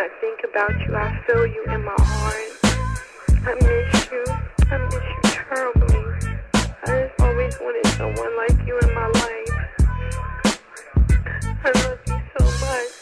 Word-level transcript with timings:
I 0.00 0.08
think 0.20 0.44
about 0.44 0.78
you. 0.86 0.94
I 0.94 1.20
feel 1.26 1.44
you 1.44 1.64
in 1.64 1.84
my 1.84 1.92
heart. 1.98 2.44
I 3.44 3.54
miss 3.54 4.10
you. 4.12 4.24
I 4.70 4.78
miss 4.78 4.94
you 4.94 5.20
terribly. 5.24 6.04
I 6.54 6.86
just 6.86 7.20
always 7.20 7.58
wanted 7.58 7.86
someone 7.96 8.36
like 8.36 8.64
you 8.64 8.78
in 8.78 8.94
my 8.94 9.08
life. 9.08 9.54
I 11.64 11.72
love 11.82 11.98
you 12.06 12.20
so 12.38 12.44
much. 12.64 12.92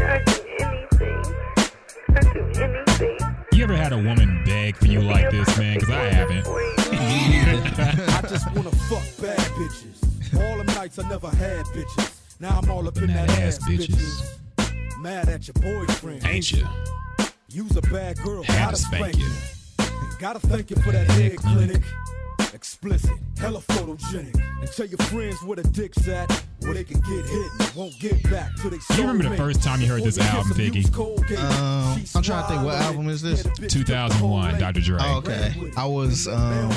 I'd 0.00 0.24
do 0.26 0.38
anything. 0.60 1.24
I'd 2.10 2.32
do 2.34 2.42
anything. 2.62 3.18
You 3.52 3.64
ever 3.64 3.74
had 3.74 3.92
a 3.92 3.96
woman 3.98 4.44
beg 4.44 4.76
for 4.76 4.86
you 4.86 5.00
like 5.00 5.32
this, 5.32 5.58
man? 5.58 5.74
Because 5.74 5.90
I 5.90 6.04
haven't. 6.04 6.46
I 6.46 8.28
just 8.28 8.46
wanna 8.54 8.70
fuck 8.70 9.02
bad 9.20 9.38
bitches. 9.58 10.40
All 10.40 10.56
them 10.56 10.66
nights 10.66 11.00
I 11.00 11.08
never 11.08 11.30
had 11.30 11.66
bitches. 11.66 12.16
Now 12.38 12.60
I'm 12.62 12.70
all 12.70 12.86
up 12.86 12.96
in 12.98 13.08
that, 13.08 13.28
ass, 13.40 13.58
bitches. 13.58 14.36
Mad 15.00 15.30
at 15.30 15.48
your 15.48 15.54
boyfriend. 15.54 16.26
Ain't 16.26 16.52
you? 16.52 16.66
You's 17.48 17.74
a 17.74 17.80
bad 17.80 18.18
girl. 18.18 18.42
Had 18.42 18.58
gotta 18.58 18.76
to 18.76 18.82
spank 18.82 19.16
you. 19.18 19.30
Gotta 20.18 20.40
thank 20.40 20.68
you 20.68 20.76
for 20.76 20.92
that 20.92 21.08
head 21.12 21.36
clinic. 21.38 21.82
Explicit, 22.52 23.16
hella 23.38 23.60
photogenic. 23.60 24.34
And 24.60 24.70
tell 24.70 24.84
your 24.84 24.98
friends 24.98 25.42
where 25.42 25.56
the 25.56 25.62
dick's 25.62 26.06
at, 26.06 26.30
where 26.60 26.74
they 26.74 26.84
can 26.84 27.00
get 27.00 27.24
hit 27.24 27.50
and 27.60 27.72
won't 27.74 27.98
get 27.98 28.22
back 28.30 28.54
till 28.56 28.68
they 28.68 28.76
You 28.90 29.06
remember 29.06 29.30
the 29.30 29.36
first 29.38 29.62
time 29.62 29.80
you 29.80 29.86
heard 29.86 30.02
this 30.02 30.18
album, 30.18 30.52
Figgy? 30.52 30.84
Um, 31.38 32.02
I'm 32.14 32.22
trying 32.22 32.42
to 32.42 32.48
think, 32.48 32.62
what 32.62 32.74
album 32.74 33.08
is 33.08 33.22
this? 33.22 33.42
2001, 33.72 34.58
Dr. 34.58 34.80
Dre. 34.82 34.98
Oh, 35.00 35.16
okay. 35.18 35.72
I 35.78 35.86
was 35.86 36.28
um 36.28 36.70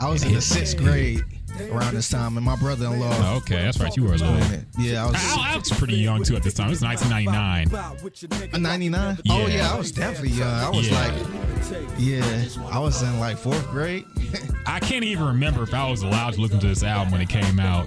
I 0.00 0.08
was 0.08 0.22
in 0.22 0.34
the 0.34 0.40
sixth 0.40 0.76
grade 0.76 1.24
around 1.70 1.94
this 1.94 2.08
time, 2.08 2.36
and 2.36 2.44
my 2.46 2.56
brother-in-law. 2.56 3.12
Oh, 3.18 3.36
okay, 3.38 3.62
that's 3.62 3.78
right. 3.80 3.94
You 3.96 4.04
were 4.04 4.14
a 4.14 4.16
little. 4.16 4.36
Yeah, 4.78 5.04
I 5.04 5.06
was. 5.06 5.14
I, 5.16 5.52
I 5.54 5.56
was 5.56 5.70
pretty 5.70 5.96
young 5.96 6.22
too 6.22 6.36
at 6.36 6.42
this 6.42 6.54
time. 6.54 6.68
It 6.68 6.70
was 6.70 6.82
1999. 6.82 8.54
A 8.54 8.58
99? 8.58 9.18
Oh 9.28 9.46
Yeah. 9.46 9.54
yeah, 9.54 9.72
I 9.74 9.78
was 9.78 9.92
definitely 9.92 10.30
young. 10.38 10.48
I 10.48 10.68
was 10.70 10.88
Yeah. 10.88 11.00
like, 11.04 11.59
yeah, 11.98 12.44
I 12.70 12.78
was 12.78 13.02
in 13.02 13.18
like 13.20 13.36
fourth 13.36 13.68
grade. 13.70 14.06
I 14.66 14.80
can't 14.80 15.04
even 15.04 15.24
remember 15.26 15.62
if 15.62 15.74
I 15.74 15.88
was 15.90 16.02
allowed 16.02 16.34
to 16.34 16.40
listen 16.40 16.60
to 16.60 16.66
this 16.68 16.82
album 16.82 17.12
when 17.12 17.20
it 17.20 17.28
came 17.28 17.58
out. 17.60 17.86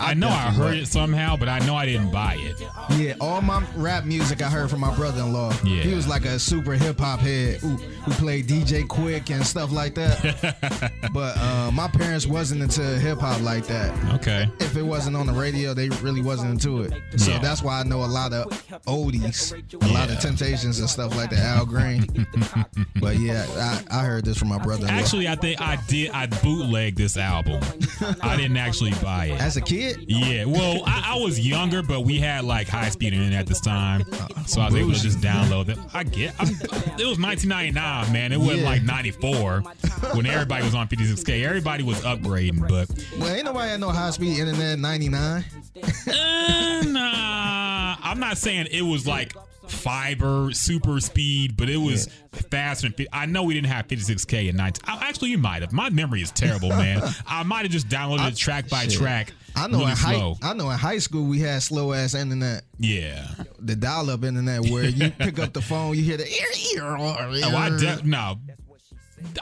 I 0.00 0.14
know 0.14 0.28
I 0.28 0.50
heard 0.50 0.76
it 0.78 0.86
somehow, 0.86 1.36
but 1.36 1.48
I 1.48 1.58
know 1.60 1.74
I 1.74 1.84
didn't 1.84 2.10
buy 2.10 2.36
it. 2.38 2.60
Yeah, 2.98 3.14
all 3.20 3.42
my 3.42 3.62
rap 3.76 4.04
music 4.04 4.40
I 4.40 4.48
heard 4.48 4.70
from 4.70 4.80
my 4.80 4.94
brother-in-law. 4.94 5.52
Yeah. 5.64 5.82
He 5.82 5.92
was 5.94 6.06
like 6.08 6.24
a 6.24 6.38
super 6.38 6.72
hip 6.72 7.00
hop 7.00 7.20
head 7.20 7.56
who, 7.60 7.70
who 7.76 8.12
played 8.12 8.46
DJ 8.46 8.84
Quik 8.86 9.30
and 9.34 9.44
stuff 9.44 9.70
like 9.72 9.94
that. 9.96 10.92
but 11.12 11.36
uh, 11.36 11.70
my 11.72 11.88
parents 11.88 12.26
wasn't 12.26 12.62
into 12.62 12.80
hip 12.82 13.18
hop 13.18 13.42
like 13.42 13.66
that. 13.66 14.14
Okay. 14.14 14.48
If 14.60 14.76
it 14.76 14.82
wasn't 14.82 15.16
on 15.16 15.26
the 15.26 15.32
radio, 15.32 15.74
they 15.74 15.88
really 16.00 16.22
wasn't 16.22 16.50
into 16.52 16.82
it. 16.82 16.92
So 17.16 17.32
Yeah. 17.32 17.38
that's 17.40 17.62
why 17.62 17.80
I 17.80 17.82
know 17.82 18.04
a 18.04 18.06
lot 18.06 18.32
of 18.32 18.46
oldies, 18.86 19.52
a 19.82 19.92
lot 19.92 20.10
of 20.10 20.18
Temptations 20.20 20.78
and 20.80 20.88
stuff 20.88 21.14
like 21.16 21.30
that. 21.30 21.40
Al 21.40 21.66
Green. 21.66 22.06
but 23.00 23.07
yeah, 23.10 23.46
I, 23.90 24.00
I 24.00 24.04
heard 24.04 24.24
this 24.24 24.38
from 24.38 24.48
my 24.48 24.58
brother-in-law. 24.58 24.92
Actually, 24.92 25.28
I 25.28 25.34
think 25.36 25.60
I 25.60 25.76
did. 25.88 26.10
I 26.10 26.26
bootlegged 26.26 26.96
this 26.96 27.16
album. 27.16 27.60
I 28.22 28.36
didn't 28.36 28.56
actually 28.56 28.92
buy 29.02 29.26
it. 29.26 29.40
as 29.40 29.56
a 29.56 29.60
kid, 29.60 30.04
Yeah, 30.08 30.44
well, 30.44 30.82
I, 30.86 31.14
I 31.14 31.20
was 31.22 31.38
younger, 31.40 31.82
but 31.82 32.00
we 32.02 32.18
had 32.18 32.44
like 32.44 32.68
high 32.68 32.88
speed 32.90 33.12
internet 33.12 33.40
at 33.40 33.46
this 33.46 33.60
time, 33.60 34.04
so 34.46 34.60
I 34.60 34.66
was 34.66 34.74
able 34.76 34.92
to 34.92 35.00
just 35.00 35.18
download 35.18 35.68
it. 35.68 35.78
I 35.92 36.04
get, 36.04 36.34
I'm, 36.38 36.48
it 36.48 37.06
was 37.06 37.18
1999, 37.18 38.12
man. 38.12 38.32
It 38.32 38.38
wasn't 38.38 38.58
Yeah. 38.60 38.68
like 38.68 38.82
94 38.82 39.60
when 40.14 40.26
everybody 40.26 40.64
was 40.64 40.74
on 40.74 40.88
56k. 40.88 41.44
Everybody 41.44 41.82
was 41.82 42.00
upgrading, 42.02 42.68
but 42.68 42.88
well, 43.18 43.34
ain't 43.34 43.44
nobody 43.44 43.70
had 43.70 43.80
no 43.80 43.90
high 43.90 44.10
speed 44.10 44.38
internet 44.38 44.74
in 44.74 44.80
'99. 44.80 45.44
uh, 46.06 46.82
nah, 46.86 47.96
I'm 48.02 48.20
not 48.20 48.38
saying 48.38 48.68
it 48.70 48.82
was 48.82 49.06
like 49.06 49.34
fiber 49.68 50.50
super 50.52 51.00
speed, 51.00 51.56
but 51.56 51.68
it 51.68 51.76
was 51.76 52.08
faster. 52.50 52.88
Than, 52.88 53.06
I 53.12 53.26
know 53.26 53.42
we 53.44 53.54
didn't 53.54 53.68
have 53.68 53.86
56k 53.86 54.48
in 54.48 54.56
19. 54.56 54.82
I, 54.86 55.08
actually, 55.08 55.30
you 55.30 55.38
might 55.38 55.62
have. 55.62 55.72
My 55.72 55.90
memory 55.90 56.22
is 56.22 56.30
terrible, 56.30 56.68
man. 56.70 57.02
I 57.26 57.42
might 57.42 57.62
have 57.62 57.70
just 57.70 57.88
downloaded 57.88 58.28
it 58.32 58.36
track 58.36 58.68
by 58.68 58.84
Shit. 58.84 58.92
track. 58.94 59.32
I 59.56 59.66
know 59.66 59.78
really 59.78 59.90
in 59.92 59.96
high. 59.96 60.34
I 60.42 60.54
know 60.54 60.70
in 60.70 60.78
high 60.78 60.98
school 60.98 61.24
we 61.24 61.40
had 61.40 61.62
slow 61.62 61.92
ass 61.92 62.14
internet. 62.14 62.62
Yeah. 62.78 63.26
the 63.58 63.74
dial-up 63.74 64.22
internet 64.22 64.68
where 64.70 64.84
you 64.84 65.10
pick 65.18 65.38
up 65.40 65.52
the 65.52 65.60
phone, 65.62 65.96
you 65.96 66.02
hear 66.02 66.16
the 66.16 66.28
ear, 66.28 66.46
ear, 66.76 66.96
Oh, 66.96 67.56
I 67.56 67.70
de- 67.70 68.02
no. 68.04 68.36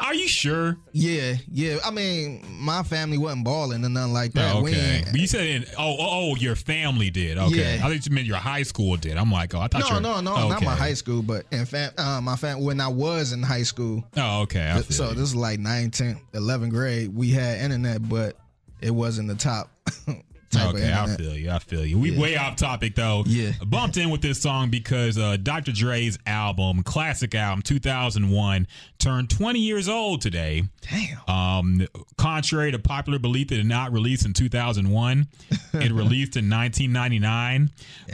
Are 0.00 0.14
you 0.14 0.28
sure? 0.28 0.76
yeah, 0.92 1.34
yeah. 1.50 1.78
I 1.84 1.90
mean, 1.90 2.44
my 2.48 2.82
family 2.82 3.18
wasn't 3.18 3.44
balling 3.44 3.84
or 3.84 3.88
nothing 3.88 4.12
like 4.12 4.32
that. 4.32 4.54
Oh, 4.54 4.60
okay. 4.60 5.02
But 5.10 5.20
you 5.20 5.26
said, 5.26 5.46
in, 5.46 5.64
oh, 5.78 5.96
oh, 5.98 6.30
oh, 6.32 6.36
your 6.36 6.56
family 6.56 7.10
did. 7.10 7.38
Okay. 7.38 7.76
Yeah. 7.78 7.86
I 7.86 7.90
think 7.90 8.06
you 8.06 8.12
meant 8.12 8.26
your 8.26 8.36
high 8.36 8.62
school 8.62 8.96
did. 8.96 9.16
I'm 9.16 9.30
like, 9.30 9.54
oh, 9.54 9.60
I 9.60 9.68
thought 9.68 9.80
no, 9.80 9.88
your- 9.88 10.00
no, 10.00 10.20
no, 10.20 10.36
okay. 10.36 10.48
not 10.48 10.62
my 10.62 10.74
high 10.74 10.94
school, 10.94 11.22
but 11.22 11.46
in 11.50 11.66
fact, 11.66 11.98
uh, 11.98 12.20
my 12.20 12.36
fam 12.36 12.60
when 12.60 12.80
I 12.80 12.88
was 12.88 13.32
in 13.32 13.42
high 13.42 13.62
school. 13.62 14.04
Oh, 14.16 14.42
okay. 14.42 14.80
So 14.88 15.08
you. 15.08 15.14
this 15.14 15.22
is 15.24 15.36
like 15.36 15.58
9, 15.58 15.90
10, 15.90 16.20
11th 16.34 16.70
grade. 16.70 17.14
We 17.14 17.30
had 17.30 17.58
internet, 17.60 18.08
but 18.08 18.36
it 18.80 18.90
wasn't 18.90 19.28
the 19.28 19.34
top 19.34 19.70
type 20.56 20.74
Okay, 20.74 20.92
of 20.92 21.10
I 21.10 21.16
feel 21.16 21.36
you. 21.36 21.50
I 21.50 21.58
feel 21.58 21.84
you. 21.84 21.98
We 21.98 22.12
Yeah. 22.12 22.20
way 22.20 22.36
off 22.36 22.56
topic 22.56 22.94
though. 22.94 23.24
Yeah. 23.26 23.52
Bumped 23.66 23.96
in 23.96 24.10
with 24.10 24.20
this 24.22 24.40
song 24.40 24.70
because 24.70 25.16
uh, 25.18 25.36
Dr. 25.42 25.72
Dre's 25.72 26.18
album, 26.26 26.82
classic 26.82 27.34
album, 27.34 27.62
2001, 27.62 28.66
turned 28.98 29.30
20 29.30 29.58
years 29.58 29.88
old 29.88 30.20
today. 30.20 30.64
Damn. 30.90 31.18
Um, 31.34 31.86
contrary 32.18 32.72
to 32.72 32.78
popular 32.78 33.18
belief, 33.18 33.52
it 33.52 33.56
did 33.56 33.66
not 33.66 33.92
release 33.92 34.24
in 34.24 34.32
2001. 34.32 35.26
it 35.74 35.92
released 35.92 36.36
in 36.36 36.48
1999. 36.50 37.70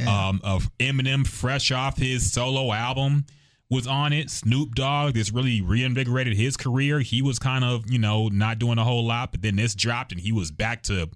Um, 0.06 0.40
of 0.44 0.70
Eminem, 0.78 1.26
fresh 1.26 1.70
off 1.70 1.98
his 1.98 2.32
solo 2.32 2.72
album, 2.72 3.24
was 3.70 3.86
on 3.86 4.12
it. 4.12 4.28
Snoop 4.30 4.74
Dogg, 4.74 5.14
this 5.14 5.32
really 5.32 5.60
reinvigorated 5.62 6.36
his 6.36 6.56
career. 6.56 7.00
He 7.00 7.22
was 7.22 7.38
kind 7.38 7.64
of, 7.64 7.90
you 7.90 7.98
know, 7.98 8.28
not 8.28 8.58
doing 8.58 8.76
a 8.78 8.84
whole 8.84 9.04
lot, 9.06 9.32
but 9.32 9.40
then 9.42 9.56
this 9.56 9.74
dropped 9.74 10.12
and 10.12 10.20
he 10.20 10.30
was 10.32 10.50
back 10.50 10.82
to 10.84 11.08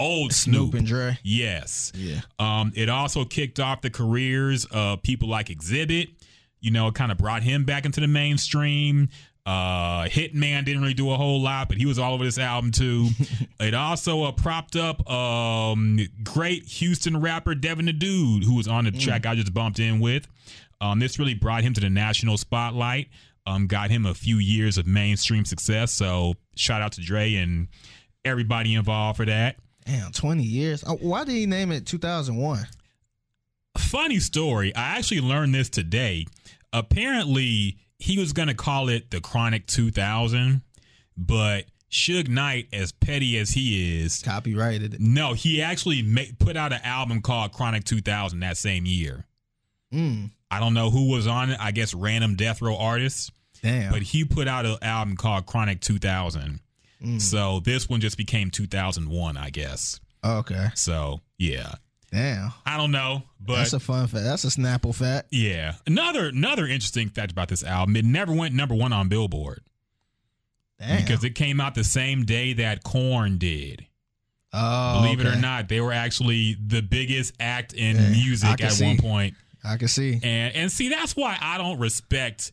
old 0.00 0.32
Snoop. 0.32 0.70
Snoop 0.70 0.74
and 0.74 0.86
Dre. 0.86 1.18
Yes. 1.22 1.92
Yeah. 1.94 2.20
Um, 2.38 2.72
it 2.74 2.88
also 2.88 3.24
kicked 3.24 3.60
off 3.60 3.82
the 3.82 3.90
careers 3.90 4.64
of 4.66 5.02
people 5.02 5.28
like 5.28 5.46
Xzibit. 5.46 6.14
You 6.60 6.70
know, 6.72 6.88
it 6.88 6.94
kind 6.94 7.12
of 7.12 7.18
brought 7.18 7.42
him 7.42 7.64
back 7.64 7.84
into 7.84 8.00
the 8.00 8.08
mainstream. 8.08 9.08
Uh, 9.46 10.04
Hittman 10.04 10.64
didn't 10.64 10.82
really 10.82 10.94
do 10.94 11.10
a 11.10 11.16
whole 11.16 11.40
lot, 11.40 11.68
but 11.68 11.78
he 11.78 11.86
was 11.86 11.98
all 11.98 12.14
over 12.14 12.24
this 12.24 12.38
album 12.38 12.70
too. 12.70 13.08
it 13.60 13.74
also 13.74 14.24
uh, 14.24 14.32
propped 14.32 14.76
up 14.76 15.08
um, 15.10 15.98
great 16.22 16.64
Houston 16.64 17.20
rapper 17.20 17.54
Devin 17.54 17.86
the 17.86 17.92
Dude, 17.92 18.44
who 18.44 18.56
was 18.56 18.68
on 18.68 18.84
the 18.84 18.90
track 18.90 19.26
I 19.26 19.34
just 19.34 19.54
bumped 19.54 19.78
in 19.78 20.00
with. 20.00 20.26
Um, 20.80 20.98
this 20.98 21.18
really 21.18 21.34
brought 21.34 21.62
him 21.62 21.72
to 21.74 21.80
the 21.80 21.90
national 21.90 22.38
spotlight. 22.38 23.08
Um, 23.46 23.66
got 23.66 23.90
him 23.90 24.06
a 24.06 24.14
few 24.14 24.36
years 24.36 24.78
of 24.78 24.86
mainstream 24.86 25.44
success. 25.44 25.92
So 25.92 26.34
shout 26.56 26.82
out 26.82 26.92
to 26.92 27.00
Dre 27.00 27.34
and 27.34 27.68
everybody 28.24 28.74
involved 28.74 29.16
for 29.16 29.24
that. 29.24 29.56
Damn, 29.90 30.12
20 30.12 30.42
years. 30.42 30.84
Uh, 30.84 30.94
Why 30.94 31.24
did 31.24 31.32
he 31.34 31.46
name 31.46 31.72
it 31.72 31.86
2001? 31.86 32.66
funny 33.78 34.18
story. 34.20 34.74
I 34.74 34.98
actually 34.98 35.20
learned 35.20 35.54
this 35.54 35.68
today. 35.68 36.26
Apparently, 36.72 37.78
he 37.98 38.18
was 38.18 38.32
going 38.32 38.48
to 38.48 38.54
call 38.54 38.88
it 38.88 39.10
the 39.10 39.20
Chronic 39.20 39.66
2000, 39.66 40.62
but 41.16 41.64
Suge 41.90 42.28
Knight, 42.28 42.68
as 42.72 42.92
petty 42.92 43.36
as 43.38 43.50
he 43.50 44.00
is, 44.02 44.22
Copyrighted 44.22 44.94
it. 44.94 45.00
no, 45.00 45.32
he 45.32 45.60
actually 45.60 46.02
ma- 46.02 46.22
put 46.38 46.56
out 46.56 46.72
an 46.72 46.80
album 46.84 47.20
called 47.20 47.52
Chronic 47.52 47.84
2000 47.84 48.38
that 48.40 48.56
same 48.56 48.86
year. 48.86 49.24
Mm, 49.92 50.30
I 50.50 50.60
don't 50.60 50.74
know 50.74 50.90
who 50.90 51.10
was 51.10 51.26
on 51.26 51.50
it. 51.50 51.58
I 51.60 51.72
guess 51.72 51.94
random 51.94 52.36
death 52.36 52.62
row 52.62 52.76
artists, 52.76 53.30
damn. 53.62 53.90
but 53.92 54.02
he 54.02 54.24
put 54.24 54.46
out 54.46 54.66
an 54.66 54.76
album 54.82 55.16
called 55.16 55.46
Chronic 55.46 55.80
2000. 55.80 56.60
Mm. 57.04 57.20
So 57.20 57.60
this 57.60 57.88
one 57.88 58.00
just 58.00 58.16
became 58.16 58.50
2001, 58.50 59.36
I 59.36 59.50
guess. 59.50 60.00
okay. 60.24 60.68
So 60.74 61.20
yeah, 61.38 61.74
Damn. 62.12 62.52
I 62.66 62.76
don't 62.76 62.90
know, 62.90 63.22
but 63.40 63.56
That's 63.56 63.72
a 63.72 63.80
fun 63.80 64.06
fact. 64.08 64.24
That's 64.24 64.44
a 64.44 64.48
Snapple 64.48 64.94
fact. 64.94 65.28
Yeah. 65.30 65.74
Another 65.86 66.26
another 66.28 66.66
interesting 66.66 67.08
fact 67.08 67.30
about 67.32 67.48
this 67.48 67.62
album, 67.64 67.96
it 67.96 68.04
never 68.04 68.32
went 68.32 68.54
number 68.54 68.74
one 68.74 68.92
on 68.92 69.08
Billboard 69.08 69.62
Damn. 70.78 71.00
because 71.02 71.22
it 71.24 71.34
came 71.34 71.60
out 71.60 71.74
the 71.74 71.84
same 71.84 72.24
day 72.24 72.52
that 72.54 72.82
Korn 72.84 73.38
did. 73.38 73.86
oh, 74.52 75.02
Believe 75.02 75.20
it 75.20 75.26
or 75.26 75.36
not, 75.36 75.68
they 75.68 75.80
were 75.80 75.92
actually 75.92 76.56
the 76.64 76.80
biggest 76.82 77.34
act 77.38 77.72
in 77.74 77.96
music 78.12 78.62
at 78.62 78.72
see. 78.72 78.84
one 78.86 78.96
point. 78.98 79.34
I 79.62 79.76
can 79.76 79.88
see. 79.88 80.18
And 80.22 80.54
and 80.54 80.72
see, 80.72 80.88
that's 80.88 81.14
why 81.14 81.36
I 81.40 81.58
don't 81.58 81.78
respect 81.78 82.50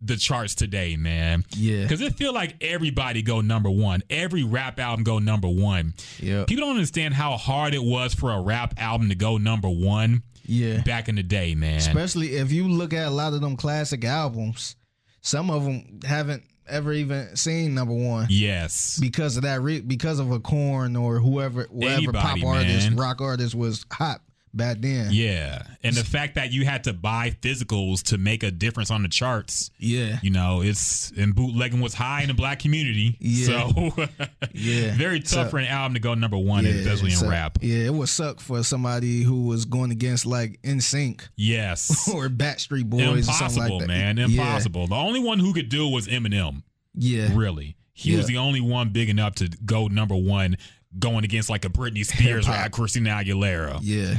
the 0.00 0.16
charts 0.16 0.54
today, 0.54 0.96
man. 0.96 1.44
Yeah. 1.56 1.82
Because 1.82 2.00
it 2.00 2.14
feel 2.14 2.32
like 2.32 2.56
everybody 2.60 3.22
go 3.22 3.40
number 3.40 3.70
one. 3.70 4.02
Every 4.10 4.44
rap 4.44 4.78
album 4.78 5.04
go 5.04 5.18
number 5.18 5.48
one. 5.48 5.94
Yeah. 6.20 6.44
People 6.44 6.66
don't 6.66 6.74
understand 6.76 7.14
how 7.14 7.36
hard 7.36 7.74
it 7.74 7.82
was 7.82 8.14
for 8.14 8.30
a 8.30 8.40
rap 8.40 8.74
album 8.78 9.08
to 9.08 9.14
go 9.14 9.38
number 9.38 9.68
one 9.68 10.22
Yeah. 10.44 10.82
back 10.82 11.08
in 11.08 11.16
the 11.16 11.22
day, 11.22 11.54
man. 11.54 11.78
Especially 11.78 12.36
if 12.36 12.52
you 12.52 12.68
look 12.68 12.92
at 12.92 13.08
a 13.08 13.10
lot 13.10 13.34
of 13.34 13.40
them 13.40 13.56
classic 13.56 14.04
albums, 14.04 14.76
some 15.20 15.50
of 15.50 15.64
them 15.64 16.00
haven't 16.04 16.44
ever 16.68 16.92
even 16.92 17.34
seen 17.34 17.74
number 17.74 17.94
one 17.94 18.26
yes. 18.30 18.98
because 19.00 19.36
of 19.36 19.42
that. 19.42 19.62
Re- 19.62 19.80
because 19.80 20.18
of 20.20 20.30
a 20.30 20.38
Korn 20.38 20.94
or 20.96 21.18
whoever, 21.18 21.66
whatever 21.70 21.94
Anybody, 21.94 22.18
pop 22.18 22.44
artist, 22.44 22.90
rock 22.94 23.20
artist 23.20 23.54
was 23.54 23.84
hot 23.90 24.20
back 24.58 24.76
then. 24.80 25.08
Yeah, 25.12 25.62
and 25.82 25.94
the 25.96 26.04
fact 26.18 26.34
that 26.34 26.52
you 26.52 26.66
had 26.66 26.84
to 26.84 26.92
buy 26.92 27.30
physicals 27.40 28.02
to 28.08 28.18
make 28.18 28.42
a 28.42 28.50
difference 28.50 28.90
on 28.90 29.02
the 29.02 29.08
charts. 29.08 29.70
Yeah. 29.78 30.18
You 30.22 30.28
know, 30.30 30.60
it's 30.62 31.10
and 31.16 31.34
bootlegging 31.34 31.80
was 31.80 31.94
high 31.94 32.20
in 32.22 32.28
the 32.28 32.34
black 32.34 32.58
community. 32.58 33.16
Yeah. 33.20 33.46
So 33.70 33.90
Yeah. 34.52 34.94
very 34.96 35.20
tough 35.20 35.46
So- 35.46 35.48
for 35.48 35.58
an 35.58 35.66
album 35.66 35.94
to 35.94 36.00
go 36.00 36.12
number 36.14 36.36
one, 36.36 36.66
especially 36.66 37.12
in 37.12 37.16
so- 37.16 37.30
rap. 37.30 37.58
Yeah, 37.62 37.86
it 37.86 37.94
would 37.94 38.08
suck 38.10 38.40
for 38.40 38.62
somebody 38.62 39.22
who 39.22 39.46
was 39.46 39.64
going 39.64 39.90
against 39.92 40.26
like 40.26 40.60
NSYNC 40.62 41.26
Yes. 41.36 42.10
or 42.12 42.28
Backstreet 42.28 42.90
Boys 42.90 43.00
or 43.00 43.22
something 43.32 43.62
Impossible, 43.62 43.78
like 43.78 43.86
that. 43.86 43.88
man. 43.88 44.16
Yeah. 44.18 44.24
Impossible. 44.26 44.86
The 44.88 44.96
only 44.96 45.20
one 45.20 45.38
who 45.38 45.54
could 45.54 45.70
do 45.70 45.88
it 45.88 45.92
was 45.94 46.08
Eminem. 46.08 46.62
Yeah. 46.94 47.30
Really. 47.34 47.76
He 47.92 48.14
was 48.16 48.26
the 48.26 48.36
only 48.36 48.60
one 48.60 48.90
big 48.90 49.08
enough 49.08 49.34
to 49.36 49.48
go 49.64 49.88
number 49.88 50.14
one 50.16 50.56
going 50.98 51.24
against 51.24 51.50
like 51.50 51.64
a 51.64 51.68
Britney 51.68 52.04
Spears 52.06 52.48
or 52.48 52.52
a 52.52 52.70
Christina 52.70 53.10
Aguilera. 53.10 53.78
Yeah. 53.82 54.18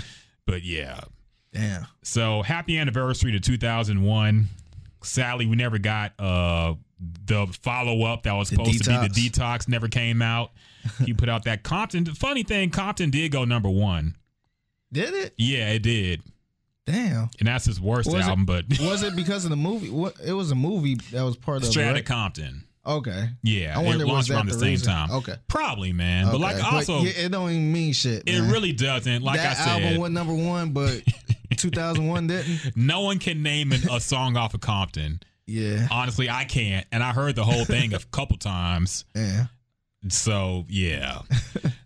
But 0.50 0.64
yeah. 0.64 1.00
Damn. 1.54 1.86
So 2.04 2.42
happy 2.42 2.78
anniversary 2.78 3.32
to 3.34 3.40
2001. 3.40 4.48
Sadly, 5.04 5.46
we 5.46 5.56
never 5.56 5.78
got 5.78 6.14
uh 6.20 6.76
the 7.26 7.48
follow 7.64 8.04
up 8.04 8.24
that 8.24 8.34
was 8.34 8.50
The 8.50 8.56
supposed 8.58 8.84
to 8.84 8.90
be 8.90 9.08
the 9.08 9.30
detox. 9.30 9.68
Never 9.70 9.88
came 9.88 10.22
out. 10.22 10.52
he 11.06 11.14
put 11.14 11.30
out 11.30 11.44
that 11.46 11.64
Compton. 11.64 12.04
The 12.04 12.14
funny 12.16 12.44
thing, 12.44 12.70
Compton 12.72 13.10
did 13.10 13.32
go 13.32 13.46
number 13.46 13.70
one. 13.70 14.16
Did 14.92 15.14
it? 15.14 15.34
Yeah, 15.38 15.70
it 15.70 15.84
did, 15.84 16.24
Damn. 16.86 17.30
and 17.38 17.48
that's 17.48 17.66
his 17.66 17.80
worst 17.80 18.12
Was 18.12 18.26
it- 18.26 18.30
album. 18.30 18.46
But 18.46 18.66
Was 18.82 19.04
it 19.04 19.16
because 19.16 19.44
of 19.46 19.52
the 19.52 19.56
movie? 19.56 19.90
What? 19.90 20.16
It 20.26 20.34
was 20.34 20.52
a 20.52 20.56
movie 20.56 20.96
that 21.12 21.22
was 21.22 21.38
part 21.38 21.58
of. 21.60 21.66
Straight 21.66 21.86
Outta 21.86 21.94
right? 21.96 22.06
Compton. 22.06 22.64
Okay. 22.86 23.30
Yeah, 23.44 23.78
I 23.78 23.84
wonder 23.84 24.04
it 24.04 24.08
was 24.08 24.14
launched 24.14 24.30
around 24.32 24.46
the, 24.48 24.54
the 24.54 24.60
same 24.60 24.70
reason? 24.70 24.88
time. 24.94 25.12
Okay. 25.12 25.36
probably, 25.48 25.94
man. 25.94 26.32
But 26.32 26.40
like 26.40 26.56
Okay. 26.58 26.66
also, 26.76 27.02
yeah, 27.02 27.12
it 27.26 27.32
don't 27.32 27.50
even 27.52 27.72
mean 27.72 27.94
shit. 27.94 28.24
it 28.26 28.42
really 28.52 28.72
doesn't. 28.74 29.22
Like 29.22 29.38
that 29.38 29.58
I 29.58 29.64
said, 29.64 29.84
album 29.84 30.02
went 30.02 30.14
number 30.14 30.34
one, 30.34 30.72
but 30.72 31.02
2001 31.58 32.28
didn't. 32.28 32.76
no 32.76 33.02
one 33.02 33.20
can 33.20 33.44
name 33.44 33.72
an, 33.74 33.82
a 33.92 34.00
song 34.00 34.38
off 34.38 34.54
of 34.54 34.62
Compton. 34.62 35.20
Yeah. 35.46 35.88
Honestly, 35.92 36.30
I 36.30 36.46
can't. 36.46 36.86
And 36.92 37.04
I 37.04 37.12
heard 37.12 37.36
the 37.36 37.44
whole 37.44 37.66
thing 37.66 37.94
a 37.94 38.00
couple 38.12 38.38
times. 38.38 39.06
Yeah. 39.16 39.46
So 40.08 40.66
yeah, 40.70 41.24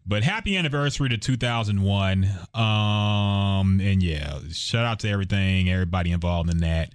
but 0.06 0.24
happy 0.24 0.56
anniversary 0.56 1.10
to 1.10 1.18
2001. 1.18 2.26
Um, 2.54 3.80
and 3.82 4.04
yeah, 4.04 4.38
shout 4.52 4.86
out 4.86 5.00
to 5.00 5.10
everything, 5.10 5.68
everybody 5.72 6.12
involved 6.12 6.52
in 6.52 6.60
that. 6.60 6.94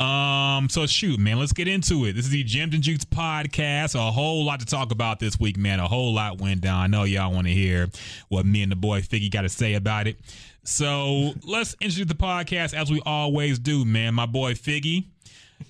Um, 0.00 0.70
so 0.70 0.86
shoot, 0.86 1.20
man, 1.20 1.38
let's 1.38 1.52
get 1.52 1.68
into 1.68 2.06
it. 2.06 2.14
This 2.14 2.24
is 2.24 2.30
the 2.30 2.42
Gems 2.42 2.74
and 2.74 2.82
Jukes 2.82 3.04
podcast. 3.04 3.94
A 3.94 4.10
whole 4.10 4.46
lot 4.46 4.60
to 4.60 4.66
talk 4.66 4.92
about 4.92 5.20
this 5.20 5.38
week, 5.38 5.58
man. 5.58 5.78
A 5.78 5.86
whole 5.86 6.14
lot 6.14 6.40
went 6.40 6.62
down. 6.62 6.80
I 6.80 6.86
know 6.86 7.04
y'all 7.04 7.32
want 7.32 7.46
to 7.46 7.52
hear 7.52 7.88
what 8.28 8.46
me 8.46 8.62
and 8.62 8.72
the 8.72 8.76
boy 8.76 9.02
Figgy 9.02 9.30
got 9.30 9.42
to 9.42 9.50
say 9.50 9.74
about 9.74 10.06
it. 10.06 10.18
So 10.64 11.32
let's 11.46 11.76
introduce 11.80 12.08
the 12.08 12.14
podcast 12.14 12.72
as 12.72 12.90
we 12.90 13.02
always 13.04 13.58
do, 13.58 13.84
man. 13.84 14.14
My 14.14 14.26
boy 14.26 14.54
Figgy. 14.54 15.04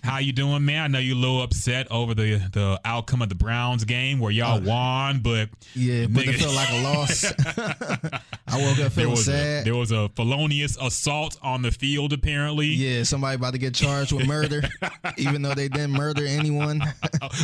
How 0.02 0.18
you 0.18 0.32
doing, 0.32 0.64
man? 0.64 0.82
I 0.82 0.86
know 0.88 0.98
you're 0.98 1.16
a 1.16 1.18
little 1.18 1.42
upset 1.42 1.90
over 1.90 2.14
the 2.14 2.36
the 2.52 2.80
outcome 2.84 3.22
of 3.22 3.28
the 3.28 3.34
Browns 3.34 3.84
game 3.84 4.18
where 4.18 4.30
y'all 4.30 4.58
uh, 4.58 4.60
won, 4.60 5.20
but 5.20 5.50
Yeah, 5.74 6.06
but 6.08 6.26
it 6.26 6.36
felt 6.36 6.54
like 6.54 6.70
a 6.70 6.82
loss. 6.82 7.24
I 8.46 8.56
woke 8.56 8.70
up 8.70 8.76
there 8.76 8.90
feeling 8.90 9.10
was 9.10 9.28
a, 9.28 9.32
sad. 9.32 9.64
there 9.64 9.76
was 9.76 9.92
a 9.92 10.08
felonious 10.10 10.76
assault 10.80 11.38
on 11.42 11.62
the 11.62 11.70
field 11.70 12.12
apparently, 12.12 12.68
yeah, 12.68 13.02
somebody 13.02 13.36
about 13.36 13.52
to 13.52 13.58
get 13.58 13.74
charged 13.74 14.12
with 14.12 14.26
murder, 14.26 14.62
even 15.16 15.42
though 15.42 15.54
they 15.54 15.68
didn't 15.68 15.92
murder 15.92 16.24
anyone. 16.26 16.82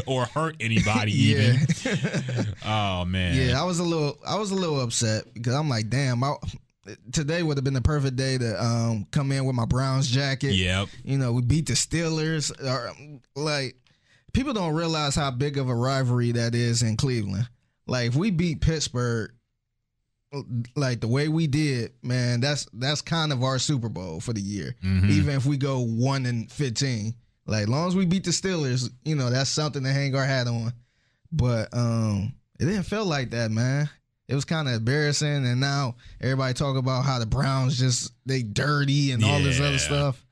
or 0.06 0.24
hurt 0.24 0.56
anybody 0.60 1.12
yeah, 1.12 1.54
even. 1.84 2.54
Oh 2.64 3.04
man, 3.04 3.36
yeah. 3.36 3.60
I 3.60 3.64
was 3.64 3.78
a 3.78 3.84
little, 3.84 4.18
I 4.26 4.36
was 4.36 4.50
a 4.50 4.54
little 4.54 4.80
upset 4.80 5.24
because 5.34 5.54
I'm 5.54 5.68
like, 5.68 5.88
damn, 5.88 6.24
I, 6.24 6.34
today 7.12 7.42
would 7.42 7.56
have 7.56 7.64
been 7.64 7.74
the 7.74 7.80
perfect 7.80 8.16
day 8.16 8.38
to 8.38 8.64
um, 8.64 9.06
come 9.10 9.32
in 9.32 9.44
with 9.44 9.56
my 9.56 9.64
Browns 9.66 10.08
jacket. 10.08 10.54
Yep. 10.54 10.88
You 11.04 11.18
know, 11.18 11.32
we 11.32 11.42
beat 11.42 11.66
the 11.66 11.74
Steelers. 11.74 12.50
Or, 12.62 12.92
like, 13.34 13.76
people 14.32 14.52
don't 14.52 14.74
realize 14.74 15.14
how 15.14 15.30
big 15.30 15.58
of 15.58 15.68
a 15.68 15.74
rivalry 15.74 16.32
that 16.32 16.54
is 16.54 16.82
in 16.82 16.96
Cleveland. 16.96 17.48
Like, 17.86 18.08
if 18.08 18.16
we 18.16 18.30
beat 18.30 18.60
Pittsburgh, 18.60 19.32
like 20.74 21.00
the 21.00 21.08
way 21.08 21.28
we 21.28 21.46
did, 21.46 21.92
man, 22.02 22.40
that's 22.40 22.66
that's 22.72 23.00
kind 23.00 23.32
of 23.32 23.42
our 23.42 23.58
Super 23.58 23.88
Bowl 23.88 24.20
for 24.20 24.32
the 24.32 24.40
year. 24.40 24.74
Mhm. 24.84 25.08
Even 25.08 25.34
if 25.34 25.46
we 25.46 25.56
go 25.56 25.80
one 25.80 26.26
and 26.26 26.50
fifteen, 26.50 27.14
like, 27.46 27.68
long 27.68 27.88
as 27.88 27.94
we 27.94 28.04
beat 28.04 28.24
the 28.24 28.32
Steelers, 28.32 28.90
you 29.04 29.14
know, 29.14 29.30
that's 29.30 29.48
something 29.48 29.84
to 29.84 29.92
hang 29.92 30.14
our 30.14 30.26
hat 30.26 30.48
on. 30.48 30.72
But 31.32 31.68
um, 31.72 32.34
it 32.58 32.64
didn't 32.66 32.82
feel 32.82 33.04
like 33.06 33.30
that, 33.30 33.50
man. 33.50 33.88
It 34.28 34.34
was 34.34 34.44
kind 34.44 34.66
of 34.68 34.74
embarrassing, 34.74 35.46
and 35.46 35.60
now 35.60 35.96
everybody 36.20 36.52
talk 36.54 36.76
about 36.76 37.04
how 37.04 37.18
the 37.18 37.26
Browns 37.26 37.78
just 37.78 38.12
they 38.26 38.42
dirty 38.42 39.12
and 39.12 39.24
all 39.24 39.40
this 39.40 39.58
Yeah. 39.60 39.66
other 39.66 39.78
stuff. 39.78 40.22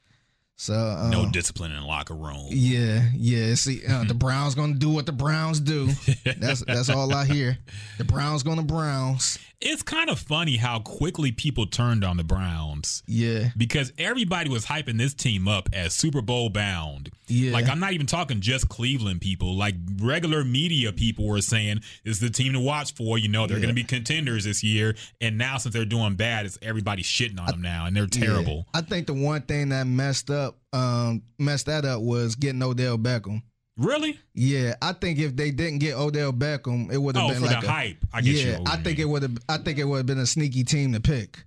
So 0.57 0.75
um, 0.75 1.11
No 1.11 1.29
discipline 1.31 1.73
in 1.73 1.81
the 1.81 1.87
locker 1.87 2.15
room. 2.15 2.47
yeah, 2.51 3.09
yeah. 3.15 3.55
See, 3.55 3.83
uh, 3.87 4.05
the 4.05 4.15
Browns 4.15 4.55
gonna 4.55 4.75
do 4.75 4.89
what 4.91 5.07
the 5.07 5.13
Browns 5.13 5.61
do. 5.61 5.91
That's 6.39 6.65
that's 6.65 6.89
all 6.89 7.13
I 7.13 7.25
hear. 7.25 7.59
The 7.99 8.05
Browns 8.05 8.43
gonna 8.45 8.63
Browns. 8.63 9.39
It's 9.67 9.83
kind 9.83 10.11
of 10.11 10.19
funny 10.19 10.57
how 10.57 10.79
quickly 10.81 11.33
people 11.33 11.67
turned 11.67 12.05
on 12.05 12.17
the 12.19 12.23
Browns. 12.25 13.03
Yeah, 13.07 13.49
because 13.57 13.93
everybody 13.99 14.51
was 14.51 14.67
hyping 14.67 14.99
this 14.99 15.15
team 15.15 15.49
up 15.49 15.69
as 15.73 15.95
Super 15.95 16.21
Bowl 16.21 16.51
bound. 16.51 17.11
Yeah. 17.29 17.53
Like 17.53 17.69
I'm 17.69 17.81
not 17.81 17.93
even 17.95 18.07
talking 18.07 18.41
just 18.41 18.69
Cleveland 18.69 19.23
people. 19.23 19.57
Like 19.57 19.75
regular 20.01 20.45
media 20.45 20.93
people 20.93 21.27
were 21.27 21.41
saying 21.41 21.81
this 22.05 22.17
is 22.17 22.21
the 22.21 22.29
team 22.31 22.53
to 22.53 22.61
watch 22.61 22.93
for. 22.95 23.17
You 23.19 23.29
know 23.29 23.47
they're 23.47 23.57
Yeah. 23.57 23.63
going 23.63 23.75
to 23.75 23.81
be 23.83 23.85
contenders 23.85 24.45
this 24.45 24.63
year. 24.63 24.95
And 25.23 25.39
now 25.39 25.57
since 25.57 25.73
they're 25.75 25.87
doing 25.87 26.15
bad, 26.17 26.45
it's 26.45 26.59
everybody 26.61 27.03
shitting 27.03 27.41
on 27.41 27.47
them 27.47 27.63
now, 27.63 27.87
and 27.87 27.97
they're 27.97 28.07
terrible. 28.07 28.67
Yeah. 28.75 28.81
I 28.81 28.83
think 28.83 29.07
the 29.07 29.15
one 29.15 29.41
thing 29.43 29.71
that 29.71 29.87
messed 29.87 30.31
up, 30.31 30.59
um, 30.75 31.23
messed 31.39 31.67
that 31.67 31.85
up 31.87 32.03
was 32.03 32.35
getting 32.35 32.63
Odell 32.63 32.99
Beckham. 32.99 33.43
Really? 33.77 34.19
Yeah, 34.35 34.75
I 34.81 34.93
think 34.93 35.19
if 35.19 35.35
they 35.35 35.51
didn't 35.51 35.79
get 35.81 35.95
Odell 35.97 36.33
Beckham, 36.33 36.93
it 36.93 36.99
would 36.99 37.17
have 37.17 37.25
Oh, 37.25 37.29
been 37.31 37.41
for 37.41 37.47
like 37.47 37.61
the 37.61 37.67
a, 37.67 37.71
hype. 37.71 38.05
I 38.13 38.21
get 38.21 38.35
you. 38.37 38.51
yeah. 38.53 38.59
I 38.67 38.77
think 38.77 38.99
it 39.01 39.05
would 39.05 39.23
have. 39.23 39.37
I 39.49 39.59
think 39.59 39.79
it 39.79 39.85
would 39.85 39.97
have 39.97 40.07
been 40.07 40.19
a 40.21 40.27
sneaky 40.27 40.63
team 40.63 40.93
to 40.93 41.01
pick. 41.01 41.43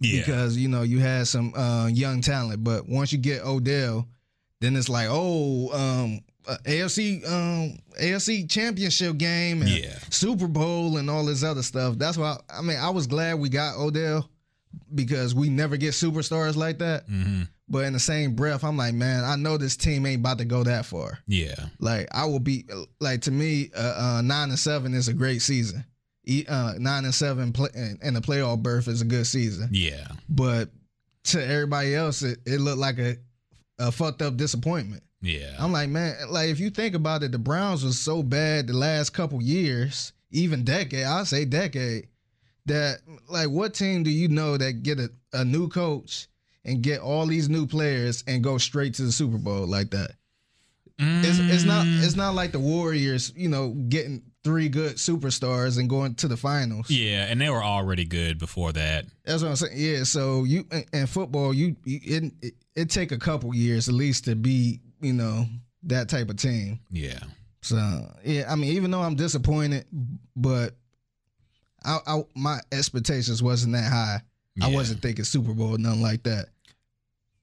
yeah. 0.00 0.20
because 0.20 0.56
you 0.56 0.68
know 0.68 0.82
you 0.82 1.00
had 1.00 1.26
some 1.26 1.52
uh, 1.54 1.88
young 1.88 2.20
talent, 2.20 2.62
but 2.62 2.88
once 2.88 3.12
you 3.12 3.18
get 3.18 3.44
Odell, 3.44 4.06
then 4.60 4.76
it's 4.76 4.88
like 4.88 5.08
oh 5.10 5.70
um, 5.72 6.20
uh, 6.46 6.56
AFC 6.64 7.26
um, 7.28 7.78
AFC 8.00 8.48
championship 8.48 9.16
game 9.18 9.62
and 9.62 9.70
Yeah. 9.70 9.98
Super 10.10 10.46
Bowl 10.46 10.96
and 10.98 11.10
all 11.10 11.24
this 11.24 11.42
other 11.42 11.62
stuff. 11.62 11.96
That's 11.98 12.16
why 12.16 12.36
I 12.48 12.62
mean 12.62 12.78
I 12.78 12.90
was 12.90 13.08
glad 13.08 13.40
we 13.40 13.48
got 13.48 13.76
Odell 13.78 14.28
because 14.94 15.34
we 15.34 15.48
never 15.48 15.76
get 15.76 15.92
superstars 15.94 16.54
like 16.54 16.78
that. 16.78 17.04
hmm 17.08 17.42
But 17.68 17.84
in 17.86 17.94
the 17.94 17.98
same 18.00 18.34
breath, 18.34 18.62
I'm 18.62 18.76
like, 18.76 18.92
man, 18.94 19.24
I 19.24 19.36
know 19.36 19.56
this 19.56 19.76
team 19.76 20.04
ain't 20.04 20.20
about 20.20 20.36
to 20.38 20.44
go 20.44 20.62
that 20.64 20.84
far. 20.84 21.18
Yeah. 21.26 21.54
Like 21.78 22.08
I 22.12 22.26
will 22.26 22.38
be 22.40 22.66
like 23.00 23.22
to 23.22 23.30
me, 23.30 23.70
uh, 23.76 24.16
uh, 24.18 24.22
nine 24.22 24.50
and 24.50 24.58
seven 24.58 24.92
is 24.94 25.08
a 25.08 25.14
great 25.14 25.40
season. 25.40 25.84
E- 26.26 26.44
Uh, 26.48 26.74
nine 26.78 27.04
and 27.04 27.14
seven 27.14 27.52
play, 27.52 27.68
and 27.74 28.16
the 28.16 28.20
playoff 28.20 28.62
berth 28.62 28.88
is 28.88 29.00
a 29.02 29.04
good 29.04 29.26
season 29.26 29.68
Yeah. 29.72 30.08
but 30.28 30.70
to 31.24 31.42
everybody 31.42 31.94
else, 31.94 32.22
it, 32.22 32.38
it 32.46 32.60
looked 32.60 32.78
like 32.78 32.98
a, 32.98 33.16
a 33.78 33.90
fucked 33.90 34.20
up 34.22 34.36
disappointment. 34.36 35.02
Yeah. 35.22 35.56
I'm 35.58 35.72
like, 35.72 35.88
man, 35.88 36.16
like 36.28 36.50
if 36.50 36.60
you 36.60 36.68
think 36.68 36.94
about 36.94 37.22
it, 37.22 37.32
the 37.32 37.38
Browns 37.38 37.82
was 37.82 37.98
so 37.98 38.22
bad 38.22 38.66
the 38.66 38.74
last 38.74 39.10
couple 39.14 39.40
years, 39.42 40.12
even 40.30 40.64
decade, 40.64 41.04
I'll 41.04 41.24
say 41.24 41.46
decade, 41.46 42.08
that 42.66 42.98
like 43.28 43.48
what 43.48 43.72
team 43.72 44.02
do 44.02 44.10
you 44.10 44.28
know 44.28 44.58
that 44.58 44.82
get 44.82 44.98
a, 45.00 45.10
a 45.32 45.44
new 45.46 45.68
coach 45.68 46.28
and 46.64 46.82
get 46.82 47.00
all 47.00 47.26
these 47.26 47.48
new 47.48 47.66
players 47.66 48.24
and 48.26 48.42
go 48.42 48.58
straight 48.58 48.94
to 48.94 49.02
the 49.02 49.12
Super 49.12 49.38
Bowl 49.38 49.66
like 49.66 49.90
that? 49.90 50.12
It's, 50.98 51.38
it's 51.40 51.64
not 51.64 51.84
Mm. 51.86 52.04
it's 52.04 52.14
not 52.14 52.34
like 52.36 52.52
the 52.52 52.60
Warriors, 52.60 53.32
you 53.34 53.48
know, 53.48 53.70
getting 53.88 54.22
three 54.44 54.68
good 54.68 54.94
superstars 54.94 55.76
and 55.78 55.88
going 55.90 56.14
to 56.16 56.28
the 56.28 56.36
finals. 56.36 56.88
Yeah, 56.88 57.24
and 57.28 57.40
they 57.40 57.50
were 57.50 57.64
already 57.64 58.04
good 58.04 58.38
before 58.38 58.72
that. 58.72 59.06
That's 59.24 59.42
what 59.42 59.48
I'm 59.48 59.56
saying. 59.56 59.72
Yeah. 59.74 60.04
So 60.04 60.44
you 60.44 60.64
in- 60.70 60.84
in 60.92 61.06
football, 61.08 61.52
you, 61.52 61.74
you 61.84 61.98
it, 62.04 62.32
it 62.42 62.54
it 62.76 62.90
take 62.90 63.10
a 63.10 63.18
couple 63.18 63.52
years 63.54 63.88
at 63.88 63.94
least 63.94 64.26
to 64.26 64.36
be 64.36 64.80
you 65.00 65.12
know 65.14 65.46
that 65.84 66.08
type 66.08 66.30
of 66.30 66.36
team. 66.36 66.78
Yeah. 66.92 67.18
So 67.62 67.76
yeah, 68.24 68.44
I 68.48 68.54
mean, 68.54 68.72
even 68.76 68.92
though 68.92 69.02
I'm 69.02 69.16
disappointed, 69.16 69.86
but 70.36 70.76
I, 71.84 71.98
I 72.06 72.22
my 72.36 72.60
expectations 72.70 73.42
wasn't 73.42 73.72
that 73.72 73.90
high. 73.90 74.20
I 74.62 74.68
wasn't 74.68 75.02
thinking 75.02 75.24
Super 75.24 75.52
Bowl, 75.54 75.76
nothing 75.76 76.02
like 76.02 76.22
that. 76.22 76.46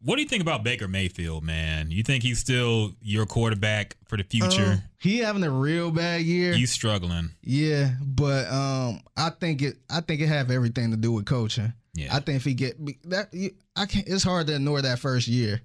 What 0.04 0.16
do 0.16 0.22
you 0.24 0.28
think 0.28 0.42
about 0.42 0.64
Baker 0.64 0.88
Mayfield, 0.88 1.44
man? 1.44 1.92
You 1.92 2.02
think 2.04 2.24
he's 2.24 2.40
still 2.40 2.94
your 3.02 3.26
quarterback 3.26 3.98
for 4.08 4.18
the 4.18 4.24
future? 4.24 4.66
Um, 4.74 4.82
he 5.00 5.20
having 5.20 5.44
a 5.44 5.52
real 5.52 5.92
bad 5.92 6.22
year. 6.22 6.54
he's 6.54 6.72
struggling. 6.72 7.30
yeah, 7.44 7.92
but 8.04 8.52
um, 8.52 9.02
I 9.16 9.30
think 9.30 9.62
it. 9.62 9.76
I 9.90 10.02
think 10.02 10.22
it 10.22 10.28
have 10.28 10.50
everything 10.52 10.92
to 10.92 10.98
do 10.98 11.12
with 11.12 11.26
coaching. 11.26 11.74
Yeah. 11.94 12.16
I 12.16 12.20
think 12.20 12.38
if 12.38 12.46
he 12.46 12.54
get 12.54 12.78
that, 13.10 13.34
you- 13.34 13.56
I 13.76 13.86
can't. 13.86 14.08
It's 14.08 14.24
hard 14.24 14.48
to 14.48 14.56
ignore 14.56 14.82
that 14.82 15.00
first 15.00 15.28
year. 15.28 15.62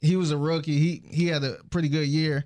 He 0.00 0.16
was 0.16 0.30
a 0.30 0.38
rookie. 0.38 0.78
He 0.78 1.02
he 1.10 1.26
had 1.26 1.44
a 1.44 1.56
pretty 1.70 1.88
good 1.88 2.06
year, 2.08 2.44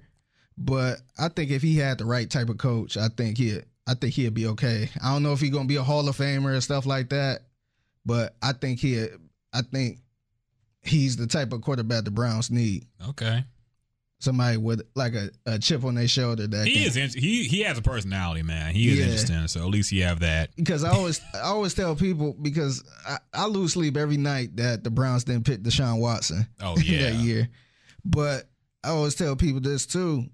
but 0.59 0.99
I 1.19 1.29
think 1.29 1.51
if 1.51 1.63
he 1.63 1.77
had 1.77 1.99
the 1.99 2.05
right 2.05 2.29
type 2.29 2.49
of 2.49 2.59
coach, 2.59 2.97
I 2.97 3.09
think 3.09 3.39
he 3.39 3.59
I 3.87 3.95
think 3.95 4.15
he'd 4.15 4.35
be 4.35 4.47
okay. 4.49 4.89
I 5.03 5.13
don't 5.13 5.23
know 5.23 5.33
if 5.33 5.41
he's 5.41 5.51
gonna 5.51 5.67
be 5.69 5.77
a 5.77 5.83
Hall 5.83 6.09
of 6.09 6.17
Famer 6.17 6.53
and 6.53 6.63
stuff 6.63 6.87
like 6.87 7.11
that, 7.11 7.43
but 8.07 8.35
I 8.43 8.53
think 8.55 8.79
he, 8.81 9.07
I 9.53 9.63
think 9.63 9.99
he's 10.83 11.17
the 11.17 11.27
type 11.27 11.53
of 11.53 11.63
quarterback 11.63 12.05
the 12.05 12.11
Browns 12.11 12.51
need. 12.51 12.87
Okay. 13.11 13.45
Somebody 14.21 14.57
with 14.57 14.83
like 14.95 15.15
a, 15.15 15.31
a 15.47 15.59
chip 15.59 15.83
on 15.85 15.97
their 15.97 16.07
shoulder 16.07 16.47
that 16.47 16.65
He 16.67 16.75
can, 16.89 17.03
is. 17.03 17.13
He 17.15 17.43
he 17.43 17.61
has 17.63 17.77
a 17.77 17.83
personality, 17.83 18.43
man. 18.45 18.73
He 18.73 18.89
is 18.91 18.99
Yeah. 18.99 19.05
interesting. 19.07 19.49
So 19.49 19.61
at 19.63 19.67
least 19.67 19.91
you 19.91 20.05
have 20.05 20.21
that. 20.21 20.55
because 20.55 20.85
I 20.85 20.91
always 20.91 21.21
I 21.35 21.41
always 21.41 21.75
tell 21.75 21.97
people 21.97 22.37
because 22.41 22.85
I, 23.05 23.19
I 23.35 23.47
lose 23.47 23.73
sleep 23.73 23.97
every 23.97 24.17
night 24.19 24.57
that 24.59 24.85
the 24.85 24.91
Browns 24.91 25.25
didn't 25.25 25.45
pick 25.45 25.63
Deshaun 25.63 25.99
Watson 25.99 26.47
Oh 26.61 26.77
yeah. 26.85 27.11
that 27.11 27.15
year. 27.15 27.49
But 28.05 28.49
I 28.85 28.91
always 28.91 29.17
tell 29.17 29.35
people 29.35 29.61
this 29.61 29.87
too. 29.87 30.27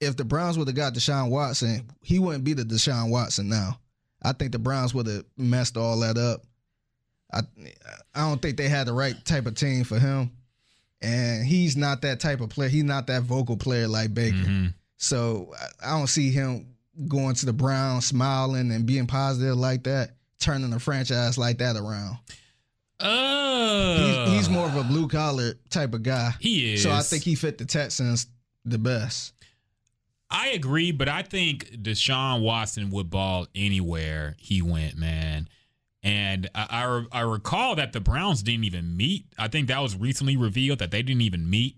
If 0.00 0.16
the 0.16 0.24
Browns 0.24 0.58
would 0.58 0.66
have 0.68 0.76
got 0.76 0.94
Deshaun 0.94 1.30
Watson, 1.30 1.88
he 2.02 2.18
wouldn't 2.18 2.44
be 2.44 2.54
the 2.54 2.64
Deshaun 2.64 3.08
Watson 3.10 3.48
now. 3.48 3.78
I 4.20 4.32
think 4.32 4.50
the 4.50 4.58
Browns 4.58 4.94
would 4.94 5.06
have 5.06 5.24
messed 5.36 5.76
all 5.76 5.98
that 6.00 6.18
up. 6.18 6.42
I 7.32 7.40
I 8.14 8.20
don't 8.20 8.40
think 8.40 8.56
they 8.56 8.68
had 8.68 8.86
the 8.86 8.92
right 8.92 9.14
type 9.24 9.46
of 9.46 9.54
team 9.54 9.84
for 9.84 9.98
him. 9.98 10.30
And 11.00 11.46
he's 11.46 11.76
not 11.76 12.02
that 12.02 12.18
type 12.20 12.40
of 12.40 12.48
player. 12.50 12.68
He's 12.68 12.82
not 12.84 13.06
that 13.06 13.22
vocal 13.22 13.56
player 13.56 13.86
like 13.86 14.12
Baker. 14.14 14.36
Mhm. 14.36 14.74
So 14.96 15.54
I- 15.82 15.90
I 15.90 15.98
don't 15.98 16.08
see 16.08 16.30
him 16.32 16.66
going 17.06 17.34
to 17.36 17.46
the 17.46 17.52
Browns, 17.52 18.06
smiling 18.06 18.72
and 18.72 18.84
being 18.84 19.06
positive 19.06 19.56
like 19.56 19.84
that, 19.84 20.16
turning 20.40 20.70
the 20.70 20.80
franchise 20.80 21.38
like 21.38 21.58
that 21.58 21.76
around. 21.76 22.18
Uh, 23.00 24.26
He's, 24.26 24.32
he's 24.38 24.48
more 24.48 24.66
of 24.66 24.74
a 24.76 24.82
blue 24.82 25.06
collar 25.08 25.54
type 25.70 25.94
of 25.94 26.02
guy. 26.02 26.34
He 26.40 26.74
is. 26.74 26.82
So 26.82 26.90
I 26.90 27.02
think 27.02 27.22
he 27.22 27.34
fit 27.36 27.58
the 27.58 27.64
Texans 27.64 28.26
the 28.64 28.78
best. 28.78 29.34
I 30.30 30.48
agree, 30.48 30.90
but 30.90 31.08
I 31.08 31.22
think 31.22 31.70
Deshaun 31.82 32.42
Watson 32.42 32.90
would 32.90 33.08
ball 33.08 33.46
anywhere 33.54 34.34
he 34.38 34.60
went, 34.62 34.96
man. 34.96 35.48
And 36.08 36.48
I, 36.54 36.66
I, 37.12 37.18
I 37.18 37.20
recall 37.22 37.74
that 37.76 37.92
the 37.92 38.00
Browns 38.00 38.42
didn't 38.42 38.64
even 38.64 38.96
meet. 38.96 39.26
I 39.38 39.48
think 39.48 39.68
that 39.68 39.80
was 39.80 39.94
recently 39.96 40.36
revealed 40.36 40.78
that 40.78 40.90
they 40.90 41.02
didn't 41.02 41.22
even 41.22 41.48
meet 41.50 41.76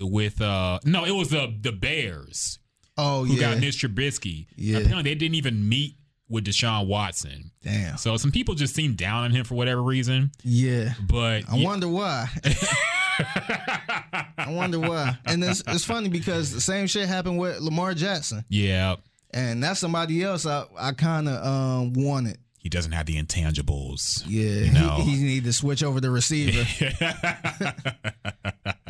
with. 0.00 0.40
uh 0.40 0.78
No, 0.84 1.04
it 1.04 1.10
was 1.12 1.28
the 1.30 1.54
the 1.60 1.72
Bears 1.72 2.58
Oh 2.96 3.24
who 3.24 3.34
yeah, 3.34 3.52
got 3.52 3.60
Mitch 3.60 3.82
Trubisky. 3.82 4.46
Yeah. 4.56 4.78
Apparently, 4.78 5.02
they 5.02 5.14
didn't 5.14 5.34
even 5.36 5.68
meet 5.68 5.96
with 6.28 6.44
Deshaun 6.46 6.86
Watson. 6.86 7.50
damn. 7.62 7.96
So 7.96 8.16
some 8.16 8.30
people 8.32 8.54
just 8.54 8.74
seem 8.74 8.94
down 8.94 9.24
on 9.24 9.30
him 9.30 9.44
for 9.44 9.54
whatever 9.54 9.82
reason. 9.82 10.30
Yeah, 10.44 10.92
But 11.06 11.44
I 11.50 11.62
wonder 11.62 11.88
why. 11.88 12.28
I 13.18 14.46
wonder 14.48 14.78
why. 14.78 15.16
And 15.26 15.42
it's, 15.42 15.62
it's 15.66 15.84
funny 15.84 16.08
because 16.08 16.52
the 16.52 16.60
same 16.60 16.86
shit 16.86 17.08
happened 17.08 17.38
with 17.38 17.60
Lamar 17.60 17.94
Jackson, 17.94 18.44
yeah, 18.48 18.96
and 19.32 19.62
that's 19.62 19.80
somebody 19.80 20.22
else 20.22 20.46
I 20.46 20.64
I 20.78 20.92
kind 20.92 21.28
of 21.28 21.44
um 21.46 21.92
wanted. 21.94 22.38
He 22.58 22.68
doesn't 22.68 22.92
have 22.92 23.06
the 23.06 23.20
intangibles. 23.22 24.22
Yeah, 24.26 24.70
know. 24.72 24.96
he, 25.02 25.16
he 25.16 25.22
need 25.24 25.44
to 25.44 25.52
switch 25.52 25.82
over 25.82 26.00
the 26.00 26.10
receiver. 26.10 26.64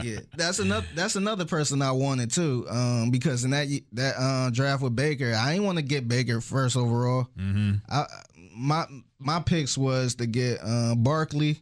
Yeah, 0.02 0.20
that's 0.36 0.58
another 0.58 0.86
that's 0.94 1.16
another 1.16 1.44
person 1.44 1.82
I 1.82 1.90
wanted 1.92 2.30
too. 2.30 2.66
Um, 2.70 3.10
because 3.10 3.44
in 3.44 3.50
that 3.50 3.66
that 3.92 4.14
uh, 4.16 4.50
draft 4.50 4.82
with 4.82 4.94
Baker, 4.94 5.34
I 5.34 5.52
didn't 5.52 5.66
want 5.66 5.78
to 5.78 5.82
get 5.82 6.08
Baker 6.08 6.40
first 6.40 6.76
overall. 6.76 7.28
hmm 7.36 7.74
I 7.88 8.06
my 8.56 8.86
my 9.18 9.40
picks 9.40 9.76
was 9.76 10.16
to 10.16 10.26
get 10.26 10.60
uh, 10.62 10.94
Barkley, 10.94 11.58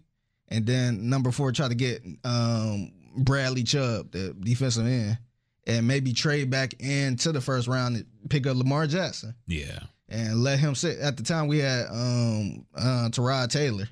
and 0.49 0.67
then 0.67 1.09
number 1.09 1.31
four 1.31 1.53
try 1.53 1.69
to 1.69 1.75
get 1.75 2.03
um, 2.25 2.93
Bradley 3.17 3.63
Chubb, 3.63 4.13
the 4.13 4.35
defensive 4.39 4.87
end, 4.87 5.19
and 5.67 5.87
maybe 5.87 6.13
trade 6.13 6.51
back 6.51 6.75
into 6.79 7.33
the 7.33 7.41
first 7.41 7.69
round 7.69 7.97
and 7.97 8.07
pick 8.29 8.47
up 8.47 8.57
Lamar 8.57 8.87
Jackson 8.87 9.35
Yeah. 9.47 9.79
And 10.09 10.43
let 10.45 10.59
him 10.61 10.75
sit. 10.77 10.99
At 11.01 11.17
the 11.17 11.23
time, 11.25 11.49
we 11.49 11.59
had 11.59 11.87
um, 11.91 12.65
uh, 12.77 13.09
Tyrod 13.11 13.51
Taylor, 13.51 13.89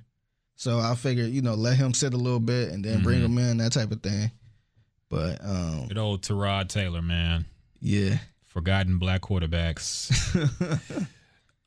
so 0.55 0.79
I 0.79 0.95
figured 0.95 1.31
you 1.31 1.43
know 1.43 1.55
let 1.55 1.77
him 1.77 1.93
sit 1.93 2.15
a 2.15 2.17
little 2.17 2.39
bit 2.41 2.71
and 2.71 2.85
then 2.85 3.03
bring 3.03 3.21
Mhm. 3.21 3.25
him 3.25 3.39
in 3.39 3.57
that 3.59 3.73
type 3.73 3.91
of 3.91 4.01
thing. 4.03 4.31
But 5.11 5.45
um, 5.45 5.89
Good 5.89 5.99
old 5.99 6.23
Tyrod 6.23 6.69
Taylor, 6.69 7.03
man. 7.03 7.47
yeah, 7.81 8.19
Forgotten 8.47 8.99
black 8.99 9.23
quarterbacks. 9.23 10.11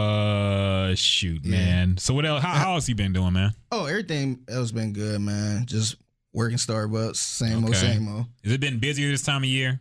uh, 0.00 0.94
shoot, 0.94 1.44
Yeah. 1.44 1.50
man. 1.50 1.96
So 1.98 2.14
what 2.14 2.24
else? 2.26 2.42
How, 2.42 2.52
how 2.54 2.74
else 2.74 2.88
you 2.88 2.94
been 2.94 3.12
doing, 3.12 3.32
man? 3.34 3.52
oh 3.72 3.84
everything 3.86 4.40
else 4.48 4.72
been 4.72 4.92
good, 4.92 5.20
man. 5.20 5.66
Just 5.66 5.96
working 6.32 6.58
Starbucks, 6.58 7.16
same 7.16 7.64
old, 7.64 7.76
same 7.76 8.08
old. 8.08 8.26
Has 8.44 8.52
it 8.52 8.60
been 8.60 8.78
busier 8.78 9.10
this 9.10 9.22
time 9.22 9.42
of 9.42 9.48
year? 9.50 9.80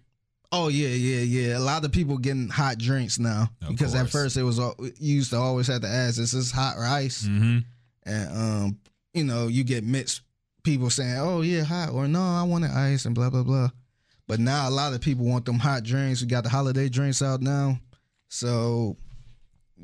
Oh 0.51 0.67
yeah, 0.67 0.89
yeah, 0.89 1.21
yeah. 1.21 1.57
A 1.57 1.59
lot 1.59 1.85
of 1.85 1.91
people 1.91 2.17
getting 2.17 2.49
hot 2.49 2.77
drinks 2.79 3.19
now 3.19 3.49
Of 3.61 3.69
because 3.69 3.93
at 3.93 4.09
first 4.09 4.35
it 4.35 4.43
was 4.43 4.57
all, 4.57 4.75
you 4.79 5.15
used 5.15 5.29
to 5.31 5.37
always 5.37 5.67
have 5.67 5.81
to 5.81 5.87
ask, 5.87 6.19
"Is 6.19 6.31
this 6.31 6.51
hot 6.51 6.77
rice?" 6.77 7.23
Mm-hmm. 7.23 7.59
And 8.05 8.37
um, 8.37 8.79
you 9.13 9.23
know, 9.23 9.47
you 9.47 9.63
get 9.63 9.83
mixed 9.83 10.21
people 10.63 10.89
saying, 10.89 11.17
"Oh 11.19 11.41
yeah, 11.41 11.63
hot," 11.63 11.91
or 11.91 12.07
"No, 12.07 12.21
I 12.21 12.41
want 12.41 12.63
wanted 12.63 12.71
ice," 12.71 13.05
and 13.05 13.13
blah 13.13 13.29
blah 13.29 13.43
blah. 13.43 13.69
But 14.27 14.39
now 14.39 14.67
a 14.67 14.71
lot 14.71 14.93
of 14.93 15.01
people 15.01 15.25
want 15.25 15.45
them 15.45 15.59
hot 15.59 15.83
drinks. 15.83 16.21
We 16.21 16.27
got 16.27 16.43
the 16.43 16.49
holiday 16.49 16.89
drinks 16.89 17.21
out 17.21 17.41
now, 17.41 17.79
so 18.27 18.97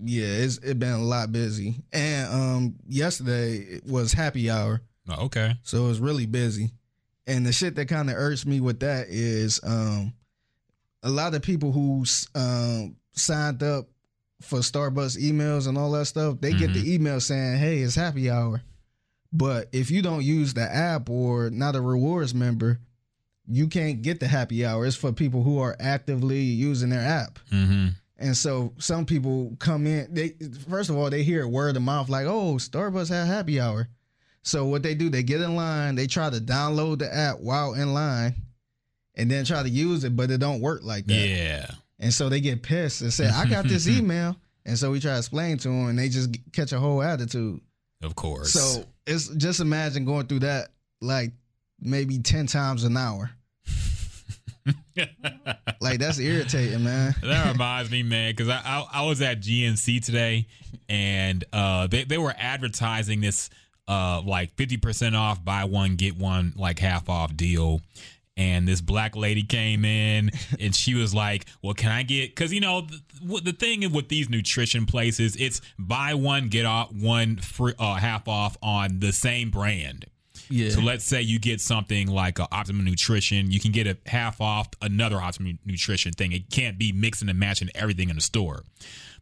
yeah, 0.03 0.25
it's 0.25 0.57
it 0.57 0.79
been 0.79 0.93
a 0.93 1.03
lot 1.03 1.31
busy. 1.31 1.75
And 1.93 2.33
um, 2.33 2.75
yesterday 2.87 3.57
it 3.57 3.85
was 3.85 4.13
happy 4.13 4.49
hour. 4.49 4.81
Oh, 5.09 5.25
okay. 5.25 5.55
So 5.63 5.85
it 5.85 5.87
was 5.87 5.99
really 5.99 6.25
busy. 6.25 6.71
And 7.27 7.45
the 7.45 7.51
shit 7.51 7.75
that 7.75 7.87
kind 7.87 8.09
of 8.09 8.15
irks 8.15 8.45
me 8.45 8.59
with 8.59 8.81
that 8.81 9.07
is 9.09 9.59
um, 9.63 10.13
a 11.05 11.09
lot 11.09 11.35
of 11.35 11.43
people 11.43 11.71
who 11.71 12.03
um, 12.33 12.95
signed 13.13 13.63
up 13.63 13.85
for 14.41 14.59
Starbucks 14.59 15.17
emails 15.17 15.67
and 15.67 15.77
all 15.77 15.91
that 15.91 16.05
stuff, 16.05 16.41
they 16.41 16.51
get 16.51 16.73
the 16.73 16.93
email 16.93 17.21
saying, 17.21 17.57
hey, 17.57 17.77
it's 17.77 17.95
happy 17.95 18.29
hour. 18.29 18.61
But 19.31 19.69
if 19.71 19.91
you 19.91 20.01
don't 20.01 20.23
use 20.23 20.53
the 20.53 20.63
app 20.63 21.09
or 21.09 21.49
not 21.51 21.75
a 21.75 21.81
rewards 21.81 22.33
member, 22.33 22.79
you 23.47 23.67
can't 23.67 24.01
get 24.01 24.19
the 24.19 24.27
happy 24.27 24.65
hour. 24.65 24.85
It's 24.85 24.95
for 24.95 25.13
people 25.13 25.43
who 25.43 25.59
are 25.59 25.75
actively 25.79 26.39
using 26.39 26.89
their 26.89 27.01
app. 27.01 27.37
Mm-hmm. 27.51 27.89
And 28.17 28.35
so 28.35 28.73
some 28.77 29.05
people 29.05 29.55
come 29.59 29.85
in, 29.85 30.11
they 30.11 30.35
first 30.69 30.89
of 30.89 30.97
all, 30.97 31.09
they 31.09 31.23
hear 31.23 31.47
word 31.47 31.75
of 31.75 31.83
mouth 31.83 32.09
like, 32.09 32.25
oh, 32.25 32.55
Starbucks 32.55 33.09
had 33.09 33.27
happy 33.27 33.59
hour. 33.59 33.89
So 34.41 34.65
what 34.65 34.83
they 34.83 34.95
do, 34.95 35.09
they 35.09 35.23
get 35.23 35.41
in 35.41 35.55
line, 35.55 35.95
they 35.95 36.07
try 36.07 36.29
to 36.29 36.39
download 36.39 36.99
the 36.99 37.13
app 37.13 37.39
while 37.39 37.73
in 37.73 37.93
line, 37.93 38.35
and 39.15 39.29
then 39.29 39.45
try 39.45 39.63
to 39.63 39.69
use 39.69 40.03
it, 40.03 40.15
but 40.15 40.31
it 40.31 40.39
don't 40.39 40.61
work 40.61 40.81
like 40.83 41.05
that. 41.07 41.13
Yeah. 41.13 41.71
And 41.99 42.13
so 42.13 42.29
they 42.29 42.41
get 42.41 42.61
pissed 42.61 43.01
and 43.01 43.13
say, 43.13 43.27
I 43.27 43.45
got 43.45 43.65
this 43.65 43.87
email. 43.87 44.35
And 44.65 44.77
so 44.77 44.91
we 44.91 44.99
try 44.99 45.11
to 45.11 45.17
explain 45.17 45.57
to 45.59 45.67
them, 45.67 45.87
and 45.89 45.99
they 45.99 46.09
just 46.09 46.35
catch 46.51 46.71
a 46.71 46.79
whole 46.79 47.01
attitude. 47.01 47.61
Of 48.03 48.15
course. 48.15 48.51
So 48.51 48.85
it's 49.05 49.27
just 49.29 49.59
imagine 49.59 50.05
going 50.05 50.27
through 50.27 50.39
that 50.39 50.69
like 51.01 51.31
maybe 51.79 52.17
10 52.19 52.47
times 52.47 52.83
an 52.83 52.97
hour. 52.97 53.31
Like 55.85 55.99
that's 55.99 56.17
irritating, 56.17 56.83
man. 56.83 57.13
that 57.23 57.51
reminds 57.51 57.91
me, 57.91 58.01
man, 58.01 58.31
because 58.31 58.49
I, 58.49 58.61
I 58.65 58.87
I 58.93 59.05
was 59.05 59.21
at 59.21 59.39
GNC 59.39 60.03
today, 60.03 60.47
and 60.89 61.43
uh, 61.53 61.85
they 61.87 62.05
they 62.05 62.17
were 62.17 62.33
advertising 62.35 63.21
this 63.21 63.49
uh 63.87 64.21
like 64.25 64.55
fifty 64.55 64.77
percent 64.77 65.15
off, 65.15 65.43
buy 65.45 65.65
one 65.65 65.95
get 65.95 66.17
one 66.17 66.53
like 66.55 66.79
half 66.79 67.07
off 67.09 67.35
deal. 67.37 67.81
And 68.37 68.67
this 68.67 68.81
black 68.81 69.15
lady 69.15 69.43
came 69.43 69.85
in, 69.85 70.29
and 70.59 70.75
she 70.75 70.93
was 70.93 71.13
like, 71.13 71.45
"Well, 71.61 71.73
can 71.73 71.91
I 71.91 72.03
get? 72.03 72.35
Because 72.35 72.51
you 72.51 72.59
know, 72.59 72.81
the, 72.81 73.39
the 73.41 73.53
thing 73.53 73.89
with 73.93 74.09
these 74.09 74.29
nutrition 74.29 74.85
places, 74.85 75.37
it's 75.37 75.61
buy 75.79 76.15
one 76.15 76.49
get 76.49 76.65
off 76.65 76.91
one 76.91 77.37
free, 77.37 77.73
uh, 77.79 77.95
half 77.95 78.27
off 78.27 78.57
on 78.61 78.99
the 78.99 79.13
same 79.13 79.51
brand." 79.51 80.05
Yeah. 80.49 80.69
So 80.69 80.81
let's 80.81 81.05
say 81.05 81.21
you 81.21 81.39
get 81.39 81.61
something 81.61 82.07
like 82.07 82.39
uh, 82.39 82.47
Optimum 82.51 82.85
Nutrition, 82.85 83.51
you 83.51 83.59
can 83.59 83.71
get 83.71 83.87
a 83.87 83.97
half 84.05 84.41
off 84.41 84.67
another 84.81 85.21
Optimum 85.21 85.59
Nutrition 85.65 86.11
thing. 86.11 86.31
It 86.31 86.49
can't 86.49 86.77
be 86.77 86.91
mixing 86.91 87.29
and 87.29 87.39
matching 87.39 87.69
everything 87.75 88.09
in 88.09 88.15
the 88.15 88.21
store. 88.21 88.63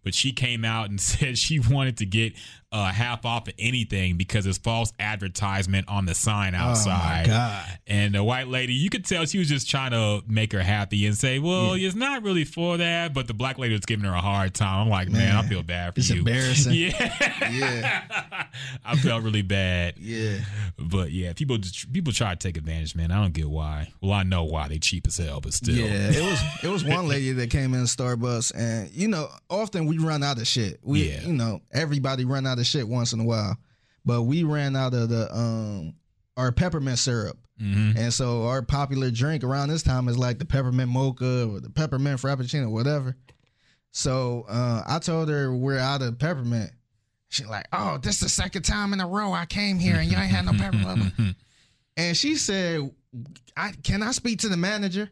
But 0.04 0.14
she 0.14 0.34
came 0.34 0.66
out 0.66 0.90
and 0.90 1.00
said 1.02 1.38
she 1.38 1.60
wanted 1.60 1.98
to 1.98 2.06
get 2.06 2.34
uh, 2.74 2.92
half 2.92 3.24
off 3.26 3.48
of 3.48 3.54
anything 3.60 4.18
because 4.18 4.46
it's 4.46 4.58
false 4.58 4.92
advertisement 5.00 5.88
on 5.88 6.06
the 6.06 6.14
sign 6.16 6.56
outside. 6.56 7.28
Oh 7.28 7.32
God. 7.32 7.66
And 7.88 8.16
the 8.16 8.24
white 8.24 8.48
lady, 8.50 8.74
you 8.74 8.90
could 8.90 9.06
tell 9.06 9.26
she 9.26 9.38
was 9.38 9.48
just 9.48 9.70
trying 9.70 9.92
to 9.92 10.22
make 10.28 10.52
her 10.54 10.62
happy 10.64 11.06
and 11.06 11.16
say, 11.18 11.40
"Well, 11.40 11.74
it's 11.74 11.96
not 11.96 12.24
really 12.24 12.44
for 12.46 12.78
that." 12.78 13.14
But 13.14 13.28
the 13.28 13.34
black 13.34 13.58
lady 13.58 13.74
was 13.76 13.86
giving 13.86 14.06
her 14.06 14.14
a 14.16 14.20
hard 14.22 14.54
time. 14.54 14.82
I'm 14.82 14.90
like, 14.90 15.10
man, 15.10 15.36
I 15.36 15.44
feel 15.48 15.64
bad 15.64 15.94
for 15.94 16.00
it's 16.00 16.10
you. 16.10 16.18
embarrassing. 16.20 16.74
Yeah, 16.74 17.50
Yeah. 17.52 18.46
I 18.84 18.96
felt 18.98 19.24
really 19.24 19.42
bad. 19.44 19.96
Yeah. 19.98 20.40
But 20.78 21.12
yeah, 21.12 21.34
people 21.34 21.58
just 21.60 21.92
people 21.94 22.12
try 22.14 22.32
to 22.32 22.36
take 22.36 22.58
advantage, 22.58 22.96
man. 22.96 23.12
I 23.12 23.22
don't 23.22 23.34
get 23.34 23.48
why. 23.50 23.92
Well, 24.02 24.14
I 24.14 24.24
know 24.24 24.44
why 24.46 24.68
they 24.68 24.80
cheap 24.80 25.08
as 25.08 25.18
hell, 25.18 25.40
but 25.42 25.54
still. 25.54 25.76
Yeah, 25.76 26.10
it 26.12 26.22
was 26.24 26.42
it 26.64 26.68
was 26.70 26.84
one 26.84 27.08
lady 27.08 27.32
that 27.34 27.50
came 27.52 27.74
in 27.74 27.84
Starbucks, 27.84 28.52
and 28.56 28.90
you 28.92 29.08
know, 29.08 29.30
often 29.50 29.86
we 29.86 29.98
run 30.00 30.24
out 30.24 30.38
of 30.40 30.48
shit. 30.48 30.80
We, 30.84 31.10
Yeah. 31.10 31.22
you 31.22 31.34
know, 31.34 31.62
everybody 31.72 32.26
run 32.26 32.48
out 32.48 32.60
of 32.60 32.63
shit 32.66 32.88
once 32.88 33.14
in 33.14 33.20
a 33.20 33.24
while, 33.24 33.58
but 34.06 34.24
we 34.24 34.44
ran 34.44 34.76
out 34.76 34.94
of 34.94 35.10
the 35.10 35.34
um 35.36 35.96
our 36.38 36.52
peppermint 36.52 37.00
syrup, 37.00 37.38
hmm 37.60 37.92
and 37.96 38.14
so 38.14 38.44
our 38.44 38.62
popular 38.62 39.12
drink 39.12 39.44
around 39.44 39.70
this 39.70 39.84
time 39.84 40.08
is 40.08 40.18
like 40.18 40.40
the 40.40 40.46
peppermint 40.46 40.90
mocha 40.90 41.48
or 41.50 41.60
the 41.60 41.70
peppermint 41.70 42.20
frappuccino, 42.20 42.72
whatever. 42.72 43.16
So 43.92 44.46
uh, 44.50 44.84
I 44.88 45.00
told 45.00 45.30
her 45.30 45.54
we're 45.56 45.78
out 45.78 46.02
of 46.02 46.18
peppermint. 46.18 46.72
She 47.30 47.46
like, 47.46 47.68
oh, 47.74 47.98
this 47.98 48.16
is 48.16 48.22
the 48.22 48.30
second 48.30 48.64
time 48.64 48.94
in 48.94 49.00
a 49.00 49.08
row 49.08 49.34
I 49.34 49.46
came 49.46 49.80
here 49.80 49.96
and 49.96 50.12
you 50.12 50.18
ain't 50.18 50.32
had 50.32 50.46
no 50.46 50.52
peppermint." 50.54 51.36
and 51.98 52.18
she 52.18 52.36
said, 52.36 52.92
I 53.56 53.72
can 53.84 54.02
I 54.04 54.12
speak 54.12 54.40
to 54.40 54.50
the 54.50 54.58
manager? 54.58 55.10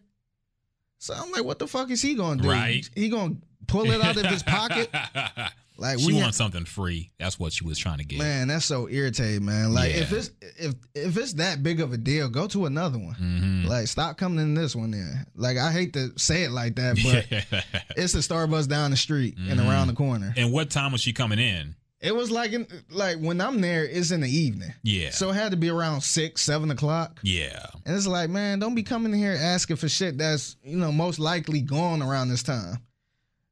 So 0.97 1.13
I'm 1.15 1.31
like, 1.31 1.43
what 1.43 1.59
the 1.59 1.67
fuck 1.67 1.89
is 1.89 2.01
he 2.01 2.15
gonna 2.15 2.41
do? 2.41 2.49
Right. 2.49 2.87
He 2.95 3.09
gonna 3.09 3.35
pull 3.67 3.89
it 3.89 4.01
out 4.01 4.17
of 4.17 4.25
his 4.25 4.43
pocket? 4.43 4.89
Like 5.81 5.99
she 5.99 6.07
we 6.07 6.13
wants 6.13 6.37
something 6.37 6.63
free. 6.65 7.11
That's 7.19 7.37
what 7.39 7.51
she 7.51 7.65
was 7.65 7.77
trying 7.79 7.97
to 7.97 8.05
get. 8.05 8.19
Man, 8.19 8.47
that's 8.47 8.65
so 8.65 8.87
irritating, 8.87 9.43
man. 9.45 9.73
Like 9.73 9.93
if 9.95 10.11
it's 10.13 10.29
if 10.57 10.75
if 10.95 11.17
it's 11.17 11.33
that 11.33 11.63
big 11.63 11.81
of 11.81 11.91
a 11.91 11.97
deal, 11.97 12.29
go 12.29 12.47
to 12.47 12.65
another 12.67 12.99
one. 12.99 13.15
Mhm. 13.15 13.67
Like 13.67 13.87
stop 13.87 14.17
coming 14.17 14.39
in 14.39 14.53
this 14.53 14.75
one 14.75 14.91
then. 14.91 15.25
Like 15.35 15.57
I 15.57 15.71
hate 15.71 15.93
to 15.93 16.11
say 16.17 16.43
it 16.43 16.51
like 16.51 16.75
that, 16.75 16.97
but 17.03 17.65
it's 17.97 18.13
a 18.13 18.19
Starbucks 18.19 18.67
down 18.69 18.91
the 18.91 18.97
street 18.97 19.35
and 19.37 19.59
Mhm. 19.59 19.67
around 19.67 19.87
the 19.87 19.93
corner. 19.93 20.33
and 20.37 20.51
what 20.53 20.69
time 20.69 20.91
was 20.91 21.01
she 21.01 21.13
coming 21.13 21.39
in? 21.39 21.75
It 21.99 22.15
was 22.15 22.31
like 22.31 22.51
in, 22.53 22.67
like 22.89 23.17
when 23.17 23.39
I'm 23.41 23.61
there, 23.61 23.83
it's 23.85 24.09
in 24.11 24.21
the 24.21 24.29
evening. 24.29 24.73
Yeah. 24.83 25.11
So 25.11 25.29
it 25.29 25.33
had 25.35 25.51
to 25.51 25.57
be 25.57 25.69
around 25.69 26.01
six, 26.01 26.41
seven 26.41 26.71
o'clock. 26.71 27.19
yeah. 27.23 27.65
And 27.85 27.95
it's 27.95 28.07
like, 28.07 28.29
man, 28.29 28.57
don't 28.59 28.73
be 28.75 28.81
coming 28.83 29.13
here 29.13 29.37
asking 29.39 29.75
for 29.75 29.87
shit 29.87 30.17
that's, 30.17 30.55
you 30.63 30.77
know, 30.77 30.91
most 30.91 31.19
likely 31.19 31.61
gone 31.61 32.01
around 32.01 32.29
this 32.29 32.41
time. 32.43 32.77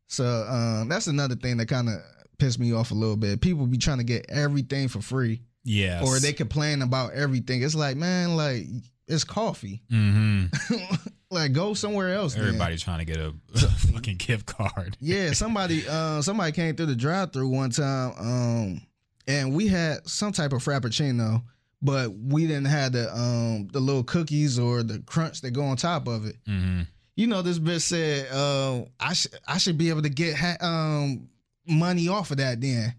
So 0.07 0.25
um, 0.25 0.89
that's 0.89 1.05
another 1.07 1.35
thing 1.35 1.57
that 1.57 1.67
kind 1.67 1.89
of 1.89 1.99
pissed 2.39 2.59
me 2.59 2.73
off 2.73 2.91
a 2.91 2.95
little 2.95 3.17
bit. 3.17 3.41
People 3.41 3.67
be 3.67 3.77
trying 3.77 3.99
to 3.99 4.03
get 4.03 4.25
everything 4.29 4.87
for 4.87 5.01
free. 5.01 5.41
Yes. 5.65 6.01
or 6.07 6.19
they 6.19 6.33
complain 6.33 6.81
about 6.81 7.13
everything. 7.13 7.61
It's 7.61 7.75
like, 7.75 7.95
man, 7.97 8.35
like 8.37 8.63
it's 9.07 9.23
coffee. 9.23 9.81
hmm 9.89 10.45
like 11.31 11.53
go 11.53 11.73
somewhere 11.73 12.13
else. 12.13 12.33
then. 12.33 12.45
Everybody 12.45 12.77
trying 12.77 12.99
to 12.99 13.05
get 13.05 13.17
a 13.17 13.33
fucking 13.93 14.17
gift 14.17 14.45
card. 14.45 14.97
Yeah, 14.99 15.31
somebody 15.33 15.87
uh 15.89 16.21
somebody 16.21 16.51
came 16.53 16.75
through 16.75 16.87
the 16.87 16.95
drive 16.95 17.33
through 17.33 17.49
one 17.49 17.69
time, 17.71 18.13
um, 18.19 18.81
and 19.27 19.53
we 19.53 19.67
had 19.67 20.07
some 20.07 20.31
type 20.31 20.53
of 20.53 20.63
frappuccino, 20.63 21.43
but 21.81 22.15
we 22.15 22.47
didn't 22.47 22.65
have 22.65 22.93
the 22.93 23.13
um 23.15 23.67
the 23.71 23.79
little 23.79 24.03
cookies 24.03 24.57
or 24.57 24.81
the 24.81 24.99
crunch 25.05 25.41
that 25.41 25.51
go 25.51 25.63
on 25.65 25.77
top 25.77 26.07
of 26.07 26.25
it. 26.25 26.37
hmm 26.47 26.81
You 27.15 27.27
know, 27.27 27.41
this 27.41 27.59
bitch 27.59 27.81
said, 27.81 28.27
uh, 28.31 28.85
I 28.99 29.13
should 29.13 29.33
I 29.47 29.57
should 29.59 29.77
be 29.77 29.89
able 29.89 30.03
to 30.03 30.09
get 30.09 30.35
ha- 30.35 30.57
um 30.61 31.27
money 31.69 32.07
off 32.07 32.31
of 32.31 32.37
that 32.37 32.59
then. 32.61 32.95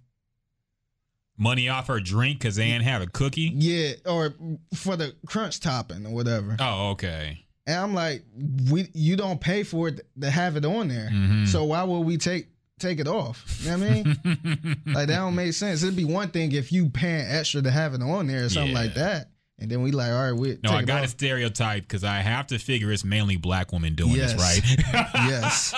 Money 1.37 1.69
off 1.71 1.87
her 1.87 2.01
drink 2.01 2.39
because 2.39 2.57
they 2.57 2.65
ain't 2.65 2.85
have 2.85 3.01
a 3.01 3.07
cookie. 3.07 3.51
Yeah, 3.55 3.93
or 4.05 4.35
for 4.75 4.97
the 4.97 5.15
crunch 5.27 5.61
topping 5.61 6.05
or 6.07 6.11
whatever. 6.13 6.57
Oh, 6.61 6.91
okay. 6.91 7.45
And 7.67 7.79
I'm 7.79 7.95
like, 7.95 8.25
we 8.71 8.89
you 8.93 9.17
don't 9.17 9.41
pay 9.41 9.63
for 9.63 9.89
it 9.89 10.01
to 10.21 10.31
have 10.31 10.57
it 10.57 10.65
on 10.67 10.89
there. 10.89 11.09
Mhm. 11.11 11.49
So 11.49 11.65
why 11.65 11.83
would 11.83 12.01
we 12.01 12.19
take 12.19 12.49
take 12.79 12.99
it 13.01 13.09
off? 13.09 13.45
You 13.63 13.71
know 13.71 13.79
what 13.79 13.87
I 13.87 13.91
mean? 13.91 14.83
like 14.87 15.07
that 15.09 15.17
don't 15.17 15.35
make 15.35 15.55
sense. 15.55 15.83
It'd 15.83 15.97
be 15.97 16.05
one 16.05 16.29
thing 16.31 16.53
if 16.53 16.73
you 16.73 16.91
paying 16.91 17.27
extra 17.27 17.63
to 17.63 17.71
have 17.71 17.95
it 17.95 18.03
on 18.03 18.27
there 18.27 18.45
or 18.45 18.49
something 18.51 18.75
like 18.75 18.95
that. 18.95 19.31
And 19.61 19.71
then 19.71 19.83
we 19.83 19.93
like, 19.93 20.11
all 20.11 20.23
right, 20.31 20.33
we 20.33 20.59
No, 20.65 20.71
I 20.71 20.81
it 20.81 20.87
got 20.87 21.05
a 21.05 21.09
stereotype 21.09 21.83
because 21.83 22.03
I 22.03 22.21
have 22.21 22.47
to 22.49 22.59
figure 22.59 22.91
it's 22.91 23.05
mainly 23.05 23.37
black 23.37 23.73
women 23.73 23.95
doing 23.95 24.13
Yes. 24.13 24.33
this, 24.33 24.41
right? 24.43 25.09
Yes. 25.15 25.75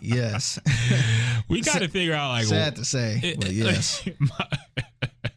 yes. 0.00 0.58
we 1.48 1.60
got 1.60 1.80
to 1.82 1.88
figure 1.88 2.14
out 2.14 2.30
like 2.30 2.46
Sad 2.46 2.76
to 2.76 2.84
say, 2.84 3.36
but 3.40 3.50
yes. 3.50 4.08
my, 4.18 4.46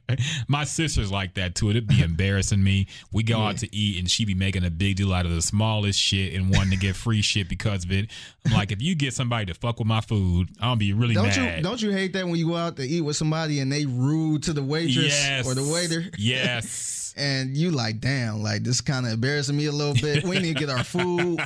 my 0.47 0.63
sister's 0.63 1.11
like 1.11 1.33
that 1.35 1.55
too. 1.55 1.69
It'd 1.69 1.87
be 1.87 2.01
embarrassing 2.03 2.63
me. 2.63 2.87
We 3.11 3.23
go 3.23 3.39
out 3.39 3.57
to 3.57 3.75
eat 3.75 3.99
and 3.99 4.09
she'd 4.09 4.25
be 4.25 4.35
making 4.35 4.63
a 4.65 4.69
big 4.69 4.97
deal 4.97 5.13
out 5.13 5.25
of 5.25 5.31
the 5.31 5.41
smallest 5.41 5.99
shit 5.99 6.33
and 6.33 6.51
wanting 6.51 6.71
to 6.71 6.77
get 6.77 6.95
free 6.95 7.21
shit 7.21 7.49
because 7.49 7.85
of 7.85 7.91
it. 7.91 8.09
I'm 8.45 8.53
like, 8.53 8.71
if 8.71 8.81
you 8.81 8.95
get 8.95 9.13
somebody 9.13 9.45
to 9.47 9.53
fuck 9.53 9.79
with 9.79 9.87
my 9.87 10.01
food, 10.01 10.49
I'll 10.59 10.75
be 10.75 10.93
really 10.93 11.15
Don't 11.15 11.27
mad. 11.27 11.57
you 11.57 11.63
don't 11.63 11.81
you 11.81 11.91
hate 11.91 12.13
that 12.13 12.25
when 12.25 12.35
you 12.35 12.47
go 12.47 12.55
out 12.55 12.77
to 12.77 12.83
eat 12.83 13.01
with 13.01 13.15
somebody 13.15 13.59
and 13.59 13.71
they 13.71 13.85
rude 13.85 14.43
to 14.43 14.53
the 14.53 14.63
waitress 14.63 15.05
yes. 15.05 15.47
or 15.47 15.53
the 15.53 15.63
waiter? 15.63 16.03
Yes. 16.17 17.13
And 17.17 17.55
you 17.55 17.71
like, 17.71 17.99
damn, 17.99 18.41
like 18.41 18.63
this 18.63 18.81
kind 18.81 19.05
of 19.05 19.13
embarrassing 19.13 19.55
me 19.55 19.67
a 19.67 19.71
little 19.71 19.93
bit. 19.93 20.23
We 20.23 20.39
need 20.39 20.57
to 20.57 20.65
get 20.65 20.69
our 20.69 20.83
food. 20.83 21.39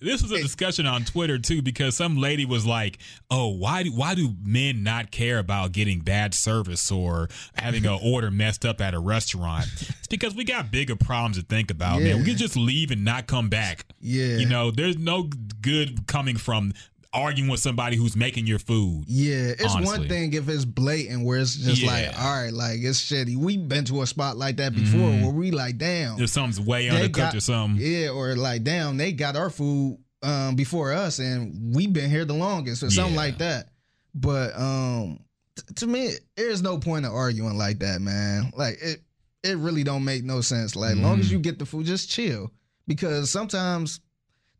This 0.00 0.22
was 0.22 0.30
a 0.30 0.40
discussion 0.40 0.86
on 0.86 1.04
Twitter 1.04 1.38
too 1.38 1.62
because 1.62 1.96
some 1.96 2.16
lady 2.16 2.44
was 2.44 2.64
like, 2.64 2.98
"Oh, 3.30 3.48
why 3.48 3.82
do 3.82 3.92
why 3.92 4.14
do 4.14 4.34
men 4.42 4.82
not 4.82 5.10
care 5.10 5.38
about 5.38 5.72
getting 5.72 6.00
bad 6.00 6.34
service 6.34 6.90
or 6.90 7.28
having 7.54 7.84
an 7.86 7.98
order 8.04 8.30
messed 8.30 8.64
up 8.64 8.80
at 8.80 8.94
a 8.94 8.98
restaurant?" 8.98 9.66
It's 9.98 10.06
because 10.08 10.34
we 10.34 10.44
got 10.44 10.70
bigger 10.70 10.96
problems 10.96 11.38
to 11.38 11.42
think 11.42 11.70
about, 11.70 12.00
man. 12.02 12.18
We 12.18 12.24
can 12.24 12.36
just 12.36 12.56
leave 12.56 12.90
and 12.90 13.04
not 13.04 13.26
come 13.26 13.48
back. 13.48 13.86
Yeah. 14.00 14.36
You 14.36 14.46
know, 14.48 14.70
there's 14.70 14.96
no 14.96 15.28
good 15.60 16.06
coming 16.06 16.36
from 16.36 16.72
arguing 17.12 17.50
with 17.50 17.60
somebody 17.60 17.96
who's 17.96 18.14
making 18.16 18.46
your 18.46 18.58
food. 18.58 19.04
Yeah, 19.06 19.52
it's 19.58 19.74
Honestly. 19.74 19.98
one 19.98 20.08
thing 20.08 20.32
if 20.34 20.48
it's 20.48 20.64
blatant 20.64 21.24
where 21.24 21.38
it's 21.38 21.54
just 21.54 21.82
like, 21.82 22.08
all 22.18 22.42
right, 22.42 22.52
like 22.52 22.80
it's 22.80 23.00
shitty. 23.00 23.36
We've 23.36 23.66
been 23.66 23.84
to 23.86 24.02
a 24.02 24.06
spot 24.06 24.36
like 24.36 24.56
that 24.58 24.74
before 24.74 25.10
where 25.10 25.30
we 25.30 25.50
like, 25.50 25.78
damn, 25.78 26.20
If 26.20 26.30
something's 26.30 26.60
way 26.60 26.88
undercooked 26.88 27.12
got- 27.12 27.34
or 27.34 27.40
something. 27.40 27.84
yeah, 27.84 28.10
or 28.10 28.36
like, 28.36 28.62
damn, 28.64 28.96
they 28.96 29.12
got 29.12 29.36
our 29.36 29.50
food 29.50 29.98
um 30.22 30.56
before 30.56 30.92
us 30.92 31.20
and 31.20 31.74
we've 31.76 31.92
been 31.92 32.10
here 32.10 32.24
the 32.24 32.34
longest 32.34 32.82
or 32.82 32.90
something 32.90 33.14
like 33.14 33.38
that. 33.38 33.68
But 34.14 34.58
um 34.58 35.20
t- 35.56 35.74
to 35.76 35.86
me, 35.86 36.10
there's 36.36 36.60
no 36.60 36.76
point 36.78 37.06
of 37.06 37.12
arguing 37.14 37.56
like 37.56 37.78
that, 37.78 38.00
man. 38.00 38.52
Like 38.56 38.78
it, 38.82 39.00
it 39.44 39.56
really 39.58 39.84
don't 39.84 40.04
make 40.04 40.24
no 40.24 40.40
sense. 40.40 40.74
Like 40.76 40.96
as 40.96 40.98
long 40.98 41.20
as 41.20 41.28
Mhm. 41.28 41.32
you 41.32 41.38
get 41.38 41.58
the 41.60 41.64
food, 41.66 41.86
just 41.86 42.10
chill 42.10 42.50
because 42.86 43.30
sometimes. 43.30 44.00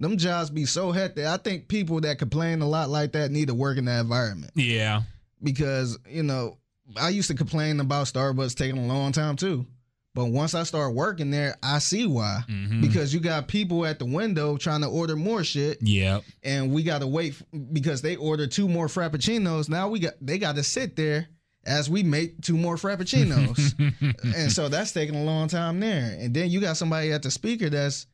Them 0.01 0.17
jobs 0.17 0.51
be 0.51 0.65
so 0.65 0.93
hectic. 0.93 1.27
I 1.27 1.37
think 1.39 1.69
people 1.69 2.01
that 2.03 2.19
complain 2.19 2.61
a 2.63 2.69
lot 2.69 2.89
like 2.89 3.13
that 3.13 3.31
need 3.31 3.49
to 3.49 3.55
work 3.55 3.79
in 3.79 3.87
that 3.87 4.01
environment 4.01 4.53
Yeah. 4.55 5.03
because 5.43 5.99
you 6.09 6.23
know 6.23 6.59
I 6.97 7.11
used 7.11 7.29
to 7.29 7.35
complain 7.35 7.81
about 7.81 8.07
Starbucks 8.07 8.55
taking 8.55 8.79
a 8.79 8.87
long 8.87 9.13
time 9.13 9.37
too. 9.37 9.67
But 10.15 10.27
once 10.27 10.55
I 10.55 10.63
start 10.65 10.95
working 10.95 11.31
there, 11.31 11.55
I 11.63 11.79
see 11.79 12.07
why. 12.07 12.43
Mhm. 12.49 12.81
Because 12.81 13.13
you 13.15 13.21
got 13.21 13.47
people 13.47 13.85
at 13.87 13.99
the 14.01 14.05
window 14.07 14.57
trying 14.57 14.81
to 14.81 14.89
order 14.89 15.15
more 15.15 15.45
shit, 15.45 15.79
Yeah. 15.83 16.21
and 16.43 16.73
we 16.73 16.83
got 16.83 17.01
to 17.01 17.07
wait 17.07 17.35
because 17.73 18.03
they 18.03 18.17
ordered 18.17 18.51
two 18.51 18.69
more 18.69 18.89
frappuccinos. 18.89 19.69
Now 19.69 19.89
we 19.89 20.01
got 20.01 20.15
they 20.21 20.39
got 20.39 20.57
to 20.57 20.63
sit 20.65 20.97
there 20.97 21.29
as 21.67 21.91
we 21.91 22.03
make 22.03 22.41
two 22.41 22.57
more 22.57 22.77
frappuccinos, 22.77 23.75
and 24.35 24.51
so 24.51 24.69
that's 24.69 24.93
taking 24.93 25.15
a 25.15 25.23
long 25.25 25.47
time 25.49 25.79
there. 25.81 26.17
And 26.19 26.35
then 26.35 26.51
you 26.51 26.61
got 26.61 26.77
somebody 26.79 27.13
at 27.13 27.23
the 27.23 27.31
speaker 27.31 27.69
that's 27.69 28.07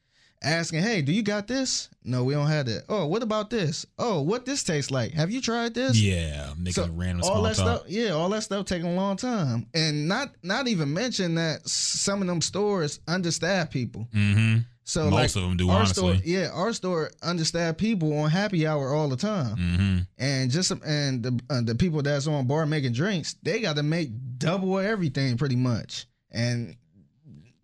asking, 0.45 0.83
"Hey, 0.83 1.03
do 1.03 1.13
you 1.13 1.23
got 1.23 1.47
this? 1.49 1.89
No, 2.05 2.23
we 2.25 2.35
don't 2.35 2.47
have 2.49 2.67
that. 2.67 2.85
Oh, 2.89 3.07
what 3.07 3.23
about 3.23 3.49
this? 3.51 3.87
Oh, 3.99 4.21
what 4.21 4.45
this 4.45 4.63
tastes 4.63 4.91
like? 4.91 5.13
Have 5.13 5.31
you 5.31 5.41
tried 5.41 5.75
this? 5.75 5.99
Yeah. 5.99 6.53
Making 6.59 6.73
So, 6.73 6.91
random 6.93 7.23
all 7.25 7.43
that 7.43 7.57
talk. 7.57 7.79
stuff, 7.79 7.83
yeah, 7.89 8.11
all 8.11 8.29
that 8.31 8.43
stuff 8.43 8.67
taking 8.67 8.87
a 8.89 8.95
long 8.95 9.17
time, 9.17 9.67
and 9.75 10.07
not 10.07 10.35
not 10.43 10.69
even 10.69 10.93
mention 10.93 11.35
that 11.37 11.67
some 11.69 12.21
of 12.21 12.29
them 12.29 12.41
stores 12.43 13.01
understaff 13.07 13.71
people. 13.71 14.07
Mm-hmm. 14.15 14.59
So 14.87 15.05
Most 15.09 15.13
like, 15.35 15.43
of 15.43 15.49
them 15.49 15.57
do, 15.57 15.71
our 15.71 15.79
honestly. 15.79 16.19
store, 16.19 16.27
yeah, 16.27 16.51
our 16.53 16.75
store 16.75 17.11
understaffed 17.23 17.79
people 17.79 18.15
on 18.19 18.29
happy 18.29 18.67
hour 18.67 18.93
all 18.93 19.09
the 19.09 19.17
time, 19.17 19.57
Mm-hmm. 19.57 19.99
and 20.19 20.51
just 20.51 20.71
and 20.85 21.23
the 21.23 21.41
uh, 21.49 21.63
the 21.63 21.75
people 21.75 22.03
that's 22.03 22.27
on 22.27 22.47
bar 22.47 22.67
making 22.67 22.93
drinks, 22.93 23.35
they 23.43 23.61
got 23.61 23.77
to 23.77 23.83
make 23.83 24.11
double 24.37 24.79
everything 24.79 25.39
pretty 25.39 25.57
much, 25.57 26.05
and 26.31 26.77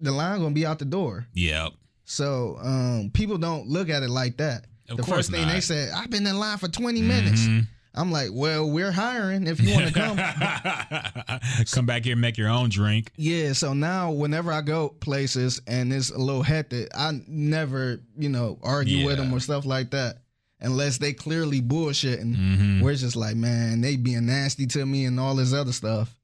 the 0.00 0.12
line 0.12 0.40
gonna 0.40 0.54
be 0.54 0.64
out 0.64 0.78
the 0.78 0.86
door. 0.86 1.26
Yep. 1.34 1.72
So 2.10 2.58
um, 2.60 3.10
people 3.14 3.38
don't 3.38 3.68
look 3.68 3.88
at 3.88 4.02
it 4.02 4.10
like 4.10 4.36
that. 4.38 4.66
Of 4.88 4.96
the 4.96 5.04
first 5.04 5.30
thing 5.30 5.46
not. 5.46 5.52
they 5.52 5.60
said, 5.60 5.90
I've 5.94 6.10
been 6.10 6.26
in 6.26 6.36
line 6.38 6.58
for 6.58 6.66
20 6.68 7.00
minutes. 7.02 7.42
Mhm. 7.42 7.66
I'm 7.94 8.10
like, 8.12 8.30
well, 8.32 8.68
we're 8.70 8.90
hiring 8.92 9.46
if 9.46 9.60
you 9.60 9.72
want 9.74 9.88
to 9.88 9.92
come. 9.92 10.16
Come 11.72 11.86
back 11.86 12.04
here 12.04 12.12
and 12.12 12.20
make 12.20 12.36
your 12.38 12.48
own 12.48 12.68
drink. 12.68 13.12
yeah. 13.16 13.52
So 13.52 13.72
now, 13.74 14.10
whenever 14.10 14.52
I 14.52 14.60
go 14.60 14.88
places 14.88 15.60
and 15.66 15.92
it's 15.92 16.10
a 16.10 16.18
little 16.18 16.42
hectic, 16.42 16.88
I 16.96 17.20
never, 17.26 18.00
you 18.16 18.28
know, 18.28 18.58
argue 18.62 19.06
with 19.06 19.16
them 19.18 19.32
or 19.32 19.40
stuff 19.40 19.64
like 19.66 19.90
that, 19.90 20.18
unless 20.60 20.98
they 20.98 21.12
clearly 21.12 21.60
bullshitting. 21.60 22.34
Mhm. 22.36 22.80
We're 22.82 22.94
just 22.94 23.16
like, 23.16 23.36
man, 23.36 23.80
they 23.80 23.96
being 23.96 24.26
nasty 24.26 24.66
to 24.68 24.84
me 24.86 25.04
and 25.04 25.18
all 25.18 25.34
this 25.34 25.52
other 25.52 25.72
stuff. 25.72 26.14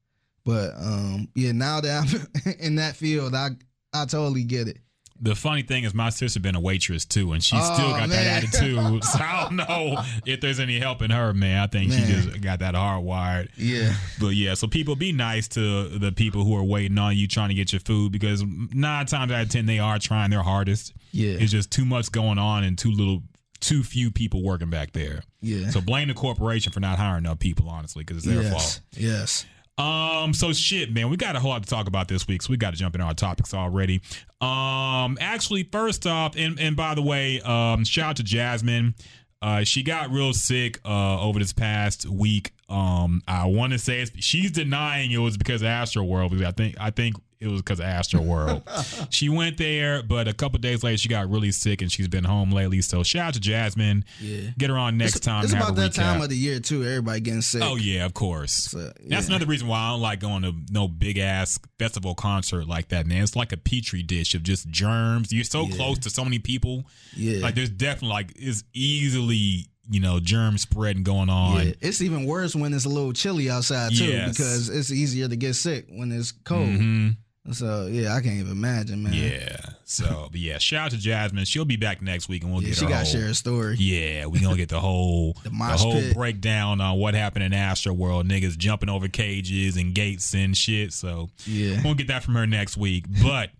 But 0.45 0.71
um, 0.77 1.27
yeah, 1.35 1.51
now 1.51 1.81
that 1.81 2.27
I'm 2.45 2.53
in 2.59 2.75
that 2.75 2.95
field, 2.95 3.35
I 3.35 3.49
I 3.93 4.05
totally 4.05 4.43
get 4.43 4.67
it. 4.67 4.79
The 5.19 5.35
funny 5.35 5.63
thing 5.63 5.83
is, 5.83 5.93
my 5.93 6.09
sister 6.09 6.39
been 6.39 6.55
a 6.55 6.59
waitress 6.59 7.05
too, 7.05 7.33
and 7.33 7.43
she 7.43 7.55
Oh, 7.57 7.73
still 7.73 7.89
got 7.89 8.09
man. 8.09 8.09
that 8.09 8.43
attitude. 8.43 9.03
So 9.03 9.19
I 9.19 9.43
don't 9.43 9.55
know 9.55 10.03
if 10.25 10.41
there's 10.41 10.59
any 10.59 10.79
help 10.79 11.01
in 11.01 11.09
her, 11.11 11.33
man. 11.33 11.59
I 11.59 11.67
think 11.67 11.91
she 11.91 11.99
just 12.05 12.39
got 12.41 12.59
that 12.59 12.75
hardwired. 12.75 13.49
Yeah. 13.57 13.95
But 14.19 14.29
yeah, 14.29 14.53
so 14.53 14.67
people 14.67 14.95
be 14.95 15.11
nice 15.11 15.47
to 15.49 15.87
the 15.89 16.11
people 16.11 16.43
who 16.43 16.55
are 16.55 16.63
waiting 16.63 16.97
on 16.97 17.15
you 17.17 17.27
trying 17.27 17.49
to 17.49 17.55
get 17.55 17.71
your 17.73 17.79
food 17.79 18.11
because 18.11 18.43
nine 18.45 19.05
times 19.07 19.31
out 19.31 19.41
of 19.41 19.49
ten 19.49 19.65
they 19.65 19.79
are 19.79 19.97
trying 19.99 20.29
their 20.29 20.43
hardest. 20.43 20.93
Yeah. 21.11 21.37
It's 21.39 21.51
just 21.51 21.71
too 21.71 21.85
much 21.85 22.11
going 22.11 22.37
on 22.37 22.63
and 22.63 22.77
too 22.77 22.91
little, 22.91 23.23
too 23.59 23.83
few 23.83 24.11
people 24.11 24.43
working 24.43 24.69
back 24.69 24.91
there. 24.91 25.23
Yeah. 25.41 25.69
So 25.71 25.81
blame 25.81 26.09
the 26.09 26.13
corporation 26.13 26.71
for 26.71 26.79
not 26.79 26.99
hiring 26.99 27.25
enough 27.25 27.39
people, 27.39 27.69
honestly, 27.69 28.03
because 28.03 28.17
it's 28.17 28.25
their 28.27 28.43
yes. 28.43 28.51
fault. 28.51 28.81
Yes. 28.95 29.45
Um, 29.77 30.33
so 30.33 30.53
shit, 30.53 30.91
man, 30.91 31.09
we 31.09 31.17
got 31.17 31.35
a 31.35 31.39
whole 31.39 31.51
lot 31.51 31.63
to 31.63 31.69
talk 31.69 31.87
about 31.87 32.07
this 32.07 32.27
week, 32.27 32.41
so 32.41 32.51
we 32.51 32.57
got 32.57 32.71
to 32.71 32.77
jump 32.77 32.95
into 32.95 33.05
our 33.05 33.13
topics 33.13 33.53
already. 33.53 34.01
Um, 34.41 35.17
actually, 35.21 35.63
first 35.63 36.07
off, 36.07 36.35
and 36.35 36.59
and 36.59 36.75
by 36.75 36.95
the 36.95 37.01
way, 37.03 37.41
um, 37.41 37.83
shout 37.83 38.09
out 38.09 38.15
to 38.17 38.23
Jasmine. 38.23 38.95
Uh, 39.41 39.63
she 39.63 39.83
got 39.83 40.09
real 40.09 40.33
sick 40.33 40.79
uh, 40.83 41.21
over 41.21 41.37
this 41.37 41.53
past 41.53 42.07
week. 42.07 42.53
Um, 42.69 43.21
I 43.27 43.45
want 43.45 43.73
to 43.73 43.79
say 43.79 44.03
she's 44.15 44.51
denying 44.51 45.11
it 45.11 45.19
was 45.19 45.37
because 45.37 45.61
of 45.61 45.67
Astroworld. 45.67 46.31
Because 46.31 46.45
I 46.45 46.51
think 46.51 46.75
I 46.79 46.89
think 46.89 47.15
it 47.39 47.47
was 47.47 47.61
because 47.61 47.79
of 47.79 47.85
Astroworld. 47.85 49.07
she 49.13 49.29
went 49.29 49.57
there, 49.57 50.01
but 50.03 50.27
a 50.27 50.33
couple 50.33 50.59
days 50.59 50.83
later 50.83 50.97
she 50.97 51.07
got 51.09 51.29
really 51.29 51.51
sick 51.51 51.81
and 51.81 51.91
she's 51.91 52.07
been 52.07 52.23
home 52.23 52.51
lately. 52.51 52.81
So 52.81 53.03
shout 53.03 53.27
out 53.29 53.33
to 53.35 53.39
Jasmine. 53.39 54.05
Yeah. 54.19 54.49
Get 54.57 54.69
her 54.69 54.77
on 54.77 54.97
next 54.97 55.17
It's, 55.17 55.25
time. 55.25 55.43
it's 55.43 55.53
about 55.53 55.75
that 55.75 55.93
time 55.93 56.21
of 56.21 56.29
the 56.29 56.35
year 56.37 56.59
too. 56.59 56.83
Everybody 56.83 57.19
getting 57.21 57.41
sick. 57.41 57.61
Oh 57.63 57.75
yeah, 57.75 58.05
of 58.05 58.13
course. 58.13 58.51
So, 58.53 58.91
That's 59.05 59.27
another 59.27 59.45
reason 59.45 59.67
why 59.67 59.77
I 59.79 59.89
don't 59.91 60.01
like 60.01 60.19
going 60.19 60.43
to 60.43 60.53
no 60.71 60.87
big 60.87 61.17
ass 61.17 61.59
festival 61.79 62.15
concert 62.15 62.67
like 62.67 62.89
that, 62.89 63.05
man. 63.05 63.23
It's 63.23 63.35
like 63.35 63.51
a 63.51 63.57
petri 63.57 64.03
dish 64.03 64.33
of 64.35 64.43
just 64.43 64.67
germs. 64.69 65.31
You're 65.31 65.43
so 65.43 65.65
Yeah. 65.67 65.75
close 65.75 65.99
to 65.99 66.09
so 66.09 66.23
many 66.23 66.39
people. 66.39 66.85
Yeah. 67.15 67.39
Like 67.41 67.55
there's 67.55 67.69
definitely 67.69 68.09
like 68.09 68.33
it's 68.35 68.63
easily, 68.73 69.67
you 69.89 69.99
know, 69.99 70.19
germ 70.19 70.57
spreading 70.57 71.03
going 71.03 71.29
on. 71.29 71.65
Yeah, 71.67 71.73
it's 71.81 72.01
even 72.01 72.25
worse 72.25 72.55
when 72.55 72.73
it's 72.73 72.85
a 72.85 72.89
little 72.89 73.13
chilly 73.13 73.49
outside 73.49 73.93
too, 73.95 74.05
Yes. 74.05 74.35
because 74.37 74.69
it's 74.69 74.91
easier 74.91 75.27
to 75.27 75.35
get 75.35 75.53
sick 75.55 75.85
when 75.89 76.11
it's 76.11 76.31
cold. 76.31 76.67
Mhm. 76.67 77.17
So 77.51 77.87
yeah, 77.87 78.13
I 78.15 78.21
can't 78.21 78.35
even 78.39 78.51
imagine, 78.51 79.03
man. 79.03 79.13
Yeah. 79.13 79.57
So, 79.85 80.27
but 80.31 80.39
yeah, 80.39 80.57
shout 80.57 80.85
out 80.87 80.91
to 80.91 80.97
Jasmine. 80.97 81.45
She'll 81.45 81.63
be 81.63 81.77
back 81.77 82.01
next 82.01 82.27
week 82.27 82.43
and 82.43 82.51
we'll 82.51 82.61
Yeah, 82.61 82.69
get 82.69 82.77
she 82.77 82.85
got 82.87 83.07
share 83.07 83.27
a 83.27 83.33
story. 83.33 83.75
Yeah, 83.79 84.25
we 84.25 84.39
gonna 84.41 84.57
get 84.57 84.67
the 84.69 84.81
whole 84.81 85.33
The 85.43 85.49
the, 85.49 85.55
whole 85.55 85.93
pit. 85.93 86.13
breakdown 86.15 86.81
on 86.81 86.97
what 86.99 87.13
happened 87.13 87.45
in 87.45 87.51
Astroworld. 87.53 88.29
Niggas 88.29 88.57
jumping 88.57 88.89
over 88.89 89.07
cages 89.07 89.77
and 89.77 89.95
gates 89.95 90.33
and 90.35 90.57
shit. 90.57 90.91
So 90.93 91.29
Yeah. 91.45 91.81
we'll 91.83 91.93
get 91.95 92.07
that 92.09 92.23
from 92.23 92.35
her 92.35 92.45
next 92.45 92.75
week. 92.75 93.05
But 93.23 93.51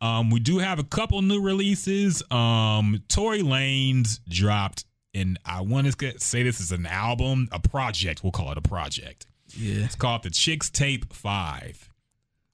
um, 0.00 0.30
we 0.30 0.40
do 0.40 0.58
have 0.58 0.78
a 0.80 0.84
couple 0.84 1.22
new 1.22 1.40
releases. 1.40 2.22
Um, 2.32 3.02
Tory 3.08 3.42
Lanez 3.42 4.18
dropped, 4.28 4.84
and 5.14 5.38
I 5.44 5.60
want 5.62 5.92
to 5.92 6.18
say 6.20 6.42
this 6.42 6.60
is 6.60 6.70
an 6.72 6.86
album, 6.86 7.48
a 7.52 7.58
project. 7.60 8.22
We'll 8.22 8.32
call 8.32 8.50
it 8.52 8.58
a 8.58 8.62
project. 8.62 9.26
Yeah. 9.56 9.84
It's 9.84 9.94
called 9.94 10.22
the 10.24 10.30
Chixtape 10.30 11.12
Five. 11.12 11.87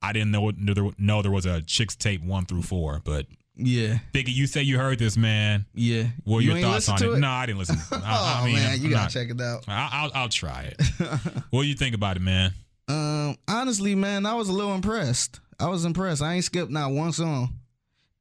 I 0.09 0.13
didn't 0.13 0.31
know 0.31 0.51
there, 0.53 0.91
know 0.99 1.23
there 1.23 1.31
was 1.31 1.47
a 1.47 1.61
Chixtape 1.63 2.25
one 2.25 2.45
through 2.47 2.63
four, 2.63 3.01
but 3.05 3.27
Yeah. 3.57 3.99
Biggie, 4.13 4.35
you 4.35 4.47
say 4.47 4.63
you 4.63 4.79
heard 4.79 4.99
this, 4.99 5.17
man. 5.17 5.67
Yeah. 5.75 6.05
What 6.25 6.41
You 6.45 6.53
your 6.55 6.61
thoughts 6.63 6.89
on 6.89 6.99
to 6.99 7.13
it? 7.15 7.19
No, 7.21 7.29
I 7.31 7.47
didn't 7.47 7.59
listen. 7.59 7.77
I, 7.93 7.97
Oh 7.97 8.43
I 8.43 8.45
mean, 8.47 8.55
man, 8.57 8.79
you 8.81 8.85
I'm 8.87 8.91
gotta 8.91 9.03
not- 9.05 9.11
check 9.11 9.31
it 9.31 9.41
out. 9.41 9.65
I- 9.69 9.91
I'll, 9.93 10.11
I'll 10.15 10.29
try 10.29 10.63
it. 10.65 10.81
what 11.51 11.63
do 11.63 11.69
you 11.69 11.75
think 11.75 11.95
about 11.95 12.17
it, 12.17 12.21
man? 12.23 12.53
Um, 12.89 13.37
honestly, 13.49 13.95
man, 13.95 14.27
I 14.27 14.35
was 14.35 14.49
a 14.49 14.53
little 14.53 14.75
impressed. 14.75 15.41
I 15.59 15.69
was 15.69 15.85
impressed. 15.85 16.21
I 16.21 16.35
ain't 16.35 16.45
skipped 16.45 16.71
not 16.71 16.91
one 16.91 17.13
song. 17.13 17.55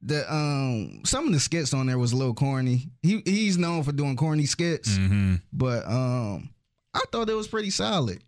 The 0.06 0.30
um, 0.32 1.00
some 1.04 1.26
of 1.26 1.32
the 1.32 1.40
skits 1.40 1.72
on 1.74 1.86
there 1.86 1.98
was 1.98 2.12
a 2.12 2.16
little 2.16 2.34
corny. 2.34 2.90
He 3.02 3.22
he's 3.24 3.56
known 3.58 3.82
for 3.82 3.92
doing 3.92 4.16
corny 4.16 4.44
skits, 4.46 4.90
Mm-hmm. 4.98 5.36
but 5.52 5.86
um, 5.86 6.50
I 6.92 7.00
thought 7.10 7.28
it 7.30 7.34
was 7.34 7.48
pretty 7.48 7.70
solid. 7.70 8.22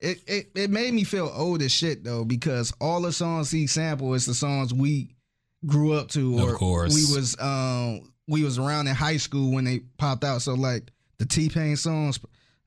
It, 0.00 0.22
it 0.26 0.50
it 0.54 0.70
made 0.70 0.94
me 0.94 1.04
feel 1.04 1.30
old 1.34 1.60
as 1.62 1.72
shit 1.72 2.04
though 2.04 2.24
because 2.24 2.72
all 2.80 3.02
the 3.02 3.12
songs 3.12 3.50
he 3.50 3.66
sampled 3.66 4.16
is 4.16 4.24
the 4.26 4.32
songs 4.34 4.72
we 4.72 5.14
grew 5.66 5.92
up 5.92 6.08
to 6.10 6.38
Of 6.38 6.44
or 6.48 6.54
course. 6.54 6.94
we 6.94 7.14
was 7.16 7.36
um 7.38 8.10
we 8.26 8.42
was 8.42 8.58
around 8.58 8.86
in 8.88 8.94
high 8.94 9.18
school 9.18 9.52
when 9.52 9.64
they 9.64 9.80
popped 9.98 10.24
out. 10.24 10.40
So 10.40 10.54
like 10.54 10.90
the 11.18 11.26
T 11.26 11.48
Pain 11.50 11.76
songs, 11.76 12.18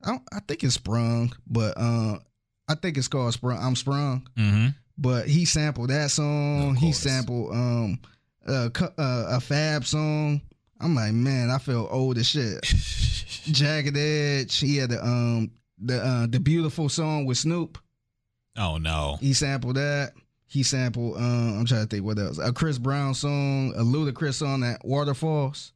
I 0.03 0.19
I 0.31 0.39
think 0.47 0.63
it's 0.63 0.75
Sprung, 0.75 1.33
but 1.47 1.73
uh, 1.75 2.19
I 2.67 2.75
think 2.75 2.97
it's 2.97 3.07
called 3.07 3.33
Sprung. 3.33 3.57
I'm 3.59 3.75
Sprung, 3.75 4.27
Mm-hmm. 4.37 4.67
but 4.99 5.27
he 5.27 5.45
sampled 5.45 5.89
that 5.89 6.11
song. 6.11 6.71
Of 6.71 6.77
He 6.77 6.91
sampled 6.91 7.51
um 7.51 7.99
a, 8.45 8.69
uh, 8.79 9.25
a 9.37 9.39
Fab 9.39 9.85
song. 9.85 10.39
I'm 10.79 10.93
like, 10.95 11.13
man, 11.13 11.49
I 11.49 11.57
feel 11.57 11.87
old 11.89 12.17
as 12.19 12.27
shit. 12.27 12.61
Jagged 13.45 13.97
Edge. 13.97 14.59
He 14.59 14.77
had 14.77 14.91
the 14.91 15.03
um 15.03 15.49
the 15.79 15.97
uh, 16.03 16.27
the 16.27 16.39
beautiful 16.39 16.89
song 16.89 17.25
with 17.25 17.38
Snoop. 17.38 17.77
Oh 18.57 18.77
no. 18.77 19.17
He 19.19 19.33
sampled 19.33 19.75
that. 19.77 20.13
He 20.45 20.62
sampled. 20.63 21.17
Um, 21.17 21.59
I'm 21.59 21.65
trying 21.65 21.81
to 21.83 21.88
think 21.88 22.05
what 22.05 22.19
else. 22.19 22.38
A 22.38 22.53
Chris 22.53 22.77
Brown 22.77 23.13
song, 23.15 23.73
a 23.75 23.81
Ludacris 23.81 24.36
song 24.36 24.59
that 24.62 24.86
Waterfalls. 24.86 25.73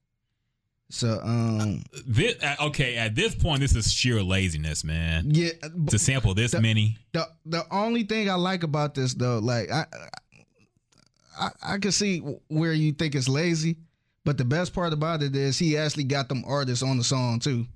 So 0.90 1.20
um 1.22 1.84
This, 2.06 2.36
uh, 2.42 2.56
okay, 2.68 2.96
at 2.96 3.14
this 3.16 3.36
point, 3.36 3.60
this 3.62 3.76
is 3.76 3.92
sheer 3.92 4.22
laziness, 4.24 4.84
man. 4.86 5.32
yeah, 5.34 5.50
To 5.90 6.00
sample 6.00 6.34
this 6.34 6.52
The- 6.52 6.62
many. 6.62 6.98
the 7.14 7.28
the 7.46 7.66
only 7.72 8.04
thing 8.04 8.30
I 8.30 8.36
like 8.36 8.64
about 8.64 8.94
this 8.96 9.14
though, 9.16 9.40
like 9.40 9.70
I 9.72 9.86
I 11.40 11.50
I 11.62 11.78
can 11.80 11.92
see 11.92 12.20
where 12.48 12.74
you 12.74 12.94
think 12.94 13.16
it's 13.16 13.28
lazy, 13.28 13.78
but 14.24 14.38
the 14.38 14.46
best 14.46 14.74
part 14.74 14.94
about 14.94 15.22
it 15.24 15.36
is 15.36 15.58
he 15.60 15.76
actually 15.78 16.06
got 16.06 16.30
them 16.30 16.44
artists 16.48 16.84
on 16.84 16.98
the 16.98 17.04
song 17.04 17.40
too. 17.40 17.68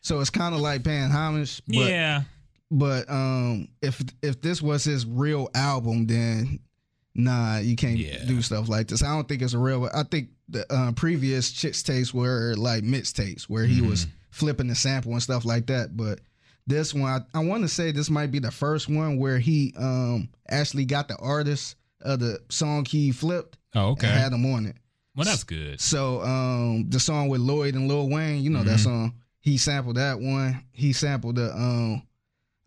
So 0.00 0.20
it's 0.20 0.30
kind 0.30 0.54
of 0.54 0.60
like 0.60 0.82
paying 0.84 1.10
homage. 1.10 1.62
But, 1.66 1.74
yeah. 1.90 2.22
But 2.70 3.10
um, 3.10 3.68
if 3.82 4.00
if 4.22 4.40
this 4.40 4.62
was 4.62 4.84
his 4.84 5.04
real 5.04 5.48
album, 5.54 6.06
then 6.06 6.60
nah, 7.14 7.58
you 7.58 7.76
can't 7.76 7.98
Yeah. 7.98 8.24
do 8.24 8.40
stuff 8.42 8.68
like 8.68 8.88
this. 8.88 9.02
I 9.02 9.14
don't 9.14 9.28
think 9.28 9.42
it's 9.42 9.54
a 9.54 9.58
real. 9.58 9.88
I 9.92 10.04
think 10.04 10.28
the 10.48 10.70
uh, 10.72 10.92
previous 10.92 11.52
Chixtapes 11.52 12.14
were 12.14 12.54
like 12.56 12.82
mixtapes 12.84 13.42
where 13.44 13.64
he 13.64 13.80
was 13.80 14.06
Mm-hmm. 14.06 14.14
flipping 14.30 14.68
the 14.68 14.74
sample 14.74 15.12
and 15.12 15.22
stuff 15.22 15.44
like 15.44 15.66
that. 15.66 15.96
But 15.96 16.20
this 16.66 16.94
one, 16.94 17.24
I, 17.34 17.38
I 17.38 17.44
want 17.44 17.62
to 17.64 17.68
say 17.68 17.90
this 17.92 18.10
might 18.10 18.30
be 18.30 18.38
the 18.38 18.50
first 18.52 18.88
one 18.88 19.18
where 19.18 19.38
he 19.38 19.74
um 19.76 20.28
actually 20.48 20.84
got 20.84 21.08
the 21.08 21.16
artist 21.16 21.74
of 22.00 22.20
the 22.20 22.38
song 22.48 22.84
he 22.84 23.10
flipped 23.12 23.58
Oh, 23.74 23.90
okay. 23.90 24.06
and 24.08 24.16
had 24.18 24.32
them 24.32 24.46
on 24.54 24.66
it. 24.66 24.76
well, 25.16 25.24
that's 25.24 25.42
good. 25.44 25.80
So 25.80 26.22
um 26.22 26.88
the 26.88 27.00
song 27.00 27.28
with 27.28 27.40
Lloyd 27.40 27.74
and 27.74 27.88
Lil 27.88 28.08
Wayne, 28.08 28.42
you 28.42 28.50
know 28.50 28.62
that 28.62 28.78
Mhm. 28.78 28.84
song. 28.84 29.14
He 29.40 29.56
sampled 29.58 29.96
that 29.96 30.20
one. 30.20 30.64
He 30.72 30.92
sampled 30.92 31.36
the 31.36 31.52
um 31.54 32.02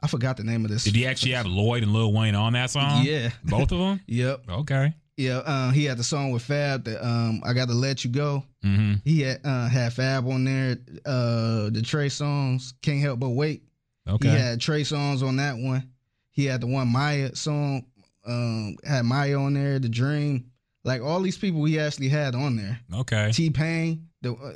I 0.02 0.08
forgot 0.08 0.36
the 0.38 0.44
name 0.44 0.66
of 0.66 0.72
this. 0.72 0.84
Did 0.84 0.96
he 0.96 1.08
actually 1.08 1.32
have 1.32 1.46
Lloyd 1.46 1.84
and 1.84 1.94
Lil 1.94 2.12
Wayne 2.12 2.36
on 2.36 2.54
that 2.54 2.70
song? 2.72 3.04
Yeah. 3.06 3.30
Both 3.44 3.72
of 3.72 3.80
them? 3.80 4.02
Yep. 4.08 4.42
Okay. 4.50 4.94
Yeah. 5.16 5.38
Uh, 5.38 5.72
he 5.72 5.86
had 5.86 5.98
the 5.98 6.04
song 6.04 6.32
with 6.32 6.42
Fab 6.42 6.84
that 6.86 7.06
um 7.06 7.42
I 7.46 7.54
gotta 7.54 7.74
let 7.74 8.04
you 8.04 8.12
go. 8.12 8.44
Mm-hmm. 8.66 8.96
He 9.06 9.22
had 9.22 9.40
uh 9.46 9.68
had 9.70 9.94
Fab 9.94 10.28
on 10.28 10.44
there. 10.44 10.78
Uh 11.06 11.70
the 11.70 11.82
Trey 11.84 12.08
Songz, 12.08 12.74
Can't 12.82 13.00
Help 13.02 13.20
But 13.20 13.30
Wait. 13.30 13.64
Okay. 14.08 14.30
He 14.30 14.36
had 14.36 14.60
Trey 14.60 14.82
Songz 14.82 15.26
on 15.26 15.38
that 15.38 15.56
one. 15.58 15.90
He 16.32 16.46
had 16.46 16.62
the 16.62 16.68
one 16.68 16.92
Mya 16.92 17.36
song, 17.36 17.86
um, 18.26 18.76
had 18.84 19.06
Mya 19.06 19.40
on 19.40 19.54
there, 19.54 19.80
The 19.80 19.88
Dream. 19.88 20.50
Like 20.84 21.02
all 21.02 21.22
these 21.22 21.38
people 21.38 21.64
he 21.64 21.80
actually 21.80 22.10
had 22.10 22.36
on 22.36 22.58
there. 22.58 22.80
Okay. 22.94 23.32
T 23.32 23.50
Pain, 23.52 24.08
the 24.22 24.34
uh, 24.34 24.52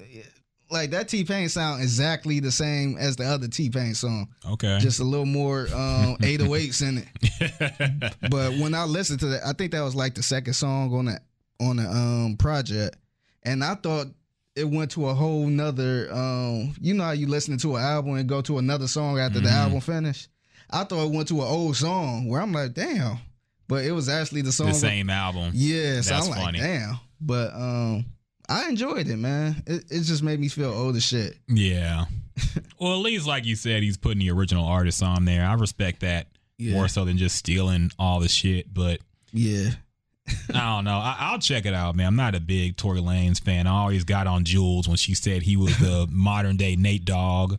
like 0.70 0.92
that 0.92 1.08
T 1.10 1.24
Pain 1.24 1.50
sound 1.50 1.82
exactly 1.82 2.40
the 2.40 2.52
same 2.52 2.98
as 2.98 3.16
the 3.16 3.26
other 3.26 3.48
T 3.48 3.70
Pain 3.70 3.94
song, 3.94 4.28
Okay. 4.52 4.78
just 4.80 5.00
a 5.00 5.04
little 5.04 5.26
more 5.26 5.62
um, 5.74 6.18
808s 6.22 6.82
in 6.88 6.98
it. 7.00 8.14
But 8.30 8.54
when 8.58 8.74
I 8.74 8.84
listened 8.86 9.20
to 9.22 9.28
that, 9.28 9.42
I 9.46 9.54
think 9.54 9.72
that 9.72 9.82
was 9.82 9.96
like 9.96 10.16
the 10.16 10.24
second 10.24 10.54
song 10.54 10.94
on 10.94 11.06
that 11.06 11.24
on 11.60 11.78
the 11.78 11.90
um 11.90 12.36
project, 12.38 12.98
and 13.44 13.64
I 13.64 13.76
thought 13.76 14.08
it 14.56 14.68
went 14.70 14.92
to 14.92 15.08
a 15.08 15.14
whole 15.14 15.48
nother. 15.48 16.10
Um, 16.12 16.76
you 16.82 16.94
know 16.94 17.04
how 17.06 17.12
you 17.12 17.28
listening 17.28 17.60
to 17.60 17.76
an 17.76 17.84
album 17.84 18.16
and 18.16 18.28
go 18.28 18.42
to 18.42 18.58
another 18.58 18.88
song 18.88 19.20
after 19.20 19.40
the 19.40 19.50
Mhm. 19.50 19.54
album 19.54 19.80
finished. 19.82 20.28
I 20.70 20.84
thought 20.84 21.06
it 21.06 21.12
went 21.12 21.28
to 21.30 21.36
an 21.42 21.48
old 21.48 21.76
song 21.78 22.28
where 22.28 22.42
I'm 22.42 22.52
like, 22.52 22.74
damn, 22.74 23.20
but 23.68 23.86
it 23.86 23.92
was 23.94 24.10
actually 24.10 24.42
the 24.42 24.52
song. 24.52 24.68
the 24.68 24.74
same 24.74 25.10
album. 25.10 25.52
Yeah, 25.54 26.02
so 26.02 26.10
That's 26.14 26.26
I'm 26.26 26.32
like, 26.32 26.42
funny. 26.42 26.60
damn. 26.60 27.00
But 27.22 27.54
um, 27.54 28.06
I 28.50 28.70
enjoyed 28.70 29.08
it, 29.08 29.18
man. 29.18 29.62
It, 29.68 29.84
it 29.90 30.02
just 30.04 30.24
made 30.24 30.40
me 30.40 30.48
feel 30.48 30.72
old 30.72 30.96
as 30.96 31.04
shit. 31.04 31.38
Yeah. 31.48 32.06
well, 32.80 32.94
at 32.94 33.00
least 33.00 33.28
like 33.28 33.46
you 33.46 33.56
said, 33.56 33.84
he's 33.84 33.98
putting 33.98 34.20
the 34.20 34.32
original 34.32 34.66
artists 34.66 35.02
on 35.02 35.26
there. 35.26 35.46
I 35.46 35.54
respect 35.56 36.00
that 36.02 36.28
Yeah, 36.58 36.74
more 36.76 36.88
so 36.88 37.04
than 37.06 37.18
just 37.18 37.36
stealing 37.36 37.92
all 38.00 38.20
the 38.20 38.30
shit. 38.30 38.74
But 38.74 39.02
yeah, 39.34 39.72
I 40.54 40.76
don't 40.76 40.86
know. 40.86 40.98
I, 40.98 41.16
I'll 41.20 41.40
check 41.40 41.66
it 41.66 41.74
out, 41.74 41.96
man. 41.96 42.08
I'm 42.08 42.16
not 42.16 42.36
a 42.36 42.40
big 42.40 42.78
Tory 42.78 43.02
Lanez 43.02 43.42
fan. 43.42 43.68
I 43.68 43.72
always 43.72 44.04
got 44.04 44.28
on 44.28 44.44
Jules 44.46 44.88
when 44.88 44.98
she 44.98 45.14
said 45.14 45.42
he 45.42 45.58
was 45.58 45.78
the 45.80 46.08
modern 46.12 46.56
day 46.58 46.76
Nate 46.76 47.06
Dogg, 47.06 47.58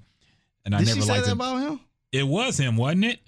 and 0.65 0.75
I 0.75 0.79
Did 0.79 0.89
never 0.89 1.01
she 1.01 1.07
say 1.07 1.13
liked 1.13 1.25
that 1.27 1.31
it. 1.33 1.35
about 1.35 1.57
him? 1.61 1.81
it 2.13 2.27
was 2.27 2.59
him, 2.59 2.77
wasn't 2.77 3.05
it? 3.05 3.21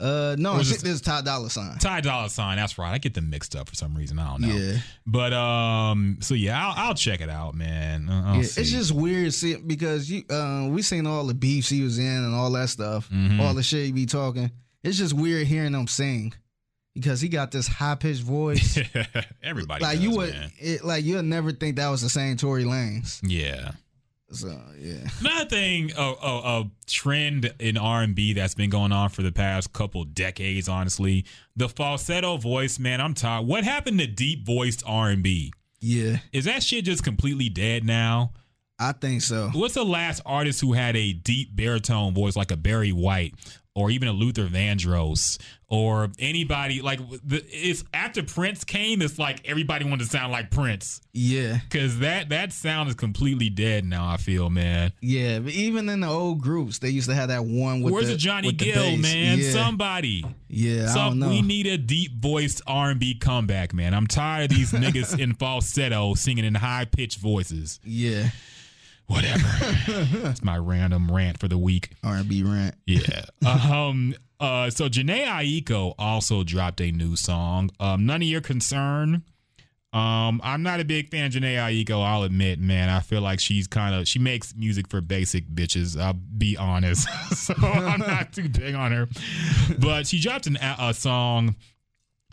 Uh, 0.00 0.34
no, 0.38 0.56
this 0.58 0.72
it- 0.82 0.88
is 0.88 1.00
Ty 1.00 1.20
Dolla 1.22 1.50
Sign. 1.50 1.78
Ty 1.78 2.00
Dolla 2.00 2.30
Sign. 2.30 2.56
That's 2.56 2.78
right. 2.78 2.92
I 2.92 2.98
get 2.98 3.14
them 3.14 3.28
mixed 3.30 3.54
up 3.54 3.68
for 3.68 3.74
some 3.74 3.94
reason. 3.94 4.18
I 4.18 4.30
don't 4.30 4.40
know. 4.40 4.48
Yeah, 4.54 4.78
But 5.06 5.32
um, 5.32 6.18
so 6.20 6.34
yeah, 6.34 6.66
I'll, 6.66 6.88
I'll 6.88 6.94
check 6.94 7.20
it 7.20 7.28
out, 7.28 7.54
man. 7.54 8.08
Uh, 8.08 8.34
yeah. 8.34 8.40
It's 8.40 8.54
just 8.70 8.92
weird 8.92 9.34
see, 9.34 9.56
because 9.56 10.10
you 10.10 10.24
uh, 10.30 10.68
we 10.70 10.82
seen 10.82 11.06
all 11.06 11.26
the 11.26 11.34
beefs 11.34 11.68
he 11.68 11.82
was 11.82 11.98
in 11.98 12.06
and 12.06 12.34
all 12.34 12.50
that 12.52 12.68
stuff, 12.70 13.08
Mhm. 13.10 13.40
all 13.40 13.52
the 13.54 13.62
shit 13.62 13.84
he 13.86 13.92
be 13.92 14.06
talking. 14.06 14.50
It's 14.82 14.96
just 14.96 15.12
weird 15.12 15.46
hearing 15.46 15.74
him 15.74 15.86
sing 15.86 16.32
because 16.94 17.20
he 17.20 17.28
got 17.28 17.50
this 17.50 17.66
high 17.66 17.94
pitched 17.94 18.22
voice. 18.22 18.78
everybody. 19.42 19.82
like 19.84 19.96
does, 19.96 20.02
you 20.04 20.10
would, 20.16 20.34
it, 20.58 20.82
like 20.84 21.04
you'll 21.04 21.22
never 21.22 21.52
think 21.52 21.76
that 21.76 21.88
was 21.88 22.00
the 22.02 22.08
same 22.08 22.36
Tory 22.38 22.64
Lanez. 22.64 23.20
Yeah. 23.22 23.72
So 24.32 24.56
yeah, 24.78 25.08
Another 25.20 25.48
thing, 25.48 25.90
a, 25.96 26.02
a, 26.02 26.60
a 26.60 26.70
trend 26.86 27.52
in 27.58 27.76
R 27.76 28.02
and 28.02 28.14
B 28.14 28.32
that's 28.32 28.54
been 28.54 28.70
going 28.70 28.92
on 28.92 29.08
for 29.08 29.22
the 29.22 29.32
past 29.32 29.72
couple 29.72 30.04
decades, 30.04 30.68
honestly, 30.68 31.24
the 31.56 31.68
falsetto 31.68 32.36
voice, 32.36 32.78
man. 32.78 33.00
I'm 33.00 33.14
tired. 33.14 33.46
What 33.46 33.64
happened 33.64 33.98
to 33.98 34.06
deep 34.06 34.46
voiced 34.46 34.82
R 34.86 35.10
and 35.10 35.22
B? 35.22 35.52
yeah. 35.80 36.18
Is 36.32 36.44
that 36.44 36.62
shit 36.62 36.84
just 36.84 37.02
completely 37.02 37.48
dead 37.48 37.84
now? 37.84 38.32
I 38.78 38.92
think 38.92 39.20
so. 39.22 39.50
What's 39.52 39.74
the 39.74 39.84
last 39.84 40.22
artist 40.24 40.60
who 40.60 40.72
had 40.72 40.96
a 40.96 41.12
deep 41.12 41.54
baritone 41.54 42.14
voice 42.14 42.36
like 42.36 42.50
a 42.50 42.56
Barry 42.56 42.92
White 42.92 43.34
or 43.74 43.90
even 43.90 44.08
a 44.08 44.12
Luther 44.12 44.46
Vandross 44.46 45.38
or 45.68 46.08
anybody 46.18 46.82
like 46.82 46.98
the, 47.24 47.44
it's 47.48 47.84
after 47.94 48.22
Prince 48.22 48.64
came? 48.64 49.00
It's 49.02 49.18
like 49.18 49.48
everybody 49.48 49.84
wanted 49.84 50.04
to 50.04 50.10
sound 50.10 50.32
like 50.32 50.50
Prince 50.50 51.00
Yeah, 51.12 51.58
because 51.62 52.00
that 52.00 52.30
that 52.30 52.52
sound 52.52 52.88
is 52.88 52.96
completely 52.96 53.48
dead 53.48 53.84
now. 53.84 54.08
I 54.08 54.16
feel 54.16 54.50
man. 54.50 54.92
yeah. 55.00 55.38
But 55.38 55.52
even 55.52 55.88
in 55.88 56.00
the 56.00 56.08
old 56.08 56.40
groups, 56.40 56.80
they 56.80 56.88
used 56.90 57.08
to 57.08 57.14
have 57.14 57.28
that 57.28 57.44
one 57.44 57.80
with 57.82 57.94
Where's 57.94 58.08
the 58.08 58.16
Johnny 58.16 58.50
Gill 58.52 58.96
man? 58.96 59.38
Yeah, 59.38 59.52
Somebody. 59.52 60.24
yeah. 60.48 60.84
I 60.84 60.86
So 60.88 60.94
don't 60.94 61.18
know. 61.20 61.28
we 61.28 61.40
need 61.42 61.66
a 61.66 61.78
deep 61.78 62.12
voiced 62.20 62.62
R 62.66 62.90
and 62.90 62.98
B 62.98 63.14
comeback, 63.14 63.72
man. 63.72 63.94
I'm 63.94 64.08
tired 64.08 64.50
of 64.50 64.56
these 64.56 64.72
niggas 64.72 65.16
in 65.18 65.34
falsetto 65.34 66.14
singing 66.14 66.44
in 66.44 66.56
high 66.56 66.86
pitched 66.86 67.20
voices. 67.20 67.78
yeah, 67.84 68.30
Whatever. 69.10 69.48
That's 70.22 70.44
my 70.44 70.56
random 70.56 71.10
rant 71.10 71.40
for 71.40 71.48
the 71.48 71.58
week. 71.58 71.90
R 72.04 72.14
and 72.14 72.28
B 72.28 72.44
rant. 72.44 72.76
Yeah. 72.86 73.24
um. 73.44 74.14
Uh. 74.38 74.70
So 74.70 74.88
Jhené 74.88 75.26
Aiko 75.26 75.94
also 75.98 76.44
dropped 76.44 76.80
a 76.80 76.92
new 76.92 77.16
song. 77.16 77.70
Um. 77.80 78.06
None 78.06 78.22
of 78.22 78.28
your 78.28 78.40
concern. 78.40 79.24
Um. 79.92 80.40
I'm 80.44 80.62
not 80.62 80.78
a 80.78 80.84
big 80.84 81.10
fan 81.10 81.26
of 81.26 81.32
Jhené 81.32 81.56
Aiko. 81.56 82.04
I'll 82.04 82.22
admit, 82.22 82.60
man. 82.60 82.88
I 82.88 83.00
feel 83.00 83.20
like 83.20 83.40
she's 83.40 83.66
kind 83.66 83.96
of 83.96 84.06
she 84.06 84.20
makes 84.20 84.54
music 84.54 84.86
for 84.88 85.00
basic 85.00 85.48
bitches. 85.48 86.00
I'll 86.00 86.12
be 86.12 86.56
honest. 86.56 87.08
so 87.36 87.54
I'm 87.60 87.98
not 87.98 88.32
too 88.32 88.48
big 88.48 88.76
on 88.76 88.92
her. 88.92 89.08
But 89.80 90.06
she 90.06 90.20
dropped 90.20 90.46
an, 90.46 90.56
a 90.56 90.94
song. 90.94 91.56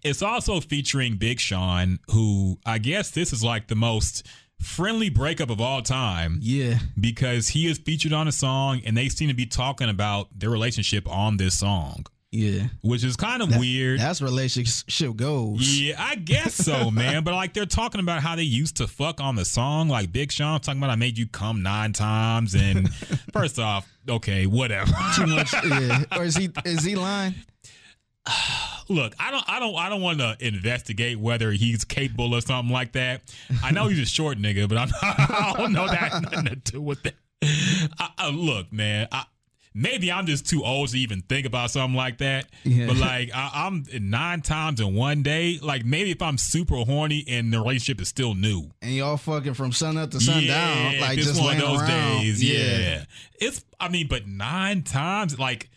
It's 0.03 0.21
also 0.21 0.59
featuring 0.59 1.17
Big 1.17 1.39
Sean, 1.39 1.97
who 2.11 2.59
I 2.67 2.77
guess 2.77 3.09
this 3.09 3.33
is 3.33 3.43
like 3.43 3.67
the 3.67 3.75
most 3.75 4.27
friendly 4.61 5.09
breakup 5.09 5.49
of 5.49 5.61
all 5.61 5.81
time 5.81 6.39
Yeah, 6.41 6.79
because 6.99 7.49
he 7.49 7.67
is 7.67 7.77
featured 7.77 8.13
on 8.13 8.27
a 8.27 8.31
song 8.31 8.81
and 8.85 8.97
they 8.97 9.09
seem 9.09 9.27
to 9.29 9.33
be 9.33 9.45
talking 9.45 9.89
about 9.89 10.27
their 10.37 10.49
relationship 10.49 11.07
on 11.09 11.37
this 11.37 11.59
song, 11.59 12.05
yeah. 12.31 12.63
which 12.81 13.03
is 13.03 13.15
kind 13.15 13.41
of 13.41 13.55
weird. 13.57 13.99
That's 13.99 14.21
relationship 14.21 15.15
goals. 15.15 15.61
Yeah, 15.79 15.95
I 15.99 16.15
guess 16.15 16.53
so, 16.55 16.91
man. 16.91 17.23
But 17.23 17.33
like 17.35 17.53
they're 17.53 17.65
talking 17.65 18.01
about 18.01 18.21
how 18.21 18.35
they 18.35 18.43
used 18.43 18.77
to 18.77 18.87
fuck 18.87 19.21
on 19.21 19.35
the 19.35 19.45
song, 19.45 19.89
like 19.89 20.11
Big 20.11 20.31
Sean 20.31 20.59
talking 20.59 20.79
about 20.81 20.89
I 20.89 20.95
made 20.95 21.17
you 21.17 21.27
come 21.27 21.61
nine 21.63 21.93
times. 21.93 22.55
And 22.55 22.93
first 23.33 23.59
off, 23.59 23.87
okay, 24.09 24.45
whatever. 24.45 24.91
Too 25.15 25.27
much. 25.27 25.53
Yeah. 25.67 26.03
Or 26.15 26.23
is 26.23 26.35
he 26.35 26.49
is 26.65 26.83
he 26.83 26.95
lying? 26.95 27.35
Look, 28.89 29.13
I 29.19 29.31
don't, 29.31 29.43
I 29.47 29.59
don't, 29.59 29.75
I 29.75 29.89
don't 29.89 30.01
want 30.01 30.19
to 30.19 30.37
investigate 30.39 31.19
whether 31.19 31.51
he's 31.51 31.83
capable 31.83 32.33
of 32.35 32.43
something 32.43 32.73
like 32.73 32.93
that. 32.93 33.21
I 33.63 33.71
know 33.71 33.87
he's 33.87 33.99
a 33.99 34.05
short 34.05 34.37
nigga, 34.37 34.69
but 34.69 34.77
I'm, 34.77 34.89
I 35.01 35.53
don't 35.57 35.73
know 35.73 35.87
that 35.87 36.21
nothing 36.23 36.45
to 36.45 36.55
do 36.55 36.81
with 36.81 37.03
that. 37.03 37.15
I, 37.99 38.09
I, 38.17 38.29
look, 38.29 38.71
man, 38.71 39.09
I, 39.11 39.25
maybe 39.73 40.09
I'm 40.09 40.25
just 40.25 40.47
too 40.49 40.63
old 40.63 40.87
to 40.89 40.97
even 40.97 41.21
think 41.21 41.45
about 41.45 41.69
something 41.71 41.97
like 41.97 42.19
that. 42.19 42.47
Yeah. 42.63 42.87
But 42.87 42.95
like, 42.97 43.29
I, 43.35 43.51
I'm 43.67 43.83
nine 43.99 44.41
times 44.41 44.79
in 44.79 44.95
one 44.95 45.21
day. 45.21 45.59
Like, 45.61 45.83
maybe 45.85 46.11
if 46.11 46.21
I'm 46.21 46.37
super 46.37 46.77
horny 46.77 47.25
and 47.27 47.51
the 47.51 47.59
relationship 47.59 48.01
is 48.01 48.07
still 48.07 48.35
new, 48.35 48.71
And 48.81 48.95
y'all 48.95 49.17
fucking 49.17 49.53
from 49.53 49.73
sun 49.73 49.97
up 49.97 50.11
to 50.11 50.21
sundown, 50.21 50.93
yeah, 50.93 51.01
like 51.01 51.19
just 51.19 51.41
one 51.41 51.57
of 51.57 51.61
those 51.61 51.81
around. 51.81 52.21
days. 52.21 52.41
Yeah. 52.43 53.03
it's. 53.39 53.65
I 53.79 53.89
mean, 53.89 54.07
but 54.07 54.25
nine 54.27 54.81
times, 54.81 55.37
like, 55.37 55.69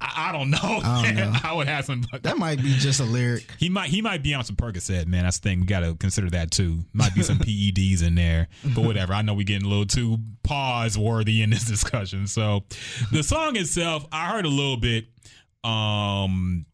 I, 0.00 0.28
I 0.28 0.32
don't 0.32 0.50
know. 0.50 0.58
I 0.62 1.02
don't 1.02 1.16
know. 1.16 1.32
I 1.44 1.52
would 1.54 1.66
have 1.66 1.84
some. 1.84 2.04
That 2.22 2.38
might 2.38 2.62
be 2.62 2.74
just 2.74 3.00
a 3.00 3.04
lyric. 3.04 3.50
He 3.58 3.68
might 3.68 3.90
he 3.90 4.02
might 4.02 4.22
be 4.22 4.34
on 4.34 4.44
some 4.44 4.56
Percocet, 4.56 5.06
man. 5.06 5.24
That's 5.24 5.38
the 5.38 5.48
thing. 5.48 5.60
We 5.60 5.66
got 5.66 5.80
to 5.80 5.94
consider 5.96 6.30
that 6.30 6.50
too. 6.50 6.80
Might 6.92 7.14
be 7.14 7.22
some 7.22 7.38
PEDs 7.38 8.02
in 8.02 8.14
there, 8.14 8.48
but 8.74 8.84
whatever. 8.84 9.12
I 9.12 9.22
know 9.22 9.34
we're 9.34 9.44
getting 9.44 9.66
a 9.66 9.68
little 9.68 9.86
too 9.86 10.18
pause 10.42 10.96
worthy 10.96 11.42
in 11.42 11.50
this 11.50 11.64
discussion. 11.68 12.26
So, 12.26 12.64
the 13.12 13.22
song 13.22 13.56
itself, 13.56 14.06
I 14.12 14.28
heard 14.28 14.44
a 14.44 14.50
little 14.50 14.76
bit. 14.76 15.06
Um, 15.64 16.66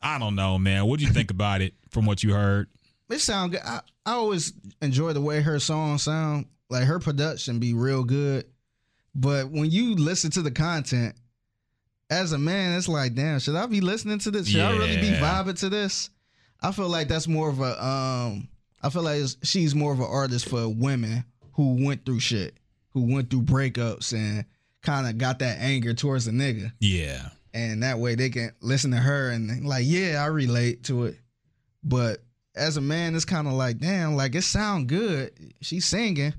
I 0.00 0.18
don't 0.18 0.34
know, 0.34 0.58
man. 0.58 0.86
What 0.86 0.98
do 0.98 1.06
you 1.06 1.12
think 1.12 1.30
about 1.30 1.60
it 1.60 1.74
from 1.90 2.06
what 2.06 2.22
you 2.22 2.34
heard? 2.34 2.68
It 3.08 3.20
sound 3.20 3.52
good. 3.52 3.60
I, 3.64 3.80
I 4.04 4.12
always 4.12 4.52
enjoy 4.80 5.12
the 5.12 5.20
way 5.20 5.40
her 5.40 5.60
songs 5.60 6.02
sound. 6.02 6.46
Like 6.70 6.84
her 6.84 6.98
production 6.98 7.58
be 7.58 7.74
real 7.74 8.02
good. 8.02 8.46
But 9.14 9.50
when 9.50 9.70
you 9.70 9.94
listen 9.94 10.30
to 10.32 10.42
the 10.42 10.50
content, 10.50 11.14
as 12.12 12.32
a 12.32 12.38
man, 12.38 12.76
it's 12.76 12.88
like, 12.88 13.14
damn, 13.14 13.38
should 13.38 13.56
I 13.56 13.66
be 13.66 13.80
listening 13.80 14.18
to 14.20 14.30
this? 14.30 14.46
Should 14.46 14.60
I 14.60 14.76
really 14.76 14.96
be 14.96 15.10
vibing 15.12 15.58
to 15.60 15.68
this? 15.68 16.10
I 16.60 16.70
feel 16.70 16.88
like 16.88 17.08
that's 17.08 17.26
more 17.26 17.48
of 17.48 17.60
a 17.60 17.84
um 17.84 18.48
I 18.82 18.90
feel 18.90 19.02
like 19.02 19.22
she's 19.42 19.74
more 19.74 19.92
of 19.92 20.00
an 20.00 20.06
artist 20.08 20.48
for 20.48 20.68
women 20.68 21.24
who 21.54 21.84
went 21.84 22.04
through 22.04 22.20
shit, 22.20 22.54
who 22.90 23.12
went 23.12 23.30
through 23.30 23.42
breakups 23.42 24.12
and 24.12 24.44
kind 24.82 25.06
of 25.06 25.18
got 25.18 25.38
that 25.38 25.58
anger 25.58 25.94
towards 25.94 26.26
a 26.26 26.32
nigga. 26.32 26.72
Yeah, 26.80 27.30
and 27.54 27.82
that 27.82 27.98
way 27.98 28.14
they 28.14 28.28
can 28.28 28.52
listen 28.60 28.90
to 28.90 28.98
her 28.98 29.30
and 29.30 29.64
like, 29.64 29.84
yeah, 29.86 30.22
I 30.22 30.26
relate 30.26 30.84
to 30.84 31.04
it. 31.04 31.18
But 31.82 32.22
as 32.54 32.76
a 32.76 32.82
man, 32.82 33.14
it's 33.14 33.24
kind 33.24 33.46
of 33.46 33.54
like, 33.54 33.78
damn, 33.78 34.16
like 34.16 34.34
it 34.34 34.42
sound 34.42 34.88
good. 34.88 35.32
She's 35.62 35.86
singing, 35.86 36.34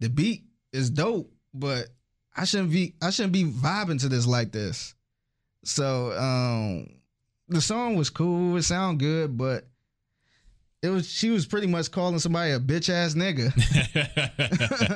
the 0.00 0.08
beat 0.08 0.44
is 0.72 0.88
dope, 0.88 1.30
but 1.52 1.88
I 2.34 2.44
shouldn't 2.44 2.70
be, 2.70 2.94
I 3.02 3.10
shouldn't 3.10 3.34
be 3.34 3.44
vibing 3.44 4.00
to 4.00 4.08
this 4.08 4.26
like 4.26 4.52
this. 4.52 4.94
So, 5.64 6.12
um, 6.18 6.88
the 7.48 7.60
song 7.60 7.96
was 7.96 8.10
cool. 8.10 8.56
It 8.56 8.62
sounded 8.62 9.00
good, 9.00 9.38
but 9.38 9.66
it 10.82 10.88
was 10.88 11.08
she 11.08 11.30
was 11.30 11.46
pretty 11.46 11.68
much 11.68 11.90
calling 11.90 12.18
somebody 12.18 12.52
a 12.52 12.58
bitch 12.58 12.88
ass 12.88 13.14
nigga, 13.14 13.52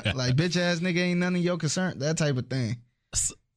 like 0.15 0.35
bitch 0.35 0.57
ass 0.57 0.81
nigga 0.81 0.99
ain't 0.99 1.21
none 1.21 1.37
of 1.37 1.43
your 1.43 1.57
concern, 1.57 1.99
that 2.01 2.19
type 2.19 2.37
of 2.37 2.49
thing. 2.49 2.77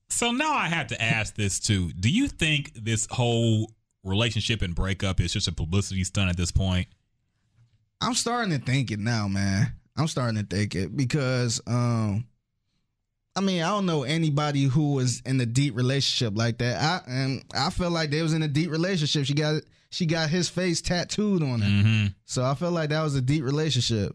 So 0.10 0.32
now 0.32 0.54
I 0.54 0.68
have 0.68 0.88
to 0.88 1.02
ask 1.02 1.36
this 1.36 1.60
too. 1.60 1.92
Do 1.94 2.10
you 2.10 2.28
think 2.28 2.74
this 2.76 3.08
whole 3.10 3.72
relationship 4.04 4.62
and 4.62 4.76
breakup 4.76 5.20
is 5.20 5.34
just 5.34 5.48
a 5.48 5.52
publicity 5.52 6.04
stunt 6.04 6.30
at 6.30 6.38
this 6.38 6.52
point? 6.52 6.88
I'm 8.02 8.14
starting 8.14 8.58
to 8.58 8.64
think 8.64 8.92
it 8.92 9.00
now, 9.00 9.28
man. 9.28 9.74
I'm 9.98 10.08
starting 10.08 10.42
to 10.42 10.46
think 10.46 10.76
it 10.76 10.96
because 10.96 11.62
um 11.68 12.26
I 13.40 13.42
mean, 13.42 13.64
I 13.64 13.70
don't 13.70 13.86
know 13.86 14.04
anybody 14.04 14.64
who 14.64 14.96
was 14.96 15.22
in 15.26 15.40
a 15.40 15.46
deep 15.46 15.74
relationship 15.78 16.38
like 16.38 16.58
that. 16.58 16.82
I 16.82 17.10
and 17.10 17.42
I 17.56 17.70
feel 17.70 17.90
like 17.90 18.10
they 18.12 18.22
was 18.22 18.34
in 18.34 18.44
a 18.44 18.50
deep 18.50 18.70
relationship. 18.70 19.26
She 19.26 19.34
got 19.34 19.62
she 19.92 20.06
got 20.06 20.30
his 20.30 20.50
face 20.50 20.82
tattooed 20.82 21.42
on 21.42 21.62
her. 21.62 21.70
Mm-hmm. 21.70 22.08
So 22.26 22.44
I 22.44 22.54
feel 22.56 22.72
like 22.72 22.90
that 22.90 23.02
was 23.02 23.16
a 23.16 23.22
deep 23.22 23.46
relationship. 23.46 24.14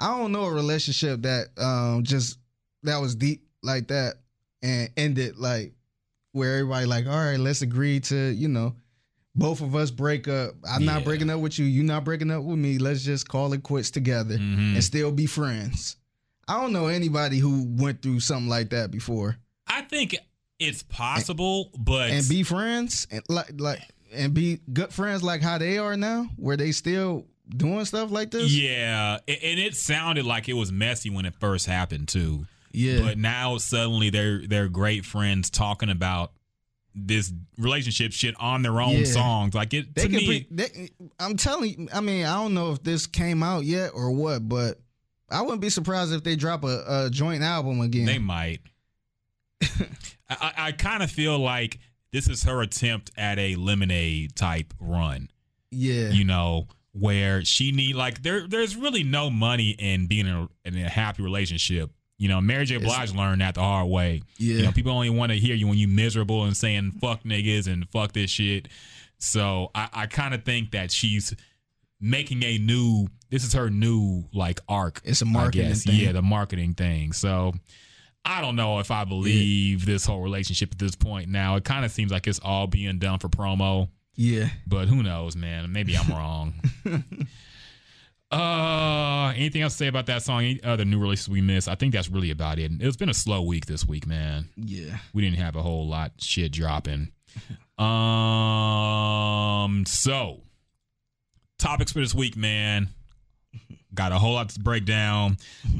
I 0.00 0.18
don't 0.18 0.32
know 0.32 0.42
a 0.44 0.52
relationship 0.52 1.22
that 1.22 1.46
um 1.56 2.02
just 2.02 2.36
that 2.82 2.98
was 3.00 3.14
deep 3.14 3.46
like 3.62 3.86
that 3.88 4.14
and 4.60 4.90
ended 4.96 5.36
like 5.36 5.72
where 6.32 6.54
everybody 6.58 6.86
like, 6.86 7.06
all 7.06 7.12
right, 7.12 7.38
let's 7.38 7.62
agree 7.62 8.00
to, 8.00 8.16
you 8.32 8.48
know, 8.48 8.74
both 9.36 9.60
of 9.60 9.76
us 9.76 9.92
break 9.92 10.26
up. 10.26 10.54
I'm 10.68 10.82
Yeah. 10.82 10.94
not 10.94 11.04
breaking 11.04 11.30
up 11.30 11.38
with 11.38 11.60
you. 11.60 11.64
You're 11.66 11.84
not 11.84 12.04
breaking 12.04 12.32
up 12.32 12.42
with 12.42 12.58
me. 12.58 12.78
Let's 12.78 13.04
just 13.04 13.28
call 13.28 13.52
it 13.52 13.62
quits 13.62 13.90
together 13.92 14.36
Mhm. 14.36 14.74
and 14.74 14.82
still 14.82 15.12
be 15.12 15.26
friends. 15.26 15.94
I 16.52 16.60
don't 16.60 16.72
know 16.72 16.86
anybody 16.88 17.38
who 17.38 17.66
went 17.68 18.02
through 18.02 18.20
something 18.20 18.48
like 18.48 18.70
that 18.70 18.90
before. 18.90 19.36
I 19.66 19.82
think 19.82 20.16
it's 20.58 20.82
possible, 20.82 21.70
but 21.78 22.10
And 22.10 22.28
be 22.28 22.42
friends 22.42 23.06
and 23.10 23.22
like 23.28 23.52
like 23.58 23.80
and 24.12 24.34
be 24.34 24.60
good 24.72 24.92
friends 24.92 25.22
like 25.22 25.40
how 25.42 25.58
they 25.58 25.78
are 25.78 25.96
now, 25.96 26.26
where 26.36 26.56
they 26.56 26.72
still 26.72 27.26
doing 27.48 27.84
stuff 27.84 28.10
like 28.10 28.30
this. 28.30 28.52
yeah, 28.52 29.18
and 29.26 29.58
it 29.60 29.74
sounded 29.74 30.24
like 30.26 30.48
it 30.48 30.52
was 30.54 30.70
messy 30.70 31.10
when 31.10 31.24
it 31.24 31.34
first 31.40 31.66
happened 31.66 32.08
too. 32.08 32.46
Yeah. 32.72 33.00
But 33.00 33.18
now 33.18 33.58
suddenly 33.58 34.10
they're 34.10 34.46
they're 34.46 34.68
great 34.68 35.04
friends 35.04 35.50
talking 35.50 35.90
about 35.90 36.32
this 36.94 37.32
relationship 37.58 38.12
shit 38.12 38.34
on 38.38 38.60
their 38.62 38.80
own 38.80 38.98
Yeah. 38.98 39.04
songs. 39.04 39.54
Like 39.54 39.72
it 39.74 39.94
They 39.94 40.02
to 40.02 40.08
me, 40.10 40.26
be. 40.26 40.46
They, 40.50 40.90
I'm 41.18 41.36
telling 41.36 41.70
you. 41.80 41.88
I 41.92 42.00
mean, 42.00 42.24
I 42.26 42.34
don't 42.34 42.54
know 42.54 42.72
if 42.72 42.82
this 42.82 43.06
came 43.06 43.42
out 43.42 43.64
yet 43.64 43.92
or 43.94 44.10
what, 44.10 44.46
but 44.48 44.78
I 45.32 45.42
wouldn't 45.42 45.60
be 45.60 45.70
surprised 45.70 46.12
if 46.12 46.22
they 46.22 46.36
drop 46.36 46.64
a, 46.64 46.84
a 47.06 47.10
joint 47.10 47.42
album 47.42 47.80
again. 47.80 48.04
They 48.04 48.18
might. 48.18 48.60
I, 50.30 50.52
I, 50.56 50.72
kind 50.72 51.02
of 51.02 51.10
feel 51.10 51.38
like 51.38 51.78
this 52.12 52.28
is 52.28 52.42
her 52.44 52.62
attempt 52.62 53.10
at 53.16 53.38
a 53.38 53.54
lemonade 53.56 54.34
type 54.34 54.74
run. 54.80 55.28
yeah, 55.70 56.08
You 56.10 56.24
know, 56.24 56.68
where 56.92 57.44
she 57.44 57.72
need 57.72 57.94
like 57.96 58.22
there. 58.22 58.46
There's 58.46 58.76
really 58.76 59.02
no 59.02 59.30
money 59.30 59.70
in 59.70 60.06
being 60.06 60.26
in 60.26 60.34
a, 60.34 60.48
in 60.64 60.76
a 60.76 60.88
happy 60.88 61.22
relationship. 61.22 61.90
You 62.18 62.28
know, 62.28 62.40
Mary 62.40 62.64
J. 62.64 62.76
It's- 62.76 62.88
Blige 62.88 63.14
learned 63.14 63.40
that 63.40 63.54
the 63.54 63.62
hard 63.62 63.88
way. 63.88 64.22
yeah, 64.38 64.56
You 64.56 64.62
know, 64.64 64.72
people 64.72 64.92
only 64.92 65.10
want 65.10 65.32
to 65.32 65.38
hear 65.38 65.54
you 65.54 65.66
when 65.66 65.78
you 65.78 65.88
miserable 65.88 66.44
and 66.44 66.56
saying 66.56 66.92
fuck 67.00 67.22
niggas 67.24 67.66
and 67.66 67.88
fuck 67.90 68.12
this 68.12 68.30
shit. 68.30 68.68
So 69.18 69.70
I, 69.74 69.88
I 69.92 70.06
kind 70.06 70.34
of 70.34 70.44
think 70.44 70.72
that 70.72 70.90
she's 70.90 71.34
making 72.02 72.42
a 72.42 72.58
new. 72.58 73.06
This 73.30 73.44
is 73.44 73.54
her 73.54 73.70
new 73.70 74.24
like 74.34 74.60
arc. 74.68 75.00
It's 75.04 75.22
a 75.22 75.24
marketing 75.24 75.72
thing. 75.74 75.94
Yeah, 76.00 76.12
the 76.12 76.20
marketing 76.20 76.74
thing. 76.74 77.12
So 77.14 77.54
I 78.24 78.42
don't 78.42 78.56
know 78.56 78.80
if 78.80 78.90
I 78.90 79.04
believe 79.04 79.86
this 79.86 80.04
whole 80.04 80.20
relationship 80.20 80.72
at 80.72 80.78
this 80.78 80.94
point. 80.94 81.30
Now 81.30 81.56
it 81.56 81.64
kind 81.64 81.86
of 81.86 81.90
seems 81.90 82.12
like 82.12 82.26
it's 82.26 82.40
all 82.40 82.66
being 82.66 82.98
done 82.98 83.18
for 83.20 83.28
promo, 83.28 83.88
yeah. 84.16 84.48
but 84.66 84.88
who 84.88 85.02
knows, 85.02 85.34
man? 85.34 85.72
Maybe 85.72 85.96
I'm 85.96 86.08
wrong. 86.10 86.54
Uh, 88.32 89.30
anything 89.36 89.60
else 89.60 89.74
to 89.74 89.76
say 89.76 89.88
about 89.88 90.06
that 90.06 90.22
song? 90.22 90.40
Any 90.40 90.62
other 90.62 90.86
new 90.86 90.98
releases 90.98 91.28
we 91.28 91.42
missed? 91.42 91.68
I 91.68 91.74
think 91.74 91.92
that's 91.92 92.08
really 92.08 92.30
about 92.30 92.58
it. 92.58 92.72
It's 92.80 92.96
been 92.96 93.10
a 93.10 93.14
slow 93.14 93.42
week 93.42 93.66
this 93.66 93.86
week, 93.86 94.06
man. 94.06 94.48
Yeah. 94.56 94.96
We 95.12 95.20
didn't 95.20 95.36
have 95.36 95.54
a 95.54 95.60
whole 95.60 95.86
lot 95.86 96.12
shit 96.18 96.50
dropping. 96.52 97.12
Um, 97.78 97.86
so 99.86 100.42
topics 101.62 101.92
for 101.92 102.00
this 102.00 102.14
week, 102.14 102.36
man. 102.36 102.88
Got 103.94 104.10
a 104.10 104.18
whole 104.18 104.32
lot 104.34 104.48
to 104.48 104.58
break 104.58 104.84
down. 104.84 105.36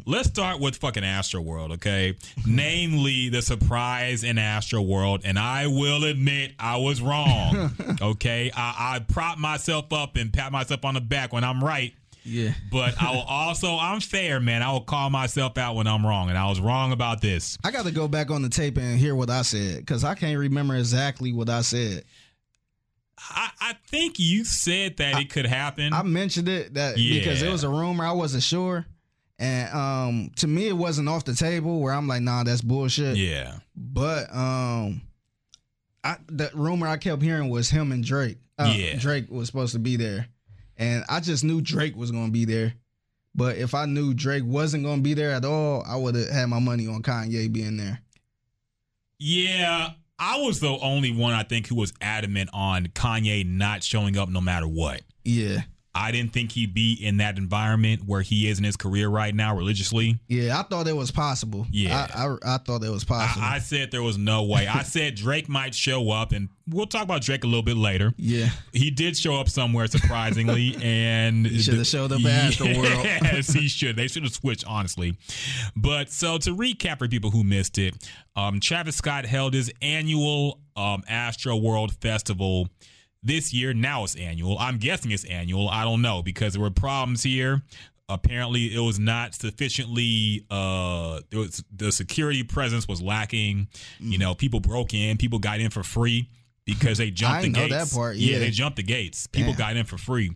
Let's 0.07 0.29
start 0.29 0.61
with 0.61 0.77
fucking 0.77 1.03
Astroworld, 1.03 1.73
okay? 1.73 2.16
Namely, 2.47 3.31
the 3.31 3.42
surprise 3.42 4.23
in 4.23 4.37
Astroworld, 4.37 5.23
and 5.25 5.38
I 5.38 5.66
will 5.66 6.05
admit 6.05 6.53
I 6.59 6.77
was 6.77 7.03
wrong. 7.03 7.71
Okay, 8.01 8.51
I, 8.55 8.97
I 8.97 8.99
prop 9.01 9.38
myself 9.38 9.92
up 9.92 10.16
and 10.16 10.33
pat 10.33 10.51
myself 10.51 10.85
on 10.85 10.95
the 10.95 11.01
back 11.01 11.33
when 11.33 11.45
I'm 11.45 11.62
right. 11.62 11.95
Yeah. 12.25 12.53
But 12.71 13.01
I 13.01 13.12
will 13.12 13.21
also, 13.29 13.77
I'm 13.77 14.01
fair, 14.01 14.40
man. 14.40 14.62
I 14.62 14.73
will 14.73 14.81
call 14.81 15.11
myself 15.11 15.57
out 15.59 15.77
when 15.77 15.87
I'm 15.87 16.05
wrong, 16.05 16.29
and 16.29 16.38
I 16.38 16.49
was 16.49 16.61
wrong 16.61 16.92
about 16.92 17.21
this. 17.21 17.59
I 17.64 17.71
got 17.71 17.85
to 17.87 17.92
go 17.92 18.09
back 18.09 18.31
on 18.31 18.42
the 18.42 18.49
tape 18.49 18.77
and 18.77 18.99
hear 18.99 19.14
what 19.14 19.31
I 19.31 19.42
said 19.42 19.79
because 19.79 20.05
I 20.05 20.14
can't 20.14 20.38
remember 20.38 20.75
exactly 20.77 21.33
what 21.33 21.49
I 21.49 21.61
said. 21.62 22.05
I, 23.30 23.50
I 23.61 23.74
think 23.88 24.18
you 24.18 24.44
said 24.44 24.96
that 24.98 25.20
it 25.20 25.30
could 25.30 25.46
happen. 25.46 25.92
I 25.92 26.02
mentioned 26.02 26.48
it 26.48 26.74
that 26.74 26.98
Yeah. 26.98 27.18
because 27.20 27.42
it 27.42 27.50
was 27.50 27.64
a 27.64 27.68
rumor. 27.68 28.04
I 28.04 28.12
wasn't 28.12 28.42
sure. 28.42 28.87
And 29.38 29.74
um 29.74 30.30
to 30.37 30.46
me 30.46 30.68
it 30.68 30.76
wasn't 30.76 31.08
off 31.08 31.24
the 31.24 31.35
table 31.35 31.80
where 31.80 31.92
I'm 31.92 32.06
like, 32.08 32.22
nah, 32.22 32.44
that's 32.44 32.61
bullshit. 32.62 33.16
yeah. 33.16 33.58
But 33.76 34.32
um 34.35 35.02
I 36.04 36.16
the 36.28 36.50
rumor 36.54 36.87
I 36.87 36.96
kept 36.96 37.22
hearing 37.22 37.48
was 37.48 37.70
him 37.70 37.92
and 37.92 38.04
Drake. 38.04 38.38
Uh, 38.58 38.72
Yeah. 38.76 38.96
Drake 38.98 39.30
was 39.30 39.46
supposed 39.46 39.72
to 39.72 39.78
be 39.78 39.96
there. 39.96 40.26
And 40.76 41.04
I 41.08 41.20
just 41.20 41.44
knew 41.44 41.61
Drake 41.61 41.96
was 41.96 42.11
gonna 42.11 42.30
be 42.32 42.44
there. 42.44 42.74
But 43.35 43.56
if 43.56 43.74
I 43.74 43.87
knew 43.87 44.12
Drake 44.14 44.42
wasn't 44.44 44.85
gonna 44.85 45.00
be 45.02 45.14
there 45.14 45.30
at 45.32 45.44
all, 45.44 45.82
I 45.87 45.96
would 45.96 46.14
have 46.16 46.28
had 46.28 46.46
my 46.46 46.58
money 46.58 46.87
on 46.87 47.02
Kanye 47.02 47.50
being 47.52 47.76
there. 47.78 48.00
Yeah. 49.18 49.90
I 50.18 50.40
was 50.40 50.61
the 50.61 50.68
only 50.68 51.12
one 51.12 51.33
I 51.33 51.42
think 51.42 51.66
who 51.66 51.75
was 51.75 51.92
adamant 52.01 52.51
on 52.53 52.87
Kanye 52.87 53.46
not 53.46 53.83
showing 53.83 54.16
up 54.16 54.29
no 54.29 54.40
matter 54.40 54.68
what. 54.68 55.03
Yeah. 55.25 55.62
I 55.94 56.11
didn't 56.11 56.33
think 56.33 56.52
he'd 56.52 56.72
be 56.72 56.94
in 56.94 57.18
that 57.18 57.37
environment 57.37 58.02
where 58.07 58.22
he 58.22 58.48
is 58.48 58.57
in 58.59 58.64
his 58.64 58.76
career 58.78 59.09
right 59.11 59.35
now 59.35 59.55
religiously. 59.55 60.18
Yeah, 60.26 60.59
I 60.59 60.62
thought 60.62 60.88
it 60.88 60.96
was 60.96 61.11
possible. 61.11 61.66
Yeah. 61.70 62.09
I 62.14 62.26
I, 62.26 62.55
I 62.55 62.59
thought 62.59 62.83
it 62.83 62.90
was 62.90 63.05
possible. 63.05 63.42
I, 63.44 63.57
I 63.57 63.59
said 63.59 63.90
there 63.90 64.02
was 64.02 64.16
no 64.16 64.44
way. 64.44 64.66
I 64.66 64.85
said 64.85 65.14
Drake 65.16 65.50
might 65.50 65.74
show 65.74 66.11
up, 66.11 66.33
and 66.33 66.48
we'll 66.66 66.87
talk 66.87 67.02
about 67.02 67.20
Drake 67.20 67.44
a 67.44 67.46
little 67.46 67.62
bit 67.62 67.76
later. 67.76 68.14
yeah. 68.16 68.48
He 68.72 68.90
did 68.90 69.18
show 69.18 69.35
up 69.38 69.50
somewhere 69.50 69.87
surprisingly, 69.87 70.74
and 70.83 71.46
should 71.61 71.74
have 71.74 71.87
showed 71.87 72.11
up 72.12 72.20
at 72.24 72.52
Astroworld. 72.52 73.02
Yes, 73.33 73.52
he 73.52 73.68
should. 73.68 73.96
They 73.96 74.09
should 74.09 74.22
have 74.22 74.33
switched, 74.33 74.64
honestly. 74.66 75.16
But 75.76 76.11
so 76.11 76.38
to 76.38 76.57
recap 76.57 76.98
for 77.00 77.09
people 77.09 77.31
who 77.31 77.44
missed 77.44 77.76
it, 77.76 77.94
um, 78.35 78.61
Travis 78.61 78.96
Scott 78.96 79.26
held 79.26 79.52
his 79.52 79.70
annual 79.83 80.59
um, 80.74 81.02
Astroworld 81.09 81.92
Festival 82.00 82.68
this 83.22 83.52
year. 83.52 83.72
Now 83.74 84.04
it's 84.04 84.14
annual. 84.16 84.58
I'm 84.58 84.78
guessing 84.78 85.11
it's 85.11 85.24
annual. 85.24 85.68
I 85.68 85.85
don't 85.85 86.02
know 86.02 86.22
because 86.22 86.52
there 86.54 86.62
were 86.62 86.70
problems 86.70 87.22
here. 87.22 87.62
Apparently, 88.08 88.74
it 88.74 88.80
was 88.80 88.98
not 88.98 89.35
sufficiently. 89.35 90.44
Uh, 90.50 91.20
it 91.30 91.37
was 91.37 91.64
the 91.74 91.90
security 91.92 92.42
presence 92.42 92.87
was 92.87 93.00
lacking. 93.00 93.68
You 94.00 94.18
know, 94.18 94.35
people 94.35 94.61
broke 94.61 94.92
in. 94.92 95.16
People 95.16 95.38
got 95.38 95.61
in 95.61 95.70
for 95.70 95.82
free 95.82 96.28
because 96.66 96.98
they 96.98 97.11
jumped 97.11 97.38
I 97.38 97.42
the 97.42 97.48
know 97.48 97.68
gates. 97.68 97.90
that 97.90 97.96
part, 97.96 98.16
Yeah, 98.16 98.35
yeah. 98.35 98.38
they 98.40 98.50
jumped 98.50 98.76
the 98.76 98.82
gates. 98.82 99.26
People 99.28 99.52
Damn. 99.52 99.58
got 99.58 99.76
in 99.76 99.87
for 99.87 99.96
free. 99.98 100.32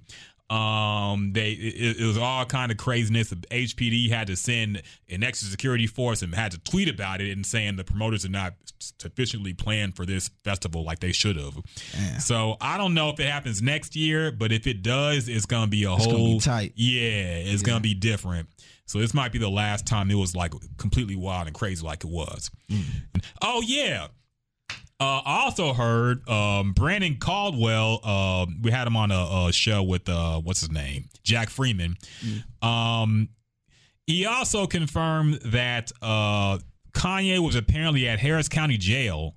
Um, 0.49 1.33
they 1.33 1.51
it, 1.51 2.01
it 2.01 2.07
was 2.07 2.17
all 2.17 2.45
kind 2.45 2.71
of 2.71 2.79
craziness. 2.79 3.33
HPD 3.33 4.11
had 4.11 4.29
to 4.29 4.37
send 4.37 4.83
an 5.09 5.25
extra 5.25 5.49
security 5.49 5.87
force 5.87 6.23
and 6.23 6.35
had 6.35 6.53
to 6.53 6.59
tweet 6.59 6.89
about 6.89 7.21
it 7.21 7.33
and 7.33 7.45
saying 7.45 7.77
the 7.77 7.85
promoters 7.85 8.25
are 8.25 8.31
not 8.31 8.55
sufficiently 8.79 9.55
planned 9.55 9.97
for 9.97 10.07
this 10.07 10.31
festival 10.45 10.85
like 10.85 11.01
they 11.01 11.13
should 11.13 11.37
have. 11.37 11.59
Damn. 11.93 12.21
So 12.21 12.57
I 12.61 12.79
don't 12.79 12.95
know 12.95 13.11
if 13.11 13.19
it 13.19 13.27
happens 13.29 13.61
next 13.61 13.97
year, 13.97 14.31
but 14.31 14.53
if 14.53 14.67
it 14.67 14.83
does, 14.83 15.29
it's 15.29 15.47
gonna 15.47 15.67
be 15.67 15.85
a 15.85 15.95
It's 15.95 16.05
whole 16.05 16.13
gonna 16.13 16.35
be 16.35 16.41
tight. 16.41 16.73
Yeah, 16.77 17.39
it's 17.39 17.63
gonna 17.63 17.81
be 17.81 17.95
different. 17.95 18.49
So 18.87 19.01
this 19.01 19.13
might 19.13 19.33
be 19.33 19.39
the 19.39 19.51
last 19.51 19.85
time 19.85 20.11
it 20.13 20.15
was 20.15 20.37
like 20.37 20.53
completely 20.77 21.17
wild 21.17 21.49
and 21.49 21.57
crazy 21.57 21.85
like 21.85 22.05
it 22.05 22.11
was. 22.11 22.51
Mm. 22.71 22.85
Oh 23.43 23.63
yeah. 23.67 24.07
Uh, 24.99 25.21
I 25.25 25.43
also 25.45 25.75
heard 25.75 26.27
um, 26.29 26.73
Brandon 26.73 27.17
Caldwell. 27.19 28.01
Uh, 28.03 28.47
we 28.63 28.71
had 28.71 28.87
him 28.87 28.97
on 28.97 29.11
a, 29.11 29.49
a 29.49 29.53
show 29.53 29.83
with 29.83 30.09
uh, 30.09 30.41
what's 30.41 30.61
his 30.61 30.71
name, 30.71 31.11
Jack 31.23 31.51
Freeman. 31.51 31.97
Um, 32.63 33.29
he 34.07 34.25
also 34.25 34.67
confirmed 34.67 35.41
that 35.45 35.93
uh, 36.01 36.59
Kanye 36.93 37.45
was 37.45 37.57
apparently 37.57 38.09
at 38.09 38.21
Harris 38.21 38.49
County 38.49 38.79
Jail 38.79 39.37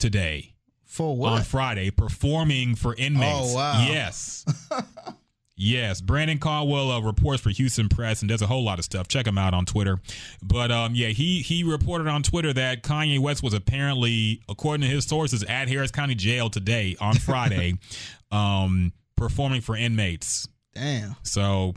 today 0.00 0.54
For 0.84 1.14
on? 1.28 1.42
Friday 1.42 1.90
performing 1.90 2.74
for 2.74 2.94
inmates. 2.96 3.52
Oh, 3.52 3.54
wow. 3.54 3.86
Yes. 3.88 4.44
yes. 5.62 6.00
Brandon 6.00 6.38
Caldwell 6.38 6.90
uh, 6.90 7.00
reports 7.00 7.42
for 7.42 7.50
Houston 7.50 7.88
Press 7.88 8.20
and 8.22 8.28
does 8.28 8.42
a 8.42 8.46
whole 8.46 8.64
lot 8.64 8.78
of 8.78 8.84
stuff. 8.84 9.08
Check 9.08 9.26
him 9.26 9.38
out 9.38 9.54
on 9.54 9.64
Twitter. 9.64 10.00
But 10.42 10.70
um, 10.70 10.94
yeah, 10.94 11.08
he 11.08 11.40
he 11.40 11.64
reported 11.64 12.08
on 12.08 12.22
Twitter 12.22 12.52
that 12.52 12.82
Kanye 12.82 13.18
West 13.18 13.42
was 13.42 13.54
apparently, 13.54 14.42
according 14.48 14.82
to 14.82 14.92
his 14.92 15.06
sources, 15.06 15.42
at 15.44 15.68
Harris 15.68 15.90
County 15.90 16.14
Jail 16.14 16.50
today 16.50 16.96
on 17.00 17.14
Friday, 17.14 17.78
um, 18.32 18.92
performing 19.16 19.60
for 19.60 19.76
inmates. 19.76 20.48
Damn. 20.74 21.16
So, 21.22 21.74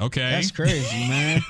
okay. 0.00 0.30
That's 0.30 0.50
crazy, 0.50 1.08
man. 1.08 1.42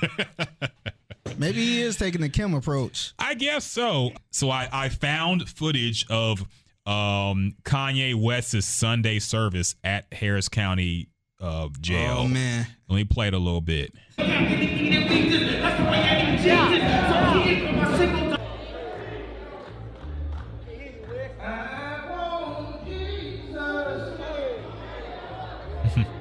Maybe 1.37 1.63
he 1.63 1.81
is 1.81 1.97
taking 1.97 2.21
the 2.21 2.29
Kim 2.29 2.53
approach. 2.53 3.13
I 3.17 3.35
guess 3.35 3.63
so. 3.63 4.11
So 4.31 4.49
I, 4.49 4.67
I 4.71 4.89
found 4.89 5.47
footage 5.47 6.05
of 6.09 6.41
um, 6.85 7.55
Kanye 7.63 8.15
West's 8.15 8.65
Sunday 8.65 9.19
service 9.19 9.75
at 9.83 10.11
Harris 10.11 10.49
County 10.49 11.09
uh, 11.41 11.69
jail. 11.79 12.17
Oh 12.19 12.27
man. 12.27 12.67
Let 12.87 12.95
me 12.95 13.03
play 13.05 13.27
it 13.27 13.33
a 13.33 13.39
little 13.39 13.61
bit. 13.61 13.93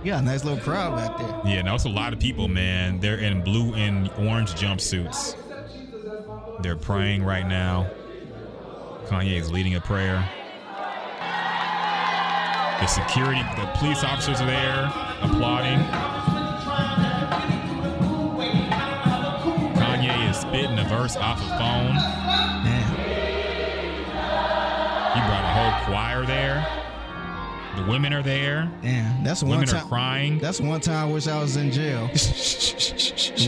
Yeah. 0.02 0.18
a 0.18 0.22
nice 0.22 0.44
little 0.44 0.58
crowd 0.58 0.96
back 0.96 1.16
there. 1.18 1.52
Yeah, 1.54 1.62
now 1.62 1.74
it's 1.74 1.84
a 1.84 1.88
lot 1.88 2.12
of 2.12 2.18
people, 2.18 2.48
man. 2.48 3.00
They're 3.00 3.18
in 3.18 3.42
blue 3.42 3.74
and 3.74 4.10
orange 4.18 4.54
jumpsuits. 4.54 5.36
They're 6.62 6.76
praying 6.76 7.22
right 7.22 7.46
now. 7.46 7.88
Kanye 9.06 9.38
is 9.38 9.50
leading 9.52 9.74
a 9.74 9.80
prayer. 9.80 10.28
The 12.80 12.86
security, 12.86 13.42
the 13.56 13.70
police 13.76 14.02
officers 14.02 14.40
are 14.40 14.46
there 14.46 15.09
applauding. 15.22 15.78
Kanye 19.76 20.30
is 20.30 20.36
spitting 20.38 20.78
a 20.78 20.84
verse 20.84 21.16
off 21.16 21.38
a 21.40 21.48
phone. 21.58 21.94
Damn. 22.64 22.94
He 25.14 25.20
brought 25.20 25.44
a 25.44 25.52
whole 25.54 25.84
choir 25.92 26.24
there. 26.26 26.66
The 27.76 27.90
women 27.90 28.12
are 28.12 28.22
there. 28.22 28.70
Damn. 28.82 29.22
That's 29.24 29.42
one 29.42 29.60
Women 29.60 29.74
are 29.74 29.84
crying. 29.84 30.38
That's 30.38 30.60
one 30.60 30.80
time 30.80 31.08
I 31.08 31.12
wish 31.12 31.26
I 31.26 31.40
was 31.40 31.56
in 31.56 31.70
jail. 31.72 32.02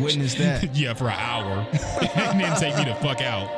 Witness 0.03 0.35
that. 0.37 0.71
yeah, 0.75 0.95
for 0.95 1.09
an 1.09 1.19
hour. 1.19 1.67
and 2.15 2.41
then 2.41 2.57
take 2.59 2.77
me 2.77 2.85
the 2.85 2.95
fuck 2.97 3.21
out. 3.21 3.51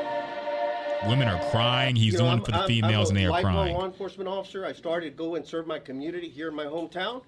Women 1.06 1.28
are 1.28 1.50
crying. 1.50 1.94
He's 1.96 2.14
You 2.14 2.18
know, 2.18 2.18
doing 2.20 2.30
I'm- 2.30 2.38
it 2.40 2.44
for 2.46 2.52
the 2.52 2.58
I'm- 2.58 2.66
females, 2.68 3.10
I'm 3.10 3.16
and 3.16 3.18
a 3.18 3.20
they 3.20 3.26
are 3.26 3.30
lifelong 3.30 3.54
crying. 3.54 3.74
law 3.76 3.84
enforcement 3.84 4.28
officer. 4.28 4.64
I 4.64 4.72
started 4.72 5.10
to 5.10 5.16
go 5.16 5.34
and 5.34 5.46
serve 5.46 5.66
my 5.66 5.78
community 5.78 6.28
here 6.30 6.48
in 6.48 6.54
my 6.54 6.64
hometown. 6.64 7.22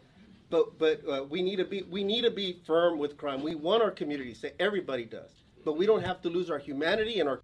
But 0.48 0.78
but 0.78 1.02
uh, 1.08 1.24
we 1.24 1.42
need 1.42 1.56
to 1.56 1.64
be 1.64 1.82
we 1.82 2.04
need 2.04 2.22
to 2.22 2.30
be 2.30 2.60
firm 2.66 2.98
with 2.98 3.16
crime. 3.16 3.42
We 3.42 3.54
want 3.54 3.82
our 3.82 3.90
community 3.90 4.32
to 4.32 4.38
say 4.38 4.52
everybody 4.60 5.04
does, 5.04 5.30
but 5.64 5.76
we 5.76 5.86
don't 5.86 6.04
have 6.04 6.22
to 6.22 6.28
lose 6.28 6.50
our 6.50 6.58
humanity 6.58 7.20
and 7.20 7.28
our 7.28 7.40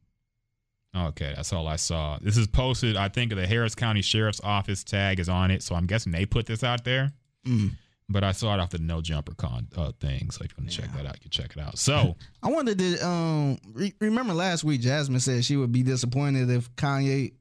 Okay, 0.94 1.32
that's 1.34 1.52
all 1.52 1.66
I 1.66 1.76
saw. 1.76 2.18
This 2.20 2.36
is 2.36 2.46
posted. 2.46 2.96
I 2.96 3.08
think 3.08 3.34
the 3.34 3.46
Harris 3.46 3.74
County 3.74 4.02
Sheriff's 4.02 4.42
Office 4.44 4.84
tag 4.84 5.20
is 5.20 5.28
on 5.28 5.50
it, 5.50 5.62
so 5.62 5.74
I'm 5.74 5.86
guessing 5.86 6.12
they 6.12 6.26
put 6.26 6.44
this 6.44 6.62
out 6.62 6.84
there. 6.84 7.12
Mm. 7.46 7.72
But 8.10 8.24
I 8.24 8.32
saw 8.32 8.52
it 8.52 8.60
off 8.60 8.70
the 8.70 8.78
No 8.78 9.00
Jumper 9.00 9.34
Con 9.34 9.68
uh, 9.74 9.92
thing, 9.98 10.30
so 10.30 10.44
if 10.44 10.50
you 10.50 10.56
want 10.58 10.70
to 10.70 10.76
check 10.76 10.92
that 10.92 11.06
out, 11.06 11.14
you 11.14 11.20
can 11.22 11.30
check 11.30 11.56
it 11.56 11.62
out. 11.62 11.78
So 11.78 12.14
I 12.42 12.50
wanted 12.50 12.78
to 12.78 13.06
um 13.06 13.58
re- 13.72 13.94
remember 14.00 14.34
last 14.34 14.64
week 14.64 14.82
Jasmine 14.82 15.20
said 15.20 15.44
she 15.46 15.56
would 15.56 15.72
be 15.72 15.82
disappointed 15.82 16.50
if 16.50 16.70
Kanye 16.76 17.32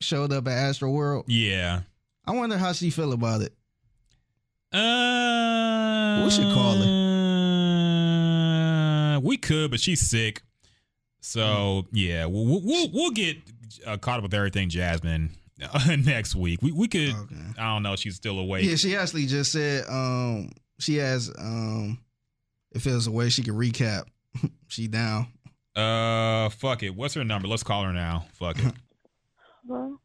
showed 0.00 0.32
up 0.32 0.46
at 0.46 0.70
Astroworld. 0.70 1.24
yeah, 1.26 1.80
I 2.24 2.32
wonder 2.32 2.56
how 2.56 2.72
she 2.72 2.90
feel 2.90 3.12
about 3.12 3.40
it. 3.40 3.52
Uh, 4.72 6.22
We 6.24 6.30
should 6.30 6.52
call 6.52 6.74
her. 6.76 7.10
We 9.20 9.36
could, 9.36 9.70
but 9.70 9.80
she's 9.80 10.00
sick. 10.08 10.42
So 11.20 11.86
yeah, 11.92 12.26
we'll 12.26 12.60
we'll, 12.62 12.88
we'll 12.92 13.10
get 13.12 13.36
uh, 13.86 13.96
caught 13.96 14.16
up 14.18 14.24
with 14.24 14.34
everything, 14.34 14.68
Jasmine, 14.68 15.30
next 16.04 16.34
week. 16.34 16.60
We 16.62 16.72
we 16.72 16.88
could. 16.88 17.14
Okay. 17.14 17.36
I 17.58 17.74
don't 17.74 17.82
know. 17.84 17.94
She's 17.96 18.16
still 18.16 18.38
awake. 18.38 18.64
Yeah, 18.64 18.74
she 18.76 18.96
actually 18.96 19.26
just 19.26 19.52
said 19.52 19.84
um 19.88 20.50
she 20.80 20.96
has 20.96 21.30
um 21.38 21.98
if 22.72 22.82
there's 22.84 23.06
a 23.06 23.10
way 23.12 23.28
she 23.28 23.42
can 23.42 23.54
recap, 23.54 24.04
she 24.68 24.88
down. 24.88 25.28
Uh, 25.76 26.48
fuck 26.50 26.82
it. 26.82 26.90
What's 26.94 27.14
her 27.14 27.24
number? 27.24 27.46
Let's 27.48 27.62
call 27.62 27.84
her 27.84 27.92
now. 27.92 28.26
Fuck 28.34 28.58
it. 28.58 28.74
Hello? 29.66 29.98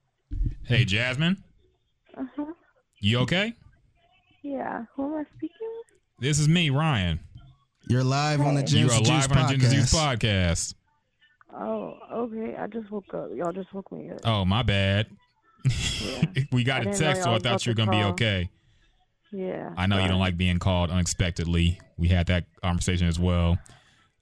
hey, 0.65 0.86
Jasmine, 0.86 1.43
Uh 2.15 2.24
huh. 2.36 2.45
you 2.99 3.20
okay? 3.20 3.53
Yeah. 4.47 4.85
Who 4.95 5.05
am 5.05 5.19
I 5.19 5.23
speaking 5.35 5.57
with? 5.61 5.97
This 6.19 6.39
is 6.39 6.47
me, 6.47 6.69
Ryan. 6.69 7.19
You're 7.89 8.03
live 8.03 8.39
on 8.41 8.55
the 8.55 8.61
Hey. 8.61 8.67
Gems 8.67 8.73
you 8.73 8.85
are 8.87 8.99
Juice 8.99 9.09
live 9.09 9.31
on 9.31 9.47
the 9.47 9.57
Gin 9.57 9.65
and 9.65 9.73
Juice 9.75 9.93
podcast. 9.93 10.73
podcast. 10.73 10.73
Oh, 11.53 11.97
okay. 12.13 12.55
I 12.57 12.67
just 12.67 12.89
woke 12.91 13.13
up. 13.13 13.29
Y'all 13.35 13.51
just 13.51 13.73
woke 13.73 13.91
me 13.91 14.09
up. 14.11 14.19
Oh, 14.25 14.45
my 14.45 14.63
bad. 14.63 15.07
Yeah. 15.65 16.23
we 16.51 16.63
got 16.63 16.85
I 16.87 16.91
a 16.91 16.93
text, 16.93 17.23
so 17.23 17.33
I 17.33 17.39
thought 17.39 17.65
you 17.65 17.71
were 17.71 17.75
gonna 17.75 17.91
be 17.91 18.03
okay. 18.11 18.49
Yeah. 19.33 19.73
I 19.75 19.85
know 19.87 20.01
you 20.01 20.07
don't 20.07 20.19
like 20.19 20.37
being 20.37 20.59
called 20.59 20.89
unexpectedly. 20.91 21.79
We 21.97 22.07
had 22.07 22.27
that 22.27 22.45
conversation 22.63 23.07
as 23.07 23.19
well. 23.19 23.57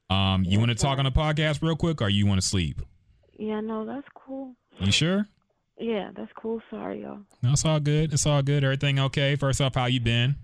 Um, 0.09 0.43
you 0.43 0.53
Yeah, 0.53 0.57
want 0.59 0.69
to 0.69 0.75
talk 0.75 0.97
sorry. 0.97 0.99
on 0.99 1.05
the 1.05 1.11
podcast 1.11 1.61
real 1.61 1.75
quick, 1.75 2.01
or 2.01 2.09
you 2.09 2.25
want 2.25 2.41
to 2.41 2.47
sleep? 2.47 2.81
Yeah, 3.37 3.59
no, 3.61 3.85
that's 3.85 4.07
cool. 4.15 4.55
You 4.79 4.91
sure? 4.91 5.27
Yeah, 5.77 6.11
that's 6.15 6.31
cool. 6.35 6.61
Sorry, 6.69 7.01
y'all. 7.01 7.19
No, 7.43 7.51
it's 7.51 7.65
all 7.65 7.79
good. 7.79 8.13
It's 8.13 8.25
all 8.25 8.41
good. 8.41 8.63
Everything 8.63 8.97
okay? 8.99 9.35
First 9.35 9.59
off, 9.61 9.75
how 9.75 9.85
you 9.85 9.99
been? 9.99 10.35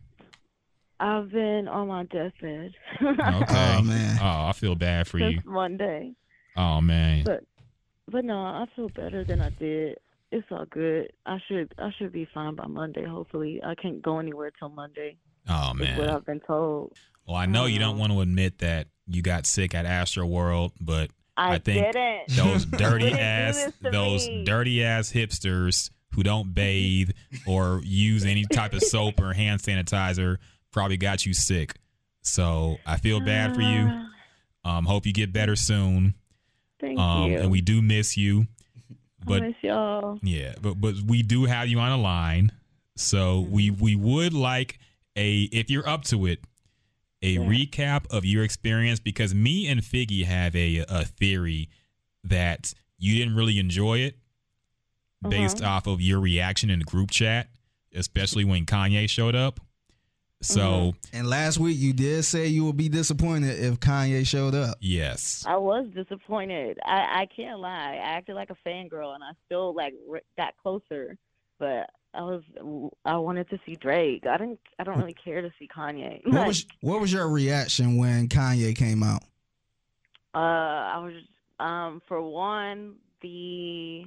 I've 1.00 1.32
been 1.32 1.68
on 1.68 1.88
my 1.88 2.04
deathbed 2.04 2.74
Okay. 3.02 3.16
Oh 3.20 3.82
man. 3.82 4.20
Oh, 4.22 4.48
I 4.50 4.54
feel 4.54 4.76
bad 4.76 5.08
for 5.08 5.18
since 5.20 5.44
you. 5.44 5.52
Monday. 5.52 6.14
Oh 6.56 6.80
man. 6.80 7.24
But 7.24 7.44
but 8.08 8.24
no, 8.26 8.38
I 8.38 8.66
feel 8.76 8.90
better 8.90 9.24
than 9.24 9.42
I 9.42 9.50
did. 9.50 9.98
It's 10.32 10.46
all 10.52 10.66
good. 10.70 11.12
I 11.26 11.40
should 11.48 11.74
I 11.80 11.90
should 11.98 12.12
be 12.12 12.28
fine 12.34 12.56
by 12.56 12.68
Monday. 12.68 13.04
Hopefully, 13.06 13.62
I 13.66 13.74
can't 13.76 14.02
go 14.02 14.20
anywhere 14.20 14.52
till 14.60 14.70
Monday. 14.70 15.18
Oh 15.50 15.74
Is 15.80 15.98
what. 15.98 16.10
I've 16.10 16.26
been 16.26 16.40
told. 16.42 16.94
Well, 17.28 17.36
I 17.38 17.48
know 17.48 17.66
you 17.66 17.80
don't 17.80 17.94
Um, 17.94 18.00
want 18.00 18.12
to 18.14 18.22
admit 18.22 18.60
that 18.60 18.88
you 19.08 19.22
got 19.24 19.46
sick 19.48 19.74
at 19.74 19.86
Astroworld, 19.86 20.72
but 20.80 21.10
I, 21.38 21.54
I 21.56 21.58
think 21.60 21.94
didn't. 21.94 22.28
those 22.36 22.66
dirty 22.78 23.12
ass 23.12 23.72
those 23.82 24.28
me. 24.28 24.44
dirty 24.44 24.84
ass 24.84 25.12
hipsters 25.12 25.90
who 26.14 26.24
don't 26.24 26.54
bathe 26.54 27.12
or 27.48 27.82
use 27.84 28.26
any 28.26 28.46
type 28.46 28.74
of 28.74 28.82
soap 28.84 29.20
or 29.22 29.34
hand 29.34 29.62
sanitizer 29.62 30.38
probably 30.72 30.98
got 30.98 31.26
you 31.26 31.34
sick. 31.34 31.76
So 32.22 32.78
I 32.86 32.98
feel 32.98 33.20
bad 33.22 33.56
for 33.56 33.62
you. 33.62 34.06
Um, 34.64 34.86
hope 34.86 35.06
you 35.06 35.14
get 35.14 35.32
better 35.34 35.56
soon. 35.56 36.14
Thank 36.80 37.00
Um, 37.00 37.32
you. 37.32 37.40
and 37.40 37.52
we 37.52 37.62
do 37.62 37.82
miss 37.82 38.18
you. 38.18 38.48
I 39.28 39.40
miss 39.40 39.56
y'all. 39.62 40.20
yeah, 40.24 40.54
but 40.62 40.82
but 40.82 40.96
we 41.08 41.22
do 41.24 41.46
have 41.46 41.68
you 41.68 41.80
on 41.80 41.92
the 41.92 41.98
line. 41.98 42.52
So 42.98 43.40
we 43.42 43.70
Mm-hmm. 43.72 43.84
we 43.84 43.96
would 43.96 44.34
like 44.34 44.80
a 45.16 45.44
if 45.52 45.70
you're 45.70 45.88
up 45.88 46.04
to 46.06 46.26
it, 46.26 46.40
a 47.22 47.32
Yeah. 47.34 47.40
recap 47.42 48.06
of 48.12 48.26
your 48.26 48.44
experience 48.44 49.00
because 49.00 49.34
me 49.36 49.68
and 49.68 49.82
Figgy 49.82 50.26
have 50.26 50.56
a 50.56 50.78
a 50.90 51.06
theory 51.06 51.70
that 52.24 52.74
you 52.98 53.16
didn't 53.18 53.36
really 53.36 53.60
enjoy 53.60 54.00
it 54.00 54.18
based 55.28 55.62
Uh-huh. 55.62 55.72
off 55.74 55.88
of 55.88 56.02
your 56.02 56.20
reaction 56.20 56.70
in 56.70 56.80
the 56.80 56.86
group 56.86 57.12
chat, 57.12 57.50
especially 57.94 58.44
when 58.46 58.66
Kanye 58.66 59.10
showed 59.10 59.36
up. 59.36 59.60
So 60.42 60.62
Mm-hmm. 60.62 61.16
And 61.18 61.28
last 61.28 61.60
week 61.60 61.78
you 61.78 61.94
did 61.94 62.24
say 62.24 62.48
you 62.48 62.66
would 62.66 62.78
be 62.78 62.90
disappointed 62.90 63.60
if 63.60 63.80
Kanye 63.80 64.26
showed 64.26 64.56
up. 64.56 64.78
yes, 64.80 65.46
I 65.48 65.58
was 65.58 65.86
disappointed. 65.94 66.80
I, 66.84 67.22
I 67.22 67.26
can't 67.28 67.60
lie. 67.60 67.94
I 67.94 67.98
acted 67.98 68.34
like 68.36 68.50
a 68.50 68.58
fangirl, 68.68 69.14
and 69.14 69.24
I 69.24 69.32
still 69.46 69.76
like 69.76 69.94
re- 70.08 70.22
got 70.38 70.56
closer. 70.58 71.18
But 71.60 71.92
I 72.14 72.22
was 72.24 72.42
I 73.06 73.18
wanted 73.18 73.50
to 73.50 73.60
see 73.66 73.76
Drake. 73.76 74.26
I 74.28 74.38
didn't. 74.38 74.60
I 74.80 74.84
don't 74.84 75.00
really 75.00 75.14
care 75.14 75.42
to 75.42 75.52
see 75.58 75.68
Kanye. 75.68 76.22
What 76.26 76.34
Like, 76.34 76.48
was 76.48 76.66
what 76.82 77.02
was 77.02 77.14
your 77.14 77.30
reaction 77.30 77.98
when 77.98 78.28
Kanye 78.28 78.76
came 78.76 79.04
out? 79.04 79.24
uh, 80.34 80.38
I 80.38 80.98
was 81.00 81.14
um 81.60 82.02
for 82.08 82.22
one 82.22 82.96
the 83.22 84.06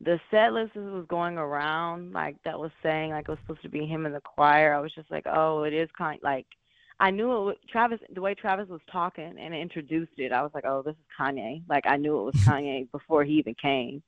the 0.00 0.18
set 0.30 0.52
list 0.52 0.74
was 0.76 1.04
going 1.08 1.36
around 1.36 2.12
like 2.12 2.36
that 2.44 2.58
was 2.58 2.70
saying 2.82 3.10
like 3.10 3.28
it 3.28 3.32
was 3.32 3.38
supposed 3.42 3.62
to 3.62 3.68
be 3.68 3.84
him 3.86 4.06
in 4.06 4.12
the 4.12 4.20
choir. 4.20 4.74
I 4.74 4.80
was 4.80 4.94
just 4.94 5.10
like, 5.10 5.26
oh, 5.26 5.64
it 5.64 5.72
is 5.74 5.88
kind 5.96 6.18
like. 6.22 6.46
I 7.02 7.10
knew 7.10 7.48
it. 7.48 7.58
Travis, 7.66 7.98
the 8.12 8.20
way 8.20 8.34
Travis 8.34 8.68
was 8.68 8.82
talking 8.92 9.36
and 9.40 9.54
introduced 9.54 10.12
it, 10.18 10.32
I 10.32 10.42
was 10.42 10.50
like, 10.52 10.64
"Oh, 10.66 10.82
this 10.82 10.92
is 10.96 11.06
Kanye." 11.18 11.62
Like 11.66 11.86
I 11.86 11.96
knew 11.96 12.18
it 12.20 12.24
was 12.24 12.34
Kanye 12.46 12.90
before 12.92 13.24
he 13.24 13.34
even 13.34 13.54
came, 13.54 14.02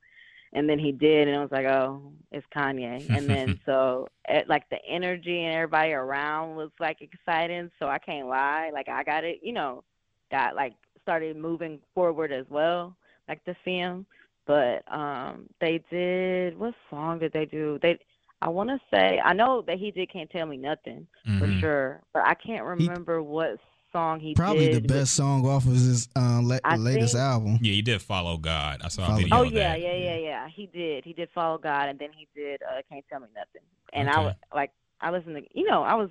and 0.52 0.68
then 0.68 0.78
he 0.78 0.92
did, 0.92 1.28
and 1.28 1.36
I 1.36 1.40
was 1.42 1.50
like, 1.52 1.66
"Oh, 1.66 2.12
it's 2.30 2.46
Kanye." 2.54 3.08
And 3.12 3.28
then 3.28 3.58
so, 3.66 4.08
it, 4.28 4.48
like 4.48 4.68
the 4.70 4.78
energy 4.88 5.44
and 5.44 5.54
everybody 5.54 5.92
around 5.92 6.56
was 6.56 6.70
like 6.80 7.00
exciting. 7.00 7.70
So 7.78 7.88
I 7.88 7.98
can't 7.98 8.28
lie, 8.28 8.70
like 8.72 8.88
I 8.88 9.02
got 9.04 9.24
it, 9.24 9.40
you 9.42 9.52
know, 9.52 9.84
got 10.30 10.54
like 10.54 10.74
started 11.02 11.36
moving 11.36 11.78
forward 11.94 12.32
as 12.32 12.46
well, 12.50 12.96
like 13.28 13.44
to 13.44 13.54
see 13.64 13.76
him. 13.76 14.06
But 14.46 14.82
um, 14.92 15.48
they 15.60 15.82
did. 15.90 16.58
What 16.58 16.74
song 16.90 17.18
did 17.18 17.32
they 17.32 17.44
do? 17.46 17.78
They, 17.82 17.98
I 18.40 18.48
want 18.48 18.70
to 18.70 18.78
say, 18.92 19.20
I 19.24 19.32
know 19.32 19.62
that 19.66 19.78
he 19.78 19.90
did 19.90 20.10
"Can't 20.12 20.30
Tell 20.30 20.46
Me 20.46 20.56
Nothing" 20.56 21.06
for 21.38 21.46
Mhm. 21.46 21.60
sure, 21.60 22.02
but 22.12 22.22
I 22.26 22.34
can't 22.34 22.64
He- 22.76 22.88
remember 22.88 23.22
what 23.22 23.58
song 23.92 24.20
he 24.20 24.34
Probably 24.34 24.70
did. 24.70 24.82
the 24.84 24.88
best 24.88 25.14
song 25.14 25.46
off 25.46 25.64
of 25.66 25.72
his 25.72 26.08
uh, 26.16 26.40
la- 26.42 26.58
latest 26.76 27.14
think- 27.14 27.22
album. 27.22 27.58
yeah, 27.60 27.72
he 27.72 27.82
did 27.82 28.00
follow 28.02 28.36
God. 28.38 28.80
I 28.84 28.88
saw 28.88 29.14
a 29.14 29.16
video. 29.18 29.36
Oh 29.36 29.42
of 29.44 29.52
yeah, 29.52 29.70
that. 29.72 29.80
yeah, 29.80 29.94
yeah, 29.94 30.16
yeah. 30.16 30.48
He 30.48 30.66
did. 30.66 31.04
He 31.04 31.12
did 31.12 31.28
follow 31.34 31.58
God, 31.58 31.88
and 31.88 31.98
then 31.98 32.08
he 32.16 32.26
did 32.34 32.60
uh, 32.62 32.80
"Can't 32.90 33.04
Tell 33.08 33.20
Me 33.20 33.26
Nothing." 33.34 33.62
And 33.92 34.08
I 34.08 34.20
was 34.20 34.34
like, 34.54 34.70
I 35.00 35.10
listened 35.10 35.36
to, 35.36 35.42
you 35.58 35.64
know, 35.68 35.82
I 35.82 35.94
was 35.94 36.08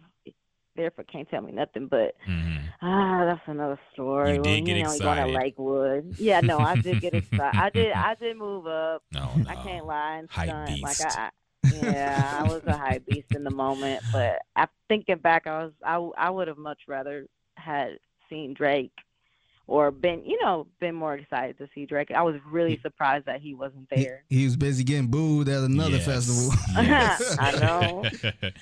there 0.76 0.92
for 0.92 1.04
"Can't 1.04 1.30
Tell 1.30 1.42
Me 1.42 1.52
Nothing," 1.52 1.88
but 1.88 2.16
Mhm. 2.30 2.60
ah, 2.82 3.26
that's 3.26 3.42
another 3.48 3.80
story. 3.94 4.32
You 4.36 4.42
Well, 4.42 4.44
did 4.44 4.66
get 4.66 4.78
you 4.78 4.84
know, 4.84 5.00
going 5.00 5.18
to 5.18 5.26
Lakewood. 5.40 6.16
Yeah, 6.20 6.42
no, 6.42 6.60
I 6.60 6.76
did 6.76 7.02
get 7.02 7.14
excited. 7.14 7.60
I 7.60 7.70
did, 7.72 7.92
I 7.94 8.16
did 8.16 8.38
move 8.38 8.68
up. 8.68 9.04
No, 9.14 9.30
I 9.48 9.56
can't 9.56 9.86
lie 9.86 10.18
and 10.18 10.30
Hype 10.30 10.48
stunt. 10.50 10.70
Like 10.82 10.98
beast. 10.98 11.18
I, 11.18 11.22
I 11.24 11.30
yeah, 11.84 12.38
I 12.40 12.44
was 12.52 12.62
a 12.66 12.76
hype 12.76 13.06
beast 13.06 13.36
in 13.36 13.44
the 13.44 13.52
moment, 13.52 14.02
but 14.12 14.40
I 14.56 14.68
thinking 14.88 15.18
back, 15.18 15.46
I 15.48 15.64
was 15.64 15.72
I 15.86 15.96
I 16.18 16.30
would 16.30 16.48
have 16.48 16.58
much 16.58 16.80
rather 16.88 17.28
had 17.62 18.00
seen 18.30 18.54
Drake 18.54 18.92
or 19.68 19.90
been 19.90 20.24
you 20.26 20.38
know 20.42 20.68
been 20.80 20.94
more 20.94 21.16
excited 21.16 21.58
to 21.58 21.68
see 21.74 21.86
Drake. 21.86 22.12
I 22.12 22.22
was 22.22 22.36
really 22.50 22.80
surprised 22.82 23.26
that 23.26 23.42
he 23.42 23.54
wasn't 23.54 23.90
there. 23.90 24.24
he 24.30 24.44
was 24.44 24.58
busy 24.58 24.84
getting 24.84 25.08
booed 25.08 25.48
at 25.48 25.64
another 25.64 25.98
Yes. 25.98 26.06
festival. 26.06 26.54
Yes. 26.84 27.38
I 27.40 27.52
know. 27.60 28.04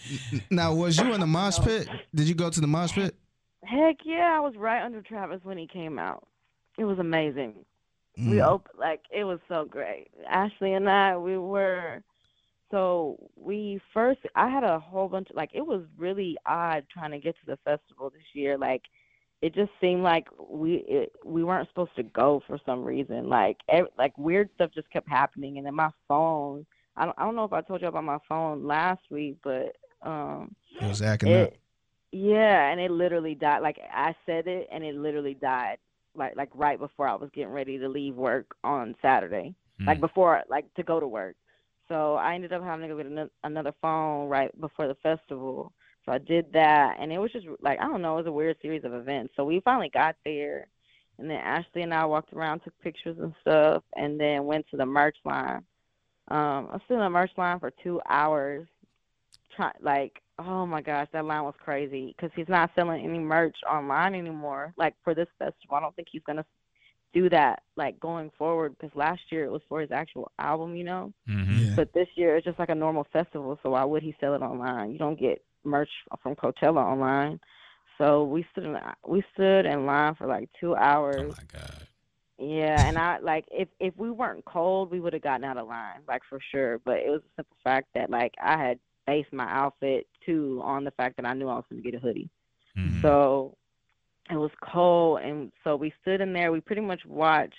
now, 0.51 0.73
was 0.73 0.97
you 0.97 1.13
in 1.13 1.19
the 1.19 1.27
mosh 1.27 1.59
pit? 1.59 1.89
Did 2.13 2.27
you 2.27 2.35
go 2.35 2.49
to 2.49 2.61
the 2.61 2.67
mosh 2.67 2.93
pit? 2.93 3.15
Heck 3.63 3.97
yeah, 4.05 4.37
I 4.37 4.39
was 4.39 4.55
right 4.55 4.83
under 4.83 5.01
Travis 5.01 5.39
when 5.43 5.57
he 5.57 5.67
came 5.67 5.99
out. 5.99 6.27
It 6.77 6.85
was 6.85 6.99
amazing. 6.99 7.53
We 8.17 8.37
mm. 8.37 8.45
opened 8.45 8.77
like 8.77 9.01
it 9.11 9.23
was 9.23 9.39
so 9.47 9.65
great. 9.65 10.09
Ashley 10.29 10.73
and 10.73 10.89
I, 10.89 11.17
we 11.17 11.37
were 11.37 12.03
so 12.71 13.17
we 13.35 13.79
first. 13.93 14.19
I 14.35 14.49
had 14.49 14.63
a 14.63 14.79
whole 14.79 15.07
bunch. 15.07 15.29
of, 15.29 15.35
Like 15.35 15.51
it 15.53 15.65
was 15.65 15.83
really 15.97 16.37
odd 16.45 16.85
trying 16.91 17.11
to 17.11 17.19
get 17.19 17.35
to 17.39 17.45
the 17.45 17.57
festival 17.65 18.09
this 18.09 18.23
year. 18.33 18.57
Like 18.57 18.83
it 19.41 19.55
just 19.55 19.71
seemed 19.79 20.03
like 20.03 20.27
we 20.49 20.83
it, 20.87 21.11
we 21.25 21.43
weren't 21.43 21.67
supposed 21.69 21.95
to 21.95 22.03
go 22.03 22.41
for 22.47 22.59
some 22.65 22.83
reason. 22.83 23.29
Like 23.29 23.57
ev 23.69 23.85
like 23.97 24.17
weird 24.17 24.49
stuff 24.55 24.71
just 24.73 24.89
kept 24.91 25.09
happening, 25.09 25.57
and 25.57 25.65
then 25.65 25.75
my 25.75 25.89
phone. 26.07 26.65
I 26.97 27.05
don't, 27.05 27.15
I 27.17 27.23
don't 27.23 27.35
know 27.35 27.45
if 27.45 27.53
I 27.53 27.61
told 27.61 27.81
you 27.81 27.87
about 27.87 28.03
my 28.03 28.17
phone 28.27 28.65
last 28.67 28.99
week, 29.09 29.37
but 29.43 29.77
um, 30.01 30.53
It 30.81 30.87
was 30.87 31.01
acting 31.01 31.33
up. 31.33 31.53
yeah, 32.11 32.69
and 32.71 32.79
it 32.81 32.91
literally 32.91 33.35
died. 33.35 33.61
Like 33.61 33.79
I 33.93 34.13
said 34.25 34.47
it, 34.47 34.67
and 34.71 34.83
it 34.83 34.95
literally 34.95 35.35
died. 35.35 35.77
Like 36.15 36.35
like 36.35 36.49
right 36.53 36.79
before 36.79 37.07
I 37.07 37.15
was 37.15 37.29
getting 37.33 37.51
ready 37.53 37.77
to 37.77 37.87
leave 37.87 38.15
work 38.15 38.47
on 38.63 38.95
Saturday. 39.01 39.53
Like 39.87 39.99
Mm. 39.99 40.01
before, 40.01 40.43
like 40.49 40.73
to 40.73 40.83
go 40.83 40.99
to 40.99 41.07
work. 41.07 41.35
So 41.89 42.15
I 42.15 42.35
ended 42.35 42.53
up 42.53 42.63
having 42.63 42.87
to 42.87 42.95
go 42.95 43.03
get 43.03 43.29
another 43.43 43.73
phone 43.81 44.29
right 44.29 44.49
before 44.61 44.87
the 44.87 44.95
festival. 44.95 45.73
So 46.05 46.11
I 46.13 46.19
did 46.19 46.53
that, 46.53 46.97
and 46.99 47.11
it 47.11 47.17
was 47.17 47.31
just 47.31 47.47
like 47.61 47.79
I 47.79 47.87
don't 47.87 48.01
know, 48.01 48.13
it 48.13 48.23
was 48.23 48.27
a 48.27 48.31
weird 48.31 48.57
series 48.61 48.83
of 48.85 48.93
events. 48.93 49.33
So 49.35 49.43
we 49.43 49.59
finally 49.59 49.89
got 49.89 50.15
there, 50.23 50.67
and 51.17 51.29
then 51.29 51.37
Ashley 51.37 51.81
and 51.81 51.93
I 51.93 52.05
walked 52.05 52.31
around, 52.31 52.61
took 52.61 52.79
pictures 52.79 53.17
and 53.19 53.33
stuff, 53.41 53.83
and 53.95 54.19
then 54.19 54.45
went 54.45 54.65
to 54.71 54.77
the 54.77 54.85
merch 54.85 55.17
line. 55.25 55.63
Um, 56.29 56.69
I 56.71 56.79
stood 56.85 56.95
in 56.95 56.99
the 56.99 57.09
merch 57.09 57.31
line 57.37 57.59
for 57.59 57.71
two 57.83 57.99
hours, 58.07 58.67
try 59.55 59.71
like 59.81 60.21
oh 60.39 60.65
my 60.65 60.81
gosh, 60.81 61.07
that 61.11 61.25
line 61.25 61.43
was 61.43 61.55
crazy 61.59 62.15
because 62.15 62.31
he's 62.35 62.47
not 62.47 62.71
selling 62.75 63.03
any 63.03 63.19
merch 63.19 63.57
online 63.69 64.15
anymore. 64.15 64.73
Like 64.77 64.95
for 65.03 65.13
this 65.13 65.27
festival, 65.37 65.75
I 65.75 65.81
don't 65.81 65.95
think 65.95 66.07
he's 66.11 66.23
gonna 66.25 66.45
do 67.13 67.29
that 67.29 67.63
like 67.75 67.99
going 67.99 68.31
forward 68.37 68.75
because 68.77 68.95
last 68.95 69.21
year 69.31 69.45
it 69.45 69.51
was 69.51 69.61
for 69.67 69.81
his 69.81 69.91
actual 69.91 70.31
album, 70.39 70.75
you 70.75 70.83
know. 70.83 71.13
Mhm. 71.27 71.67
Yeah. 71.69 71.73
But 71.75 71.93
this 71.93 72.07
year 72.15 72.35
it's 72.35 72.45
just 72.45 72.59
like 72.59 72.69
a 72.69 72.75
normal 72.75 73.05
festival, 73.11 73.59
so 73.63 73.71
why 73.71 73.83
would 73.83 74.03
he 74.03 74.15
sell 74.19 74.33
it 74.35 74.41
online? 74.41 74.91
You 74.91 74.99
don't 74.99 75.19
get 75.19 75.43
merch 75.63 75.89
from 76.21 76.35
Coachella 76.35 76.83
online. 76.83 77.39
So 77.97 78.23
we 78.23 78.45
stood 78.51 78.63
in 78.65 78.77
we 79.05 79.23
stood 79.33 79.65
in 79.65 79.85
line 79.85 80.15
for 80.15 80.27
like 80.27 80.49
two 80.59 80.75
hours. 80.75 81.33
Oh 81.35 81.41
my 81.41 81.59
god. 81.59 81.87
Yeah, 82.37 82.87
and 82.87 82.97
I 82.97 83.19
like 83.19 83.45
if 83.51 83.67
if 83.79 83.93
we 83.97 84.11
weren't 84.11 84.45
cold, 84.45 84.91
we 84.91 84.99
would 85.01 85.13
have 85.13 85.21
gotten 85.21 85.43
out 85.43 85.57
of 85.57 85.67
line, 85.67 86.01
like 86.07 86.21
for 86.29 86.39
sure. 86.51 86.79
But 86.79 86.99
it 86.99 87.09
was 87.09 87.21
a 87.21 87.35
simple 87.35 87.57
fact 87.63 87.87
that 87.95 88.09
like 88.09 88.33
I 88.41 88.57
had 88.57 88.79
based 89.05 89.33
my 89.33 89.49
outfit 89.49 90.07
too 90.25 90.61
on 90.63 90.83
the 90.85 90.91
fact 90.91 91.17
that 91.17 91.25
I 91.25 91.33
knew 91.33 91.49
I 91.49 91.55
was 91.55 91.65
going 91.69 91.81
to 91.81 91.91
get 91.91 91.97
a 91.97 92.01
hoodie. 92.01 92.29
Mhm. 92.77 93.01
So 93.01 93.57
it 94.29 94.35
was 94.35 94.51
cold, 94.61 95.21
and 95.21 95.51
so 95.63 95.75
we 95.75 95.93
stood 96.01 96.21
in 96.21 96.33
there. 96.33 96.51
We 96.51 96.61
pretty 96.61 96.81
much 96.81 97.05
watched 97.05 97.53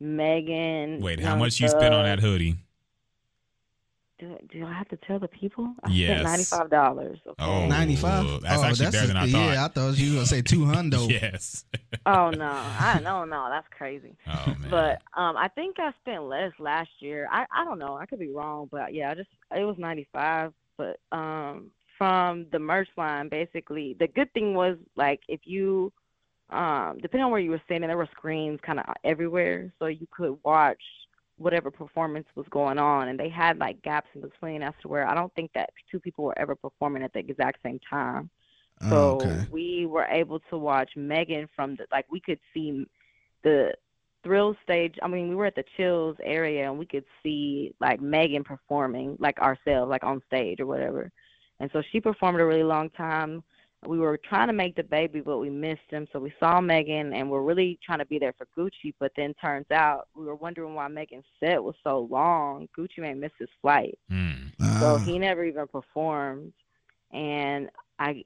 Megan. 0.00 1.00
Wait, 1.00 1.20
how 1.20 1.30
Young 1.30 1.38
much 1.38 1.60
you 1.60 1.68
spent 1.68 1.94
on 1.94 2.04
that 2.04 2.20
hoodie? 2.20 2.56
Do, 4.18 4.36
do 4.50 4.66
I 4.66 4.72
have 4.72 4.88
to 4.88 4.96
tell 4.96 5.20
the 5.20 5.28
people? 5.28 5.72
I 5.84 5.90
Yes. 5.90 6.10
spent 6.10 6.22
ninety 6.24 6.44
five 6.44 6.70
dollars. 6.70 7.20
Okay. 7.24 7.44
Oh. 7.44 7.66
95? 7.68 8.40
that's 8.42 8.62
actually 8.62 8.86
better 8.90 9.06
than 9.06 9.16
I 9.16 9.30
thought. 9.30 9.52
Yeah, 9.52 9.64
I 9.64 9.68
thought 9.68 9.96
you 9.96 10.08
were 10.10 10.14
going 10.14 10.24
to 10.24 10.28
say 10.28 10.42
200. 10.42 11.00
yes. 11.10 11.64
oh 12.04 12.30
no, 12.30 12.50
I 12.50 12.94
don't 12.94 13.04
know. 13.04 13.24
No, 13.24 13.46
that's 13.48 13.68
crazy. 13.70 14.16
Oh 14.26 14.44
man. 14.46 14.66
But 14.70 15.02
um, 15.20 15.36
I 15.36 15.46
think 15.46 15.76
I 15.78 15.92
spent 16.00 16.24
less 16.24 16.50
last 16.58 16.90
year. 16.98 17.28
I 17.30 17.46
I 17.52 17.64
don't 17.64 17.78
know. 17.78 17.94
I 17.96 18.06
could 18.06 18.18
be 18.18 18.32
wrong, 18.32 18.68
but 18.70 18.92
yeah, 18.92 19.10
I 19.12 19.14
just 19.14 19.28
it 19.54 19.64
was 19.64 19.76
ninety 19.78 20.08
five. 20.12 20.52
But 20.76 20.98
um, 21.12 21.70
from 21.98 22.46
the 22.52 22.58
merch 22.58 22.88
line, 22.96 23.28
basically, 23.28 23.96
the 24.00 24.08
good 24.08 24.32
thing 24.32 24.54
was 24.54 24.78
like 24.96 25.20
if 25.28 25.40
you 25.44 25.92
um, 26.50 26.98
depending 27.02 27.24
on 27.26 27.30
where 27.32 27.40
you 27.40 27.50
were 27.50 27.62
standing, 27.66 27.88
there 27.88 27.98
were 27.98 28.08
screens 28.12 28.60
kind 28.62 28.80
of 28.80 28.86
everywhere, 29.04 29.72
so 29.78 29.86
you 29.86 30.06
could 30.10 30.38
watch 30.44 30.80
whatever 31.36 31.70
performance 31.70 32.26
was 32.36 32.46
going 32.50 32.78
on, 32.78 33.08
and 33.08 33.18
they 33.20 33.28
had 33.28 33.58
like 33.58 33.82
gaps 33.82 34.08
in 34.14 34.22
between 34.22 34.62
as 34.62 34.74
to 34.82 34.88
where 34.88 35.06
I 35.08 35.14
don't 35.14 35.34
think 35.34 35.52
that 35.54 35.70
two 35.90 36.00
people 36.00 36.24
were 36.24 36.38
ever 36.38 36.56
performing 36.56 37.02
at 37.02 37.12
the 37.12 37.20
exact 37.20 37.62
same 37.62 37.80
time. 37.88 38.30
Oh, 38.80 38.86
So 38.90 39.18
okay. 39.20 39.46
we 39.50 39.86
were 39.86 40.06
able 40.06 40.40
to 40.50 40.58
watch 40.58 40.90
Megan 40.96 41.48
from 41.54 41.76
the 41.76 41.86
like 41.92 42.06
we 42.10 42.20
could 42.20 42.40
see 42.54 42.86
the 43.42 43.72
thrill 44.24 44.56
stage. 44.62 44.94
I 45.02 45.08
mean, 45.08 45.28
we 45.28 45.34
were 45.36 45.46
at 45.46 45.54
the 45.54 45.64
chills 45.76 46.16
area 46.22 46.68
and 46.68 46.78
we 46.78 46.86
could 46.86 47.04
see 47.22 47.74
like 47.80 48.00
Megan 48.00 48.44
performing 48.44 49.16
like 49.20 49.38
ourselves, 49.40 49.90
like 49.90 50.04
on 50.04 50.22
stage 50.26 50.60
or 50.60 50.66
whatever. 50.66 51.10
And 51.60 51.70
so 51.72 51.82
she 51.90 52.00
performed 52.00 52.40
a 52.40 52.44
really 52.44 52.62
long 52.62 52.90
time. 52.90 53.42
We 53.86 53.98
were 53.98 54.16
trying 54.16 54.48
to 54.48 54.52
make 54.52 54.74
DaBaby, 54.74 55.24
but 55.24 55.38
we 55.38 55.50
missed 55.50 55.88
him. 55.90 56.08
So 56.12 56.18
we 56.18 56.32
saw 56.40 56.60
Megan 56.60 57.12
and 57.12 57.30
we're 57.30 57.42
really 57.42 57.78
trying 57.84 58.00
to 58.00 58.06
be 58.06 58.18
there 58.18 58.32
for 58.36 58.46
Gucci. 58.56 58.92
But 58.98 59.12
then 59.16 59.34
turns 59.34 59.70
out 59.70 60.08
we 60.16 60.24
were 60.24 60.34
wondering 60.34 60.74
why 60.74 60.88
Megan's 60.88 61.24
set 61.38 61.62
was 61.62 61.76
so 61.84 62.08
long. 62.10 62.68
Gucci 62.76 62.98
Mane 62.98 63.20
miss 63.20 63.30
his 63.38 63.48
flight 63.62 63.96
Hmm. 64.08 64.32
so 64.80 64.94
Ah. 64.94 64.98
he 64.98 65.18
never 65.18 65.44
even 65.44 65.66
performed 65.68 66.52
and 67.12 67.70
i 67.98 68.24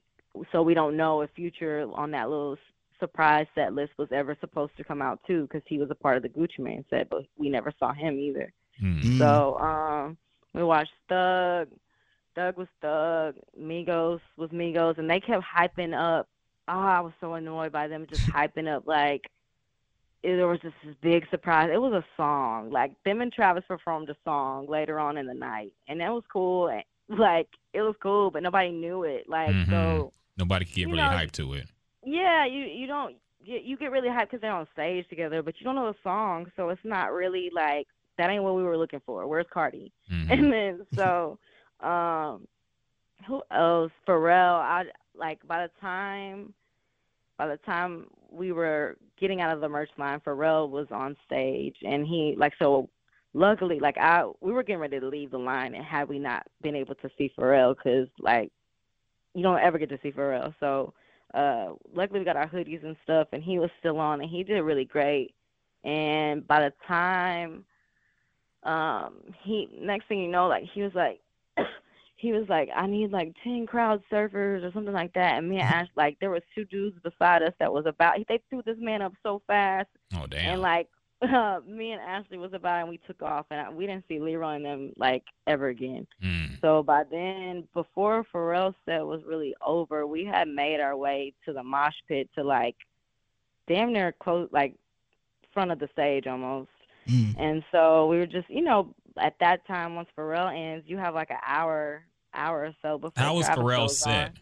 so 0.51 0.62
we 0.62 0.74
don't 0.74 0.97
know 0.97 1.20
if 1.20 1.30
future 1.37 1.87
on 1.93 2.11
that 2.11 2.28
little 2.30 2.57
surprise 2.99 3.47
set 3.55 3.74
list 3.74 3.93
was 3.99 4.09
ever 4.12 4.37
supposed 4.41 4.74
to 4.76 4.85
come 4.85 5.03
out 5.03 5.20
too 5.26 5.43
because 5.43 5.62
he 5.66 5.78
was 5.78 5.91
a 5.91 5.95
part 5.95 6.16
of 6.16 6.22
the 6.22 6.28
Gucci 6.30 6.61
Mane 6.61 6.85
set 6.89 7.11
but 7.11 7.24
we 7.37 7.49
never 7.51 7.72
saw 7.78 7.93
him 7.93 8.18
either 8.18 8.53
Hmm. 8.80 9.01
Mm. 9.01 9.18
so 9.18 9.59
um 9.59 10.16
we 10.55 10.62
watched 10.62 10.93
thug 11.09 11.68
thug 12.35 12.57
was 12.57 12.68
thug 12.80 13.35
migos 13.61 14.20
was 14.37 14.51
migos 14.51 14.99
and 14.99 15.09
they 15.11 15.20
kept 15.20 15.45
hyping 15.45 15.95
up 15.95 16.28
oh 16.68 16.78
i 16.78 17.01
was 17.01 17.12
so 17.20 17.35
annoyed 17.35 17.72
by 17.72 17.87
them 17.89 18.07
just 18.09 18.22
hyping 18.30 18.68
up 18.68 18.87
like 18.87 19.28
it, 20.22 20.37
there 20.37 20.47
was 20.47 20.61
just 20.61 20.76
this 20.85 20.95
big 21.01 21.28
surprise. 21.30 21.68
It 21.74 21.80
was 21.83 21.93
a 21.95 22.05
song. 22.16 22.70
Like 22.70 22.93
them 23.05 23.22
and 23.22 23.33
Travis 23.33 23.64
performed 23.66 24.09
a 24.09 24.14
song 24.24 24.68
later 24.68 25.01
on 25.01 25.16
in 25.18 25.26
the 25.26 25.35
night, 25.35 25.72
and 25.89 26.01
that 26.01 26.12
was 26.12 26.22
cool. 26.33 26.70
Like 27.09 27.49
it 27.72 27.83
was 27.83 27.97
cool, 28.01 28.30
but 28.30 28.45
nobody 28.45 28.70
knew 28.70 29.03
it. 29.03 29.28
Like 29.28 29.51
Mhm. 29.51 29.68
so, 29.68 30.12
Nobody 30.39 30.64
could 30.64 30.74
get 30.76 30.87
really 30.87 30.99
know- 30.99 31.09
hyped 31.09 31.33
to 31.33 31.55
it. 31.55 31.66
yeah, 32.05 32.45
you 32.47 32.61
you 32.66 32.87
don't 32.87 33.16
you, 33.45 33.59
you 33.59 33.76
get 33.76 33.91
really 33.91 34.09
hyped 34.09 34.26
because 34.30 34.41
they're 34.41 34.53
on 34.53 34.68
stage 34.72 35.09
together, 35.09 35.43
but 35.43 35.59
you 35.59 35.64
don't 35.64 35.74
know 35.74 35.91
the 35.91 35.99
song, 36.05 36.47
so 36.55 36.68
it's 36.68 36.85
not 36.85 37.11
really 37.12 37.51
like 37.53 37.89
that 38.16 38.30
ain't 38.30 38.45
what 38.45 38.55
we 38.55 38.62
were 38.62 38.78
looking 38.78 39.01
for. 39.05 39.26
Where's 39.26 39.47
Cardi? 39.53 39.91
Mhm. 40.09 40.30
And 40.30 40.53
then 40.53 40.87
so, 40.95 41.37
um, 41.83 42.47
who 43.26 43.43
else? 43.51 43.93
Pharrell. 44.07 44.61
I 44.61 44.85
like 45.14 45.47
by 45.47 45.62
the 45.62 45.70
time, 45.80 46.53
by 47.39 47.47
the 47.47 47.57
time 47.59 48.07
we 48.30 48.53
were 48.53 48.97
getting 49.18 49.41
out 49.41 49.55
of 49.55 49.61
the 49.61 49.68
merch 49.68 49.91
line, 49.99 50.20
Pharrell 50.20 50.68
was 50.68 50.87
on 50.91 51.16
stage, 51.26 51.76
and 51.83 52.07
he 52.07 52.35
like 52.37 52.53
so. 52.59 52.89
Luckily, 53.35 53.80
like 53.80 53.97
I, 53.97 54.24
we 54.43 54.53
were 54.53 54.62
getting 54.62 54.80
ready 54.80 55.01
to 55.01 55.07
leave 55.09 55.30
the 55.30 55.39
line, 55.39 55.74
and 55.74 55.85
had 55.85 56.07
we 56.07 56.18
not 56.18 56.47
been 56.61 56.76
able 56.76 56.95
to 56.97 57.11
see 57.16 57.33
Pharrell, 57.39 57.74
because 57.74 58.09
like 58.18 58.53
you 59.35 59.43
don't 59.43 59.59
ever 59.59 59.78
get 59.78 59.89
to 59.89 59.99
see 60.03 60.12
Pharrell, 60.12 60.55
so 60.61 60.93
uh, 61.33 61.70
luckily 61.95 62.18
we 62.18 62.26
got 62.26 62.37
our 62.37 62.49
hoodies 62.49 62.85
and 62.85 62.95
stuff, 63.05 63.28
and 63.33 63.43
he 63.43 63.59
was 63.59 63.70
still 63.78 63.99
on, 63.99 64.20
and 64.20 64.28
he 64.28 64.45
did 64.45 64.61
really 64.61 64.85
great. 64.85 65.35
And 65.83 66.47
by 66.47 66.61
the 66.61 66.72
time 66.87 67.64
um 68.64 69.14
he 69.43 69.68
next 69.80 70.07
thing 70.07 70.20
you 70.20 70.28
know 70.28 70.47
like 70.47 70.62
he 70.72 70.83
was 70.83 70.93
like 70.95 71.20
he 72.23 72.33
was 72.33 72.49
like 72.49 72.70
i 72.77 72.87
need 72.87 73.11
like 73.11 73.35
10 73.43 73.66
crowd 73.66 74.01
surfers 74.11 74.62
or 74.62 74.70
something 74.73 74.95
like 74.95 75.12
that 75.12 75.37
and 75.37 75.49
me 75.49 75.57
and 75.59 75.64
ash 75.68 75.89
like 75.97 76.16
there 76.20 76.31
was 76.31 76.43
two 76.55 76.64
dudes 76.66 76.97
beside 77.03 77.43
us 77.43 77.53
that 77.59 77.73
was 77.73 77.85
about 77.85 78.14
they 78.29 78.41
threw 78.49 78.62
this 78.64 78.79
man 78.79 79.03
up 79.03 79.12
so 79.25 79.43
fast 79.47 79.89
oh 80.14 80.27
damn. 80.29 80.53
and 80.55 80.62
like 80.62 80.89
uh, 81.23 81.61
me 81.66 81.91
and 81.93 82.01
ashley 82.01 82.39
was 82.39 82.53
about 82.53 82.81
and 82.81 82.89
we 82.89 82.99
took 83.07 83.20
off 83.23 83.47
and 83.51 83.61
I, 83.61 83.70
we 83.70 83.87
didn't 83.87 84.05
see 84.09 84.20
leroy 84.20 84.55
and 84.55 84.64
them 84.64 84.93
like 84.97 85.25
ever 85.47 85.68
again 85.68 86.07
Hmm. 86.23 86.55
so 86.61 86.83
by 86.83 87.03
then 87.11 87.66
before 87.75 88.25
pharrell's 88.33 88.77
set 88.87 89.05
was 89.05 89.20
really 89.27 89.55
over 89.64 90.07
we 90.07 90.25
had 90.25 90.47
made 90.49 90.81
our 90.81 90.97
way 90.97 91.33
to 91.45 91.53
the 91.53 91.62
mosh 91.64 91.95
pit 92.09 92.31
to 92.37 92.45
like 92.45 92.77
damn 93.66 93.93
near 93.93 94.12
close 94.12 94.49
like 94.53 94.75
front 95.53 95.70
of 95.73 95.79
the 95.81 95.89
stage 95.93 96.27
almost 96.29 96.70
Mm. 97.09 97.35
and 97.37 97.64
so 97.73 98.07
we 98.07 98.16
were 98.18 98.27
just, 98.27 98.49
you 98.49 98.62
know, 98.62 98.95
at 99.20 99.35
that 99.41 99.66
time, 99.66 99.97
once 99.97 100.09
Pharrell 100.16 100.57
ends, 100.57 100.85
you 100.89 100.99
have 100.99 101.14
like 101.16 101.31
an 101.31 101.39
hour, 101.45 102.05
hour 102.35 102.64
or 102.64 102.74
so 102.83 102.99
before. 102.99 103.12
How 103.24 103.35
was 103.35 103.47
Pharrell's 103.49 103.99
set? 103.99 104.26
on. 104.26 104.33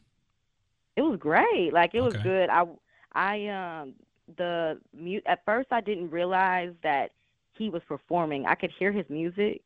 It 0.97 1.03
was 1.03 1.19
great. 1.19 1.73
Like 1.73 1.95
it 1.95 2.01
was 2.01 2.15
Okay. 2.15 2.23
good. 2.23 2.51
I, 2.51 2.65
I 3.13 3.47
um 3.83 3.95
the 4.37 4.79
mute 4.97 5.23
at 5.27 5.45
first 5.45 5.69
I 5.73 5.81
didn't 5.81 6.11
realize 6.11 6.73
that 6.83 7.11
he 7.57 7.69
was 7.69 7.83
performing. 7.89 8.47
I 8.47 8.55
could 8.55 8.71
hear 8.79 8.93
his 8.93 9.07
music, 9.09 9.63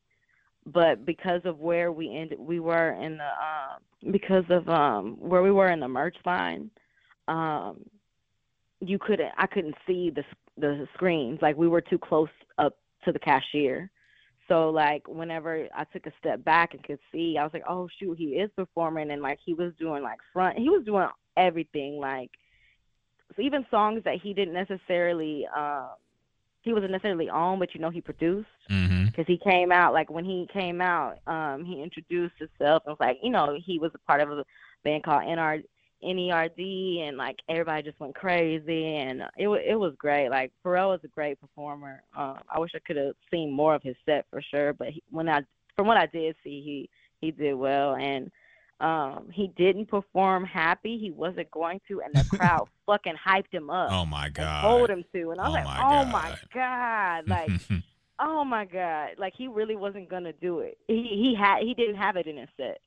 but 0.67 1.05
because 1.05 1.43
of 1.45 1.59
where 1.61 1.93
we 1.93 2.15
ended, 2.15 2.39
we 2.39 2.61
were 2.61 2.93
in 2.93 3.19
the 3.19 3.25
um 3.25 4.13
because 4.13 4.45
of 4.51 4.69
um 4.69 5.17
where 5.19 5.43
we 5.43 5.51
were 5.51 5.71
in 5.71 5.81
the 5.81 5.89
merch 5.89 6.17
line, 6.25 6.71
um 7.29 7.81
you 8.81 8.99
couldn't 8.99 9.33
I 9.39 9.47
couldn't 9.47 9.77
see 9.87 10.11
the 10.11 10.25
the 10.57 10.87
screens. 10.95 11.41
Like 11.43 11.57
we 11.57 11.69
were 11.69 11.81
too 11.81 11.99
close 11.99 12.29
up 12.59 12.77
to 13.05 13.13
the 13.13 13.19
cashier. 13.19 13.91
So 14.49 14.71
like 14.71 15.07
whenever 15.09 15.67
I 15.75 15.85
took 15.85 16.07
a 16.07 16.13
step 16.19 16.45
back 16.45 16.75
and 16.75 16.83
could 16.83 16.99
see, 17.13 17.37
I 17.39 17.45
was 17.45 17.53
like, 17.53 17.65
oh 17.69 17.89
shoot, 17.99 18.19
he 18.19 18.37
is 18.37 18.51
performing, 18.57 19.11
and 19.11 19.23
like 19.23 19.39
he 19.45 19.55
was 19.55 19.73
doing 19.79 20.03
like 20.03 20.19
front, 20.33 20.59
he 20.59 20.69
was 20.69 20.85
doing 20.85 21.07
everything, 21.37 21.99
like 21.99 22.31
so 23.35 23.43
even 23.43 23.67
songs 23.71 24.03
that 24.05 24.21
he 24.23 24.33
didn't 24.35 24.55
necessarily, 24.55 25.47
um, 25.57 25.89
he 26.63 26.73
wasn't 26.73 26.93
necessarily 26.93 27.29
on, 27.29 27.59
but 27.59 27.75
you 27.75 27.81
know 27.81 27.91
he 27.91 28.01
produced 28.01 28.49
Mm-hmm. 28.71 29.07
because 29.07 29.27
he 29.27 29.39
came 29.39 29.71
out 29.71 29.93
like 29.93 30.11
when 30.11 30.25
he 30.25 30.49
came 30.53 30.81
out, 30.81 31.19
um, 31.27 31.65
he 31.65 31.83
introduced 31.83 32.35
himself 32.39 32.83
and 32.87 32.93
was 32.93 32.97
like, 32.99 33.19
you 33.23 33.31
know, 33.31 33.59
he 33.63 33.79
was 33.79 33.91
a 33.95 33.99
part 33.99 34.23
of 34.23 34.31
a 34.31 34.45
band 34.85 35.05
called 35.05 35.23
NR 35.23 35.63
NERD, 36.03 37.01
and 37.09 37.17
like 37.17 37.37
everybody 37.49 37.83
just 37.83 38.01
went 38.01 38.15
crazy, 38.15 38.97
and 38.97 39.23
it 39.37 39.49
it 39.49 39.77
was 39.79 39.95
great. 39.99 40.29
Like 40.29 40.53
Pharrell 40.65 40.91
was 40.91 41.01
a 41.05 41.09
great 41.09 41.41
performer. 41.41 42.03
Um, 42.17 42.39
I 42.49 42.59
wish 42.59 42.73
I 42.75 42.79
could 42.81 42.97
have 42.97 43.15
seen 43.31 43.53
more 43.53 43.75
of 43.75 43.83
his 43.83 43.97
set 44.07 44.27
for 44.31 44.43
sure, 44.43 44.73
but 44.73 44.89
he, 44.89 45.03
when 45.11 45.29
I 45.29 45.41
from 45.77 45.87
what 45.87 45.97
I 45.97 46.07
did 46.07 46.37
see, 46.45 46.63
he 46.63 46.91
he 47.21 47.31
did 47.31 47.55
well, 47.55 47.97
and 47.97 48.31
um, 48.81 49.29
he 49.33 49.49
didn't 49.57 49.87
perform 49.87 50.45
happy. 50.45 50.99
He 50.99 51.11
wasn't 51.11 51.51
going 51.51 51.81
to, 51.89 52.03
and 52.03 52.15
the 52.15 52.25
crowd 52.37 52.69
fucking 52.87 53.15
hyped 53.27 53.53
him 53.53 53.71
up. 53.71 53.91
Oh 53.93 54.05
my 54.05 54.29
god. 54.29 54.63
told 54.63 54.91
him 54.91 55.05
to, 55.15 55.31
and 55.31 55.41
I 55.41 55.45
was 55.45 55.51
Oh 55.51 55.55
like, 55.55 55.65
my 55.65 55.79
"Oh 55.81 56.05
God. 56.05 56.09
my 56.13 56.35
god!" 56.53 57.29
Like, 57.29 57.53
oh 58.21 58.45
my 58.45 58.65
god 58.65 59.11
like 59.19 59.33
he 59.37 59.49
really 59.49 59.75
wasn't 59.75 60.09
gonna 60.09 60.33
do 60.35 60.61
it 60.61 60.79
he 60.87 60.95
he 60.95 61.35
had 61.37 61.63
he 61.63 61.75
didn't 61.75 61.97
have 61.97 62.15
it 62.15 62.29
in 62.29 62.37
his 62.37 62.49
set 62.57 62.79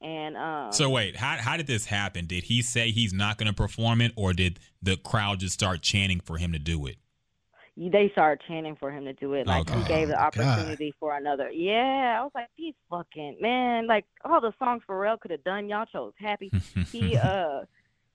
and 0.00 0.36
um 0.36 0.72
so 0.72 0.88
wait, 0.90 1.16
how 1.16 1.36
how 1.38 1.56
did 1.56 1.66
this 1.66 1.86
happen? 1.86 2.26
Did 2.26 2.44
he 2.44 2.62
say 2.62 2.90
he's 2.90 3.12
not 3.12 3.36
going 3.38 3.48
to 3.48 3.52
perform 3.54 4.00
it, 4.00 4.12
or 4.16 4.32
did 4.32 4.58
the 4.82 4.96
crowd 4.96 5.40
just 5.40 5.54
start 5.54 5.82
chanting 5.82 6.20
for 6.20 6.36
him 6.38 6.52
to 6.52 6.58
do 6.58 6.86
it? 6.86 6.96
they 7.80 8.08
started 8.10 8.42
chanting 8.48 8.74
for 8.74 8.90
him 8.90 9.04
to 9.04 9.12
do 9.12 9.34
it 9.34 9.46
like 9.46 9.60
Okay. 9.70 9.78
he 9.78 9.84
gave 9.86 10.08
the 10.08 10.14
Oh, 10.14 10.30
God. 10.32 10.44
opportunity 10.48 10.92
for 10.98 11.16
another 11.16 11.48
yeah 11.52 12.16
i 12.18 12.22
was 12.24 12.32
like 12.34 12.48
these 12.58 12.74
fucking 12.90 13.36
man 13.40 13.86
like 13.86 14.04
all 14.24 14.40
the 14.40 14.52
songs 14.58 14.82
pharrell 14.88 15.16
could 15.20 15.30
have 15.30 15.44
done 15.44 15.68
y'all 15.68 15.86
chose 15.86 16.12
happy 16.18 16.50
he 16.90 17.16
uh 17.22 17.60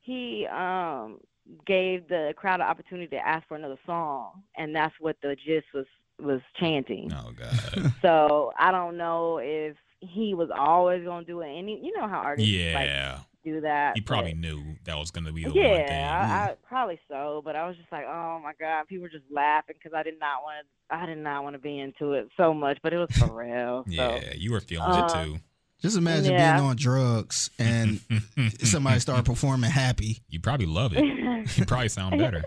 he 0.01 0.45
um 0.47 1.17
gave 1.65 2.09
the 2.09 2.33
crowd 2.35 2.55
an 2.59 2.67
opportunity 2.67 3.07
to 3.07 3.25
ask 3.25 3.47
for 3.47 3.55
another 3.55 3.77
song 3.85 4.43
and 4.57 4.75
that's 4.75 4.95
what 4.99 5.15
the 5.21 5.33
gist 5.45 5.67
was 5.73 5.85
was 6.19 6.41
chanting 6.59 7.09
oh 7.13 7.31
god. 7.31 7.93
so 8.01 8.51
i 8.59 8.69
don't 8.69 8.97
know 8.97 9.37
if 9.37 9.77
he 10.07 10.33
was 10.33 10.49
always 10.55 11.03
gonna 11.05 11.25
do 11.25 11.41
it 11.41 11.47
any 11.47 11.79
you 11.83 11.95
know 11.97 12.07
how 12.07 12.19
artists 12.19 12.49
like 12.51 12.57
Yeah, 12.87 13.19
do 13.43 13.61
that 13.61 13.95
he 13.95 14.01
probably 14.01 14.33
but- 14.33 14.39
knew 14.39 14.75
that 14.85 14.97
was 14.97 15.11
going 15.11 15.25
to 15.25 15.31
be 15.33 15.43
the 15.43 15.49
one 15.49 15.53
thing. 15.55 15.85
Yeah, 15.87 16.45
I, 16.47 16.51
I 16.51 16.55
probably 16.67 16.99
so, 17.09 17.41
but 17.43 17.55
I 17.55 17.67
was 17.67 17.75
just 17.77 17.91
like, 17.91 18.05
oh 18.05 18.39
my 18.43 18.53
god, 18.59 18.87
people 18.87 19.03
were 19.03 19.09
just 19.09 19.25
laughing 19.31 19.75
because 19.77 19.95
I 19.95 20.03
did 20.03 20.19
not 20.19 20.43
want 20.43 20.55
to. 20.61 20.95
I 20.95 21.05
did 21.07 21.17
not 21.17 21.43
want 21.43 21.55
to 21.55 21.59
be 21.59 21.79
into 21.79 22.13
it 22.13 22.29
so 22.37 22.53
much, 22.53 22.77
but 22.83 22.93
it 22.93 22.97
was 22.97 23.09
for 23.17 23.33
real. 23.33 23.83
So 23.85 23.91
yeah, 23.91 24.33
you 24.35 24.51
were 24.51 24.59
feeling 24.61 24.89
Uh, 24.91 25.05
it 25.07 25.25
too. 25.25 25.37
Just 25.81 25.97
imagine 25.97 26.31
Yeah. 26.33 26.55
being 26.57 26.69
on 26.69 26.75
drugs 26.77 27.49
and 27.59 27.99
somebody 28.59 28.99
start 29.01 29.25
performing 29.25 29.69
happy. 29.71 30.21
You 30.29 30.39
probably 30.39 30.65
love 30.67 30.93
it. 30.95 31.03
You 31.57 31.65
probably 31.65 31.89
sound 31.89 32.17
better 32.19 32.43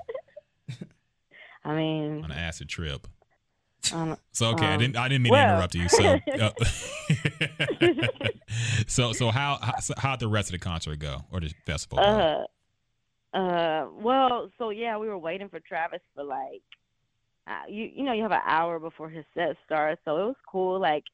I 1.65 1.75
mean, 1.75 2.25
on 2.25 2.31
an 2.31 2.39
acid 2.39 2.69
trip. 2.69 3.07
Um, 3.93 4.17
So 4.33 4.51
okay, 4.51 4.67
I 4.67 4.75
Um, 4.75 4.77
didn't 4.77 4.97
I 4.97 5.09
didn't 5.09 5.23
mean 5.23 5.33
to 5.33 5.43
interrupt 5.43 5.75
you. 5.75 5.89
So, 5.89 6.19
uh, 6.41 6.51
so 8.87 9.13
so 9.13 9.31
how 9.31 9.59
how 9.63 9.77
so 9.81 9.95
how'd 9.97 10.21
the 10.21 10.29
rest 10.29 10.49
of 10.49 10.53
the 10.53 10.59
concert 10.59 10.99
go 10.99 11.23
or 11.33 11.41
the 11.41 11.53
festival? 11.67 11.99
go? 11.99 12.05
uh, 12.05 12.45
uh, 13.37 13.89
well, 13.93 14.51
so 14.59 14.71
yeah, 14.71 14.97
we 14.97 15.09
were 15.09 15.19
waiting 15.19 15.49
for 15.49 15.61
Travis 15.61 16.01
for 16.15 16.25
like, 16.25 16.63
uh, 17.47 17.63
you 17.69 17.91
you 17.95 18.05
know, 18.05 18.13
you 18.13 18.23
have 18.23 18.33
an 18.33 18.41
hour 18.47 18.79
before 18.79 19.09
his 19.09 19.25
set 19.35 19.57
starts, 19.65 20.01
so 20.05 20.17
it 20.17 20.27
was 20.27 20.37
cool. 20.51 20.81
Like, 20.81 21.05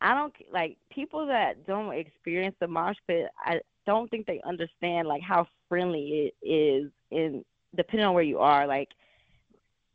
I 0.00 0.14
don't 0.14 0.34
like 0.52 0.76
people 0.90 1.26
that 1.26 1.66
don't 1.66 1.92
experience 1.94 2.56
the 2.60 2.68
mosh 2.68 2.96
pit. 3.06 3.28
I 3.38 3.60
don't 3.86 4.10
think 4.10 4.26
they 4.26 4.40
understand 4.46 5.08
like 5.08 5.22
how 5.22 5.46
friendly 5.68 6.32
it 6.42 6.46
is 6.46 6.90
in 7.10 7.44
depending 7.76 8.06
on 8.06 8.14
where 8.14 8.22
you 8.22 8.38
are. 8.38 8.66
Like, 8.66 8.88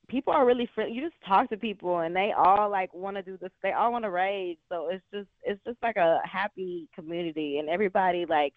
people 0.08 0.34
are 0.34 0.45
really 0.45 0.70
friendly. 0.74 0.95
You 0.95 1.01
just 1.01 1.22
talk 1.28 1.49
to 1.49 1.58
people, 1.58 1.99
and 1.99 2.16
they 2.16 2.32
all 2.38 2.70
like 2.70 2.93
want 2.93 3.18
to 3.18 3.24
do 3.24 3.38
this. 3.38 3.51
They 3.62 3.72
all 3.72 3.91
want 3.91 4.03
to 4.06 4.10
rage. 4.10 4.58
So 4.70 4.89
it's 4.89 5.03
just 5.14 5.28
it's 5.43 5.62
just 5.66 5.78
like 5.82 5.97
a 5.97 6.20
happy 6.24 6.88
community, 6.95 7.60
and 7.60 7.70
everybody 7.70 8.26
like 8.26 8.53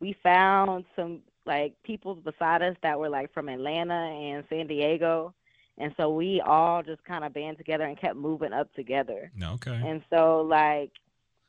we 0.00 0.16
found 0.22 0.84
some 0.96 1.20
like 1.46 1.74
people 1.82 2.14
beside 2.14 2.62
us 2.62 2.76
that 2.82 2.98
were 2.98 3.08
like 3.08 3.32
from 3.32 3.48
Atlanta 3.48 3.94
and 3.94 4.44
San 4.48 4.66
Diego, 4.66 5.34
and 5.78 5.92
so 5.96 6.10
we 6.10 6.42
all 6.44 6.82
just 6.82 7.02
kind 7.04 7.24
of 7.24 7.32
band 7.32 7.58
together 7.58 7.84
and 7.84 8.00
kept 8.00 8.16
moving 8.16 8.52
up 8.52 8.72
together. 8.74 9.30
okay. 9.42 9.80
And 9.84 10.02
so 10.10 10.46
like 10.48 10.90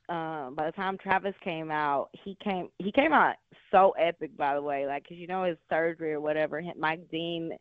um 0.10 0.56
by 0.56 0.66
the 0.66 0.72
time 0.72 0.98
Travis 0.98 1.36
came 1.44 1.72
out, 1.72 2.10
he 2.24 2.38
came 2.44 2.70
he 2.78 2.92
came 2.92 3.14
out 3.14 3.36
so 3.72 3.94
epic 4.00 4.36
by 4.38 4.56
the 4.56 4.62
way, 4.62 4.86
like 4.88 5.08
cause 5.08 5.18
you 5.18 5.28
know 5.28 5.44
his 5.44 5.58
surgery 5.70 6.14
or 6.14 6.22
whatever. 6.22 6.62
Mike 6.78 7.10
Dean, 7.12 7.52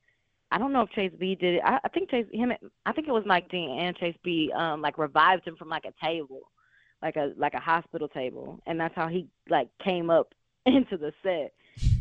I 0.51 0.59
don't 0.59 0.73
know 0.73 0.83
if 0.83 0.91
Chase 0.91 1.13
B 1.19 1.35
did 1.35 1.57
it. 1.57 1.63
I, 1.65 1.79
I 1.85 1.89
think 1.89 2.11
Chase 2.11 2.27
him 2.33 2.53
I 2.87 2.93
think 2.93 3.09
it 3.09 3.13
was 3.13 3.25
Mike 3.27 3.51
Dean 3.51 3.79
and 3.79 3.97
Chase 3.97 4.17
B 4.25 4.51
um 4.57 4.81
like 4.81 4.99
revived 4.99 5.47
him 5.47 5.57
from 5.57 5.69
like 5.69 5.85
a 5.85 6.05
table, 6.05 6.51
like 7.03 7.17
a 7.17 7.33
like 7.37 7.55
a 7.55 7.61
hospital 7.61 8.09
table, 8.09 8.59
and 8.67 8.79
that's 8.81 8.95
how 8.95 9.09
he 9.09 9.27
like 9.49 9.69
came 9.85 10.11
up 10.11 10.35
into 10.67 10.97
the 10.97 11.13
set. 11.23 11.53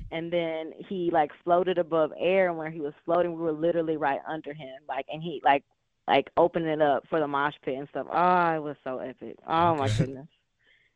And 0.10 0.32
then 0.32 0.72
he 0.88 1.10
like 1.12 1.32
floated 1.44 1.78
above 1.78 2.12
air, 2.18 2.48
and 2.48 2.58
where 2.58 2.72
he 2.72 2.80
was 2.80 2.94
floating, 3.04 3.34
we 3.34 3.42
were 3.42 3.52
literally 3.52 3.98
right 3.98 4.22
under 4.28 4.54
him, 4.54 4.80
like, 4.88 5.06
and 5.12 5.22
he 5.22 5.42
like 5.44 5.64
like 6.08 6.30
opening 6.38 6.70
it 6.70 6.82
up 6.82 7.04
for 7.10 7.20
the 7.20 7.28
mosh 7.28 7.56
pit 7.64 7.78
and 7.78 7.90
stuff. 7.90 8.08
Oh, 8.10 8.56
it 8.56 8.64
was 8.64 8.78
so 8.86 9.00
epic. 9.00 9.36
Oh 9.46 9.76
my 9.76 9.90
goodness. 9.90 10.28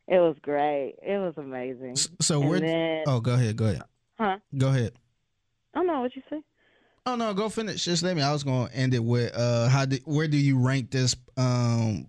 It 0.08 0.18
was 0.18 0.34
great. 0.40 0.94
It 1.02 1.18
was 1.18 1.34
amazing. 1.36 1.92
S- 1.92 2.08
So 2.22 2.40
we're. 2.40 2.60
then, 2.60 3.04
Oh, 3.06 3.20
go 3.20 3.34
ahead. 3.34 3.54
Go 3.56 3.66
ahead. 3.66 3.82
huh? 4.18 4.38
Go 4.56 4.68
ahead. 4.68 4.94
I 5.74 5.78
don't 5.78 5.86
know 5.86 6.00
what 6.00 6.16
you 6.16 6.22
say. 6.30 6.40
Oh 7.04 7.16
no, 7.16 7.34
go 7.34 7.48
finish. 7.48 7.84
Just 7.84 8.02
let 8.02 8.14
me. 8.16 8.22
I 8.22 8.32
was 8.32 8.44
gonna 8.44 8.70
end 8.72 8.94
it 8.94 9.02
with 9.02 9.34
uh, 9.34 9.68
how 9.68 9.84
did 9.86 10.02
where 10.04 10.28
do 10.28 10.36
you 10.36 10.58
rank 10.58 10.90
this 10.90 11.16
um, 11.36 12.08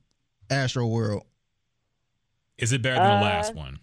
Astroworld? 0.49 1.23
Is 2.57 2.71
it 2.73 2.81
better 2.83 3.01
than 3.01 3.11
Uh, 3.11 3.19
the 3.19 3.25
last 3.25 3.55
one? 3.55 3.79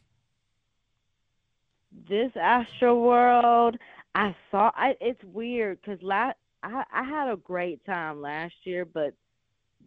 This 2.08 2.30
Astroworld, 2.32 3.76
I 4.14 4.34
saw. 4.50 4.70
I 4.74 4.96
it's 5.00 5.22
weird 5.24 5.80
because 5.80 6.00
last 6.02 6.36
I 6.62 6.84
I 6.92 7.02
had 7.02 7.28
a 7.32 7.36
great 7.36 7.84
time 7.84 8.20
last 8.22 8.54
year, 8.64 8.84
but 8.84 9.14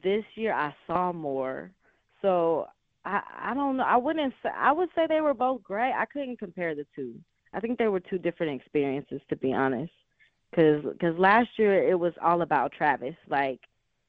this 0.04 0.26
year 0.36 0.54
I 0.54 0.76
saw 0.88 1.14
more. 1.14 1.72
So 2.22 2.68
I 3.06 3.22
I 3.38 3.54
don't 3.54 3.78
know. 3.78 3.84
I 3.84 3.96
wouldn't 3.96 4.34
say. 4.44 4.50
I 4.54 4.74
would 4.74 4.90
say 4.94 5.08
they 5.08 5.22
were 5.22 5.34
both 5.34 5.64
great. 5.64 5.94
I 5.94 6.06
couldn't 6.06 6.38
compare 6.40 6.76
the 6.76 6.86
two. 6.96 7.16
I 7.54 7.62
think 7.62 7.80
they 7.80 7.88
were 7.88 8.02
two 8.02 8.18
different 8.18 8.60
experiences, 8.60 9.22
to 9.30 9.38
be 9.38 9.54
honest. 9.54 9.94
Because 10.54 10.84
cause 11.02 11.16
last 11.18 11.50
year 11.58 11.90
it 11.90 12.00
was 12.00 12.14
all 12.22 12.42
about 12.42 12.74
Travis, 12.74 13.16
like, 13.30 13.60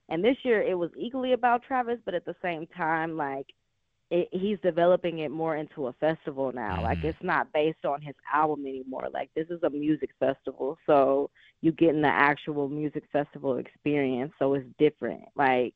and 0.09 0.25
this 0.25 0.37
year 0.45 0.63
it 0.63 0.79
was 0.79 0.91
equally 0.97 1.33
about 1.33 1.63
Travis, 1.63 1.99
but 2.05 2.15
at 2.15 2.25
the 2.27 2.37
same 2.43 2.67
time, 2.69 3.17
like, 3.17 3.47
it, 4.11 4.29
he's 4.33 4.59
developing 4.63 5.21
it 5.21 5.31
more 5.31 5.57
into 5.57 5.87
a 5.89 5.93
festival 5.95 6.53
now. 6.53 6.83
Like, 6.83 6.99
Mhm. 6.99 7.05
it's 7.05 7.19
not 7.23 7.53
based 7.53 7.85
on 7.85 8.01
his 8.03 8.15
album 8.33 8.67
anymore. 8.67 9.09
Like, 9.13 9.31
this 9.35 9.49
is 9.51 9.63
a 9.65 9.71
music 9.71 10.11
festival, 10.21 10.79
so 10.87 11.31
you 11.63 11.73
get 11.73 11.95
in 11.95 12.03
the 12.03 12.09
actual 12.09 12.69
music 12.69 13.05
festival 13.13 13.57
experience. 13.59 14.33
So 14.39 14.55
it's 14.55 14.67
different. 14.79 15.25
Like, 15.37 15.75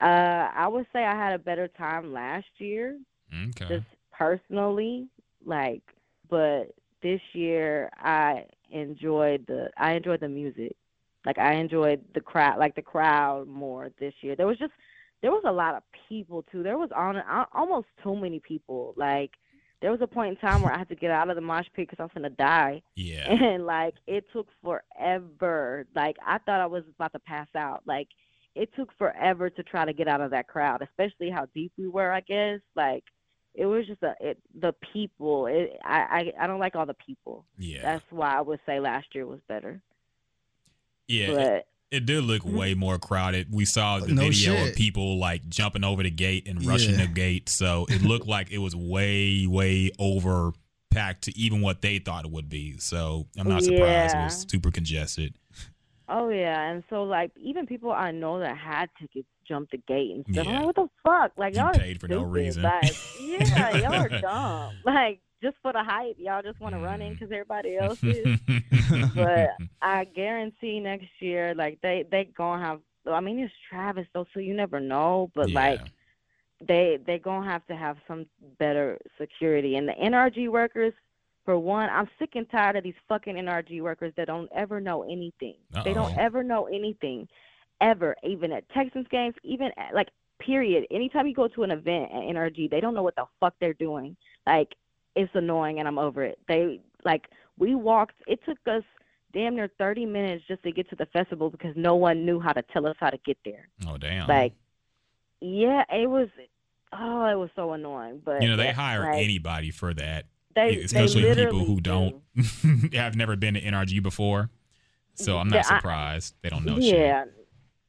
uh, 0.00 0.50
I 0.54 0.68
would 0.68 0.86
say 0.92 1.04
I 1.04 1.14
had 1.14 1.34
a 1.34 1.38
better 1.42 1.68
time 1.68 2.12
last 2.12 2.46
year 2.58 2.98
Okay. 3.32 3.68
just 3.68 3.84
personally 4.12 5.08
like 5.44 5.82
but 6.30 6.64
this 7.02 7.20
year 7.34 7.90
i 7.98 8.44
enjoyed 8.70 9.46
the 9.46 9.70
i 9.76 9.92
enjoyed 9.92 10.20
the 10.20 10.28
music. 10.28 10.76
Like 11.24 11.38
i 11.38 11.54
enjoyed 11.54 12.02
the 12.14 12.20
crowd 12.20 12.58
like 12.58 12.74
the 12.74 12.82
crowd 12.82 13.48
more 13.48 13.90
this 13.98 14.14
year. 14.20 14.36
There 14.36 14.46
was 14.46 14.58
just 14.58 14.72
there 15.22 15.30
was 15.30 15.42
a 15.46 15.52
lot 15.52 15.74
of 15.74 15.82
people 16.08 16.44
too. 16.50 16.62
There 16.62 16.78
was 16.78 16.90
on 16.94 17.16
uh, 17.16 17.46
almost 17.52 17.88
too 18.02 18.14
many 18.14 18.40
people. 18.40 18.94
Like 18.96 19.32
there 19.80 19.90
was 19.90 20.00
a 20.00 20.06
point 20.06 20.30
in 20.30 20.36
time 20.36 20.62
where 20.62 20.72
i 20.72 20.78
had 20.78 20.88
to 20.88 20.94
get 20.94 21.10
out 21.10 21.28
of 21.28 21.36
the 21.36 21.42
mosh 21.42 21.66
pit 21.74 21.88
because 21.88 21.98
i 21.98 22.02
was 22.02 22.12
gonna 22.14 22.30
die. 22.30 22.82
Yeah. 22.94 23.30
and 23.30 23.66
like 23.66 23.94
it 24.06 24.24
took 24.32 24.48
forever. 24.62 25.86
Like 25.94 26.16
i 26.24 26.38
thought 26.38 26.60
i 26.60 26.66
was 26.66 26.84
about 26.94 27.12
to 27.12 27.18
pass 27.20 27.48
out. 27.56 27.82
Like 27.86 28.08
it 28.54 28.70
took 28.74 28.90
forever 28.96 29.50
to 29.50 29.62
try 29.62 29.84
to 29.84 29.92
get 29.92 30.08
out 30.08 30.22
of 30.22 30.30
that 30.30 30.48
crowd 30.48 30.80
especially 30.80 31.28
how 31.28 31.46
deep 31.54 31.72
we 31.76 31.88
were 31.88 32.12
i 32.12 32.20
guess. 32.20 32.60
Like 32.74 33.04
it 33.56 33.66
was 33.66 33.86
just 33.86 34.02
a 34.02 34.14
it 34.20 34.38
the 34.60 34.74
people 34.92 35.46
it 35.46 35.78
i 35.84 36.32
i, 36.38 36.44
I 36.44 36.46
don't 36.46 36.60
like 36.60 36.76
all 36.76 36.86
the 36.86 36.94
people 36.94 37.44
Yeah. 37.58 37.82
that's 37.82 38.04
why 38.10 38.36
i 38.36 38.40
would 38.40 38.60
say 38.66 38.80
last 38.80 39.14
year 39.14 39.26
was 39.26 39.40
better 39.48 39.82
yeah. 41.08 41.26
It, 41.26 41.34
but 41.34 41.66
it 41.90 42.06
did 42.06 42.24
look 42.24 42.42
mm-hmm. 42.42 42.56
way 42.56 42.74
more 42.74 42.98
crowded. 42.98 43.48
We 43.52 43.64
saw 43.64 44.00
the 44.00 44.12
No 44.12 44.22
video 44.22 44.66
of 44.66 44.74
people 44.74 45.18
like 45.18 45.48
jumping 45.48 45.84
over 45.84 46.02
the 46.02 46.10
gate 46.10 46.48
and 46.48 46.64
rushing 46.64 46.98
Yeah. 46.98 47.06
the 47.06 47.12
gate. 47.12 47.48
So 47.48 47.86
it 47.88 48.02
looked 48.02 48.26
like 48.26 48.50
it 48.50 48.58
was 48.58 48.74
way, 48.74 49.46
way 49.46 49.92
over 49.98 50.52
packed 50.90 51.24
to 51.24 51.38
even 51.38 51.60
what 51.60 51.82
they 51.82 51.98
thought 51.98 52.24
it 52.24 52.30
would 52.30 52.48
be. 52.48 52.78
So 52.78 53.26
I'm 53.38 53.48
not 53.48 53.62
surprised 53.62 54.14
it 54.16 54.18
was 54.18 54.46
super 54.48 54.70
congested. 54.70 55.34
Oh 56.08 56.28
yeah 56.28 56.70
and 56.70 56.82
so 56.90 57.02
like 57.04 57.30
even 57.36 57.66
people 57.66 57.90
i 57.90 58.10
know 58.10 58.38
that 58.38 58.56
had 58.56 58.88
tickets 59.00 59.28
jumped 59.46 59.70
the 59.72 59.78
gate 59.88 60.12
and 60.14 60.24
stuff 60.32 60.46
i'm 60.46 60.52
Yeah. 60.52 60.58
like 60.60 60.66
what 60.66 60.76
the 60.76 60.88
fuck 61.04 61.32
like 61.36 61.54
You 61.54 61.60
y'all 61.60 61.78
paid 61.78 62.00
for 62.00 62.08
no 62.08 62.22
reason. 62.22 62.62
like, 62.62 62.96
yeah 63.18 63.70
y'all 63.70 63.92
are 63.98 64.08
dumb 64.20 64.74
like 64.84 65.20
just 65.42 65.56
for 65.62 65.72
the 65.72 65.82
hype 65.82 66.16
y'all 66.18 66.42
just 66.42 66.60
want 66.60 66.74
to 66.74 66.78
run 66.80 67.00
in 67.02 67.12
Mm. 67.12 67.18
because 67.18 67.32
everybody 67.32 67.76
else 67.82 67.98
is 68.02 68.38
but 69.14 69.50
I 69.82 70.04
guarantee 70.04 70.80
next 70.80 71.06
year, 71.20 71.54
like 71.54 71.78
they 71.82 72.04
they 72.10 72.24
gonna 72.36 72.62
have. 72.62 72.80
I 73.08 73.20
mean, 73.20 73.38
it's 73.38 73.52
Travis 73.68 74.06
though, 74.14 74.26
so 74.34 74.40
you 74.40 74.54
never 74.54 74.80
know. 74.80 75.30
But 75.34 75.50
Yeah. 75.50 75.54
like 75.60 75.80
they 76.66 76.98
they 77.06 77.18
gonna 77.18 77.48
have 77.48 77.64
to 77.66 77.76
have 77.76 77.96
some 78.08 78.26
better 78.58 78.98
security. 79.20 79.76
And 79.76 79.86
the 79.88 79.92
NRG 79.92 80.48
workers, 80.48 80.92
for 81.46 81.58
one, 81.58 81.88
I'm 81.88 82.08
sick 82.18 82.30
and 82.34 82.50
tired 82.50 82.76
of 82.76 82.84
these 82.84 82.94
fucking 83.08 83.36
NRG 83.36 83.80
workers 83.80 84.12
that 84.16 84.26
don't 84.26 84.50
ever 84.54 84.80
know 84.80 85.04
anything. 85.04 85.54
They 85.84 85.94
don't 85.94 86.18
ever 86.18 86.42
know 86.42 86.66
anything, 86.66 87.28
ever. 87.80 88.16
Even 88.24 88.52
at 88.52 88.68
Texans 88.70 89.06
games, 89.10 89.36
even 89.44 89.70
at, 89.78 89.94
like 89.94 90.08
period. 90.40 90.86
Anytime 90.90 91.28
you 91.28 91.34
go 91.34 91.48
to 91.48 91.62
an 91.62 91.70
event 91.70 92.10
at 92.12 92.20
NRG, 92.20 92.68
they 92.68 92.80
don't 92.80 92.94
know 92.94 93.04
what 93.04 93.14
the 93.14 93.26
fuck 93.40 93.54
they're 93.60 93.74
doing. 93.74 94.16
Like 94.44 94.74
it's 95.14 95.30
annoying, 95.34 95.78
and 95.78 95.86
I'm 95.86 95.98
over 95.98 96.24
it. 96.24 96.38
They 96.48 96.80
like 97.04 97.28
we 97.56 97.76
walked. 97.76 98.16
It 98.26 98.40
took 98.44 98.58
us 98.66 98.82
damn 99.32 99.54
near 99.54 99.70
30 99.78 100.04
minutes 100.04 100.44
just 100.48 100.64
to 100.64 100.72
get 100.72 100.90
to 100.90 100.96
the 100.96 101.06
festival 101.06 101.48
because 101.48 101.74
no 101.76 101.94
one 101.94 102.26
knew 102.26 102.40
how 102.40 102.52
to 102.52 102.62
tell 102.72 102.86
us 102.86 102.96
how 102.98 103.10
to 103.10 103.18
get 103.24 103.38
there. 103.44 103.68
oh 103.86 103.98
damn. 103.98 104.26
Like, 104.26 104.52
yeah, 105.40 105.84
it 105.90 106.10
was. 106.10 106.28
Oh, 106.92 107.26
it 107.26 107.34
was 107.34 107.50
so 107.54 107.72
annoying. 107.72 108.20
But 108.24 108.42
you 108.42 108.48
know, 108.48 108.56
they 108.56 108.72
hire 108.72 109.02
like, 109.02 109.22
anybody 109.22 109.70
for 109.70 109.94
that. 109.94 110.26
They, 110.56 110.76
especially 110.82 111.22
they 111.22 111.34
people 111.44 111.64
who 111.64 111.76
literally 111.76 111.80
don't 112.34 112.90
do. 112.90 112.96
have 112.98 113.14
never 113.14 113.36
been 113.36 113.54
to 113.54 113.60
NRG 113.62 114.02
before. 114.02 114.50
So 115.14 115.38
I'm 115.38 115.48
Yeah, 115.50 115.58
not 115.62 115.70
I- 115.72 115.76
surprised 115.78 116.34
they 116.42 116.48
don't 116.48 116.64
know 116.64 116.80
shit. 116.80 116.98
yeah. 116.98 117.24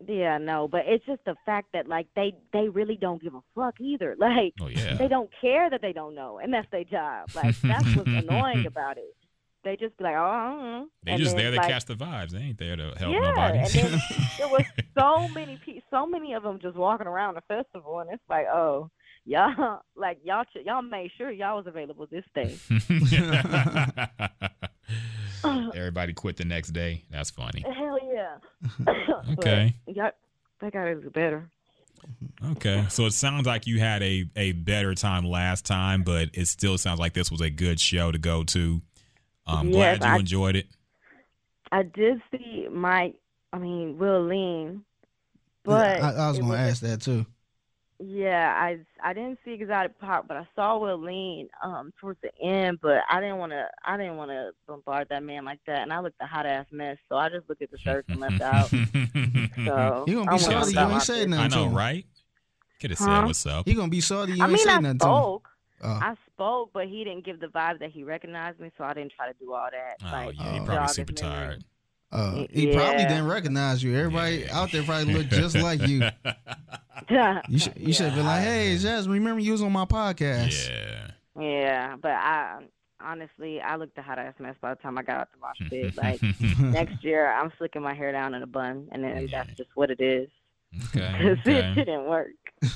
Yeah, 0.08 0.38
no, 0.38 0.68
but 0.68 0.84
it's 0.86 1.04
just 1.08 1.26
the 1.26 1.36
fact 1.44 1.70
that 1.74 1.88
like 1.88 2.06
they 2.16 2.36
they 2.54 2.70
really 2.70 2.98
don't 3.02 3.20
give 3.22 3.34
a 3.34 3.42
fuck 3.56 3.82
either. 3.82 4.16
Like 4.20 4.54
Oh 4.62 4.68
yeah. 4.68 4.94
they 4.94 5.08
don't 5.08 5.30
care 5.42 5.72
that 5.72 5.82
they 5.82 5.92
don't 5.92 6.14
know, 6.14 6.38
and 6.38 6.54
that's 6.54 6.68
their 6.72 6.84
job. 6.84 7.30
Like 7.34 7.60
that's 7.62 7.96
what's 7.96 8.08
annoying 8.24 8.68
about 8.68 8.98
it. 8.98 9.16
They 9.64 9.76
just 9.76 9.98
be 9.98 10.04
like, 10.04 10.14
oh, 10.16 10.20
I. 10.20 10.86
They 11.04 11.12
And 11.14 11.22
just 11.22 11.36
there 11.36 11.50
to 11.50 11.58
like, 11.58 11.68
catch 11.68 11.86
the 11.86 11.96
vibes. 11.96 12.30
They 12.30 12.38
ain't 12.40 12.60
there 12.60 12.76
to 12.76 12.94
help 12.98 13.12
yeah, 13.12 13.20
nobody. 13.20 13.58
and 13.58 13.68
then 13.70 14.02
there 14.38 14.48
was 14.48 14.64
so 14.98 15.28
many 15.30 15.60
people, 15.66 15.82
so 15.90 16.06
many 16.06 16.34
of 16.34 16.44
them 16.44 16.60
just 16.62 16.78
walking 16.78 17.08
around 17.08 17.34
the 17.34 17.42
festival, 17.48 18.00
and 18.00 18.10
it's 18.14 18.24
like, 18.30 18.46
oh, 18.46 18.92
y'all, 19.28 19.82
like 19.96 20.18
y'all, 20.24 20.44
ch- 20.46 20.66
y'all 20.66 20.82
made 20.82 21.12
sure 21.18 21.30
y'all 21.30 21.58
was 21.58 21.68
available 21.68 22.08
this 22.10 22.24
day. 22.34 22.58
Everybody 25.76 26.14
quit 26.14 26.38
the 26.38 26.46
next 26.46 26.70
day. 26.70 27.04
That's 27.12 27.30
funny. 27.30 27.62
Hell 27.64 28.00
yeah. 28.14 28.38
Okay. 29.34 29.76
But, 29.86 29.96
yeah, 29.96 30.10
that 30.62 30.74
guy 30.74 30.90
is 30.92 31.04
better. 31.14 31.50
Okay, 32.52 32.86
so 32.90 33.06
it 33.06 33.14
sounds 33.14 33.46
like 33.48 33.66
you 33.68 33.80
had 33.80 34.02
a 34.04 34.26
a 34.36 34.52
better 34.54 34.94
time 34.94 35.26
last 35.26 35.66
time, 35.66 36.04
but 36.04 36.30
it 36.34 36.48
still 36.48 36.78
sounds 36.78 37.00
like 37.00 37.14
this 37.14 37.32
was 37.32 37.42
a 37.42 37.50
good 37.50 37.80
show 37.80 38.12
to 38.12 38.18
go 38.20 38.44
to. 38.46 38.82
I'm 39.46 39.70
Yes, 39.70 39.98
glad 40.00 40.08
you 40.08 40.16
I- 40.16 40.20
enjoyed 40.20 40.56
it. 40.56 40.68
I 41.72 41.84
did 41.84 42.22
see 42.32 42.68
Mike. 42.72 43.16
I 43.52 43.58
mean, 43.58 43.98
Will 43.98 44.26
Lean, 44.26 44.84
but 45.64 46.02
I, 46.02 46.12
I 46.14 46.30
was 46.30 46.40
gonna 46.40 46.56
ask 46.56 46.82
that 46.82 47.02
too. 47.02 47.26
Yeah, 48.00 48.54
I 48.56 48.78
I 49.04 49.14
didn't 49.14 49.40
see 49.44 49.54
Exotic 49.54 50.00
Pop, 50.00 50.28
but 50.28 50.38
I 50.38 50.48
saw 50.56 50.78
Will 50.78 51.00
Lean 51.02 51.50
um 51.64 51.92
towards 52.00 52.20
the 52.22 52.30
end. 52.46 52.78
But 52.82 53.00
I 53.10 53.20
didn't 53.20 53.38
want 53.38 53.54
to 53.54 53.66
I 53.84 53.98
didn't 53.98 54.18
want 54.18 54.30
to 54.30 54.52
bombard 54.68 55.08
that 55.10 55.24
man 55.24 55.46
like 55.46 55.60
that, 55.66 55.80
and 55.80 55.92
I 55.92 56.00
looked 56.00 56.22
a 56.22 56.28
hot 56.28 56.46
ass 56.46 56.68
mess. 56.72 56.98
So 57.10 57.16
I 57.16 57.30
just 57.30 57.50
looked 57.50 57.64
at 57.64 57.72
the 57.72 57.78
shirts 57.80 58.08
and 58.10 58.20
left 58.20 58.42
out. 58.42 58.70
So 59.66 60.06
You 60.08 60.24
gonna 60.24 60.32
I 60.32 60.38
be 60.38 60.44
went 60.44 60.44
salty? 60.44 60.74
You 60.74 60.80
ain't 60.82 60.92
one. 60.92 61.00
say 61.02 61.22
I 61.22 61.26
nothing 61.26 61.50
to 61.50 61.56
know, 61.58 61.66
him. 61.66 61.76
right? 61.76 62.06
Could 62.80 62.92
have 62.92 63.00
said 63.00 63.26
what's 63.26 63.46
up. 63.48 63.68
You 63.68 63.74
gonna 63.76 63.88
be 63.90 64.02
salty. 64.02 64.34
You 64.34 64.44
I 64.44 64.46
ain't 64.46 64.54
mean, 64.54 64.64
say 64.68 64.74
I 64.74 64.80
nothing 64.80 65.00
spoke. 65.00 65.50
Oh. 65.84 65.88
I 65.88 66.16
spoke, 66.34 66.70
but 66.74 66.88
he 66.88 67.04
didn't 67.04 67.26
give 67.26 67.40
the 67.40 67.48
vibe 67.48 67.80
that 67.80 67.90
he 67.92 68.04
recognized 68.04 68.60
me, 68.60 68.72
so 68.78 68.84
I 68.84 68.94
didn't 68.94 69.14
try 69.16 69.28
to 69.32 69.34
do 69.40 69.54
all 69.54 69.68
that. 69.72 69.96
Oh 70.06 70.12
like, 70.28 70.36
yeah, 70.40 70.54
he 70.60 70.66
probably 70.66 70.88
super 70.90 71.12
his 71.12 71.22
memory. 71.24 71.38
tired. 71.48 71.64
Uh, 72.12 72.46
he 72.52 72.72
probably 72.74 73.04
didn't 73.04 73.28
recognize 73.28 73.84
you. 73.84 73.96
Everybody 73.96 74.38
Yeah. 74.48 74.58
out 74.58 74.72
there 74.72 74.84
probably 74.84 75.14
looked 75.14 75.30
just 75.32 75.56
like 75.58 75.82
you. 75.88 76.04
You 77.50 77.60
should 77.60 77.74
you 77.78 77.94
should 77.94 78.08
have 78.08 78.16
been 78.16 78.26
like, 78.26 78.44
"Hey, 78.44 78.78
Jazz, 78.78 79.08
remember 79.08 79.40
you 79.40 79.52
was 79.54 79.62
on 79.62 79.72
my 79.72 79.86
podcast." 79.86 80.70
yeah. 80.70 81.12
Yeah, 81.40 81.96
but 82.02 82.12
I 82.12 82.64
honestly, 83.00 83.62
I 83.62 83.76
looked 83.78 83.98
a 83.98 84.02
hot 84.02 84.18
ass 84.20 84.34
mess 84.40 84.56
by 84.60 84.74
the 84.74 84.82
time 84.82 84.98
I 84.98 85.04
got 85.04 85.18
out 85.18 85.28
the 85.32 85.40
mosh 85.40 85.70
pit. 85.70 85.96
Like 85.96 86.60
next 86.60 87.04
year, 87.04 87.32
I'm 87.32 87.52
slicking 87.58 87.82
my 87.84 87.94
hair 87.94 88.12
down 88.12 88.34
in 88.34 88.42
a 88.42 88.48
bun, 88.48 88.88
and 88.92 89.04
then 89.04 89.28
Yeah. 89.28 89.44
that's 89.46 89.56
just 89.58 89.70
what 89.76 89.90
it 89.92 90.02
is. 90.02 90.28
Okay. 90.90 91.00
'Cause 91.18 91.38
it 91.46 91.50
Okay. 91.50 91.74
didn't 91.76 92.06
work. 92.06 92.28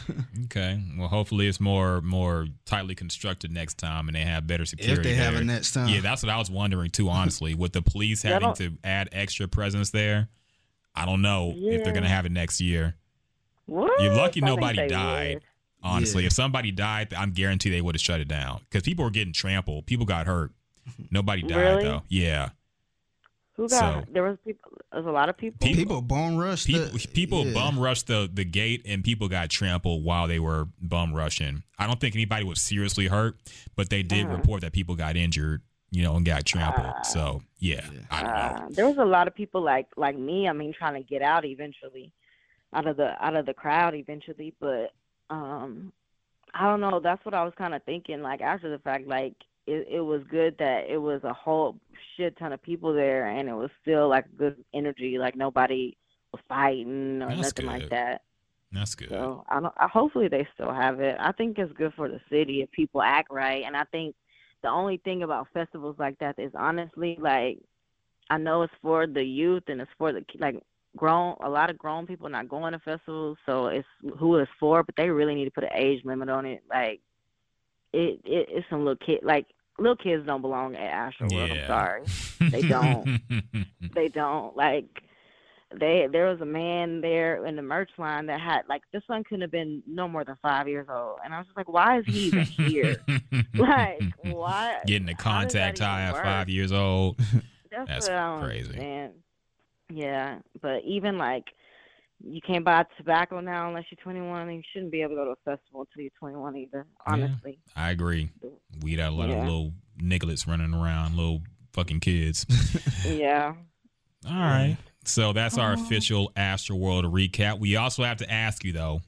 Okay. 0.46 0.80
Well, 0.98 1.08
hopefully 1.08 1.48
it's 1.48 1.60
more 1.60 2.02
more 2.02 2.48
tightly 2.66 2.94
constructed 2.94 3.52
next 3.52 3.78
time, 3.78 4.08
and 4.08 4.16
they 4.16 4.22
have 4.22 4.46
better 4.48 4.66
security. 4.66 5.00
If 5.00 5.04
they 5.04 5.14
have 5.16 5.36
it 5.36 5.44
next 5.46 5.72
time. 5.72 5.88
Yeah, 5.89 6.02
that's 6.02 6.22
what 6.24 6.30
I 6.30 6.38
was 6.38 6.52
wondering 6.52 6.89
too. 6.92 7.10
Honestly, 7.10 7.54
with 7.56 7.74
the 7.74 7.82
police 7.82 8.24
Yeah, 8.26 8.32
having 8.39 8.54
to 8.56 8.78
add 8.84 9.10
extra 9.12 9.48
presence 9.48 9.89
there, 9.92 10.28
I 10.94 11.06
don't 11.06 11.22
know 11.22 11.54
if 11.56 11.84
they're 11.84 11.94
gonna 11.94 12.08
have 12.10 12.26
it 12.26 12.32
next 12.32 12.60
year. 12.62 12.96
What? 13.66 14.02
You're 14.02 14.14
lucky 14.14 14.44
I 14.44 14.46
nobody 14.48 14.88
died. 14.88 15.36
would. 15.36 15.44
Honestly, 15.84 16.24
Yeah. 16.24 16.28
if 16.28 16.34
somebody 16.34 16.72
died, 16.72 17.14
I'm 17.16 17.32
guaranteed 17.32 17.74
they 17.74 17.82
would 17.82 17.96
have 17.96 18.02
shut 18.02 18.20
it 18.20 18.28
down 18.28 18.60
because 18.70 18.84
people 18.84 19.04
were 19.06 19.12
getting 19.12 19.34
trampled. 19.34 19.86
People 19.88 20.06
got 20.06 20.28
hurt. 20.28 20.52
Nobody 21.10 21.42
died 21.42 21.58
Really? 21.58 21.84
though. 21.86 22.04
Yeah, 22.10 22.50
Who 23.58 23.68
got? 23.68 24.06
So- 24.06 24.12
there 24.12 24.24
was 24.24 24.38
people. 24.45 24.72
There's 24.91 25.06
a 25.06 25.12
lot 25.12 25.30
of 25.30 25.38
people. 25.38 25.58
People- 25.66 25.78
people 25.82 26.02
bone 26.02 26.38
rush. 26.38 26.66
people 26.66 26.86
the, 26.88 27.08
people 27.14 27.45
yeah. 27.45 27.54
bum 27.54 27.80
rushed 27.80 28.08
the 28.08 28.30
the 28.32 28.45
gate 28.45 28.82
and 28.86 29.04
people 29.04 29.28
got 29.28 29.49
trampled 29.49 30.04
while 30.04 30.28
they 30.28 30.39
were 30.39 30.68
bum 30.82 31.14
rushing. 31.14 31.64
I 31.78 31.88
don't 31.88 31.99
think 31.99 32.16
anybody 32.16 32.43
was 32.45 32.62
seriously 32.62 33.08
hurt, 33.08 33.36
but 33.76 33.89
they 33.89 34.04
did 34.04 34.26
Uh-huh. 34.26 34.38
report 34.38 34.62
that 34.62 34.72
people 34.74 34.95
got 34.95 35.16
injured, 35.16 35.62
you 35.91 36.04
know, 36.04 36.16
and 36.16 36.26
got 36.26 36.45
trampled. 36.45 36.88
Ah. 36.88 37.02
so 37.04 37.41
yeah, 37.60 37.86
I 38.10 38.22
don't 38.24 38.32
know. 38.32 38.66
Uh, 38.66 38.70
there 38.72 38.88
was 38.88 38.97
a 38.97 39.06
lot 39.06 39.28
of 39.28 39.36
people 39.36 39.62
like 39.62 39.88
like 39.97 40.18
me. 40.18 40.47
I 40.47 40.54
mean, 40.54 40.74
trying 40.74 41.02
to 41.02 41.08
get 41.08 41.22
out 41.22 41.45
eventually, 41.45 42.12
out 42.74 42.88
of 42.88 42.97
the 42.97 43.14
out 43.24 43.36
of 43.36 43.45
the 43.45 43.54
crowd 43.54 43.93
eventually. 43.95 44.54
But 44.60 44.93
um, 45.30 45.91
I 46.54 46.66
don't 46.66 46.82
know. 46.82 46.99
That's 46.99 47.24
what 47.26 47.34
I 47.34 47.43
was 47.43 47.54
kind 47.58 47.74
of 47.74 47.84
thinking. 47.84 48.22
Like 48.22 48.41
after 48.41 48.70
the 48.70 48.80
fact, 48.80 49.08
like 49.08 49.36
it, 49.72 49.88
it 49.90 50.02
was 50.02 50.22
good 50.30 50.56
that 50.60 50.90
it 50.90 50.98
was 50.98 51.24
a 51.24 51.34
whole 51.34 51.78
shit 52.16 52.38
ton 52.38 52.52
of 52.54 52.62
people 52.62 52.94
there, 52.94 53.28
and 53.28 53.48
it 53.48 53.54
was 53.54 53.70
still 53.82 54.10
like 54.10 54.26
good 54.38 54.58
energy. 54.74 55.18
Like 55.18 55.36
nobody 55.36 55.98
was 56.34 56.42
fighting 56.50 57.22
or 57.22 57.30
That's 57.30 57.42
nothing 57.42 57.66
good. 57.66 57.82
like 57.82 57.90
that. 57.90 58.22
That's 58.74 58.96
good. 58.96 59.10
So 59.10 59.46
I 59.50 59.60
don't. 59.60 59.74
I, 59.78 59.88
hopefully 59.88 60.28
they 60.28 60.48
still 60.54 60.74
have 60.74 61.00
it. 61.00 61.16
I 61.20 61.32
think 61.32 61.58
it's 61.58 61.74
good 61.74 61.94
for 61.96 62.10
the 62.10 62.20
city 62.30 62.62
if 62.62 62.72
people 62.72 63.02
act 63.02 63.30
right. 63.32 63.64
And 63.66 63.76
I 63.76 63.84
think 63.86 64.16
the 64.62 64.70
only 64.70 64.98
thing 64.98 65.24
about 65.24 65.48
festivals 65.54 65.96
like 66.00 66.18
that 66.20 66.38
is 66.38 66.52
honestly 66.56 67.18
like 67.20 67.60
I 68.30 68.38
know 68.38 68.62
it's 68.64 68.74
for 68.82 69.08
the 69.08 69.24
youth 69.24 69.64
and 69.68 69.82
it's 69.82 69.92
for 69.98 70.12
the 70.12 70.24
like 70.40 70.62
grown. 70.98 71.36
A 71.42 71.50
lot 71.50 71.70
of 71.70 71.78
grown 71.78 72.06
people 72.08 72.30
not 72.30 72.50
going 72.50 72.74
to 72.74 72.80
festivals, 72.80 73.38
so 73.46 73.68
it's 73.68 73.88
who 74.18 74.36
it's 74.38 74.52
for. 74.60 74.84
But 74.84 74.96
they 74.98 75.10
really 75.10 75.36
need 75.36 75.46
to 75.46 75.52
put 75.52 75.64
an 75.64 75.72
age 75.76 76.04
limit 76.04 76.30
on 76.30 76.46
it. 76.46 76.64
Like 76.70 77.02
it, 77.94 78.22
it 78.24 78.48
it's 78.50 78.70
some 78.70 78.86
little 78.86 78.96
kid 78.96 79.20
like 79.24 79.48
little 79.82 79.96
kids 79.96 80.26
don't 80.26 80.42
belong 80.42 80.76
at 80.76 81.14
Astroworld. 81.14 81.48
Yeah. 81.56 81.62
I'm 81.62 81.68
sorry, 81.68 82.50
They 82.52 82.62
don't. 82.62 83.22
they 83.96 84.08
don't 84.08 84.56
like 84.56 85.04
they 85.80 86.08
there 86.12 86.30
was 86.30 86.42
a 86.42 86.46
man 86.46 87.02
there 87.02 87.46
in 87.46 87.56
the 87.56 87.62
merch 87.62 87.92
line 87.98 88.26
that 88.26 88.42
had 88.42 88.62
like 88.68 88.82
this 88.92 89.04
one 89.08 89.24
couldn't 89.24 89.42
have 89.42 89.52
been 89.52 89.82
no 89.88 90.08
more 90.08 90.26
than 90.26 90.36
five 90.42 90.68
years 90.68 90.88
old 90.92 91.20
and 91.24 91.34
i 91.34 91.38
was 91.38 91.48
just 91.48 91.56
like 91.56 91.70
why 91.70 92.00
is 92.00 92.06
he 92.08 92.26
even 92.26 92.44
here 92.44 92.98
like 93.56 94.02
why 94.24 94.78
Getting 94.86 95.10
a 95.10 95.14
how 95.22 95.44
does 95.44 95.54
that 95.54 95.78
contact 95.78 95.80
high 95.80 96.02
at 96.04 96.16
five 96.24 96.50
years 96.50 96.72
old. 96.72 97.18
that's, 97.72 97.88
that's 97.88 98.08
what 98.10 98.18
I 98.18 98.36
don't 98.36 98.44
crazy. 98.44 98.70
understand. 98.70 99.14
yeah 99.94 100.40
but 100.62 100.84
even 100.84 101.18
like 101.18 101.46
you 102.24 102.42
can't 102.42 102.64
buy 102.64 102.86
tobacco 102.98 103.40
now 103.40 103.68
unless 103.68 103.86
you're 103.90 104.02
21 104.04 104.42
and 104.48 104.58
you 104.58 104.64
shouldn't 104.74 104.92
be 104.92 105.02
able 105.02 105.12
to 105.12 105.16
go 105.16 105.26
to 105.26 105.32
a 105.32 105.36
festival 105.56 105.82
until 105.82 106.02
you're 106.04 106.12
21 106.20 106.56
either 106.58 106.86
honestly 107.08 107.60
I 107.76 107.92
agree. 107.92 108.30
We 108.82 108.96
got 108.96 109.12
a 109.12 109.16
lot 109.16 109.30
of 109.30 109.38
little 109.38 109.74
nigglets 110.02 110.48
running 110.48 110.74
around, 110.74 111.16
little 111.16 111.42
fucking 111.74 112.00
kids. 112.00 112.46
yeah 113.08 113.54
All 114.28 114.34
right. 114.34 114.78
So 115.04 115.34
that's 115.34 115.58
our 115.58 115.74
official 115.74 116.32
Astroworld 116.36 117.06
recap. 117.12 117.60
We 117.60 117.76
also 117.76 118.04
have 118.04 118.18
to 118.18 118.32
ask 118.32 118.64
you 118.64 118.72
though, 118.72 119.02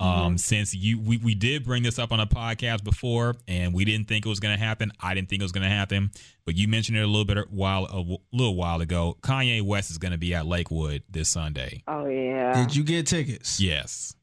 um, 0.00 0.08
Mm-hmm. 0.08 0.36
since 0.36 0.74
you 0.74 1.00
we, 1.00 1.16
we 1.18 1.34
did 1.34 1.64
bring 1.64 1.82
this 1.82 1.98
up 1.98 2.10
on 2.12 2.20
a 2.20 2.26
podcast 2.26 2.82
before 2.84 3.36
and 3.46 3.72
we 3.72 3.84
didn't 3.84 4.08
think 4.08 4.26
it 4.26 4.28
was 4.28 4.40
gonna 4.40 4.56
happen. 4.58 4.92
I 5.00 5.14
didn't 5.14 5.28
think 5.28 5.40
it 5.40 5.44
was 5.44 5.52
gonna 5.52 5.68
happen, 5.70 6.10
but 6.44 6.56
you 6.56 6.66
mentioned 6.68 6.98
it 6.98 7.02
a 7.02 7.06
little 7.06 7.24
bit 7.24 7.38
a 7.38 7.42
while 7.50 7.84
a 7.86 8.02
little 8.36 8.56
while 8.56 8.80
ago. 8.80 9.16
Kanye 9.22 9.62
West 9.62 9.90
is 9.90 9.98
gonna 9.98 10.18
be 10.18 10.34
at 10.34 10.46
Lakewood 10.46 11.02
this 11.08 11.28
Sunday. 11.28 11.82
oh 11.86 12.06
yeah 12.06 12.52
Did 12.54 12.74
you 12.74 12.82
get 12.84 13.06
tickets? 13.06 13.60
Yes. 13.60 14.14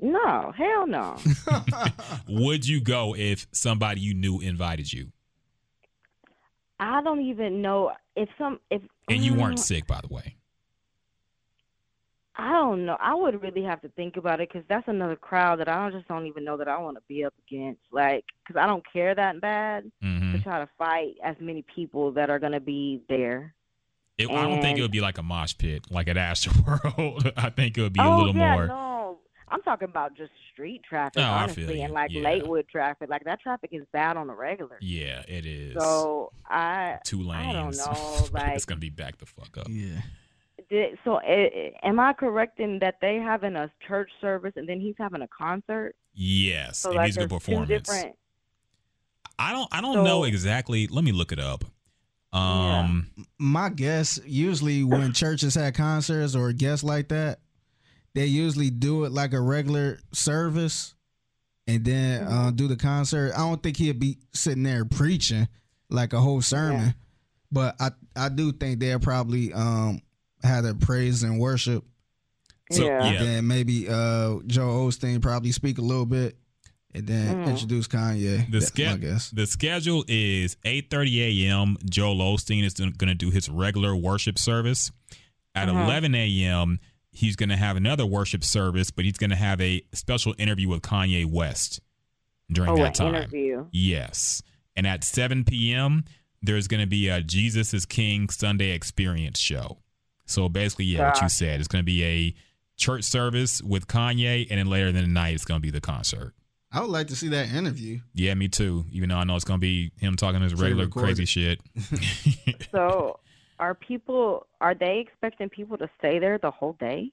no 0.00 0.52
hell 0.56 0.86
no 0.86 1.16
Would 2.28 2.66
you 2.66 2.80
go 2.80 3.14
if 3.14 3.46
somebody 3.52 4.00
you 4.00 4.14
knew 4.14 4.40
invited 4.40 4.90
you 4.92 5.08
i 6.78 7.02
don't 7.02 7.20
even 7.20 7.60
know 7.60 7.92
if 8.16 8.28
some 8.38 8.58
if 8.70 8.80
and 9.08 9.22
you 9.22 9.34
weren't 9.34 9.56
Mm, 9.56 9.58
sick, 9.58 9.86
by 9.86 10.00
the 10.00 10.08
way? 10.14 10.36
I 12.36 12.52
don't 12.52 12.86
know. 12.86 12.96
I 13.00 13.14
would 13.14 13.42
really 13.42 13.62
have 13.64 13.82
to 13.82 13.88
think 13.90 14.16
about 14.16 14.40
it 14.40 14.48
because 14.48 14.64
that's 14.68 14.86
another 14.88 15.16
crowd 15.16 15.60
that 15.60 15.68
I 15.68 15.90
just 15.90 16.08
don't 16.08 16.26
even 16.26 16.44
know 16.44 16.56
that 16.56 16.68
I 16.68 16.78
want 16.78 16.96
to 16.96 17.02
be 17.08 17.24
up 17.24 17.34
against. 17.46 17.80
Like, 17.92 18.24
because 18.46 18.60
I 18.60 18.66
don't 18.66 18.84
care 18.92 19.14
that 19.14 19.40
bad 19.40 19.90
hmm 20.00 20.32
to 20.32 20.38
try 20.38 20.60
to 20.60 20.68
fight 20.78 21.14
as 21.24 21.34
many 21.40 21.64
people 21.74 22.12
that 22.12 22.30
are 22.30 22.38
gonna 22.38 22.60
be 22.60 23.02
there. 23.08 23.52
It, 24.16 24.30
I 24.30 24.46
don't 24.48 24.60
think 24.60 24.78
it 24.78 24.82
would 24.82 24.92
be 24.92 25.00
like 25.00 25.18
a 25.18 25.22
mosh 25.22 25.56
pit, 25.58 25.86
like 25.90 26.06
at 26.08 26.16
Astro 26.16 26.52
World. 26.96 27.32
I 27.36 27.50
think 27.50 27.76
it 27.76 27.82
would 27.82 27.92
be 27.92 28.00
a 28.00 28.04
little 28.04 28.16
more 28.16 28.22
oh 28.22 28.26
little 28.26 28.40
yeah, 28.40 28.54
more. 28.54 28.66
no. 28.66 29.18
I'm 29.48 29.62
talking 29.62 29.88
about 29.88 30.16
just 30.16 30.30
street 30.52 30.82
traffic, 30.88 31.22
Oh, 31.22 31.24
honestly, 31.24 31.82
and 31.82 31.92
like 31.92 32.12
Yeah. 32.12 32.22
Lakewood 32.22 32.68
traffic. 32.68 33.10
Like 33.10 33.24
that 33.24 33.40
traffic 33.40 33.70
is 33.72 33.82
bad 33.92 34.16
on 34.16 34.28
the 34.28 34.34
regular. 34.34 34.78
Yeah, 34.80 35.22
it 35.26 35.44
is. 35.46 35.74
So 35.74 36.32
I 36.48 36.98
Two 37.04 37.22
lanes. 37.22 37.48
I 37.48 37.52
don't 37.52 37.76
know, 37.76 38.28
like 38.32 38.54
it's 38.54 38.64
gonna 38.64 38.78
be 38.78 38.90
back 38.90 39.18
the 39.18 39.26
fuck 39.26 39.56
up. 39.58 39.66
Yeah. 39.68 40.02
Did. 40.70 40.98
So 41.04 41.20
am 41.20 42.00
I 42.00 42.12
correct 42.12 42.60
in 42.60 42.78
that 42.80 42.96
they 43.00 43.16
having 43.16 43.56
a 43.56 43.70
church 43.86 44.10
service 44.20 44.52
and 44.56 44.68
then 44.68 44.80
he's 44.80 44.94
having 44.98 45.22
a 45.22 45.28
concert? 45.28 45.94
Yes, 46.14 46.78
So 46.78 46.90
a 46.90 46.94
like 46.94 47.06
musical 47.14 47.28
there's 47.28 47.42
two 47.44 47.50
performance. 47.52 47.88
different. 47.88 48.16
I 49.38 49.52
don't. 49.52 49.68
I 49.72 49.80
don't 49.80 49.94
So- 49.94 50.04
know 50.04 50.24
exactly. 50.24 50.86
Let 50.86 51.04
me 51.04 51.12
look 51.12 51.32
it 51.32 51.38
up. 51.40 51.64
Um. 52.32 53.10
My 53.38 53.68
guess 53.70 54.20
usually 54.24 54.84
when 54.84 55.12
churches 55.12 55.54
have 55.56 55.74
concerts 55.74 56.34
or 56.36 56.52
guests 56.52 56.84
like 56.84 57.08
that, 57.08 57.40
they 58.14 58.26
usually 58.26 58.70
do 58.70 59.04
it 59.04 59.12
like 59.12 59.32
a 59.32 59.40
regular 59.40 59.98
service 60.12 60.94
and 61.66 61.84
then 61.84 62.24
Mm-hmm. 62.24 62.32
uh, 62.32 62.50
do 62.52 62.68
the 62.68 62.76
concert. 62.76 63.32
I 63.34 63.38
don't 63.38 63.62
think 63.62 63.76
he'd 63.78 63.98
be 63.98 64.18
sitting 64.32 64.62
there 64.62 64.84
preaching 64.84 65.48
like 65.88 66.12
a 66.12 66.20
whole 66.20 66.40
sermon, 66.42 66.80
Yeah. 66.86 66.92
but 67.50 67.76
I 67.80 67.90
I 68.14 68.28
do 68.28 68.52
think 68.52 68.78
they'll 68.78 69.00
probably 69.00 69.52
um 69.52 70.00
had 70.42 70.64
a 70.64 70.74
praise 70.74 71.22
and 71.22 71.38
worship. 71.38 71.84
So 72.72 72.84
Yeah. 72.86 73.12
yeah, 73.12 73.18
Then 73.24 73.46
maybe 73.46 73.88
uh 73.88 74.38
Joel 74.46 74.88
Osteen 74.88 75.20
probably 75.20 75.52
speak 75.52 75.78
a 75.78 75.82
little 75.82 76.06
bit 76.06 76.36
and 76.94 77.06
then 77.06 77.36
Mm. 77.44 77.48
introduce 77.50 77.86
Kanye. 77.88 78.46
the 78.50 78.58
That's 78.58 78.64
my 78.64 78.84
schedule. 78.84 78.96
guess. 78.98 79.30
The 79.30 79.46
schedule 79.46 80.04
is 80.08 80.56
8:30 80.64 81.20
a.m. 81.46 81.76
Joel 81.88 82.18
Osteen 82.18 82.64
is 82.64 82.74
going 82.74 82.92
to 83.08 83.14
do 83.14 83.30
his 83.30 83.48
regular 83.48 83.94
worship 83.96 84.38
service. 84.38 84.90
At 85.54 85.68
Uh-huh. 85.68 85.82
11 85.84 86.14
a.m., 86.14 86.78
he's 87.10 87.34
going 87.34 87.48
to 87.48 87.56
have 87.56 87.76
another 87.76 88.06
worship 88.06 88.44
service, 88.44 88.90
but 88.92 89.04
he's 89.04 89.18
going 89.18 89.30
to 89.30 89.36
have 89.36 89.60
a 89.60 89.82
special 89.92 90.32
interview 90.38 90.68
with 90.68 90.82
Kanye 90.82 91.26
West 91.26 91.80
during 92.52 92.70
Oh, 92.70 92.76
that 92.76 92.94
time. 92.94 93.14
interview. 93.16 93.66
Yes. 93.72 94.42
And 94.76 94.86
at 94.86 95.02
7 95.02 95.44
p.m., 95.44 96.04
there's 96.40 96.68
going 96.68 96.80
to 96.80 96.86
be 96.86 97.08
a 97.08 97.20
Jesus 97.20 97.74
is 97.74 97.84
King 97.84 98.28
Sunday 98.30 98.70
Experience 98.70 99.40
show. 99.40 99.78
So 100.30 100.48
basically, 100.48 100.86
yeah, 100.86 101.08
what 101.08 101.20
you 101.20 101.28
said. 101.28 101.60
It's 101.60 101.68
going 101.68 101.82
to 101.82 101.86
be 101.86 102.04
a 102.04 102.34
church 102.76 103.04
service 103.04 103.62
with 103.62 103.86
Kanye, 103.86 104.46
and 104.50 104.58
then 104.58 104.66
later 104.66 104.88
in 104.88 104.94
the 104.94 105.06
night 105.06 105.34
it's 105.34 105.44
gonna 105.44 105.60
be 105.60 105.70
the 105.70 105.82
concert. 105.82 106.32
I 106.72 106.80
would 106.80 106.88
like 106.90 107.08
to 107.08 107.16
see 107.16 107.28
that 107.28 107.52
interview. 107.52 108.00
Yeah, 108.14 108.32
me 108.34 108.48
too. 108.48 108.86
Even 108.90 109.10
though 109.10 109.16
I 109.16 109.24
know 109.24 109.36
it's 109.36 109.44
gonna 109.44 109.58
be 109.58 109.92
him 109.98 110.16
talking 110.16 110.40
his 110.40 110.54
regular 110.54 110.88
crazy 110.88 111.26
shit. 111.26 111.60
So, 112.72 113.18
are 113.58 113.74
people 113.74 114.46
are 114.60 114.74
they 114.74 115.00
expecting 115.00 115.48
people 115.50 115.76
to 115.78 115.90
stay 115.98 116.18
there 116.18 116.38
the 116.38 116.50
whole 116.50 116.74
day? 116.74 117.12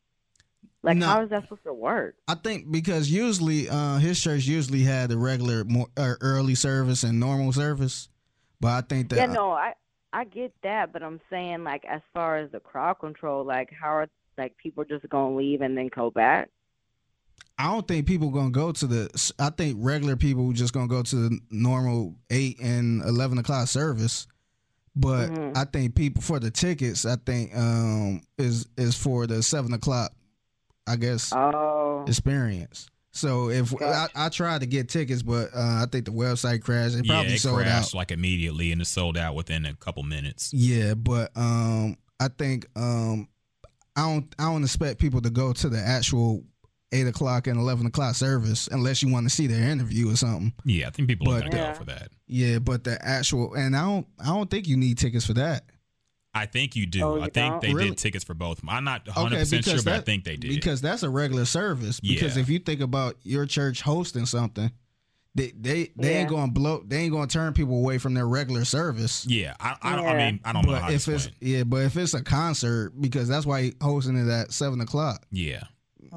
Like, 0.84 0.98
No. 0.98 1.08
how 1.08 1.24
is 1.24 1.32
that 1.32 1.44
supposed 1.44 1.64
to 1.64 1.74
work? 1.74 2.16
I 2.28 2.36
think 2.36 2.72
because 2.72 3.10
usually 3.10 3.68
uh, 3.68 3.98
his 3.98 4.22
church 4.22 4.46
usually 4.46 4.84
had 4.84 5.10
the 5.10 5.18
regular 5.18 5.66
more 5.66 5.88
uh, 5.98 6.14
early 6.22 6.56
service 6.56 7.04
and 7.04 7.20
normal 7.20 7.52
service, 7.52 8.08
but 8.62 8.70
I 8.70 8.82
think 8.82 9.10
that 9.10 9.18
Yeah, 9.18 9.26
no, 9.26 9.52
I 9.52 9.74
I 10.14 10.24
get 10.24 10.54
that, 10.64 10.94
but 10.94 11.04
I'm 11.04 11.20
saying 11.30 11.64
like 11.64 11.86
as 11.86 12.02
far 12.14 12.38
as 12.38 12.52
the 12.52 12.60
crowd 12.60 12.96
control, 13.00 13.44
like 13.46 13.70
how 13.72 13.90
are 13.90 14.08
like 14.38 14.56
people 14.58 14.84
just 14.84 15.08
gonna 15.10 15.36
leave 15.36 15.62
and 15.62 15.78
then 15.78 15.90
go 15.94 16.10
back? 16.12 16.50
I 17.60 17.72
don't 17.72 17.88
think 17.88 18.06
people 18.08 18.30
gonna 18.30 18.52
go 18.52 18.72
to 18.72 18.88
the. 18.88 19.32
I 19.40 19.50
think 19.50 19.78
regular 19.80 20.16
people 20.16 20.52
just 20.54 20.74
gonna 20.74 20.88
go 20.88 21.02
to 21.04 21.16
the 21.16 21.40
normal 21.50 22.16
eight 22.30 22.60
and 22.62 23.02
eleven 23.04 23.38
o'clock 23.38 23.68
service. 23.68 24.28
But 24.96 25.30
Mhm. 25.30 25.58
I 25.58 25.66
think 25.66 25.94
people 25.96 26.22
for 26.22 26.40
the 26.40 26.50
tickets, 26.50 27.06
I 27.06 27.16
think 27.18 27.56
um 27.56 28.22
is 28.38 28.68
is 28.78 28.96
for 28.96 29.28
the 29.28 29.44
seven 29.44 29.74
o'clock, 29.74 30.12
I 30.88 30.96
guess 30.96 31.32
Oh, 31.34 32.06
experience. 32.08 32.90
So 33.18 33.50
if 33.50 33.74
I, 33.76 33.80
Gotcha. 33.80 34.12
I 34.16 34.30
tried 34.30 34.62
to 34.62 34.68
get 34.68 34.90
tickets, 34.90 35.22
but 35.24 35.50
uh, 35.56 35.84
I 35.84 35.86
think 35.92 36.06
the 36.06 36.12
website 36.12 36.62
crashed. 36.62 36.96
It 36.96 37.06
yeah, 37.06 37.14
probably 37.14 37.34
it 37.34 37.40
sold 37.42 37.58
crashed 37.62 37.94
out. 37.94 37.98
like 37.98 38.12
immediately, 38.12 38.72
and 38.72 38.82
it 38.82 38.86
sold 38.86 39.18
out 39.18 39.36
within 39.36 39.66
a 39.66 39.74
couple 39.76 40.04
minutes. 40.04 40.54
Yeah, 40.54 40.94
but 40.94 41.32
um, 41.36 41.98
I 42.20 42.28
think 42.30 42.68
um, 42.76 43.28
I 43.96 44.02
don't 44.02 44.34
I 44.40 44.44
don't 44.44 44.64
expect 44.64 45.00
people 45.00 45.22
to 45.22 45.30
go 45.30 45.54
to 45.54 45.70
the 45.70 45.80
actual 45.80 46.44
eight 46.94 47.08
o'clock 47.08 47.48
and 47.48 47.60
eleven 47.60 47.86
o'clock 47.86 48.16
service 48.16 48.70
unless 48.72 49.04
you 49.04 49.12
want 49.12 49.28
to 49.28 49.34
see 49.36 49.48
their 49.48 49.70
interview 49.70 50.12
or 50.12 50.16
something. 50.16 50.54
Yeah, 50.64 50.88
I 50.88 50.92
think 50.92 51.10
people 51.10 51.30
are 51.34 51.42
But- 51.42 51.52
gonna 51.52 51.64
Yeah. 51.64 51.74
go 51.74 51.80
for 51.80 51.86
that. 51.86 52.10
Yeah, 52.28 52.60
but 52.60 52.84
the 52.84 52.98
actual 53.06 53.54
and 53.56 53.76
I 53.76 53.82
don't 53.84 54.08
I 54.20 54.28
don't 54.28 54.50
think 54.50 54.68
you 54.68 54.78
need 54.78 54.98
tickets 54.98 55.26
for 55.26 55.34
that. 55.34 55.66
I 56.38 56.46
think 56.46 56.76
you 56.76 56.86
do. 56.86 57.02
Oh, 57.04 57.16
you 57.16 57.22
I 57.24 57.30
think 57.30 57.52
don't? 57.54 57.62
they 57.62 57.74
Really? 57.74 57.90
did 57.90 57.98
tickets 57.98 58.24
for 58.24 58.34
both. 58.34 58.62
I'm 58.68 58.84
not 58.84 59.06
100 59.08 59.40
percent 59.40 59.66
sure, 59.66 59.82
but 59.84 59.94
I 59.94 60.00
think 60.02 60.24
they 60.24 60.38
did. 60.38 60.50
because 60.52 60.82
that's 60.82 61.04
a 61.04 61.10
regular 61.10 61.46
service. 61.46 62.00
Because 62.00 62.36
Yeah. 62.36 62.42
if 62.44 62.50
you 62.50 62.60
think 62.60 62.82
about 62.82 63.18
your 63.24 63.46
church 63.46 63.82
hosting 63.82 64.26
something, 64.26 64.72
they 65.36 65.52
they 65.60 65.92
they 65.96 66.16
ain't 66.18 66.30
gonna 66.30 66.52
blow. 66.52 66.84
They 66.88 66.98
ain't 66.98 67.14
gonna 67.14 67.28
turn 67.28 67.54
people 67.54 67.78
away 67.78 67.98
from 68.00 68.14
their 68.16 68.28
regular 68.28 68.66
service. 68.66 69.26
yeah, 69.28 69.54
I, 69.60 69.76
I, 69.84 69.96
don't 69.96 70.06
I 70.08 70.18
mean, 70.18 70.40
I 70.44 70.52
don't 70.54 70.66
know 70.66 70.74
how 70.74 70.82
But 70.82 70.88
to 70.88 70.94
if 70.96 71.08
it's 71.08 71.26
explain. 71.28 71.52
yeah, 71.54 71.64
but 71.64 71.82
if 71.84 71.96
it's 71.96 72.14
a 72.16 72.24
concert, 72.24 72.94
because 73.00 73.28
that's 73.28 73.46
why 73.46 73.62
he 73.64 73.74
hosting 73.82 74.18
it 74.18 74.32
at 74.32 74.52
seven 74.52 74.82
o'clock. 74.82 75.26
Yeah, 75.32 75.64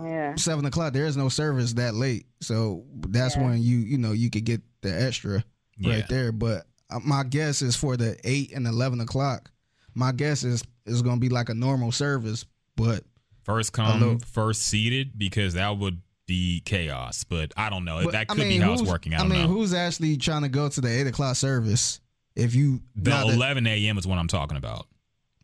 yeah. 0.02 0.34
Seven 0.36 0.64
o'clock, 0.64 0.94
there 0.94 1.04
is 1.04 1.18
no 1.18 1.28
service 1.28 1.74
that 1.74 1.94
late, 1.94 2.24
so 2.40 2.84
that's 3.08 3.36
Yeah. 3.36 3.42
when 3.44 3.62
you 3.62 3.78
you 3.78 3.98
know 3.98 4.12
you 4.12 4.30
could 4.30 4.44
get 4.44 4.62
the 4.80 5.02
extra 5.02 5.44
yeah. 5.76 5.94
right 5.96 6.08
there. 6.08 6.32
But 6.32 6.66
uh, 6.88 7.00
my 7.00 7.22
guess 7.24 7.60
is 7.60 7.76
for 7.76 7.98
the 7.98 8.16
eight 8.24 8.52
and 8.54 8.66
eleven 8.66 9.00
o'clock. 9.00 9.50
My 9.94 10.12
guess 10.12 10.44
is 10.44 10.62
is 10.86 11.02
gonna 11.02 11.20
be 11.20 11.28
like 11.28 11.48
a 11.48 11.54
normal 11.54 11.92
service, 11.92 12.44
but 12.76 13.04
First 13.42 13.74
Hello. 13.74 13.98
come, 13.98 14.18
first 14.20 14.62
seated, 14.62 15.18
because 15.18 15.54
that 15.54 15.76
would 15.78 16.00
be 16.26 16.60
chaos. 16.64 17.24
But 17.24 17.52
I 17.56 17.70
don't 17.70 17.84
know. 17.84 18.02
But, 18.04 18.12
that 18.12 18.20
I 18.30 18.34
could 18.34 18.38
mean, 18.38 18.48
be 18.48 18.64
how 18.64 18.72
it's 18.72 18.80
who's- 18.82 18.90
working. 18.90 19.12
I 19.14 19.16
I 19.16 19.20
don't 19.20 19.28
mean, 19.30 19.42
know. 19.42 19.48
who's 19.48 19.72
actually 19.74 20.16
trying 20.18 20.42
to 20.42 20.48
go 20.48 20.68
to 20.68 20.80
the 20.80 20.88
eight 20.88 21.06
o'clock 21.06 21.36
service? 21.36 22.00
If 22.36 22.54
you 22.54 22.80
The 22.96 23.10
11 23.34 23.66
a.m. 23.66 23.98
is 23.98 24.06
what 24.06 24.18
I'm 24.18 24.28
talking 24.28 24.56
about. 24.56 24.86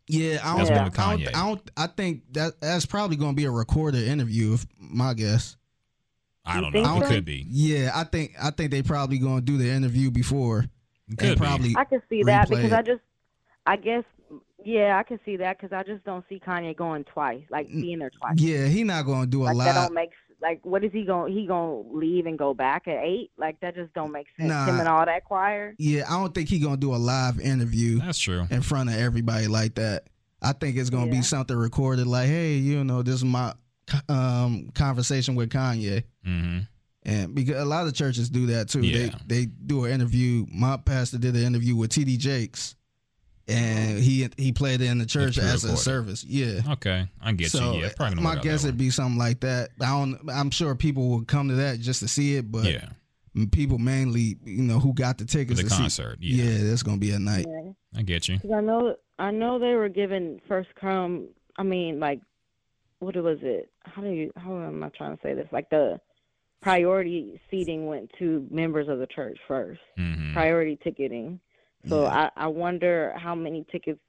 yeah, 0.07 0.39
I 0.41 0.57
don't, 0.57 0.69
one 0.73 0.83
with 0.85 0.99
I 0.99 1.15
don't, 1.17 1.27
I 1.27 1.31
don't. 1.47 1.71
I 1.75 1.87
think 1.87 2.21
that 2.33 2.61
that's 2.61 2.85
probably 2.85 3.17
going 3.17 3.33
to 3.33 3.35
be 3.35 3.43
a 3.43 3.51
recorded 3.51 4.07
interview. 4.07 4.53
If 4.53 4.65
my 4.79 5.13
guess. 5.13 5.57
I 6.45 6.61
don't 6.61 6.71
think 6.71 6.85
know. 6.85 7.01
It 7.01 7.07
could 7.07 7.25
be. 7.25 7.45
Yeah, 7.49 7.91
I 7.93 8.05
think 8.05 8.31
I 8.41 8.51
think 8.51 8.71
they 8.71 8.81
probably 8.83 9.17
going 9.17 9.39
to 9.39 9.41
do 9.45 9.57
the 9.57 9.69
interview 9.69 10.09
before 10.11 10.65
It 11.09 11.17
could 11.17 11.29
and 11.31 11.39
be. 11.39 11.45
probably 11.45 11.73
I 11.75 11.83
can 11.83 12.01
see 12.09 12.23
that 12.23 12.47
because 12.47 12.71
it. 12.71 12.73
I 12.73 12.81
just, 12.83 13.01
I 13.65 13.75
guess, 13.75 14.05
yeah, 14.67 14.97
I 14.99 15.03
can 15.03 15.19
see 15.25 15.37
that 15.37 15.57
because 15.57 15.71
I 15.73 15.83
just 15.83 16.03
don't 16.03 16.25
see 16.29 16.39
Kanye 16.45 16.75
going 16.75 17.03
twice, 17.05 17.43
like 17.49 17.67
being 17.69 17.99
there 17.99 18.09
twice. 18.11 18.35
yeah 18.37 18.65
he 18.67 18.83
not 18.83 19.05
going 19.05 19.21
to 19.21 19.27
do 19.27 19.43
a 19.43 19.45
like 19.45 19.57
that 19.57 19.65
live. 19.65 19.75
don't 19.75 19.93
make 19.93 20.09
like 20.41 20.59
what 20.63 20.83
is 20.83 20.91
he 20.91 21.03
going? 21.03 21.33
He 21.35 21.47
gonna 21.47 21.81
leave 21.91 22.25
and 22.27 22.37
go 22.37 22.53
back 22.53 22.87
at 22.87 23.03
eight? 23.03 23.31
Like 23.37 23.59
that 23.61 23.73
just 23.75 23.91
don't 23.93 24.11
make 24.11 24.27
sense. 24.37 24.49
Nah. 24.49 24.65
Him 24.67 24.79
and 24.79 24.87
all 24.87 25.03
that 25.05 25.23
choir. 25.25 25.73
Yeah, 25.79 26.03
I 26.07 26.19
don't 26.19 26.33
think 26.35 26.47
he 26.49 26.59
going 26.59 26.75
to 26.75 26.79
do 26.79 26.93
a 26.93 26.97
live 26.97 27.39
interview 27.39 27.99
That's 27.99 28.19
true. 28.19 28.45
in 28.51 28.61
front 28.61 28.89
of 28.89 28.95
everybody 28.95 29.47
like 29.47 29.73
that. 29.75 30.03
I 30.41 30.53
think 30.53 30.77
it's 30.77 30.91
going 30.91 31.05
to 31.09 31.11
Yeah. 31.11 31.21
be 31.21 31.23
something 31.23 31.57
recorded 31.57 32.05
like, 32.05 32.27
hey, 32.27 32.53
you 32.53 32.83
know, 32.83 33.01
this 33.01 33.15
is 33.15 33.25
my 33.25 33.53
um 34.09 34.69
conversation 34.75 35.35
with 35.35 35.49
Kanye. 35.49 36.03
hmm 36.23 36.59
And 37.03 37.33
because 37.33 37.55
a 37.61 37.65
lot 37.65 37.87
of 37.87 37.93
churches 37.95 38.29
do 38.29 38.45
that 38.47 38.69
too. 38.69 38.81
Yeah. 38.81 39.09
They 39.25 39.45
they 39.45 39.45
do 39.45 39.85
an 39.85 39.91
interview. 39.91 40.45
My 40.53 40.77
pastor 40.77 41.17
did 41.17 41.35
an 41.35 41.43
interview 41.43 41.75
with 41.75 41.89
TD 41.91 42.17
Jakes, 42.19 42.75
and 43.47 43.99
he 43.99 44.27
he 44.37 44.51
played 44.51 44.81
it 44.81 44.85
in 44.87 44.97
the 44.97 45.05
church 45.05 45.37
as 45.37 45.63
a 45.63 45.77
service. 45.77 46.23
Yeah. 46.23 46.61
Okay, 46.73 47.07
I 47.21 47.31
get 47.33 47.51
so 47.51 47.73
you. 47.73 47.81
Yeah, 47.83 47.89
probably 47.95 48.15
gonna 48.15 48.35
my 48.35 48.41
guess 48.41 48.63
it'd 48.63 48.77
be 48.77 48.89
something 48.89 49.17
like 49.17 49.39
that. 49.41 49.69
I 49.81 49.87
don't. 49.87 50.19
I'm 50.29 50.51
sure 50.51 50.75
people 50.75 51.09
would 51.09 51.27
come 51.27 51.49
to 51.49 51.55
that 51.55 51.79
just 51.79 52.01
to 52.01 52.07
see 52.07 52.35
it, 52.35 52.51
but 52.51 52.65
yeah, 52.65 52.89
people 53.51 53.77
mainly, 53.77 54.37
you 54.43 54.63
know, 54.63 54.79
who 54.79 54.93
got 54.93 55.17
the 55.17 55.25
for 55.25 55.31
tickets 55.31 55.61
the 55.61 55.69
to 55.69 55.75
concert. 55.75 56.17
see. 56.19 56.27
Yeah, 56.27 56.43
Yeah, 56.51 56.69
that's 56.69 56.83
gonna 56.83 56.97
be 56.97 57.11
a 57.11 57.19
night. 57.19 57.45
Yeah. 57.47 57.71
I 57.95 58.01
get 58.03 58.27
you. 58.27 58.39
Cause 58.39 58.51
I 58.53 58.61
know, 58.61 58.95
I 59.17 59.31
know 59.31 59.59
they 59.59 59.73
were 59.75 59.89
given 59.89 60.41
first 60.47 60.69
come. 60.79 61.29
I 61.57 61.63
mean, 61.63 61.99
like, 61.99 62.21
what 62.99 63.15
was 63.15 63.39
it? 63.41 63.71
How 63.83 64.01
do 64.01 64.09
you? 64.09 64.31
How 64.35 64.57
am 64.57 64.83
I 64.83 64.89
trying 64.89 65.15
to 65.15 65.23
say 65.23 65.33
this? 65.33 65.47
Like 65.51 65.69
the 65.69 65.99
priority 66.61 67.39
seating 67.49 67.85
went 67.87 68.11
to 68.19 68.45
members 68.49 68.87
of 68.89 68.99
the 68.99 69.07
church 69.07 69.37
first. 69.47 69.79
hmm 69.97 70.33
Priority 70.33 70.77
ticketing. 70.83 71.39
So 71.87 72.03
Yeah. 72.03 72.29
I, 72.35 72.45
I 72.45 72.47
wonder 72.47 73.13
how 73.17 73.35
many 73.35 73.65
tickets 73.71 73.99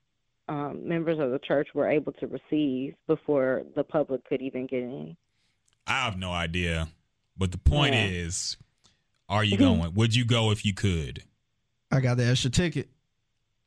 um, 0.48 0.86
members 0.88 1.18
of 1.18 1.30
the 1.30 1.38
church 1.40 1.68
were 1.74 1.88
able 1.88 2.12
to 2.14 2.26
receive 2.26 2.94
before 3.06 3.64
the 3.76 3.84
public 3.84 4.24
could 4.24 4.40
even 4.40 4.66
get 4.66 4.82
in. 4.82 5.16
I 5.86 6.04
have 6.04 6.18
no 6.18 6.32
idea, 6.32 6.88
but 7.36 7.52
the 7.52 7.58
point 7.58 7.94
Yeah. 7.94 8.06
is, 8.06 8.56
are 9.28 9.44
you 9.44 9.56
going? 9.58 9.92
Would 9.94 10.14
you 10.14 10.24
go 10.24 10.50
if 10.50 10.64
you 10.64 10.72
could? 10.74 11.22
I 11.90 12.00
got 12.00 12.16
the 12.16 12.26
extra 12.26 12.50
ticket. 12.50 12.88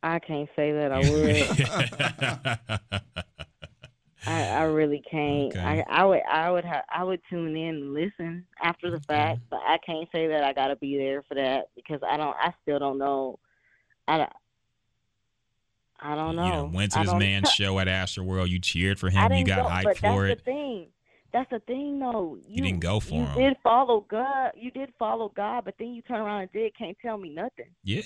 I 0.03 0.17
can't 0.19 0.49
say 0.55 0.71
that 0.71 0.91
I 0.91 0.99
would. 1.11 2.81
I, 4.27 4.43
I 4.43 4.61
really 4.63 5.01
can't. 5.09 5.49
Okay. 5.55 5.59
I, 5.59 5.83
I 5.89 6.05
would 6.05 6.21
I 6.31 6.51
would 6.51 6.65
ha- 6.65 6.83
I 6.93 7.03
would 7.03 7.21
tune 7.29 7.55
in 7.55 7.75
and 7.75 7.93
listen 7.93 8.45
after 8.63 8.91
the 8.91 8.99
fact, 9.07 9.39
but 9.49 9.59
I 9.67 9.77
can't 9.83 10.07
say 10.11 10.27
that 10.27 10.43
I 10.43 10.53
gotta 10.53 10.75
be 10.75 10.97
there 10.97 11.23
for 11.27 11.33
that 11.35 11.69
because 11.75 12.01
I 12.07 12.17
don't. 12.17 12.35
I 12.39 12.53
still 12.61 12.77
don't 12.79 12.97
know. 12.99 13.39
I 14.11 14.17
don't. 14.17 14.29
I 16.03 16.15
don't 16.15 16.35
know. 16.35 16.45
You 16.45 16.51
know, 16.51 16.65
went 16.65 16.91
to 16.93 16.99
I 16.99 17.03
this 17.03 17.11
don't- 17.11 17.19
man's 17.19 17.51
show 17.53 17.79
at 17.79 17.87
Astroworld. 17.87 18.49
You 18.49 18.59
cheered 18.59 18.99
for 18.99 19.09
him. 19.09 19.31
You 19.31 19.45
got 19.45 19.63
go, 19.63 19.69
hyped 19.69 19.83
but 19.83 19.97
for 19.99 20.27
that's 20.27 20.41
it. 20.41 20.45
the 20.45 20.51
thing. 20.51 20.87
That's 21.31 21.49
the 21.49 21.59
thing, 21.59 21.99
though. 21.99 22.37
You, 22.45 22.61
didn't 22.61 22.81
go 22.81 22.99
for 22.99 23.13
you 23.13 23.21
him. 23.21 23.39
You 23.39 23.49
did 23.49 23.57
follow 23.63 24.01
God. 24.09 24.51
You 24.57 24.69
did 24.71 24.91
follow 24.99 25.31
God, 25.33 25.63
but 25.63 25.75
then 25.79 25.93
you 25.93 26.01
turn 26.01 26.19
around 26.19 26.41
and 26.41 26.51
did 26.51 26.75
can't 26.77 26.97
tell 27.01 27.17
me 27.17 27.29
nothing. 27.29 27.67
Yeah. 27.85 28.01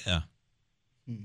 Hmm. 1.07 1.23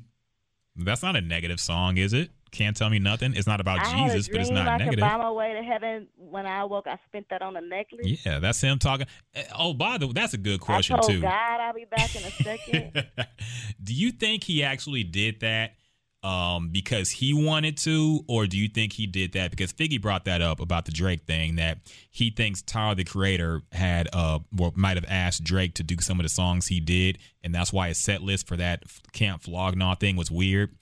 That's 0.85 1.03
not 1.03 1.17
a 1.17 1.21
negative 1.21 1.61
song, 1.61 1.97
is 1.97 2.13
it? 2.13 2.31
Can't 2.51 2.77
tell 2.77 2.91
me 2.91 2.99
nothing. 2.99 3.35
It's 3.35 3.47
not 3.47 3.61
about 3.61 3.79
I 3.81 4.09
Jesus, 4.09 4.29
but 4.29 4.41
it's 4.41 4.51
not 4.51 4.67
I 4.67 4.79
could 4.79 4.87
negative. 4.99 5.05
my 5.05 5.31
way 5.31 5.53
to 5.53 5.63
heaven. 5.63 6.09
When 6.17 6.47
I 6.47 6.65
woke, 6.65 6.89
I 6.89 6.99
spent 7.07 7.29
that 7.31 7.43
on 7.43 7.57
a 7.57 7.61
necklace. 7.61 8.25
Yeah, 8.27 8.41
that's 8.41 8.61
him 8.61 8.79
talking. 8.81 9.07
Eh, 9.35 9.45
Oh, 9.57 9.73
by 9.73 9.99
the 9.99 10.09
way, 10.09 10.13
that's 10.15 10.35
a 10.35 10.39
good 10.39 10.61
question 10.61 10.97
I 10.97 10.99
told 11.01 11.13
too. 11.13 11.21
God 11.21 11.31
I'll 11.61 11.73
be 11.75 11.85
back 11.85 12.15
in 12.17 12.25
a 12.25 12.31
second. 12.31 13.07
do 13.85 13.95
you 13.95 14.11
think 14.11 14.43
he 14.45 14.65
actually 14.65 15.05
did 15.05 15.41
that 15.41 15.75
um, 16.23 16.69
because 16.69 17.11
he 17.11 17.33
wanted 17.33 17.77
to, 17.79 18.25
or 18.29 18.47
do 18.47 18.59
you 18.59 18.69
think 18.69 18.93
he 18.93 19.07
did 19.07 19.33
that 19.33 19.51
because 19.51 19.73
Figgy 19.73 20.01
brought 20.01 20.27
that 20.27 20.43
up 20.43 20.61
about 20.61 20.85
the 20.85 20.93
Drake 20.93 21.23
thing 21.23 21.57
that 21.57 21.79
he 22.11 22.31
thinks 22.31 22.61
Tyler 22.63 22.95
the 22.95 23.05
Creator 23.05 23.63
had, 23.73 24.09
uh, 24.13 24.41
or 24.59 24.73
might 24.75 24.97
have 24.97 25.07
asked 25.09 25.45
Drake 25.45 25.75
to 25.75 25.83
do 25.83 25.97
some 26.01 26.21
of 26.21 26.25
the 26.25 26.29
songs 26.29 26.67
he 26.67 26.81
did, 26.81 27.19
and 27.43 27.55
that's 27.55 27.73
why 27.73 27.89
his 27.89 27.99
set 27.99 28.23
list 28.23 28.47
for 28.47 28.57
that 28.57 28.85
Camp 29.13 29.43
Flog 29.43 29.77
Gnaw 29.77 29.95
thing 29.95 30.17
was 30.17 30.31
weird. 30.31 30.75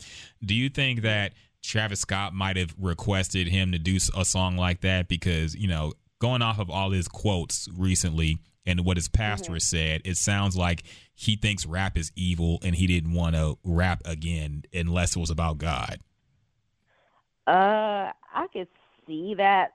Do 0.44 0.54
you 0.54 0.68
think 0.68 1.02
that 1.02 1.34
Travis 1.62 2.00
Scott 2.00 2.34
might 2.34 2.56
have 2.56 2.74
requested 2.78 3.48
him 3.48 3.72
to 3.72 3.78
do 3.78 3.98
a 4.16 4.24
song 4.24 4.56
like 4.56 4.80
that 4.80 5.08
because 5.08 5.54
you 5.54 5.68
know, 5.68 5.92
going 6.20 6.42
off 6.42 6.58
of 6.58 6.70
all 6.70 6.90
his 6.90 7.06
quotes 7.06 7.68
recently 7.76 8.38
and 8.66 8.84
what 8.84 8.96
his 8.96 9.08
pastor 9.08 9.52
has 9.54 9.64
said, 9.64 10.02
it 10.04 10.16
sounds 10.16 10.56
like 10.56 10.82
he 11.14 11.36
thinks 11.36 11.64
rap 11.66 11.96
is 11.96 12.12
evil 12.16 12.58
and 12.62 12.74
he 12.74 12.86
didn't 12.86 13.12
want 13.14 13.34
to 13.34 13.58
rap 13.64 14.02
again 14.04 14.64
unless 14.74 15.16
it 15.16 15.18
was 15.20 15.30
about 15.30 15.58
God. 15.58 15.98
Uh, 17.46 18.12
I 18.34 18.46
could 18.52 18.68
see 19.06 19.34
that 19.36 19.72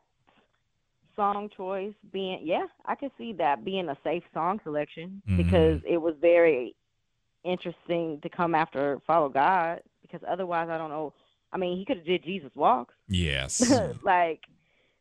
song 1.15 1.49
choice 1.55 1.93
being 2.11 2.39
yeah, 2.43 2.65
I 2.85 2.95
could 2.95 3.11
see 3.17 3.33
that 3.33 3.63
being 3.65 3.89
a 3.89 3.97
safe 4.03 4.23
song 4.33 4.59
selection 4.63 5.21
Mhm. 5.29 5.37
because 5.37 5.81
it 5.87 5.97
was 5.97 6.15
very 6.21 6.75
interesting 7.43 8.19
to 8.21 8.29
come 8.29 8.55
after 8.55 8.99
Follow 9.05 9.29
God 9.29 9.81
because 10.01 10.21
otherwise 10.27 10.69
I 10.69 10.77
don't 10.77 10.89
know. 10.89 11.13
I 11.51 11.57
mean, 11.57 11.77
he 11.77 11.85
could 11.85 11.97
have 11.97 12.05
did 12.05 12.23
Jesus 12.23 12.51
Walks. 12.55 12.93
Yes. 13.07 13.61
like 14.03 14.41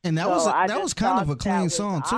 And 0.04 0.18
that 0.18 0.24
So 0.24 0.30
was 0.30 0.46
a, 0.46 0.56
I 0.56 0.66
that 0.66 0.82
was 0.82 0.92
kind 0.94 1.20
of 1.20 1.30
a 1.30 1.36
clean 1.36 1.62
was 1.64 1.76
song 1.76 2.02
too. 2.02 2.16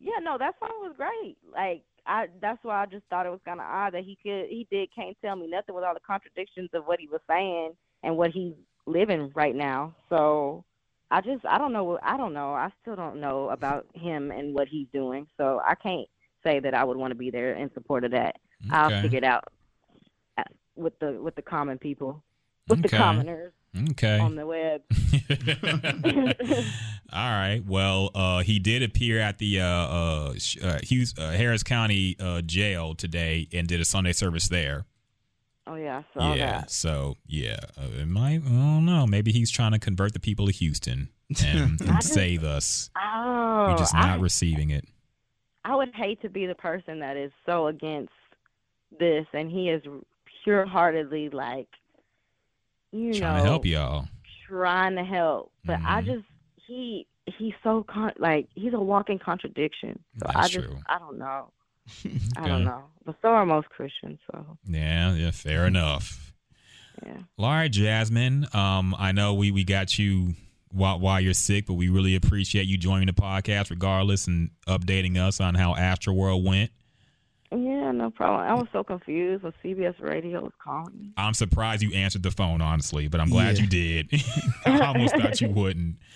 Yeah, 0.00 0.18
no, 0.22 0.36
that 0.38 0.54
song 0.60 0.70
was 0.82 0.94
great. 0.96 1.36
Like 1.52 1.82
I, 2.06 2.26
that's 2.40 2.62
why 2.62 2.82
I 2.82 2.86
just 2.86 3.04
thought 3.10 3.26
it 3.26 3.30
was 3.30 3.40
kind 3.44 3.60
of 3.60 3.66
odd 3.66 3.94
that 3.94 4.04
he 4.04 4.16
could, 4.22 4.46
he 4.48 4.66
did 4.70 4.94
can't 4.94 5.16
tell 5.22 5.36
me 5.36 5.46
nothing 5.48 5.74
with 5.74 5.84
all 5.84 5.94
the 5.94 6.00
contradictions 6.00 6.70
of 6.72 6.86
what 6.86 7.00
he 7.00 7.08
was 7.08 7.20
saying 7.28 7.72
and 8.02 8.16
what 8.16 8.30
he's 8.30 8.54
living 8.86 9.32
right 9.34 9.54
now. 9.54 9.94
So 10.08 10.64
I 11.10 11.20
just, 11.20 11.44
I 11.46 11.58
don't 11.58 11.72
know, 11.72 11.98
I 12.02 12.16
don't 12.16 12.32
know, 12.32 12.52
I 12.52 12.70
still 12.82 12.96
don't 12.96 13.20
know 13.20 13.48
about 13.50 13.86
him 13.94 14.30
and 14.30 14.54
what 14.54 14.68
he's 14.68 14.86
doing. 14.92 15.26
So 15.36 15.60
I 15.64 15.74
can't 15.74 16.06
say 16.44 16.60
that 16.60 16.74
I 16.74 16.84
would 16.84 16.96
want 16.96 17.10
to 17.10 17.16
be 17.16 17.30
there 17.30 17.54
in 17.54 17.72
support 17.74 18.04
of 18.04 18.12
that. 18.12 18.36
I'll 18.70 18.90
figure 19.02 19.18
it 19.18 19.24
out 19.24 19.44
uh, 20.38 20.42
with 20.76 20.98
the 20.98 21.12
with 21.12 21.34
the 21.34 21.42
common 21.42 21.78
people, 21.78 22.22
with 22.68 22.82
the 22.82 22.88
commoners 22.98 23.52
Okay. 23.90 24.18
on 24.18 24.34
the 24.36 24.46
web. 24.46 24.82
All 27.12 27.30
right. 27.30 27.62
Well, 27.66 28.10
uh, 28.14 28.40
he 28.40 28.58
did 28.58 28.82
appear 28.82 29.18
at 29.20 29.38
the 29.38 29.60
uh, 29.60 29.66
uh, 29.66 30.34
uh, 30.62 30.78
Hughes, 30.82 31.14
uh, 31.18 31.30
Harris 31.32 31.62
County 31.62 32.16
uh, 32.20 32.42
jail 32.42 32.94
today 32.94 33.48
and 33.52 33.66
did 33.66 33.80
a 33.80 33.84
Sunday 33.84 34.12
service 34.12 34.48
there. 34.48 34.84
Oh 35.68 35.74
yeah, 35.74 36.02
I 36.14 36.18
saw 36.18 36.34
yeah. 36.34 36.60
that. 36.60 36.70
So 36.70 37.16
yeah, 37.26 37.56
uh, 37.76 38.00
it 38.00 38.06
might. 38.08 38.42
I 38.46 38.48
don't 38.48 38.84
know. 38.86 39.06
Maybe 39.06 39.32
he's 39.32 39.50
trying 39.50 39.72
to 39.72 39.78
convert 39.78 40.12
the 40.12 40.20
people 40.20 40.48
of 40.48 40.54
Houston 40.56 41.08
and, 41.44 41.80
and 41.80 42.00
just- 42.00 42.12
save 42.14 42.44
us. 42.44 42.90
Oh, 42.96 43.66
We're 43.70 43.78
just 43.78 43.94
I- 43.94 44.06
not 44.06 44.20
receiving 44.20 44.70
it. 44.70 44.84
I 45.64 45.74
would 45.74 45.92
hate 45.94 46.22
to 46.22 46.28
be 46.28 46.46
the 46.46 46.54
person 46.54 47.00
that 47.00 47.16
is 47.16 47.32
so 47.44 47.66
against 47.66 48.12
this, 49.00 49.26
and 49.32 49.50
he 49.50 49.68
is 49.68 49.82
pure-heartedly 50.44 51.30
like, 51.30 51.66
you 52.98 53.14
Trying 53.14 53.36
know, 53.36 53.42
to 53.42 53.48
help 53.48 53.64
y'all. 53.66 54.08
trying 54.48 54.96
to 54.96 55.04
help. 55.04 55.52
But 55.64 55.80
I 55.84 56.02
Mhm. 56.02 56.06
just 56.06 56.24
he 56.66 57.06
he's 57.38 57.54
so 57.64 57.84
con- 57.88 58.12
like 58.18 58.48
he's 58.54 58.72
a 58.72 58.80
walking 58.80 59.18
contradiction. 59.18 59.98
So 60.18 60.26
I 60.28 60.32
That's 60.42 60.50
just 60.50 60.66
true. 60.68 60.78
I 60.88 60.98
don't 60.98 61.18
know. 61.18 61.50
I 62.36 62.48
don't 62.48 62.64
know. 62.64 62.84
But 63.04 63.16
so 63.22 63.28
are 63.28 63.46
most 63.46 63.68
Christians. 63.70 64.18
So 64.30 64.58
Yeah. 64.66 65.14
Yeah. 65.14 65.30
Fair 65.32 65.66
enough. 65.72 66.32
yeah. 67.04 67.18
All 67.38 67.46
right, 67.50 67.70
Jasmine. 67.70 68.46
Um, 68.52 68.94
I 68.98 69.12
know 69.12 69.34
we 69.34 69.50
we 69.50 69.64
got 69.64 69.98
you 69.98 70.34
while 70.72 70.98
while 70.98 71.20
you're 71.20 71.34
sick, 71.34 71.66
but 71.66 71.74
we 71.74 71.88
really 71.88 72.14
appreciate 72.16 72.66
you 72.66 72.76
joining 72.78 73.06
the 73.06 73.12
podcast, 73.12 73.70
regardless, 73.70 74.26
and 74.26 74.50
updating 74.68 75.16
us 75.16 75.40
on 75.40 75.54
how 75.54 75.74
Astroworld 75.74 76.44
went. 76.44 76.70
Yeah, 77.52 77.92
no 77.92 78.10
problem. 78.10 78.40
I 78.40 78.54
was 78.54 78.66
so 78.72 78.82
confused 78.82 79.44
when 79.44 79.52
CBS 79.64 80.00
Radio 80.00 80.42
was 80.42 80.52
calling 80.62 80.92
me. 80.98 81.12
I'm 81.16 81.34
surprised 81.34 81.82
you 81.82 81.92
answered 81.94 82.22
the 82.24 82.30
phone, 82.32 82.60
honestly, 82.60 83.08
but 83.08 83.20
I'm 83.20 83.28
glad 83.30 83.56
Yeah. 83.56 83.62
you 83.64 83.68
did. 83.68 84.22
I 84.66 84.80
almost 84.80 85.14
thought 85.16 85.40
you 85.40 85.48
wouldn't. 85.50 85.96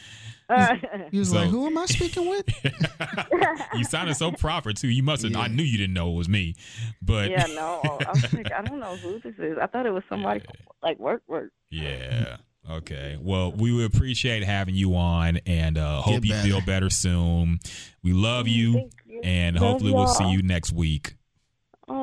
He 1.13 1.19
was 1.21 1.31
So- 1.31 1.37
like, 1.37 1.49
"Who 1.51 1.65
am 1.69 1.79
I 1.79 1.87
speaking 1.87 2.29
with?" 2.29 2.45
you 3.75 3.85
sounded 3.85 4.17
so 4.17 4.33
proper 4.33 4.73
too. 4.73 4.89
You 4.89 5.05
must 5.05 5.23
have. 5.23 5.37
I 5.37 5.47
Yeah. 5.47 5.55
knew 5.55 5.63
you 5.63 5.79
didn't 5.79 5.95
know 5.95 6.11
it 6.13 6.17
was 6.17 6.29
me, 6.29 6.57
but 7.01 7.31
yeah, 7.31 7.47
no. 7.47 7.81
I 7.85 8.11
was 8.11 8.33
like, 8.33 8.51
I 8.53 8.61
don't 8.63 8.81
know 8.81 8.97
who 8.97 9.21
this 9.21 9.37
is. 9.39 9.59
I 9.63 9.69
thought 9.69 9.87
it 9.87 9.93
was 9.93 10.03
somebody 10.09 10.43
like 10.83 10.99
work 10.99 11.23
work. 11.29 11.53
Yeah. 11.71 12.39
Okay. 12.69 13.17
Well, 13.21 13.53
we 13.53 13.71
would 13.73 13.85
appreciate 13.95 14.43
having 14.43 14.75
you 14.75 14.97
on, 14.97 15.39
and 15.47 15.79
uh, 15.79 16.01
hope 16.03 16.23
Get 16.23 16.25
you 16.25 16.35
feel 16.43 16.57
better. 16.59 16.67
better 16.67 16.91
soon. 16.91 17.61
We 18.03 18.13
love 18.13 18.49
you, 18.49 18.73
Thank 18.73 18.93
you. 19.07 19.21
and 19.23 19.55
Love 19.55 19.65
hopefully 19.71 19.93
we'll 19.93 20.09
see 20.09 20.31
you 20.33 20.43
next 20.43 20.73
week. 20.73 21.15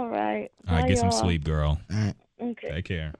All 0.08 0.14
right. 0.14 0.49
All 0.68 0.76
right, 0.76 0.82
Bye, 0.84 0.88
get 0.88 0.97
some 0.99 1.10
y'all. 1.10 1.20
sleep, 1.20 1.43
girl. 1.43 1.80
All 1.91 1.97
right. 1.97 2.14
Okay. 2.41 2.70
Take 2.70 2.86
care. 2.86 3.14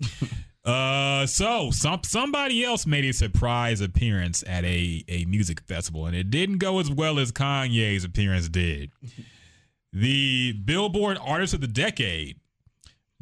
uh, 0.64 1.26
so 1.26 1.70
some 1.70 2.00
somebody 2.04 2.64
else 2.64 2.86
made 2.86 3.04
a 3.04 3.12
surprise 3.12 3.80
appearance 3.80 4.42
at 4.46 4.64
a 4.64 5.04
a 5.08 5.24
music 5.26 5.60
festival, 5.62 6.06
and 6.06 6.14
it 6.16 6.30
didn't 6.30 6.58
go 6.58 6.78
as 6.80 6.90
well 6.90 7.18
as 7.18 7.32
Kanye's 7.32 8.04
appearance 8.04 8.48
did. 8.48 8.90
The 9.92 10.52
Billboard 10.52 11.18
Artist 11.20 11.54
of 11.54 11.60
the 11.60 11.66
Decade, 11.66 12.38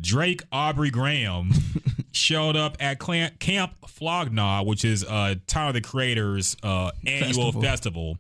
Drake 0.01 0.43
Aubrey 0.53 0.91
Graham, 0.91 1.51
showed 2.13 2.57
up 2.57 2.77
at 2.81 2.99
Clan- 2.99 3.37
Camp 3.41 3.73
Flog 3.89 4.33
Gnaw, 4.33 4.63
which 4.63 4.85
is 4.85 5.05
uh, 5.05 5.35
Tyler 5.47 5.73
the 5.73 5.81
Creator's 5.81 6.57
uh, 6.63 6.91
annual 7.07 7.53
Festival. 7.53 7.63
festival. 7.63 8.19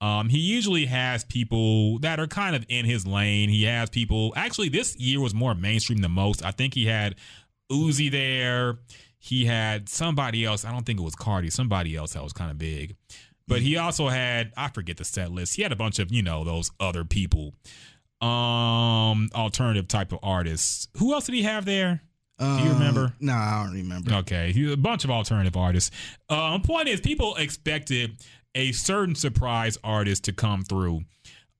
Um, 0.00 0.28
he 0.30 0.38
usually 0.38 0.86
has 0.86 1.24
people 1.24 1.98
that 1.98 2.18
are 2.18 2.26
kind 2.26 2.56
of 2.56 2.64
in 2.68 2.86
his 2.86 3.06
lane. 3.06 3.48
He 3.50 3.64
has 3.64 3.90
people. 3.90 4.32
Actually, 4.34 4.70
this 4.70 4.96
year 4.96 5.20
was 5.20 5.34
more 5.34 5.54
mainstream 5.54 5.98
than 5.98 6.12
most. 6.12 6.42
I 6.44 6.52
think 6.52 6.72
he 6.74 6.86
had 6.86 7.16
Uzi 7.70 8.10
there. 8.10 8.78
He 9.18 9.44
had 9.44 9.88
somebody 9.90 10.44
else. 10.46 10.64
I 10.64 10.72
don't 10.72 10.84
think 10.86 10.98
it 10.98 11.02
was 11.02 11.14
Cardi. 11.14 11.50
Somebody 11.50 11.94
else 11.96 12.14
that 12.14 12.22
was 12.24 12.32
kind 12.32 12.50
of 12.50 12.56
big. 12.56 12.96
But 13.46 13.60
he 13.62 13.76
also 13.76 14.08
had 14.08 14.52
I 14.56 14.68
forget 14.68 14.96
the 14.96 15.04
set 15.04 15.32
list. 15.32 15.56
He 15.56 15.62
had 15.62 15.72
a 15.72 15.76
bunch 15.76 15.98
of 15.98 16.10
you 16.12 16.22
know 16.22 16.44
those 16.44 16.70
other 16.80 17.04
people, 17.04 17.52
um, 18.20 19.28
alternative 19.34 19.88
type 19.88 20.12
of 20.12 20.18
artists. 20.22 20.88
Who 20.98 21.12
else 21.14 21.26
did 21.26 21.34
he 21.34 21.42
have 21.42 21.64
there? 21.64 22.02
Do 22.38 22.46
you 22.46 22.70
remember? 22.72 23.12
No, 23.20 23.34
I 23.34 23.64
don't 23.64 23.74
remember. 23.74 24.14
Okay, 24.14 24.52
he- 24.52 24.72
a 24.72 24.76
bunch 24.76 25.04
of 25.04 25.10
alternative 25.10 25.58
artists. 25.58 25.90
Um, 26.30 26.62
point 26.62 26.88
is, 26.88 26.98
people 27.00 27.34
expected 27.36 28.16
a 28.54 28.72
certain 28.72 29.14
surprise 29.14 29.78
artist 29.84 30.24
to 30.24 30.32
come 30.32 30.62
through. 30.62 31.02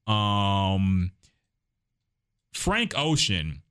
Um, 0.06 1.12
Frank 2.52 2.92
Ocean 2.96 3.62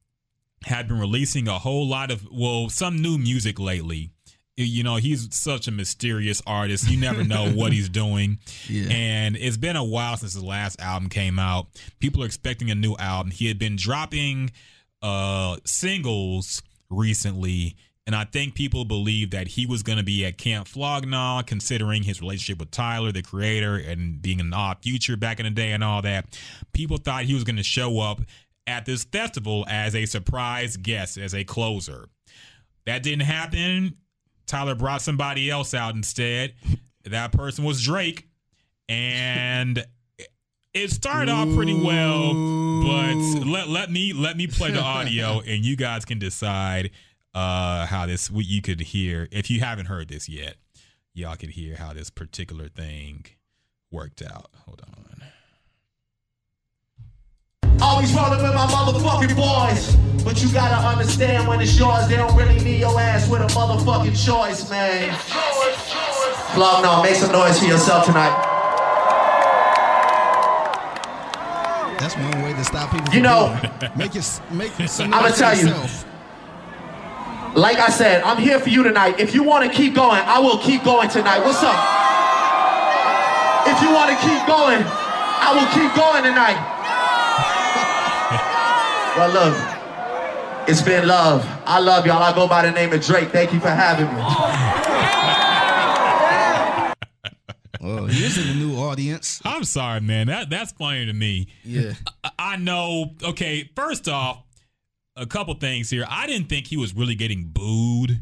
had 0.66 0.88
been 0.88 1.00
releasing 1.00 1.48
a 1.48 1.60
whole 1.60 1.88
lot 1.88 2.12
of 2.12 2.28
well, 2.32 2.70
some 2.70 3.02
new 3.02 3.18
music 3.18 3.60
lately. 3.60 4.12
You 4.56 4.84
know, 4.84 4.98
he's 4.98 5.34
such 5.34 5.70
a 5.70 5.72
mysterious 5.72 6.42
artist. 6.46 6.90
You 6.90 7.00
never 7.00 7.24
know 7.24 7.50
what 7.54 7.72
he's 7.72 7.88
doing. 7.88 8.40
Yeah. 8.68 8.90
And 8.92 9.38
it's 9.38 9.56
been 9.56 9.78
a 9.78 9.84
while 9.86 10.18
since 10.18 10.34
his 10.34 10.44
last 10.44 10.82
album 10.82 11.08
came 11.08 11.40
out. 11.40 11.68
People 12.00 12.24
are 12.24 12.26
expecting 12.26 12.70
a 12.70 12.76
new 12.76 12.96
album. 12.98 13.32
He 13.32 13.48
had 13.48 13.58
been 13.58 13.76
dropping 13.78 14.52
uh 15.02 15.58
singles 15.64 16.62
recently, 16.90 17.76
and 18.10 18.16
I 18.16 18.24
think 18.24 18.56
people 18.56 18.86
believed 18.86 19.34
that 19.34 19.50
he 19.50 19.68
was 19.68 19.84
going 19.84 20.00
to 20.00 20.04
be 20.04 20.26
at 20.26 20.40
Camp 20.40 20.68
Flog 20.68 21.06
Gnaw, 21.06 21.44
considering 21.44 22.02
his 22.02 22.22
relationship 22.22 22.60
with 22.60 22.72
Tyler, 22.72 23.12
the 23.12 23.22
creator, 23.22 23.76
and 23.76 24.20
being 24.20 24.40
an 24.40 24.52
Odd 24.52 24.78
Future 24.82 25.16
back 25.16 25.40
in 25.40 25.44
the 25.46 25.52
day 25.52 25.74
and 25.74 25.84
all 25.84 26.02
that. 26.02 26.26
People 26.74 26.98
thought 26.98 27.26
he 27.26 27.36
was 27.36 27.44
going 27.44 27.58
to 27.58 27.64
show 27.64 28.00
up 28.00 28.22
at 28.66 28.88
this 28.88 29.04
festival 29.04 29.64
as 29.70 29.94
a 29.94 30.08
surprise 30.08 30.76
guest, 30.76 31.20
as 31.20 31.36
a 31.36 31.44
closer. 31.44 32.10
That 32.88 33.04
didn't 33.04 33.28
happen. 33.28 33.98
Tyler 34.48 34.74
brought 34.74 35.04
somebody 35.04 35.48
else 35.48 35.76
out 35.76 35.94
instead. 35.94 36.56
That 37.04 37.32
person 37.32 37.64
was 37.64 37.84
Drake. 37.84 38.28
And 38.88 39.86
it 40.74 40.90
started 40.90 41.32
off 41.32 41.48
pretty 41.56 41.80
well, 41.80 42.34
but 42.34 43.46
let 43.46 43.70
let 43.70 43.92
me 43.92 44.14
let 44.14 44.36
me 44.36 44.48
play 44.48 44.72
the 44.72 44.82
audio 44.82 45.42
and 45.42 45.64
you 45.64 45.76
guys 45.76 46.06
can 46.06 46.18
decide 46.18 46.90
uh 47.34 47.86
how 47.86 48.06
this 48.06 48.30
what 48.32 48.46
you 48.46 48.62
could 48.62 48.80
hear 48.82 49.28
if 49.32 49.50
you 49.50 49.60
haven't 49.60 49.86
heard 49.88 50.08
this 50.10 50.28
yet. 50.30 50.56
Y'all 51.14 51.36
could 51.36 51.50
hear 51.50 51.76
how 51.76 51.94
this 51.94 52.10
particular 52.10 52.70
thing 52.70 53.26
worked 53.92 54.22
out. 54.22 54.50
Hold 54.66 54.82
on. 54.88 55.00
Always 57.82 58.14
rolling 58.14 58.42
with 58.42 58.54
my 58.54 58.68
motherfucking 58.68 59.36
boys. 59.36 59.96
But 60.24 60.44
you 60.44 60.52
gotta 60.52 60.76
understand 60.86 61.48
when 61.48 61.62
it's 61.62 61.78
yours, 61.80 62.08
they 62.08 62.18
don't 62.18 62.36
really 62.36 62.60
need 62.64 62.82
your 62.82 63.00
ass 63.00 63.30
with 63.30 63.42
a 63.42 63.48
motherfucking 63.48 64.26
choice, 64.26 64.70
man. 64.70 65.16
Flog 66.54 66.84
Gnaw, 66.84 67.04
make 67.04 67.16
some 67.16 67.32
noise 67.32 67.58
for 67.60 67.66
yourself 67.66 68.06
tonight. 68.06 68.46
That's 72.00 72.16
one 72.16 72.44
way 72.44 72.54
to 72.54 72.64
stop 72.64 72.92
people. 72.92 73.14
You 73.14 73.22
know- 73.22 73.58
doing 73.62 73.74
it. 73.82 73.98
make 73.98 74.16
it 74.16 74.42
make 74.52 74.72
some 74.90 75.14
I'ma 75.14 75.30
tell 75.30 75.56
for 75.56 75.66
you. 75.66 76.09
Yourself. 77.50 77.58
Like 77.58 77.78
I 77.78 77.90
said, 77.90 78.22
I'm 78.24 78.38
here 78.38 78.60
for 78.60 78.70
you 78.70 78.84
tonight. 78.84 79.20
If 79.20 79.34
you 79.34 79.44
wanna 79.44 79.70
keep 79.70 79.96
going, 79.96 80.22
I 80.26 80.40
will 80.40 80.58
keep 80.60 80.84
going 80.84 81.10
tonight. 81.10 81.40
What's 81.40 81.64
up? 81.64 81.76
If 83.68 83.82
you 83.82 83.94
wanna 83.94 84.16
keep 84.22 84.46
going, 84.48 84.84
I 84.86 85.54
will 85.54 85.68
keep 85.74 85.94
going 85.96 86.24
tonight. 86.24 86.76
Well, 89.18 89.32
look, 89.34 89.58
it's 90.70 90.82
been 90.82 91.06
love. 91.06 91.44
I 91.66 91.80
love 91.80 92.06
y'all. 92.06 92.24
I 92.24 92.34
go 92.34 92.48
by 92.48 92.62
the 92.62 92.72
name 92.72 92.94
of 92.94 93.02
Drake. 93.04 93.30
Thank 93.32 93.52
you 93.52 93.60
for 93.60 93.68
having 93.70 94.06
me. 94.06 94.22
Well, 97.82 98.08
here's 98.08 98.38
a 98.38 98.54
new 98.56 98.76
audience. 98.76 99.40
I'm 99.46 99.64
sorry, 99.64 100.02
man. 100.02 100.28
That 100.28 100.50
that's 100.50 100.74
funny 100.74 101.06
to 101.06 101.14
me. 101.14 101.48
Yeah. 101.64 101.94
I- 102.24 102.32
I 102.38 102.56
know. 102.58 103.16
Okay, 103.24 103.70
first 103.76 104.08
off, 104.10 104.44
a 105.20 105.26
couple 105.26 105.54
things 105.56 105.90
here. 105.90 106.06
I 106.10 106.28
didn't 106.28 106.48
think 106.50 106.68
he 106.68 106.78
was 106.78 106.96
really 106.96 107.16
getting 107.16 107.46
booed. 107.46 108.22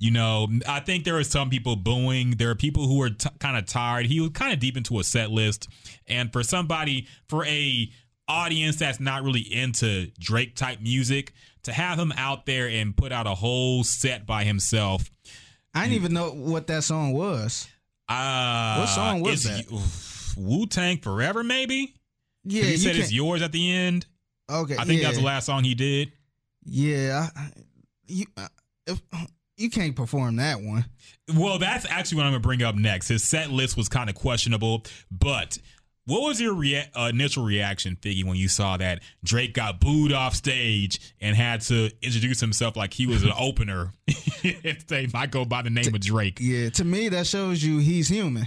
You 0.00 0.12
know, 0.12 0.46
I 0.68 0.78
think 0.80 1.04
there 1.04 1.16
are 1.16 1.24
some 1.24 1.50
people 1.50 1.74
booing. 1.74 2.32
There 2.32 2.50
are 2.50 2.54
people 2.54 2.86
who 2.86 3.02
are 3.02 3.10
t- 3.10 3.28
kind 3.40 3.56
of 3.56 3.66
tired. 3.66 4.06
He 4.06 4.20
was 4.20 4.30
kind 4.30 4.52
of 4.52 4.60
deep 4.60 4.76
into 4.76 5.00
a 5.00 5.04
set 5.04 5.30
list, 5.30 5.68
and 6.06 6.32
for 6.32 6.44
somebody, 6.44 7.08
for 7.28 7.44
a 7.46 7.90
audience 8.28 8.76
that's 8.76 9.00
not 9.00 9.24
really 9.24 9.40
into 9.40 10.10
Drake 10.20 10.54
type 10.54 10.80
music, 10.80 11.32
to 11.64 11.72
have 11.72 11.98
him 11.98 12.12
out 12.16 12.46
there 12.46 12.68
and 12.68 12.96
put 12.96 13.10
out 13.10 13.26
a 13.26 13.34
whole 13.34 13.82
set 13.82 14.24
by 14.24 14.44
himself. 14.44 15.10
I 15.74 15.84
didn't 15.84 15.96
even 15.96 16.12
know 16.14 16.30
what 16.30 16.66
that 16.68 16.84
song 16.84 17.12
was. 17.12 17.66
Uh, 18.08 18.76
What 18.76 18.88
song 18.88 19.20
was 19.20 19.44
that? 19.44 19.66
Wu 20.36 20.66
Tang 20.66 20.98
Forever, 20.98 21.42
maybe. 21.42 21.94
Yeah, 22.44 22.62
he 22.62 22.70
you 22.72 22.76
said 22.78 22.96
it's 22.96 23.12
yours 23.12 23.42
at 23.42 23.52
the 23.52 23.72
end. 23.72 24.06
Okay, 24.50 24.76
I 24.78 24.84
think 24.84 25.00
yeah. 25.00 25.08
that's 25.08 25.18
the 25.18 25.24
last 25.24 25.46
song 25.46 25.64
he 25.64 25.74
did. 25.74 26.12
Yeah, 26.68 27.28
I- 27.34 27.50
you 28.06 28.26
uh, 28.36 28.48
if, 28.86 29.00
you 29.56 29.68
can't 29.70 29.94
perform 29.96 30.36
that 30.36 30.60
one. 30.62 30.84
Well, 31.34 31.58
that's 31.58 31.84
actually 31.90 32.18
what 32.18 32.26
I'm 32.26 32.32
going 32.32 32.42
to 32.42 32.46
bring 32.46 32.62
up 32.62 32.74
next. 32.74 33.08
His 33.08 33.22
set 33.24 33.50
list 33.50 33.76
was 33.76 33.88
kind 33.88 34.08
of 34.08 34.14
questionable, 34.16 34.84
but 35.10 35.58
what 36.06 36.22
was 36.22 36.40
your 36.40 36.54
rea- 36.54 36.88
uh, 36.94 37.10
initial 37.12 37.44
reaction, 37.44 37.96
Figgy, 38.00 38.24
when 38.24 38.36
you 38.36 38.48
saw 38.48 38.78
that 38.78 39.02
Drake 39.22 39.52
got 39.52 39.78
booed 39.78 40.12
off 40.12 40.34
stage 40.34 41.00
and 41.20 41.36
had 41.36 41.60
to 41.62 41.90
introduce 42.00 42.40
himself 42.40 42.76
like 42.76 42.94
he 42.94 43.04
was 43.06 43.24
an 43.24 43.32
opener 43.38 43.92
and 44.42 44.84
say, 44.88 45.06
I 45.12 45.26
go 45.26 45.44
by 45.44 45.60
the 45.62 45.70
name 45.70 45.94
of 45.94 46.00
Drake? 46.00 46.38
Yeah, 46.40 46.70
to 46.70 46.84
me 46.84 47.10
that 47.10 47.26
shows 47.26 47.62
you 47.62 47.78
he's 47.78 48.08
human 48.08 48.46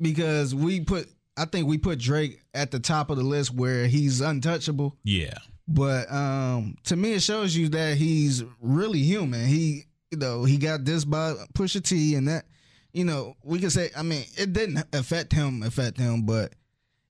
because 0.00 0.54
we 0.54 0.80
put 0.80 1.08
I 1.36 1.44
think 1.44 1.68
we 1.68 1.76
put 1.78 1.98
Drake 1.98 2.40
at 2.54 2.70
the 2.70 2.80
top 2.80 3.10
of 3.10 3.16
the 3.18 3.22
list 3.22 3.54
where 3.54 3.86
he's 3.86 4.20
untouchable. 4.22 4.96
Yeah. 5.04 5.34
But 5.68 6.10
um 6.12 6.76
to 6.84 6.96
me 6.96 7.14
it 7.14 7.22
shows 7.22 7.56
you 7.56 7.68
that 7.70 7.96
he's 7.96 8.44
really 8.60 9.02
human. 9.02 9.46
He 9.46 9.84
you 10.10 10.18
know, 10.18 10.44
he 10.44 10.56
got 10.56 10.84
this 10.84 11.04
by 11.04 11.34
Pusha 11.54 11.82
T 11.82 12.14
and 12.14 12.28
that 12.28 12.46
you 12.92 13.04
know, 13.04 13.34
we 13.42 13.58
can 13.58 13.70
say 13.70 13.90
I 13.96 14.02
mean, 14.02 14.24
it 14.38 14.52
didn't 14.52 14.84
affect 14.92 15.32
him 15.32 15.62
affect 15.62 15.98
him, 15.98 16.22
but 16.22 16.54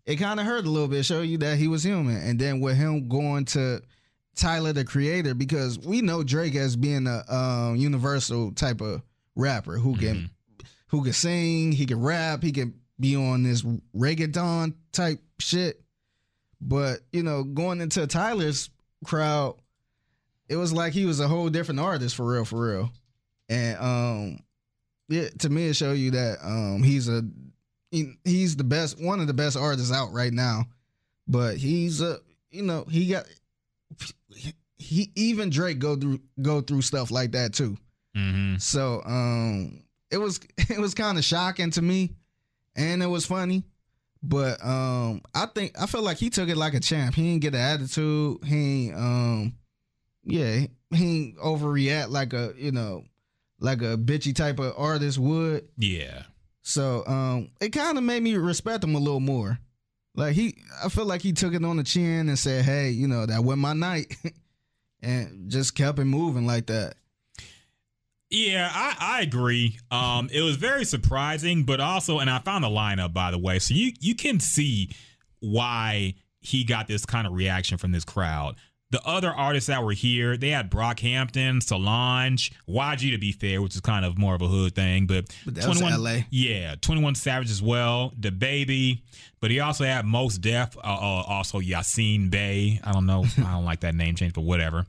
it 0.06 0.16
kind 0.16 0.38
of 0.38 0.46
hurt 0.46 0.64
a 0.64 0.70
little 0.70 0.88
bit, 0.88 1.04
show 1.04 1.20
you 1.20 1.36
that 1.38 1.58
he 1.58 1.68
was 1.68 1.82
human. 1.82 2.16
And 2.16 2.38
then 2.38 2.60
with 2.60 2.76
him 2.76 3.08
going 3.08 3.44
to 3.46 3.82
Tyler 4.36 4.72
the 4.72 4.84
creator, 4.84 5.34
because 5.34 5.78
we 5.78 6.00
know 6.00 6.22
Drake 6.22 6.54
as 6.54 6.76
being 6.76 7.06
a 7.06 7.24
um, 7.28 7.76
universal 7.76 8.52
type 8.52 8.80
of 8.80 9.02
rapper 9.34 9.78
who 9.78 9.96
can 9.96 10.30
who 10.88 11.02
can 11.02 11.12
sing, 11.12 11.72
he 11.72 11.86
can 11.86 12.00
rap, 12.00 12.42
he 12.42 12.52
can 12.52 12.74
be 12.98 13.16
on 13.16 13.42
this 13.42 13.62
reggaeton 13.94 14.74
type 14.92 15.20
shit. 15.38 15.82
But 16.60 17.00
you 17.12 17.22
know, 17.22 17.44
going 17.44 17.80
into 17.80 18.06
Tyler's 18.06 18.70
crowd, 19.04 19.56
it 20.48 20.56
was 20.56 20.72
like 20.72 20.92
he 20.92 21.04
was 21.06 21.20
a 21.20 21.28
whole 21.28 21.48
different 21.48 21.80
artist 21.80 22.16
for 22.16 22.26
real, 22.26 22.44
for 22.44 22.68
real. 22.68 22.90
And 23.48 23.78
um, 23.78 24.38
yeah, 25.08 25.28
to 25.40 25.48
me, 25.50 25.68
it 25.68 25.76
showed 25.76 25.98
you 25.98 26.12
that 26.12 26.38
um, 26.42 26.82
he's 26.82 27.08
a 27.08 27.22
he- 27.90 28.18
he's 28.24 28.56
the 28.56 28.64
best, 28.64 29.00
one 29.00 29.20
of 29.20 29.26
the 29.26 29.34
best 29.34 29.56
artists 29.56 29.92
out 29.92 30.12
right 30.12 30.32
now. 30.32 30.64
But 31.28 31.56
he's 31.56 32.00
a, 32.00 32.18
you 32.50 32.62
know, 32.62 32.84
he 32.88 33.08
got 33.08 33.26
he 34.78 35.10
even 35.14 35.50
Drake 35.50 35.78
go 35.78 35.96
through 35.96 36.20
go 36.40 36.60
through 36.60 36.82
stuff 36.82 37.10
like 37.10 37.32
that 37.32 37.52
too. 37.52 37.76
Mm-hmm. 38.16 38.56
So 38.58 39.02
um 39.04 39.82
it 40.10 40.18
was 40.18 40.40
it 40.58 40.78
was 40.78 40.94
kind 40.94 41.18
of 41.18 41.24
shocking 41.24 41.70
to 41.72 41.82
me 41.82 42.14
and 42.76 43.02
it 43.02 43.06
was 43.06 43.26
funny. 43.26 43.64
But 44.28 44.64
um 44.64 45.22
I 45.34 45.46
think 45.46 45.80
I 45.80 45.86
feel 45.86 46.02
like 46.02 46.18
he 46.18 46.30
took 46.30 46.48
it 46.48 46.56
like 46.56 46.74
a 46.74 46.80
champ. 46.80 47.14
He 47.14 47.22
didn't 47.22 47.42
get 47.42 47.54
an 47.54 47.60
attitude. 47.60 48.38
He 48.44 48.88
ain't 48.88 48.96
um 48.96 49.54
yeah, 50.24 50.66
he 50.90 51.16
ain't 51.16 51.38
overreact 51.38 52.10
like 52.10 52.32
a, 52.32 52.52
you 52.56 52.72
know, 52.72 53.04
like 53.60 53.82
a 53.82 53.96
bitchy 53.96 54.34
type 54.34 54.58
of 54.58 54.74
artist 54.76 55.18
would. 55.18 55.68
Yeah. 55.78 56.24
So 56.62 57.04
um 57.06 57.50
it 57.60 57.70
kind 57.70 57.96
of 57.96 58.02
made 58.04 58.22
me 58.22 58.34
respect 58.36 58.82
him 58.82 58.96
a 58.96 59.00
little 59.00 59.20
more. 59.20 59.60
Like 60.16 60.34
he 60.34 60.56
I 60.84 60.88
feel 60.88 61.06
like 61.06 61.22
he 61.22 61.32
took 61.32 61.54
it 61.54 61.64
on 61.64 61.76
the 61.76 61.84
chin 61.84 62.28
and 62.28 62.38
said, 62.38 62.64
"Hey, 62.64 62.90
you 62.90 63.06
know, 63.06 63.26
that 63.26 63.44
went 63.44 63.60
my 63.60 63.74
night." 63.74 64.16
and 65.02 65.50
just 65.50 65.76
kept 65.76 65.98
it 65.98 66.04
moving 66.04 66.46
like 66.46 66.66
that. 66.66 66.94
Yeah, 68.30 68.68
I, 68.72 68.96
I 69.18 69.22
agree. 69.22 69.78
Um, 69.90 70.28
it 70.32 70.42
was 70.42 70.56
very 70.56 70.84
surprising, 70.84 71.64
but 71.64 71.80
also, 71.80 72.18
and 72.18 72.28
I 72.28 72.40
found 72.40 72.64
the 72.64 72.68
lineup 72.68 73.12
by 73.12 73.30
the 73.30 73.38
way, 73.38 73.58
so 73.58 73.74
you 73.74 73.92
you 74.00 74.14
can 74.14 74.40
see 74.40 74.90
why 75.40 76.14
he 76.40 76.64
got 76.64 76.88
this 76.88 77.06
kind 77.06 77.26
of 77.26 77.32
reaction 77.34 77.78
from 77.78 77.92
this 77.92 78.04
crowd. 78.04 78.56
The 78.90 79.02
other 79.04 79.30
artists 79.30 79.66
that 79.66 79.82
were 79.82 79.92
here, 79.92 80.36
they 80.36 80.50
had 80.50 80.70
Brockhampton, 80.70 81.60
Solange, 81.60 82.52
YG 82.68 83.10
to 83.10 83.18
be 83.18 83.32
fair, 83.32 83.60
which 83.60 83.74
is 83.74 83.80
kind 83.80 84.04
of 84.04 84.16
more 84.16 84.36
of 84.36 84.42
a 84.42 84.46
hood 84.46 84.76
thing, 84.76 85.06
but, 85.08 85.24
But 85.44 85.56
that 85.56 85.68
was 85.68 85.82
LA. 85.82 86.18
yeah, 86.30 86.76
21 86.80 87.16
Savage 87.16 87.50
as 87.50 87.60
well, 87.60 88.12
DaBaby, 88.20 89.00
but 89.40 89.50
he 89.50 89.58
also 89.58 89.84
had 89.84 90.04
Mos 90.06 90.38
Def, 90.38 90.76
uh, 90.78 90.80
uh, 90.82 90.84
also 91.26 91.58
Yasiin 91.60 92.30
Bey. 92.30 92.80
I 92.84 92.92
don't 92.92 93.06
know, 93.06 93.24
I 93.38 93.52
don't 93.54 93.64
like 93.64 93.80
that 93.80 93.96
name 93.96 94.14
change, 94.14 94.34
but 94.34 94.42
whatever. 94.42 94.86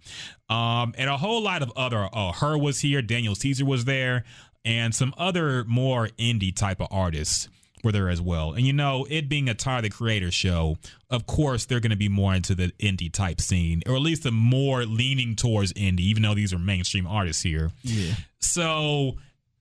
Um, 0.47 0.93
and 0.97 1.09
a 1.09 1.17
whole 1.17 1.41
lot 1.41 1.63
of 1.63 1.71
other. 1.75 2.07
Uh, 2.13 2.29
H.E.R. 2.29 2.57
was 2.57 2.79
here, 2.81 3.01
Daniel 3.01 3.33
Caesar 3.33 3.65
was 3.65 3.85
there, 3.85 4.25
and 4.63 4.93
some 4.93 5.13
other 5.17 5.63
more 5.65 6.09
indie 6.19 6.55
type 6.55 6.81
of 6.81 6.87
artists 6.91 7.49
were 7.87 7.91
there 7.93 8.09
as 8.09 8.21
well. 8.21 8.53
And 8.53 8.67
you 8.67 8.73
know, 8.73 9.07
it 9.09 9.29
being 9.29 9.49
a 9.49 9.53
Tyler 9.53 9.83
the 9.83 9.89
Creator 9.89 10.31
show, 10.31 10.77
of 11.09 11.25
course 11.25 11.65
they're 11.65 11.79
going 11.79 11.91
to 11.91 11.97
be 11.97 12.09
more 12.09 12.35
into 12.35 12.53
the 12.53 12.71
indie 12.79 13.11
type 13.11 13.41
scene, 13.41 13.81
or 13.87 13.95
at 13.95 14.01
least 14.01 14.23
the 14.23 14.31
more 14.31 14.85
leaning 14.85 15.35
towards 15.35 15.73
indie, 15.73 16.01
even 16.01 16.23
though 16.23 16.35
these 16.35 16.53
are 16.53 16.59
mainstream 16.59 17.07
artists 17.07 17.41
here. 17.41 17.71
Yeah. 17.83 18.13
So, 18.39 19.15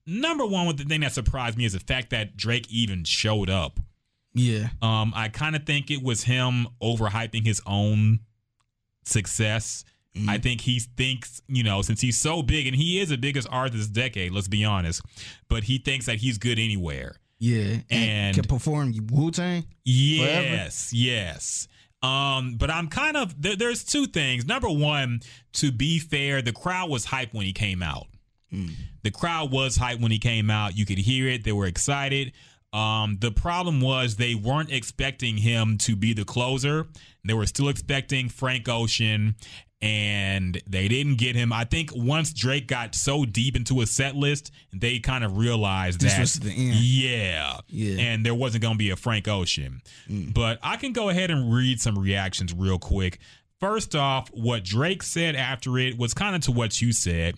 number 0.07 0.45
one, 0.45 0.67
with 0.67 0.79
the 0.79 0.85
thing 0.85 1.01
that 1.03 1.13
surprised 1.13 1.57
me 1.57 1.65
is 1.65 1.73
the 1.73 1.81
fact 1.81 2.11
that 2.11 2.37
Drake 2.37 2.67
even 2.69 3.05
showed 3.05 3.49
up. 3.49 3.79
Yeah. 4.35 4.69
Um, 4.83 5.13
I 5.17 5.29
kind 5.29 5.57
of 5.57 5.65
think 5.65 5.91
it 5.91 6.03
was 6.03 6.25
him 6.25 6.67
overhyping 6.83 7.45
his 7.45 7.63
own 7.67 8.21
success. 9.05 9.85
I 10.29 10.39
think 10.39 10.63
he 10.63 10.81
thinks, 10.81 11.43
you 11.47 11.63
know, 11.63 11.83
since 11.83 12.01
he's 12.01 12.17
so 12.17 12.43
big 12.43 12.67
and 12.67 12.75
he 12.75 13.01
is 13.01 13.11
the 13.11 13.19
biggest 13.19 13.47
artist 13.51 13.77
this 13.77 13.87
decade, 13.87 14.33
let's 14.33 14.49
be 14.49 14.65
honest, 14.65 15.03
but 15.49 15.65
he 15.65 15.77
thinks 15.77 16.07
that 16.07 16.17
he's 16.17 16.39
good 16.39 16.59
anywhere. 16.59 17.17
Yeah. 17.39 17.79
And- 17.91 18.35
can 18.35 18.45
perform 18.45 18.95
Wu 19.11 19.31
Tang. 19.31 19.67
Yes, 19.85 20.93
yes. 20.93 21.69
Um, 22.03 22.57
but 22.57 22.71
I'm 22.71 22.89
kind 22.89 23.17
of 23.17 23.41
there, 23.41 23.57
there's 23.57 23.83
two 23.83 24.07
things. 24.07 24.47
Number 24.47 24.69
one, 24.71 25.21
to 25.55 25.73
be 25.73 25.99
fair, 25.99 26.43
the 26.43 26.53
crowd 26.53 26.91
was 26.91 27.07
hyped 27.07 27.33
when 27.35 27.47
he 27.47 27.53
came 27.53 27.83
out. 27.83 28.07
The 29.03 29.11
crowd 29.11 29.51
was 29.53 29.77
hyped 29.77 30.01
when 30.01 30.11
he 30.13 30.19
came 30.19 30.49
out. 30.51 30.79
You 30.79 30.87
could 30.87 30.97
hear 30.99 31.29
it. 31.29 31.45
They 31.45 31.53
were 31.53 31.67
excited. 31.67 32.33
Um, 32.73 33.19
the 33.21 33.31
problem 33.31 33.81
was 33.81 34.17
they 34.17 34.35
weren't 34.35 34.73
expecting 34.73 35.37
him 35.37 35.77
to 35.79 35.95
be 35.95 36.13
the 36.15 36.25
closer. 36.25 36.87
They 37.25 37.35
were 37.35 37.47
still 37.47 37.69
expecting 37.69 38.29
Frank 38.29 38.69
Ocean, 38.69 39.35
and 39.83 40.61
they 40.67 40.89
didn't 40.89 41.17
get 41.17 41.37
him. 41.37 41.53
I 41.53 41.65
think 41.65 41.91
once 41.95 42.33
Drake 42.33 42.67
got 42.67 42.95
so 42.95 43.25
deep 43.25 43.57
into 43.57 43.81
a 43.83 43.87
set 43.87 44.17
list, 44.17 44.51
they 44.73 44.99
kind 44.99 45.23
of 45.23 45.37
realized 45.37 46.01
This 46.01 46.15
that 46.15 46.21
was 46.21 46.35
the 46.41 46.51
end. 46.51 46.75
yeah, 46.77 47.59
Yeah. 47.69 48.01
and 48.01 48.25
there 48.25 48.35
wasn't 48.35 48.63
going 48.63 48.75
to 48.75 48.79
be 48.79 48.91
a 48.91 48.97
Frank 48.97 49.29
Ocean. 49.29 49.83
Mm. 50.09 50.33
But 50.33 50.59
I 50.63 50.77
can 50.77 50.93
go 50.93 51.09
ahead 51.11 51.31
and 51.31 51.53
read 51.53 51.81
some 51.81 51.99
reactions 51.99 52.55
real 52.55 52.79
quick. 52.79 53.19
First 53.61 53.95
off, 53.95 54.29
what 54.33 54.65
Drake 54.65 55.03
said 55.03 55.37
after 55.37 55.79
it 55.79 55.97
was 55.99 56.15
kind 56.15 56.35
of 56.37 56.43
to 56.43 56.53
what 56.53 56.81
you 56.81 56.93
said. 56.93 57.37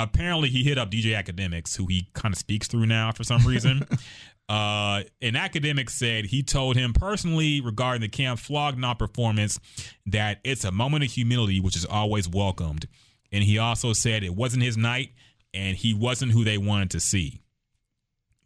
Apparently, 0.00 0.48
he 0.48 0.62
hit 0.62 0.78
up 0.78 0.92
DJ 0.92 1.20
Akademiks, 1.20 1.76
who 1.76 1.86
he 1.86 2.06
kind 2.14 2.32
of 2.32 2.38
speaks 2.38 2.68
through 2.68 2.86
now 2.86 3.10
for 3.10 3.24
some 3.24 3.42
reason. 3.44 3.84
uh, 4.48 5.02
an 5.20 5.36
academic 5.36 5.90
said 5.90 6.26
he 6.26 6.42
told 6.42 6.76
him 6.76 6.92
personally 6.92 7.60
regarding 7.60 8.00
the 8.00 8.08
Camp 8.08 8.38
Flog 8.38 8.78
Gnaw 8.78 8.94
performance 8.94 9.60
that 10.06 10.40
it's 10.44 10.64
a 10.64 10.72
moment 10.72 11.04
of 11.04 11.10
humility, 11.10 11.60
which 11.60 11.76
is 11.76 11.84
always 11.84 12.28
welcomed. 12.28 12.88
And 13.30 13.44
he 13.44 13.58
also 13.58 13.92
said 13.92 14.24
it 14.24 14.34
wasn't 14.34 14.62
his 14.62 14.76
night 14.76 15.10
and 15.52 15.76
he 15.76 15.92
wasn't 15.92 16.32
who 16.32 16.44
they 16.44 16.56
wanted 16.56 16.90
to 16.92 17.00
see. 17.00 17.40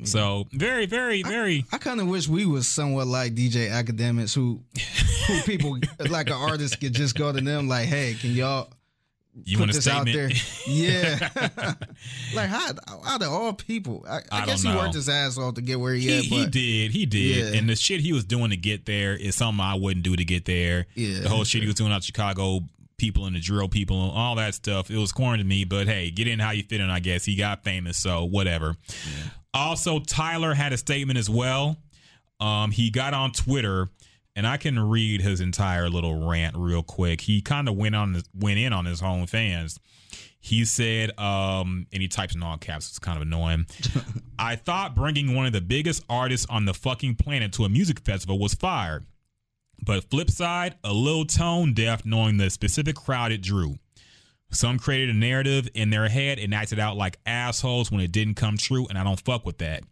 So 0.04 0.48
very, 0.52 0.86
very, 0.86 1.22
very. 1.22 1.64
I 1.70 1.78
kind 1.78 2.00
of 2.00 2.08
wish 2.08 2.26
we 2.26 2.44
was 2.44 2.66
somewhat 2.66 3.06
like 3.06 3.34
DJ 3.34 3.70
Akademiks, 3.70 4.34
who, 4.34 4.60
who 5.28 5.42
people 5.42 5.78
like 6.10 6.26
an 6.26 6.32
artist 6.32 6.80
could 6.80 6.92
just 6.92 7.16
go 7.16 7.32
to 7.32 7.40
them 7.40 7.68
like, 7.68 7.86
"Hey, 7.86 8.16
can 8.20 8.32
y'all 8.32 8.68
You 9.44 9.56
put 9.56 9.60
want 9.62 9.70
a 9.72 9.74
this 9.74 9.88
out 9.88 10.04
there?" 10.06 10.30
Yeah. 10.66 11.28
like 12.34 12.48
how 12.48 12.70
out 13.06 13.22
of 13.22 13.28
all 13.32 13.52
people, 13.52 14.04
I, 14.09 14.18
I, 14.30 14.42
I 14.42 14.46
guess 14.46 14.62
he 14.62 14.68
know. 14.68 14.76
worked 14.78 14.94
his 14.94 15.09
ass 15.09 15.38
off 15.38 15.54
to 15.54 15.62
get 15.62 15.80
where 15.80 15.94
he, 15.94 16.02
He, 16.02 16.18
at. 16.18 16.24
he 16.24 16.46
did, 16.46 16.90
he 16.92 17.06
did, 17.06 17.52
Yeah. 17.54 17.59
and 17.59 17.68
the 17.68 17.76
shit 17.76 18.00
he 18.00 18.12
was 18.12 18.24
doing 18.24 18.50
to 18.50 18.56
get 18.56 18.86
there 18.86 19.14
is 19.16 19.34
something 19.34 19.60
I 19.64 19.74
wouldn't 19.74 20.04
do 20.04 20.14
to 20.16 20.24
get 20.24 20.44
there. 20.44 20.86
Yeah, 20.94 21.20
the 21.20 21.28
whole 21.28 21.44
shit 21.44 21.62
he 21.62 21.66
was 21.66 21.74
doing 21.76 21.92
out 21.92 22.04
Chicago 22.04 22.60
people 22.98 23.26
and 23.26 23.34
the 23.34 23.40
drill 23.40 23.68
people 23.68 24.00
and 24.09 24.12
all 24.16 24.36
that 24.36 24.54
stuff. 24.54 24.90
It 24.90 24.96
was 24.98 25.10
corny 25.12 25.42
to 25.42 25.48
me, 25.48 25.64
but 25.64 25.88
hey, 25.88 26.10
get 26.10 26.28
in 26.28 26.38
how 26.38 26.50
you 26.52 26.62
fit 26.62 26.80
in. 26.80 26.88
I 26.90 27.00
guess 27.00 27.24
he 27.24 27.34
got 27.34 27.64
famous, 27.64 27.96
so 27.96 28.24
whatever. 28.24 28.76
Also, 29.54 29.98
Tyler 30.00 30.54
had 30.54 30.72
a 30.72 30.76
statement 30.76 31.18
as 31.18 31.28
well. 31.28 31.76
Um, 32.40 32.70
he 32.70 32.90
got 32.90 33.12
on 33.14 33.32
Twitter, 33.32 33.88
and 34.34 34.46
I 34.46 34.56
can 34.56 34.78
read 34.78 35.20
his 35.20 35.40
entire 35.40 35.88
little 35.88 36.26
rant 36.26 36.56
real 36.56 36.82
quick. 36.82 37.22
He 37.22 37.40
kind 37.42 37.68
of 37.68 37.76
went 37.76 37.94
on, 37.94 38.22
went 38.34 38.59
in 38.59 38.72
on 38.72 38.86
his 38.86 39.02
own 39.02 39.26
fans. 39.26 39.78
He 40.40 40.64
said, 40.64 41.16
um, 41.20 41.86
and 41.92 42.02
he 42.02 42.09
types 42.09 42.34
in 42.34 42.42
all 42.42 42.59
caps. 42.59 42.88
It's 42.88 42.98
kind 42.98 43.16
of 43.16 43.22
annoying. 43.22 43.66
I 44.38 44.56
thought 44.56 44.94
bringing 44.94 45.34
one 45.34 45.46
of 45.46 45.52
the 45.52 45.60
biggest 45.60 46.04
artists 46.09 46.46
on 46.50 46.64
the 46.64 46.74
fucking 46.74 47.14
planet 47.14 47.52
to 47.54 47.64
a 47.64 47.68
music 47.68 48.00
festival 48.00 48.38
was 48.38 48.54
fire. 48.54 49.02
But 49.84 50.10
flip 50.10 50.30
side, 50.30 50.76
a 50.82 50.92
little 50.92 51.24
tone 51.24 51.74
deaf 51.74 52.04
knowing 52.04 52.38
the 52.38 52.50
specific 52.50 52.96
crowd 52.96 53.32
it 53.32 53.42
drew. 53.42 53.78
Some 54.50 54.78
created 54.78 55.14
a 55.14 55.18
narrative 55.18 55.68
in 55.74 55.90
their 55.90 56.09
head 56.09 56.38
and 56.38 56.54
acted 56.54 56.78
out 56.78 56.96
like 56.96 57.18
assholes 57.24 57.90
when 57.90 58.00
it 58.00 58.12
didn't 58.12 58.34
come 58.34 58.59
true, 58.59 58.86
and 58.88 58.98
I 58.98 59.04
don't 59.04 59.20
fuck 59.20 59.46
with 59.46 59.59
that. 59.59 59.82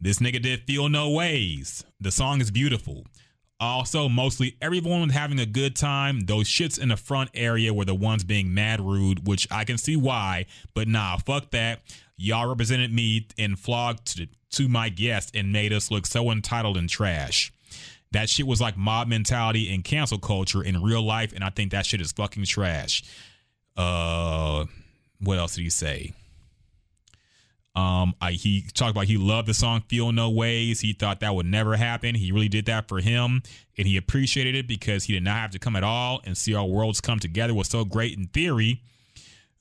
This 0.00 0.18
nigga 0.18 0.40
did 0.42 0.62
feel 0.62 0.88
no 0.88 1.10
ways. 1.10 1.84
The 2.00 2.10
song 2.10 2.40
is 2.40 2.50
beautiful. 2.50 3.04
Also, 3.58 4.08
mostly 4.08 4.56
everyone 4.60 5.00
was 5.00 5.12
having 5.12 5.38
a 5.40 5.46
good 5.46 5.74
time. 5.74 6.20
Those 6.20 6.46
shits 6.46 6.78
in 6.78 6.90
the 6.90 6.96
front 6.96 7.30
area 7.32 7.72
were 7.72 7.86
the 7.86 7.94
ones 7.94 8.22
being 8.22 8.52
mad 8.52 8.80
rude, 8.80 9.26
which 9.26 9.48
I 9.50 9.64
can 9.64 9.78
see 9.78 9.96
why, 9.96 10.46
but 10.74 10.88
nah, 10.88 11.16
fuck 11.16 11.50
that. 11.52 11.80
Y'all 12.18 12.48
represented 12.48 12.92
me 12.92 13.26
and 13.38 13.58
flogged 13.58 14.16
to, 14.16 14.26
to 14.50 14.68
my 14.68 14.88
guests 14.90 15.32
and 15.34 15.52
made 15.52 15.72
us 15.72 15.90
look 15.90 16.06
so 16.06 16.30
entitled 16.30 16.76
and 16.76 16.88
trash. 16.88 17.52
That 18.12 18.28
shit 18.28 18.46
was 18.46 18.60
like 18.60 18.76
mob 18.76 19.08
mentality 19.08 19.72
and 19.74 19.82
cancel 19.82 20.18
culture 20.18 20.62
in 20.62 20.82
real 20.82 21.02
life, 21.02 21.32
and 21.32 21.42
I 21.42 21.50
think 21.50 21.72
that 21.72 21.86
shit 21.86 22.00
is 22.00 22.12
fucking 22.12 22.44
trash. 22.44 23.02
Uh, 23.76 24.66
what 25.20 25.38
else 25.38 25.56
did 25.56 25.62
he 25.62 25.70
say? 25.70 26.12
Um, 27.76 28.14
I, 28.22 28.32
he 28.32 28.62
talked 28.72 28.92
about 28.92 29.04
he 29.04 29.18
loved 29.18 29.46
the 29.46 29.54
song 29.54 29.82
"Feel 29.88 30.10
No 30.10 30.30
Ways." 30.30 30.80
He 30.80 30.94
thought 30.94 31.20
that 31.20 31.34
would 31.34 31.44
never 31.44 31.76
happen. 31.76 32.14
He 32.14 32.32
really 32.32 32.48
did 32.48 32.64
that 32.66 32.88
for 32.88 33.00
him, 33.00 33.42
and 33.76 33.86
he 33.86 33.98
appreciated 33.98 34.54
it 34.54 34.66
because 34.66 35.04
he 35.04 35.12
did 35.12 35.22
not 35.22 35.36
have 35.36 35.50
to 35.50 35.58
come 35.58 35.76
at 35.76 35.84
all. 35.84 36.22
And 36.24 36.38
see 36.38 36.54
our 36.54 36.64
worlds 36.64 37.02
come 37.02 37.18
together 37.18 37.52
was 37.52 37.68
so 37.68 37.84
great 37.84 38.16
in 38.16 38.28
theory, 38.28 38.82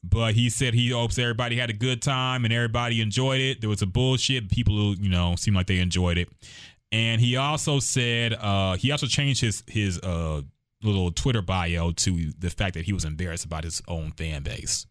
but 0.02 0.34
he 0.36 0.50
said 0.50 0.74
he 0.74 0.92
hopes 0.92 1.20
everybody 1.20 1.58
had 1.58 1.70
a 1.70 1.74
good 1.74 2.02
time 2.02 2.46
and 2.46 2.54
everybody 2.54 3.02
enjoyed 3.02 3.42
it. 3.42 3.60
There 3.60 3.70
was 3.70 3.82
a 3.82 3.88
bullshit. 3.88 4.50
People, 4.50 4.76
who, 4.76 4.96
you 4.98 5.10
know, 5.10 5.36
seemed 5.36 5.58
like 5.58 5.68
they 5.68 5.80
enjoyed 5.80 6.18
it. 6.18 6.30
And 6.94 7.20
he 7.20 7.36
also 7.36 7.80
said 7.80 8.34
uh, 8.34 8.78
he 8.78 8.92
also 8.92 9.08
changed 9.08 9.42
his 9.42 9.62
his 9.68 10.00
uh, 10.00 10.42
little 10.82 11.12
Twitter 11.12 11.42
bio 11.42 11.92
to 11.92 12.32
the 12.40 12.50
fact 12.50 12.76
that 12.76 12.86
he 12.86 12.94
was 12.94 13.04
embarrassed 13.04 13.44
about 13.44 13.66
his 13.66 13.82
own 13.90 14.12
fan 14.12 14.44
base. 14.44 14.88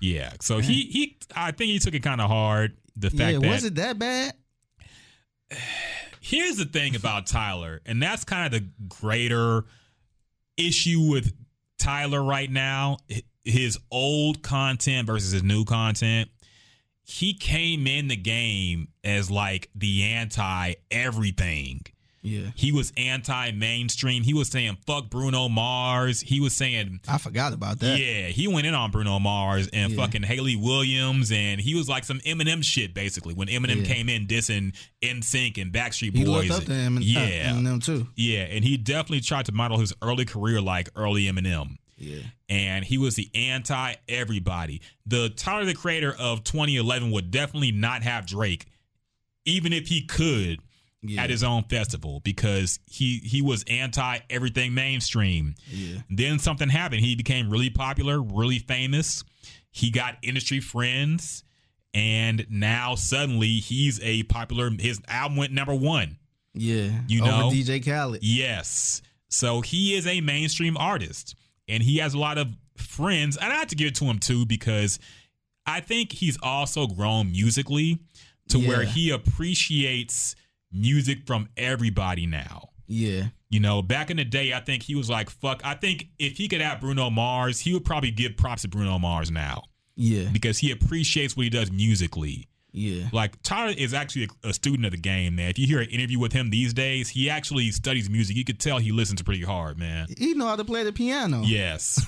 Yeah, 0.00 0.32
so 0.40 0.58
he 0.58 0.82
he 0.82 1.16
I 1.34 1.50
think 1.52 1.70
he 1.70 1.78
took 1.78 1.94
it 1.94 2.02
kind 2.02 2.20
of 2.20 2.28
hard. 2.28 2.76
The 2.96 3.10
fact 3.10 3.32
Yeah, 3.32 3.38
that 3.38 3.48
was 3.48 3.64
it 3.64 3.74
that 3.76 3.98
bad? 3.98 4.34
here's 6.20 6.56
the 6.56 6.64
thing 6.64 6.94
about 6.94 7.26
Tyler, 7.26 7.80
and 7.86 8.02
that's 8.02 8.24
kind 8.24 8.46
of 8.46 8.60
the 8.60 8.68
greater 8.88 9.64
issue 10.56 11.08
with 11.10 11.32
Tyler 11.78 12.22
right 12.22 12.50
now. 12.50 12.98
His 13.44 13.78
old 13.90 14.42
content 14.42 15.06
versus 15.06 15.32
his 15.32 15.42
new 15.42 15.64
content. 15.64 16.28
He 17.02 17.32
came 17.32 17.86
in 17.86 18.08
the 18.08 18.16
game 18.16 18.88
as 19.02 19.30
like 19.30 19.70
the 19.74 20.04
anti 20.04 20.74
everything. 20.90 21.82
Yeah, 22.20 22.50
He 22.56 22.72
was 22.72 22.92
anti 22.96 23.52
mainstream. 23.52 24.24
He 24.24 24.34
was 24.34 24.48
saying 24.48 24.76
fuck 24.86 25.08
Bruno 25.08 25.48
Mars. 25.48 26.20
He 26.20 26.40
was 26.40 26.52
saying 26.52 27.00
I 27.06 27.16
forgot 27.18 27.52
about 27.52 27.78
that. 27.78 27.98
yeah, 27.98 28.26
he 28.26 28.48
went 28.48 28.66
in 28.66 28.74
on 28.74 28.90
Bruno 28.90 29.18
Mars 29.20 29.68
and 29.72 29.92
Yeah. 29.92 29.98
fucking 29.98 30.24
Hayley 30.24 30.56
Williams, 30.56 31.30
and 31.30 31.60
he 31.60 31.74
was 31.76 31.88
like 31.88 32.04
some 32.04 32.18
Eminem 32.20 32.64
shit 32.64 32.92
basically 32.92 33.34
when 33.34 33.46
Eminem 33.48 33.86
Yeah. 33.86 33.94
came 33.94 34.08
in 34.08 34.26
dissing 34.26 34.74
NSYNC 35.02 35.58
and 35.62 35.72
Backstreet 35.72 36.16
He 36.16 36.24
Boys. 36.24 36.48
looked 36.48 36.62
up 36.62 36.64
to 36.66 36.74
him 36.74 36.96
and 36.96 37.04
uh, 37.04 37.08
yeah, 37.20 37.52
them 37.52 37.78
too. 37.80 38.08
yeah, 38.16 38.40
and 38.42 38.64
he 38.64 38.76
definitely 38.76 39.20
tried 39.20 39.46
to 39.46 39.52
model 39.52 39.78
his 39.78 39.92
early 40.02 40.24
career 40.24 40.60
like 40.60 40.88
early 40.96 41.24
Eminem. 41.26 41.76
Yeah, 42.00 42.18
And 42.48 42.84
he 42.84 42.96
was 42.98 43.14
the 43.16 43.28
anti 43.34 43.94
everybody. 44.08 44.82
The 45.06 45.30
Tyler 45.30 45.64
the 45.64 45.74
Creator 45.74 46.14
of 46.18 46.44
2011 46.44 47.10
would 47.10 47.30
definitely 47.30 47.72
not 47.72 48.02
have 48.02 48.24
Drake, 48.26 48.66
even 49.44 49.72
if 49.72 49.88
he 49.88 50.02
could 50.02 50.60
yeah, 51.02 51.22
at 51.22 51.30
his 51.30 51.42
own 51.44 51.64
festival 51.64 52.20
because 52.24 52.78
he 52.86 53.18
he 53.18 53.42
was 53.42 53.64
anti 53.68 54.18
everything 54.30 54.74
mainstream. 54.74 55.54
yeah, 55.70 55.98
Then 56.10 56.38
something 56.38 56.68
happened. 56.68 57.02
He 57.02 57.14
became 57.14 57.50
really 57.50 57.70
popular, 57.70 58.20
really 58.20 58.58
famous. 58.58 59.22
He 59.70 59.90
got 59.90 60.16
industry 60.22 60.60
friends, 60.60 61.44
and 61.94 62.46
now 62.50 62.94
suddenly 62.94 63.48
he's 63.48 64.00
a 64.02 64.24
popular. 64.24 64.70
His 64.78 65.00
album 65.08 65.36
went 65.36 65.52
number 65.52 65.74
one. 65.74 66.16
yeah. 66.54 67.02
You 67.06 67.22
Over 67.22 67.30
know? 67.30 67.50
DJ 67.50 67.84
Khaled. 67.84 68.22
Yes, 68.22 69.02
so 69.28 69.60
he 69.60 69.94
is 69.94 70.06
a 70.06 70.20
mainstream 70.20 70.76
artist, 70.76 71.36
and 71.68 71.82
he 71.82 71.98
has 71.98 72.14
a 72.14 72.18
lot 72.18 72.38
of 72.38 72.48
friends. 72.76 73.36
And 73.36 73.52
I 73.52 73.56
have 73.56 73.68
to 73.68 73.76
give 73.76 73.88
it 73.88 73.94
to 73.96 74.04
him 74.04 74.18
too 74.18 74.46
because 74.46 74.98
I 75.66 75.80
think 75.80 76.12
he's 76.12 76.38
also 76.42 76.86
grown 76.86 77.30
musically 77.30 77.98
to 78.48 78.58
where 78.58 78.82
he 78.82 79.10
appreciates 79.10 80.34
music 80.72 81.26
from 81.26 81.48
everybody 81.56 82.26
now. 82.26 82.70
Yeah, 82.86 83.24
You 83.50 83.60
know, 83.60 83.82
back 83.82 84.10
in 84.10 84.16
the 84.16 84.24
day, 84.24 84.54
I 84.54 84.60
think 84.60 84.82
he 84.82 84.94
was 84.94 85.10
like, 85.10 85.28
fuck. 85.28 85.60
I 85.62 85.74
think 85.74 86.08
if 86.18 86.38
he 86.38 86.48
could 86.48 86.62
have 86.62 86.80
Bruno 86.80 87.10
Mars, 87.10 87.60
he 87.60 87.74
would 87.74 87.84
probably 87.84 88.10
give 88.10 88.36
props 88.38 88.62
to 88.62 88.68
Bruno 88.68 88.98
Mars 88.98 89.30
now 89.30 89.64
yeah, 89.94 90.30
because 90.32 90.58
he 90.58 90.70
appreciates 90.70 91.36
what 91.36 91.42
he 91.42 91.50
does 91.50 91.70
musically. 91.70 92.48
yeah, 92.72 93.08
Like, 93.12 93.42
Tyler 93.42 93.74
is 93.76 93.92
actually 93.92 94.28
a, 94.42 94.48
a 94.48 94.54
student 94.54 94.86
of 94.86 94.92
the 94.92 94.98
game, 94.98 95.36
man. 95.36 95.50
If 95.50 95.58
you 95.58 95.66
hear 95.66 95.80
an 95.80 95.90
interview 95.90 96.18
with 96.18 96.32
him 96.32 96.48
these 96.48 96.72
days, 96.72 97.10
he 97.10 97.28
actually 97.28 97.70
studies 97.72 98.08
music. 98.08 98.36
You 98.36 98.44
could 98.44 98.58
tell 98.58 98.78
he 98.78 98.92
listens 98.92 99.20
pretty 99.20 99.42
hard, 99.42 99.78
man. 99.78 100.06
He 100.16 100.32
know 100.32 100.46
how 100.46 100.56
to 100.56 100.64
play 100.64 100.82
the 100.82 100.92
piano. 100.92 101.42
Yes. 101.44 102.00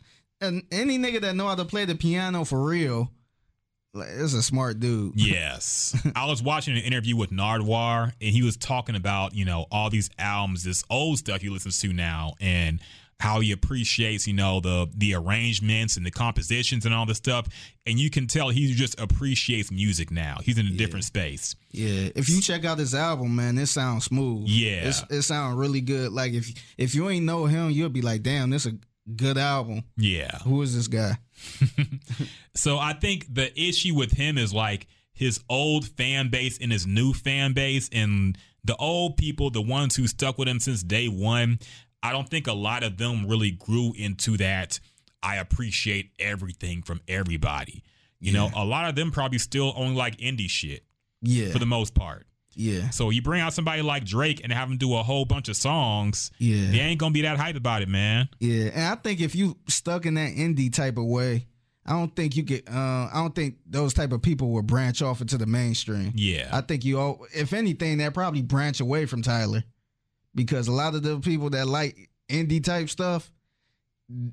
and 0.40 0.62
any 0.70 0.98
nigga 0.98 1.20
that 1.22 1.34
know 1.34 1.48
how 1.48 1.56
to 1.56 1.64
play 1.64 1.84
the 1.84 1.96
piano 1.96 2.44
for 2.44 2.62
real, 2.62 3.10
like, 3.98 4.08
is 4.08 4.34
a 4.34 4.42
smart 4.42 4.80
dude. 4.80 5.12
yes. 5.16 5.96
I 6.14 6.26
was 6.26 6.42
watching 6.42 6.76
an 6.76 6.82
interview 6.82 7.16
with 7.16 7.30
Nardwuar, 7.30 8.12
and 8.20 8.30
he 8.30 8.42
was 8.42 8.56
talking 8.56 8.96
about, 8.96 9.34
you 9.34 9.44
know, 9.44 9.66
all 9.70 9.90
these 9.90 10.10
albums, 10.18 10.64
this 10.64 10.84
old 10.90 11.18
stuff 11.18 11.40
he 11.40 11.48
listens 11.48 11.78
to 11.80 11.92
now, 11.92 12.34
and 12.40 12.80
how 13.20 13.40
he 13.40 13.50
appreciates, 13.50 14.26
you 14.26 14.34
know, 14.34 14.60
the 14.60 14.88
the 14.96 15.14
arrangements 15.14 15.96
and 15.96 16.06
the 16.06 16.10
compositions 16.10 16.86
and 16.86 16.94
all 16.94 17.04
this 17.04 17.16
stuff. 17.16 17.48
And 17.84 17.98
you 17.98 18.10
can 18.10 18.26
tell 18.26 18.50
he 18.50 18.72
just 18.74 18.98
appreciates 19.00 19.72
music 19.72 20.10
now. 20.10 20.38
He's 20.42 20.58
in 20.58 20.66
a 20.66 20.70
different 20.70 21.04
space. 21.04 21.56
Yeah, 21.72 22.10
if 22.14 22.28
you 22.28 22.40
check 22.40 22.64
out 22.64 22.78
this 22.78 22.94
album, 22.94 23.34
man, 23.34 23.58
it 23.58 23.66
sounds 23.66 24.04
smooth. 24.04 24.44
Yeah. 24.46 24.88
it's, 24.88 25.04
it 25.10 25.22
sounds 25.22 25.56
really 25.56 25.80
good. 25.80 26.12
Like 26.12 26.32
if 26.32 26.48
if 26.76 26.94
you 26.94 27.08
ain't 27.08 27.24
know 27.24 27.46
him, 27.46 27.70
you'll 27.70 27.88
be 27.88 28.02
like, 28.02 28.22
damn, 28.22 28.50
this 28.50 28.66
a 28.66 28.72
good 29.16 29.38
album. 29.38 29.84
Yeah. 29.96 30.38
Who 30.38 30.62
is 30.62 30.74
this 30.74 30.88
guy? 30.88 31.18
So 32.54 32.76
I 32.76 32.92
think 32.92 33.32
the 33.32 33.52
issue 33.58 33.94
with 33.94 34.10
him 34.10 34.36
is 34.36 34.52
like 34.52 34.88
his 35.12 35.40
old 35.48 35.86
fan 35.86 36.28
base 36.28 36.58
and 36.60 36.72
his 36.72 36.88
new 36.88 37.12
fan 37.12 37.52
base 37.52 37.88
and 37.92 38.36
the 38.64 38.74
old 38.76 39.16
people, 39.16 39.50
the 39.50 39.62
ones 39.62 39.94
who 39.94 40.08
stuck 40.08 40.38
with 40.38 40.48
him 40.48 40.58
since 40.58 40.82
day 40.82 41.06
one. 41.06 41.60
I 42.02 42.10
don't 42.10 42.28
think 42.28 42.48
a 42.48 42.52
lot 42.52 42.82
of 42.82 42.96
them 42.96 43.28
really 43.28 43.52
grew 43.52 43.92
into 43.96 44.36
that. 44.38 44.80
I 45.22 45.36
appreciate 45.36 46.10
everything 46.18 46.82
from 46.82 47.00
everybody. 47.06 47.84
You 48.20 48.32
know, 48.32 48.50
a 48.56 48.64
lot 48.64 48.88
of 48.88 48.96
them 48.96 49.12
probably 49.12 49.38
still 49.38 49.72
only 49.76 49.94
like 49.94 50.16
indie 50.18 50.50
shit 50.50 50.82
Yeah, 51.22 51.52
for 51.52 51.60
the 51.60 51.66
most 51.66 51.94
part. 51.94 52.26
Yeah, 52.58 52.90
So 52.90 53.10
you 53.10 53.22
bring 53.22 53.40
out 53.40 53.52
somebody 53.52 53.82
like 53.82 54.04
Drake 54.04 54.40
and 54.42 54.52
have 54.52 54.68
him 54.68 54.76
do 54.76 54.94
a 54.96 55.02
whole 55.02 55.24
bunch 55.24 55.48
of 55.48 55.56
songs, 55.56 56.30
yeah, 56.38 56.70
they 56.70 56.78
ain't 56.80 56.98
gonna 56.98 57.12
be 57.12 57.22
that 57.22 57.38
hype 57.38 57.56
about 57.56 57.82
it, 57.82 57.88
man. 57.88 58.28
yeah. 58.40 58.70
And 58.74 58.84
I 58.84 58.96
think 58.96 59.20
if 59.20 59.34
you 59.34 59.56
stuck 59.68 60.04
in 60.06 60.14
that 60.14 60.32
indie 60.32 60.72
type 60.72 60.98
of 60.98 61.04
way, 61.04 61.46
I 61.86 61.92
don't 61.92 62.14
think 62.14 62.36
you 62.36 62.42
get. 62.42 62.68
Uh, 62.68 63.08
I 63.10 63.12
don't 63.14 63.34
think 63.34 63.56
those 63.66 63.94
type 63.94 64.12
of 64.12 64.20
people 64.20 64.50
will 64.50 64.62
branch 64.62 65.00
off 65.00 65.20
into 65.22 65.38
the 65.38 65.46
mainstream. 65.46 66.12
Yeah. 66.14 66.50
I 66.52 66.60
think 66.60 66.84
you 66.84 66.98
all, 66.98 67.24
if 67.34 67.54
anything, 67.54 67.98
that 67.98 68.12
probably 68.12 68.42
branch 68.42 68.80
away 68.80 69.06
from 69.06 69.22
Tyler, 69.22 69.64
because 70.34 70.68
a 70.68 70.72
lot 70.72 70.94
of 70.94 71.02
the 71.02 71.18
people 71.20 71.48
that 71.50 71.66
like 71.66 72.10
indie 72.28 72.62
type 72.62 72.90
stuff, 72.90 73.30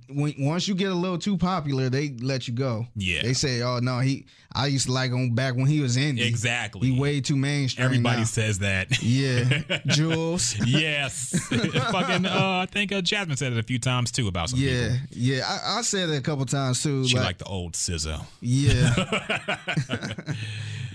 when 0.10 0.34
once 0.40 0.70
you 0.70 0.76
get 0.76 0.90
a 0.90 0.96
little 0.96 1.18
too 1.18 1.38
popular, 1.38 1.90
they 1.90 2.16
let 2.22 2.48
you 2.48 2.54
go. 2.54 2.88
Yeah. 2.96 3.24
They 3.24 3.34
say, 3.34 3.62
"Oh 3.62 3.80
no, 3.80 4.00
he." 4.00 4.26
I 4.54 4.68
used 4.68 4.86
to 4.86 4.94
like 4.94 5.12
him 5.12 5.36
back 5.36 5.56
when 5.58 5.66
he 5.66 5.82
was 5.82 5.98
indie. 5.98 6.26
exactly. 6.26 6.90
He 6.92 6.98
way 6.98 7.20
too 7.20 7.36
mainstream. 7.36 7.84
Everybody 7.84 8.20
now. 8.20 8.24
says 8.24 8.60
that. 8.60 9.04
Yeah, 9.04 9.80
Jules. 9.88 10.56
yes. 10.66 11.38
Fucking, 11.50 12.26
uh, 12.26 12.60
I 12.64 12.68
think 12.72 12.94
uh, 12.94 13.02
Jasmine 13.02 13.36
said 13.36 13.52
it 13.52 13.60
a 13.60 13.64
few 13.64 13.80
times 13.80 14.14
too 14.14 14.30
about 14.30 14.50
some 14.52 14.60
Yeah, 14.60 14.92
people. 14.94 15.08
yeah. 15.12 15.42
I, 15.46 15.80
I 15.80 15.82
said 15.82 16.08
it 16.10 16.16
a 16.18 16.22
couple 16.22 16.46
times 16.46 16.82
too. 16.82 17.06
She 17.06 17.18
like, 17.18 17.26
like 17.26 17.38
the 17.40 17.46
old 17.46 17.76
scissor. 17.76 18.20
yeah, 18.40 18.96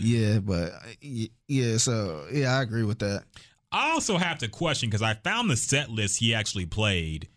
yeah, 0.01 0.39
but 0.39 0.73
yeah. 1.49 1.77
So 1.77 2.25
yeah, 2.33 2.57
I 2.59 2.63
agree 2.63 2.85
with 2.85 3.01
that. 3.01 3.25
I 3.73 3.91
also 3.91 4.17
have 4.17 4.39
to 4.39 4.49
question 4.49 4.89
because 4.89 5.03
I 5.03 5.15
found 5.15 5.51
the 5.51 5.57
set 5.57 5.91
list 5.91 6.19
he 6.19 6.35
actually 6.35 6.67
played. 6.67 7.29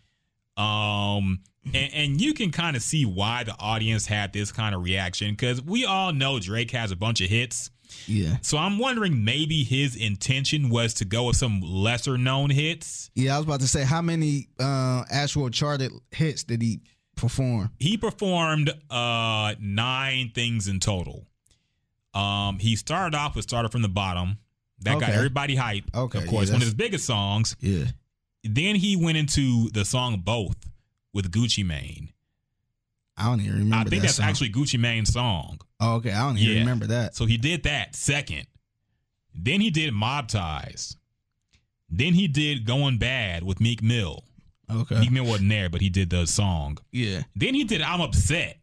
Um, 0.56 1.40
and, 1.66 1.92
and 1.94 2.20
you 2.20 2.34
can 2.34 2.50
kind 2.50 2.76
of 2.76 2.82
see 2.82 3.04
why 3.04 3.44
the 3.44 3.54
audience 3.58 4.06
had 4.06 4.32
this 4.32 4.52
kind 4.52 4.74
of 4.74 4.82
reaction 4.82 5.30
because 5.30 5.60
we 5.62 5.84
all 5.84 6.12
know 6.12 6.38
Drake 6.38 6.70
has 6.72 6.90
a 6.92 6.96
bunch 6.96 7.20
of 7.20 7.28
hits. 7.28 7.70
Yeah, 8.06 8.38
So 8.42 8.58
I'm 8.58 8.78
wondering 8.78 9.24
maybe 9.24 9.62
his 9.62 9.94
intention 9.94 10.68
was 10.68 10.94
to 10.94 11.04
go 11.04 11.24
with 11.26 11.36
some 11.36 11.60
lesser 11.60 12.18
known 12.18 12.50
hits. 12.50 13.10
yeah. 13.14 13.34
I 13.34 13.38
was 13.38 13.46
about 13.46 13.60
to 13.60 13.68
say, 13.68 13.84
how 13.84 14.02
many 14.02 14.48
uh, 14.58 15.04
actual 15.10 15.48
charted 15.50 15.92
hits 16.10 16.42
did 16.44 16.60
he 16.60 16.80
perform? 17.14 17.70
he 17.78 17.96
performed 17.96 18.70
uh 18.90 19.54
nine 19.60 20.32
things 20.34 20.66
in 20.66 20.80
total. 20.80 21.24
Um, 22.14 22.58
he 22.58 22.74
started 22.76 23.16
off 23.16 23.36
with 23.36 23.44
"Started 23.44 23.70
from 23.70 23.82
the 23.82 23.88
Bottom." 23.88 24.38
That 24.80 24.98
got 25.00 25.10
everybody 25.10 25.54
hype. 25.56 25.84
Okay, 25.94 26.18
of 26.18 26.26
course, 26.26 26.48
yeah, 26.48 26.54
one 26.54 26.62
of 26.62 26.66
his 26.66 26.74
biggest 26.74 27.04
songs. 27.06 27.54
Yeah. 27.60 27.84
Then 28.44 28.76
he 28.76 28.94
went 28.96 29.16
into 29.18 29.70
the 29.70 29.84
song 29.84 30.18
"Both" 30.24 30.56
with 31.12 31.30
Gucci 31.32 31.64
Mane. 31.64 32.10
I 33.16 33.24
don't 33.26 33.40
even 33.40 33.52
remember. 33.60 33.76
I 33.76 33.78
think 33.84 34.02
that 34.02 34.08
that's 34.08 34.14
song. 34.16 34.26
actually 34.26 34.50
Gucci 34.50 34.78
Mane's 34.78 35.12
song. 35.12 35.60
Oh, 35.80 35.94
okay, 35.96 36.12
I 36.12 36.26
don't 36.26 36.36
even 36.38 36.52
Yeah. 36.52 36.58
remember 36.60 36.86
that. 36.88 37.14
So 37.16 37.26
he 37.26 37.36
did 37.36 37.62
that 37.64 37.94
second. 37.94 38.46
Then 39.34 39.60
he 39.60 39.70
did 39.70 39.92
Mob 39.94 40.28
Ties. 40.28 40.96
Then 41.88 42.14
he 42.14 42.26
did 42.28 42.64
Going 42.64 42.98
Bad 42.98 43.42
with 43.44 43.60
Meek 43.60 43.82
Mill. 43.82 44.24
Okay. 44.70 44.98
Meek 44.98 45.10
Mill 45.12 45.24
wasn't 45.26 45.50
there, 45.50 45.68
but 45.68 45.80
he 45.80 45.88
did 45.90 46.10
the 46.10 46.26
song. 46.26 46.78
Yeah. 46.90 47.22
Then 47.36 47.54
he 47.54 47.64
did 47.64 47.82
I'm 47.82 48.00
Upset. 48.00 48.58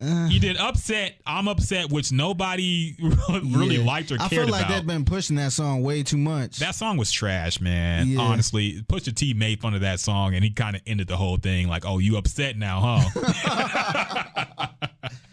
Uh, 0.00 0.28
He 0.28 0.38
did 0.38 0.56
Upset, 0.56 1.14
I'm 1.26 1.46
Upset, 1.46 1.90
which 1.90 2.10
nobody 2.10 2.96
really 3.44 3.76
yeah. 3.76 3.84
liked 3.84 4.10
or 4.10 4.16
cared 4.16 4.32
about. 4.32 4.32
I 4.32 4.36
feel 4.36 4.48
like 4.48 4.64
about. 4.66 4.74
they've 4.76 4.86
been 4.86 5.04
pushing 5.04 5.36
that 5.36 5.52
song 5.52 5.82
way 5.82 6.02
too 6.02 6.16
much. 6.16 6.58
That 6.58 6.74
song 6.74 6.96
was 6.96 7.12
trash, 7.12 7.60
man. 7.60 8.08
Yeah. 8.08 8.20
Honestly, 8.20 8.82
Pusha 8.82 9.14
T 9.14 9.34
made 9.34 9.60
fun 9.60 9.74
of 9.74 9.82
that 9.82 10.00
song, 10.00 10.34
and 10.34 10.42
he 10.42 10.50
kind 10.50 10.74
of 10.74 10.82
ended 10.86 11.08
the 11.08 11.16
whole 11.16 11.36
thing 11.36 11.68
like, 11.68 11.84
"Oh, 11.84 11.98
you 11.98 12.16
upset 12.16 12.56
now, 12.56 13.02
huh?" 13.04 14.66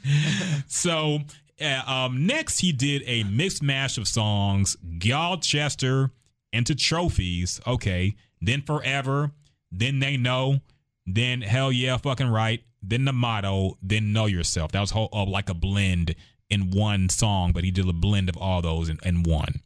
so, 0.67 1.19
uh, 1.61 1.81
um, 1.87 2.25
next 2.25 2.59
he 2.59 2.71
did 2.71 3.03
a 3.05 3.23
mixed 3.23 3.63
mash 3.63 3.97
of 3.97 4.07
songs: 4.07 4.75
Gyalchester 4.97 6.11
into 6.51 6.75
Trophies. 6.75 7.61
Okay, 7.65 8.15
then 8.41 8.61
Forever, 8.61 9.31
then 9.71 9.99
They 9.99 10.17
Know, 10.17 10.59
then 11.05 11.41
Hell 11.41 11.71
Yeah, 11.71 11.97
fucking 11.97 12.27
right, 12.27 12.61
then 12.81 13.05
the 13.05 13.13
motto, 13.13 13.77
then 13.81 14.13
Know 14.13 14.25
Yourself. 14.25 14.71
That 14.71 14.81
was 14.81 14.91
whole, 14.91 15.09
uh, 15.11 15.25
like 15.25 15.49
a 15.49 15.53
blend 15.53 16.15
in 16.49 16.71
one 16.71 17.09
song, 17.09 17.51
but 17.51 17.63
he 17.63 17.71
did 17.71 17.87
a 17.87 17.93
blend 17.93 18.29
of 18.29 18.37
all 18.37 18.61
those 18.61 18.89
in, 18.89 18.99
in 19.03 19.23
one 19.23 19.61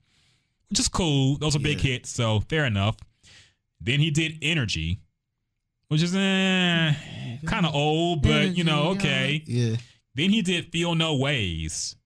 which 0.71 0.79
is 0.79 0.88
cool. 0.88 1.38
Those 1.38 1.53
are 1.55 1.59
big 1.59 1.81
hits, 1.81 2.09
so 2.09 2.39
fair 2.39 2.63
enough. 2.65 2.95
Then 3.81 3.99
he 3.99 4.09
did 4.09 4.38
Energy, 4.41 5.01
which 5.89 6.01
is 6.01 6.15
eh, 6.15 6.93
kind 7.45 7.65
of 7.65 7.75
old, 7.75 8.23
but 8.23 8.55
you 8.55 8.63
know, 8.63 8.91
okay. 8.91 9.43
Yeah. 9.45 9.75
Then 10.15 10.29
he 10.29 10.41
did 10.41 10.71
Feel 10.71 10.95
No 10.95 11.17
Ways. 11.17 11.97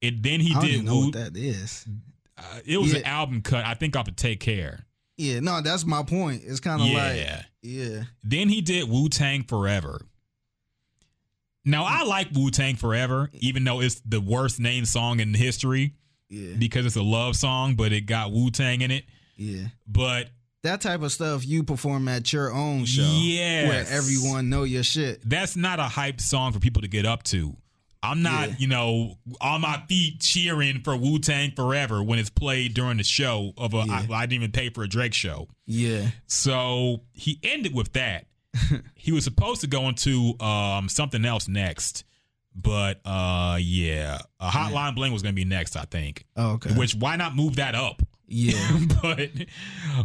And 0.00 0.22
then 0.22 0.40
he 0.40 0.52
I 0.52 0.54
don't 0.54 0.62
did 0.64 0.70
even 0.72 0.86
know 0.86 0.94
Wu- 0.96 1.04
what 1.06 1.12
that 1.14 1.36
is. 1.36 1.86
uh, 2.38 2.60
it 2.64 2.78
was 2.78 2.94
an 2.94 3.04
album 3.04 3.42
cut, 3.42 3.64
I 3.64 3.74
think 3.74 3.94
off 3.94 4.08
of 4.08 4.16
Take 4.16 4.40
Care. 4.40 4.86
Yeah, 5.18 5.40
no, 5.40 5.60
that's 5.60 5.84
my 5.84 6.02
point. 6.02 6.42
It's 6.46 6.60
kind 6.60 6.80
of 6.80 6.88
like 6.88 7.16
Yeah. 7.66 8.04
Then 8.22 8.48
he 8.48 8.60
did 8.60 8.88
Wu 8.88 9.08
Tang 9.08 9.42
Forever. 9.42 10.00
Now 11.64 11.84
I 11.84 12.04
like 12.04 12.28
Wu 12.32 12.50
Tang 12.50 12.76
Forever, 12.76 13.28
even 13.34 13.64
though 13.64 13.80
it's 13.80 14.00
the 14.06 14.20
worst 14.20 14.60
named 14.60 14.86
song 14.88 15.18
in 15.20 15.34
history 15.34 15.94
Yeah. 16.28 16.54
because 16.58 16.86
it's 16.86 16.96
a 16.96 17.02
love 17.02 17.34
song, 17.36 17.74
but 17.74 17.92
it 17.92 18.02
got 18.02 18.30
Wu 18.32 18.50
Tang 18.50 18.82
in 18.82 18.90
it. 18.90 19.04
Yeah. 19.36 19.66
But 19.86 20.30
That 20.62 20.80
type 20.80 21.02
of 21.02 21.12
stuff 21.12 21.44
you 21.46 21.62
perform 21.64 22.06
at 22.08 22.32
your 22.32 22.52
own 22.52 22.84
show. 22.84 23.02
Yeah. 23.20 23.68
Where 23.68 23.86
everyone 23.88 24.48
know 24.48 24.62
your 24.62 24.82
shit. 24.84 25.28
that's 25.28 25.56
not 25.56 25.80
a 25.80 25.84
hype 25.84 26.20
song 26.20 26.52
for 26.52 26.60
people 26.60 26.82
to 26.82 26.88
get 26.88 27.04
up 27.04 27.22
to. 27.24 27.56
I'm 28.10 28.22
not, 28.22 28.48
Yeah. 28.50 28.54
you 28.58 28.66
know, 28.68 29.18
on 29.40 29.60
my 29.60 29.82
feet 29.88 30.20
cheering 30.20 30.80
for 30.82 30.96
Wu 30.96 31.18
Tang 31.18 31.52
Forever 31.56 32.02
when 32.02 32.18
it's 32.18 32.30
played 32.30 32.74
during 32.74 32.96
the 32.98 33.04
show 33.04 33.52
of 33.56 33.74
a. 33.74 33.78
I, 33.78 34.06
Yeah. 34.08 34.16
I 34.16 34.26
didn't 34.26 34.42
even 34.42 34.52
pay 34.52 34.70
for 34.70 34.82
a 34.84 34.88
Drake 34.88 35.14
show. 35.14 35.48
Yeah. 35.66 36.10
So 36.26 37.02
he 37.12 37.38
ended 37.42 37.74
with 37.74 37.92
that. 37.94 38.26
he 38.94 39.12
was 39.12 39.24
supposed 39.24 39.60
to 39.62 39.66
go 39.66 39.88
into 39.88 40.34
um, 40.40 40.88
something 40.88 41.24
else 41.24 41.46
next, 41.48 42.04
but 42.54 43.00
uh, 43.04 43.58
yeah, 43.60 44.18
a 44.40 44.48
Hotline 44.48 44.94
Bling 44.94 45.12
was 45.12 45.22
going 45.22 45.34
to 45.34 45.36
be 45.36 45.44
next, 45.44 45.76
I 45.76 45.84
think. 45.84 46.24
Oh, 46.36 46.52
okay. 46.52 46.72
Which 46.72 46.94
why 46.94 47.16
not 47.16 47.36
move 47.36 47.56
that 47.56 47.74
up? 47.74 48.00
yeah. 48.28 48.78
but 49.02 49.30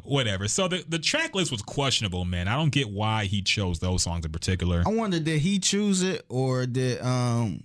whatever. 0.03 0.47
So 0.47 0.67
the 0.67 0.83
the 0.87 0.99
track 0.99 1.33
list 1.33 1.51
was 1.51 1.61
questionable, 1.61 2.25
man. 2.25 2.47
I 2.47 2.55
don't 2.55 2.69
get 2.71 2.89
why 2.89 3.25
he 3.25 3.41
chose 3.41 3.79
those 3.79 4.03
songs 4.03 4.25
in 4.25 4.31
particular. 4.31 4.83
I 4.85 4.89
wonder 4.89 5.19
did 5.19 5.39
he 5.39 5.57
choose 5.59 6.03
it 6.03 6.23
or 6.29 6.65
did 6.65 7.01
um 7.01 7.63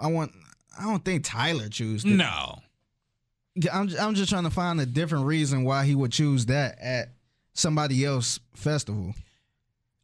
I 0.00 0.08
want 0.08 0.32
I 0.78 0.84
don't 0.84 1.04
think 1.04 1.24
Tyler 1.24 1.68
chose 1.68 2.04
it. 2.04 2.08
No. 2.08 2.60
I'm 3.72 3.90
I'm 4.00 4.14
just 4.14 4.30
trying 4.30 4.44
to 4.44 4.50
find 4.50 4.80
a 4.80 4.86
different 4.86 5.26
reason 5.26 5.64
why 5.64 5.84
he 5.84 5.94
would 5.94 6.12
choose 6.12 6.46
that 6.46 6.78
at 6.80 7.10
somebody 7.52 8.04
else 8.04 8.40
festival. 8.54 9.14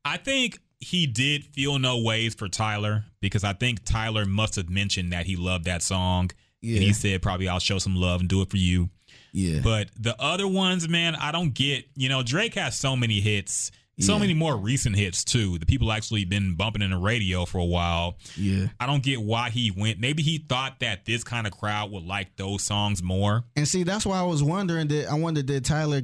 I 0.04 0.18
think 0.18 0.60
he 0.78 1.06
did 1.06 1.44
feel 1.44 1.78
no 1.78 1.98
ways 2.02 2.34
for 2.34 2.48
Tyler 2.48 3.04
because 3.20 3.44
I 3.44 3.54
think 3.54 3.84
Tyler 3.84 4.24
must 4.24 4.56
have 4.56 4.68
mentioned 4.68 5.12
that 5.12 5.26
he 5.26 5.36
loved 5.36 5.64
that 5.64 5.82
song. 5.82 6.30
Yeah. 6.60 6.76
And 6.76 6.84
he 6.84 6.92
said, 6.92 7.22
probably 7.22 7.48
I'll 7.48 7.58
show 7.58 7.78
some 7.78 7.96
love 7.96 8.20
and 8.20 8.28
do 8.28 8.42
it 8.42 8.50
for 8.50 8.56
you. 8.56 8.90
Yeah. 9.32 9.60
But 9.62 9.90
the 9.98 10.20
other 10.20 10.48
ones, 10.48 10.88
man, 10.88 11.14
I 11.14 11.32
don't 11.32 11.52
get. 11.52 11.86
You 11.94 12.08
know, 12.08 12.22
Drake 12.22 12.54
has 12.54 12.78
so 12.78 12.96
many 12.96 13.20
hits, 13.20 13.70
so 13.98 14.14
Yeah. 14.14 14.18
many 14.20 14.34
more 14.34 14.56
recent 14.56 14.96
hits 14.96 15.24
too. 15.24 15.58
The 15.58 15.66
people 15.66 15.90
actually 15.92 16.24
been 16.24 16.54
bumping 16.54 16.82
in 16.82 16.90
the 16.90 16.98
radio 16.98 17.44
for 17.44 17.58
a 17.58 17.64
while. 17.64 18.18
yeah. 18.36 18.66
I 18.78 18.86
don't 18.86 19.02
get 19.02 19.22
why 19.22 19.50
he 19.50 19.70
went. 19.70 19.98
Maybe 20.00 20.22
he 20.22 20.38
thought 20.38 20.80
that 20.80 21.04
this 21.04 21.24
kind 21.24 21.46
of 21.46 21.52
crowd 21.52 21.90
would 21.92 22.04
like 22.04 22.36
those 22.36 22.62
songs 22.62 23.02
more. 23.02 23.44
And 23.56 23.66
see, 23.66 23.82
that's 23.84 24.04
why 24.04 24.18
I 24.18 24.22
was 24.24 24.42
wondering 24.42 24.88
that 24.88 25.08
I 25.10 25.14
wondered 25.14 25.46
did 25.46 25.64
Tyler 25.64 26.02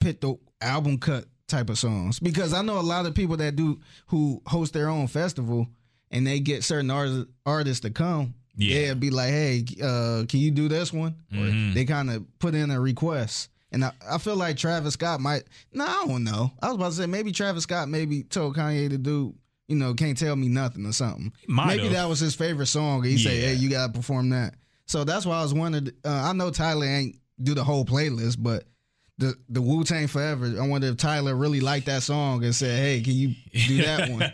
pick 0.00 0.20
the 0.20 0.36
album 0.60 0.98
cut 0.98 1.26
type 1.46 1.68
of 1.68 1.78
songs 1.78 2.18
because 2.18 2.54
I 2.54 2.62
know 2.62 2.78
a 2.78 2.82
lot 2.82 3.04
of 3.06 3.14
people 3.14 3.36
that 3.36 3.54
do 3.56 3.78
who 4.06 4.40
host 4.46 4.72
their 4.72 4.88
own 4.88 5.06
festival 5.08 5.68
and 6.10 6.26
they 6.26 6.40
get 6.40 6.64
certain 6.64 6.90
artists 6.90 7.30
artists 7.44 7.80
to 7.80 7.90
come. 7.90 8.34
Yeah. 8.56 8.74
they'll 8.82 8.94
be 8.94 9.10
like, 9.10 9.30
"Hey, 9.30 9.64
uh, 9.82 10.24
can 10.28 10.38
you 10.40 10.52
do 10.52 10.68
this 10.68 10.92
one?" 10.92 11.16
Mhm. 11.32 11.70
Or 11.70 11.74
they 11.74 11.84
kind 11.84 12.08
of 12.08 12.24
put 12.38 12.54
in 12.54 12.70
a 12.70 12.80
request. 12.80 13.48
And 13.74 13.84
I, 13.84 13.92
I 14.08 14.18
feel 14.18 14.36
like 14.36 14.56
Travis 14.56 14.94
Scott 14.94 15.20
might. 15.20 15.42
No, 15.72 15.84
I 15.84 16.04
don't 16.06 16.24
know. 16.24 16.52
I 16.62 16.68
was 16.68 16.76
about 16.76 16.86
to 16.90 16.92
say 16.94 17.06
maybe 17.06 17.32
Travis 17.32 17.64
Scott 17.64 17.88
maybe 17.88 18.22
told 18.22 18.56
Kanye 18.56 18.88
to 18.88 18.98
do. 18.98 19.34
You 19.68 19.76
know, 19.76 19.94
can't 19.94 20.16
tell 20.16 20.36
me 20.36 20.48
nothing 20.48 20.86
or 20.86 20.92
something. 20.92 21.32
might 21.48 21.76
maybe 21.76 21.88
that 21.88 22.08
was 22.08 22.20
his 22.20 22.34
favorite 22.34 22.66
song. 22.66 23.02
He 23.02 23.18
said, 23.18 23.32
"Hey, 23.32 23.54
you 23.54 23.68
gotta 23.70 23.92
perform 23.92 24.30
that." 24.30 24.54
So 24.86 25.04
that's 25.04 25.26
why 25.26 25.38
I 25.38 25.42
was 25.42 25.54
wondering. 25.54 25.90
Uh, 26.04 26.10
I 26.10 26.32
know 26.34 26.50
Tyler 26.50 26.86
ain't 26.86 27.16
do 27.42 27.54
the 27.54 27.64
whole 27.64 27.84
playlist, 27.84 28.36
but 28.38 28.64
the 29.18 29.34
the 29.48 29.62
Wu 29.62 29.82
Tang 29.84 30.06
Forever. 30.06 30.54
I 30.60 30.66
wonder 30.68 30.86
if 30.88 30.98
Tyler 30.98 31.34
really 31.34 31.60
liked 31.60 31.86
that 31.86 32.02
song 32.02 32.44
and 32.44 32.54
said, 32.54 32.78
"Hey, 32.78 33.00
can 33.00 33.14
you 33.14 33.34
do 33.66 33.82
that 33.82 34.10
one?" 34.10 34.32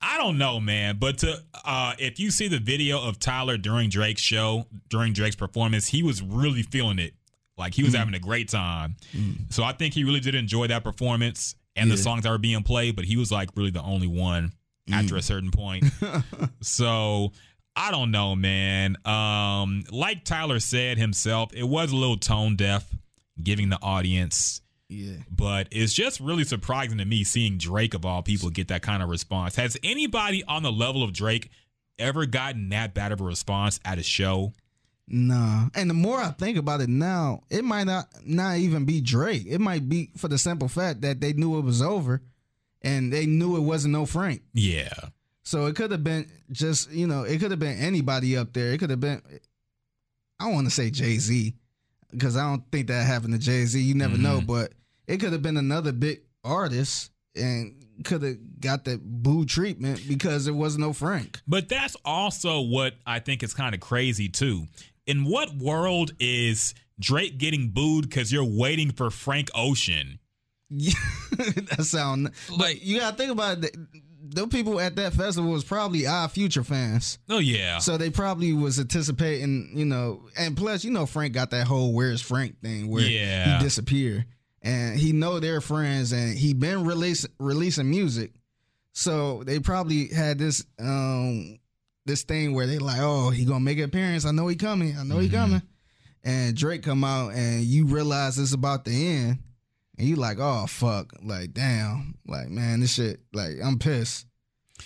I 0.00 0.18
don't 0.18 0.38
know, 0.38 0.60
man. 0.60 0.98
But 0.98 1.18
to 1.18 1.42
uh, 1.64 1.94
if 1.98 2.20
you 2.20 2.30
see 2.30 2.48
the 2.48 2.60
video 2.60 3.02
of 3.02 3.18
Tyler 3.18 3.58
during 3.58 3.90
Drake's 3.90 4.22
show, 4.22 4.66
during 4.88 5.12
Drake's 5.12 5.36
performance, 5.36 5.88
he 5.88 6.02
was 6.02 6.22
really 6.22 6.62
feeling 6.62 6.98
it. 6.98 7.14
Like 7.58 7.74
he 7.74 7.82
was 7.82 7.94
Mm. 7.94 7.98
having 7.98 8.14
a 8.14 8.18
great 8.18 8.48
time. 8.48 8.96
So 9.50 9.64
I 9.64 9.72
think 9.72 9.94
he 9.94 10.04
really 10.04 10.20
did 10.20 10.34
enjoy 10.34 10.66
that 10.68 10.84
performance 10.84 11.54
and 11.74 11.90
the 11.90 11.96
songs 11.96 12.22
that 12.24 12.30
were 12.30 12.38
being 12.38 12.62
played. 12.62 12.96
But 12.96 13.04
he 13.06 13.16
was 13.16 13.30
like 13.32 13.50
really 13.56 13.70
the 13.70 13.82
only 13.82 14.06
one 14.06 14.52
after 14.92 15.14
Mm. 15.14 15.18
a 15.18 15.22
certain 15.22 15.50
point. 15.50 15.84
so 16.60 17.32
I 17.74 17.90
don't 17.90 18.10
know, 18.10 18.34
man. 18.34 18.96
Um, 19.06 19.84
like 19.90 20.24
Tyler 20.24 20.60
said 20.60 20.98
himself, 20.98 21.52
it 21.54 21.64
was 21.64 21.92
a 21.92 21.96
little 21.96 22.16
tone 22.16 22.56
deaf, 22.56 22.88
giving 23.42 23.68
the 23.68 23.78
audience 23.82 24.62
yeah. 24.88 25.16
but 25.30 25.68
it's 25.70 25.92
just 25.92 26.20
really 26.20 26.44
surprising 26.44 26.98
to 26.98 27.04
me 27.04 27.22
seeing 27.24 27.58
Drake 27.58 27.92
of 27.92 28.06
all 28.06 28.22
people 28.22 28.48
get 28.50 28.68
that 28.68 28.80
kind 28.82 29.02
of 29.02 29.08
response. 29.10 29.56
Has 29.56 29.76
anybody 29.82 30.42
on 30.44 30.62
the 30.62 30.72
level 30.72 31.02
of 31.02 31.12
Drake 31.12 31.50
ever 31.98 32.24
gotten 32.26 32.68
that 32.70 32.94
bad 32.94 33.12
of 33.12 33.20
a 33.20 33.24
response 33.24 33.78
at 33.84 33.98
a 33.98 34.02
show? 34.02 34.52
Nah. 35.08 35.68
And 35.74 35.88
the 35.88 35.94
more 35.94 36.18
I 36.18 36.30
think 36.30 36.58
about 36.58 36.80
it 36.80 36.88
now, 36.88 37.44
it 37.48 37.64
might 37.64 37.84
not 37.84 38.08
not 38.24 38.56
even 38.56 38.84
be 38.84 39.00
Drake. 39.00 39.44
It 39.48 39.60
might 39.60 39.88
be 39.88 40.10
for 40.16 40.28
the 40.28 40.38
simple 40.38 40.68
fact 40.68 41.02
that 41.02 41.20
they 41.20 41.32
knew 41.32 41.58
it 41.58 41.64
was 41.64 41.80
over 41.80 42.22
and 42.82 43.12
they 43.12 43.26
knew 43.26 43.56
it 43.56 43.60
wasn't 43.60 43.92
no 43.92 44.06
Frank. 44.06 44.42
Yeah. 44.52 44.94
So 45.44 45.66
it 45.66 45.76
could 45.76 45.92
have 45.92 46.02
been 46.02 46.28
just, 46.50 46.90
you 46.90 47.06
know, 47.06 47.22
it 47.22 47.38
could 47.38 47.52
have 47.52 47.60
been 47.60 47.78
anybody 47.78 48.36
up 48.36 48.52
there. 48.52 48.72
It 48.72 48.78
could 48.78 48.90
have 48.90 49.00
been 49.00 49.22
I 50.40 50.44
don't 50.44 50.54
want 50.54 50.66
to 50.66 50.74
say 50.74 50.90
Jay-Z 50.90 51.54
because 52.10 52.36
I 52.36 52.48
don't 52.48 52.64
think 52.70 52.88
that 52.88 53.06
happened 53.06 53.34
to 53.34 53.38
Jay-Z. 53.38 53.80
You 53.80 53.94
never 53.94 54.18
know, 54.18 54.38
mm-hmm. 54.38 54.46
but 54.46 54.72
it 55.06 55.18
could 55.18 55.32
have 55.32 55.42
been 55.42 55.56
another 55.56 55.92
big 55.92 56.22
artist 56.44 57.10
and 57.36 57.74
could 58.04 58.22
have 58.22 58.60
got 58.60 58.84
the 58.84 59.00
boo 59.02 59.44
treatment 59.44 60.02
because 60.08 60.44
there 60.44 60.54
was 60.54 60.76
no 60.76 60.92
Frank. 60.92 61.40
But 61.46 61.68
that's 61.68 61.96
also 62.04 62.60
what 62.60 62.94
I 63.06 63.20
think 63.20 63.42
is 63.42 63.54
kind 63.54 63.74
of 63.74 63.80
crazy 63.80 64.28
too. 64.28 64.66
In 65.06 65.24
what 65.24 65.54
world 65.56 66.12
is 66.18 66.74
Drake 66.98 67.38
getting 67.38 67.68
booed 67.70 68.08
because 68.08 68.32
you're 68.32 68.44
waiting 68.44 68.90
for 68.90 69.10
Frank 69.10 69.48
Ocean? 69.54 70.18
Yeah, 70.68 70.92
that 71.30 71.84
sound. 71.84 72.30
But 72.58 72.82
you 72.82 72.98
gotta 72.98 73.16
think 73.16 73.30
about 73.30 73.62
it. 73.64 73.76
Those 74.28 74.48
people 74.48 74.80
at 74.80 74.96
that 74.96 75.12
festival 75.12 75.52
was 75.52 75.62
probably 75.62 76.04
Odd 76.08 76.32
Future 76.32 76.64
fans, 76.64 77.18
Oh 77.28 77.38
yeah. 77.38 77.78
so 77.78 77.96
they 77.96 78.10
probably 78.10 78.52
was 78.52 78.80
anticipating, 78.80 79.70
you 79.74 79.84
know. 79.84 80.26
And 80.36 80.56
plus, 80.56 80.84
you 80.84 80.90
know, 80.90 81.06
Frank 81.06 81.32
got 81.32 81.50
that 81.50 81.68
whole 81.68 81.92
"Where's 81.94 82.20
Frank" 82.20 82.60
thing 82.60 82.88
where 82.88 83.04
Yeah. 83.04 83.58
he 83.58 83.64
disappeared, 83.64 84.24
and 84.62 84.98
he 84.98 85.12
know 85.12 85.38
they're 85.38 85.60
friends, 85.60 86.10
and 86.12 86.36
he 86.36 86.52
been 86.54 86.84
release, 86.84 87.24
releasing 87.38 87.88
music, 87.88 88.32
so 88.92 89.44
they 89.44 89.60
probably 89.60 90.08
had 90.08 90.38
this 90.38 90.64
um 90.80 91.60
this 92.06 92.22
thing 92.22 92.54
where 92.54 92.66
they 92.66 92.78
like, 92.78 93.00
oh, 93.00 93.30
he 93.30 93.44
gonna 93.44 93.60
make 93.60 93.78
an 93.78 93.84
appearance. 93.84 94.24
I 94.24 94.30
know 94.30 94.46
he 94.48 94.56
coming. 94.56 94.96
I 94.96 95.02
know 95.04 95.18
he 95.18 95.28
coming. 95.28 95.62
And 96.24 96.56
Drake 96.56 96.82
come 96.82 97.04
out, 97.04 97.34
and 97.34 97.62
you 97.62 97.86
realize 97.86 98.38
it's 98.38 98.52
about 98.52 98.84
to 98.86 98.90
end 98.90 99.38
and 99.98 100.08
you 100.08 100.16
like, 100.16 100.38
oh 100.40 100.66
fuck, 100.66 101.12
like 101.22 101.52
damn, 101.52 102.16
like 102.26 102.48
man, 102.48 102.80
this 102.80 102.94
shit, 102.94 103.20
like 103.32 103.52
I'm 103.64 103.78
pissed. 103.78 104.26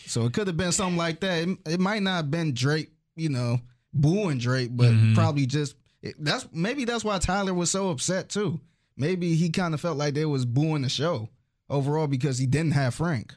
So 0.07 0.25
it 0.27 0.33
could 0.35 0.47
have 0.47 0.57
been 0.57 0.73
something 0.73 0.97
like 0.97 1.21
that. 1.21 1.49
It, 1.49 1.59
it 1.67 1.81
might 1.81 2.03
not 2.03 2.17
have 2.17 2.31
been 2.31 2.53
Drake, 2.55 2.91
you 3.17 3.29
know, 3.29 3.59
booing 3.93 4.39
Drake, 4.39 4.71
but 4.73 4.93
Mhm. 4.93 5.15
probably 5.15 5.47
just 5.47 5.75
that's 6.19 6.47
maybe 6.53 6.85
that's 6.85 7.05
why 7.05 7.19
Tyler 7.19 7.53
was 7.55 7.71
so 7.71 7.91
upset 7.91 8.29
too. 8.29 8.61
Maybe 8.97 9.35
he 9.35 9.51
kind 9.51 9.75
of 9.75 9.81
felt 9.81 9.97
like 9.99 10.15
they 10.15 10.25
was 10.27 10.45
booing 10.45 10.83
the 10.83 10.89
show 10.89 11.29
overall 11.69 12.07
because 12.07 12.39
he 12.39 12.47
didn't 12.47 12.73
have 12.73 12.95
Frank. 12.95 13.35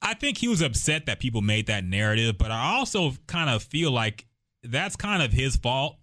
I 0.00 0.14
think 0.14 0.38
he 0.38 0.48
was 0.48 0.62
upset 0.62 1.06
that 1.06 1.18
people 1.20 1.42
made 1.42 1.66
that 1.66 1.84
narrative, 1.84 2.38
but 2.38 2.50
I 2.50 2.76
also 2.76 3.12
kind 3.26 3.50
of 3.50 3.62
feel 3.62 3.90
like 3.90 4.26
that's 4.62 4.96
kind 4.96 5.22
of 5.22 5.32
his 5.32 5.56
fault 5.56 5.96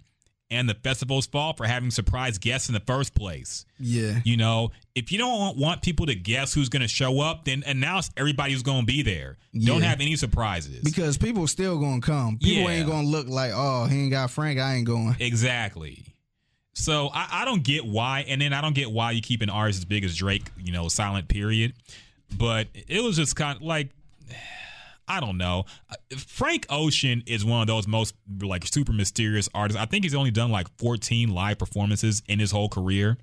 and 0.52 0.70
the 0.70 0.76
festival's 0.76 1.26
fault 1.26 1.58
for 1.58 1.66
having 1.66 1.90
surprise 1.90 2.38
guests 2.38 2.70
in 2.70 2.74
the 2.74 2.80
first 2.82 3.16
place. 3.16 3.66
Yeah. 3.80 4.20
You 4.24 4.38
know, 4.38 4.72
if 4.94 5.12
you 5.12 5.18
don't 5.18 5.58
want- 5.58 5.82
people 5.82 6.06
to 6.06 6.14
guess 6.16 6.54
who's 6.54 6.70
going 6.70 6.84
to 6.84 6.88
show 6.88 7.20
up, 7.20 7.46
then 7.46 7.64
announce 7.66 8.12
everybody 8.16 8.54
who's 8.54 8.62
going 8.62 8.82
to 8.82 8.86
be 8.86 9.02
there. 9.02 9.38
Don't 9.60 9.82
have 9.82 10.02
any 10.02 10.16
surprises. 10.16 10.82
Because 10.84 11.18
people 11.18 11.48
still 11.48 11.80
gonna 11.80 12.02
come. 12.02 12.38
People 12.38 12.64
Yeah. 12.64 12.78
ain't 12.78 12.88
gonna 12.88 13.08
look 13.08 13.28
like, 13.28 13.52
oh, 13.56 13.86
he 13.86 14.02
ain't 14.04 14.12
got 14.12 14.30
Frank, 14.30 14.60
I 14.60 14.76
ain't 14.76 14.86
going. 14.86 15.16
Exactly. 15.20 16.04
So 16.74 17.10
I, 17.14 17.28
I 17.42 17.46
don't 17.46 17.64
get 17.64 17.86
why, 17.86 18.26
and 18.28 18.42
then 18.42 18.52
I 18.52 18.60
don't 18.60 18.76
get 18.76 18.92
why 18.92 19.12
you 19.12 19.22
keep 19.22 19.42
an 19.42 19.50
artist 19.50 19.80
as 19.80 19.86
big 19.86 20.04
as 20.04 20.14
Drake, 20.16 20.52
you 20.62 20.74
know, 20.74 20.90
silent 20.90 21.30
period. 21.30 21.74
But 22.38 22.68
it 22.74 23.04
was 23.04 23.16
just 23.16 23.36
kind 23.36 23.58
of 23.58 23.62
like, 23.62 23.90
I 25.08 25.20
don't 25.20 25.38
know. 25.38 25.66
Frank 26.18 26.66
Ocean 26.70 27.24
is 27.28 27.46
one 27.46 27.62
of 27.62 27.68
those 27.68 27.88
most 27.88 28.16
like 28.42 28.66
super 28.66 28.92
mysterious 28.92 29.48
artists. 29.54 29.82
I 29.82 29.86
think 29.86 30.04
he's 30.04 30.16
only 30.16 30.32
done 30.32 30.52
like 30.52 30.68
14 30.80 31.30
live 31.30 31.60
performances 31.60 32.24
in 32.28 32.40
his 32.40 32.52
whole 32.52 32.70
career. 32.70 33.18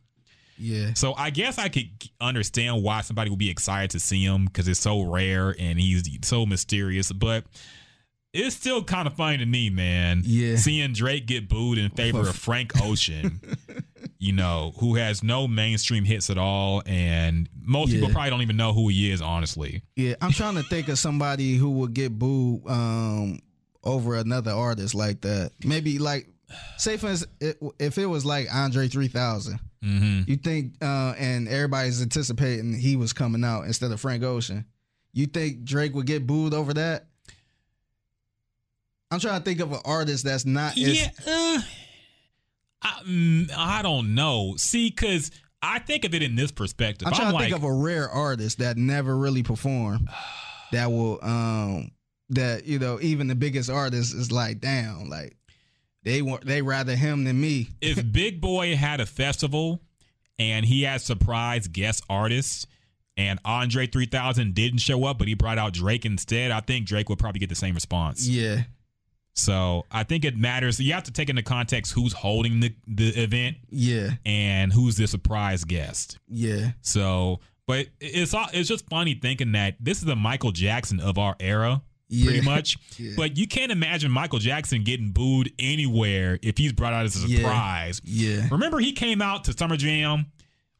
Yeah. 0.58 0.94
So 0.94 1.14
I 1.14 1.30
guess 1.30 1.58
I 1.58 1.68
could 1.68 1.88
understand 2.20 2.82
why 2.82 3.00
somebody 3.00 3.30
would 3.30 3.38
be 3.38 3.50
excited 3.50 3.90
to 3.90 4.00
see 4.00 4.24
him 4.24 4.44
because 4.44 4.68
it's 4.68 4.80
so 4.80 5.02
rare 5.02 5.56
and 5.58 5.80
he's 5.80 6.04
so 6.22 6.46
mysterious. 6.46 7.10
But 7.10 7.44
it's 8.32 8.56
still 8.56 8.84
kind 8.84 9.06
of 9.06 9.14
funny 9.14 9.38
to 9.38 9.46
me, 9.46 9.70
man. 9.70 10.22
Yeah. 10.24 10.56
Seeing 10.56 10.92
Drake 10.92 11.26
get 11.26 11.48
booed 11.48 11.78
in 11.78 11.90
favor 11.90 12.20
of 12.20 12.36
Frank 12.36 12.80
Ocean, 12.82 13.40
you 14.22 14.32
know, 14.32 14.72
who 14.78 14.94
has 14.94 15.22
no 15.24 15.48
mainstream 15.48 16.04
hits 16.04 16.30
at 16.30 16.38
all. 16.38 16.80
And 16.86 17.48
most 17.60 17.90
people 17.92 18.08
probably 18.08 18.30
don't 18.30 18.42
even 18.42 18.56
know 18.56 18.72
who 18.72 18.86
he 18.88 19.10
is, 19.10 19.20
honestly. 19.20 19.82
Yeah. 19.96 20.14
I'm 20.20 20.30
trying 20.30 20.54
to 20.54 20.62
think 20.62 20.88
of 20.88 20.98
somebody 20.98 21.54
who 21.56 21.70
would 21.70 21.92
get 21.92 22.16
booed 22.16 22.62
um 22.68 23.40
over 23.82 24.14
another 24.14 24.52
artist 24.52 24.94
like 24.94 25.22
that. 25.22 25.50
Maybe 25.64 25.98
like 25.98 26.28
say 26.76 26.96
for 26.98 27.08
instance, 27.08 27.32
if 27.80 27.98
it 27.98 28.06
was 28.06 28.24
like 28.24 28.46
Andre 28.54 28.86
3000, 28.88 29.58
Mm-hmm. 29.82 30.30
you 30.30 30.36
think 30.36 30.74
uh 30.80 31.12
and 31.18 31.48
everybody's 31.48 32.00
anticipating 32.00 32.72
he 32.72 32.94
was 32.94 33.12
coming 33.12 33.42
out 33.42 33.62
instead 33.64 33.90
of 33.90 34.00
Frank 34.00 34.22
Ocean. 34.22 34.64
You 35.12 35.26
think 35.26 35.64
Drake 35.64 35.94
would 35.96 36.06
get 36.06 36.24
booed 36.24 36.54
over 36.54 36.72
that? 36.74 37.06
I'm 39.10 39.18
trying 39.18 39.40
to 39.40 39.44
think 39.44 39.58
of 39.60 39.72
an 39.72 39.80
artist 39.84 40.24
that's 40.24 40.46
not 40.46 40.78
as 40.78 41.02
Yeah. 41.02 41.10
Uh, 41.26 41.60
I, 42.82 43.00
mm, 43.06 43.50
I 43.56 43.82
don't 43.82 44.14
know. 44.14 44.54
See, 44.56 44.90
because 44.90 45.30
I 45.62 45.78
think 45.78 46.04
of 46.04 46.14
it 46.14 46.22
in 46.22 46.34
this 46.34 46.50
perspective. 46.50 47.06
I'm 47.06 47.14
I'm, 47.14 47.18
trying 47.18 47.30
to 47.30 47.34
like, 47.34 47.44
think 47.44 47.56
of 47.56 47.64
a 47.64 47.72
rare 47.72 48.08
artist 48.08 48.58
that 48.58 48.76
never 48.76 49.16
really 49.16 49.42
performed 49.42 50.08
that 50.72 50.90
will 50.90 51.18
um 51.22 51.90
that 52.30 52.64
you 52.64 52.78
know 52.78 52.98
even 53.00 53.28
the 53.28 53.34
biggest 53.34 53.70
artist 53.70 54.14
is 54.14 54.32
like 54.32 54.60
damn 54.60 55.08
like 55.08 55.36
they 56.02 56.22
want 56.22 56.44
they 56.44 56.62
rather 56.62 56.96
him 56.96 57.24
than 57.24 57.40
me. 57.40 57.68
if 57.80 58.02
Big 58.12 58.40
Boi 58.40 58.74
had 58.74 59.00
a 59.00 59.06
festival 59.06 59.80
and 60.38 60.66
he 60.66 60.82
had 60.82 61.00
surprise 61.00 61.68
guest 61.68 62.02
artists 62.10 62.66
and 63.16 63.38
Andre 63.44 63.86
3000 63.86 64.54
didn't 64.54 64.78
show 64.78 65.04
up, 65.04 65.18
but 65.18 65.28
he 65.28 65.34
brought 65.34 65.58
out 65.58 65.74
Drake 65.74 66.06
instead, 66.06 66.50
I 66.50 66.60
think 66.60 66.86
Drake 66.86 67.08
would 67.08 67.18
probably 67.18 67.40
get 67.40 67.50
the 67.50 67.54
same 67.54 67.74
response. 67.74 68.26
Yeah. 68.26 68.62
So 69.34 69.84
I 69.90 70.04
think 70.04 70.24
it 70.24 70.36
matters. 70.36 70.78
You 70.78 70.92
have 70.92 71.04
to 71.04 71.12
take 71.12 71.30
into 71.30 71.42
context 71.42 71.92
who's 71.92 72.12
holding 72.12 72.60
the, 72.60 72.74
the 72.86 73.08
event 73.22 73.56
Yeah. 73.70 74.10
and 74.26 74.72
who's 74.72 74.96
the 74.96 75.06
surprise 75.06 75.64
guest. 75.64 76.18
Yeah. 76.28 76.72
So, 76.82 77.40
but 77.66 77.86
it's 78.00 78.34
all, 78.34 78.46
it's 78.52 78.68
just 78.68 78.88
funny 78.90 79.14
thinking 79.14 79.52
that 79.52 79.76
this 79.80 80.02
is 80.02 80.08
a 80.08 80.16
Michael 80.16 80.52
Jackson 80.52 81.00
of 81.00 81.16
our 81.18 81.34
era. 81.40 81.82
Yeah. 82.08 82.26
Pretty 82.26 82.40
much, 82.42 82.76
Yeah. 82.98 83.12
but 83.16 83.38
you 83.38 83.48
can't 83.48 83.72
imagine 83.72 84.10
Michael 84.10 84.38
Jackson 84.38 84.84
getting 84.84 85.12
booed 85.12 85.50
anywhere 85.58 86.38
if 86.42 86.58
he's 86.58 86.74
brought 86.74 86.92
out 86.92 87.06
as 87.06 87.24
a 87.24 87.26
Yeah. 87.26 87.38
surprise. 87.38 88.02
Yeah. 88.04 88.48
Remember, 88.50 88.78
he 88.80 88.92
came 88.92 89.22
out 89.22 89.44
to 89.44 89.56
Summer 89.56 89.78
Jam 89.78 90.26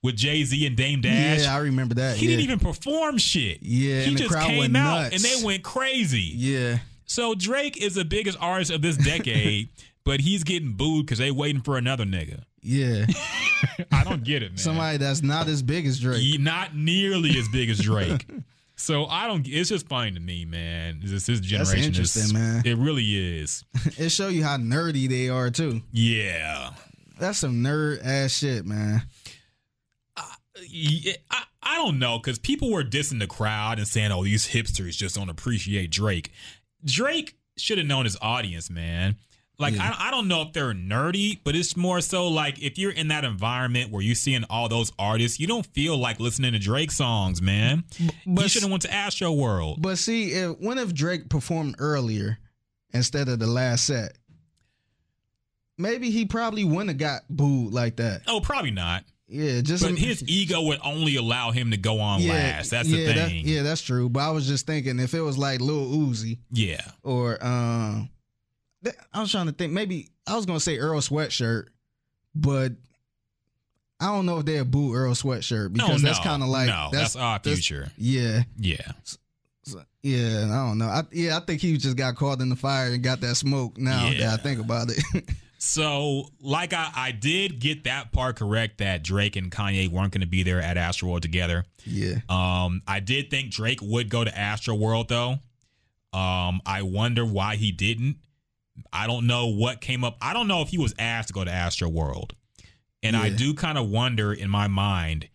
with 0.03 0.15
Jay 0.16 0.45
Z 0.45 0.66
and 0.66 0.77
Dame 0.77 1.01
Dash. 1.01 1.45
Yeah, 1.45 1.55
I 1.55 1.59
remember 1.61 1.95
that. 1.95 2.19
he 2.19 2.27
yeah. 2.27 2.31
didn't 2.33 2.45
even 2.45 2.59
perform 2.59 3.16
shit. 3.16 3.62
Yeah, 3.62 4.03
he 4.03 4.15
just 4.15 4.35
came 4.39 4.77
out 4.77 5.11
nuts. 5.11 5.15
and 5.15 5.23
they 5.23 5.43
went 5.47 5.62
crazy. 5.62 6.33
Yeah. 6.35 6.79
So 7.12 7.34
Drake 7.34 7.76
is 7.76 7.94
the 7.94 8.06
biggest 8.06 8.39
artist 8.40 8.70
of 8.70 8.80
this 8.80 8.97
decade, 8.97 9.68
but 10.05 10.20
he's 10.20 10.44
getting 10.44 10.72
booed 10.72 11.05
because 11.05 11.18
they 11.18 11.30
waiting 11.30 11.60
for 11.60 11.76
another 11.76 12.05
nigga. 12.05 12.44
Yeah. 12.62 13.05
I 13.93 14.02
don't 14.02 14.24
get 14.24 14.43
it, 14.43 14.52
man. 14.52 14.56
Somebody 14.56 14.97
that's 14.97 15.22
not 15.22 15.47
as 15.47 15.62
big 15.62 15.84
as 15.84 16.01
Drake. 16.01 16.22
He 16.22 16.39
not 16.39 16.74
nearly 16.74 17.39
as 17.39 17.48
big 17.48 17.68
as 17.68 17.80
Drake. 17.80 18.26
so 18.76 19.05
I 19.05 19.26
don't. 19.26 19.47
It's 19.47 19.68
just 19.68 19.89
funny 19.89 20.12
to 20.12 20.20
me, 20.20 20.47
man. 20.47 21.01
This 21.05 21.26
this 21.26 21.40
generation 21.40 21.84
interesting, 21.84 22.22
is, 22.22 22.32
man. 22.32 22.62
It 22.64 22.78
really 22.78 23.05
is. 23.05 23.62
It 23.98 24.09
show 24.09 24.28
you 24.28 24.43
how 24.43 24.56
nerdy 24.56 25.06
they 25.06 25.28
are 25.28 25.51
too. 25.51 25.82
Yeah. 25.93 26.70
That's 27.20 27.36
some 27.36 27.62
nerd 27.62 28.02
ass 28.02 28.30
shit, 28.30 28.64
man. 28.64 29.02
I, 30.56 31.43
I 31.62 31.76
don't 31.76 31.98
know 31.98 32.18
because 32.18 32.39
people 32.39 32.70
were 32.70 32.84
dissing 32.84 33.18
the 33.18 33.26
crowd 33.26 33.78
and 33.78 33.86
saying, 33.86 34.12
"Oh, 34.12 34.24
these 34.24 34.48
hipsters 34.48 34.97
just 34.97 35.16
don't 35.16 35.28
appreciate 35.28 35.90
Drake." 35.90 36.32
Drake 36.84 37.36
should 37.56 37.78
have 37.78 37.86
known 37.86 38.04
his 38.04 38.16
audience, 38.20 38.70
man. 38.70 39.16
Like 39.59 39.74
Yeah. 39.74 39.94
I, 39.98 40.09
I 40.09 40.10
don't 40.10 40.28
know 40.28 40.42
if 40.42 40.52
they're 40.52 40.72
nerdy, 40.72 41.38
but 41.44 41.54
it's 41.54 41.76
more 41.76 42.00
so 42.00 42.28
like 42.28 42.60
if 42.60 42.78
you're 42.78 42.90
in 42.90 43.09
that 43.09 43.24
environment 43.24 43.90
where 43.90 44.02
you're 44.02 44.14
seeing 44.14 44.44
all 44.50 44.68
those 44.68 44.90
artists, 44.98 45.38
you 45.38 45.46
don't 45.46 45.66
feel 45.66 45.96
like 45.96 46.18
listening 46.18 46.52
to 46.52 46.59
Drake 46.59 46.90
songs, 46.90 47.40
man. 47.42 47.84
but 48.26 48.42
you 48.42 48.48
should 48.48 48.62
have 48.62 48.70
went 48.70 48.82
to 48.82 48.88
Astroworld. 48.88 49.80
But 49.80 49.98
see, 49.98 50.32
if, 50.32 50.59
when 50.59 50.78
if 50.78 50.94
Drake 50.94 51.28
performed 51.28 51.76
earlier 51.78 52.38
instead 52.92 53.28
of 53.28 53.38
the 53.38 53.46
last 53.46 53.86
set, 53.86 54.16
maybe 55.78 56.10
he 56.10 56.24
probably 56.24 56.64
wouldn't 56.64 56.88
have 56.88 56.98
got 56.98 57.22
booed 57.28 57.72
like 57.72 57.96
that. 57.96 58.22
oh, 58.26 58.40
probably 58.40 58.70
not. 58.70 59.04
Yeah, 59.32 59.62
just 59.62 59.82
But 59.82 59.96
his 59.98 60.22
ego 60.28 60.60
would 60.62 60.78
only 60.84 61.16
allow 61.16 61.50
him 61.52 61.70
to 61.70 61.76
go 61.78 62.00
on 62.00 62.20
yeah, 62.20 62.32
last. 62.34 62.70
That's 62.70 62.88
yeah, 62.88 63.06
the 63.06 63.12
that- 63.14 63.28
thing. 63.30 63.48
yeah, 63.48 63.62
that's 63.62 63.80
true. 63.80 64.09
But 64.10 64.20
I 64.20 64.30
was 64.30 64.46
just 64.46 64.66
thinking 64.66 64.98
if 65.00 65.14
it 65.14 65.22
was 65.22 65.38
like 65.38 65.60
Lil 65.60 65.86
Uzi 65.86 66.38
yeah. 66.50 66.82
or 67.02 67.42
um, 67.44 68.10
th- 68.84 68.94
I 69.12 69.20
was 69.20 69.30
trying 69.30 69.46
to 69.46 69.52
think 69.52 69.72
maybe 69.72 70.10
I 70.26 70.36
was 70.36 70.44
gonna 70.44 70.60
say 70.60 70.76
Earl 70.78 71.00
Sweatshirt, 71.00 71.68
but 72.34 72.72
I 74.00 74.06
don't 74.06 74.26
know 74.26 74.40
if 74.40 74.44
they'll 74.44 74.64
boo 74.64 74.94
Earl 74.94 75.14
Sweatshirt 75.14 75.72
because 75.72 76.02
no, 76.02 76.09
that's 76.09 76.18
no, 76.18 76.24
kind 76.30 76.42
of 76.42 76.48
like 76.50 76.66
no, 76.66 76.88
that's, 76.92 77.16
Odd 77.16 77.42
Future. 77.44 77.90
Yeah, 77.96 78.42
yeah. 78.59 78.92
So, 79.64 79.80
yeah, 80.02 80.46
I 80.50 80.66
don't 80.68 80.78
know. 80.78 80.86
I, 80.88 81.02
yeah, 81.12 81.36
I 81.36 81.40
think 81.40 81.60
he 81.60 81.76
just 81.78 81.96
got 81.96 82.16
caught 82.16 82.40
in 82.40 82.48
the 82.48 82.56
fire 82.56 82.92
and 82.92 83.02
got 83.02 83.20
that 83.20 83.36
smoke. 83.36 83.78
Now 83.78 84.09
Yeah. 84.09 84.30
that 84.30 84.40
I 84.40 84.42
think 84.42 84.60
about 84.60 84.88
it, 84.90 85.02
So, 85.64 86.28
like 86.40 86.72
I, 86.72 86.90
I 86.93 87.12
did 87.12 87.60
get 87.60 87.84
that 87.84 88.10
part 88.10 88.34
correct 88.34 88.78
that 88.78 89.05
Drake 89.05 89.36
and 89.36 89.48
Kanye 89.48 89.89
weren't 89.89 90.12
going 90.12 90.22
to 90.22 90.26
be 90.26 90.43
there 90.43 90.60
at 90.60 90.76
Astroworld 90.76 91.20
together. 91.20 91.64
yeah, 91.84 92.16
Um, 92.28 92.82
I 92.89 92.98
did 92.98 93.30
think 93.30 93.52
Drake 93.52 93.78
would 93.80 94.10
go 94.10 94.24
to 94.24 94.30
Astroworld 94.32 95.06
though. 95.06 95.39
Um, 96.18 96.60
I 96.66 96.82
wonder 96.82 97.24
why 97.24 97.55
he 97.55 97.70
didn't. 97.70 98.16
I 98.93 99.06
don't 99.06 99.28
know 99.28 99.47
what 99.47 99.80
came 99.80 100.02
up. 100.02 100.16
I 100.20 100.32
don't 100.32 100.48
know 100.48 100.62
if 100.62 100.70
he 100.70 100.78
was 100.78 100.97
asked 100.98 101.28
to 101.28 101.34
go 101.34 101.44
to 101.44 101.51
Astroworld. 101.51 102.32
And 103.05 103.16
I 103.16 103.30
do 103.30 103.55
kind 103.55 103.78
of 103.78 103.89
wonder 103.89 104.32
in 104.32 104.51
my 104.51 104.66
mind, 104.66 105.28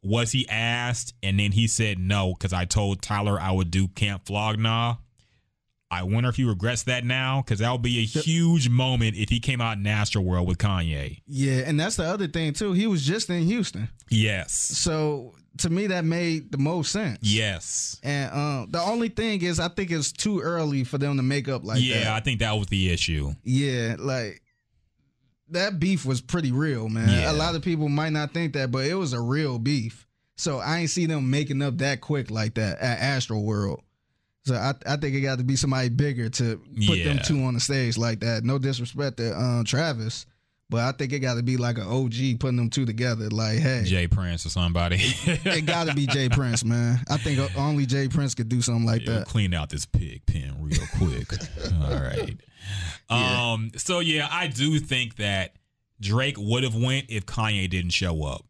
was 0.00 0.30
he 0.30 0.48
asked 0.48 1.12
and 1.24 1.40
then 1.40 1.50
he 1.50 1.66
said 1.66 1.98
no 1.98 2.34
because 2.34 2.52
I 2.52 2.66
told 2.66 3.02
Tyler 3.02 3.38
I 3.38 3.50
would 3.50 3.72
do 3.72 3.88
Camp 3.88 4.26
Flog 4.26 4.60
Gnaw. 4.60 4.98
I 5.92 6.02
wonder 6.04 6.28
if 6.30 6.36
he 6.36 6.44
regrets 6.44 6.84
that 6.84 7.04
now 7.04 7.42
because 7.42 7.58
that 7.60 7.70
would 7.70 7.82
be 7.82 7.98
a 8.00 8.04
huge 8.04 8.68
moment 8.68 9.16
if 9.16 9.28
he 9.28 9.38
came 9.40 9.60
out 9.60 9.76
in 9.76 9.84
Astroworld 9.84 10.46
with 10.46 10.58
Kanye. 10.58 11.20
yeah, 11.26 11.62
and 11.66 11.78
that's 11.78 11.96
the 11.96 12.04
other 12.04 12.26
thing 12.28 12.54
too. 12.54 12.72
He 12.72 12.86
was 12.86 13.04
just 13.04 13.28
in 13.30 13.42
Houston, 13.42 13.88
Yes. 14.10 14.52
so 14.52 15.34
to 15.58 15.68
me 15.68 15.88
that 15.88 16.04
made 16.06 16.50
the 16.50 16.56
most 16.56 16.92
sense. 16.92 17.18
Yes. 17.20 18.00
and 18.02 18.32
um, 18.32 18.70
the 18.70 18.80
only 18.80 19.10
thing 19.10 19.42
is, 19.42 19.60
I 19.60 19.68
think 19.68 19.90
it's 19.90 20.10
too 20.10 20.40
early 20.40 20.82
for 20.84 20.96
them 20.96 21.18
to 21.18 21.22
make 21.22 21.46
up 21.48 21.62
like 21.62 21.82
yeah, 21.82 22.04
that. 22.04 22.12
I 22.14 22.20
think 22.20 22.40
that 22.40 22.52
was 22.52 22.68
the 22.68 22.90
issue. 22.90 23.32
Yeah, 23.44 23.96
like 23.98 24.40
that 25.50 25.78
beef 25.78 26.06
was 26.06 26.22
pretty 26.22 26.52
real, 26.52 26.88
man. 26.88 27.08
Yeah. 27.08 27.30
A 27.30 27.34
lot 27.34 27.54
of 27.54 27.60
people 27.62 27.88
might 27.90 28.12
not 28.14 28.32
think 28.32 28.54
that, 28.54 28.70
but 28.70 28.86
it 28.86 28.94
was 28.94 29.12
a 29.12 29.20
real 29.20 29.58
beef. 29.58 30.06
So 30.36 30.58
I 30.58 30.78
ain't 30.78 30.90
see 30.90 31.04
them 31.04 31.28
making 31.30 31.60
up 31.60 31.76
that 31.78 32.00
quick 32.00 32.30
like 32.30 32.54
that 32.54 32.78
at 32.78 32.98
Astroworld. 32.98 33.80
So 34.44 34.54
I 34.54 34.74
I 34.86 34.96
think 34.96 35.14
it 35.14 35.20
got 35.20 35.38
to 35.38 35.44
be 35.44 35.56
somebody 35.56 35.88
bigger 35.88 36.28
to 36.28 36.60
put 36.86 37.02
them 37.04 37.18
two 37.24 37.42
on 37.44 37.54
the 37.54 37.60
stage 37.60 37.96
like 37.96 38.20
that. 38.20 38.42
No 38.44 38.58
disrespect 38.58 39.18
to 39.18 39.38
um, 39.38 39.64
Travis, 39.64 40.26
but 40.68 40.80
I 40.80 40.90
think 40.92 41.12
it 41.12 41.20
got 41.20 41.34
to 41.34 41.42
be 41.44 41.56
like 41.56 41.78
an 41.78 41.84
OG 41.86 42.40
putting 42.40 42.56
them 42.56 42.68
two 42.70 42.84
together. 42.84 43.28
Like, 43.30 43.58
hey, 43.60 43.82
J. 43.84 44.08
Prince 44.08 44.44
or 44.44 44.48
somebody. 44.48 44.96
it 45.00 45.64
got 45.66 45.86
to 45.86 45.94
be 45.94 46.06
Jay 46.06 46.28
Prince, 46.30 46.64
man. 46.64 46.98
I 47.08 47.18
think 47.18 47.38
only 47.56 47.86
J. 47.86 48.08
Prince 48.08 48.34
could 48.34 48.48
do 48.48 48.60
something 48.62 48.84
like 48.84 49.06
Yeah, 49.06 49.18
that. 49.20 49.26
clean 49.28 49.54
out 49.54 49.70
this 49.70 49.86
pig 49.86 50.26
pen 50.26 50.56
real 50.60 50.80
quick. 50.98 51.32
All 51.84 52.00
right. 52.02 52.36
Yeah. 53.10 53.52
Um. 53.52 53.70
So 53.76 54.00
yeah, 54.00 54.26
I 54.30 54.48
do 54.48 54.78
think 54.80 55.16
that 55.16 55.54
Drake 56.00 56.36
would 56.38 56.64
have 56.64 56.74
went 56.74 57.06
if 57.10 57.26
Kanye 57.26 57.70
didn't 57.70 57.92
show 57.92 58.24
up. 58.24 58.44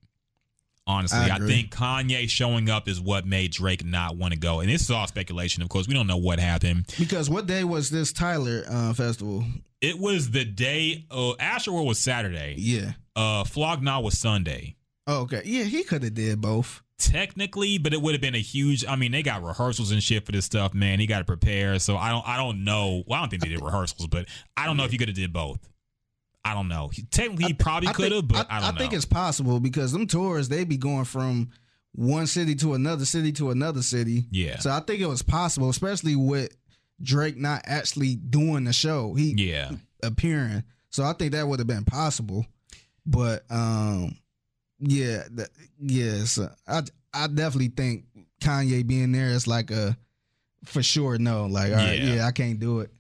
Honestly, 0.87 1.19
I 1.19 1.37
I, 1.37 1.39
think 1.39 1.71
Kanye 1.71 2.29
showing 2.29 2.69
up 2.69 2.89
is 2.89 3.01
what 3.01 3.25
made 3.25 3.53
Drake 3.53 3.85
not 3.85 4.17
want 4.17 4.33
to 4.33 4.39
go. 4.39 4.61
And 4.61 4.69
this 4.69 4.83
is 4.83 4.91
all 4.91 5.07
speculation, 5.07 5.63
of 5.63 5.69
course. 5.69 5.87
We 5.87 5.95
don't 5.95 6.09
know 6.09 6.17
what 6.17 6.41
happened. 6.41 6.93
Because 6.99 7.31
what 7.31 7.47
day 7.47 7.63
was 7.63 7.91
this 7.91 8.13
Tyler 8.13 8.65
uh, 8.69 8.93
festival? 8.93 9.45
It 9.81 9.99
was 9.99 10.31
the 10.33 10.45
day. 10.45 11.05
Uh, 11.11 11.35
Astroworld 11.39 11.87
was 11.87 11.99
Saturday. 11.99 12.57
Yeah. 12.59 12.93
Uh, 13.15 13.45
Flog 13.45 13.83
Gnaw 13.83 14.01
was 14.01 14.19
Sunday. 14.19 14.75
Oh, 15.07 15.23
okay. 15.23 15.43
Yeah, 15.45 15.65
he 15.65 15.85
could 15.85 16.03
have 16.03 16.15
did 16.15 16.41
both. 16.41 16.83
technically, 16.99 17.79
but 17.79 17.93
it 17.93 18.01
would 18.01 18.15
have 18.15 18.21
been 18.21 18.35
a 18.35 18.41
huge. 18.41 18.85
I 18.87 18.97
mean, 18.97 19.13
they 19.13 19.23
got 19.23 19.43
rehearsals 19.43 19.91
and 19.91 20.03
shit 20.03 20.25
for 20.25 20.33
this 20.33 20.45
stuff, 20.45 20.73
man. 20.75 21.01
He 21.01 21.07
got 21.07 21.19
to 21.19 21.25
prepare, 21.25 21.79
so 21.79 21.97
I 21.97 22.11
don't. 22.11 22.27
I 22.27 22.37
don't 22.37 22.65
know. 22.65 23.03
Well, 23.07 23.19
I 23.19 23.23
don't 23.23 23.29
think 23.29 23.43
they 23.43 23.49
did 23.49 23.63
rehearsals, 23.63 24.07
but 24.07 24.27
I 24.57 24.67
don't 24.67 24.77
know 24.77 24.85
if 24.85 24.93
you 24.93 24.99
could 24.99 25.09
have 25.09 25.17
did 25.17 25.33
both. 25.33 25.59
I 26.45 26.55
don't 26.55 26.69
know. 26.69 26.89
He, 26.89 27.03
technically, 27.03 27.47
he 27.47 27.55
probably 27.55 27.93
could 27.93 28.13
have, 28.13 28.27
but 28.27 28.47
I, 28.51 28.61
don't 28.61 28.63
know. 28.63 28.75
I 28.75 28.79
think 28.79 28.93
it's 28.93 29.05
possible 29.05 29.61
because 29.61 29.93
them 29.93 30.07
tours 30.07 30.49
they 30.49 30.65
be 30.65 30.77
going 30.77 31.05
from 31.05 31.51
one 31.93 32.27
city 32.27 32.55
to 32.57 32.75
another 32.75 33.05
city 33.05 33.33
to 33.33 33.51
another 33.51 33.83
city. 33.83 34.27
Yeah. 34.31 34.59
So 34.59 34.71
I 34.71 34.81
think 34.81 35.01
it 35.01 35.07
was 35.07 35.23
possible, 35.23 35.69
especially 35.71 36.17
with 36.17 36.57
Drake 37.01 37.37
not 37.37 37.63
actually 37.67 38.17
doing 38.17 38.65
the 38.65 38.73
show. 38.73 39.15
He 39.15 39.35
yeah, 39.37 39.73
appearing. 40.03 40.65
So 40.91 41.05
I 41.05 41.13
think 41.13 41.33
that 41.33 41.47
would 41.47 41.61
have 41.61 41.67
been 41.69 41.85
possible. 41.85 42.47
But 43.07 43.45
um 43.51 44.17
yeah, 44.79 45.25
th- 45.35 45.49
yes. 45.79 46.39
I 46.67 46.83
I 47.15 47.27
definitely 47.29 47.69
think 47.69 48.05
Kanye 48.41 48.87
being 48.87 49.13
there 49.13 49.29
is 49.29 49.47
like 49.47 49.71
a 49.71 49.97
for 50.65 50.83
sure 50.83 51.19
no. 51.19 51.47
Like 51.47 51.71
all 51.71 51.77
right, 51.79 51.99
Yeah. 52.01 52.15
yeah, 52.15 52.27
I 52.27 52.33
can't 52.33 52.59
do 52.59 52.81
it. 52.81 52.91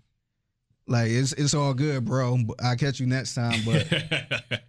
Like 0.87 1.11
it's 1.11 1.33
it's 1.33 1.55
all 1.55 1.75
good, 1.75 2.05
bro. 2.05 2.39
I'll 2.63 2.77
catch 2.77 3.01
you 3.01 3.07
next 3.07 3.35
time. 3.35 3.61
But 3.65 3.91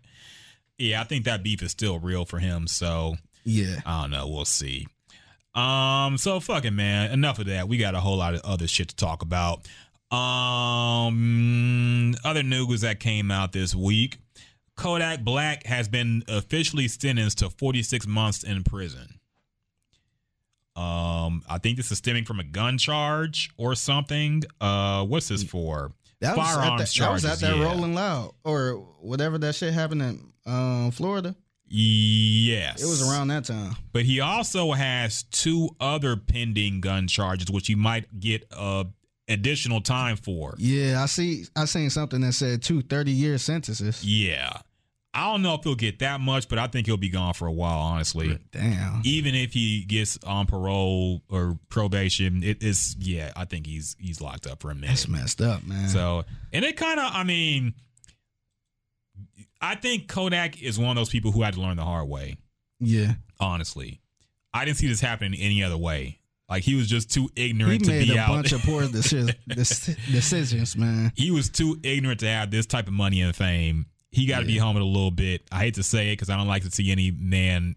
yeah. 0.77 1.02
I 1.02 1.03
think 1.03 1.26
that 1.26 1.44
beef 1.44 1.61
is 1.61 1.72
still 1.72 1.99
real 1.99 2.26
for 2.26 2.40
him. 2.40 2.68
So 2.68 3.15
yeah. 3.44 3.81
I 3.85 4.02
don't 4.02 4.11
know. 4.11 4.27
We'll 4.27 4.45
see. 4.45 4.88
Um. 5.56 6.18
So 6.18 6.40
fucking 6.40 6.76
man. 6.76 7.11
Enough 7.11 7.40
of 7.40 7.45
that. 7.48 7.68
We 7.68 7.77
got 7.77 7.95
a 7.95 7.99
whole 7.99 8.18
lot 8.18 8.35
of 8.35 8.41
other 8.41 8.68
shit 8.68 8.90
to 8.90 8.95
talk 8.95 9.22
about. 9.22 9.68
Um. 10.15 12.15
Other 12.23 12.44
news 12.44 12.81
that 12.81 12.99
came 12.99 13.31
out 13.31 13.52
this 13.52 13.76
week. 13.76 14.18
Kodak 14.76 15.22
Black 15.22 15.65
has 15.65 15.88
been 15.88 16.23
officially 16.27 16.88
sentenced 16.88 17.40
to 17.40 17.49
46 17.49 18.07
months 18.07 18.44
in 18.44 18.64
prison. 18.64 19.19
Um, 20.76 21.44
I 21.48 21.60
think 21.60 21.77
this 21.77 21.91
is 21.91 21.99
stemming 21.99 22.26
from 22.26 22.40
a 22.40 22.44
gun 22.44 22.80
charge 22.80 23.52
or 23.57 23.76
something. 23.76 24.41
Uh, 24.60 25.06
what's 25.06 25.27
this 25.27 25.44
for? 25.44 25.91
That 26.24 26.38
was 26.38 26.48
Firearms 26.48 26.82
at 26.82 26.88
that, 26.88 27.00
that 27.00 27.12
was 27.12 27.26
at 27.26 27.40
that 27.40 27.58
yeah. 27.58 27.64
Rolling 27.64 27.94
Loud 27.94 28.34
or 28.44 28.76
whatever 29.00 29.38
that 29.40 29.56
shit 29.56 29.74
happened 29.74 30.02
in 30.02 30.34
um, 30.45 30.91
Florida. 30.91 31.36
Yes, 31.76 32.84
It 32.84 32.86
was 32.86 33.10
around 33.10 33.30
that 33.30 33.45
time. 33.45 33.76
But 33.94 34.04
he 34.04 34.20
also 34.20 34.74
has 34.74 35.24
two 35.24 35.70
other 35.80 36.16
pending 36.16 36.82
gun 36.82 37.08
charges, 37.08 37.50
which 37.50 37.66
he 37.66 37.74
might 37.74 38.20
get 38.20 38.45
uh, 38.56 38.84
additional 39.28 39.82
time 39.82 40.18
for. 40.18 40.54
Yeah, 40.60 41.02
I 41.02 41.08
see. 41.08 41.45
I 41.56 41.66
seen 41.66 41.90
something 41.90 42.22
that 42.22 42.34
said 42.34 42.62
two 42.62 42.82
30 42.82 43.12
year 43.12 43.38
sentences. 43.40 44.06
Yeah. 44.06 44.54
I 45.15 45.31
don't 45.31 45.44
know 45.44 45.53
if 45.53 45.64
he'll 45.64 45.76
get 45.76 45.99
that 45.99 46.22
much, 46.22 46.49
but 46.49 46.57
I 46.57 46.65
think 46.65 46.88
he'll 46.88 46.98
be 46.98 47.10
gone 47.10 47.35
for 47.35 47.45
a 47.45 47.52
while, 47.52 47.77
honestly. 47.77 48.40
Damn. 48.52 49.02
Even 49.06 49.35
if 49.35 49.53
he 49.53 49.85
gets 49.85 50.18
on 50.26 50.48
parole 50.48 51.22
or 51.30 51.60
probation, 51.69 52.41
it 52.44 52.64
is 52.64 52.95
yeah, 52.98 53.31
I 53.35 53.45
think 53.45 53.68
he's 53.68 53.95
he's 53.99 54.22
locked 54.22 54.48
up 54.48 54.61
for 54.61 54.72
a 54.72 54.76
minute. 54.76 54.88
That's 54.88 55.07
messed 55.07 55.40
up, 55.41 55.64
man. 55.65 55.88
So, 55.90 56.23
and 56.52 56.65
it 56.65 56.77
kind 56.77 56.99
of, 56.99 57.11
I 57.14 57.23
mean, 57.23 57.76
I 59.61 59.76
think 59.76 60.07
Kodak 60.07 60.61
is 60.61 60.77
one 60.80 60.90
of 60.90 60.95
those 60.95 61.10
people 61.10 61.31
who 61.31 61.41
had 61.44 61.53
to 61.53 61.61
learn 61.61 61.77
the 61.77 61.84
hard 61.85 62.07
way. 62.10 62.38
yeah, 62.80 63.14
Honestly, 63.40 64.02
I 64.53 64.65
didn't 64.65 64.77
see 64.77 64.88
this 64.88 64.99
happening 65.02 65.40
any 65.40 65.64
other 65.64 65.77
way. 65.77 66.19
Like 66.49 66.64
he 66.64 66.76
was 66.76 66.88
just 66.88 67.11
too 67.11 67.30
he 67.35 67.49
ignorant 67.49 67.85
to 67.85 67.91
made 67.91 68.07
be 68.10 68.15
a 68.15 68.19
out. 68.19 68.30
bunch 68.30 68.52
of 68.52 68.61
poor 68.61 68.81
deci- 68.88 69.34
dec- 69.49 70.11
decisions, 70.11 70.76
man. 70.76 71.11
he 71.15 71.31
was 71.31 71.49
too 71.49 71.80
ignorant 71.84 72.19
to 72.22 72.27
have 72.27 72.52
this 72.52 72.65
type 72.65 72.88
of 72.88 72.94
money 72.94 73.22
and 73.22 73.35
fame. 73.35 73.85
He 74.14 74.26
got 74.27 74.40
to 74.41 74.45
be 74.45 74.53
Yeah. 74.53 74.61
humbled 74.61 74.84
a 74.84 74.85
little 74.88 75.11
bit. 75.11 75.41
I 75.52 75.60
hate 75.60 75.73
to 75.76 75.84
say 75.84 76.10
it 76.10 76.14
because 76.14 76.30
I 76.30 76.38
don't 76.38 76.48
like 76.48 76.64
to 76.64 76.72
see 76.72 76.91
any 76.91 77.11
man 77.11 77.76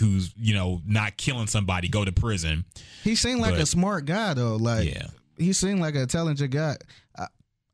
who's 0.00 0.32
you 0.36 0.54
know 0.54 0.80
not 0.86 1.16
killing 1.16 1.46
somebody 1.46 1.88
go 1.88 2.04
to 2.04 2.10
prison. 2.12 2.64
He 3.04 3.14
seemed 3.14 3.40
like 3.40 3.52
But- 3.52 3.60
a 3.60 3.66
smart 3.66 4.06
guy 4.06 4.34
though. 4.34 4.56
Like 4.56 4.92
yeah, 4.92 5.08
he 5.38 5.52
seemed 5.52 5.80
like 5.80 5.94
an 5.94 6.00
intelligent 6.02 6.50
guy. 6.50 6.76
I, 7.16 7.26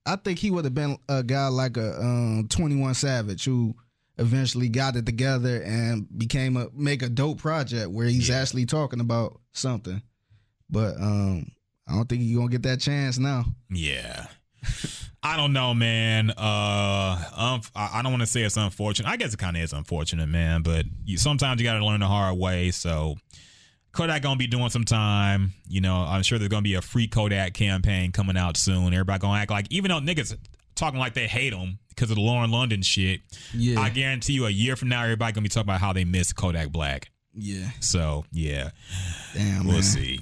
I 0.04 0.16
think 0.16 0.38
he 0.40 0.50
would 0.50 0.64
have 0.64 0.74
been 0.74 0.98
a 1.08 1.22
guy 1.22 1.46
like 1.48 1.76
a 1.76 1.98
um, 2.00 2.46
Twenty 2.50 2.76
One 2.76 2.94
Savage 2.94 3.44
who 3.44 3.74
eventually 4.18 4.68
got 4.68 4.96
it 4.96 5.06
together 5.06 5.62
and 5.62 6.06
became 6.18 6.56
a 6.56 6.68
make 6.74 7.02
a 7.02 7.08
dope 7.08 7.38
project 7.38 7.90
where 7.90 8.06
he's 8.08 8.28
Yeah. 8.28 8.36
actually 8.40 8.66
talking 8.66 9.00
about 9.00 9.40
something. 9.52 10.02
But 10.68 10.96
um, 11.00 11.50
I 11.86 11.94
don't 11.94 12.08
think 12.08 12.22
he's 12.22 12.36
gonna 12.36 12.50
get 12.50 12.64
that 12.64 12.80
chance 12.80 13.18
now. 13.18 13.46
yeah. 13.70 14.26
I 15.22 15.36
don't 15.36 15.52
know, 15.52 15.74
man. 15.74 16.30
Uh, 16.30 17.22
um, 17.36 17.60
I 17.76 17.90
I 17.98 18.02
don't 18.02 18.12
want 18.12 18.22
to 18.22 18.26
say 18.26 18.42
it's 18.42 18.56
unfortunate. 18.56 19.08
I 19.08 19.16
guess 19.16 19.34
it 19.34 19.38
kind 19.38 19.56
of 19.56 19.62
is 19.62 19.72
unfortunate, 19.72 20.28
man. 20.28 20.62
But 20.62 20.86
you, 21.04 21.18
sometimes 21.18 21.60
you 21.60 21.66
got 21.66 21.78
to 21.78 21.84
learn 21.84 22.00
the 22.00 22.06
hard 22.06 22.38
way. 22.38 22.70
So 22.70 23.16
Kodak 23.92 24.22
gonna 24.22 24.36
be 24.36 24.46
doing 24.46 24.70
some 24.70 24.84
time. 24.84 25.52
You 25.68 25.80
know, 25.80 25.96
I'm 25.96 26.22
sure 26.22 26.38
there's 26.38 26.48
gonna 26.48 26.62
be 26.62 26.74
a 26.74 26.82
free 26.82 27.06
Kodak 27.06 27.54
campaign 27.54 28.12
coming 28.12 28.36
out 28.36 28.56
soon. 28.56 28.94
Everybody 28.94 29.18
gonna 29.18 29.38
act 29.38 29.50
like, 29.50 29.66
even 29.70 29.90
though 29.90 30.00
niggas 30.00 30.36
talking 30.74 30.98
like 31.00 31.12
they 31.14 31.26
hate 31.26 31.52
him 31.52 31.78
because 31.90 32.08
of 32.10 32.16
the 32.16 32.22
Lauren 32.22 32.50
London 32.50 32.80
shit. 32.82 33.20
Yeah, 33.52 33.80
I 33.80 33.90
guarantee 33.90 34.32
you, 34.34 34.46
a 34.46 34.50
year 34.50 34.76
from 34.76 34.88
now, 34.88 35.02
everybody 35.02 35.32
gonna 35.32 35.42
be 35.42 35.48
talking 35.48 35.68
about 35.68 35.80
how 35.80 35.92
they 35.92 36.04
miss 36.04 36.32
Kodak 36.32 36.70
Black. 36.70 37.10
yeah. 37.34 37.70
So 37.80 38.24
yeah, 38.32 38.70
Damn, 39.34 39.64
we'll 39.64 39.74
man. 39.74 39.82
see. 39.82 40.20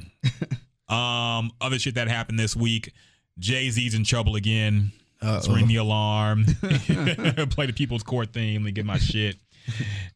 um, 0.88 1.52
other 1.60 1.78
shit 1.78 1.94
that 1.94 2.08
happened 2.08 2.38
this 2.38 2.56
week. 2.56 2.92
Jay 3.38 3.70
Z's 3.70 3.94
in 3.94 4.04
trouble 4.04 4.36
again. 4.36 4.92
Let's 5.22 5.48
ring 5.48 5.66
the 5.66 5.76
alarm. 5.76 6.44
Play 7.50 7.66
the 7.66 7.72
People's 7.74 8.02
Court 8.02 8.32
theme. 8.32 8.62
Let 8.62 8.66
me 8.66 8.72
get 8.72 8.86
my 8.86 8.98
shit. 8.98 9.36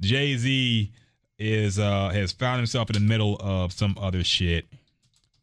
Jay 0.01 0.37
Z 0.37 0.93
is 1.39 1.79
uh 1.79 2.11
has 2.11 2.33
found 2.33 2.59
himself 2.59 2.89
in 2.91 2.95
the 2.95 3.01
middle 3.01 3.37
of 3.41 3.73
some 3.73 3.97
other 4.01 4.23
shit 4.23 4.67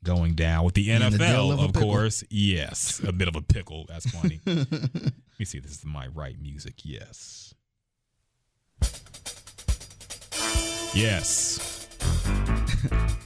going 0.04 0.34
down 0.34 0.64
with 0.64 0.74
the 0.76 0.92
In 0.92 1.02
NFL, 1.02 1.18
dill 1.18 1.52
of 1.52 1.60
of, 1.60 1.74
course. 1.74 2.24
Yes, 2.30 3.02
a 3.06 3.12
bit 3.12 3.28
of 3.28 3.36
a 3.36 3.42
pickle. 3.42 3.86
That's 3.88 4.10
funny. 4.10 4.40
Let 4.46 5.14
me 5.38 5.46
see. 5.46 5.60
This 5.60 5.72
is 5.72 5.86
my 5.86 6.08
right 6.08 6.40
music. 6.42 6.76
Yes. 6.84 7.54
Yes. 10.94 11.88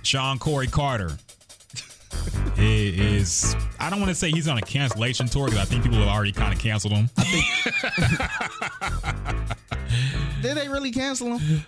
Shawn 0.01 0.37
Corey 0.37 0.67
Carter 0.67 1.17
is. 2.63 3.55
I 3.79 3.89
don't 3.89 3.99
want 3.99 4.09
to 4.09 4.15
say 4.15 4.31
he's 4.31 4.47
on 4.47 4.57
a 4.57 4.61
cancellation 4.61 5.27
tour 5.27 5.45
because 5.47 5.59
I 5.61 5.65
think 5.65 5.83
people 5.83 5.99
have 5.99 6.07
already 6.07 6.31
kind 6.31 6.53
of 6.53 6.59
canceled 6.59 6.93
him. 6.93 7.09
Did 10.41 10.57
they 10.57 10.67
really 10.67 10.91
cancel 10.91 11.37
him? 11.37 11.61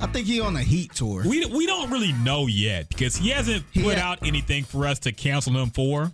I 0.00 0.06
think 0.06 0.26
he 0.26 0.40
on 0.40 0.56
a 0.56 0.62
Heat 0.62 0.92
tour. 0.94 1.22
We 1.26 1.44
we 1.46 1.66
don't 1.66 1.90
really 1.90 2.12
know 2.12 2.46
yet 2.46 2.88
because 2.88 3.16
he 3.16 3.30
hasn't 3.30 3.64
He 3.72 3.82
put 3.82 3.98
ha- 3.98 4.12
out 4.12 4.18
anything 4.26 4.64
for 4.64 4.86
us 4.86 4.98
to 5.00 5.12
cancel 5.12 5.56
him 5.56 5.70
for. 5.70 6.10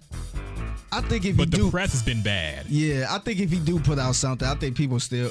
I 0.90 1.00
think 1.02 1.24
if 1.24 1.36
But 1.36 1.46
he 1.46 1.50
the 1.50 1.56
do, 1.56 1.70
press 1.70 1.92
has 1.92 2.02
been 2.02 2.22
bad. 2.22 2.66
yeah, 2.68 3.06
I 3.10 3.18
think 3.18 3.40
if 3.40 3.50
he 3.50 3.58
do 3.58 3.78
put 3.80 3.98
out 3.98 4.14
something, 4.14 4.46
I 4.48 4.54
think 4.54 4.76
people 4.76 5.00
still 5.00 5.30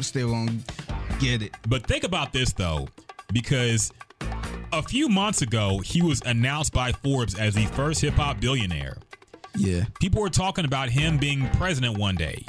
still 0.00 0.30
gonna 0.30 0.52
get 1.18 1.42
it. 1.42 1.52
But 1.68 1.86
think 1.86 2.04
about 2.04 2.32
this 2.32 2.52
though, 2.52 2.88
because 3.32 3.92
a 4.78 4.82
few 4.82 5.08
months 5.08 5.42
ago 5.42 5.78
he 5.78 6.02
was 6.02 6.20
announced 6.24 6.72
by 6.72 6.92
Forbes 6.92 7.38
as 7.38 7.54
the 7.54 7.66
first 7.66 8.00
hip 8.00 8.14
hop 8.14 8.40
billionaire. 8.40 8.96
Yeah, 9.56 9.84
People 10.00 10.20
were 10.20 10.30
talking 10.30 10.64
about 10.64 10.88
him 10.88 11.16
being 11.16 11.48
president 11.50 11.96
one 11.96 12.16
day. 12.16 12.44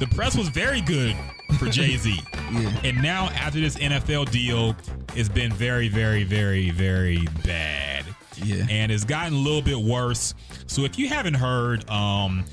The 0.00 0.08
press 0.08 0.36
was 0.36 0.48
very 0.48 0.80
good 0.80 1.16
for 1.58 1.66
Jay 1.66 1.96
Z. 1.96 2.18
yeah. 2.52 2.80
And 2.82 3.02
now 3.02 3.26
after 3.28 3.60
this 3.60 3.76
NFL 3.76 4.30
deal, 4.32 4.74
it's 5.14 5.28
been 5.28 5.52
very, 5.52 5.88
very, 5.88 6.24
very, 6.24 6.70
very 6.70 7.26
bad. 7.44 8.04
Yeah. 8.42 8.66
And 8.68 8.90
it's 8.90 9.04
gotten 9.04 9.34
a 9.34 9.38
little 9.38 9.62
bit 9.62 9.78
worse. 9.78 10.34
So 10.66 10.82
if 10.84 10.98
you 10.98 11.08
haven't 11.08 11.34
heard, 11.34 11.88
um, 11.88 12.44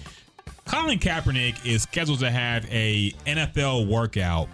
Colin 0.65 0.99
Kaepernick 0.99 1.65
is 1.65 1.83
scheduled 1.83 2.19
to 2.19 2.31
have 2.31 2.65
a 2.71 3.11
NFL 3.25 3.87
workout 3.87 4.49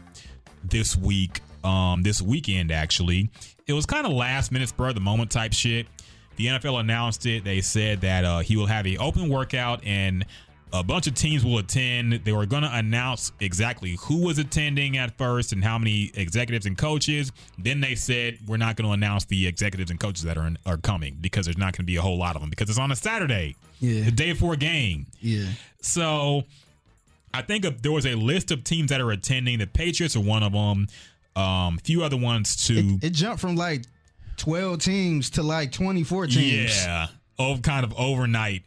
this 0.63 0.95
week, 0.95 1.41
um, 1.63 2.03
this 2.03 2.21
weekend 2.21 2.71
actually. 2.71 3.29
It 3.69 3.73
was 3.73 3.85
kind 3.85 4.05
of 4.07 4.13
last 4.13 4.51
minute 4.51 4.67
spur 4.69 4.89
of 4.89 4.95
the 4.95 5.01
moment 5.01 5.29
type 5.29 5.53
shit. 5.53 5.85
The 6.37 6.47
NFL 6.47 6.79
announced 6.79 7.25
it. 7.27 7.43
They 7.43 7.61
said 7.61 8.01
that 8.01 8.25
uh, 8.25 8.39
he 8.39 8.57
will 8.57 8.65
have 8.65 8.87
a 8.87 8.97
open 8.97 9.29
workout 9.29 9.85
and 9.85 10.25
a 10.73 10.83
bunch 10.83 11.05
of 11.05 11.13
teams 11.13 11.43
will 11.45 11.59
attend. 11.59 12.13
They 12.23 12.31
were 12.31 12.45
going 12.47 12.63
to 12.63 12.75
announce 12.75 13.31
exactly 13.39 13.97
who 14.01 14.25
was 14.25 14.39
attending 14.39 14.97
at 14.97 15.17
first 15.17 15.51
and 15.51 15.63
how 15.63 15.77
many 15.77 16.11
executives 16.15 16.65
and 16.65 16.77
coaches. 16.77 17.31
Then 17.59 17.79
they 17.81 17.93
said 17.93 18.39
we're 18.47 18.57
not 18.57 18.75
going 18.75 18.87
to 18.87 18.93
announce 18.93 19.25
the 19.25 19.45
executives 19.47 19.91
and 19.91 19.99
coaches 19.99 20.23
that 20.23 20.37
are 20.37 20.49
are 20.65 20.77
coming 20.77 21.17
because 21.21 21.45
there's 21.45 21.57
not 21.57 21.73
going 21.73 21.83
to 21.83 21.91
be 21.91 21.95
a 21.97 22.01
whole 22.01 22.17
lot 22.17 22.35
of 22.35 22.41
them 22.41 22.49
because 22.49 22.69
it's 22.69 22.79
on 22.79 22.91
a 22.91 22.95
Saturday, 22.95 23.55
Yeah. 23.79 24.05
the 24.05 24.11
day 24.11 24.31
before 24.31 24.53
a 24.53 24.57
game. 24.57 25.05
Yeah. 25.19 25.45
So 25.81 26.43
I 27.33 27.41
think 27.43 27.65
there 27.83 27.91
was 27.91 28.05
a 28.07 28.15
list 28.15 28.49
of 28.49 28.63
teams 28.63 28.89
that 28.89 29.01
are 29.01 29.11
attending. 29.11 29.59
The 29.59 29.67
Patriots 29.67 30.15
are 30.15 30.21
one 30.21 30.41
of 30.41 30.53
them. 30.53 30.87
Um, 31.35 31.77
a 31.77 31.81
few 31.83 32.03
other 32.03 32.17
ones 32.17 32.55
too. 32.55 32.99
It 33.01 33.11
jumped 33.11 33.39
from 33.41 33.55
like 33.55 33.83
12 34.37 34.79
teams 34.81 35.29
to 35.31 35.43
like 35.43 35.71
24 35.71 36.27
teams. 36.27 36.75
Yeah, 36.83 37.07
oh, 37.37 37.57
kind 37.61 37.85
of 37.85 37.93
overnight. 37.97 38.63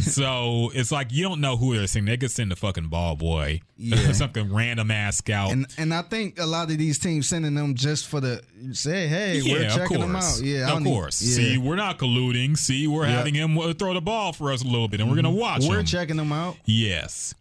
so 0.00 0.70
it's 0.74 0.92
like 0.92 1.08
you 1.12 1.22
don't 1.22 1.40
know 1.40 1.56
who 1.56 1.76
they're 1.76 1.86
sending. 1.86 2.10
They 2.12 2.16
could 2.18 2.30
send 2.30 2.52
a 2.52 2.56
fucking 2.56 2.88
ball 2.88 3.16
boy, 3.16 3.60
Yeah. 3.78 4.12
something 4.12 4.52
random 4.52 4.90
ass 4.90 5.18
scout. 5.18 5.52
And 5.52 5.66
and 5.78 5.94
I 5.94 6.02
think 6.02 6.38
a 6.38 6.44
lot 6.46 6.70
of 6.70 6.76
these 6.78 6.98
teams 6.98 7.26
sending 7.28 7.54
them 7.54 7.74
just 7.74 8.06
for 8.08 8.20
the 8.20 8.42
say, 8.72 9.06
hey, 9.08 9.38
yeah, 9.38 9.52
we're 9.54 9.66
of 9.66 9.72
checking 9.74 9.96
course. 9.98 10.00
them 10.00 10.16
out. 10.16 10.40
Yeah, 10.42 10.62
of 10.64 10.68
don't 10.70 10.82
need- 10.84 10.90
course. 10.92 11.22
yeah. 11.22 11.36
See, 11.36 11.58
we're 11.58 11.76
not 11.76 11.98
colluding. 11.98 12.56
See, 12.58 12.86
we're 12.86 13.06
Yeah. 13.06 13.12
having 13.12 13.34
him 13.34 13.56
throw 13.74 13.94
the 13.94 14.00
ball 14.02 14.32
for 14.32 14.52
us 14.52 14.62
a 14.62 14.66
little 14.66 14.88
bit, 14.88 15.00
and 15.00 15.08
we're 15.08 15.16
gonna 15.16 15.30
watch. 15.30 15.62
we're 15.66 15.80
him. 15.80 15.86
checking 15.86 16.16
them 16.16 16.32
out. 16.32 16.56
Yes. 16.66 17.34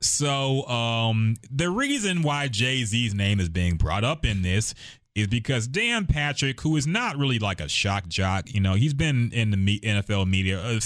So 0.00 0.66
um 0.66 1.36
the 1.50 1.70
reason 1.70 2.22
why 2.22 2.48
Jay-Z's 2.48 3.14
name 3.14 3.40
is 3.40 3.48
being 3.48 3.76
brought 3.76 4.04
up 4.04 4.24
in 4.24 4.42
this 4.42 4.74
is 5.14 5.26
because 5.26 5.66
Dan 5.66 6.06
Patrick, 6.06 6.60
who 6.60 6.76
is 6.76 6.86
not 6.86 7.16
really 7.16 7.38
like 7.38 7.60
a 7.60 7.68
shock 7.68 8.08
jock, 8.08 8.52
you 8.52 8.60
know, 8.60 8.74
he's 8.74 8.94
been 8.94 9.32
in 9.32 9.50
the 9.50 9.80
NFL 9.80 10.28
media, 10.28 10.60
a 10.64 10.80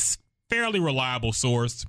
fairly 0.49 0.81
reliable 0.81 1.33
source. 1.33 1.85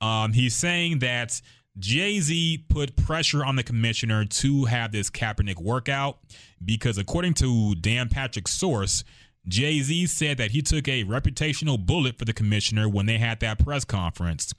Um, 0.00 0.32
he's 0.32 0.54
saying 0.54 1.00
that 1.00 1.40
Jay 1.78 2.20
Z 2.20 2.64
put 2.68 2.96
pressure 2.96 3.44
on 3.44 3.56
the 3.56 3.62
commissioner 3.62 4.24
to 4.24 4.64
have 4.66 4.92
this 4.92 5.10
Kaepernick 5.10 5.60
workout 5.60 6.18
because, 6.64 6.98
according 6.98 7.34
to 7.34 7.74
Dan 7.74 8.08
Patrick's 8.08 8.52
source, 8.52 9.04
Jay 9.46 9.80
Z 9.80 10.06
said 10.06 10.38
that 10.38 10.50
he 10.50 10.62
took 10.62 10.88
a 10.88 11.04
reputational 11.04 11.84
bullet 11.84 12.18
for 12.18 12.24
the 12.24 12.32
commissioner 12.32 12.88
when 12.88 13.06
they 13.06 13.18
had 13.18 13.40
that 13.40 13.58
press 13.58 13.84
conference 13.84 14.52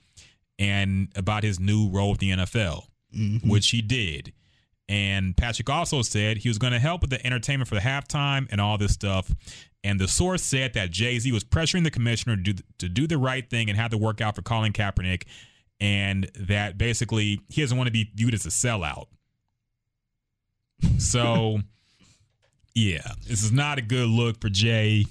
and 0.60 1.08
about 1.16 1.42
his 1.42 1.58
new 1.58 1.88
role 1.88 2.10
with 2.10 2.20
the 2.20 2.30
NFL, 2.30 2.84
mm-hmm. 3.16 3.48
which 3.48 3.70
he 3.70 3.80
did. 3.80 4.32
And 4.88 5.36
Patrick 5.36 5.70
also 5.70 6.02
said 6.02 6.38
he 6.38 6.48
was 6.48 6.58
going 6.58 6.74
to 6.74 6.78
help 6.78 7.00
with 7.00 7.10
the 7.10 7.24
entertainment 7.26 7.68
for 7.68 7.76
the 7.76 7.80
halftime 7.80 8.46
and 8.50 8.60
all 8.60 8.76
this 8.76 8.92
stuff. 8.92 9.32
And 9.82 9.98
the 9.98 10.06
source 10.06 10.42
said 10.42 10.74
that 10.74 10.90
Jay 10.90 11.18
Z 11.18 11.32
was 11.32 11.42
pressuring 11.42 11.84
the 11.84 11.90
commissioner 11.90 12.36
to 12.36 12.42
do, 12.42 12.62
to 12.78 12.88
do 12.88 13.06
the 13.06 13.16
right 13.16 13.48
thing 13.48 13.70
and 13.70 13.78
have 13.78 13.90
the 13.90 13.98
workout 13.98 14.36
for 14.36 14.42
Colin 14.42 14.72
Kaepernick, 14.74 15.22
and 15.80 16.30
that 16.38 16.76
basically 16.76 17.40
he 17.48 17.62
doesn't 17.62 17.78
want 17.78 17.86
to 17.86 17.92
be 17.92 18.10
viewed 18.14 18.34
as 18.34 18.44
a 18.44 18.50
sellout. 18.50 19.06
So, 20.98 21.60
yeah, 22.74 23.12
this 23.26 23.42
is 23.42 23.52
not 23.52 23.78
a 23.78 23.82
good 23.82 24.08
look 24.08 24.40
for 24.40 24.50
Jay 24.50 25.06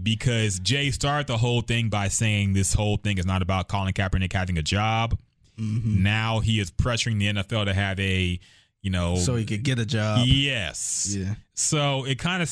because 0.00 0.58
Jay 0.60 0.90
started 0.90 1.26
the 1.26 1.36
whole 1.38 1.60
thing 1.60 1.88
by 1.88 2.08
saying 2.08 2.52
this 2.54 2.72
whole 2.74 2.96
thing 2.96 3.18
is 3.18 3.26
not 3.26 3.42
about 3.42 3.68
Colin 3.68 3.92
Kaepernick 3.92 4.32
having 4.32 4.56
a 4.58 4.62
job. 4.62 5.18
Now 5.58 6.40
he 6.40 6.58
is 6.60 6.70
pressuring 6.70 7.18
the 7.18 7.26
NFL 7.42 7.66
to 7.66 7.74
have 7.74 8.00
a, 8.00 8.40
you 8.80 8.90
know, 8.90 9.16
So 9.16 9.36
he 9.36 9.44
could 9.44 9.62
get 9.62 9.78
a 9.78 9.86
job. 9.86 10.24
yes. 10.26 11.14
Yeah. 11.16 11.34
So 11.54 12.04
it 12.04 12.18
kind 12.18 12.42
of 12.42 12.50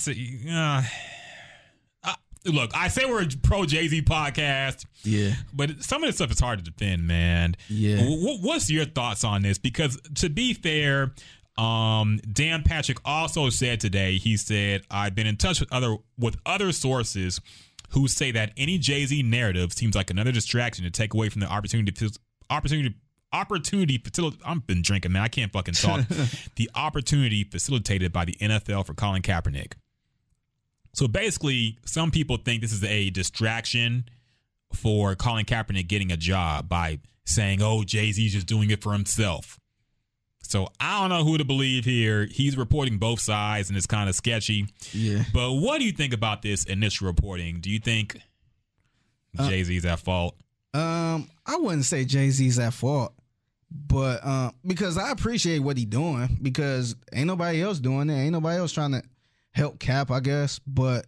uh, 0.48 0.82
uh, 2.04 2.14
look. 2.44 2.70
I 2.74 2.88
say 2.88 3.06
we're 3.06 3.22
a 3.22 3.26
pro 3.42 3.64
Jay 3.64 3.88
Z 3.88 4.02
podcast, 4.02 4.84
Yeah. 5.02 5.32
but 5.52 5.82
some 5.82 6.04
of 6.04 6.08
this 6.08 6.16
stuff 6.16 6.30
is 6.30 6.38
hard 6.38 6.64
to 6.64 6.70
defend, 6.70 7.06
man. 7.06 7.56
Yeah. 7.68 7.96
W- 7.96 8.38
what's 8.42 8.70
your 8.70 8.84
thoughts 8.84 9.24
on 9.24 9.42
this? 9.42 9.58
Because 9.58 9.98
to 10.16 10.28
be 10.28 10.52
fair, 10.54 11.12
um, 11.58 12.20
Dan 12.30 12.62
Patrick 12.62 12.98
also 13.04 13.50
said 13.50 13.80
today. 13.80 14.18
He 14.18 14.36
said, 14.36 14.82
"I've 14.90 15.14
been 15.14 15.26
in 15.26 15.36
touch 15.36 15.60
with 15.60 15.72
other 15.72 15.96
with 16.18 16.36
other 16.46 16.72
sources." 16.72 17.40
Who 17.94 18.06
say 18.06 18.30
that 18.30 18.52
any 18.56 18.78
Jay 18.78 19.04
Z 19.04 19.20
narrative 19.24 19.72
seems 19.72 19.96
like 19.96 20.10
another 20.10 20.30
distraction 20.30 20.84
to 20.84 20.90
take 20.92 21.12
away 21.12 21.28
from 21.28 21.40
the 21.40 21.48
opportunity 21.48 21.90
to 21.90 22.10
opportunity 22.48 22.94
opportunity 23.32 23.98
facilitated. 23.98 24.42
I've 24.46 24.66
been 24.66 24.82
drinking, 24.82 25.12
man. 25.12 25.22
I 25.22 25.28
can't 25.28 25.52
fucking 25.52 25.74
talk. 25.74 26.06
the 26.56 26.70
opportunity 26.74 27.44
facilitated 27.44 28.12
by 28.12 28.24
the 28.24 28.36
NFL 28.40 28.86
for 28.86 28.94
Colin 28.94 29.22
Kaepernick. 29.22 29.72
So 30.94 31.06
basically, 31.06 31.78
some 31.84 32.10
people 32.10 32.36
think 32.36 32.62
this 32.62 32.72
is 32.72 32.82
a 32.82 33.10
distraction 33.10 34.06
for 34.72 35.14
Colin 35.14 35.44
Kaepernick 35.44 35.88
getting 35.88 36.10
a 36.10 36.16
job 36.16 36.68
by 36.68 36.98
saying, 37.24 37.62
"Oh, 37.62 37.84
Jay 37.84 38.10
Z's 38.12 38.32
just 38.32 38.46
doing 38.46 38.70
it 38.70 38.82
for 38.82 38.92
himself." 38.92 39.59
So 40.50 40.68
I 40.80 41.00
don't 41.00 41.10
know 41.10 41.22
who 41.24 41.38
to 41.38 41.44
believe 41.44 41.84
here. 41.84 42.26
He's 42.28 42.56
reporting 42.56 42.98
both 42.98 43.20
sides, 43.20 43.68
and 43.68 43.76
it's 43.76 43.86
kind 43.86 44.08
of 44.08 44.16
sketchy. 44.16 44.66
Yeah. 44.92 45.22
But 45.32 45.52
what 45.52 45.78
do 45.78 45.84
you 45.84 45.92
think 45.92 46.12
about 46.12 46.42
this 46.42 46.64
initial 46.64 47.06
reporting? 47.06 47.60
Do 47.60 47.70
you 47.70 47.78
think 47.78 48.20
Jay 49.46 49.62
Z's 49.62 49.84
at 49.84 50.00
fault? 50.00 50.34
Um, 50.74 51.28
I 51.46 51.56
wouldn't 51.56 51.84
say 51.84 52.04
Jay 52.04 52.30
Z's 52.30 52.58
at 52.58 52.74
fault, 52.74 53.14
but 53.70 54.26
um, 54.26 54.52
because 54.66 54.98
I 54.98 55.12
appreciate 55.12 55.60
what 55.60 55.76
he 55.76 55.84
doing 55.84 56.38
because 56.42 56.96
ain't 57.12 57.28
nobody 57.28 57.62
else 57.62 57.78
doing 57.78 58.10
it. 58.10 58.14
Ain't 58.14 58.32
nobody 58.32 58.58
else 58.58 58.72
trying 58.72 58.92
to 58.92 59.02
help 59.52 59.78
Cap, 59.78 60.10
I 60.10 60.18
guess. 60.18 60.58
But 60.66 61.06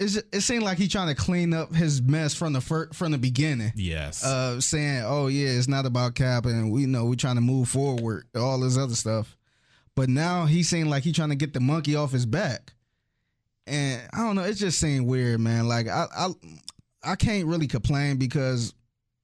it's, 0.00 0.16
it 0.16 0.42
seemed 0.42 0.62
like 0.62 0.78
he 0.78 0.86
trying 0.86 1.08
to 1.08 1.14
clean 1.14 1.52
up 1.52 1.74
his 1.74 2.00
mess 2.00 2.34
from 2.34 2.52
the 2.52 2.60
fir- 2.60 2.90
from 2.92 3.12
the 3.12 3.18
beginning. 3.18 3.72
Yes. 3.74 4.24
Uh, 4.24 4.60
saying, 4.60 5.02
"Oh 5.04 5.26
yeah, 5.26 5.48
it's 5.48 5.66
not 5.68 5.86
about 5.86 6.14
Cap, 6.14 6.46
and 6.46 6.70
we 6.70 6.86
know 6.86 7.06
we're 7.06 7.16
trying 7.16 7.34
to 7.34 7.40
move 7.40 7.68
forward, 7.68 8.26
all 8.36 8.60
this 8.60 8.78
other 8.78 8.94
stuff." 8.94 9.36
But 9.96 10.08
now 10.08 10.46
he 10.46 10.62
seemed 10.62 10.88
like 10.88 11.02
he 11.02 11.10
trying 11.10 11.30
to 11.30 11.34
get 11.34 11.52
the 11.52 11.60
monkey 11.60 11.96
off 11.96 12.12
his 12.12 12.26
back, 12.26 12.74
and 13.66 14.00
I 14.12 14.18
don't 14.18 14.36
know. 14.36 14.44
It 14.44 14.54
just 14.54 14.78
seemed 14.78 15.06
weird, 15.06 15.40
man. 15.40 15.66
Like 15.66 15.88
I, 15.88 16.06
I, 16.16 16.28
I 17.02 17.16
can't 17.16 17.46
really 17.46 17.66
complain 17.66 18.18
because, 18.18 18.74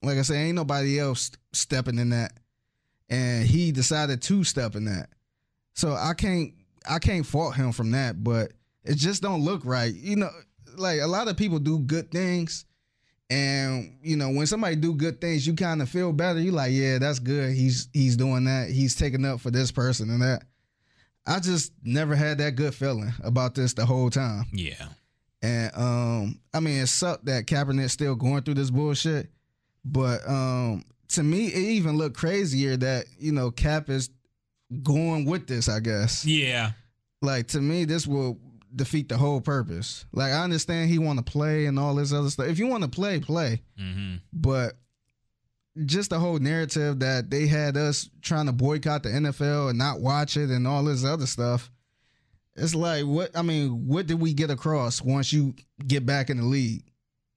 like 0.02 0.18
I 0.18 0.22
said, 0.22 0.36
ain't 0.36 0.56
nobody 0.56 0.98
else 0.98 1.30
stepping 1.52 1.98
in 2.00 2.10
that, 2.10 2.32
and 3.08 3.46
he 3.46 3.70
decided 3.70 4.22
to 4.22 4.42
step 4.42 4.74
in 4.74 4.86
that. 4.86 5.10
So 5.74 5.92
I 5.92 6.14
can't, 6.14 6.52
I 6.88 6.98
can't 6.98 7.24
fault 7.24 7.54
him 7.54 7.70
from 7.70 7.92
that. 7.92 8.24
But 8.24 8.50
it 8.82 8.96
just 8.96 9.22
don't 9.22 9.44
look 9.44 9.64
right. 9.64 9.94
You 9.94 10.16
know, 10.16 10.30
like 10.78 11.00
a 11.00 11.06
lot 11.06 11.28
of 11.28 11.36
people 11.36 11.58
do 11.58 11.78
good 11.80 12.10
things. 12.10 12.64
And 13.30 13.96
you 14.02 14.16
know, 14.16 14.30
when 14.30 14.46
somebody 14.46 14.76
do 14.76 14.94
good 14.94 15.20
things, 15.20 15.46
you 15.46 15.54
kind 15.54 15.80
of 15.82 15.88
feel 15.88 16.12
better. 16.12 16.40
You 16.40 16.52
like, 16.52 16.72
yeah, 16.72 16.98
that's 16.98 17.18
good. 17.18 17.54
He's 17.54 17.88
he's 17.92 18.16
doing 18.16 18.44
that. 18.44 18.70
He's 18.70 18.94
taking 18.94 19.24
up 19.24 19.40
for 19.40 19.50
this 19.50 19.72
person 19.72 20.10
and 20.10 20.22
that. 20.22 20.42
I 21.26 21.40
just 21.40 21.72
never 21.82 22.14
had 22.14 22.38
that 22.38 22.54
good 22.54 22.74
feeling 22.74 23.12
about 23.22 23.54
this 23.54 23.72
the 23.72 23.86
whole 23.86 24.10
time. 24.10 24.44
yeah. 24.52 24.88
And 25.42 25.70
um, 25.74 26.40
I 26.54 26.60
mean, 26.60 26.80
it 26.80 26.86
sucked 26.86 27.26
that 27.26 27.44
Kaepernick's 27.46 27.92
still 27.92 28.14
going 28.14 28.42
through 28.42 28.54
this 28.54 28.70
bullshit. 28.70 29.28
But 29.84 30.26
um, 30.26 30.84
to 31.08 31.22
me, 31.22 31.48
it 31.48 31.58
even 31.58 31.98
looked 31.98 32.16
crazier 32.16 32.78
that 32.78 33.04
you 33.18 33.32
know 33.32 33.50
Cap 33.50 33.90
is 33.90 34.08
going 34.82 35.26
with 35.26 35.46
this. 35.46 35.68
I 35.68 35.80
guess. 35.80 36.24
Yeah. 36.24 36.72
Like 37.20 37.48
to 37.48 37.60
me, 37.60 37.84
this 37.84 38.06
will 38.06 38.38
defeat 38.74 39.08
the 39.08 39.16
whole 39.16 39.40
purpose. 39.40 40.06
Like 40.12 40.32
I 40.32 40.42
understand 40.42 40.90
he 40.90 40.98
want 40.98 41.24
to 41.24 41.30
play 41.30 41.66
and 41.66 41.78
all 41.78 41.94
this 41.94 42.12
other 42.12 42.30
stuff. 42.30 42.46
If 42.48 42.58
you 42.58 42.66
want 42.66 42.82
to 42.84 42.90
play, 42.90 43.20
play. 43.20 43.62
hmm 43.78 44.16
But 44.32 44.74
just 45.84 46.10
the 46.10 46.20
whole 46.20 46.38
narrative 46.38 47.00
that 47.00 47.30
they 47.30 47.46
had 47.46 47.76
us 47.76 48.08
trying 48.22 48.46
to 48.46 48.52
boycott 48.52 49.02
the 49.02 49.08
NFL 49.08 49.70
and 49.70 49.78
not 49.78 50.00
watch 50.00 50.36
it 50.36 50.50
and 50.50 50.66
all 50.66 50.84
this 50.84 51.04
other 51.04 51.26
stuff. 51.26 51.70
It's 52.56 52.74
like 52.74 53.04
what 53.04 53.36
I 53.36 53.42
mean, 53.42 53.86
what 53.86 54.06
did 54.06 54.20
we 54.20 54.32
get 54.32 54.50
across 54.50 55.02
once 55.02 55.32
you 55.32 55.54
get 55.84 56.06
back 56.06 56.30
in 56.30 56.36
the 56.36 56.44
league? 56.44 56.84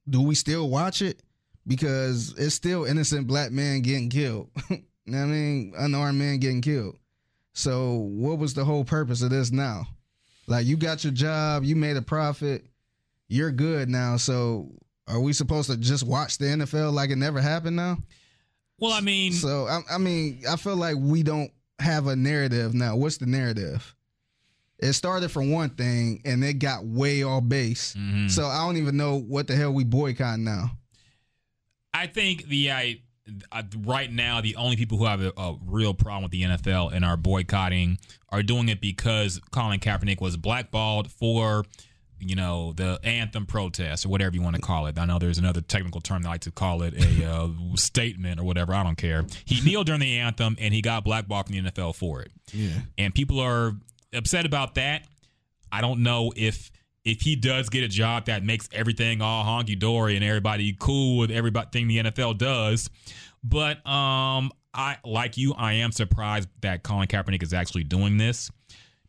Do 0.08 0.22
we 0.22 0.36
still 0.36 0.70
watch 0.70 1.02
it? 1.02 1.22
Because 1.66 2.34
it's 2.38 2.56
still 2.56 2.86
innocent 2.86 3.28
black 3.28 3.52
men 3.52 3.82
getting 3.82 4.10
killed. 4.10 4.50
you 4.70 4.78
know 5.06 5.18
what 5.18 5.24
I 5.24 5.28
mean? 5.28 5.74
Unarmed 5.78 6.20
men 6.20 6.38
getting 6.40 6.62
killed. 6.62 6.98
So 7.54 7.94
what 7.96 8.38
was 8.38 8.54
the 8.54 8.64
whole 8.64 8.86
purpose 8.86 9.22
of 9.24 9.32
this 9.32 9.52
now? 9.52 9.88
Like 10.48 10.66
you 10.66 10.78
got 10.78 11.04
your 11.04 11.14
job, 11.14 11.64
you 11.64 11.76
made 11.76 11.98
a 11.98 12.02
profit, 12.02 12.66
you're 13.28 13.52
good 13.52 13.90
now. 13.90 14.18
So 14.18 14.72
are 15.08 15.20
we 15.20 15.34
supposed 15.34 15.70
to 15.70 15.78
just 15.78 16.06
watch 16.06 16.38
the 16.38 16.46
NFL 16.46 16.94
like 16.94 17.10
it 17.10 17.18
never 17.18 17.42
happened 17.42 17.76
now? 17.76 17.98
Well, 18.80 18.94
I 18.94 19.02
mean, 19.02 19.32
So 19.34 19.66
I, 19.68 19.82
I 19.92 19.98
mean, 19.98 20.44
I 20.50 20.56
feel 20.56 20.76
like 20.78 20.96
we 21.00 21.24
don't 21.24 21.52
have 21.80 22.08
a 22.08 22.16
narrative 22.16 22.74
now. 22.74 22.96
What's 22.96 23.18
the 23.18 23.26
narrative? 23.26 23.94
It 24.80 24.94
started 24.94 25.30
from 25.32 25.52
one 25.52 25.72
thing 25.72 26.22
and 26.24 26.44
it 26.44 26.54
got 26.60 26.86
way 26.86 27.24
off 27.24 27.48
base. 27.48 27.96
mhm. 27.98 28.30
So 28.30 28.46
I 28.46 28.60
don't 28.66 28.78
even 28.78 28.96
know 28.96 29.18
what 29.20 29.48
the 29.48 29.56
hell 29.56 29.74
we 29.74 29.84
boycott 29.84 30.40
now. 30.40 30.72
I 31.94 32.06
think 32.08 32.46
the 32.48 32.72
I 32.72 33.02
uh, 33.52 33.64
right 33.80 34.12
now 34.12 34.42
the 34.42 34.56
only 34.56 34.76
people 34.76 34.98
who 34.98 35.06
have 35.06 35.22
a, 35.22 35.32
a 35.38 35.58
real 35.66 35.94
problem 35.94 36.24
with 36.24 36.32
the 36.32 36.44
NFL 36.44 36.94
and 36.94 37.04
are 37.04 37.18
boycotting 37.18 37.98
are 38.30 38.44
doing 38.44 38.70
it 38.70 38.82
because 38.82 39.40
Colin 39.52 39.80
Kaepernick 39.80 40.22
was 40.22 40.38
blackballed 40.38 41.12
for 41.12 41.66
you 42.20 42.36
know 42.36 42.74
the 42.74 43.00
anthem 43.04 43.46
protest 43.46 44.06
or 44.06 44.10
whatever 44.10 44.36
you 44.36 44.42
want 44.42 44.56
to 44.56 44.62
call 44.62 44.88
it. 44.88 44.98
I 44.98 45.06
know 45.06 45.20
there's 45.20 45.38
another 45.38 45.62
technical 45.62 46.02
term 46.02 46.24
they 46.24 46.30
like 46.30 46.42
to 46.42 46.52
call 46.52 46.82
it 46.82 46.94
a 46.96 47.26
uh, 47.26 47.50
statement 47.76 48.40
or 48.40 48.44
whatever. 48.44 48.74
I 48.74 48.84
don't 48.84 48.98
care. 48.98 49.26
He 49.46 49.62
kneeled 49.62 49.86
during 49.86 50.02
the 50.02 50.20
anthem 50.20 50.58
and 50.60 50.74
he 50.74 50.82
got 50.82 51.04
blackballed 51.04 51.48
from 51.48 51.56
the 51.56 51.72
NFL 51.72 51.96
for 51.96 52.22
it. 52.22 52.32
Yeah. 52.52 52.70
and 52.98 53.14
people 53.14 53.40
are 53.40 53.74
upset 54.14 54.46
about 54.46 54.76
that. 54.76 55.04
I 55.72 55.82
don't 55.82 56.02
know 56.02 56.32
if 56.36 56.72
if 57.08 57.22
he 57.22 57.38
does 57.38 57.70
get 57.70 57.86
a 57.86 57.88
job 57.88 58.26
that 58.26 58.44
makes 58.44 58.68
everything 58.74 59.22
all 59.22 59.46
honky 59.46 59.80
dory 59.80 60.18
and 60.18 60.26
everybody 60.26 60.76
cool 60.78 61.18
with 61.18 61.32
everything 61.32 61.88
the 61.88 62.00
NFL 62.00 62.38
does. 62.38 62.90
But 63.42 63.78
um, 63.88 64.52
I 64.74 64.98
like 65.06 65.38
you, 65.38 65.54
I 65.54 65.74
am 65.74 65.94
surprised 65.94 66.50
that 66.62 66.84
Colin 66.84 67.08
Kaepernick 67.08 67.42
is 67.42 67.54
actually 67.54 67.86
doing 67.86 68.18
this. 68.18 68.52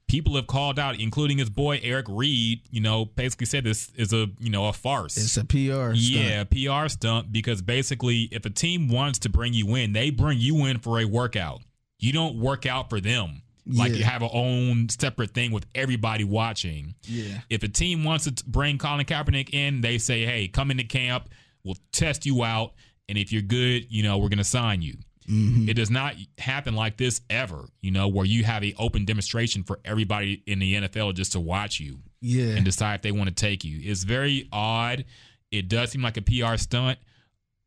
People 0.07 0.37
have 0.37 0.47
called 0.47 0.79
out, 0.79 1.01
including 1.01 1.39
his 1.39 1.51
boy 1.51 1.81
Eric 1.83 2.07
Reid. 2.09 2.61
You 2.71 2.81
know, 2.81 3.05
basically 3.05 3.47
said 3.47 3.65
this 3.65 3.91
is 3.97 4.13
a 4.13 4.29
you 4.39 4.49
know 4.49 4.69
a 4.69 4.73
farce. 4.73 5.17
It's 5.17 5.37
a 5.37 5.45
PR. 5.45 5.95
Stunt. 5.95 5.97
Yeah, 5.97 6.45
PR 6.45 6.89
stunt 6.89 7.33
because 7.33 7.61
basically, 7.63 8.29
if 8.31 8.47
a 8.47 8.51
team 8.51 8.89
wants 8.89 9.19
to 9.21 9.29
bring 9.29 9.55
you 9.55 9.75
in, 9.75 9.93
they 9.93 10.11
bring 10.11 10.39
you 10.39 10.65
in 10.67 10.79
for 10.79 11.01
a 11.01 11.05
workout. 11.05 11.63
You 11.99 12.13
don't 12.13 12.39
work 12.39 12.65
out 12.65 12.89
for 12.89 13.01
them. 13.01 13.43
Like 13.69 13.93
Yeah. 13.93 13.99
you 13.99 14.05
have 14.05 14.23
a 14.23 14.31
own 14.31 14.89
separate 14.89 15.33
thing 15.35 15.51
with 15.53 15.67
everybody 15.75 16.25
watching. 16.25 16.95
Yeah. 17.05 17.41
If 17.51 17.63
a 17.63 17.69
team 17.69 18.03
wants 18.05 18.25
to 18.31 18.45
bring 18.47 18.79
Colin 18.79 19.05
Kaepernick 19.05 19.53
in, 19.53 19.81
they 19.83 19.99
say, 19.99 20.25
"Hey, 20.25 20.49
come 20.49 20.71
into 20.71 20.85
camp. 20.85 21.29
We'll 21.65 21.77
test 21.93 22.25
you 22.25 22.43
out, 22.45 22.73
and 23.09 23.19
if 23.19 23.31
you're 23.33 23.43
good, 23.43 23.87
you 23.91 24.03
know, 24.03 24.17
we're 24.19 24.31
going 24.31 24.39
to 24.39 24.45
sign 24.45 24.81
you." 24.83 24.95
Mm-hmm. 25.29 25.69
It 25.69 25.75
does 25.75 25.91
not 25.91 26.15
happen 26.39 26.75
like 26.75 26.97
this 26.97 27.21
ever. 27.29 27.67
You 27.83 27.91
know, 27.91 28.09
where 28.09 28.25
you 28.25 28.45
have 28.45 28.65
a 28.65 28.75
open 28.79 29.05
demonstration 29.05 29.63
for 29.63 29.79
everybody 29.85 30.43
in 30.47 30.59
the 30.61 30.75
NFL 30.75 31.13
just 31.15 31.33
to 31.33 31.41
watch 31.41 31.79
you 31.81 31.99
Yeah. 32.23 32.55
and 32.57 32.65
decide 32.65 32.95
if 32.95 33.03
they 33.03 33.13
want 33.13 33.29
to 33.29 33.35
take 33.35 33.63
you. 33.63 33.79
It's 33.83 34.05
very 34.05 34.49
odd. 34.51 35.05
It 35.51 35.69
does 35.69 35.91
seem 35.91 36.01
like 36.01 36.17
a 36.17 36.23
PR 36.23 36.57
stunt. 36.57 36.99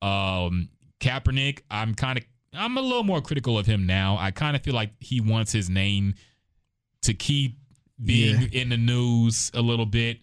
Um, 0.02 0.70
Kaepernick, 1.00 1.60
I'm 1.70 1.94
kind 1.96 2.18
of, 2.18 2.26
I'm 2.54 2.78
a 2.78 2.82
little 2.82 3.04
more 3.04 3.22
critical 3.22 3.58
of 3.58 3.66
him 3.66 3.86
now. 3.86 4.18
I 4.20 4.32
kind 4.32 4.56
of 4.56 4.64
feel 4.64 4.74
like 4.74 4.92
he 5.00 5.22
wants 5.22 5.52
his 5.52 5.70
name 5.70 6.16
to 7.04 7.14
keep 7.14 7.58
being 8.04 8.50
in 8.52 8.70
the 8.70 8.78
news 8.78 9.52
a 9.54 9.62
little 9.62 9.86
bit. 9.86 10.20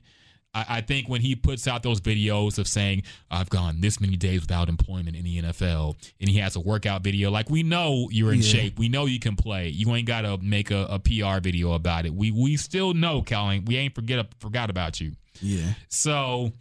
I, 0.54 0.64
I 0.68 0.80
think 0.80 1.08
when 1.08 1.20
he 1.20 1.34
puts 1.36 1.66
out 1.68 1.82
those 1.82 2.00
videos 2.00 2.58
of 2.58 2.66
saying, 2.68 3.04
I've 3.30 3.48
gone 3.50 3.80
this 3.80 4.00
many 4.00 4.16
days 4.16 4.40
without 4.42 4.68
employment 4.68 5.16
in 5.16 5.24
the 5.24 5.42
NFL, 5.42 5.94
and 6.20 6.28
he 6.28 6.38
has 6.38 6.56
a 6.56 6.60
workout 6.60 7.02
video, 7.02 7.30
like 7.30 7.48
we 7.50 7.62
know 7.62 8.08
you're 8.10 8.32
in 8.32 8.38
Yeah. 8.40 8.44
shape. 8.48 8.78
We 8.78 8.88
know 8.88 9.06
you 9.06 9.20
can 9.20 9.36
play. 9.36 9.68
You 9.68 9.94
ain't 9.94 10.06
got 10.06 10.22
to 10.22 10.38
make 10.38 10.70
a, 10.70 10.86
a 10.90 10.98
PR 10.98 11.40
video 11.40 11.72
about 11.72 12.04
it. 12.06 12.12
We 12.14 12.30
we 12.30 12.56
still 12.56 12.94
know, 12.94 13.22
Colin. 13.22 13.64
We 13.64 13.76
ain't 13.76 13.94
forget 13.94 14.26
forgot 14.40 14.70
about 14.70 15.00
you. 15.00 15.12
Yeah. 15.40 15.74
So 15.88 16.52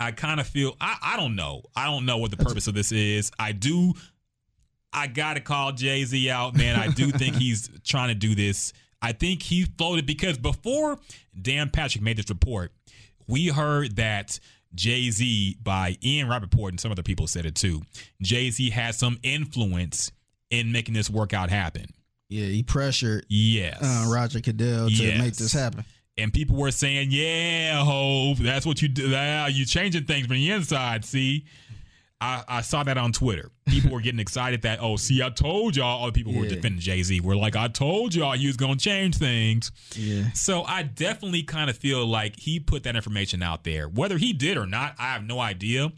I 0.00 0.12
kind 0.12 0.40
of 0.40 0.46
feel 0.46 0.76
I, 0.80 0.96
I 1.02 1.16
don't 1.16 1.36
know. 1.36 1.62
I 1.76 1.86
don't 1.86 2.06
know 2.06 2.18
what 2.18 2.30
the 2.30 2.36
purpose 2.36 2.66
of 2.66 2.74
this 2.74 2.90
is. 2.92 3.30
I 3.38 3.52
do 3.52 3.94
I 4.92 5.06
gotta 5.06 5.40
call 5.40 5.72
Jay 5.72 6.04
Z 6.04 6.28
out, 6.30 6.56
man. 6.56 6.76
I 6.78 6.88
do 6.88 7.10
think 7.10 7.36
he's 7.36 7.70
trying 7.84 8.08
to 8.08 8.14
do 8.14 8.34
this. 8.34 8.72
I 9.00 9.12
think 9.12 9.42
he 9.42 9.64
floated 9.64 10.06
because 10.06 10.38
before 10.38 10.98
Dan 11.40 11.70
Patrick 11.70 12.02
made 12.04 12.18
this 12.18 12.28
report, 12.30 12.72
we 13.26 13.48
heard 13.48 13.96
that 13.96 14.38
Jay 14.74 15.10
Z 15.10 15.56
by 15.62 15.96
Ian 16.04 16.28
Rapoport 16.28 16.72
and 16.72 16.80
some 16.80 16.92
other 16.92 17.02
people 17.02 17.26
said 17.26 17.46
it 17.46 17.54
too. 17.54 17.82
Jay 18.20 18.50
Z 18.50 18.70
has 18.70 18.98
some 18.98 19.18
influence 19.22 20.12
in 20.50 20.70
making 20.72 20.94
this 20.94 21.08
workout 21.10 21.50
happen. 21.50 21.86
Yeah. 22.28 22.46
He 22.46 22.62
pressured 22.62 23.26
Yes. 23.28 23.78
uh, 23.82 24.10
Roger 24.12 24.40
Goodell 24.40 24.88
to 24.88 24.94
Yes. 24.94 25.18
make 25.20 25.34
this 25.36 25.52
happen. 25.52 25.84
and 26.18 26.32
people 26.32 26.56
were 26.56 26.70
saying, 26.70 27.08
"Yeah, 27.10 27.82
Hove, 27.84 28.38
that's 28.42 28.66
what 28.66 28.82
you 28.82 28.88
do. 28.88 29.12
Ah, 29.16 29.46
you 29.46 29.64
changing 29.64 30.04
things 30.04 30.26
from 30.26 30.36
the 30.36 30.50
inside." 30.50 31.04
See, 31.06 31.44
I, 32.22 32.44
I 32.46 32.60
saw 32.60 32.84
that 32.84 32.96
on 32.96 33.10
Twitter. 33.10 33.50
People 33.66 33.90
were 33.90 34.00
getting 34.00 34.20
excited 34.20 34.62
that, 34.62 34.78
"Oh, 34.80 34.96
see, 34.96 35.22
I 35.22 35.30
told 35.30 35.74
y'all." 35.74 36.00
All 36.00 36.06
the 36.06 36.12
people 36.12 36.32
who 36.32 36.38
were 36.38 36.46
defending 36.46 36.80
Jay 36.80 37.02
Z 37.02 37.20
were 37.20 37.34
like, 37.34 37.56
"I 37.56 37.66
told 37.66 38.14
y'all 38.14 38.32
he 38.32 38.46
was 38.46 38.56
going 38.56 38.78
to 38.78 38.84
change 38.84 39.16
things." 39.16 39.72
Yeah. 39.96 40.30
So 40.32 40.62
I 40.62 40.84
definitely 40.84 41.42
kind 41.42 41.68
of 41.68 41.76
feel 41.76 42.06
like 42.06 42.38
he 42.38 42.60
put 42.60 42.84
that 42.84 42.94
information 42.94 43.42
out 43.42 43.64
there. 43.64 43.88
Whether 43.88 44.18
he 44.18 44.32
did 44.32 44.56
or 44.56 44.66
not, 44.66 44.94
I 45.00 45.14
have 45.14 45.24
no 45.24 45.40
idea. 45.40 45.92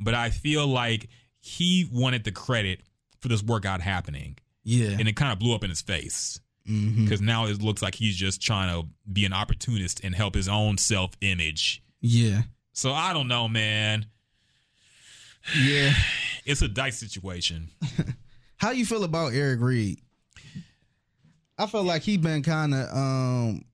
But 0.00 0.14
I 0.14 0.30
feel 0.30 0.66
like 0.66 1.08
he 1.40 1.88
wanted 1.92 2.24
the 2.24 2.32
credit 2.32 2.80
for 3.20 3.28
this 3.28 3.42
workout 3.42 3.80
happening, 3.80 4.36
Yeah. 4.64 4.96
and 4.98 5.08
it 5.08 5.14
kind 5.14 5.32
of 5.32 5.38
blew 5.38 5.54
up 5.54 5.62
in 5.62 5.70
his 5.70 5.80
face 5.80 6.40
mm-hmm. 6.68 7.04
because 7.04 7.20
now 7.20 7.46
it 7.46 7.62
looks 7.62 7.82
like 7.82 7.94
he's 7.94 8.16
just 8.16 8.42
trying 8.42 8.74
to 8.74 8.88
be 9.12 9.24
an 9.24 9.32
opportunist 9.32 10.02
and 10.02 10.14
help 10.14 10.34
his 10.34 10.48
own 10.48 10.78
self 10.78 11.12
image. 11.20 11.82
Yeah. 12.00 12.42
So 12.72 12.92
I 12.92 13.12
don't 13.12 13.28
know, 13.28 13.48
man. 13.48 14.06
Yeah. 15.56 15.92
It's 16.44 16.62
a 16.62 16.68
dice 16.68 16.96
situation. 16.98 17.68
How 18.56 18.70
you 18.70 18.86
feel 18.86 19.04
about 19.04 19.34
Eric 19.34 19.60
Reid? 19.60 20.00
I 21.58 21.66
feel 21.66 21.82
like 21.82 22.00
he 22.00 22.16
been 22.16 22.42
kind 22.42 22.72
of 22.72 22.88
um 22.96 23.64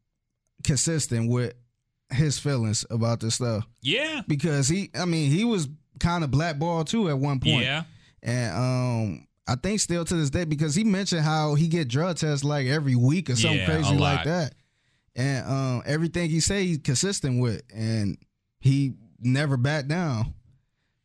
consistent 0.65 1.31
with 1.31 1.53
his 2.11 2.39
feelings 2.39 2.85
about 2.91 3.21
this 3.21 3.37
stuff 3.37 3.65
Yeah. 3.81 4.23
because 4.27 4.67
he, 4.69 4.91
I 4.95 5.05
mean, 5.05 5.31
he 5.31 5.45
was 5.45 5.69
kind 6.01 6.25
of 6.25 6.31
blackballed 6.33 6.89
too 6.89 7.09
at 7.09 7.17
one 7.19 7.39
point. 7.39 7.63
Yeah. 7.63 7.85
and 8.25 8.57
um, 8.57 9.27
I 9.47 9.55
think 9.55 9.79
still 9.79 10.05
to 10.05 10.15
this 10.17 10.31
day 10.31 10.45
because 10.45 10.75
he 10.75 10.83
mentioned 10.83 11.23
how 11.23 11.55
he 11.55 11.69
get 11.69 11.87
drug 11.89 12.17
tests 12.17 12.43
like 12.45 12.67
every 12.67 12.97
week 12.97 13.31
or 13.31 13.37
something 13.37 13.61
Yeah, 13.61 13.67
crazy 13.67 13.95
like 13.97 14.25
that, 14.25 14.55
and 15.15 15.47
um, 15.47 15.83
everything 15.87 16.29
he 16.31 16.41
say 16.41 16.67
he's 16.67 16.79
consistent 16.79 17.41
with, 17.41 17.63
and 17.73 18.17
he 18.61 18.95
never 19.21 19.57
back 19.57 19.87
down. 19.87 20.35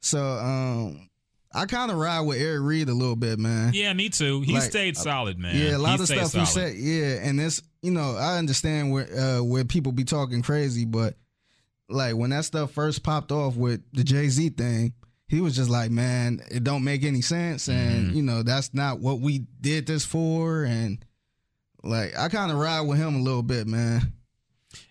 So 0.02 0.20
um, 0.24 1.10
I 1.54 1.66
kind 1.66 1.92
of 1.92 1.98
ride 1.98 2.22
with 2.22 2.40
Eric 2.40 2.62
Reid 2.64 2.90
a 2.90 2.94
little 2.94 3.16
bit, 3.16 3.40
man. 3.40 3.72
Yeah, 3.74 3.94
me 3.94 4.10
too. 4.10 4.42
He 4.42 4.54
Like, 4.54 4.64
stayed 4.64 4.96
solid, 4.98 5.38
man. 5.40 5.56
Yeah, 5.56 5.76
a 5.76 5.80
lot 5.80 5.98
he 5.98 6.04
of 6.04 6.08
stuff 6.08 6.34
he 6.34 6.46
said. 6.46 6.76
Yeah, 6.76 7.28
and 7.28 7.40
it's 7.40 7.62
you 7.82 7.92
know 7.92 8.16
I 8.16 8.38
understand 8.38 8.92
where 8.92 9.08
uh, 9.18 9.44
where 9.44 9.66
people 9.66 9.92
be 9.92 10.04
talking 10.04 10.42
crazy, 10.42 10.86
but 10.86 11.16
like 11.90 12.16
when 12.16 12.30
that 12.30 12.46
stuff 12.46 12.72
first 12.72 13.04
popped 13.04 13.32
off 13.32 13.56
with 13.56 13.82
the 13.94 14.04
Jay 14.04 14.30
Z 14.30 14.50
thing, 14.50 14.94
he 15.28 15.42
was 15.42 15.56
just 15.56 15.70
like, 15.70 15.92
man, 15.92 16.40
it 16.52 16.64
don't 16.64 16.84
make 16.84 17.04
any 17.04 17.22
sense, 17.22 17.68
and 17.68 18.08
Mm-hmm. 18.08 18.16
you 18.18 18.24
know 18.24 18.44
that's 18.44 18.74
not 18.74 19.00
what 19.00 19.20
we 19.20 19.40
did 19.60 19.86
this 19.88 20.06
for, 20.06 20.64
and 20.64 21.04
like 21.84 22.18
I 22.18 22.30
kind 22.30 22.52
of 22.52 22.58
ride 22.58 22.82
with 22.82 22.98
him 23.00 23.16
a 23.16 23.22
little 23.22 23.44
bit, 23.44 23.66
man. 23.68 24.14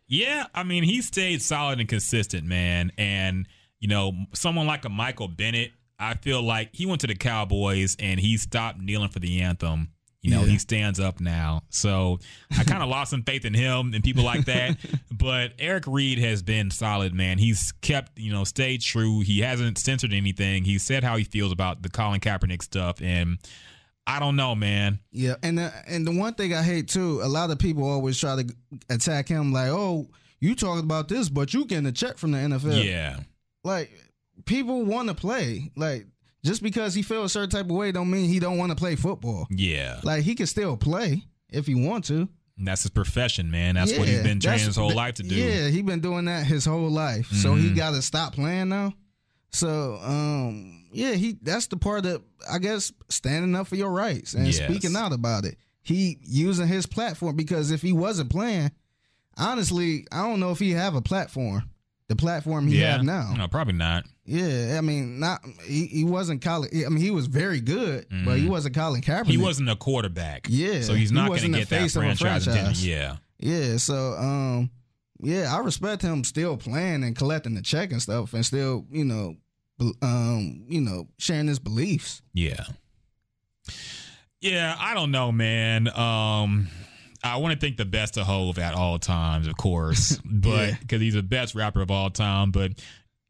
Yeah, 0.06 0.46
I 0.54 0.62
mean, 0.64 0.84
he 0.84 1.02
stayed 1.02 1.42
solid 1.42 1.80
and 1.80 1.88
consistent, 1.88 2.44
man. 2.46 2.92
And, 2.96 3.46
you 3.80 3.88
know, 3.88 4.12
someone 4.34 4.66
like 4.66 4.84
a 4.84 4.88
Michael 4.88 5.28
Bennett, 5.28 5.72
I 5.98 6.14
feel 6.14 6.42
like 6.42 6.70
he 6.72 6.86
went 6.86 7.00
to 7.02 7.06
the 7.06 7.14
Cowboys 7.14 7.96
and 7.98 8.20
he 8.20 8.36
stopped 8.36 8.80
kneeling 8.80 9.08
for 9.08 9.18
the 9.18 9.40
anthem. 9.40 9.88
You 10.20 10.32
know, 10.32 10.42
Yeah. 10.42 10.50
he 10.50 10.58
stands 10.58 10.98
up 10.98 11.20
now. 11.20 11.62
So 11.70 12.18
I 12.56 12.64
kind 12.64 12.82
of 12.82 12.88
lost 12.90 13.10
some 13.12 13.22
faith 13.22 13.44
in 13.44 13.54
him 13.54 13.94
and 13.94 14.02
people 14.02 14.24
like 14.24 14.46
that. 14.46 14.76
but 15.12 15.52
Eric 15.60 15.84
Reid 15.86 16.18
has 16.18 16.42
been 16.42 16.72
solid, 16.72 17.14
man. 17.14 17.38
He's 17.38 17.72
kept, 17.82 18.18
you 18.18 18.32
know, 18.32 18.42
stayed 18.44 18.80
true. 18.80 19.20
He 19.20 19.40
hasn't 19.40 19.78
censored 19.78 20.12
anything. 20.12 20.64
He 20.64 20.78
said 20.78 21.04
how 21.04 21.16
he 21.16 21.22
feels 21.24 21.52
about 21.52 21.82
the 21.82 21.88
Colin 21.88 22.18
Kaepernick 22.20 22.62
stuff. 22.62 23.00
And 23.00 23.38
I 24.08 24.18
don't 24.18 24.34
know, 24.36 24.54
man. 24.56 24.98
Yeah, 25.12 25.34
and 25.42 25.58
the, 25.58 25.72
and 25.86 26.04
the 26.06 26.12
one 26.12 26.34
thing 26.34 26.52
I 26.52 26.62
hate 26.62 26.88
too, 26.88 27.20
a 27.22 27.28
lot 27.28 27.50
of 27.50 27.58
people 27.60 27.88
always 27.88 28.18
try 28.18 28.42
to 28.42 28.54
attack 28.90 29.28
him 29.28 29.52
like, 29.52 29.68
oh, 29.68 30.08
you 30.40 30.54
talking 30.56 30.84
about 30.84 31.08
this, 31.08 31.28
but 31.28 31.54
you 31.54 31.64
getting 31.64 31.86
a 31.86 31.92
check 31.92 32.18
from 32.18 32.32
the 32.32 32.38
NFL. 32.38 32.84
Yeah. 32.84 33.20
Like 33.68 33.90
people 34.46 34.84
want 34.84 35.08
to 35.08 35.14
play. 35.14 35.70
Like 35.76 36.06
just 36.44 36.62
because 36.62 36.94
he 36.94 37.02
feels 37.02 37.26
a 37.26 37.28
certain 37.28 37.50
type 37.50 37.66
of 37.66 37.72
way 37.76 37.92
don't 37.92 38.10
mean 38.10 38.28
he 38.28 38.40
don't 38.40 38.58
want 38.58 38.70
to 38.70 38.76
play 38.76 38.96
football. 38.96 39.46
Yeah. 39.50 40.00
Like 40.02 40.22
he 40.24 40.34
can 40.34 40.46
still 40.46 40.76
play 40.76 41.22
if 41.50 41.66
he 41.66 41.74
want 41.74 42.04
to. 42.06 42.28
And 42.56 42.66
that's 42.66 42.82
his 42.82 42.90
profession, 42.90 43.50
man. 43.52 43.76
That's 43.76 43.96
what 43.96 44.08
he's 44.08 44.22
been 44.22 44.40
training 44.40 44.66
his 44.66 44.74
whole 44.76 44.92
life 44.92 45.14
to 45.14 45.22
do. 45.22 45.34
Yeah, 45.34 45.68
he 45.68 45.82
been 45.82 46.00
doing 46.00 46.24
that 46.24 46.44
his 46.46 46.64
whole 46.64 46.90
life. 46.90 47.28
So 47.30 47.54
he 47.54 47.70
Mhm. 47.70 47.76
got 47.76 47.90
to 47.92 48.02
stop 48.02 48.32
playing 48.34 48.70
now. 48.70 48.94
So 49.50 49.98
um 50.02 50.86
yeah, 50.92 51.12
he 51.12 51.36
that's 51.42 51.66
the 51.68 51.76
part 51.76 52.02
that 52.04 52.22
I 52.50 52.58
guess 52.58 52.92
standing 53.10 53.54
up 53.54 53.66
for 53.68 53.76
your 53.76 53.90
rights 53.90 54.34
and 54.34 54.46
Yes. 54.46 54.56
speaking 54.58 54.96
out 54.96 55.12
about 55.12 55.44
it. 55.44 55.56
He 55.82 56.18
using 56.22 56.66
his 56.68 56.84
platform 56.86 57.34
because 57.36 57.70
if 57.70 57.80
he 57.80 57.92
wasn't 57.92 58.30
playing, 58.30 58.70
honestly, 59.36 60.06
I 60.12 60.22
don't 60.22 60.40
know 60.40 60.50
if 60.50 60.58
he 60.58 60.72
have 60.72 60.94
a 60.94 61.00
platform. 61.02 61.70
The 62.08 62.16
platform 62.16 62.66
he 62.68 62.78
have 62.80 63.02
now. 63.02 63.34
No, 63.36 63.48
probably 63.48 63.74
not. 63.74 64.06
Yeah, 64.24 64.76
I 64.78 64.80
mean, 64.80 65.20
not 65.20 65.40
he, 65.64 65.86
he 65.86 66.04
wasn't 66.04 66.42
Colin. 66.42 66.70
I 66.86 66.88
mean, 66.88 67.02
he 67.02 67.10
was 67.10 67.26
very 67.26 67.60
good, 67.60 68.06
but 68.24 68.38
he 68.38 68.48
wasn't 68.48 68.74
Colin 68.74 69.02
Kaepernick. 69.02 69.20
Mm-hmm. 69.22 69.30
He 69.30 69.36
wasn't 69.38 69.68
a 69.70 69.76
quarterback. 69.76 70.46
Yeah, 70.48 70.80
So 70.80 70.94
he's 70.94 71.10
he 71.10 71.14
not 71.16 71.28
going 71.28 71.40
to 71.42 71.48
get 71.48 71.68
that 71.68 71.80
face 71.80 71.96
of 71.96 72.02
a 72.02 72.14
franchise. 72.14 72.44
franchise. 72.44 72.86
Yeah. 72.86 73.16
Yeah, 73.38 73.76
so 73.76 74.14
um, 74.14 74.70
yeah, 75.20 75.54
I 75.54 75.58
respect 75.60 76.02
him 76.02 76.24
still 76.24 76.56
playing 76.56 77.04
and 77.04 77.14
collecting 77.14 77.54
the 77.54 77.62
check 77.62 77.92
and 77.92 78.00
stuff, 78.02 78.32
and 78.34 78.44
still, 78.44 78.86
you 78.90 79.04
know, 79.04 79.36
um, 80.02 80.64
you 80.68 80.80
know, 80.80 81.08
sharing 81.18 81.46
his 81.46 81.58
beliefs. 81.58 82.20
Yeah. 82.32 82.64
Yeah, 84.40 84.76
I 84.78 84.94
don't 84.94 85.10
know, 85.10 85.32
man. 85.32 85.88
Um, 85.88 86.68
I 87.22 87.36
want 87.38 87.52
to 87.54 87.58
think 87.60 87.76
the 87.76 87.84
best 87.84 88.16
of 88.16 88.26
Hove 88.26 88.58
at 88.58 88.74
all 88.74 88.98
times, 88.98 89.46
of 89.48 89.56
course, 89.56 90.18
but 90.24 90.48
Yeah. 90.68 90.76
because 90.80 91.00
he's 91.00 91.14
the 91.14 91.22
best 91.22 91.54
rapper 91.54 91.80
of 91.80 91.90
all 91.90 92.10
time. 92.10 92.50
But 92.50 92.72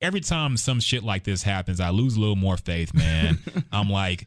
every 0.01 0.21
time 0.21 0.57
some 0.57 0.81
shit 0.81 1.03
like 1.03 1.25
this 1.25 1.43
happens, 1.43 1.81
I 1.81 1.91
lose 1.91 2.17
a 2.17 2.21
little 2.21 2.37
more 2.37 2.57
faith, 2.57 2.93
man. 2.95 3.39
I'm 3.73 3.89
like, 3.91 4.27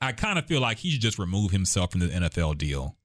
I 0.00 0.12
kind 0.12 0.38
of 0.38 0.46
feel 0.46 0.60
like 0.62 0.78
he 0.78 0.90
should 0.90 1.00
just 1.02 1.18
remove 1.18 1.50
himself 1.50 1.90
from 1.92 2.00
the 2.00 2.08
NFL 2.08 2.56
deal. 2.58 2.96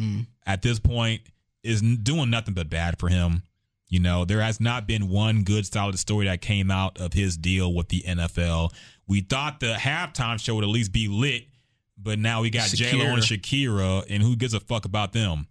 Mm. 0.00 0.26
At 0.46 0.62
this 0.62 0.78
point, 0.78 1.22
is 1.62 1.82
doing 1.82 2.30
nothing 2.30 2.54
but 2.54 2.70
bad 2.70 2.98
for 2.98 3.08
him. 3.08 3.42
You 3.88 4.00
know, 4.00 4.24
there 4.24 4.40
has 4.40 4.60
not 4.60 4.86
been 4.86 5.08
one 5.08 5.42
good 5.42 5.66
solid 5.66 5.98
story 5.98 6.26
that 6.26 6.40
came 6.40 6.70
out 6.70 6.98
of 7.00 7.12
his 7.12 7.36
deal 7.36 7.74
with 7.74 7.88
the 7.88 8.02
NFL. 8.06 8.72
We 9.06 9.20
thought 9.22 9.60
the 9.60 9.74
halftime 9.74 10.38
show 10.40 10.54
would 10.54 10.64
at 10.64 10.70
least 10.70 10.92
be 10.92 11.08
lit, 11.08 11.44
but 12.00 12.18
now 12.18 12.42
we 12.42 12.50
got 12.50 12.68
J 12.68 12.92
Lo 12.96 13.06
and 13.06 13.22
Shakira, 13.22 14.04
and 14.08 14.22
who 14.22 14.36
gives 14.36 14.54
a 14.54 14.60
fuck 14.60 14.84
about 14.84 15.12
them? 15.12 15.46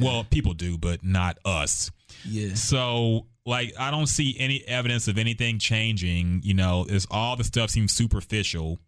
Well, 0.00 0.24
people 0.24 0.54
do, 0.54 0.78
but 0.78 1.04
not 1.04 1.38
us. 1.44 1.90
Yeah. 2.24 2.54
So, 2.54 3.26
like, 3.46 3.74
I 3.78 3.90
don't 3.90 4.06
see 4.06 4.36
any 4.38 4.64
evidence 4.66 5.08
of 5.08 5.18
anything 5.18 5.58
changing. 5.58 6.40
You 6.42 6.54
know, 6.54 6.86
it's 6.88 7.06
all 7.10 7.36
the 7.36 7.44
stuff 7.44 7.70
seems 7.70 7.92
superficial, 7.92 8.78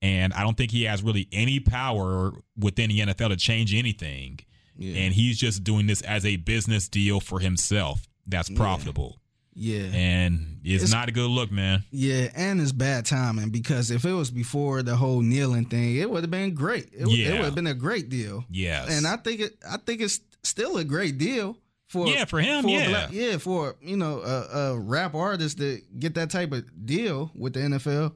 and 0.00 0.32
I 0.32 0.42
don't 0.42 0.56
think 0.56 0.70
he 0.70 0.84
has 0.84 1.02
really 1.02 1.28
any 1.32 1.60
power 1.60 2.32
within 2.58 2.90
the 2.90 3.00
NFL 3.00 3.30
to 3.30 3.36
change 3.36 3.74
anything. 3.74 4.40
Yeah. 4.76 5.02
And 5.02 5.14
he's 5.14 5.38
just 5.38 5.64
doing 5.64 5.86
this 5.86 6.02
as 6.02 6.24
a 6.26 6.36
business 6.36 6.88
deal 6.88 7.20
for 7.20 7.40
himself 7.40 8.08
that's 8.26 8.48
profitable. 8.50 9.18
Yeah. 9.54 9.84
And 9.92 10.58
it's, 10.64 10.82
It's- 10.84 10.92
not 10.92 11.08
a 11.08 11.12
good 11.12 11.30
look, 11.30 11.50
man. 11.52 11.84
Yeah, 11.90 12.28
and 12.34 12.60
it's 12.60 12.72
bad 12.72 13.06
timing 13.06 13.50
because 13.50 13.90
if 13.90 14.04
it 14.04 14.12
was 14.12 14.30
before 14.30 14.82
the 14.82 14.96
whole 14.96 15.20
kneeling 15.20 15.66
thing, 15.66 15.96
it 15.96 16.10
would 16.10 16.22
have 16.24 16.30
been 16.30 16.54
great. 16.54 16.90
It, 16.92 17.06
would- 17.06 17.18
it 17.18 17.30
would 17.32 17.44
have 17.44 17.54
been 17.54 17.66
a 17.66 17.74
great 17.74 18.08
deal. 18.08 18.44
Yes. 18.50 18.88
And 18.90 19.06
I 19.06 19.16
think 19.16 19.40
it. 19.40 19.56
I 19.68 19.76
think 19.78 20.00
it's 20.00 20.20
still 20.42 20.76
a 20.78 20.84
great 20.84 21.18
deal 21.18 21.56
for 21.88 22.08
Yeah, 22.08 22.24
for 22.24 22.40
him, 22.40 22.64
a 22.64 22.68
yeah. 22.70 22.88
black- 22.88 23.12
yeah, 23.12 23.36
for 23.38 23.76
you 23.80 23.96
know 23.96 24.20
a, 24.20 24.58
a 24.72 24.78
rap 24.78 25.14
artist 25.14 25.58
to 25.58 25.80
get 25.98 26.14
that 26.14 26.30
type 26.30 26.52
of 26.52 26.64
deal 26.86 27.30
with 27.34 27.52
the 27.54 27.60
NFL. 27.60 28.14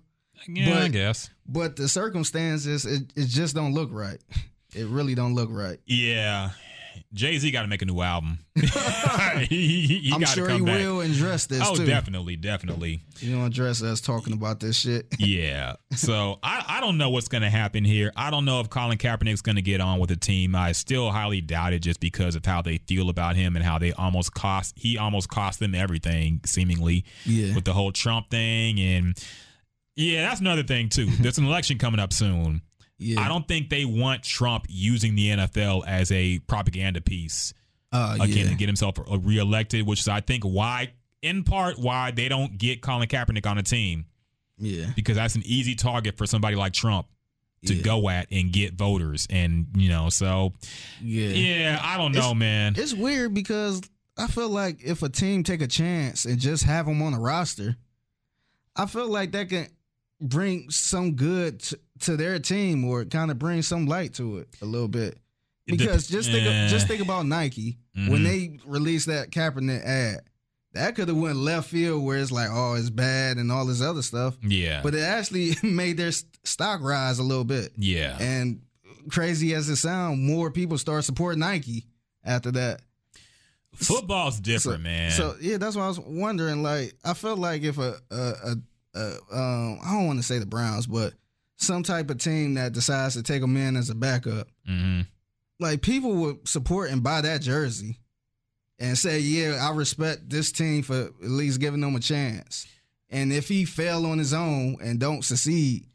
yeah, 0.48 0.80
I 0.84 0.88
guess. 0.88 1.30
But 1.46 1.76
the 1.76 1.88
circumstances, 1.88 2.84
it, 2.84 3.12
it 3.16 3.26
just 3.28 3.54
don't 3.54 3.74
look 3.74 3.90
right. 3.92 4.20
It 4.74 4.86
really 4.86 5.14
don't 5.14 5.34
look 5.34 5.48
right. 5.50 5.78
Yeah. 5.86 6.50
Jay 7.12 7.38
Z 7.38 7.50
got 7.50 7.62
to 7.62 7.68
make 7.68 7.82
a 7.82 7.86
new 7.86 8.00
album. 8.00 8.38
he 8.56 9.46
he, 9.86 9.86
he 9.98 10.12
I'm 10.12 10.24
sure 10.24 10.48
come 10.48 10.60
he 10.60 10.64
back. 10.66 10.78
will 10.80 11.00
address 11.00 11.46
this 11.46 11.62
Oh, 11.64 11.74
too. 11.74 11.86
definitely, 11.86 12.36
definitely. 12.36 13.02
You 13.20 13.36
know, 13.36 13.44
address 13.44 13.82
us 13.82 14.00
talking 14.00 14.32
about 14.32 14.60
this 14.60 14.76
shit. 14.78 15.06
Yeah. 15.18 15.74
So 15.94 16.38
I, 16.42 16.64
I 16.68 16.80
don't 16.80 16.96
know 16.98 17.10
what's 17.10 17.28
going 17.28 17.42
to 17.42 17.50
happen 17.50 17.84
here. 17.84 18.12
I 18.16 18.30
don't 18.30 18.44
know 18.44 18.60
if 18.60 18.70
Colin 18.70 18.98
Kaepernick's 18.98 19.42
going 19.42 19.56
to 19.56 19.62
get 19.62 19.80
on 19.80 19.98
with 19.98 20.08
the 20.10 20.16
team. 20.16 20.54
I 20.54 20.72
still 20.72 21.10
highly 21.10 21.40
doubt 21.40 21.72
it 21.72 21.80
just 21.80 22.00
because 22.00 22.34
of 22.36 22.44
how 22.46 22.62
they 22.62 22.78
feel 22.78 23.10
about 23.10 23.36
him 23.36 23.56
and 23.56 23.64
how 23.64 23.78
they 23.78 23.92
almost 23.92 24.32
cost, 24.34 24.74
he 24.76 24.96
almost 24.98 25.28
cost 25.28 25.58
them 25.60 25.74
everything, 25.74 26.40
seemingly, 26.46 27.04
Yeah. 27.24 27.54
with 27.54 27.64
the 27.64 27.72
whole 27.74 27.92
Trump 27.92 28.30
thing. 28.30 28.78
And 28.80 29.18
yeah, 29.96 30.28
that's 30.28 30.40
another 30.40 30.62
thing, 30.62 30.88
too. 30.88 31.06
There's 31.06 31.38
an 31.38 31.44
election 31.46 31.78
coming 31.78 32.00
up 32.00 32.12
soon. 32.12 32.62
Yeah. 32.98 33.20
I 33.20 33.28
don't 33.28 33.46
think 33.46 33.70
they 33.70 33.84
want 33.84 34.22
Trump 34.24 34.66
using 34.68 35.14
the 35.14 35.28
NFL 35.30 35.86
as 35.86 36.10
a 36.12 36.38
propaganda 36.40 37.00
piece 37.00 37.54
Uh, 37.92 38.16
again 38.20 38.36
yeah. 38.46 38.48
to 38.50 38.54
get 38.56 38.68
himself 38.68 38.96
reelected, 39.08 39.86
which 39.86 40.00
is, 40.00 40.08
I 40.08 40.20
think, 40.20 40.42
why, 40.44 40.92
in 41.22 41.44
part, 41.44 41.78
why 41.78 42.10
they 42.10 42.28
don't 42.28 42.58
get 42.58 42.82
Colin 42.82 43.08
Kaepernick 43.08 43.46
on 43.48 43.56
the 43.56 43.62
team 43.62 44.06
Yeah. 44.58 44.86
because 44.96 45.16
that's 45.16 45.36
an 45.36 45.42
easy 45.46 45.74
target 45.76 46.16
for 46.18 46.26
somebody 46.26 46.56
like 46.56 46.72
Trump 46.72 47.06
to 47.66 47.74
Yeah. 47.74 47.82
go 47.82 48.08
at 48.08 48.28
and 48.30 48.52
get 48.52 48.74
voters. 48.74 49.26
And, 49.30 49.68
you 49.76 49.88
know, 49.88 50.10
so, 50.10 50.54
Yeah. 51.02 51.28
yeah, 51.28 51.80
I 51.82 51.96
don't 51.96 52.12
know, 52.12 52.18
It's- 52.30 52.36
man. 52.36 52.74
It's 52.76 52.94
weird 52.94 53.32
because 53.34 53.80
I 54.16 54.26
feel 54.26 54.48
like 54.48 54.80
if 54.82 55.02
a 55.04 55.08
team 55.08 55.44
take 55.44 55.60
a 55.62 55.66
chance 55.68 56.24
and 56.24 56.40
just 56.40 56.64
have 56.64 56.86
them 56.86 57.00
on 57.02 57.14
a 57.14 57.20
roster, 57.20 57.76
I 58.76 58.86
feel 58.86 59.08
like 59.08 59.32
that 59.32 59.48
can 59.48 59.68
bring 60.20 60.70
some 60.70 61.12
good 61.14 61.60
t- 61.62 61.76
to 62.00 62.16
their 62.16 62.38
team 62.38 62.84
or 62.84 63.04
kind 63.04 63.30
of 63.30 63.38
bring 63.38 63.62
some 63.62 63.86
light 63.86 64.14
to 64.14 64.38
it 64.38 64.48
a 64.62 64.64
little 64.64 64.88
bit. 64.88 65.18
Because 65.66 66.08
just 66.08 66.30
think 66.30 66.46
of, 66.46 66.70
just 66.70 66.86
think 66.88 67.02
about 67.02 67.26
Nike 67.26 67.76
Mhm. 67.96 68.08
when 68.08 68.22
they 68.22 68.58
released 68.64 69.06
that 69.08 69.30
Kaepernick 69.30 69.82
ad. 69.84 70.20
That 70.72 70.94
could 70.94 71.08
have 71.08 71.16
went 71.16 71.36
left 71.36 71.68
field 71.70 72.04
where 72.04 72.18
it's 72.18 72.30
like, 72.30 72.48
oh, 72.50 72.74
it's 72.74 72.90
bad 72.90 73.36
and 73.38 73.50
all 73.52 73.66
this 73.66 73.82
other 73.82 74.02
stuff. 74.02 74.36
Yeah. 74.42 74.80
But 74.82 74.94
it 74.94 75.00
actually 75.00 75.56
made 75.62 75.96
their 75.96 76.12
stock 76.44 76.80
rise 76.82 77.18
a 77.18 77.22
little 77.22 77.44
bit. 77.44 77.72
yeah. 77.76 78.16
And 78.20 78.62
crazy 79.10 79.54
as 79.54 79.68
it 79.68 79.76
sounds, 79.76 80.18
more 80.18 80.50
people 80.50 80.76
start 80.78 81.04
supporting 81.04 81.40
Nike 81.40 81.86
after 82.24 82.50
that. 82.52 82.80
Football's 83.74 84.40
different, 84.40 84.78
so, 84.80 84.82
man. 84.82 85.10
So 85.12 85.36
yeah, 85.40 85.56
that's 85.58 85.76
why 85.76 85.84
I 85.84 85.88
was 85.88 86.00
wondering. 86.00 86.62
Like, 86.62 86.94
I 87.04 87.14
felt 87.14 87.38
like 87.38 87.62
if 87.62 87.78
a 87.78 87.96
a, 88.10 88.16
a, 88.16 88.56
a 88.94 89.10
um, 89.32 89.78
I 89.84 89.92
don't 89.92 90.06
want 90.06 90.18
to 90.18 90.22
say 90.24 90.38
the 90.38 90.46
Browns, 90.46 90.86
but 90.86 91.14
some 91.58 91.82
type 91.82 92.08
of 92.10 92.18
team 92.18 92.54
that 92.54 92.72
decides 92.72 93.14
to 93.14 93.22
take 93.22 93.42
him 93.42 93.56
in 93.56 93.76
as 93.76 93.90
a 93.90 93.94
backup, 93.94 94.48
hmm 94.66 95.02
like 95.60 95.82
people 95.82 96.14
would 96.14 96.46
support 96.48 96.90
and 96.90 97.02
buy 97.02 97.20
that 97.20 97.40
jersey, 97.40 97.98
and 98.78 98.96
say, 98.96 99.18
yeah, 99.18 99.58
I 99.60 99.74
respect 99.74 100.30
this 100.30 100.52
team 100.52 100.82
for 100.82 100.94
at 100.94 101.12
least 101.20 101.60
giving 101.60 101.80
them 101.80 101.96
a 101.96 102.00
chance. 102.00 102.66
And 103.10 103.32
if 103.32 103.48
he 103.48 103.64
fail 103.64 104.06
on 104.06 104.18
his 104.18 104.32
own 104.32 104.76
and 104.82 105.00
don't 105.00 105.24
succeed, 105.24 105.86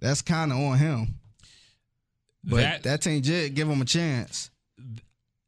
that's 0.00 0.20
kind 0.20 0.52
of 0.52 0.58
on 0.58 0.78
him. 0.78 1.14
But 2.44 2.56
that, 2.56 2.82
that, 2.82 3.02
team 3.02 3.22
did 3.22 3.54
give 3.54 3.68
him 3.68 3.80
a 3.80 3.86
chance. 3.86 4.50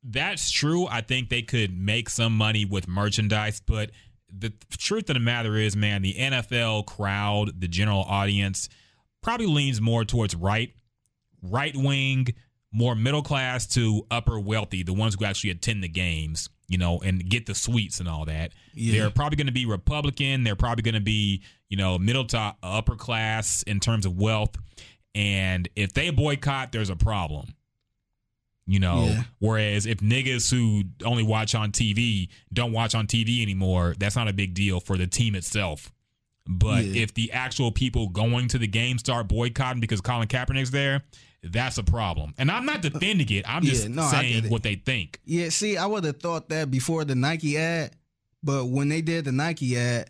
that's 0.03 0.51
true. 0.51 0.87
I 0.87 1.03
think 1.03 1.29
they 1.29 1.43
could 1.43 1.79
make 1.79 2.09
some 2.09 2.37
money 2.37 2.65
with 2.65 2.89
merchandise, 2.89 3.61
but 3.65 3.91
the 4.33 4.53
truth 4.79 5.11
of 5.11 5.15
the 5.15 5.21
matter 5.21 5.57
is, 5.57 5.77
man, 5.77 6.03
the 6.03 6.15
NFL 6.15 6.87
crowd, 6.87 7.61
the 7.61 7.69
general 7.69 8.03
audience, 8.03 8.69
probably 9.29 9.47
leans 9.47 9.79
more 9.79 10.07
towards 10.07 10.35
right, 10.35 10.73
right 11.43 11.77
wing, 11.77 12.29
more 12.73 12.95
middle 12.95 13.23
class 13.23 13.67
to 13.67 14.07
upper 14.11 14.41
wealthy, 14.41 14.83
the 14.83 14.95
ones 14.95 15.17
who 15.19 15.25
actually 15.27 15.51
attend 15.51 15.85
the 15.85 15.89
games, 15.89 16.49
you 16.67 16.79
know, 16.79 16.99
and 17.01 17.29
get 17.29 17.45
the 17.45 17.55
suites 17.55 18.01
and 18.01 18.09
all 18.09 18.25
that. 18.25 18.53
Yeah. 18.73 18.93
They're 18.93 19.11
probably 19.11 19.37
going 19.37 19.47
to 19.49 19.53
be 19.53 19.67
Republican. 19.67 20.45
They're 20.45 20.57
probably 20.57 20.83
going 20.83 20.95
to 20.95 21.01
be, 21.03 21.43
you 21.69 21.77
know, 21.77 21.99
middle 21.99 22.25
to 22.27 22.55
upper 22.63 22.97
class 22.97 23.63
in 23.65 23.81
terms 23.81 24.07
of 24.07 24.17
wealth. 24.17 24.57
And 25.15 25.69
if 25.77 25.93
they 25.93 26.09
boycott, 26.09 26.73
there's 26.73 26.89
a 26.91 26.97
problem. 26.97 27.55
You 28.67 28.81
know, 28.81 29.07
Yeah. 29.09 29.25
whereas 29.41 29.85
if 29.85 29.99
niggas 29.99 30.51
who 30.51 30.85
only 31.05 31.23
watch 31.23 31.55
on 31.55 31.71
TV 31.73 32.29
don't 32.53 32.73
watch 32.73 32.95
on 32.95 33.07
TV 33.07 33.43
anymore, 33.43 33.95
that's 33.99 34.17
not 34.17 34.29
a 34.29 34.33
big 34.33 34.55
deal 34.55 34.81
for 34.81 34.97
the 34.97 35.07
team 35.07 35.35
itself. 35.35 35.91
But 36.51 36.85
Yeah. 36.87 37.03
if 37.03 37.13
the 37.15 37.31
actual 37.33 37.71
people 37.71 38.09
going 38.09 38.49
to 38.49 38.59
the 38.59 38.67
game 38.67 38.97
start 38.99 39.29
boycotting 39.29 39.81
because 39.81 40.01
Colin 40.01 40.29
Kaepernick's 40.29 40.71
there, 40.71 41.03
that's 41.43 41.77
a 41.77 41.83
problem. 41.85 42.33
And 42.39 42.51
I'm 42.51 42.65
not 42.65 42.81
defending 42.81 43.29
it. 43.31 43.45
I'm 43.47 43.63
just 43.63 43.83
Yeah, 43.85 43.95
no, 43.95 44.09
saying 44.09 44.49
what 44.49 44.63
they 44.63 44.77
think. 44.77 45.21
Yeah, 45.27 45.51
see, 45.51 45.77
I 45.77 45.85
would 45.87 46.05
have 46.05 46.21
thought 46.21 46.49
that 46.49 46.71
before 46.71 47.05
the 47.05 47.15
Nike 47.15 47.59
ad, 47.59 47.91
but 48.43 48.65
when 48.67 48.89
they 48.89 49.03
did 49.03 49.27
the 49.27 49.33
Nike 49.33 49.77
ad, 49.77 50.09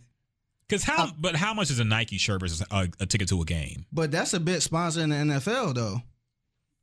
Because 0.68 0.84
how? 0.84 1.10
but 1.18 1.34
how 1.34 1.54
much 1.54 1.70
is 1.70 1.80
a 1.80 1.84
Nike 1.84 2.18
shirt 2.18 2.40
versus 2.40 2.62
a, 2.70 2.88
a 3.00 3.06
ticket 3.06 3.28
to 3.30 3.42
a 3.42 3.44
game? 3.44 3.84
but 3.92 4.10
that's 4.12 4.32
a 4.32 4.38
bit 4.40 4.60
sponsoring 4.60 5.08
the 5.10 5.34
NFL 5.40 5.74
though. 5.74 6.02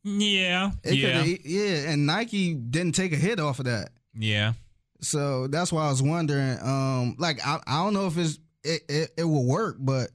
Yeah, 0.03 0.71
It 0.83 0.95
yeah, 0.95 1.23
yeah, 1.43 1.89
and 1.91 2.05
Nike 2.05 2.53
didn't 2.53 2.93
take 2.93 3.11
a 3.13 3.15
hit 3.15 3.39
off 3.39 3.57
of 3.59 3.65
that, 3.65 3.89
yeah. 4.13 4.53
so 5.01 5.47
that's 5.47 5.71
why 5.71 5.85
I 5.85 5.89
was 5.89 6.03
wondering. 6.03 6.59
Um, 6.61 7.15
like 7.17 7.39
I, 7.45 7.59
I 7.65 7.83
don't 7.83 7.93
know 7.95 8.05
if 8.05 8.15
it's 8.17 8.37
it, 8.65 8.81
it 8.89 9.11
it 9.17 9.23
will 9.23 9.45
work, 9.45 9.77
but 9.79 10.09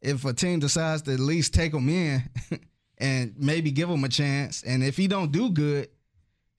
if 0.00 0.24
a 0.24 0.32
team 0.32 0.60
decides 0.60 1.02
to 1.02 1.12
at 1.12 1.20
least 1.20 1.54
take 1.54 1.72
him 1.72 1.88
in 1.88 2.22
and 2.98 3.34
maybe 3.38 3.70
give 3.70 3.88
him 3.88 4.04
a 4.04 4.08
chance, 4.08 4.62
and 4.62 4.82
if 4.82 4.96
he 4.96 5.08
don't 5.08 5.32
do 5.32 5.50
good, 5.50 5.88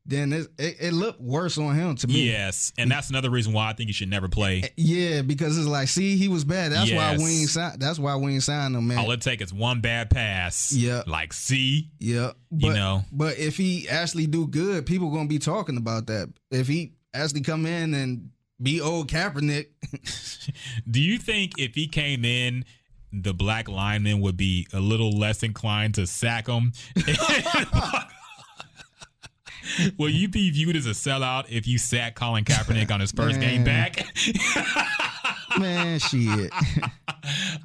then 0.08 0.34
it 0.34 0.48
it, 0.60 0.94
looked 0.94 1.20
worse 1.20 1.58
on 1.58 1.74
him 1.74 1.96
to 1.96 2.08
me. 2.08 2.30
Yes, 2.30 2.72
and 2.78 2.92
that's 2.92 3.10
another 3.10 3.30
reason 3.30 3.54
why 3.54 3.70
I 3.70 3.74
think 3.74 3.88
he 3.88 3.94
should 3.94 4.10
never 4.10 4.30
play. 4.30 4.62
Eh, 4.64 4.68
yeah, 4.78 5.22
because 5.24 5.58
it's 5.58 5.68
like, 5.68 5.88
see, 5.88 6.16
he 6.16 6.28
was 6.28 6.44
bad. 6.44 6.72
That's 6.72 6.92
why 6.92 7.18
we 7.18 7.42
ain't 7.42 7.50
signed. 7.50 7.80
That's 7.80 7.98
why 7.98 8.16
we 8.16 8.34
ain't 8.34 8.44
signed 8.44 8.76
him, 8.76 8.88
man. 8.88 9.00
All 9.00 9.10
it 9.12 9.22
takes 9.22 9.46
is 9.46 9.54
one 9.54 9.82
bad 9.82 10.12
pass. 10.12 10.72
Yeah. 10.72 11.02
like 11.08 11.34
see, 11.34 11.90
yeah, 12.00 12.32
but, 12.52 12.68
You 12.68 12.74
know. 12.74 13.04
But 13.12 13.40
if 13.40 13.58
he 13.58 13.90
actually 13.90 14.28
do 14.28 14.48
good, 14.48 14.86
people 14.86 15.10
gonna 15.10 15.28
be 15.28 15.40
talking 15.40 15.78
about 15.78 16.08
that. 16.08 16.32
If 16.52 16.68
he 16.68 16.94
actually 17.14 17.42
come 17.42 17.66
in 17.66 17.94
and 17.94 18.30
be 18.62 18.80
old 18.82 19.10
Kaepernick, 19.10 19.68
do 20.90 21.02
you 21.02 21.18
think 21.18 21.54
if 21.58 21.76
he 21.76 21.88
came 21.88 22.26
in? 22.26 22.66
The 23.12 23.34
black 23.34 23.70
lineman 23.70 24.20
would 24.22 24.36
be 24.36 24.68
a 24.74 24.80
little 24.80 25.12
less 25.12 25.42
inclined 25.42 25.96
to 25.96 26.06
sack 26.06 26.48
him. 26.48 26.74
Will 29.98 30.10
you 30.10 30.28
be 30.28 30.50
viewed 30.52 30.76
as 30.76 30.86
a 30.86 30.92
sellout 30.92 31.46
if 31.50 31.68
you 31.68 31.78
sack 31.78 32.16
Colin 32.16 32.44
Kaepernick 32.44 32.92
on 32.92 33.00
his 33.00 33.12
first 33.12 33.40
game 33.40 33.64
back? 33.64 34.06
man, 35.60 36.00
shit. 36.00 36.52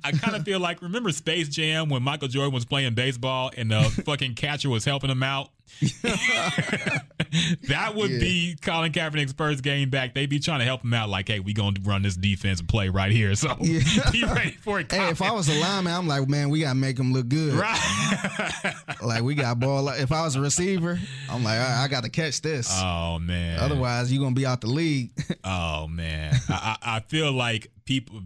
I 0.04 0.12
kind 0.12 0.36
of 0.36 0.44
feel 0.44 0.60
like 0.60 0.82
remember 0.82 1.10
Space 1.12 1.48
Jam 1.48 1.88
when 1.88 2.02
Michael 2.02 2.28
Jordan 2.28 2.54
was 2.54 2.64
playing 2.64 2.94
baseball 2.94 3.50
and 3.56 3.70
the 3.70 3.82
fucking 4.04 4.34
catcher 4.34 4.70
was 4.70 4.84
helping 4.84 5.10
him 5.10 5.22
out. 5.22 5.50
that 7.68 7.92
would 7.94 8.10
Yeah. 8.10 8.18
be 8.18 8.56
Colin 8.60 8.92
Kaepernick's 8.92 9.32
first 9.32 9.62
game 9.62 9.90
back. 9.90 10.14
They'd 10.14 10.28
be 10.28 10.38
trying 10.40 10.59
to 10.60 10.64
help 10.64 10.82
him 10.84 10.92
out, 10.94 11.09
like, 11.09 11.28
"Hey, 11.28 11.40
we 11.40 11.52
gonna 11.52 11.78
run 11.82 12.02
this 12.02 12.16
defensive 12.16 12.66
play 12.66 12.88
right 12.88 13.12
here, 13.12 13.34
so 13.36 13.56
Yeah. 13.60 13.80
be 14.10 14.24
ready 14.24 14.51
for 14.52 14.80
it." 14.80 14.90
Hey, 15.01 15.09
if 15.09 15.22
I 15.22 15.30
was 15.32 15.48
a 15.48 15.55
lineman, 15.59 15.92
I'm 15.94 16.06
like, 16.09 16.28
man, 16.28 16.51
we 16.51 16.60
gotta 16.60 16.74
make 16.74 16.98
him 16.98 17.12
look 17.12 17.28
good. 17.28 17.55
right, 17.55 18.74
Like 19.02 19.22
we 19.22 19.34
got 19.34 19.60
ball. 19.60 19.88
If 19.90 20.12
I 20.12 20.22
was 20.22 20.36
a 20.36 20.40
receiver, 20.40 20.98
I'm 21.30 21.44
like, 21.44 21.59
I, 21.59 21.84
I 21.84 21.88
got 21.88 22.02
to 22.05 22.10
catch 22.10 22.42
this. 22.42 22.68
oh 22.72 23.18
man, 23.18 23.59
Otherwise, 23.60 24.12
you 24.12 24.18
gonna 24.20 24.34
be 24.34 24.47
out 24.47 24.60
the 24.60 24.66
league. 24.68 25.10
oh 25.44 25.86
man, 25.86 26.34
I, 26.48 26.76
I 26.82 26.97
I 26.97 27.01
feel 27.01 27.32
like 27.32 27.70
people. 27.84 28.20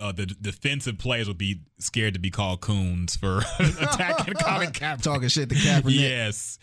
Uh, 0.00 0.10
the 0.10 0.26
defensive 0.26 0.98
players 0.98 1.28
would 1.28 1.38
be 1.38 1.60
scared 1.78 2.14
to 2.14 2.20
be 2.20 2.28
called 2.30 2.60
coons 2.60 3.14
for 3.14 3.38
attacking 3.60 4.34
Colin 4.34 4.68
Kaepernick. 4.72 5.02
Talking 5.02 5.28
shit 5.28 5.48
to 5.50 5.54
Kaepernick. 5.54 5.84
Yes. 6.00 6.58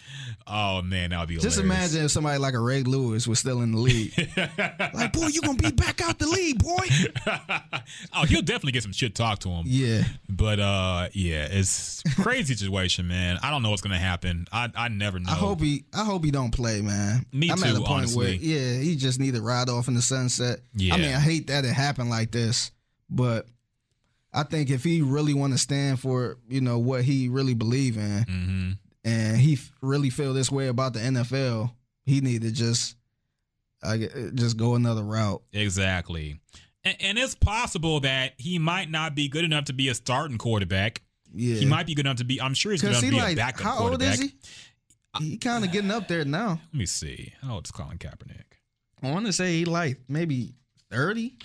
Oh 0.46 0.82
man, 0.82 1.12
that 1.12 1.20
would 1.22 1.30
be 1.30 1.36
Just 1.38 1.58
hilarious. 1.58 1.60
imagine 1.94 2.06
if 2.06 2.12
somebody 2.12 2.40
like 2.40 2.56
a 2.56 2.60
Ray 2.60 2.84
Lewis 2.84 3.28
was 3.28 3.40
still 3.40 3.62
in 3.62 3.72
the 3.72 3.78
league. 3.78 4.14
like, 4.94 5.14
boy, 5.14 5.28
you 5.28 5.42
gonna 5.42 5.58
be 5.58 5.72
back 5.72 6.02
out 6.02 6.20
the 6.20 6.28
league, 6.28 6.62
boy. 6.62 6.86
oh, 8.14 8.26
he'll 8.26 8.42
definitely 8.42 8.74
get 8.74 8.84
some 8.84 8.92
shit 8.92 9.16
talked 9.16 9.44
to 9.44 9.50
him. 9.50 9.64
Yeah. 9.66 10.04
But 10.30 10.60
uh, 10.60 11.08
yeah, 11.14 11.48
it's 11.50 12.04
crazy 12.22 12.54
situation, 12.56 13.08
man. 13.08 13.40
I 13.42 13.50
don't 13.50 13.64
know 13.64 13.70
what's 13.70 13.82
gonna 13.82 13.98
happen. 13.98 14.46
I 14.52 14.70
I 14.76 14.88
never 14.90 15.20
know. 15.20 15.32
I 15.32 15.36
hope 15.36 15.62
he 15.62 15.86
I 15.94 16.04
hope 16.04 16.26
he 16.26 16.32
don't 16.32 16.52
play, 16.52 16.82
man. 16.82 17.26
Me 17.32 17.50
I'm 17.50 17.58
too, 17.58 17.66
at 17.70 17.76
a 17.76 17.80
point 17.80 17.90
honestly. 17.92 18.26
where 18.26 18.34
yeah, 18.34 18.80
he 18.82 18.96
just 18.98 19.20
need 19.22 19.36
to 19.36 19.42
ride 19.42 19.70
off 19.70 19.88
in 19.88 19.94
the 19.94 20.02
sunset. 20.02 20.60
Yeah. 20.76 20.96
I 20.96 20.98
mean, 20.98 21.14
I 21.16 21.20
hate 21.20 21.48
that 21.48 21.64
it 21.64 21.74
happened 21.74 22.10
like 22.10 22.32
this, 22.32 22.72
but 23.12 23.46
I 24.34 24.44
think 24.44 24.70
if 24.70 24.84
he 24.84 25.02
really 25.02 25.34
want 25.34 25.52
to 25.54 25.60
stand 25.60 26.00
for, 26.00 26.38
you 26.48 26.62
know, 26.62 26.80
what 26.80 27.04
he 27.04 27.28
really 27.28 27.54
believe 27.54 27.98
in 27.98 28.24
hmm 28.24 28.72
and 29.04 29.38
he 29.38 29.54
f- 29.54 29.72
really 29.82 30.12
feel 30.12 30.32
this 30.32 30.52
way 30.52 30.68
about 30.68 30.94
the 30.94 31.00
NFL, 31.00 31.74
he 32.06 32.22
need 32.22 32.44
to 32.44 32.52
just 32.52 32.96
I 33.84 33.98
gue- 33.98 34.32
just 34.36 34.58
go 34.58 34.76
another 34.76 35.04
route. 35.04 35.42
Exactly. 35.54 36.40
And, 36.84 36.96
and 37.00 37.18
it's 37.18 37.34
possible 37.36 38.00
that 38.02 38.34
he 38.38 38.60
might 38.60 38.90
not 38.92 39.16
be 39.16 39.28
good 39.28 39.44
enough 39.44 39.66
to 39.66 39.74
be 39.74 39.90
a 39.90 39.96
starting 39.96 40.38
quarterback. 40.38 41.02
Yeah. 41.34 41.56
He 41.56 41.66
might 41.66 41.88
be 41.88 41.96
good 41.96 42.06
enough 42.06 42.18
to 42.18 42.26
be. 42.26 42.40
I'm 42.42 42.54
sure 42.54 42.72
he's 42.72 42.82
good 42.82 42.94
Cuz 42.94 43.02
enough 43.04 43.10
to 43.10 43.16
he 43.16 43.20
be 43.20 43.20
a 43.20 43.24
like 43.30 43.38
backup 43.38 43.62
how 43.64 43.80
old 43.80 44.02
is 44.02 44.20
he? 44.20 44.34
He 45.20 45.38
kind 45.38 45.66
of 45.66 45.72
getting 45.72 45.92
up 45.92 46.08
there 46.08 46.24
now. 46.24 46.62
Let 46.72 46.74
me 46.74 46.86
see. 46.86 47.34
How 47.42 47.56
old 47.56 47.66
is 47.66 47.72
Colin 47.72 47.98
Kaepernick? 47.98 48.44
I 49.04 49.12
want 49.12 49.26
to 49.26 49.34
say 49.34 49.58
he 49.58 49.66
like 49.66 50.00
maybe 50.08 50.54
30. 50.92 51.38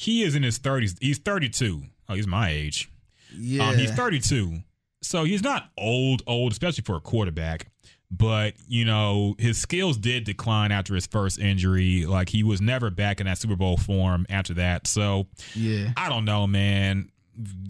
He 0.00 0.22
is 0.22 0.34
in 0.34 0.42
his 0.42 0.58
30s. 0.58 0.96
He's 0.98 1.18
32. 1.18 1.82
Oh, 2.08 2.14
he's 2.14 2.26
my 2.26 2.48
age. 2.48 2.90
Yeah. 3.36 3.68
Um, 3.68 3.76
he's 3.76 3.90
32. 3.90 4.60
So 5.02 5.24
he's 5.24 5.42
not 5.42 5.68
old, 5.76 6.22
old, 6.26 6.52
especially 6.52 6.84
for 6.84 6.96
a 6.96 7.00
quarterback. 7.00 7.66
But, 8.10 8.54
you 8.66 8.86
know, 8.86 9.34
his 9.38 9.58
skills 9.58 9.98
did 9.98 10.24
decline 10.24 10.72
after 10.72 10.94
his 10.94 11.06
first 11.06 11.38
injury. 11.38 12.06
Like, 12.06 12.30
he 12.30 12.42
was 12.42 12.62
never 12.62 12.88
back 12.88 13.20
in 13.20 13.26
that 13.26 13.36
Super 13.36 13.56
Bowl 13.56 13.76
form 13.76 14.24
after 14.30 14.54
that. 14.54 14.86
So, 14.86 15.26
yeah. 15.54 15.92
I 15.98 16.08
don't 16.08 16.24
know, 16.24 16.46
man. 16.46 17.10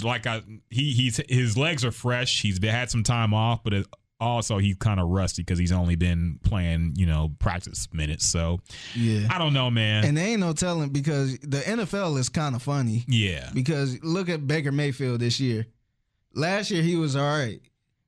Like, 0.00 0.28
I, 0.28 0.42
he, 0.70 0.92
he's, 0.92 1.20
his 1.28 1.56
legs 1.56 1.84
are 1.84 1.90
fresh. 1.90 2.42
He's 2.42 2.62
had 2.64 2.92
some 2.92 3.02
time 3.02 3.34
off, 3.34 3.64
but 3.64 3.74
also 4.20 4.58
he's 4.58 4.76
kind 4.76 5.00
of 5.00 5.08
rusty 5.08 5.42
because 5.42 5.58
he's 5.58 5.72
only 5.72 5.96
been 5.96 6.38
playing, 6.42 6.94
you 6.96 7.06
know, 7.06 7.32
practice 7.38 7.88
minutes. 7.92 8.26
So, 8.26 8.60
Yeah. 8.94 9.26
I 9.30 9.38
don't 9.38 9.52
know, 9.54 9.70
man. 9.70 10.04
And 10.04 10.16
there 10.16 10.26
ain't 10.26 10.40
no 10.40 10.52
telling 10.52 10.90
because 10.90 11.38
the 11.38 11.58
NFL 11.58 12.18
is 12.18 12.28
kind 12.28 12.54
of 12.54 12.62
funny. 12.62 13.04
yeah. 13.08 13.50
Because 13.54 14.02
look 14.02 14.28
at 14.28 14.46
Baker 14.46 14.72
Mayfield 14.72 15.20
this 15.20 15.40
year. 15.40 15.66
Last 16.34 16.70
year 16.70 16.82
he 16.82 16.96
was 16.96 17.16
all 17.16 17.22
right. 17.22 17.60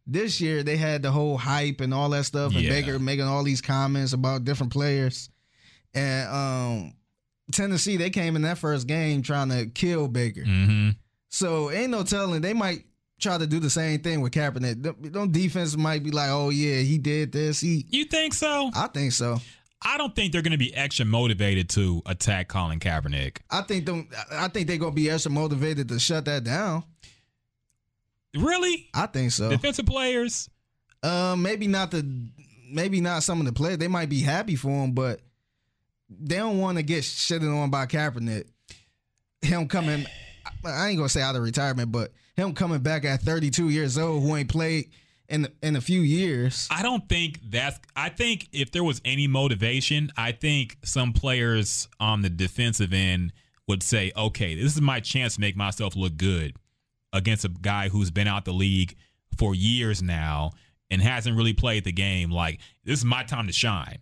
This 0.06 0.40
year 0.40 0.62
they 0.62 0.76
had 0.76 1.02
the 1.02 1.10
whole 1.10 1.36
hype 1.38 1.80
and 1.80 1.94
all 1.94 2.10
that 2.10 2.24
stuff, 2.24 2.52
and 2.54 2.62
Yeah. 2.62 2.70
Baker 2.70 2.98
making 2.98 3.24
all 3.26 3.42
these 3.44 3.60
comments 3.60 4.12
about 4.12 4.44
different 4.44 4.72
players. 4.72 5.30
And 5.94 6.28
um, 6.28 6.92
Tennessee, 7.52 7.96
they 7.96 8.10
came 8.10 8.34
in 8.36 8.42
that 8.42 8.58
first 8.58 8.86
game 8.86 9.22
trying 9.22 9.48
to 9.50 9.66
kill 9.66 10.08
Baker. 10.08 10.44
hmm 10.44 10.90
So 11.28 11.70
ain't 11.70 11.90
no 11.90 12.02
telling 12.02 12.40
they 12.42 12.52
might 12.54 12.84
try 13.22 13.38
to 13.38 13.46
do 13.46 13.60
the 13.60 13.70
same 13.70 14.00
thing 14.00 14.20
with 14.20 14.32
Kaepernick. 14.32 15.12
Don't 15.12 15.32
defense 15.32 15.76
might 15.76 16.02
be 16.02 16.10
like, 16.10 16.30
oh 16.30 16.50
yeah, 16.50 16.80
he 16.80 16.98
did 16.98 17.32
this. 17.32 17.60
He, 17.60 17.86
You 17.88 18.04
think 18.04 18.34
so? 18.34 18.70
I 18.74 18.88
think 18.88 19.12
so. 19.12 19.38
I 19.84 19.96
don't 19.98 20.14
think 20.14 20.32
they're 20.32 20.42
going 20.42 20.52
to 20.52 20.58
be 20.58 20.74
extra 20.74 21.04
motivated 21.04 21.68
to 21.70 22.02
attack 22.06 22.48
Colin 22.48 22.78
Kaepernick. 22.78 23.38
I 23.50 23.62
think 23.62 23.86
them. 23.86 24.08
I 24.30 24.48
think 24.48 24.68
they're 24.68 24.76
gonna 24.76 24.92
be 24.92 25.10
extra 25.10 25.32
motivated 25.32 25.88
to 25.88 25.98
shut 25.98 26.24
that 26.26 26.44
down. 26.44 26.84
Really? 28.34 28.88
I 28.94 29.06
think 29.06 29.32
so. 29.32 29.50
Defensive 29.50 29.86
players? 29.86 30.48
Um, 31.02 31.42
maybe 31.42 31.66
not 31.66 31.90
the, 31.90 32.08
maybe 32.70 33.00
not 33.00 33.24
some 33.24 33.40
of 33.40 33.46
the 33.46 33.52
players. 33.52 33.78
They 33.78 33.88
might 33.88 34.08
be 34.08 34.20
happy 34.20 34.54
for 34.56 34.70
him, 34.70 34.92
but 34.92 35.20
they 36.08 36.36
don't 36.36 36.58
want 36.58 36.78
to 36.78 36.82
get 36.82 37.02
shitted 37.02 37.52
on 37.52 37.70
by 37.70 37.86
Kaepernick. 37.86 38.44
Him 39.42 39.66
coming, 39.66 40.06
I 40.64 40.88
ain't 40.88 40.98
gonna 40.98 41.08
say 41.08 41.22
out 41.22 41.34
of 41.34 41.42
retirement, 41.42 41.90
but 41.90 42.12
him 42.36 42.54
coming 42.54 42.80
back 42.80 43.04
at 43.04 43.22
32 43.22 43.68
years 43.68 43.98
old, 43.98 44.22
who 44.22 44.36
ain't 44.36 44.48
played 44.48 44.90
in 45.28 45.48
in 45.62 45.76
a 45.76 45.80
few 45.80 46.00
years. 46.00 46.68
I 46.70 46.82
don't 46.82 47.08
think 47.08 47.40
that's. 47.50 47.78
I 47.96 48.08
think 48.08 48.48
if 48.52 48.70
there 48.70 48.84
was 48.84 49.00
any 49.04 49.26
motivation, 49.26 50.10
I 50.16 50.32
think 50.32 50.78
some 50.84 51.12
players 51.12 51.88
on 51.98 52.22
the 52.22 52.30
defensive 52.30 52.92
end 52.92 53.32
would 53.68 53.82
say, 53.82 54.12
okay, 54.16 54.54
this 54.54 54.74
is 54.74 54.80
my 54.80 55.00
chance 55.00 55.34
to 55.36 55.40
make 55.40 55.56
myself 55.56 55.96
look 55.96 56.16
good 56.16 56.54
against 57.12 57.44
a 57.44 57.48
guy 57.48 57.88
who's 57.88 58.10
been 58.10 58.28
out 58.28 58.44
the 58.44 58.52
league 58.52 58.96
for 59.38 59.54
years 59.54 60.02
now 60.02 60.50
and 60.90 61.00
hasn't 61.00 61.36
really 61.36 61.54
played 61.54 61.84
the 61.84 61.92
game. 61.92 62.30
Like, 62.30 62.60
this 62.84 62.98
is 62.98 63.04
my 63.04 63.22
time 63.22 63.46
to 63.46 63.52
shine. 63.52 63.98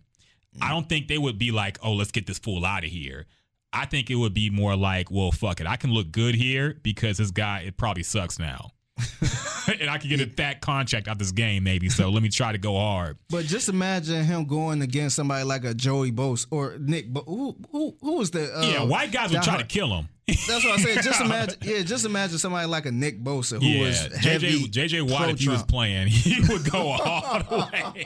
I 0.61 0.67
mm. 0.67 0.69
don't 0.69 0.89
think 0.89 1.07
they 1.07 1.17
would 1.17 1.37
be 1.37 1.51
like, 1.51 1.77
oh, 1.81 1.93
let's 1.93 2.11
get 2.11 2.27
this 2.27 2.39
fool 2.39 2.65
out 2.65 2.83
of 2.83 2.89
here. 2.89 3.27
I 3.73 3.85
think 3.85 4.09
it 4.09 4.15
would 4.15 4.33
be 4.33 4.49
more 4.49 4.75
like, 4.75 5.09
well, 5.09 5.31
fuck 5.31 5.61
it. 5.61 5.67
I 5.67 5.77
can 5.77 5.91
look 5.91 6.11
good 6.11 6.35
here 6.35 6.77
because 6.83 7.17
this 7.17 7.31
guy, 7.31 7.61
it 7.61 7.77
probably 7.77 8.03
sucks 8.03 8.37
now. 8.37 8.71
and 9.79 9.89
I 9.89 9.97
can 9.97 10.09
get 10.09 10.21
a 10.21 10.27
fat 10.27 10.61
contract 10.61 11.07
out 11.07 11.17
this 11.17 11.31
game, 11.31 11.63
maybe. 11.63 11.89
So 11.89 12.09
let 12.09 12.21
me 12.21 12.29
try 12.29 12.51
to 12.51 12.57
go 12.57 12.75
hard. 12.75 13.17
But 13.29 13.45
just 13.45 13.69
imagine 13.69 14.23
him 14.23 14.45
going 14.45 14.81
against 14.81 15.15
somebody 15.15 15.43
like 15.43 15.63
a 15.63 15.73
Joey 15.73 16.11
Bosa 16.11 16.47
or 16.51 16.77
Nick. 16.79 17.11
Bo- 17.11 17.23
who 17.23 17.57
who 17.71 17.95
who 18.01 18.17
was 18.17 18.31
the? 18.31 18.55
Uh, 18.55 18.61
yeah, 18.61 18.83
white 18.83 19.11
guys 19.11 19.31
would 19.31 19.41
try 19.43 19.57
to 19.57 19.63
kill 19.63 19.87
him. 19.87 20.09
That's 20.27 20.63
what 20.63 20.79
I 20.79 20.83
said. 20.83 21.03
Just 21.03 21.21
imagine, 21.25 21.57
yeah, 21.61 21.81
just 21.81 22.05
imagine 22.05 22.37
somebody 22.37 22.67
like 22.67 22.85
a 22.85 22.91
Nick 22.91 23.23
Bosa 23.23 23.59
who 23.61 23.67
yeah, 23.67 23.87
was 23.87 24.15
heavy 24.17 24.65
JJ 24.65 24.89
JJ 24.89 25.11
Watt, 25.11 25.29
if 25.29 25.39
he 25.39 25.49
was 25.49 25.63
playing, 25.63 26.07
he 26.09 26.41
would 26.47 26.69
go 26.69 26.89
all 26.89 27.39
the 27.39 27.57
way. 27.57 28.05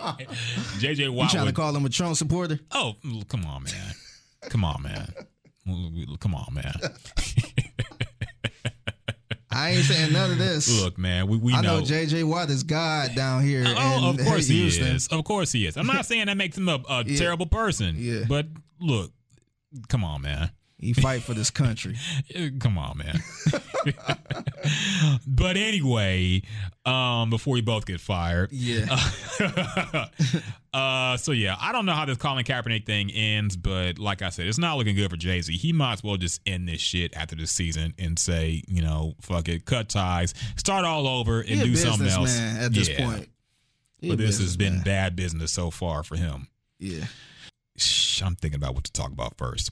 JJ 0.79 0.97
You 0.97 1.13
Watt 1.13 1.31
trying 1.31 1.47
to 1.47 1.53
call 1.53 1.75
him 1.75 1.85
a 1.85 1.89
Trump 1.89 2.15
supporter? 2.15 2.59
Oh, 2.71 2.93
come 3.27 3.45
on, 3.45 3.63
man. 3.63 3.93
Come 4.49 4.63
on, 4.63 4.81
man. 4.83 5.13
Come 6.19 6.35
on, 6.35 6.53
man. 6.53 6.73
I 9.51 9.69
ain't 9.71 9.85
saying 9.85 10.11
none 10.11 10.31
of 10.31 10.37
this. 10.37 10.83
Look, 10.83 10.97
man, 10.97 11.27
we, 11.27 11.37
we 11.37 11.53
I 11.53 11.61
know 11.61 11.79
know. 11.79 11.85
JJ 11.85 12.25
Watt 12.25 12.49
is 12.49 12.63
God 12.63 13.15
down 13.15 13.41
here. 13.41 13.63
Oh, 13.67 14.09
of 14.09 14.17
course 14.25 14.47
he 14.47 14.61
Houston. 14.61 14.87
is. 14.95 15.07
Of 15.07 15.23
course 15.23 15.51
he 15.53 15.65
is. 15.65 15.77
I'm 15.77 15.87
not 15.87 16.05
saying 16.07 16.25
that 16.25 16.35
makes 16.35 16.57
him 16.57 16.67
a, 16.67 16.81
a 16.89 17.05
Yeah. 17.05 17.17
terrible 17.17 17.45
person. 17.45 17.95
Yeah. 17.97 18.25
But 18.27 18.47
look, 18.81 19.11
come 19.87 20.03
on, 20.03 20.21
man. 20.23 20.51
He 20.77 20.91
fight 20.93 21.23
for 21.23 21.33
this 21.33 21.49
country. 21.49 21.95
Come 22.59 22.77
on, 22.77 22.97
man. 22.97 23.19
but 25.27 25.55
anyway, 25.57 26.41
um, 26.85 27.29
before 27.29 27.53
we 27.53 27.61
both 27.61 27.85
get 27.85 28.01
fired. 28.01 28.51
Yeah. 28.51 28.85
uh, 30.73 31.17
so 31.17 31.31
yeah, 31.31 31.55
I 31.59 31.71
don't 31.71 31.85
know 31.85 31.93
how 31.93 32.05
this 32.05 32.17
Colin 32.17 32.43
Kaepernick 32.43 32.85
thing 32.85 33.09
ends, 33.11 33.55
but 33.55 33.99
like 33.99 34.21
I 34.21 34.29
said, 34.29 34.47
it's 34.47 34.57
not 34.57 34.77
looking 34.77 34.95
good 34.95 35.09
for 35.09 35.17
Jay 35.17 35.41
Z. 35.41 35.55
He 35.55 35.71
might 35.71 35.93
as 35.93 36.03
well 36.03 36.17
just 36.17 36.41
end 36.45 36.67
this 36.67 36.81
shit 36.81 37.15
after 37.15 37.35
this 37.35 37.51
season 37.51 37.93
and 37.97 38.19
say, 38.19 38.61
you 38.67 38.81
know, 38.81 39.15
fuck 39.21 39.47
it, 39.47 39.65
cut 39.65 39.87
ties, 39.89 40.33
start 40.57 40.83
all 40.85 41.07
over, 41.07 41.39
and 41.39 41.61
do 41.61 41.75
something 41.75 42.07
else. 42.07 42.37
at 42.37 42.73
this 42.73 42.89
Yeah. 42.89 43.05
point. 43.05 43.29
He 44.01 44.09
But 44.09 44.17
this 44.17 44.39
has 44.39 44.57
been 44.57 44.81
bad 44.81 45.15
business 45.15 45.51
so 45.53 45.71
far 45.71 46.03
for 46.03 46.17
him. 46.17 46.47
Yeah. 46.79 47.05
I'm 48.23 48.35
thinking 48.35 48.55
about 48.55 48.75
what 48.75 48.85
to 48.85 48.91
talk 48.93 49.11
about 49.11 49.37
first. 49.37 49.71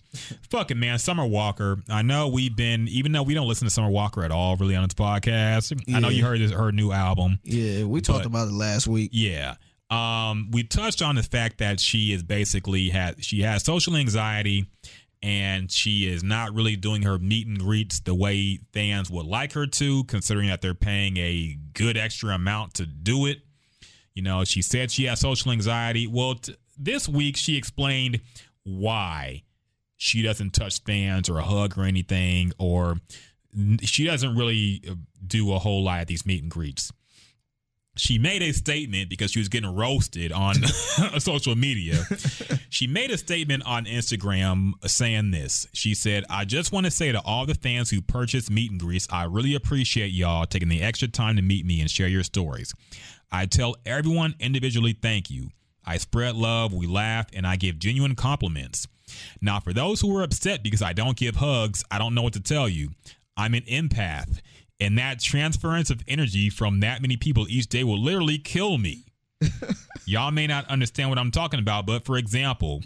Fucking 0.50 0.78
man, 0.80 1.00
Summer 1.00 1.26
Walker. 1.26 1.78
I 1.90 2.02
know 2.02 2.28
we've 2.28 2.56
been, 2.56 2.88
even 2.90 3.14
though 3.14 3.24
we 3.24 3.34
don't 3.34 3.48
listen 3.48 3.66
to 3.66 3.72
Summer 3.74 3.90
Walker 3.90 4.24
at 4.24 4.32
all, 4.32 4.58
really 4.58 4.76
on 4.76 4.84
this 4.84 4.94
podcast. 4.94 5.74
I 5.94 6.00
know 6.00 6.10
you 6.10 6.24
heard 6.24 6.42
this, 6.42 6.52
her 6.52 6.72
new 6.72 6.92
album. 6.92 7.40
Yeah. 7.44 7.86
We 7.86 8.02
talked 8.02 8.26
about 8.26 8.50
it 8.50 8.54
last 8.54 8.88
week. 8.88 9.12
Yeah. 9.14 9.56
Um, 9.90 10.50
we 10.52 10.64
touched 10.64 11.02
on 11.02 11.16
the 11.16 11.24
fact 11.24 11.60
that 11.60 11.80
she 11.80 12.14
is 12.14 12.24
basically 12.24 12.90
has 12.90 13.16
she 13.20 13.42
has 13.42 13.64
social 13.64 13.96
anxiety 13.96 14.66
and 15.22 15.72
she 15.72 16.08
is 16.12 16.24
not 16.24 16.54
really 16.54 16.76
doing 16.76 17.04
her 17.04 17.18
meet 17.20 17.48
and 17.48 17.60
greets 17.60 18.02
the 18.02 18.14
way 18.14 18.60
fans 18.74 19.10
would 19.10 19.26
like 19.26 19.54
her 19.54 19.66
to, 19.66 20.04
considering 20.06 20.50
that 20.50 20.62
they're 20.62 20.74
paying 20.74 21.16
a 21.18 21.58
good 21.74 21.96
extra 21.96 22.34
amount 22.34 22.74
to 22.76 22.86
do 22.86 23.26
it. 23.28 23.40
You 24.16 24.24
know, 24.24 24.44
she 24.44 24.62
said 24.62 24.92
she 24.92 25.06
has 25.06 25.22
social 25.22 25.52
anxiety. 25.52 26.08
Well, 26.08 26.36
t- 26.36 26.56
this 26.78 27.08
week 27.08 27.38
she 27.38 27.58
explained 27.58 28.22
why 28.64 29.44
she 29.98 30.22
doesn't 30.22 30.52
touch 30.54 30.82
fans 30.84 31.30
or 31.30 31.38
a 31.40 31.44
hug 31.44 31.78
or 31.78 31.84
anything, 31.84 32.52
or 32.58 32.98
she 33.82 34.06
doesn't 34.06 34.36
really 34.36 34.82
uh, 34.90 34.96
do 35.26 35.54
a 35.54 35.60
whole 35.60 35.84
lot 35.84 36.00
at 36.02 36.08
these 36.08 36.26
meet 36.26 36.42
and 36.42 36.52
greets. 36.52 36.92
she 37.96 38.18
made 38.18 38.42
a 38.42 38.52
statement 38.52 39.10
because 39.10 39.32
she 39.32 39.40
was 39.40 39.50
getting 39.50 39.74
roasted 39.74 40.32
on 40.32 40.56
social 41.20 41.56
media. 41.56 42.04
She 42.70 42.88
made 42.88 43.12
a 43.12 43.18
statement 43.18 43.64
on 43.68 43.86
Instagram 43.86 44.72
saying 44.88 45.30
this. 45.32 45.68
She 45.74 45.94
said, 45.94 46.24
I 46.30 46.46
just 46.46 46.72
want 46.72 46.86
to 46.86 46.92
say 46.92 47.12
to 47.12 47.22
all 47.22 47.46
the 47.46 47.54
fans 47.54 47.92
who 47.92 48.02
purchased 48.02 48.50
meet 48.50 48.72
and 48.72 48.80
greets, 48.80 49.08
I 49.12 49.26
really 49.26 49.54
appreciate 49.54 50.08
y'all 50.12 50.46
taking 50.48 50.70
the 50.70 50.82
extra 50.82 51.08
time 51.08 51.36
to 51.36 51.44
meet 51.44 51.66
me 51.66 51.82
and 51.82 51.90
share 51.90 52.08
your 52.08 52.24
stories. 52.24 52.74
I 53.32 53.46
tell 53.46 53.76
everyone 53.86 54.36
individually 54.40 54.98
thank 55.00 55.30
you. 55.30 55.50
I 55.86 55.98
spread 55.98 56.36
love, 56.36 56.74
we 56.74 56.88
laugh, 56.88 57.28
and 57.34 57.46
I 57.46 57.56
give 57.56 57.80
genuine 57.80 58.16
compliments. 58.16 58.88
Now, 59.42 59.60
for 59.60 59.74
those 59.74 60.02
who 60.02 60.16
are 60.18 60.24
upset 60.24 60.64
because 60.64 60.82
I 60.82 60.94
don't 60.94 61.18
give 61.18 61.36
hugs, 61.36 61.84
I 61.92 61.98
don't 61.98 62.16
know 62.16 62.22
what 62.22 62.34
to 62.34 62.42
tell 62.42 62.70
you. 62.70 62.92
I'm 63.36 63.54
an 63.54 63.62
empath, 63.64 64.40
and 64.80 64.98
that 64.98 65.20
transference 65.20 65.90
of 65.90 66.02
energy 66.08 66.50
from 66.50 66.80
that 66.82 67.02
many 67.02 67.18
people 67.18 67.48
each 67.50 67.68
day 67.68 67.84
will 67.84 68.00
literally 68.00 68.38
kill 68.38 68.78
me. 68.78 69.06
Y'all 70.06 70.32
may 70.32 70.48
not 70.48 70.70
understand 70.70 71.10
what 71.10 71.20
I'm 71.20 71.32
talking 71.32 71.60
about, 71.60 71.86
but 71.86 72.06
for 72.06 72.18
example, 72.18 72.82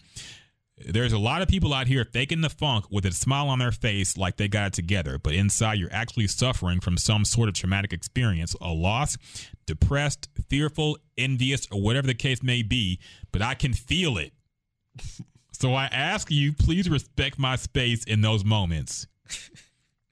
there's 0.85 1.13
a 1.13 1.17
lot 1.17 1.41
of 1.41 1.47
people 1.47 1.73
out 1.73 1.87
here 1.87 2.05
faking 2.05 2.41
the 2.41 2.49
funk 2.49 2.85
with 2.91 3.05
a 3.05 3.11
smile 3.11 3.49
on 3.49 3.59
their 3.59 3.71
face 3.71 4.17
like 4.17 4.37
they 4.37 4.47
got 4.47 4.67
it 4.67 4.73
together, 4.73 5.17
but 5.17 5.33
inside 5.33 5.79
you're 5.79 5.91
actually 5.91 6.27
suffering 6.27 6.79
from 6.79 6.97
some 6.97 7.25
sort 7.25 7.49
of 7.49 7.55
traumatic 7.55 7.93
experience, 7.93 8.55
a 8.61 8.69
loss, 8.69 9.17
depressed, 9.65 10.29
fearful, 10.49 10.97
envious, 11.17 11.67
or 11.71 11.81
whatever 11.81 12.05
the 12.05 12.13
case 12.13 12.43
may 12.43 12.61
be, 12.61 12.99
but 13.31 13.41
I 13.41 13.55
can 13.55 13.73
feel 13.73 14.17
it. 14.17 14.33
So 15.59 15.73
I 15.73 15.85
ask 15.85 16.29
you, 16.29 16.53
please 16.53 16.87
respect 16.87 17.39
my 17.39 17.55
space 17.55 18.03
in 18.03 18.21
those 18.21 18.45
moments. 18.45 19.07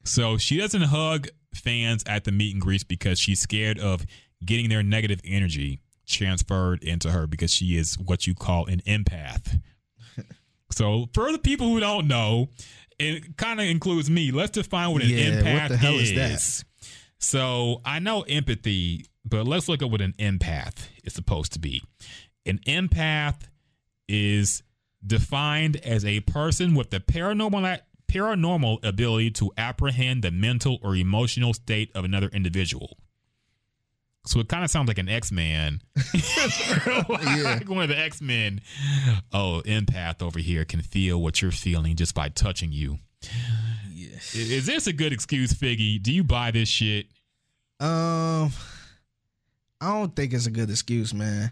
So 0.03 0.39
she 0.39 0.57
doesn't 0.57 0.81
hug 0.81 1.27
fans 1.53 2.03
at 2.07 2.23
the 2.23 2.31
meet 2.31 2.53
and 2.53 2.61
greets 2.61 2.83
because 2.83 3.19
she's 3.19 3.41
scared 3.41 3.77
of 3.77 4.07
getting 4.43 4.69
their 4.69 4.81
negative 4.81 5.21
energy 5.23 5.81
transferred 6.07 6.83
into 6.83 7.11
her 7.11 7.27
because 7.27 7.51
she 7.51 7.77
is 7.77 7.93
what 7.99 8.25
you 8.25 8.33
call 8.33 8.65
an 8.65 8.81
empath. 8.87 9.61
So 10.75 11.07
for 11.13 11.31
the 11.31 11.39
people 11.39 11.67
who 11.67 11.79
don't 11.79 12.07
know, 12.07 12.49
it 12.99 13.37
kind 13.37 13.59
of 13.59 13.65
includes 13.65 14.09
me. 14.09 14.31
Let's 14.31 14.51
define 14.51 14.91
what 14.91 15.03
an 15.03 15.09
Yeah, 15.09 15.41
empath 15.41 15.69
is? 16.33 16.65
So 17.17 17.81
I 17.85 17.99
know 17.99 18.21
empathy, 18.23 19.05
but 19.23 19.47
let's 19.47 19.69
look 19.69 19.81
at 19.81 19.89
what 19.89 20.01
an 20.01 20.13
empath 20.19 20.87
is 21.03 21.13
supposed 21.13 21.53
to 21.53 21.59
be. 21.59 21.81
An 22.45 22.59
empath 22.67 23.47
is 24.07 24.63
defined 25.05 25.77
as 25.77 26.03
a 26.03 26.19
person 26.21 26.75
with 26.75 26.89
the 26.89 26.99
paranormal 26.99 27.79
paranormal 28.07 28.83
ability 28.83 29.31
to 29.31 29.51
apprehend 29.57 30.23
the 30.23 30.31
mental 30.31 30.77
or 30.83 30.95
emotional 30.95 31.53
state 31.53 31.89
of 31.95 32.05
another 32.05 32.27
individual. 32.27 32.97
So 34.27 34.39
it 34.39 34.49
kind 34.49 34.63
of 34.63 34.71
sounds 34.71 34.87
like 34.87 34.97
an 34.97 35.09
X 35.09 35.31
Man. 35.31 35.81
like 35.95 37.69
one 37.69 37.83
of 37.83 37.89
the 37.89 37.97
X 37.97 38.21
Men. 38.21 38.61
Oh, 39.31 39.61
empath 39.65 40.21
over 40.21 40.39
here 40.39 40.65
can 40.65 40.81
feel 40.81 41.21
what 41.21 41.41
you're 41.41 41.51
feeling 41.51 41.95
just 41.95 42.15
by 42.15 42.29
touching 42.29 42.71
you. 42.71 42.97
Yes. 43.93 44.35
Is 44.35 44.65
this 44.65 44.87
a 44.87 44.93
good 44.93 45.13
excuse, 45.13 45.53
Figgy? 45.53 46.01
Do 46.01 46.11
you 46.11 46.23
buy 46.23 46.51
this 46.51 46.69
shit? 46.69 47.07
Um, 47.79 48.51
I 49.81 49.93
don't 49.93 50.15
think 50.15 50.33
it's 50.33 50.47
a 50.47 50.51
good 50.51 50.69
excuse, 50.69 51.13
man. 51.13 51.51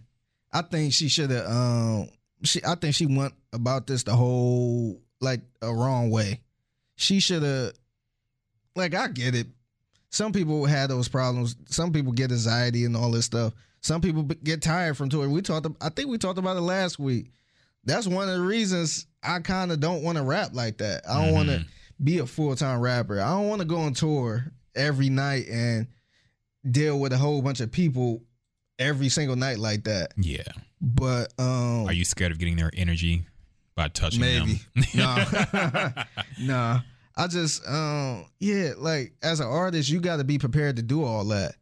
I 0.52 0.62
think 0.62 0.94
she 0.94 1.10
should 1.10 1.30
have. 1.30 1.46
Um, 1.46 2.10
she. 2.44 2.62
I 2.66 2.76
think 2.76 2.96
she 2.96 3.06
went 3.06 3.34
about 3.52 3.88
this 3.88 4.04
the 4.04 4.16
whole 4.16 5.02
like 5.20 5.42
a 5.62 5.74
wrong 5.74 6.10
way. 6.10 6.42
She 6.96 7.20
should 7.20 7.44
have. 7.44 7.74
Like 8.76 8.96
I 8.96 9.08
get 9.10 9.36
it. 9.36 9.48
Some 10.14 10.32
people 10.32 10.66
had 10.66 10.92
those 10.92 11.08
problems. 11.08 11.56
Some 11.66 11.92
people 11.92 12.12
get 12.12 12.32
anxiety 12.32 12.86
and 12.86 12.96
all 12.96 13.10
this 13.10 13.26
stuff. 13.26 13.52
Some 13.82 14.00
people 14.00 14.22
get 14.22 14.62
tired 14.62 14.96
from 14.96 15.10
touring. 15.10 15.32
We 15.32 15.42
talked. 15.42 15.66
I 15.82 15.90
think 15.90 16.08
we 16.08 16.20
talked 16.20 16.38
about 16.38 16.56
it 16.56 16.62
last 16.62 17.00
week. 17.00 17.32
That's 17.84 18.06
one 18.06 18.30
of 18.30 18.36
the 18.36 18.44
reasons 18.44 19.08
I 19.24 19.40
kind 19.40 19.72
of 19.72 19.80
don't 19.80 20.04
want 20.04 20.20
to 20.20 20.24
rap 20.24 20.52
like 20.54 20.78
that. 20.78 21.02
I 21.10 21.26
don't 21.26 21.34
want 21.34 21.50
to 21.50 21.66
be 22.02 22.20
a 22.20 22.28
full 22.28 22.56
time 22.56 22.80
rapper. 22.80 23.20
I 23.20 23.30
don't 23.30 23.50
want 23.50 23.62
to 23.62 23.68
go 23.68 23.78
on 23.78 23.96
tour 23.96 24.52
every 24.76 25.10
night 25.10 25.48
and 25.50 25.88
deal 26.70 27.00
with 27.00 27.12
a 27.12 27.18
whole 27.18 27.42
bunch 27.42 27.60
of 27.60 27.72
people 27.72 28.22
every 28.78 29.10
single 29.10 29.36
night 29.36 29.58
like 29.58 29.86
that. 29.86 30.12
Yeah. 30.16 30.44
But 30.80 31.34
um 31.40 31.88
Are 31.88 31.94
you 31.94 32.06
scared 32.06 32.32
of 32.32 32.38
getting 32.38 32.56
their 32.56 32.72
energy 32.76 33.26
by 33.74 33.88
touching 33.88 34.22
maybe. 34.22 34.62
them? 34.76 34.86
nah. 34.94 36.04
nah. 36.40 36.80
I 37.16 37.28
just 37.28 37.68
um 37.68 38.26
yeah, 38.40 38.74
like 38.78 39.14
as 39.22 39.40
an 39.40 39.48
artist, 39.48 39.90
you 39.90 40.00
gotta 40.00 40.24
be 40.24 40.38
prepared 40.38 40.78
to 40.78 40.82
do 40.82 41.04
all 41.04 41.26
that. 41.26 41.56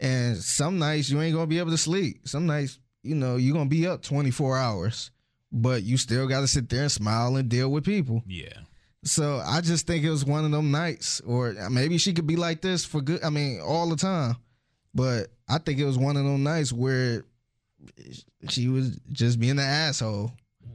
And 0.00 0.36
some 0.36 0.78
nights 0.78 1.10
you 1.10 1.20
ain't 1.20 1.34
gonna 1.34 1.46
be 1.46 1.58
able 1.58 1.70
to 1.70 1.78
sleep. 1.78 2.26
Some 2.28 2.46
nights, 2.46 2.78
you 3.02 3.14
know, 3.14 3.36
you're 3.36 3.54
gonna 3.54 3.68
be 3.68 3.86
up 3.86 4.02
24 4.02 4.58
hours. 4.58 5.10
But 5.50 5.82
you 5.82 5.96
still 5.98 6.26
gotta 6.26 6.46
sit 6.48 6.68
there 6.68 6.82
and 6.82 6.92
smile 6.92 7.36
and 7.36 7.48
deal 7.48 7.70
with 7.70 7.84
people. 7.84 8.22
yeah. 8.26 8.52
So 9.04 9.42
I 9.44 9.60
just 9.60 9.86
think 9.88 10.04
it 10.04 10.10
was 10.10 10.24
one 10.24 10.44
of 10.44 10.52
them 10.52 10.70
nights, 10.70 11.20
or 11.26 11.54
maybe 11.70 11.98
she 11.98 12.12
could 12.12 12.26
be 12.26 12.36
like 12.36 12.60
this 12.60 12.84
for 12.84 13.00
good. 13.00 13.24
I 13.24 13.30
mean, 13.30 13.60
all 13.60 13.88
the 13.88 13.96
time. 13.96 14.36
But 14.94 15.26
I 15.48 15.58
think 15.58 15.80
it 15.80 15.84
was 15.84 15.98
one 15.98 16.16
of 16.16 16.24
them 16.24 16.44
nights 16.44 16.72
where 16.72 17.24
she 18.48 18.68
was 18.68 19.00
just 19.10 19.40
being 19.40 19.52
an 19.52 19.58
asshole, 19.58 20.30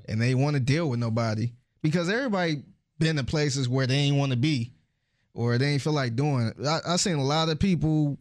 and 0.09 0.21
they 0.21 0.35
want 0.35 0.55
to 0.55 0.59
deal 0.59 0.89
with 0.89 0.99
nobody 0.99 1.53
because 1.81 2.09
everybody 2.09 2.63
been 2.99 3.15
to 3.17 3.23
places 3.23 3.67
where 3.69 3.87
they 3.87 3.95
ain't 3.95 4.17
want 4.17 4.31
to 4.31 4.37
be, 4.37 4.71
or 5.33 5.57
they 5.57 5.67
ain't 5.73 5.81
feel 5.81 5.93
like 5.93 6.15
doing. 6.15 6.47
it. 6.57 6.65
I, 6.65 6.79
I 6.87 6.95
seen 6.97 7.15
a 7.17 7.23
lot 7.23 7.49
of 7.49 7.59
people 7.59 8.17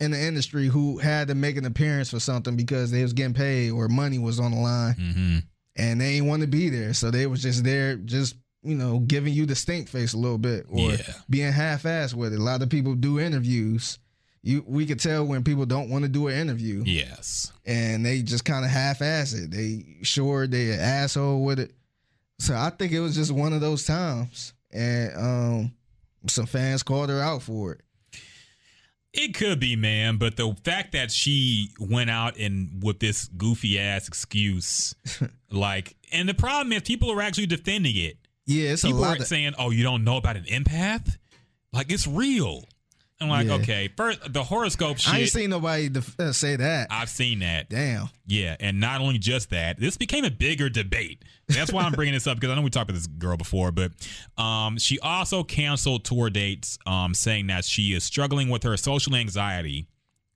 in 0.00 0.10
the 0.12 0.20
industry 0.20 0.66
who 0.68 0.98
had 0.98 1.28
to 1.28 1.34
make 1.34 1.56
an 1.56 1.64
appearance 1.64 2.10
for 2.10 2.20
something 2.20 2.56
because 2.56 2.90
they 2.90 3.02
was 3.02 3.12
getting 3.12 3.34
paid 3.34 3.70
or 3.70 3.88
money 3.88 4.18
was 4.18 4.38
on 4.38 4.52
the 4.52 4.56
line 4.58 4.94
hmm 4.94 5.38
and 5.80 6.00
they 6.00 6.14
ain't 6.16 6.26
want 6.26 6.40
to 6.42 6.48
be 6.48 6.68
there. 6.70 6.92
So 6.92 7.10
they 7.12 7.26
was 7.28 7.40
just 7.42 7.62
there, 7.62 7.94
just 7.96 8.34
you 8.64 8.74
know, 8.74 8.98
giving 8.98 9.32
you 9.32 9.46
the 9.46 9.54
stink 9.54 9.88
face 9.88 10.12
a 10.12 10.18
little 10.18 10.36
bit 10.38 10.66
or 10.68 10.90
Yeah. 10.90 10.96
being 11.30 11.52
half 11.52 11.84
assed 11.84 12.14
with 12.14 12.32
it. 12.32 12.40
A 12.40 12.42
lot 12.42 12.62
of 12.62 12.68
people 12.68 12.94
do 12.96 13.20
interviews. 13.20 13.98
You 14.42 14.64
we 14.66 14.86
could 14.86 14.98
tell 15.00 15.24
when 15.24 15.44
people 15.44 15.66
don't 15.66 15.88
want 15.90 16.02
to 16.04 16.08
do 16.08 16.26
an 16.28 16.34
interview 16.34 16.82
Yes. 16.84 17.52
and 17.64 18.04
they 18.04 18.22
just 18.22 18.44
kind 18.44 18.64
of 18.64 18.70
half 18.72 19.02
ass 19.02 19.32
it. 19.34 19.50
They 19.52 19.98
sure 20.02 20.46
they 20.48 20.72
an 20.72 20.80
asshole 20.80 21.44
with 21.44 21.58
it. 21.60 21.72
So 22.38 22.54
I 22.54 22.70
think 22.70 22.92
it 22.92 23.00
was 23.00 23.14
just 23.14 23.32
one 23.32 23.52
of 23.52 23.60
those 23.60 23.84
times, 23.84 24.54
and 24.72 25.16
um, 25.16 25.72
some 26.28 26.46
fans 26.46 26.82
called 26.82 27.10
her 27.10 27.20
out 27.20 27.42
for 27.42 27.72
it. 27.72 27.80
It 29.12 29.34
could 29.34 29.58
be, 29.58 29.74
man, 29.74 30.18
but 30.18 30.36
the 30.36 30.54
fact 30.64 30.92
that 30.92 31.10
she 31.10 31.70
went 31.80 32.10
out 32.10 32.36
and 32.38 32.82
with 32.82 33.00
this 33.00 33.26
goofy 33.26 33.78
ass 33.78 34.06
excuse, 34.06 34.94
like, 35.50 35.96
and 36.12 36.28
the 36.28 36.34
problem 36.34 36.72
is 36.72 36.82
people 36.82 37.10
are 37.10 37.22
actually 37.22 37.46
defending 37.46 37.96
it. 37.96 38.18
Yeah, 38.46 38.70
it's 38.70 38.84
a 38.84 38.88
People 38.88 39.00
lot 39.00 39.18
are 39.18 39.22
of 39.22 39.26
saying, 39.26 39.54
"Oh, 39.58 39.70
you 39.70 39.82
don't 39.82 40.04
know 40.04 40.16
about 40.16 40.36
an 40.36 40.44
empath? 40.44 41.16
Like, 41.72 41.90
it's 41.90 42.06
real." 42.06 42.64
I'm 43.20 43.28
like, 43.28 43.46
Yeah. 43.48 43.54
okay, 43.54 43.88
first 43.96 44.32
the 44.32 44.44
horoscope 44.44 44.98
shit. 44.98 45.12
I 45.12 45.18
ain't 45.20 45.28
seen 45.28 45.50
nobody 45.50 45.88
def- 45.88 46.18
uh, 46.20 46.32
say 46.32 46.54
that. 46.56 46.86
I've 46.90 47.08
seen 47.08 47.40
that. 47.40 47.68
Damn. 47.68 48.08
Yeah, 48.26 48.56
and 48.60 48.78
not 48.78 49.00
only 49.00 49.18
just 49.18 49.50
that, 49.50 49.80
this 49.80 49.96
became 49.96 50.24
a 50.24 50.30
bigger 50.30 50.68
debate. 50.68 51.24
That's 51.48 51.72
why 51.72 51.82
I'm 51.82 51.92
bringing 51.92 52.14
this 52.14 52.26
up 52.28 52.36
because 52.36 52.50
I 52.50 52.54
know 52.54 52.62
we 52.62 52.70
talked 52.70 52.88
about 52.90 52.94
this 52.98 53.06
girl 53.08 53.36
before, 53.36 53.72
but 53.72 53.90
um, 54.36 54.78
she 54.78 55.00
also 55.00 55.42
canceled 55.42 56.04
tour 56.04 56.30
dates, 56.30 56.78
um, 56.86 57.12
saying 57.14 57.48
that 57.48 57.64
she 57.64 57.92
is 57.94 58.04
struggling 58.04 58.48
with 58.50 58.62
her 58.62 58.76
social 58.76 59.14
anxiety. 59.16 59.88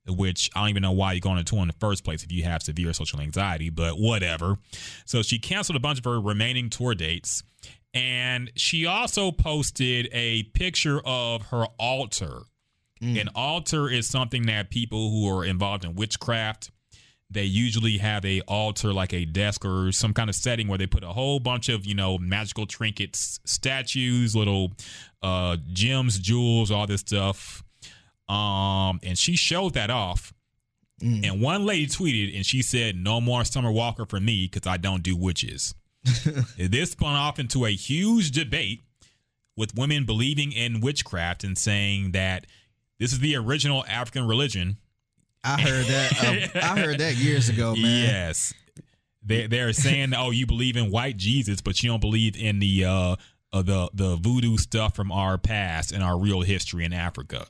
Which 0.05 0.49
I 0.53 0.59
don't 0.59 0.69
even 0.71 0.81
know 0.81 0.91
why 0.91 1.13
you 1.13 1.21
go 1.21 1.29
on 1.29 1.37
a 1.37 1.45
tour 1.45 1.61
in 1.61 1.67
the 1.67 1.75
first 1.79 2.03
place 2.03 2.23
if 2.25 2.31
you 2.33 2.43
have 2.43 2.61
severe 2.61 2.91
social 2.91 3.21
anxiety, 3.21 3.69
but 3.69 3.93
whatever. 3.97 4.57
So 5.05 5.21
she 5.21 5.39
canceled 5.39 5.77
a 5.77 5.79
bunch 5.79 5.99
of 5.99 6.03
her 6.03 6.19
remaining 6.19 6.69
tour 6.69 6.93
dates, 6.93 7.41
and 7.93 8.51
she 8.57 8.85
also 8.85 9.31
posted 9.31 10.09
a 10.11 10.43
picture 10.53 10.99
of 11.05 11.43
her 11.51 11.67
altar. 11.79 12.41
An 13.03 13.29
altar 13.35 13.89
is 13.89 14.07
something 14.07 14.45
that 14.45 14.69
people 14.69 15.09
who 15.11 15.27
are 15.29 15.43
involved 15.43 15.83
in 15.83 15.95
witchcraft 15.95 16.71
they 17.33 17.43
usually 17.43 17.97
have 17.97 18.23
a 18.25 18.41
altar 18.41 18.93
like 18.93 19.11
a 19.11 19.25
desk 19.25 19.65
or 19.65 19.91
some 19.91 20.13
kind 20.13 20.29
of 20.29 20.35
setting 20.35 20.67
where 20.67 20.77
they 20.77 20.85
put 20.85 21.03
a 21.03 21.07
whole 21.07 21.39
bunch 21.39 21.67
of 21.67 21.85
you 21.85 21.95
know 21.95 22.17
magical 22.17 22.65
trinkets 22.65 23.39
statues 23.45 24.35
little 24.35 24.71
uh 25.23 25.57
gems 25.71 26.19
jewels 26.19 26.71
all 26.71 26.85
this 26.87 27.01
stuff. 27.01 27.63
Um 28.29 28.99
and 29.03 29.17
she 29.17 29.35
showed 29.35 29.73
that 29.73 29.89
off. 29.89 30.33
And 31.01 31.41
one 31.41 31.65
lady 31.65 31.87
tweeted 31.87 32.33
and 32.35 32.45
she 32.45 32.61
said 32.61 32.95
no 32.95 33.19
more 33.19 33.43
summer 33.43 33.71
walker 33.71 34.05
for 34.05 34.19
me 34.19 34.47
because 34.49 34.67
i 34.67 34.77
don't 34.77 35.03
do 35.03 35.17
witches. 35.17 35.75
This 36.57 36.91
spun 36.91 37.15
off 37.15 37.39
into 37.39 37.65
a 37.65 37.71
huge 37.71 38.31
debate 38.31 38.81
with 39.57 39.75
women 39.75 40.05
believing 40.05 40.51
in 40.51 40.81
witchcraft 40.81 41.43
and 41.43 41.57
saying 41.57 42.11
that 42.11 42.45
this 43.03 43.13
is 43.13 43.19
the 43.19 43.35
original 43.35 43.83
african 43.87 44.27
religion 44.27 44.77
I 45.43 45.61
heard 45.61 45.85
that. 45.85 46.53
uh, 46.55 46.59
I 46.59 46.79
heard 46.79 46.99
that 46.99 47.15
years 47.15 47.49
ago, 47.49 47.75
man. 47.75 47.83
Yes. 47.83 48.53
They 49.25 49.47
they're 49.47 49.73
saying, 49.73 50.13
"Oh, 50.15 50.31
you 50.31 50.45
believe 50.45 50.75
in 50.77 50.91
white 50.91 51.17
Jesus, 51.17 51.61
but 51.61 51.81
you 51.81 51.89
don't 51.89 52.01
believe 52.01 52.35
in 52.35 52.59
the 52.59 52.85
uh, 52.85 53.15
uh 53.51 53.61
the 53.61 53.89
the 53.93 54.15
voodoo 54.17 54.57
stuff 54.57 54.95
from 54.95 55.11
our 55.11 55.37
past 55.37 55.91
and 55.91 56.03
our 56.03 56.17
real 56.17 56.41
history 56.41 56.83
in 56.83 56.93
Africa." 56.93 57.47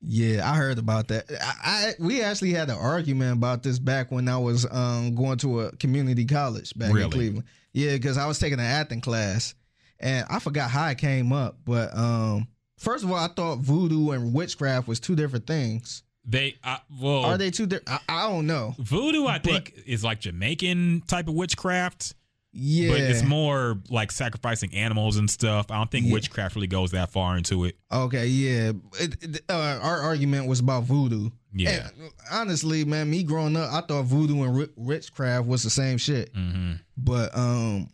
Yeah, 0.00 0.50
I 0.50 0.56
heard 0.56 0.78
about 0.78 1.08
that. 1.08 1.30
I, 1.40 1.54
I 1.64 1.94
we 1.98 2.20
actually 2.20 2.52
had 2.52 2.68
an 2.68 2.76
argument 2.76 3.38
about 3.38 3.62
this 3.62 3.78
back 3.78 4.12
when 4.12 4.28
I 4.28 4.36
was 4.36 4.66
um, 4.70 5.14
going 5.14 5.38
to 5.38 5.60
a 5.60 5.76
community 5.76 6.26
college 6.26 6.74
back 6.76 6.92
Really? 6.92 7.04
in 7.04 7.10
Cleveland. 7.10 7.44
Yeah, 7.72 7.92
because 7.92 8.18
I 8.18 8.26
was 8.26 8.38
taking 8.38 8.58
an 8.58 8.66
acting 8.66 9.00
class, 9.00 9.54
and 9.98 10.26
I 10.28 10.40
forgot 10.40 10.70
how 10.70 10.88
it 10.88 10.98
came 10.98 11.32
up. 11.32 11.56
But 11.64 11.96
um, 11.96 12.48
first 12.78 13.04
of 13.04 13.10
all, 13.10 13.16
I 13.16 13.28
thought 13.28 13.58
voodoo 13.58 14.10
and 14.10 14.32
witchcraft 14.34 14.88
was 14.88 15.00
two 15.00 15.16
different 15.16 15.46
things. 15.46 16.02
They 16.26 16.56
uh, 16.64 16.78
well, 17.00 17.24
Are 17.26 17.36
they 17.38 17.50
two 17.50 17.66
different? 17.66 18.00
I, 18.08 18.20
I 18.26 18.28
don't 18.30 18.46
know. 18.46 18.74
voodoo? 18.78 19.26
I 19.26 19.38
think 19.38 19.74
is 19.86 20.02
like 20.02 20.20
Jamaican 20.20 21.02
type 21.06 21.28
of 21.28 21.34
witchcraft. 21.34 22.14
Yeah, 22.56 22.90
But 22.92 23.00
it's 23.00 23.24
more 23.24 23.80
like 23.90 24.12
sacrificing 24.12 24.72
animals 24.74 25.16
and 25.16 25.28
stuff. 25.28 25.72
I 25.72 25.76
don't 25.76 25.90
think 25.90 26.06
Yeah. 26.06 26.12
witchcraft 26.12 26.54
really 26.54 26.68
goes 26.68 26.92
that 26.92 27.10
far 27.10 27.36
into 27.36 27.64
it. 27.64 27.76
Okay, 27.90 28.26
yeah. 28.28 28.70
It, 29.00 29.16
it- 29.24 29.44
uh, 29.50 29.80
our 29.82 29.98
argument 30.00 30.46
was 30.46 30.60
about 30.60 30.84
voodoo. 30.84 31.30
Yeah. 31.52 31.88
And 31.98 32.10
honestly, 32.30 32.84
man, 32.84 33.10
me 33.10 33.24
growing 33.24 33.56
up, 33.56 33.72
I 33.72 33.80
thought 33.80 34.04
voodoo 34.04 34.44
and 34.44 34.68
witchcraft 34.76 35.46
was 35.48 35.64
the 35.64 35.70
same 35.70 35.98
shit. 35.98 36.30
hmm 36.32 36.74
But 36.96 37.36
um, 37.36 37.88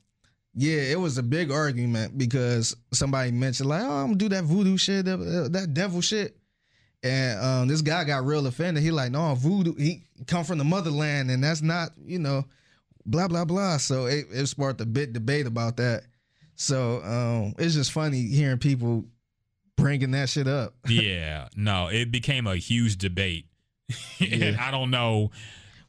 yeah, 0.54 0.82
it 0.82 0.98
was 0.98 1.18
a 1.18 1.22
big 1.22 1.50
argument 1.50 2.18
because 2.18 2.76
somebody 2.92 3.30
mentioned 3.30 3.68
like, 3.68 3.82
"Oh, 3.82 3.90
I'm 3.90 4.06
gonna 4.08 4.16
do 4.16 4.28
that 4.30 4.44
voodoo 4.44 4.76
shit, 4.76 5.04
that, 5.04 5.48
that 5.52 5.74
devil 5.74 6.00
shit," 6.00 6.36
and 7.02 7.44
um, 7.44 7.68
this 7.68 7.82
guy 7.82 8.04
got 8.04 8.24
real 8.24 8.46
offended. 8.46 8.82
He 8.82 8.90
like, 8.90 9.12
"No, 9.12 9.34
voodoo. 9.34 9.74
He 9.76 10.02
come 10.26 10.44
from 10.44 10.58
the 10.58 10.64
motherland, 10.64 11.30
and 11.30 11.42
that's 11.42 11.62
not, 11.62 11.90
you 12.04 12.18
know, 12.18 12.44
blah 13.06 13.28
blah 13.28 13.44
blah." 13.44 13.76
So 13.76 14.06
it, 14.06 14.26
it 14.32 14.46
sparked 14.46 14.80
a 14.80 14.86
big 14.86 15.12
debate 15.12 15.46
about 15.46 15.76
that. 15.76 16.02
So 16.56 17.00
um, 17.02 17.54
it's 17.58 17.74
just 17.74 17.92
funny 17.92 18.22
hearing 18.22 18.58
people 18.58 19.04
bringing 19.76 20.10
that 20.10 20.28
shit 20.28 20.48
up. 20.48 20.74
yeah, 20.88 21.48
no, 21.56 21.88
it 21.88 22.10
became 22.10 22.46
a 22.46 22.56
huge 22.56 22.96
debate. 22.98 23.46
and 24.20 24.56
I 24.56 24.70
don't 24.70 24.90
know. 24.90 25.30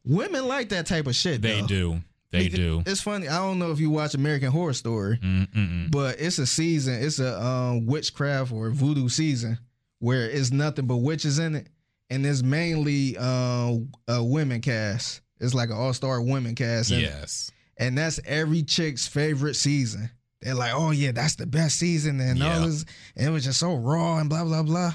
Women 0.03 0.47
like 0.47 0.69
that 0.69 0.87
type 0.87 1.07
of 1.07 1.15
shit. 1.15 1.41
They 1.41 1.61
though. 1.61 1.67
do. 1.67 2.01
They 2.31 2.45
It- 2.45 2.55
do. 2.55 2.81
It's 2.85 3.01
funny. 3.01 3.27
I 3.27 3.37
don't 3.39 3.59
know 3.59 3.71
if 3.71 3.79
you 3.79 3.89
watch 3.89 4.13
American 4.13 4.51
Horror 4.51 4.73
Story. 4.73 5.17
Mm-mm. 5.21 5.91
but 5.91 6.19
it's 6.19 6.37
a 6.39 6.45
season 6.47 6.93
it's 7.03 7.19
a 7.19 7.41
um 7.43 7.85
witchcraft 7.85 8.51
or 8.51 8.69
voodoo 8.71 9.09
season 9.09 9.57
where 9.99 10.29
it's 10.29 10.51
nothing 10.51 10.85
but 10.87 10.97
witches 10.97 11.39
in 11.39 11.55
it 11.55 11.67
and 12.09 12.25
it's 12.25 12.41
mainly 12.43 13.15
uh, 13.17 13.75
a 14.07 14.23
women 14.23 14.61
cast 14.61 15.21
it's 15.39 15.53
like 15.53 15.69
an 15.69 15.75
all-star 15.75 16.21
women 16.21 16.55
cast 16.55 16.91
in 16.91 16.99
it. 16.99 17.03
Yes. 17.03 17.51
and 17.77 17.97
that's 17.97 18.19
every 18.25 18.63
chick's 18.63 19.07
favorite 19.07 19.55
season 19.55 20.09
they're 20.41 20.55
like 20.55 20.71
oh 20.73 20.91
yeah 20.91 21.11
that's 21.11 21.35
the 21.35 21.45
best 21.45 21.77
season 21.77 22.19
and 22.21 22.39
Yeah. 22.39 22.59
all 22.59 22.65
this 22.65 22.85
and 23.17 23.27
it 23.27 23.31
was 23.31 23.43
just 23.43 23.59
so 23.59 23.75
raw 23.75 24.17
and 24.19 24.29
blah 24.29 24.43
blah 24.45 24.63
blah 24.63 24.93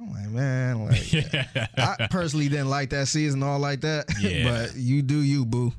i'm 0.00 0.10
like 0.12 0.30
man 0.30 0.86
like 0.86 1.68
i 1.78 2.06
personally 2.10 2.48
didn't 2.48 2.70
like 2.70 2.90
that 2.90 3.08
season 3.08 3.42
all 3.42 3.58
like 3.58 3.80
that 3.82 4.06
Yeah. 4.20 4.44
but 4.68 4.76
you 4.76 5.02
do 5.02 5.18
you 5.20 5.44
boo 5.44 5.72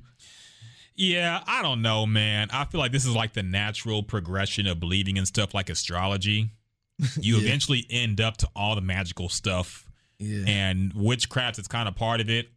Yeah, 1.02 1.41
I 1.48 1.64
don't 1.64 1.82
know, 1.82 2.06
man. 2.06 2.49
I 2.53 2.65
feel 2.65 2.80
like 2.80 2.91
this 2.91 3.06
is 3.06 3.15
like 3.15 3.34
the 3.34 3.41
natural 3.41 4.03
progression 4.03 4.68
of 4.68 4.80
believing 4.80 5.18
in 5.18 5.26
stuff 5.26 5.53
like 5.56 5.69
astrology. 5.69 6.52
You 7.19 7.38
Yeah. 7.38 7.48
eventually 7.48 7.88
end 7.90 8.22
up 8.22 8.38
to 8.38 8.49
all 8.56 8.76
the 8.76 8.82
magical 8.82 9.28
stuff, 9.28 9.88
yeah 10.19 10.45
and 10.45 10.94
witchcraft 10.94 11.57
is 11.57 11.68
kind 11.68 11.88
of 11.90 11.95
part 11.95 12.22
of 12.22 12.30
it. 12.30 12.49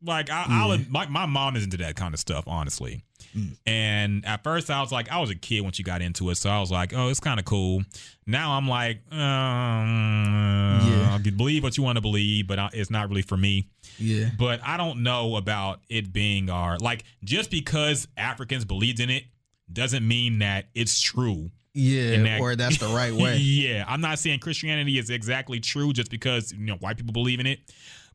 Like 0.00 0.30
I, 0.30 0.44
I'll, 0.48 0.76
Yeah. 0.76 0.84
like 0.92 1.10
my 1.10 1.26
mom 1.26 1.56
is 1.56 1.64
into 1.64 1.76
that 1.78 1.96
kind 1.96 2.14
of 2.14 2.20
stuff, 2.20 2.44
honestly. 2.46 3.02
Mm. 3.36 3.56
And 3.66 4.26
at 4.26 4.42
first, 4.42 4.70
I 4.70 4.80
was 4.80 4.90
like, 4.90 5.10
I 5.10 5.18
was 5.18 5.30
a 5.30 5.34
kid 5.34 5.60
when 5.60 5.72
she 5.72 5.82
got 5.82 6.02
into 6.02 6.30
it, 6.30 6.34
so 6.36 6.50
I 6.50 6.58
was 6.60 6.70
like, 6.70 6.92
oh, 6.94 7.08
it's 7.08 7.20
kind 7.20 7.38
of 7.38 7.46
cool. 7.46 7.82
Now 8.26 8.52
I'm 8.56 8.68
like, 8.68 9.00
um, 9.12 10.80
Yeah. 10.90 11.18
believe 11.36 11.62
what 11.62 11.76
you 11.76 11.82
want 11.82 11.96
to 11.96 12.00
believe, 12.02 12.46
but 12.46 12.58
I- 12.58 12.70
it's 12.72 12.90
not 12.90 13.08
really 13.08 13.22
for 13.22 13.36
me 13.36 13.66
yeah 13.98 14.30
but 14.38 14.60
I 14.64 14.76
don't 14.76 15.02
know 15.02 15.36
about 15.36 15.80
it 15.88 16.12
being 16.12 16.48
our 16.48 16.78
like 16.78 17.04
just 17.24 17.50
because 17.50 18.08
Africans 18.16 18.64
believed 18.64 19.00
in 19.00 19.10
it 19.10 19.24
doesn't 19.72 20.06
mean 20.06 20.38
that 20.38 20.66
it's 20.74 21.00
true. 21.00 21.50
yeah 21.74 22.22
that- 22.22 22.40
or 22.40 22.56
that's 22.56 22.78
the 22.78 22.88
right 22.88 23.12
way 23.12 23.36
yeah, 23.40 23.84
I'm 23.86 24.00
not 24.00 24.18
saying 24.18 24.40
Christianity 24.40 24.98
is 24.98 25.10
exactly 25.10 25.60
true 25.60 25.92
just 25.92 26.10
because 26.10 26.52
you 26.52 26.66
know 26.66 26.76
white 26.76 26.96
people 26.96 27.12
believe 27.12 27.40
in 27.40 27.46
it, 27.46 27.60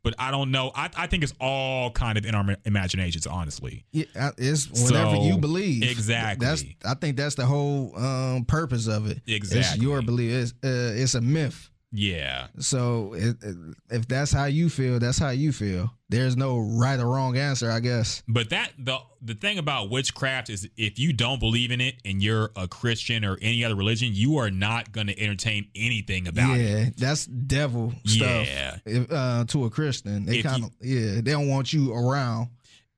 but 0.06 0.14
I 0.20 0.30
don't 0.30 0.52
know. 0.52 0.72
I, 0.76 0.92
I 0.96 1.08
think 1.08 1.24
it's 1.24 1.34
all 1.42 1.90
kind 1.90 2.16
of 2.16 2.26
in 2.28 2.36
our 2.36 2.56
imaginations, 2.64 3.26
honestly. 3.26 3.86
Yeah, 3.92 4.06
it's 4.38 4.70
whatever 4.70 5.16
So, 5.16 5.24
you 5.24 5.38
believe. 5.40 5.82
exactly. 5.82 6.46
That's 6.46 6.64
I 6.86 6.94
think 6.94 7.18
that's 7.18 7.34
the 7.34 7.46
whole 7.48 7.92
um, 7.98 8.46
purpose 8.46 8.88
of 8.88 9.10
it. 9.10 9.22
Exactly. 9.26 9.60
It's 9.62 9.78
your 9.78 10.04
belief. 10.04 10.32
It's, 10.32 10.52
uh, 10.64 10.94
it's 11.02 11.16
a 11.16 11.22
myth. 11.22 11.72
Yeah, 11.98 12.48
So 12.60 13.14
it, 13.14 13.38
it- 13.42 13.56
if 13.90 14.08
that's 14.08 14.32
how 14.32 14.46
you 14.46 14.70
feel, 14.70 15.00
that's 15.00 15.18
how 15.18 15.30
you 15.30 15.52
feel. 15.52 15.92
There's 16.10 16.36
no 16.38 16.60
right 16.60 17.00
or 17.00 17.08
wrong 17.08 17.38
answer, 17.38 17.72
I 17.72 17.80
guess. 17.80 18.22
but 18.28 18.50
that 18.50 18.72
the 18.78 19.00
the 19.22 19.34
thing 19.34 19.58
about 19.58 19.90
witchcraft 19.90 20.50
is 20.50 20.70
if 20.78 21.00
you 21.00 21.14
don't 21.14 21.40
believe 21.40 21.72
in 21.72 21.82
it 21.82 21.96
and 22.06 22.22
you're 22.22 22.52
a 22.56 22.68
Christian 22.68 23.26
or 23.26 23.38
any 23.42 23.64
other 23.66 23.76
religion, 23.76 24.10
you 24.14 24.38
are 24.38 24.52
not 24.52 24.92
going 24.92 25.08
to 25.08 25.20
entertain 25.20 25.68
anything 25.76 26.28
about 26.28 26.58
it. 26.58 26.62
yeah, 26.62 26.90
that's 26.98 27.26
devil 27.26 27.94
stuff. 28.06 28.46
Yeah. 28.48 28.78
If, 28.86 29.12
uh, 29.12 29.46
to 29.48 29.66
a 29.66 29.70
Christian, 29.70 30.26
they 30.26 30.42
kind 30.44 30.64
of 30.66 30.72
yeah, 30.82 31.16
they 31.22 31.32
don't 31.32 31.48
want 31.48 31.74
you 31.74 31.94
around. 31.94 32.50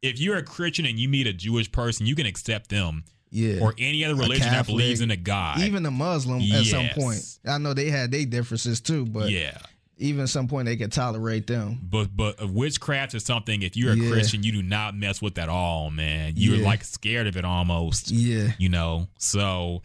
if 0.02 0.20
you're 0.20 0.38
a 0.38 0.44
Christian 0.44 0.86
and 0.86 1.00
you 1.00 1.08
meet 1.08 1.28
a 1.28 1.34
Jewish 1.34 1.72
person, 1.72 2.06
you 2.06 2.16
can 2.16 2.26
accept 2.26 2.70
them 2.70 3.04
Yeah, 3.30 3.60
or 3.62 3.74
any 3.78 4.04
other 4.06 4.16
religion 4.16 4.48
that 4.52 4.66
believes 4.66 5.02
in 5.02 5.12
a 5.12 5.18
God. 5.18 5.60
even 5.60 5.86
a 5.86 5.92
Muslim 5.92 6.42
at 6.42 6.66
some 6.66 6.90
point. 6.90 7.20
I 7.46 7.58
know 7.58 7.74
they 7.74 7.90
had 7.90 8.12
their 8.12 8.26
differences 8.26 8.80
too, 8.82 9.06
but 9.06 9.30
yeah. 9.30 9.58
even 9.98 10.22
at 10.22 10.30
some 10.30 10.48
point 10.48 10.66
they 10.66 10.78
could 10.78 10.92
tolerate 10.92 11.46
them. 11.48 11.80
But 11.84 12.16
but 12.16 12.50
witchcraft 12.50 13.14
is 13.16 13.24
something. 13.26 13.62
If 13.64 13.76
you're 13.76 13.94
a 13.94 13.96
Yeah. 13.98 14.12
Christian, 14.12 14.44
you 14.44 14.52
do 14.54 14.64
not 14.64 14.96
mess 14.96 15.22
with 15.22 15.38
at 15.38 15.50
all, 15.50 15.92
man. 15.92 16.34
You're 16.38 16.56
Yeah. 16.58 16.66
like 16.66 16.84
scared 16.84 17.28
of 17.28 17.36
it 17.38 17.44
almost. 17.46 18.12
Yeah. 18.12 18.52
You 18.58 18.70
know. 18.70 19.08
So 19.18 19.82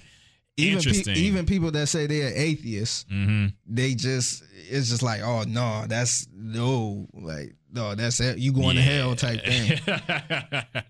even 0.56 0.78
pe- 0.82 0.88
interesting. 0.90 1.16
even 1.16 1.46
people 1.46 1.70
that 1.72 1.88
say 1.88 2.06
they're 2.06 2.32
atheists, 2.36 3.06
hmm 3.08 3.46
they 3.66 3.94
just 3.94 4.44
it's 4.70 4.88
just 4.90 5.02
like, 5.02 5.20
oh 5.22 5.42
no, 5.44 5.84
that's 5.88 6.28
no, 6.32 7.08
like 7.12 7.54
no, 7.72 7.94
that's 7.94 8.20
it. 8.20 8.38
You 8.38 8.52
going 8.52 8.76
to 8.76 8.82
hell 8.82 9.16
type 9.16 9.44
thing. 9.44 9.78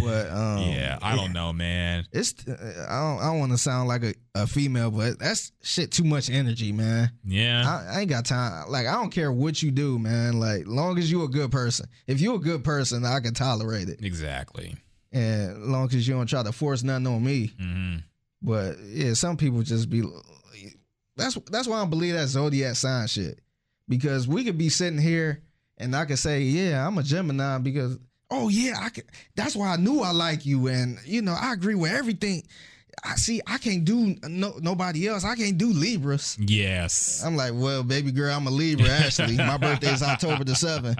But 0.00 0.30
um, 0.30 0.58
yeah, 0.70 0.98
I 1.02 1.14
don't 1.14 1.32
know, 1.32 1.52
man. 1.52 2.04
It's 2.10 2.34
I 2.48 3.00
don't 3.00 3.18
I 3.20 3.26
don't 3.26 3.38
want 3.38 3.52
to 3.52 3.58
sound 3.58 3.86
like 3.88 4.02
a, 4.02 4.14
a 4.34 4.46
female, 4.46 4.90
but 4.90 5.18
that's 5.18 5.52
shit 5.62 5.92
too 5.92 6.04
much 6.04 6.30
energy, 6.30 6.72
man. 6.72 7.12
Yeah. 7.24 7.64
I, 7.64 7.96
I 7.96 8.00
ain't 8.00 8.10
got 8.10 8.24
time. 8.24 8.68
Like 8.70 8.86
I 8.86 8.92
don't 8.92 9.10
care 9.10 9.30
what 9.30 9.62
you 9.62 9.70
do, 9.70 9.98
man. 9.98 10.40
Like 10.40 10.66
long 10.66 10.98
as 10.98 11.10
you 11.10 11.22
a 11.22 11.28
good 11.28 11.52
person. 11.52 11.86
If 12.06 12.20
you 12.20 12.34
a 12.34 12.38
good 12.38 12.64
person, 12.64 13.04
I 13.04 13.20
can 13.20 13.34
tolerate 13.34 13.88
it. 13.88 14.02
exactly. 14.02 14.74
And 15.12 15.66
long 15.66 15.86
as 15.94 16.08
you 16.08 16.14
don't 16.14 16.26
try 16.26 16.42
to 16.42 16.52
force 16.52 16.82
nothing 16.82 17.06
on 17.06 17.22
me. 17.22 17.52
hmm 17.60 17.96
But 18.42 18.78
yeah, 18.80 19.12
some 19.14 19.36
people 19.36 19.62
just 19.62 19.88
be. 19.90 20.02
That's 21.16 21.36
that's 21.50 21.68
why 21.68 21.82
I 21.82 21.84
believe 21.84 22.14
that 22.14 22.28
zodiac 22.28 22.74
sign 22.76 23.06
shit. 23.06 23.40
Because 23.88 24.26
we 24.26 24.44
could 24.44 24.58
be 24.58 24.68
sitting 24.70 24.98
here 24.98 25.42
and 25.78 25.94
I 25.96 26.04
could 26.04 26.18
say, 26.18 26.42
yeah, 26.42 26.86
I'm 26.86 26.98
a 26.98 27.02
Gemini 27.02 27.58
because 27.58 27.98
oh 28.30 28.48
yeah, 28.48 28.74
I 28.80 28.90
could. 28.90 29.04
That's 29.36 29.56
why 29.56 29.68
I 29.68 29.76
knew 29.76 30.00
I 30.00 30.10
like 30.10 30.44
you, 30.44 30.66
and 30.68 30.98
you 31.04 31.22
know 31.22 31.36
I 31.38 31.52
agree 31.52 31.74
with 31.74 31.92
everything. 31.92 32.42
I 33.04 33.14
see. 33.14 33.40
I 33.46 33.58
can't 33.58 33.84
do 33.84 34.16
no 34.24 34.54
nobody 34.60 35.06
else. 35.06 35.24
I 35.24 35.36
can't 35.36 35.56
do 35.56 35.72
Libras. 35.72 36.36
Yes. 36.40 37.22
I'm 37.24 37.36
like, 37.36 37.52
well, 37.54 37.84
baby 37.84 38.10
girl, 38.10 38.34
I'm 38.34 38.44
a 38.48 38.50
Libra. 38.50 38.88
Actually, 38.88 39.36
my 39.36 39.56
birthday 39.56 39.92
is 39.92 40.02
October 40.02 40.42
the 40.42 40.56
seventh. 40.56 40.98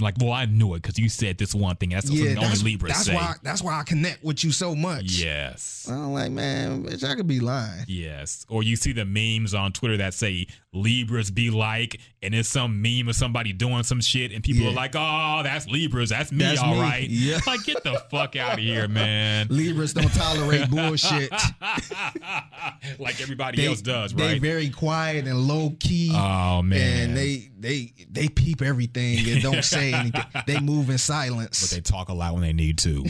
Like, 0.00 0.16
well, 0.20 0.32
I 0.32 0.46
knew 0.46 0.74
it 0.74 0.82
because 0.82 0.98
you 0.98 1.08
said 1.08 1.38
this 1.38 1.54
one 1.54 1.76
thing. 1.76 1.90
That's 1.90 2.10
Yeah, 2.10 2.34
only 2.40 2.56
Libras 2.64 2.94
that's 2.94 3.04
say. 3.06 3.14
why. 3.14 3.34
That's 3.44 3.62
why 3.62 3.78
I 3.78 3.84
connect 3.84 4.24
with 4.24 4.42
you 4.42 4.50
so 4.50 4.74
much. 4.74 5.04
Yes. 5.04 5.86
I'm 5.88 6.12
like, 6.12 6.32
man, 6.32 6.82
bitch, 6.82 7.04
I 7.08 7.14
could 7.14 7.28
be 7.28 7.38
lying. 7.38 7.84
Yes. 7.86 8.44
Or 8.48 8.64
you 8.64 8.74
see 8.74 8.92
the 8.92 9.04
memes 9.04 9.54
on 9.54 9.70
Twitter 9.72 9.98
that 9.98 10.14
say 10.14 10.48
Libras 10.76 11.30
be 11.30 11.50
like, 11.50 12.00
and 12.22 12.34
it's 12.34 12.48
some 12.48 12.82
meme 12.82 13.08
of 13.08 13.16
somebody 13.16 13.52
doing 13.52 13.82
some 13.82 14.00
shit, 14.00 14.32
and 14.32 14.42
people 14.44 14.62
Yeah. 14.64 14.70
are 14.70 14.74
like, 14.74 14.92
oh, 14.94 15.40
that's 15.42 15.66
Libras. 15.68 16.10
That's 16.10 16.30
me, 16.32 16.38
That's 16.44 16.60
all 16.60 16.74
me. 16.74 16.80
right. 16.80 17.08
Yeah. 17.08 17.38
Like, 17.46 17.64
get 17.64 17.82
the 17.84 18.00
fuck 18.10 18.36
out 18.36 18.54
of 18.54 18.58
here, 18.58 18.88
man. 18.88 19.46
Libras 19.50 19.92
don't 19.94 20.12
tolerate 20.12 20.68
bullshit. 20.70 21.30
like 22.98 23.20
everybody 23.20 23.58
They, 23.58 23.66
else 23.66 23.80
does, 23.80 24.12
they 24.12 24.32
right? 24.34 24.40
very 24.40 24.70
quiet 24.70 25.26
and 25.26 25.38
low 25.46 25.74
key. 25.80 26.10
oh, 26.14 26.62
man. 26.62 27.08
and 27.10 27.16
they 27.16 27.50
they 27.58 27.92
they 28.10 28.28
peep 28.28 28.60
everything 28.62 29.18
and 29.30 29.42
don't 29.42 29.64
say 29.64 29.92
anything. 29.94 30.22
They 30.46 30.60
move 30.60 30.90
in 30.90 30.98
silence, 30.98 31.60
but 31.62 31.74
they 31.74 31.80
talk 31.80 32.08
a 32.10 32.12
lot 32.14 32.34
when 32.34 32.42
they 32.42 32.52
need 32.52 32.78
to. 32.78 33.04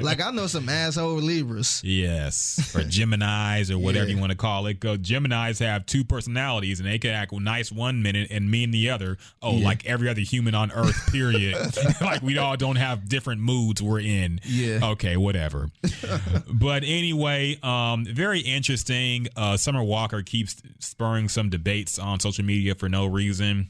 like 0.00 0.20
I 0.20 0.30
know 0.32 0.46
some 0.46 0.68
asshole 0.68 1.16
Libras. 1.16 1.82
Yes, 1.84 2.72
or 2.74 2.82
Gemini's 2.82 3.70
or 3.70 3.78
whatever 3.78 4.06
Yeah. 4.08 4.14
you 4.14 4.20
want 4.20 4.32
to 4.32 4.36
call 4.38 4.66
it. 4.66 4.80
Go 4.80 4.96
Gemini's 4.96 5.58
have 5.60 5.86
two 5.92 6.04
personalities 6.04 6.80
and 6.80 6.88
they 6.88 6.98
could 6.98 7.10
act 7.10 7.32
nice 7.32 7.70
one 7.70 8.02
minute 8.02 8.28
and 8.30 8.50
mean 8.50 8.70
the 8.70 8.88
other. 8.90 9.18
Oh, 9.42 9.58
Yeah. 9.58 9.64
like 9.66 9.84
every 9.86 10.08
other 10.08 10.22
human 10.22 10.54
on 10.54 10.72
earth, 10.72 11.06
period. 11.12 11.56
like 12.00 12.22
we 12.22 12.38
all 12.38 12.56
don't 12.56 12.76
have 12.76 13.08
different 13.08 13.40
moods 13.42 13.82
we're 13.82 14.00
in. 14.00 14.40
Yeah. 14.44 14.80
Okay, 14.92 15.16
whatever. 15.16 15.68
but 16.52 16.82
anyway, 16.84 17.58
um, 17.62 18.04
very 18.06 18.40
interesting. 18.40 19.28
Uh, 19.36 19.56
Summer 19.56 19.82
Walker 19.82 20.22
keeps 20.22 20.62
spurring 20.78 21.28
some 21.28 21.50
debates 21.50 21.98
on 21.98 22.20
social 22.20 22.44
media 22.44 22.74
for 22.74 22.88
no 22.88 23.06
reason. 23.06 23.68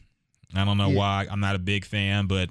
I 0.54 0.64
don't 0.64 0.78
know 0.78 0.90
Yeah. 0.90 0.98
why. 0.98 1.26
I'm 1.30 1.40
not 1.40 1.56
a 1.56 1.58
big 1.58 1.84
fan, 1.84 2.26
but 2.26 2.50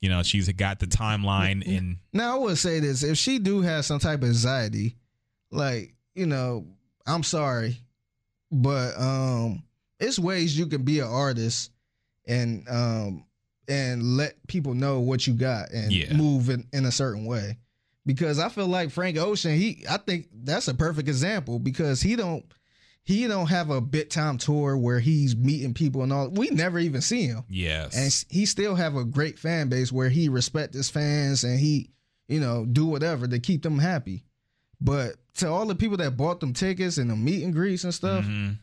you 0.00 0.10
know, 0.10 0.22
she's 0.22 0.46
got 0.52 0.78
the 0.78 0.86
timeline 0.86 1.62
in 1.62 1.98
Now 2.12 2.36
I 2.36 2.38
would 2.38 2.58
say 2.58 2.80
this: 2.80 3.02
if 3.02 3.16
she 3.16 3.38
do 3.38 3.62
have 3.62 3.84
some 3.84 3.98
type 3.98 4.22
of 4.22 4.28
anxiety, 4.28 4.96
like 5.50 5.94
you 6.14 6.26
know, 6.26 6.66
I'm 7.06 7.22
sorry, 7.22 7.80
but 8.50 8.98
um, 8.98 9.62
it's 10.00 10.18
ways 10.18 10.58
you 10.58 10.66
can 10.66 10.82
be 10.82 11.00
an 11.00 11.08
artist 11.08 11.70
and 12.26 12.68
um 12.68 13.24
and 13.68 14.16
let 14.16 14.34
people 14.46 14.74
know 14.74 15.00
what 15.00 15.26
you 15.26 15.32
got 15.34 15.70
and 15.70 15.92
Yeah. 15.92 16.12
move 16.14 16.50
in, 16.50 16.66
in 16.72 16.84
a 16.84 16.92
certain 16.92 17.24
way. 17.24 17.58
Because 18.04 18.38
I 18.38 18.48
feel 18.48 18.68
like 18.68 18.90
Frank 18.92 19.16
Ocean, 19.18 19.56
he 19.56 19.84
I 19.90 19.96
think 19.96 20.28
that's 20.32 20.68
a 20.68 20.74
perfect 20.74 21.08
example 21.08 21.58
because 21.58 22.00
he 22.02 22.14
don't 22.14 22.44
he 23.02 23.26
don't 23.26 23.46
have 23.48 23.70
a 23.70 23.80
bit 23.80 24.10
time 24.10 24.36
tour 24.38 24.76
where 24.76 24.98
he's 25.00 25.36
meeting 25.36 25.74
people 25.74 26.02
and 26.02 26.12
all. 26.12 26.28
We 26.28 26.50
never 26.50 26.78
even 26.78 27.00
see 27.00 27.26
him 27.26 27.44
yes. 27.48 27.96
and 27.96 28.24
he 28.36 28.46
still 28.46 28.74
have 28.76 28.94
a 28.96 29.04
great 29.04 29.38
fan 29.38 29.68
base 29.68 29.90
where 29.92 30.08
he 30.08 30.28
respect 30.28 30.74
his 30.74 30.90
fans 30.90 31.42
and 31.44 31.58
he 31.58 31.90
you 32.28 32.40
know 32.40 32.64
do 32.64 32.86
whatever 32.86 33.26
to 33.28 33.38
keep 33.38 33.62
them 33.62 33.78
happy 33.78 34.24
but 34.80 35.14
to 35.36 35.48
all 35.48 35.66
the 35.66 35.74
people 35.74 35.96
that 35.98 36.16
bought 36.16 36.40
them 36.40 36.52
tickets 36.52 36.98
and 36.98 37.10
the 37.10 37.16
meet 37.16 37.42
and 37.44 37.52
greets 37.54 37.84
and 37.84 37.92
stuff 37.94 38.24
Mhm. 38.24 38.58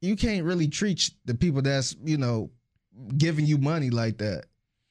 you 0.00 0.16
can't 0.16 0.44
really 0.44 0.68
treat 0.68 1.10
the 1.24 1.34
people 1.34 1.62
that's 1.62 1.96
you 2.04 2.16
know 2.18 2.50
giving 3.16 3.46
you 3.46 3.58
money 3.58 3.90
like 3.90 4.18
that 4.18 4.44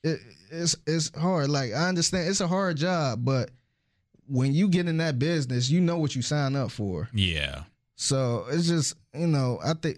it, 0.03 0.19
it's 0.51 0.75
it's 0.85 1.11
hard 1.17 1.49
like 1.49 1.73
i 1.73 1.87
understand 1.89 2.29
it's 2.29 2.41
a 2.41 2.47
hard 2.47 2.77
job 2.77 3.23
but 3.25 3.49
when 4.27 4.53
you 4.53 4.67
get 4.67 4.87
in 4.87 4.97
that 4.97 5.19
business 5.19 5.69
you 5.69 5.81
know 5.81 5.97
what 5.97 6.15
you 6.15 6.21
sign 6.21 6.55
up 6.55 6.71
for 6.71 7.09
Yeah. 7.13 7.63
so 7.95 8.45
it's 8.49 8.67
just 8.67 8.95
you 9.13 9.27
know 9.27 9.59
I 9.63 9.73
think 9.73 9.97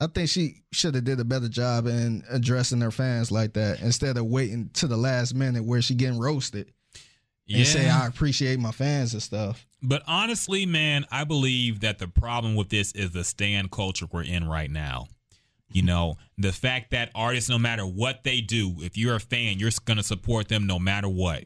I 0.00 0.08
think 0.08 0.28
she 0.30 0.62
should 0.72 0.96
have 0.96 1.04
did 1.04 1.20
a 1.20 1.24
better 1.24 1.48
job 1.48 1.86
in 1.86 2.24
addressing 2.28 2.80
her 2.80 2.90
fans 2.90 3.30
like 3.30 3.52
that 3.52 3.80
instead 3.80 4.16
of 4.16 4.26
waiting 4.26 4.68
to 4.74 4.88
the 4.88 4.96
last 4.96 5.32
minute 5.32 5.62
where 5.64 5.80
she 5.80 5.94
getting 5.94 6.18
roasted 6.18 6.72
and 7.48 7.66
say 7.66 7.88
I 7.88 8.06
appreciate 8.06 8.58
my 8.58 8.72
fans 8.72 9.12
and 9.12 9.22
stuff. 9.22 9.66
But 9.82 10.02
honestly, 10.06 10.64
man, 10.64 11.06
I 11.10 11.24
believe 11.24 11.80
that 11.80 11.98
the 11.98 12.08
problem 12.08 12.54
with 12.54 12.68
this 12.68 12.92
is 12.92 13.10
the 13.10 13.24
stan 13.24 13.68
culture 13.68 14.06
we're 14.10 14.22
in 14.22 14.48
right 14.48 14.70
now. 14.70 15.08
You 15.72 15.82
know, 15.82 16.18
the 16.36 16.52
fact 16.52 16.90
that 16.90 17.10
artists, 17.14 17.48
no 17.48 17.58
matter 17.58 17.84
what 17.84 18.24
they 18.24 18.40
do, 18.40 18.74
if 18.80 18.96
you're 18.96 19.16
a 19.16 19.20
fan, 19.20 19.58
you're 19.58 19.70
going 19.84 19.96
to 19.96 20.02
support 20.02 20.48
them 20.48 20.66
no 20.66 20.78
matter 20.78 21.08
what. 21.08 21.44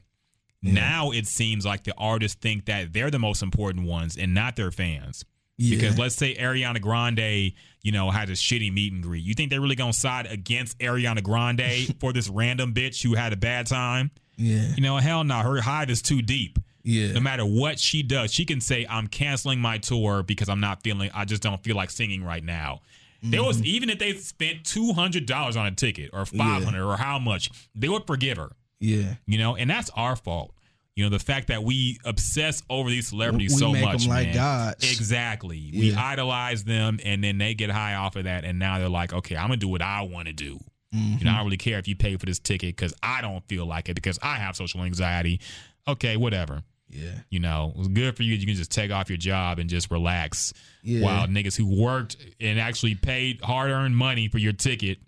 Now 0.62 1.12
it 1.12 1.28
seems 1.28 1.64
like 1.64 1.84
the 1.84 1.94
artists 1.96 2.36
think 2.40 2.64
that 2.64 2.92
they're 2.92 3.10
the 3.10 3.20
most 3.20 3.42
important 3.42 3.86
ones 3.86 4.16
and 4.16 4.34
not 4.34 4.56
their 4.56 4.72
fans. 4.72 5.24
Because 5.58 5.98
let's 5.98 6.16
say 6.16 6.34
Ariana 6.34 6.82
Grande, 6.82 7.52
you 7.82 7.92
know, 7.92 8.10
had 8.10 8.28
a 8.28 8.32
shitty 8.32 8.72
meet 8.72 8.92
and 8.92 9.02
greet. 9.02 9.24
You 9.24 9.32
think 9.32 9.50
they're 9.50 9.60
really 9.60 9.76
going 9.76 9.92
to 9.92 9.98
side 9.98 10.26
against 10.26 10.78
Ariana 10.80 11.22
Grande 11.22 11.96
for 12.00 12.12
this 12.12 12.28
random 12.28 12.74
bitch 12.74 13.02
who 13.02 13.14
had 13.14 13.32
a 13.32 13.36
bad 13.36 13.66
time? 13.66 14.10
Yeah, 14.36 14.74
You 14.76 14.82
know, 14.82 14.96
hell 14.98 15.24
no, 15.24 15.38
her 15.38 15.60
hide 15.60 15.90
is 15.90 16.02
too 16.02 16.22
deep 16.22 16.58
yeah, 16.86 17.10
no 17.10 17.20
matter 17.20 17.44
what 17.44 17.80
she 17.80 18.04
does, 18.04 18.32
she 18.32 18.44
can 18.44 18.60
say, 18.60 18.86
I'm 18.88 19.08
canceling 19.08 19.58
my 19.58 19.78
tour 19.78 20.22
because 20.22 20.48
I'm 20.48 20.60
not 20.60 20.84
feeling, 20.84 21.10
I 21.12 21.24
just 21.24 21.42
don't 21.42 21.60
feel 21.64 21.74
like 21.74 21.90
singing 21.90 22.22
right 22.22 22.44
now. 22.44 22.80
There 23.22 23.42
was, 23.42 23.56
mm-hmm. 23.56 23.66
even 23.66 23.90
if 23.90 23.98
they 23.98 24.12
spent 24.12 24.62
$200 24.62 25.56
on 25.56 25.66
a 25.66 25.72
ticket 25.72 26.10
or 26.12 26.24
500 26.24 26.80
or 26.80 26.96
how 26.96 27.18
much, 27.18 27.50
they 27.74 27.88
would 27.88 28.06
forgive 28.06 28.36
her, 28.36 28.52
yeah. 28.78 29.14
you 29.26 29.36
know, 29.36 29.56
and 29.56 29.68
that's 29.68 29.90
our 29.96 30.14
fault. 30.14 30.52
You 30.94 31.02
know, 31.02 31.10
the 31.10 31.18
fact 31.18 31.48
that 31.48 31.64
we 31.64 31.98
obsess 32.04 32.62
over 32.70 32.88
these 32.88 33.08
celebrities 33.08 33.54
We 33.54 33.58
so 33.58 33.72
make 33.72 33.84
much. 33.84 34.02
them 34.02 34.10
like 34.10 34.26
man. 34.28 34.34
gods. 34.34 34.92
Exactly. 34.92 35.70
We 35.74 35.92
idolize 35.92 36.62
them 36.62 37.00
and 37.04 37.22
then 37.22 37.36
they 37.36 37.54
get 37.54 37.68
high 37.68 37.96
off 37.96 38.14
of 38.14 38.24
that. 38.24 38.44
And 38.44 38.60
now 38.60 38.78
they're 38.78 38.88
like, 38.88 39.12
okay, 39.12 39.36
I'm 39.36 39.48
going 39.48 39.58
to 39.58 39.66
do 39.66 39.68
what 39.68 39.82
I 39.82 40.02
want 40.02 40.28
to 40.28 40.32
do. 40.32 40.60
Mm-hmm. 40.94 41.18
You 41.18 41.24
know, 41.24 41.32
I 41.32 41.36
don't 41.36 41.44
really 41.44 41.56
care 41.56 41.78
if 41.78 41.88
you 41.88 41.96
pay 41.96 42.16
for 42.16 42.26
this 42.26 42.38
ticket 42.38 42.76
because 42.76 42.94
I 43.02 43.20
don't 43.20 43.46
feel 43.48 43.66
like 43.66 43.88
it 43.88 43.94
because 43.94 44.18
I 44.22 44.36
have 44.36 44.56
social 44.56 44.82
anxiety. 44.82 45.40
Okay, 45.88 46.16
whatever. 46.16 46.62
Yeah, 46.88 47.10
You 47.30 47.40
know, 47.40 47.72
it 47.74 47.78
was 47.78 47.88
good 47.88 48.16
for 48.16 48.22
you. 48.22 48.36
You 48.36 48.46
can 48.46 48.54
just 48.54 48.70
take 48.70 48.92
off 48.92 49.08
your 49.10 49.16
job 49.16 49.58
and 49.58 49.68
just 49.68 49.90
relax. 49.90 50.52
Yeah. 50.84 51.02
While 51.02 51.26
niggas 51.26 51.56
who 51.56 51.66
worked 51.66 52.16
and 52.40 52.60
actually 52.60 52.94
paid 52.94 53.40
hard 53.40 53.70
earned 53.70 53.96
money 53.96 54.28
for 54.28 54.38
your 54.38 54.52
ticket 54.52 54.98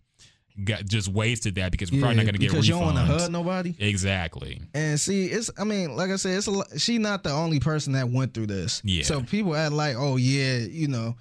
got 0.64 0.84
just 0.84 1.08
wasted 1.08 1.54
that 1.54 1.70
because 1.70 1.92
we're 1.92 2.00
probably 2.00 2.16
not 2.16 2.24
going 2.24 2.34
to 2.34 2.40
get 2.40 2.50
because 2.50 2.64
refunds. 2.64 2.68
you 2.68 2.74
don't 2.74 2.94
want 2.94 2.96
to 2.96 3.04
hug 3.04 3.30
nobody. 3.30 3.76
Exactly. 3.78 4.60
And 4.74 4.98
see, 4.98 5.26
it's 5.26 5.50
I 5.56 5.64
mean, 5.64 5.94
like 5.94 6.10
I 6.10 6.16
said, 6.16 6.36
it's 6.38 6.48
a 6.48 6.78
she 6.78 6.98
not 6.98 7.22
the 7.22 7.30
only 7.30 7.60
person 7.60 7.92
that 7.92 8.08
went 8.08 8.34
through 8.34 8.46
this. 8.48 8.82
Yeah. 8.84 9.04
So 9.04 9.22
people 9.22 9.54
act 9.54 9.72
like, 9.72 9.94
oh 9.96 10.16
yeah, 10.16 10.58
you 10.58 10.88
know, 10.88 11.14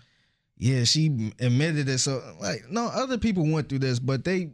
yeah, 0.58 0.84
she 0.84 1.34
admitted 1.40 1.88
it. 1.88 2.00
So 2.00 2.22
like, 2.42 2.70
no, 2.70 2.86
other 2.88 3.18
people 3.18 3.50
went 3.50 3.70
through 3.70 3.80
this, 3.80 4.00
but 4.00 4.24
they 4.24 4.52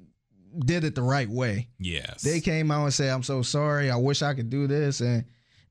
did 0.66 0.84
it 0.84 0.96
the 0.96 1.02
right 1.02 1.30
way. 1.30 1.70
Yes. 1.80 2.22
They 2.22 2.42
came 2.42 2.72
out 2.72 2.84
and 2.84 2.94
said, 2.94 3.10
"I'm 3.10 3.24
so 3.24 3.42
sorry. 3.42 3.90
I 3.90 3.96
wish 3.96 4.22
I 4.22 4.34
could 4.34 4.50
do 4.50 4.68
this." 4.68 5.00
And 5.02 5.26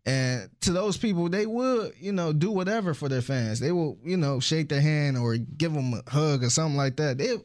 and 0.04 0.50
to 0.62 0.72
those 0.72 0.96
people, 0.96 1.28
they 1.28 1.46
would, 1.46 1.92
you 2.00 2.12
know, 2.12 2.32
do 2.32 2.50
whatever 2.50 2.92
for 2.94 3.08
their 3.08 3.22
fans. 3.22 3.60
They 3.60 3.70
will, 3.70 3.98
you 4.04 4.16
know, 4.16 4.40
shake 4.40 4.68
their 4.68 4.80
hand 4.80 5.16
or 5.16 5.36
give 5.36 5.72
them 5.72 5.94
a 5.94 6.10
hug 6.10 6.42
or 6.42 6.50
something 6.50 6.76
like 6.76 6.96
that. 6.96 7.18
They 7.18 7.36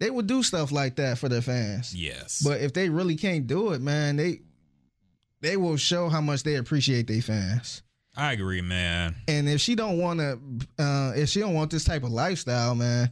they 0.00 0.10
would 0.10 0.26
do 0.26 0.42
stuff 0.42 0.72
like 0.72 0.96
that 0.96 1.18
for 1.18 1.28
their 1.28 1.40
fans. 1.40 1.94
yes. 1.94 2.42
But 2.44 2.60
if 2.60 2.72
they 2.72 2.88
really 2.88 3.16
can't 3.16 3.46
do 3.46 3.72
it, 3.72 3.80
man, 3.80 4.16
they 4.16 4.40
they 5.40 5.56
will 5.56 5.76
show 5.76 6.08
how 6.08 6.20
much 6.20 6.42
they 6.42 6.56
appreciate 6.56 7.06
their 7.06 7.22
fans. 7.22 7.82
I 8.16 8.32
agree, 8.32 8.60
man. 8.60 9.16
And 9.26 9.48
if 9.48 9.60
she 9.60 9.74
don't 9.74 9.98
want 9.98 10.20
to, 10.20 10.38
uh, 10.78 11.12
if 11.16 11.28
she 11.28 11.40
don't 11.40 11.54
want 11.54 11.70
this 11.70 11.84
type 11.84 12.04
of 12.04 12.10
lifestyle, 12.12 12.74
man, 12.74 13.10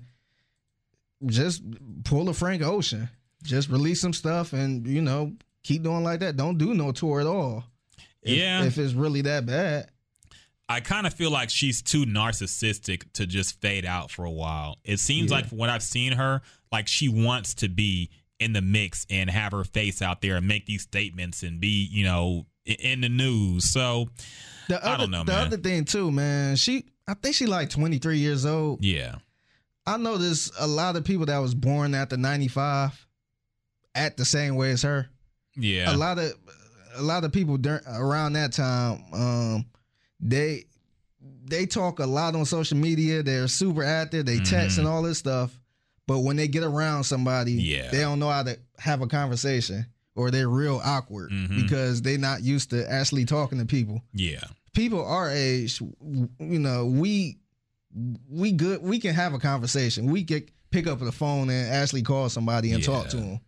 just 1.26 1.62
pull 2.04 2.28
a 2.28 2.34
Frank 2.34 2.62
Ocean. 2.62 3.08
Just 3.42 3.68
release 3.68 4.00
some 4.00 4.12
stuff 4.12 4.52
and 4.52 4.86
you 4.86 5.02
know 5.02 5.32
keep 5.64 5.82
doing 5.82 6.04
like 6.04 6.20
that. 6.20 6.36
Don't 6.36 6.58
do 6.58 6.74
no 6.74 6.92
tour 6.92 7.20
at 7.20 7.26
all. 7.26 7.64
If, 8.22 8.36
Yeah. 8.38 8.62
if 8.64 8.78
it's 8.78 8.94
really 8.94 9.22
that 9.22 9.46
bad. 9.46 9.88
I 10.68 10.80
kind 10.80 11.06
of 11.06 11.12
feel 11.14 11.30
like 11.30 11.50
she's 11.50 11.82
too 11.82 12.04
narcissistic 12.06 13.12
to 13.14 13.26
just 13.26 13.60
fade 13.60 13.84
out 13.84 14.10
for 14.10 14.24
a 14.24 14.30
while. 14.30 14.78
It 14.84 15.00
seems 15.00 15.30
Yeah. 15.30 15.38
like 15.38 15.48
from 15.48 15.58
what 15.58 15.68
I've 15.70 15.82
seen 15.82 16.12
her, 16.12 16.40
like 16.70 16.86
she 16.88 17.08
wants 17.08 17.54
to 17.54 17.68
be 17.68 18.10
in 18.38 18.52
the 18.52 18.62
mix 18.62 19.06
and 19.10 19.28
have 19.28 19.52
her 19.52 19.64
face 19.64 20.00
out 20.00 20.20
there 20.22 20.36
and 20.36 20.46
make 20.46 20.66
these 20.66 20.82
statements 20.82 21.42
and 21.42 21.60
be, 21.60 21.88
you 21.90 22.04
know, 22.04 22.46
in 22.64 23.00
the 23.00 23.08
news. 23.08 23.70
So, 23.72 24.08
The 24.68 24.76
I 24.84 24.94
other, 24.94 25.02
don't 25.04 25.10
know, 25.10 25.24
the 25.24 25.32
man. 25.32 25.46
other 25.46 25.56
thing 25.56 25.84
too, 25.84 26.10
man. 26.10 26.56
She, 26.56 26.84
I 27.06 27.14
think 27.14 27.34
she 27.34 27.46
like 27.46 27.70
twenty 27.70 27.98
three 27.98 28.18
years 28.18 28.44
old. 28.46 28.84
yeah. 28.84 29.16
I 29.84 29.96
know 29.96 30.16
there's 30.16 30.52
a 30.60 30.66
lot 30.68 30.94
of 30.94 31.02
people 31.04 31.26
that 31.26 31.38
was 31.38 31.54
born 31.56 31.92
after 31.94 32.16
ninety 32.16 32.46
five, 32.48 32.92
act 33.96 34.16
the 34.16 34.24
same 34.24 34.54
way 34.54 34.70
as 34.70 34.82
her. 34.82 35.08
Yeah. 35.56 35.92
a 35.94 35.96
lot 35.96 36.18
of 36.18 36.32
a 36.94 37.02
lot 37.02 37.24
of 37.24 37.32
people 37.32 37.56
dur- 37.58 37.82
around 37.88 38.34
that 38.34 38.52
time 38.52 39.02
um 39.12 39.66
they 40.20 40.64
they 41.44 41.66
talk 41.66 41.98
a 41.98 42.06
lot 42.06 42.34
on 42.34 42.44
social 42.46 42.76
media 42.78 43.22
they're 43.22 43.48
super 43.48 43.82
active 43.84 44.24
they 44.24 44.38
text 44.38 44.78
and 44.78 44.86
all 44.86 45.02
this 45.02 45.18
stuff 45.18 45.58
but 46.06 46.20
when 46.20 46.36
they 46.36 46.48
get 46.48 46.62
around 46.62 47.04
somebody 47.04 47.52
Yeah. 47.52 47.90
they 47.90 48.00
don't 48.00 48.18
know 48.18 48.30
how 48.30 48.42
to 48.44 48.58
have 48.78 49.02
a 49.02 49.06
conversation 49.06 49.84
or 50.14 50.30
they're 50.30 50.48
real 50.48 50.80
awkward 50.84 51.30
Mhm. 51.30 51.62
because 51.62 52.02
they're 52.02 52.18
not 52.18 52.42
used 52.42 52.70
to 52.70 52.90
actually 52.90 53.24
talking 53.24 53.58
to 53.58 53.64
people 53.66 54.02
yeah. 54.14 54.42
people 54.74 55.04
our 55.04 55.30
age 55.30 55.80
you 55.80 56.58
know 56.58 56.86
we 56.86 57.38
we 58.30 58.52
good 58.52 58.82
we 58.82 58.98
can 58.98 59.14
have 59.14 59.34
a 59.34 59.38
conversation 59.38 60.10
we 60.10 60.24
can 60.24 60.44
pick 60.70 60.86
up 60.86 60.98
the 61.00 61.12
phone 61.12 61.50
and 61.50 61.68
actually 61.72 62.02
call 62.02 62.28
somebody 62.28 62.72
and 62.72 62.82
talk 62.82 63.08
to 63.08 63.16
them 63.18 63.40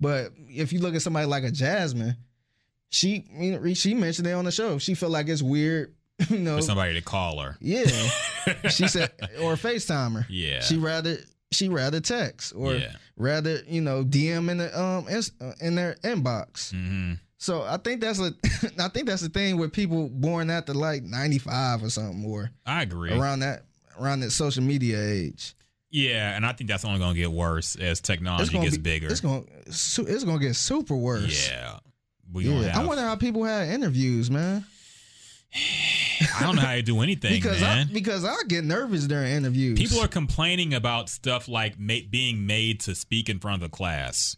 but 0.00 0.32
if 0.48 0.72
you 0.72 0.80
look 0.80 0.94
at 0.94 1.02
somebody 1.02 1.26
like 1.26 1.44
a 1.44 1.50
jasmine 1.50 2.16
she 2.90 3.24
you 3.38 3.52
know, 3.58 3.74
she 3.74 3.94
mentioned 3.94 4.26
it 4.26 4.32
on 4.32 4.44
the 4.44 4.50
show 4.52 4.78
she 4.78 4.94
felt 4.94 5.12
like 5.12 5.28
it's 5.28 5.42
weird 5.42 5.94
you 6.30 6.38
know 6.38 6.56
For 6.56 6.62
somebody 6.62 6.94
to 6.94 7.00
call 7.02 7.38
her. 7.40 7.56
yeah 7.60 7.86
she 8.70 8.86
said 8.88 9.10
or 9.40 9.54
Facetime 9.54 10.14
her. 10.14 10.26
Yeah. 10.28 10.60
she 10.60 10.76
rather 10.76 11.16
she 11.52 11.68
rather 11.68 12.00
text 12.00 12.52
or 12.56 12.74
Yeah. 12.74 12.92
Rather 13.16 13.60
you 13.68 13.80
know 13.80 14.04
dm 14.04 14.50
in 14.50 14.58
the 14.58 14.80
um 14.80 15.06
uh, 15.08 15.52
in 15.60 15.74
their 15.74 15.94
inbox 16.04 16.70
hmm 16.70 17.14
so 17.44 17.60
I 17.60 17.76
think 17.76 18.00
that's 18.00 18.18
a, 18.20 18.32
I 18.82 18.88
think 18.88 19.06
that's 19.06 19.20
the 19.20 19.28
thing 19.28 19.58
with 19.58 19.70
people 19.70 20.08
born 20.08 20.48
after 20.48 20.72
like 20.72 21.02
ninety 21.02 21.36
five 21.36 21.82
or 21.82 21.90
something, 21.90 22.24
or 22.24 22.50
I 22.64 22.80
agree. 22.80 23.12
around 23.12 23.40
that 23.40 23.66
around 24.00 24.20
that 24.20 24.30
social 24.30 24.62
media 24.62 24.98
age. 24.98 25.54
Yeah, 25.90 26.34
and 26.34 26.46
I 26.46 26.54
think 26.54 26.70
that's 26.70 26.86
only 26.86 27.00
going 27.00 27.14
to 27.14 27.20
get 27.20 27.30
worse 27.30 27.76
as 27.76 28.00
technology 28.00 28.58
gets 28.58 28.78
be- 28.78 28.82
bigger. 28.82 29.08
It's 29.08 29.20
gonna 29.20 29.42
it's 29.66 30.24
gonna 30.24 30.38
get 30.38 30.56
super 30.56 30.96
worse. 30.96 31.50
yeah. 31.50 31.80
We 32.32 32.48
yeah. 32.48 32.72
I 32.78 32.84
wonder 32.86 33.02
how 33.02 33.14
people 33.16 33.44
had 33.44 33.68
interviews, 33.68 34.30
man. 34.30 34.64
I 35.54 36.40
don't 36.42 36.56
know 36.56 36.62
how 36.62 36.74
to 36.74 36.82
do 36.82 37.00
anything, 37.00 37.32
because 37.34 37.60
man. 37.60 37.88
I 37.88 37.92
because 37.92 38.24
I 38.24 38.34
get 38.48 38.64
nervous 38.64 39.06
during 39.06 39.30
interviews. 39.32 39.78
People 39.78 40.00
are 40.00 40.08
complaining 40.08 40.74
about 40.74 41.08
stuff 41.08 41.48
like 41.48 41.78
ma- 41.78 41.94
being 42.10 42.46
made 42.46 42.80
to 42.80 42.94
speak 42.94 43.28
in 43.28 43.38
front 43.38 43.62
of 43.62 43.70
the 43.70 43.76
class. 43.76 44.36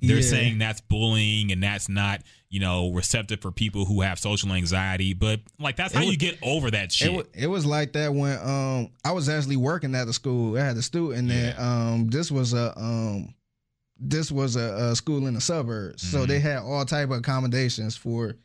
They're 0.00 0.16
Yeah. 0.16 0.22
saying 0.22 0.58
that's 0.58 0.80
bullying 0.80 1.50
and 1.50 1.60
that's 1.62 1.88
not, 1.88 2.22
you 2.48 2.60
know, 2.60 2.90
receptive 2.92 3.40
for 3.42 3.50
people 3.50 3.84
who 3.84 4.00
have 4.02 4.18
social 4.20 4.52
anxiety. 4.52 5.12
But 5.12 5.40
like, 5.58 5.74
that's 5.76 5.92
how 5.92 6.02
It 6.02 6.06
you 6.06 6.16
get 6.16 6.38
over 6.40 6.70
that 6.70 6.92
shit. 6.92 7.08
It, 7.08 7.16
wa- 7.16 7.22
it 7.34 7.46
was 7.48 7.66
like 7.66 7.92
that 7.94 8.14
when 8.14 8.38
um 8.38 8.90
I 9.04 9.10
was 9.12 9.28
actually 9.28 9.56
working 9.56 9.94
at 9.96 10.06
the 10.06 10.12
school. 10.12 10.56
I 10.56 10.60
had 10.64 10.76
a 10.76 10.82
student 10.82 11.28
there. 11.28 11.60
Um, 11.60 12.08
this 12.08 12.30
was 12.30 12.54
a 12.54 12.78
um, 12.78 13.34
this 13.98 14.30
was 14.30 14.54
a, 14.54 14.90
a 14.92 14.96
school 14.96 15.26
in 15.26 15.34
the 15.34 15.40
suburbs, 15.40 16.08
so 16.08 16.18
Mhm. 16.24 16.28
they 16.28 16.38
had 16.38 16.58
all 16.58 16.84
type 16.84 17.10
of 17.10 17.18
accommodations 17.18 17.96
for 17.96 18.36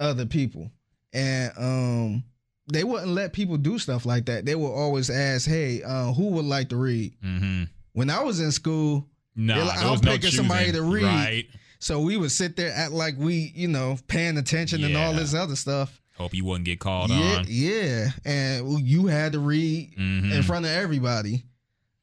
other 0.00 0.26
people, 0.26 0.72
and 1.14 1.52
um, 1.56 2.24
they 2.70 2.84
wouldn't 2.84 3.12
let 3.12 3.32
people 3.32 3.56
do 3.56 3.78
stuff 3.78 4.04
like 4.04 4.26
that. 4.26 4.44
They 4.44 4.54
would 4.54 4.72
always 4.72 5.08
ask, 5.08 5.48
"Hey, 5.48 5.82
uh, 5.82 6.12
who 6.12 6.26
would 6.32 6.44
like 6.44 6.68
to 6.70 6.76
read?" 6.76 7.14
mm-hmm. 7.24 7.64
When 7.94 8.10
I 8.10 8.22
was 8.24 8.40
in 8.40 8.50
school, 8.52 9.08
No, 9.36 9.54
They're 9.54 9.64
like, 9.64 9.78
I'm 9.78 9.94
no 9.94 10.00
picking 10.00 10.30
somebody 10.30 10.72
to 10.72 10.82
read. 10.82 11.04
Right. 11.04 11.46
so 11.78 12.00
we 12.00 12.16
would 12.16 12.32
sit 12.32 12.56
there 12.56 12.72
act 12.74 12.92
like 12.92 13.14
we, 13.18 13.52
you 13.54 13.68
know, 13.68 13.96
paying 14.08 14.36
attention 14.36 14.82
and 14.84 14.96
all 14.96 15.12
this 15.14 15.32
other 15.34 15.56
stuff. 15.56 16.00
Hope 16.16 16.32
you 16.34 16.44
wouldn't 16.44 16.64
get 16.64 16.78
called 16.80 17.10
yeah, 17.10 17.36
on. 17.38 17.44
yeah, 17.48 18.08
and 18.24 18.80
you 18.80 19.06
had 19.06 19.32
to 19.32 19.38
read 19.40 19.94
Mhm. 19.98 20.32
in 20.32 20.42
front 20.44 20.64
of 20.64 20.70
everybody. 20.70 21.44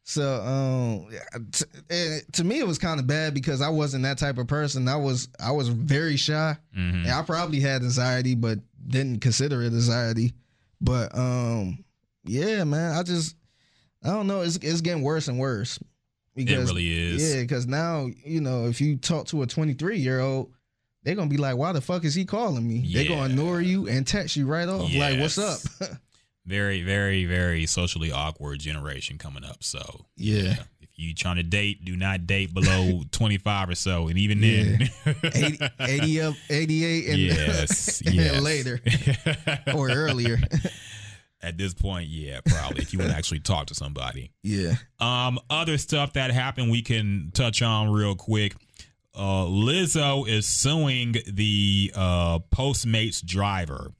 So 0.03 0.41
um, 0.41 1.41
t- 1.51 2.19
to 2.33 2.43
me, 2.43 2.59
it 2.59 2.67
was 2.67 2.77
kind 2.77 2.99
of 2.99 3.07
bad 3.07 3.33
because 3.33 3.61
I 3.61 3.69
wasn't 3.69 4.03
that 4.03 4.17
type 4.17 4.38
of 4.38 4.47
person. 4.47 4.88
I 4.89 4.97
was 4.97 5.29
I 5.39 5.51
was 5.51 5.69
very 5.69 6.17
shy, 6.17 6.57
Mhm. 6.77 7.03
and 7.03 7.11
I 7.11 7.21
probably 7.21 7.59
had 7.61 7.83
anxiety, 7.83 8.35
but 8.35 8.59
didn't 8.87 9.19
consider 9.19 9.61
it 9.61 9.67
anxiety. 9.67 10.33
But 10.79 11.15
um, 11.17 11.83
yeah, 12.23 12.63
man, 12.63 12.95
I 12.97 13.03
just 13.03 13.35
I 14.03 14.09
don't 14.09 14.27
know. 14.27 14.41
It's 14.41 14.57
it's 14.57 14.81
getting 14.81 15.03
worse 15.03 15.27
and 15.27 15.39
worse. 15.39 15.79
It 16.35 16.49
really 16.49 16.91
is. 16.91 17.35
Yeah, 17.35 17.41
because 17.41 17.67
now 17.67 18.07
you 18.23 18.41
know 18.41 18.65
if 18.67 18.81
you 18.81 18.97
talk 18.97 19.27
to 19.27 19.41
a 19.43 19.47
23 19.47 19.97
year 19.99 20.19
old, 20.19 20.51
they're 21.03 21.15
gonna 21.15 21.29
be 21.29 21.37
like, 21.37 21.57
"Why 21.57 21.71
the 21.71 21.81
fuck 21.81 22.05
is 22.05 22.15
he 22.15 22.25
calling 22.25 22.67
me?" 22.67 22.85
They're 22.93 23.07
gonna 23.07 23.29
ignore 23.29 23.61
you 23.61 23.87
and 23.87 24.07
text 24.07 24.35
you 24.35 24.47
right 24.47 24.67
off, 24.67 24.93
like, 24.93 25.19
"What's 25.19 25.37
up?" 25.37 25.59
Very, 26.43 26.81
very, 26.81 27.25
very 27.25 27.67
socially 27.67 28.11
awkward 28.11 28.59
generation 28.59 29.19
coming 29.19 29.43
up. 29.43 29.63
So 29.63 30.07
Yeah. 30.17 30.55
You 31.02 31.14
trying 31.14 31.38
to 31.38 31.44
date, 31.44 31.84
do 31.84 31.95
not 31.98 32.28
date 32.28 32.53
below 32.53 33.02
twenty 33.11 33.38
five 33.38 33.69
or 33.69 33.76
so, 33.76 34.07
and 34.07 34.18
even 34.18 34.41
then, 34.41 34.90
80, 35.34 35.60
80 35.80 36.22
up, 36.22 36.34
88 36.49 37.10
and, 37.10 37.18
yes, 37.19 38.02
and 38.06 38.15
yes. 38.15 38.41
later 38.41 38.80
or 39.76 39.90
earlier. 39.90 40.38
At 41.44 41.57
this 41.57 41.73
point, 41.73 42.07
yeah, 42.07 42.40
probably 42.45 42.84
if 42.84 42.94
you 42.94 42.99
want 42.99 43.11
to 43.11 43.18
actually 43.18 43.40
talk 43.40 43.65
to 43.68 43.76
somebody. 43.76 44.32
yeah. 44.44 44.76
Um, 44.99 45.40
other 45.49 45.80
stuff 45.80 46.14
that 46.14 46.30
happened 46.32 46.69
we 46.69 46.84
can 46.84 47.32
touch 47.34 47.61
on 47.64 47.90
real 47.91 48.14
quick. 48.15 48.53
Uh, 49.15 49.45
Lizzo 49.45 50.28
is 50.28 50.45
suing 50.48 51.15
the 51.28 51.91
uh, 51.95 52.40
Postmates 52.56 53.26
driver 53.26 53.91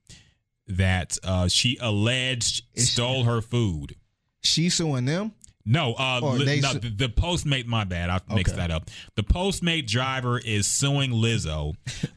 that 0.68 1.18
uh, 1.24 1.48
she 1.48 1.78
alleged 1.82 2.64
Is 2.76 2.86
she- 2.86 2.92
stole 2.94 3.24
her 3.24 3.42
food. 3.42 3.96
She 4.44 4.70
suing 4.70 5.06
them? 5.06 5.34
No, 5.66 5.94
uh, 5.94 6.20
Li- 6.22 6.60
no, 6.62 6.70
su- 6.74 6.80
the, 6.80 6.90
the 6.90 7.10
Postmate. 7.10 7.66
My 7.68 7.84
bad, 7.84 8.10
I 8.10 8.20
mixed 8.34 8.54
Okay. 8.56 8.62
that 8.62 8.72
up. 8.72 8.90
The 9.16 9.24
Postmate 9.24 9.88
driver 9.88 10.40
is 10.40 10.66
suing 10.68 11.12
Lizzo. 11.12 11.76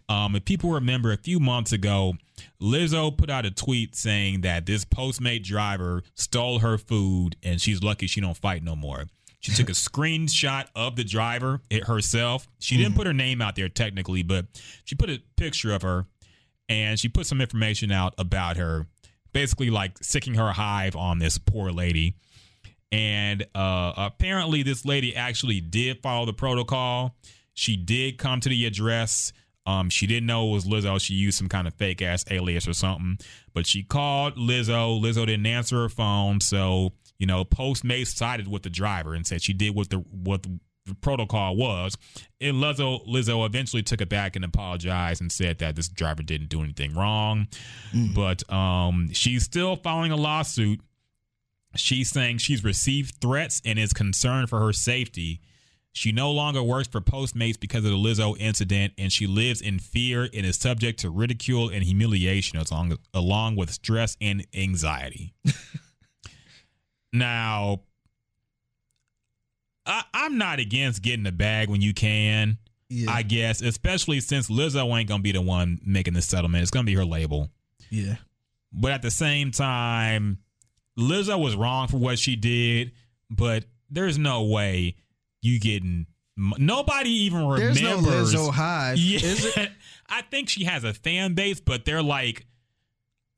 um, 0.09 0.35
if 0.37 0.45
people 0.45 0.71
remember, 0.71 1.13
a 1.13 1.17
few 1.17 1.39
months 1.41 1.73
ago, 1.73 2.15
Lizzo 2.61 3.17
put 3.17 3.31
out 3.31 3.45
a 3.47 3.51
tweet 3.51 3.95
saying 3.95 4.41
that 4.43 4.67
this 4.67 4.85
Postmate 4.85 5.43
driver 5.45 6.03
stole 6.15 6.61
her 6.61 6.79
food, 6.79 7.37
and 7.43 7.61
she's 7.61 7.83
lucky 7.83 8.07
she 8.07 8.21
don't 8.21 8.37
fight 8.37 8.63
no 8.63 8.75
more. 8.75 9.05
She 9.41 9.53
took 9.53 9.69
a 9.69 9.73
screenshot 9.75 10.67
of 10.75 10.97
the 10.97 11.05
driver 11.05 11.61
it 11.69 11.85
herself. 11.85 12.49
She 12.61 12.77
didn't 12.79 12.95
put 12.95 13.07
her 13.07 13.13
name 13.13 13.43
out 13.43 13.57
there 13.57 13.69
technically, 13.69 14.23
but 14.23 14.47
she 14.85 14.95
put 14.95 15.11
a 15.11 15.23
picture 15.37 15.75
of 15.75 15.83
her, 15.83 16.07
and 16.69 16.99
she 16.99 17.09
put 17.11 17.27
some 17.27 17.43
information 17.43 17.93
out 17.93 18.15
about 18.17 18.57
her, 18.57 18.87
basically 19.33 19.69
like 19.69 19.99
sicking 20.03 20.35
her 20.35 20.53
hive 20.53 20.97
on 20.97 21.19
this 21.19 21.37
poor 21.37 21.71
lady 21.71 22.15
and 22.95 23.45
uh, 23.57 23.93
apparently 23.97 24.63
this 24.63 24.85
lady 24.85 25.17
actually 25.17 25.61
did 25.61 26.01
follow 26.01 26.27
the 26.27 26.33
protocol. 26.33 27.17
She 27.53 27.77
did 27.77 28.19
come 28.19 28.39
to 28.39 28.49
the 28.49 28.67
address. 28.67 29.33
Um, 29.67 29.91
she 29.91 30.07
didn't 30.07 30.27
know 30.27 30.49
it 30.49 30.53
was 30.53 30.65
Lizzo. 30.65 31.01
She 31.01 31.15
used 31.15 31.37
some 31.37 31.49
kind 31.49 31.67
of 31.67 31.75
fake 31.75 32.03
ass 32.03 32.25
alias 32.31 32.69
or 32.69 32.73
something. 32.73 33.19
But 33.53 33.67
she 33.67 33.83
called 33.83 34.37
Lizzo. 34.37 35.03
Lizzo 35.03 35.27
didn't 35.27 35.47
answer 35.47 35.79
her 35.83 35.89
phone, 35.89 36.41
so 36.41 36.93
you 37.19 37.27
know 37.27 37.45
Postmates 37.45 38.15
sided 38.15 38.47
with 38.47 38.63
the 38.63 38.71
driver 38.71 39.15
and 39.15 39.27
said 39.27 39.43
she 39.43 39.53
did 39.53 39.75
what 39.75 39.91
the 39.91 39.97
what 39.97 40.45
the 40.45 40.61
protocol 41.01 41.57
was. 41.57 41.97
And 42.41 42.59
Lizzo 42.59 43.05
Lizzo 43.09 43.45
eventually 43.45 43.83
took 43.83 44.03
it 44.03 44.09
back 44.09 44.37
and 44.37 44.45
apologized 44.45 45.21
and 45.21 45.33
said 45.33 45.59
that 45.59 45.75
this 45.75 45.89
driver 45.89 46.23
didn't 46.23 46.49
do 46.49 46.63
anything 46.63 46.95
wrong. 46.95 47.49
But 48.15 48.49
um, 48.53 49.11
she's 49.13 49.43
still 49.43 49.75
filing 49.75 50.13
a 50.13 50.17
lawsuit 50.17 50.81
She's 51.77 52.11
saying 52.11 52.39
she's 52.39 52.63
received 52.65 53.17
threats 53.21 53.61
and 53.65 53.79
is 53.79 53.93
concerned 53.93 54.49
for 54.49 54.61
her 54.61 54.73
safety. 54.73 55.41
She 55.93 56.11
no 56.11 56.33
longer 56.33 56.63
works 56.63 56.89
for 56.89 57.01
Postmates 57.01 57.59
because 57.59 57.85
of 57.85 57.91
the 57.93 57.97
Lizzo 57.97 58.37
incident, 58.39 58.95
and 58.99 59.13
she 59.13 59.27
lives 59.29 59.61
in 59.61 59.79
fear 59.79 60.25
and 60.35 60.45
is 60.45 60.57
subject 60.57 60.99
to 61.01 61.11
ridicule 61.11 61.69
and 61.69 61.85
humiliation 61.85 62.59
along, 62.59 62.99
along 63.13 63.55
with 63.57 63.71
stress 63.71 64.17
and 64.21 64.45
anxiety. 64.55 65.35
now, 67.13 67.81
I, 69.87 70.03
I'm 70.13 70.39
not 70.39 70.59
against 70.59 71.03
getting 71.03 71.27
a 71.27 71.33
bag 71.33 71.69
when 71.69 71.81
you 71.81 71.95
can, 71.95 72.59
Yeah. 72.89 73.11
I 73.13 73.23
guess, 73.23 73.63
especially 73.63 74.21
since 74.21 74.49
Lizzo 74.51 74.97
ain't 74.99 75.09
going 75.09 75.21
to 75.21 75.23
be 75.23 75.33
the 75.33 75.43
one 75.43 75.81
making 75.85 76.15
the 76.15 76.23
settlement. 76.23 76.63
It's 76.63 76.71
going 76.71 76.87
to 76.87 76.91
be 76.91 76.97
her 76.97 77.05
label. 77.05 77.51
yeah. 77.91 78.17
But 78.77 78.91
at 78.91 79.03
the 79.03 79.11
same 79.13 79.53
time, 79.53 80.39
Lizzo 80.99 81.39
was 81.41 81.57
wrong 81.57 81.89
for 81.89 81.97
what 81.99 82.19
she 82.19 82.37
did, 82.37 82.93
but 83.31 83.65
there's 83.91 84.19
no 84.19 84.45
way 84.45 84.97
you 85.43 85.59
getting 85.61 86.07
nobody 86.37 87.11
even 87.11 87.49
There's 87.57 87.81
no 87.81 87.97
remembers. 87.97 88.35
Lizzo 88.35 88.51
hive. 88.53 88.99
Yeah, 88.99 89.21
Is 89.21 89.57
it? 89.57 89.71
I 90.09 90.23
think 90.23 90.49
she 90.49 90.65
has 90.65 90.85
a 90.85 90.93
fan 90.95 91.35
base, 91.35 91.61
but 91.61 91.85
they're 91.85 92.03
like, 92.03 92.47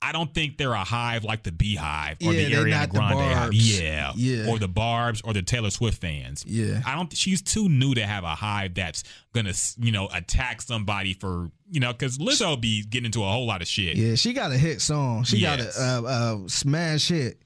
I 0.01 0.11
don't 0.11 0.31
think 0.33 0.57
they're 0.57 0.73
a 0.73 0.83
hive 0.83 1.23
like 1.23 1.41
the 1.43 1.51
BeyHive 1.51 2.21
or 2.25 2.31
Yeah, 2.33 2.49
the 2.49 2.55
Ariana 2.55 2.69
not 2.69 2.89
the 2.91 2.97
Grande 2.99 3.33
hive. 3.33 3.53
Yeah, 3.53 4.11
Yeah. 4.15 4.47
or 4.49 4.59
the 4.59 4.67
Barb's 4.67 5.21
or 5.21 5.33
the 5.33 5.41
Taylor 5.41 5.71
Swift 5.71 5.99
fans. 5.99 6.43
Yeah. 6.47 6.81
I 6.85 6.93
don't. 6.95 7.11
She's 7.15 7.41
too 7.41 7.67
new 7.67 7.95
to 7.95 8.05
have 8.05 8.23
a 8.23 8.35
hive 8.35 8.75
that's 8.75 9.03
gonna, 9.33 9.53
you 9.79 9.91
know, 9.91 10.07
attack 10.13 10.61
somebody 10.61 11.13
for, 11.13 11.49
you 11.71 11.79
know, 11.79 11.93
because 11.93 12.19
Lizzo 12.19 12.59
be 12.61 12.83
getting 12.83 13.05
into 13.07 13.23
a 13.23 13.27
whole 13.27 13.47
lot 13.47 13.61
of 13.63 13.67
shit. 13.67 13.95
Yeah, 13.97 14.13
she 14.15 14.33
got 14.33 14.51
a 14.51 14.57
hit 14.57 14.81
song. 14.81 15.23
She 15.23 15.37
Yes. 15.37 15.75
got 15.77 16.03
a, 16.03 16.05
a, 16.07 16.43
a 16.45 16.49
smash 16.49 17.07
hit. 17.07 17.41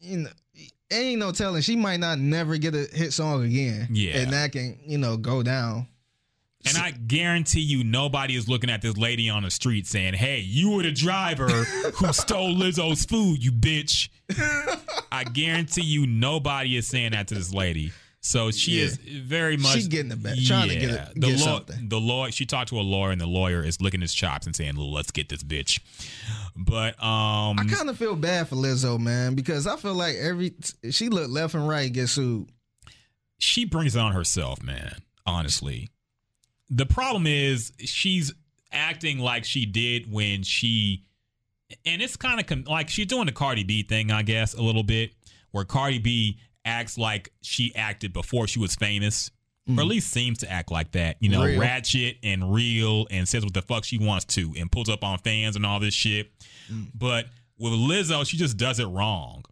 You 0.00 0.18
know, 0.18 0.30
ain't 0.90 1.20
no 1.20 1.32
telling. 1.32 1.62
She 1.62 1.76
might 1.76 2.00
not 2.00 2.18
never 2.18 2.56
get 2.56 2.74
a 2.74 2.88
hit 2.92 3.12
song 3.12 3.44
again. 3.44 3.88
Yeah. 3.90 4.18
and 4.18 4.32
that 4.32 4.52
can 4.52 4.78
you 4.84 4.98
know 4.98 5.16
go 5.16 5.42
down. 5.42 5.88
And 6.66 6.76
I 6.76 6.90
guarantee 6.90 7.60
you, 7.60 7.84
nobody 7.84 8.36
is 8.36 8.46
looking 8.46 8.68
at 8.68 8.82
this 8.82 8.98
lady 8.98 9.30
on 9.30 9.44
the 9.44 9.50
street 9.50 9.86
saying, 9.86 10.14
"Hey, 10.14 10.40
you 10.40 10.70
were 10.70 10.82
the 10.82 10.92
driver 10.92 11.48
who 11.48 12.12
stole 12.12 12.54
Lizzo's 12.54 13.04
food, 13.06 13.42
you 13.42 13.50
bitch." 13.50 14.10
I 15.12 15.24
guarantee 15.24 15.82
you, 15.82 16.06
nobody 16.06 16.76
is 16.76 16.86
saying 16.86 17.12
that 17.12 17.28
to 17.28 17.34
this 17.34 17.52
lady. 17.54 17.92
So 18.22 18.50
she 18.50 18.78
Yeah. 18.78 18.84
is 18.84 18.96
very 18.98 19.56
much 19.56 19.80
She 19.80 19.88
getting 19.88 20.12
it 20.12 20.22
back, 20.22 20.36
trying 20.44 20.68
to 20.68 20.74
get 20.76 20.90
it- 20.90 21.14
the 21.14 21.20
get 21.28 21.38
law, 21.40 21.56
something. 21.56 21.88
the 21.88 21.98
lawyer. 22.00 22.30
She 22.30 22.44
talked 22.44 22.68
to 22.68 22.78
a 22.78 22.82
lawyer, 22.82 23.10
and 23.12 23.20
the 23.20 23.26
lawyer 23.26 23.64
is 23.64 23.80
licking 23.80 24.02
his 24.02 24.12
chops 24.12 24.44
and 24.46 24.54
saying, 24.54 24.76
"Let's 24.76 25.10
get 25.10 25.30
this 25.30 25.42
bitch." 25.42 25.80
But 26.54 27.02
um, 27.02 27.58
I 27.58 27.64
kind 27.66 27.88
of 27.88 27.96
feel 27.96 28.16
bad 28.16 28.48
for 28.48 28.56
Lizzo, 28.56 28.98
man, 29.00 29.34
because 29.34 29.66
I 29.66 29.76
feel 29.76 29.94
like 29.94 30.16
every 30.16 30.52
she 30.90 31.08
look 31.08 31.30
left 31.30 31.54
and 31.54 31.66
right 31.66 31.90
get 31.90 32.08
sued. 32.08 32.48
she 33.38 33.64
brings 33.64 33.96
it 33.96 34.00
on 34.00 34.12
herself, 34.12 34.62
man. 34.62 34.96
Honestly, 35.24 35.88
the 36.68 36.84
problem 36.86 37.26
is 37.26 37.72
she's 37.78 38.34
acting 38.70 39.18
like 39.18 39.44
she 39.46 39.64
did 39.64 40.12
when 40.12 40.42
she, 40.42 41.04
and 41.86 42.02
it's 42.02 42.16
kind 42.16 42.38
of 42.38 42.46
com- 42.46 42.64
like 42.64 42.90
she's 42.90 43.06
doing 43.06 43.24
the 43.26 43.32
Cardi 43.32 43.64
B 43.64 43.82
thing, 43.82 44.10
I 44.10 44.22
guess, 44.22 44.52
a 44.52 44.60
little 44.62 44.82
bit, 44.82 45.14
where 45.52 45.64
Cardi 45.64 45.98
B 45.98 46.38
acts 46.64 46.98
like 46.98 47.32
she 47.42 47.74
acted 47.74 48.12
before 48.12 48.46
she 48.46 48.58
was 48.58 48.74
famous. 48.74 49.30
Or 49.68 49.74
mm. 49.74 49.80
at 49.80 49.86
least 49.86 50.10
seems 50.10 50.38
to 50.38 50.50
act 50.50 50.70
like 50.70 50.92
that, 50.92 51.16
you 51.20 51.28
know, 51.28 51.44
Real. 51.44 51.60
ratchet 51.60 52.16
and 52.22 52.52
real, 52.52 53.06
and 53.10 53.28
says 53.28 53.44
what 53.44 53.52
the 53.52 53.62
fuck 53.62 53.84
she 53.84 53.98
wants 53.98 54.24
to, 54.36 54.54
and 54.58 54.72
pulls 54.72 54.88
up 54.88 55.04
on 55.04 55.18
fans 55.18 55.54
and 55.54 55.66
all 55.66 55.78
this 55.78 55.94
shit. 55.94 56.32
Mm. 56.72 56.88
But 56.94 57.26
with 57.58 57.74
Lizzo, 57.74 58.26
she 58.26 58.36
just 58.36 58.56
does 58.56 58.80
it 58.80 58.86
wrong. 58.86 59.44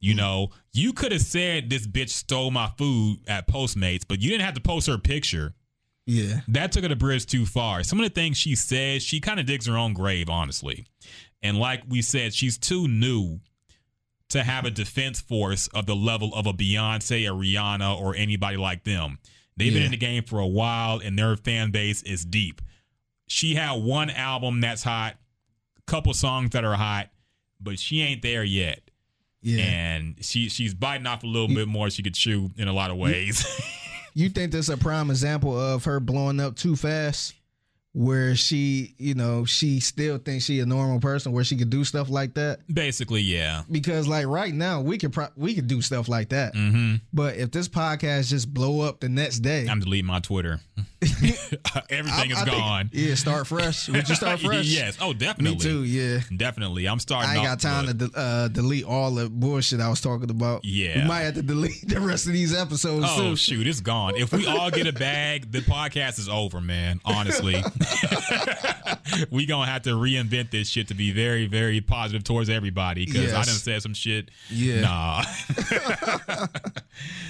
You 0.00 0.14
mm. 0.14 0.18
know, 0.18 0.48
you 0.72 0.92
could 0.92 1.12
have 1.12 1.20
said 1.20 1.68
this 1.68 1.86
bitch 1.86 2.08
stole 2.08 2.50
my 2.50 2.70
food 2.78 3.18
at 3.28 3.46
Postmates, 3.46 4.02
but 4.08 4.20
you 4.20 4.30
didn't 4.30 4.44
have 4.44 4.54
to 4.54 4.62
post 4.62 4.86
her 4.86 4.98
picture. 4.98 5.54
Yeah, 6.06 6.40
That 6.48 6.72
took 6.72 6.82
her 6.82 6.88
the 6.88 6.96
bridge 6.96 7.26
too 7.26 7.46
far. 7.46 7.84
Some 7.84 8.00
of 8.00 8.04
the 8.04 8.10
things 8.10 8.36
she 8.36 8.56
says, 8.56 9.02
she 9.02 9.20
kind 9.20 9.38
of 9.38 9.46
digs 9.46 9.66
her 9.66 9.76
own 9.76 9.92
grave, 9.92 10.28
honestly. 10.28 10.86
And 11.42 11.58
like 11.58 11.82
we 11.88 12.02
said, 12.02 12.34
she's 12.34 12.58
too 12.58 12.88
new 12.88 13.38
to 14.30 14.42
have 14.42 14.64
a 14.64 14.70
defense 14.70 15.20
force 15.20 15.68
of 15.68 15.86
the 15.86 15.94
level 15.94 16.34
of 16.34 16.46
a 16.46 16.52
Beyonce, 16.52 17.26
a 17.26 17.34
Rihanna, 17.34 18.00
or 18.00 18.14
anybody 18.14 18.56
like 18.56 18.84
them. 18.84 19.18
They've 19.56 19.72
been 19.72 19.82
in 19.82 19.90
the 19.90 19.96
game 19.96 20.24
for 20.24 20.38
a 20.38 20.46
while 20.46 21.00
and 21.00 21.18
their 21.18 21.36
fan 21.36 21.70
base 21.70 22.02
is 22.02 22.24
deep. 22.24 22.62
She 23.26 23.54
had 23.54 23.82
one 23.82 24.08
album 24.08 24.60
that's 24.60 24.82
hot, 24.82 25.16
a 25.78 25.82
couple 25.90 26.14
songs 26.14 26.50
that 26.50 26.64
are 26.64 26.74
hot, 26.74 27.10
but 27.60 27.78
she 27.78 28.00
ain't 28.00 28.22
there 28.22 28.42
yet. 28.42 28.80
Yeah. 29.42 29.64
And 29.64 30.16
she 30.24 30.48
she's 30.48 30.74
biting 30.74 31.06
off 31.06 31.24
a 31.24 31.26
little 31.26 31.48
bit 31.48 31.68
more 31.68 31.90
she 31.90 32.02
could 32.02 32.14
chew 32.14 32.50
in 32.56 32.68
a 32.68 32.72
lot 32.72 32.90
of 32.90 32.96
ways. 32.96 33.44
You 34.14 34.28
think 34.28 34.52
that's 34.52 34.68
a 34.68 34.76
prime 34.76 35.10
example 35.10 35.58
of 35.58 35.84
her 35.84 36.00
blowing 36.00 36.40
up 36.40 36.56
too 36.56 36.74
fast? 36.74 37.34
Where 37.92 38.36
she, 38.36 38.94
you 38.98 39.14
know, 39.14 39.44
she 39.44 39.80
still 39.80 40.18
thinks 40.18 40.44
she 40.44 40.60
a 40.60 40.66
normal 40.66 41.00
person 41.00 41.32
where 41.32 41.42
she 41.42 41.56
could 41.56 41.70
do 41.70 41.82
stuff 41.82 42.08
like 42.08 42.34
that? 42.34 42.60
Basically, 42.72 43.20
yeah. 43.20 43.62
Because 43.68 44.06
like 44.06 44.26
right 44.26 44.54
now 44.54 44.80
we 44.80 44.96
could 44.96 45.12
pro- 45.12 45.30
we 45.34 45.56
could 45.56 45.66
do 45.66 45.82
stuff 45.82 46.08
like 46.08 46.28
that. 46.28 46.54
hmm 46.54 46.96
But 47.12 47.36
if 47.36 47.50
this 47.50 47.66
podcast 47.68 48.28
just 48.28 48.54
blow 48.54 48.82
up 48.82 49.00
the 49.00 49.08
next 49.08 49.40
day, 49.40 49.66
I'm 49.68 49.80
deleting 49.80 50.06
my 50.06 50.20
Twitter. 50.20 50.60
Everything 51.02 52.32
I- 52.32 52.34
is 52.34 52.38
I 52.38 52.44
think- 52.44 52.56
gone. 52.56 52.90
yeah, 52.92 53.14
start 53.14 53.46
fresh. 53.46 53.88
Would 53.88 54.08
you 54.08 54.14
start 54.14 54.40
fresh? 54.44 54.66
yes. 54.66 54.98
Oh, 55.00 55.12
definitely. 55.12 55.56
Me 55.56 55.60
too. 55.60 55.84
Yeah. 55.84 56.20
Definitely. 56.36 56.86
I'm 56.86 56.98
starting. 56.98 57.30
I 57.30 57.34
ain't 57.36 57.44
got 57.44 57.60
time 57.60 57.86
to 57.98 58.10
uh, 58.14 58.48
delete 58.48 58.84
all 58.84 59.10
the 59.12 59.28
bullshit 59.28 59.80
I 59.80 59.88
was 59.88 60.00
talking 60.00 60.30
about. 60.30 60.64
Yeah. 60.64 61.02
we 61.02 61.08
might 61.08 61.20
have 61.20 61.34
to 61.34 61.42
delete 61.42 61.88
the 61.88 62.00
rest 62.00 62.26
of 62.26 62.32
these 62.32 62.54
episodes 62.54 63.06
Oh 63.08 63.34
shoot, 63.34 63.66
it's 63.66 63.80
gone. 63.80 64.14
If 64.16 64.32
we 64.32 64.46
all 64.46 64.70
get 64.70 64.86
a 64.86 64.92
bag, 64.92 65.50
the 65.52 65.60
podcast 65.60 66.18
is 66.18 66.28
over, 66.28 66.60
man. 66.60 67.00
Honestly, 67.04 67.62
we 69.30 69.46
gonna 69.46 69.70
have 69.70 69.82
to 69.82 69.90
reinvent 69.90 70.50
this 70.50 70.68
shit 70.68 70.88
to 70.88 70.94
be 70.94 71.10
very, 71.12 71.46
very 71.46 71.80
positive 71.80 72.24
towards 72.24 72.48
everybody. 72.50 73.06
Because 73.06 73.32
I 73.32 73.38
Yes. 73.38 73.46
done 73.46 73.56
said 73.56 73.82
some 73.82 73.94
shit. 73.94 74.30
Yeah. 74.48 74.80
Nah. 74.80 75.24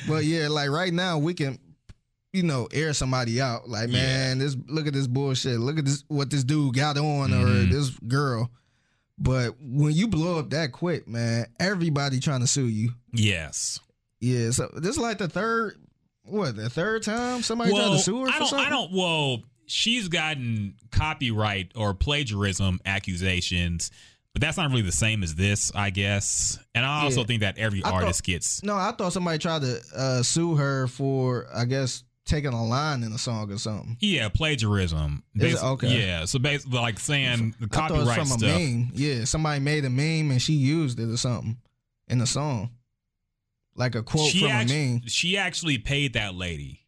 But 0.08 0.24
yeah, 0.24 0.48
like 0.48 0.70
right 0.70 0.92
now 0.92 1.18
we 1.18 1.34
can, 1.34 1.58
you 2.32 2.42
know, 2.42 2.68
air 2.72 2.92
somebody 2.92 3.40
out. 3.40 3.68
Like, 3.68 3.90
man, 3.90 4.38
this 4.38 4.56
look 4.68 4.86
at 4.86 4.92
this 4.92 5.06
bullshit. 5.06 5.58
Look 5.60 5.78
at 5.78 5.84
this 5.84 6.04
what 6.08 6.30
this 6.30 6.44
dude 6.44 6.74
got 6.74 6.96
on 6.96 7.32
or 7.32 7.46
Mhm. 7.46 7.70
this 7.70 7.90
girl. 8.06 8.50
But 9.18 9.56
when 9.60 9.92
you 9.94 10.08
blow 10.08 10.38
up 10.38 10.50
that 10.50 10.72
quick, 10.72 11.06
man, 11.06 11.46
everybody 11.58 12.20
trying 12.20 12.40
to 12.40 12.46
sue 12.46 12.68
you. 12.68 12.94
yes. 13.12 13.78
Yeah, 14.22 14.50
so 14.50 14.70
this 14.76 14.96
is 14.96 14.98
like 14.98 15.16
the 15.16 15.28
third, 15.28 15.76
what 16.24 16.54
the 16.54 16.68
third 16.68 17.02
time 17.02 17.42
somebody 17.42 17.70
tried 17.70 17.88
to 17.88 17.98
sue 17.98 18.20
her 18.20 18.26
for 18.26 18.32
I 18.34 18.38
don't. 18.38 18.48
something. 18.48 18.66
I 18.66 18.70
don't. 18.70 18.92
Well, 18.92 19.42
she's 19.64 20.08
gotten 20.08 20.74
copyright 20.90 21.72
or 21.74 21.94
plagiarism 21.94 22.80
accusations. 22.84 23.90
But 24.32 24.42
that's 24.42 24.56
not 24.56 24.70
really 24.70 24.82
the 24.82 24.92
same 24.92 25.22
as 25.24 25.34
this, 25.34 25.72
I 25.74 25.90
guess. 25.90 26.56
And 26.74 26.86
I 26.86 27.02
also 27.02 27.20
Yeah. 27.22 27.26
think 27.26 27.40
that 27.40 27.58
every 27.58 27.80
I 27.84 27.88
thought- 27.90 28.02
artist 28.02 28.22
gets 28.22 28.62
No, 28.62 28.76
I 28.76 28.92
thought 28.92 29.12
somebody 29.12 29.38
tried 29.38 29.62
to 29.62 29.80
uh, 29.96 30.22
sue 30.22 30.54
her 30.54 30.86
for, 30.86 31.48
I 31.52 31.64
guess, 31.64 32.04
taking 32.30 32.52
a 32.52 32.64
line 32.64 33.02
in 33.02 33.12
a 33.12 33.18
song 33.18 33.52
or 33.52 33.58
something. 33.58 33.96
Yeah, 34.00 34.28
plagiarism. 34.30 35.22
Okay. 35.38 35.98
Yeah, 36.06 36.24
so 36.24 36.38
basically, 36.38 36.78
like 36.78 36.98
saying 36.98 37.54
the 37.60 37.66
I 37.66 37.76
thought 37.76 37.90
it 37.90 37.94
copyright 37.94 38.06
was 38.06 38.14
from 38.30 38.38
stuff. 38.38 38.56
a 38.56 38.58
meme. 38.74 38.90
Yeah, 38.94 39.24
somebody 39.24 39.60
made 39.60 39.84
a 39.84 39.90
meme 39.90 40.30
and 40.30 40.40
she 40.40 40.54
used 40.54 40.98
it 40.98 41.10
or 41.12 41.16
something 41.16 41.58
in 42.08 42.18
the 42.18 42.26
song, 42.26 42.70
like 43.74 43.94
a 43.94 44.02
quote 44.02 44.30
she 44.30 44.40
from 44.40 44.50
act- 44.50 44.70
a 44.70 44.74
meme. 44.92 45.02
She 45.06 45.36
actually 45.36 45.78
paid 45.78 46.14
that 46.14 46.34
lady. 46.34 46.80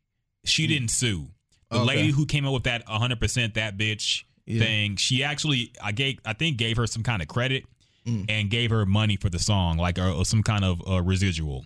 She 0.45 0.67
didn't 0.67 0.89
sue. 0.89 1.29
The 1.71 1.79
Okay. 1.79 1.87
lady 1.87 2.11
who 2.11 2.27
came 2.27 2.45
up 2.47 2.53
with 2.53 2.65
that 2.65 2.85
100% 2.87 3.55
that 3.55 3.79
bitch 3.79 4.25
Yeah. 4.47 4.59
thing, 4.61 4.97
she 4.97 5.23
actually 5.25 5.73
I 5.83 5.93
gave 5.93 6.19
I 6.25 6.33
think 6.33 6.57
gave 6.57 6.77
her 6.77 6.87
some 6.87 7.03
kind 7.03 7.23
of 7.23 7.29
credit 7.29 7.65
Mm. 8.07 8.27
and 8.29 8.51
gave 8.51 8.71
her 8.71 8.85
money 8.85 9.15
for 9.17 9.31
the 9.31 9.39
song, 9.39 9.77
like 9.79 9.97
uh, 9.97 10.25
some 10.25 10.43
kind 10.43 10.65
of 10.65 10.83
uh, 10.89 11.01
residual. 11.01 11.65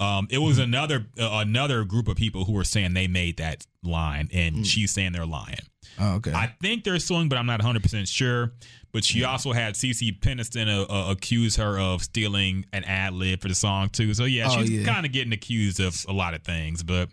Um, 0.00 0.26
it 0.30 0.38
was 0.38 0.58
Mm. 0.58 0.64
another 0.64 1.06
uh, 1.18 1.38
another 1.46 1.84
group 1.84 2.08
of 2.08 2.16
people 2.16 2.44
who 2.44 2.52
were 2.52 2.64
saying 2.64 2.94
they 2.94 3.06
made 3.06 3.36
that 3.36 3.66
line, 3.82 4.28
and 4.32 4.56
Mm. 4.56 4.66
she's 4.66 4.90
saying 4.90 5.12
they're 5.12 5.24
lying. 5.26 5.58
Oh, 5.98 6.14
okay. 6.14 6.32
I 6.32 6.52
think 6.60 6.82
they're 6.82 6.98
suing, 6.98 7.28
but 7.28 7.38
I'm 7.38 7.46
not 7.46 7.60
100 7.60 7.82
percent 7.82 8.08
sure. 8.08 8.52
But 8.92 9.04
she 9.04 9.24
also 9.24 9.52
had 9.52 9.74
CeCe 9.74 10.20
Peniston 10.20 10.68
uh, 10.68 10.82
uh, 10.84 11.10
accuse 11.10 11.56
her 11.56 11.78
of 11.78 12.02
stealing 12.02 12.64
an 12.72 12.84
ad 12.84 13.12
lib 13.12 13.40
for 13.40 13.48
the 13.48 13.54
song 13.54 13.88
too. 13.88 14.14
So 14.14 14.24
yeah, 14.24 14.48
Oh, 14.50 14.60
she's 14.60 14.70
yeah. 14.70 14.84
kind 14.84 15.04
of 15.04 15.10
getting 15.12 15.32
accused 15.32 15.80
of 15.80 16.04
a 16.08 16.12
lot 16.12 16.34
of 16.34 16.42
things. 16.44 16.82
But 16.84 17.10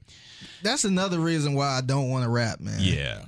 That's 0.64 0.84
another 0.84 1.20
reason 1.20 1.54
why 1.56 1.70
I 1.78 1.82
don't 1.82 2.10
want 2.10 2.24
to 2.24 2.30
rap, 2.30 2.60
man. 2.60 2.78
yeah, 2.82 3.26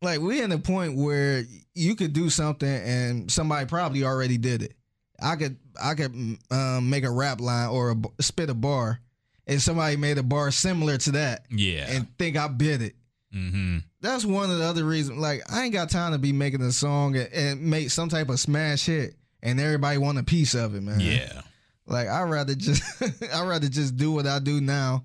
Like 0.00 0.20
we're 0.20 0.42
in 0.42 0.50
the 0.50 0.58
point 0.58 0.96
where 0.96 1.44
you 1.74 1.96
could 1.96 2.12
do 2.14 2.30
something 2.30 2.68
and 2.68 3.30
somebody 3.30 3.66
probably 3.66 4.04
already 4.04 4.38
did 4.38 4.62
it. 4.62 4.74
I 5.20 5.36
could 5.36 5.56
I 5.80 5.94
could 5.94 6.38
um, 6.50 6.90
make 6.90 7.04
a 7.04 7.10
rap 7.10 7.40
line 7.40 7.68
or 7.70 7.92
a, 7.92 8.22
spit 8.22 8.50
a 8.50 8.54
bar, 8.54 9.00
and 9.46 9.60
somebody 9.60 9.96
made 9.96 10.18
a 10.18 10.22
bar 10.22 10.50
similar 10.50 10.96
to 10.98 11.12
that 11.12 11.44
yeah, 11.50 11.86
and 11.88 12.06
think 12.18 12.36
I 12.36 12.48
bit 12.48 12.82
it. 12.82 12.94
hmm 13.32 13.78
That's 14.00 14.24
one 14.24 14.50
of 14.50 14.58
the 14.58 14.64
other 14.64 14.84
reasons. 14.84 15.18
Like 15.18 15.42
I 15.52 15.64
ain't 15.64 15.72
got 15.72 15.90
time 15.90 16.12
to 16.12 16.18
be 16.18 16.32
making 16.32 16.62
a 16.62 16.72
song 16.72 17.16
and, 17.16 17.32
and 17.32 17.62
make 17.62 17.90
some 17.90 18.08
type 18.08 18.28
of 18.28 18.38
smash 18.40 18.86
hit, 18.86 19.14
and 19.42 19.58
everybody 19.60 19.98
want 19.98 20.18
a 20.18 20.22
piece 20.22 20.54
of 20.54 20.74
it, 20.74 20.82
man. 20.82 21.00
yeah. 21.00 21.42
Like 21.86 22.08
I 22.08 22.22
rather 22.22 22.54
just 22.54 22.82
I 23.34 23.44
rather 23.44 23.68
just 23.68 23.96
do 23.96 24.12
what 24.12 24.26
I 24.26 24.38
do 24.40 24.60
now, 24.60 25.04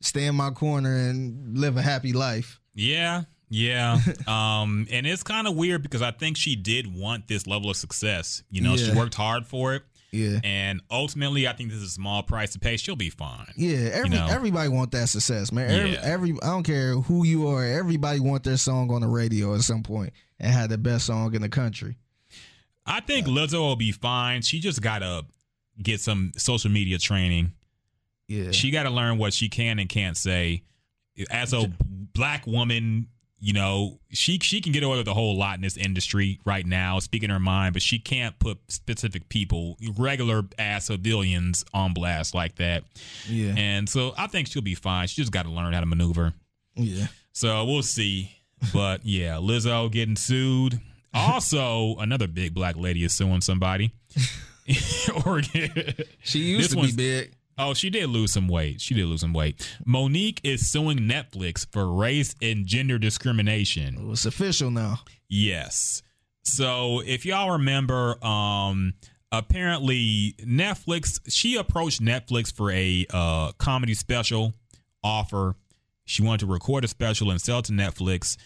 stay 0.00 0.24
in 0.26 0.34
my 0.34 0.50
corner 0.50 0.96
and 0.96 1.56
live 1.58 1.76
a 1.76 1.82
happy 1.82 2.12
life. 2.12 2.58
Yeah, 2.74 3.24
yeah. 3.52 3.98
um, 4.26 4.86
and 4.90 5.06
it's 5.06 5.22
kind 5.22 5.46
of 5.46 5.54
weird 5.54 5.82
because 5.82 6.02
I 6.02 6.10
think 6.10 6.36
she 6.36 6.56
did 6.56 6.92
want 6.98 7.28
this 7.28 7.46
level 7.46 7.70
of 7.70 7.76
success. 7.76 8.42
You 8.50 8.62
know, 8.62 8.76
she 8.76 8.92
worked 8.92 9.14
hard 9.14 9.46
for 9.46 9.74
it, 9.74 9.82
Yeah. 10.10 10.40
and 10.42 10.80
ultimately, 10.90 11.46
I 11.46 11.52
think 11.52 11.68
this 11.70 11.78
is 11.78 11.84
a 11.84 11.90
small 11.90 12.22
price 12.22 12.52
to 12.54 12.58
pay. 12.58 12.76
She'll 12.78 12.96
be 12.96 13.10
fine. 13.10 13.46
Yeah, 13.56 13.90
every, 13.92 14.08
know? 14.08 14.26
everybody 14.30 14.68
want 14.68 14.90
that 14.92 15.08
success, 15.08 15.52
man. 15.52 15.70
Every, 15.70 15.92
Yeah. 15.92 16.00
every 16.02 16.30
I 16.42 16.46
don't 16.46 16.62
care 16.62 16.94
who 16.96 17.24
you 17.26 17.46
are, 17.48 17.62
everybody 17.64 18.20
want 18.20 18.42
their 18.44 18.56
song 18.56 18.90
on 18.90 19.02
the 19.02 19.08
radio 19.08 19.54
at 19.54 19.60
some 19.62 19.82
point 19.82 20.12
and 20.40 20.50
have 20.52 20.70
the 20.70 20.78
best 20.78 21.06
song 21.06 21.34
in 21.34 21.42
the 21.42 21.48
country. 21.48 21.96
I 22.86 23.00
think 23.00 23.26
Lizzo 23.26 23.60
will 23.60 23.76
be 23.76 23.92
fine. 23.92 24.42
She 24.42 24.58
just 24.60 24.80
gotta 24.82 25.24
get 25.80 26.00
some 26.00 26.32
social 26.36 26.70
media 26.70 26.98
training. 26.98 27.52
Yeah, 28.28 28.50
She 28.52 28.70
got 28.70 28.84
to 28.84 28.90
learn 28.90 29.18
what 29.18 29.34
she 29.34 29.48
can 29.48 29.78
and 29.78 29.88
can't 29.88 30.16
say. 30.16 30.62
As 31.30 31.52
a 31.52 31.70
black 32.14 32.46
woman, 32.46 33.08
you 33.44 33.52
know, 33.52 33.98
she 34.10 34.38
she 34.38 34.60
can 34.60 34.70
get 34.70 34.84
away 34.84 34.98
with 34.98 35.08
a 35.08 35.14
whole 35.14 35.36
lot 35.36 35.56
in 35.56 35.62
this 35.62 35.76
industry 35.76 36.38
right 36.44 36.64
now, 36.64 37.00
speaking 37.00 37.28
her 37.28 37.40
mind, 37.40 37.72
but 37.72 37.82
she 37.82 37.98
can't 37.98 38.38
put 38.38 38.58
specific 38.68 39.28
people, 39.28 39.76
regular 39.98 40.44
ass 40.60 40.86
civilians, 40.86 41.64
on 41.74 41.92
blast 41.92 42.36
like 42.36 42.54
that. 42.56 42.84
yeah, 43.28 43.52
And 43.56 43.88
so 43.88 44.14
I 44.16 44.28
think 44.28 44.46
she'll 44.46 44.62
be 44.62 44.76
fine. 44.76 45.08
She 45.08 45.20
just 45.20 45.32
got 45.32 45.42
to 45.42 45.50
learn 45.50 45.72
how 45.72 45.80
to 45.80 45.86
maneuver. 45.86 46.34
yeah. 46.76 47.08
So 47.32 47.64
we'll 47.64 47.82
see. 47.82 48.30
But 48.72 49.00
yeah, 49.04 49.34
Lizzo 49.34 49.90
getting 49.90 50.14
sued. 50.16 50.80
Also, 51.12 51.96
another 51.98 52.28
big 52.28 52.54
black 52.54 52.76
lady 52.76 53.02
is 53.02 53.12
suing 53.12 53.40
somebody. 53.40 53.92
or 55.26 55.42
She 56.22 56.38
used 56.38 56.70
This 56.70 56.74
to 56.74 56.80
be 56.80 56.92
big. 56.92 57.32
Oh, 57.58 57.74
she 57.74 57.90
did 57.90 58.08
lose 58.08 58.32
some 58.32 58.48
weight. 58.48 58.80
She 58.80 58.94
did 58.94 59.06
lose 59.06 59.20
some 59.20 59.32
weight. 59.32 59.76
Mo'Nique 59.86 60.40
is 60.42 60.70
suing 60.70 61.00
Netflix 61.00 61.66
for 61.70 61.92
race 61.92 62.34
and 62.40 62.66
gender 62.66 62.98
discrimination. 62.98 64.10
It's 64.10 64.24
official 64.24 64.70
now. 64.70 65.00
Yes. 65.28 66.02
So 66.44 67.02
if 67.04 67.24
y'all 67.24 67.52
remember, 67.52 68.22
um, 68.24 68.94
apparently 69.30 70.34
Netflix, 70.40 71.20
she 71.28 71.56
approached 71.56 72.02
Netflix 72.02 72.52
for 72.52 72.70
a 72.70 73.06
uh, 73.10 73.52
comedy 73.58 73.94
special 73.94 74.54
offer. 75.04 75.54
She 76.04 76.22
wanted 76.22 76.46
to 76.46 76.52
record 76.52 76.84
a 76.84 76.88
special 76.88 77.30
and 77.30 77.40
sell 77.40 77.60
it 77.60 77.66
to 77.66 77.72
Netflix. 77.72 78.36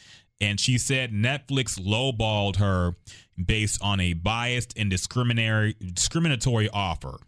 And 0.41 0.61
she 0.61 0.77
said 0.79 1.13
Netflix 1.13 1.81
lowballed 1.81 2.57
her 2.57 2.95
based 3.43 3.81
on 3.83 4.01
a 4.01 4.13
biased 4.13 4.77
and 4.77 4.91
discriminatory 4.91 5.77
discriminatory 5.95 6.69
offer. 6.69 7.19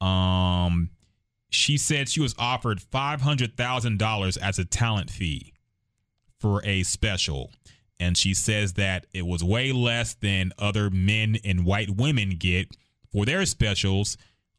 Um, 0.00 0.90
she 1.50 1.76
said 1.76 2.08
she 2.08 2.20
was 2.20 2.34
offered 2.38 2.80
five 2.80 3.22
hundred 3.22 3.56
thousand 3.56 3.98
dollars 3.98 4.36
as 4.36 4.58
a 4.58 4.64
talent 4.64 5.10
fee 5.10 5.52
for 6.38 6.64
a 6.64 6.82
special, 6.82 7.50
and 7.98 8.16
she 8.16 8.34
says 8.34 8.74
that 8.74 9.06
it 9.12 9.26
was 9.26 9.42
way 9.42 9.72
less 9.72 10.14
than 10.14 10.52
other 10.58 10.90
men 10.90 11.38
and 11.44 11.64
white 11.64 11.90
women 11.90 12.30
get 12.38 12.76
for 13.12 13.24
their 13.24 13.44
specials 13.46 14.16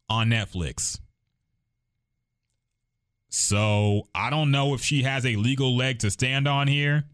on 0.08 0.28
Netflix. 0.28 0.98
So 3.30 4.08
I 4.14 4.28
don't 4.28 4.50
know 4.50 4.74
if 4.74 4.82
she 4.82 5.04
has 5.04 5.24
a 5.24 5.36
legal 5.36 5.76
leg 5.76 6.00
to 6.00 6.10
stand 6.10 6.48
on 6.48 6.66
here 6.66 7.04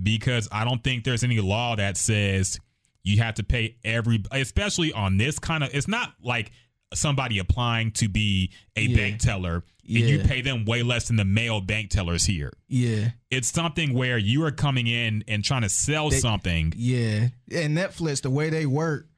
because 0.00 0.48
I 0.50 0.64
don't 0.64 0.82
think 0.82 1.04
there's 1.04 1.22
any 1.22 1.38
law 1.40 1.76
that 1.76 1.96
says 1.96 2.58
you 3.04 3.18
have 3.22 3.34
to 3.34 3.44
pay 3.44 3.76
every, 3.84 4.22
especially 4.32 4.92
on 4.92 5.16
this 5.16 5.38
kind 5.38 5.62
of. 5.62 5.70
It's 5.72 5.86
not 5.86 6.14
like 6.22 6.50
somebody 6.96 7.38
applying 7.38 7.90
to 7.92 8.08
be 8.08 8.50
a 8.76 8.82
Yeah. 8.82 8.96
bank 8.96 9.20
teller 9.20 9.64
and 9.86 10.08
you 10.08 10.18
pay 10.20 10.40
them 10.40 10.64
way 10.64 10.82
less 10.82 11.08
than 11.08 11.16
the 11.16 11.24
male 11.24 11.60
bank 11.60 11.90
tellers 11.90 12.24
here. 12.24 12.52
Yeah, 12.68 13.10
It's 13.30 13.52
something 13.52 13.92
where 13.92 14.16
you 14.18 14.42
are 14.44 14.50
coming 14.50 14.86
in 14.86 15.22
and 15.28 15.44
trying 15.44 15.62
to 15.62 15.68
sell 15.68 16.08
They- 16.10 16.20
something. 16.20 16.72
yeah. 16.76 17.28
And 17.52 17.76
Netflix, 17.76 18.22
the 18.22 18.30
way 18.30 18.48
they 18.50 18.64
work, 18.66 19.08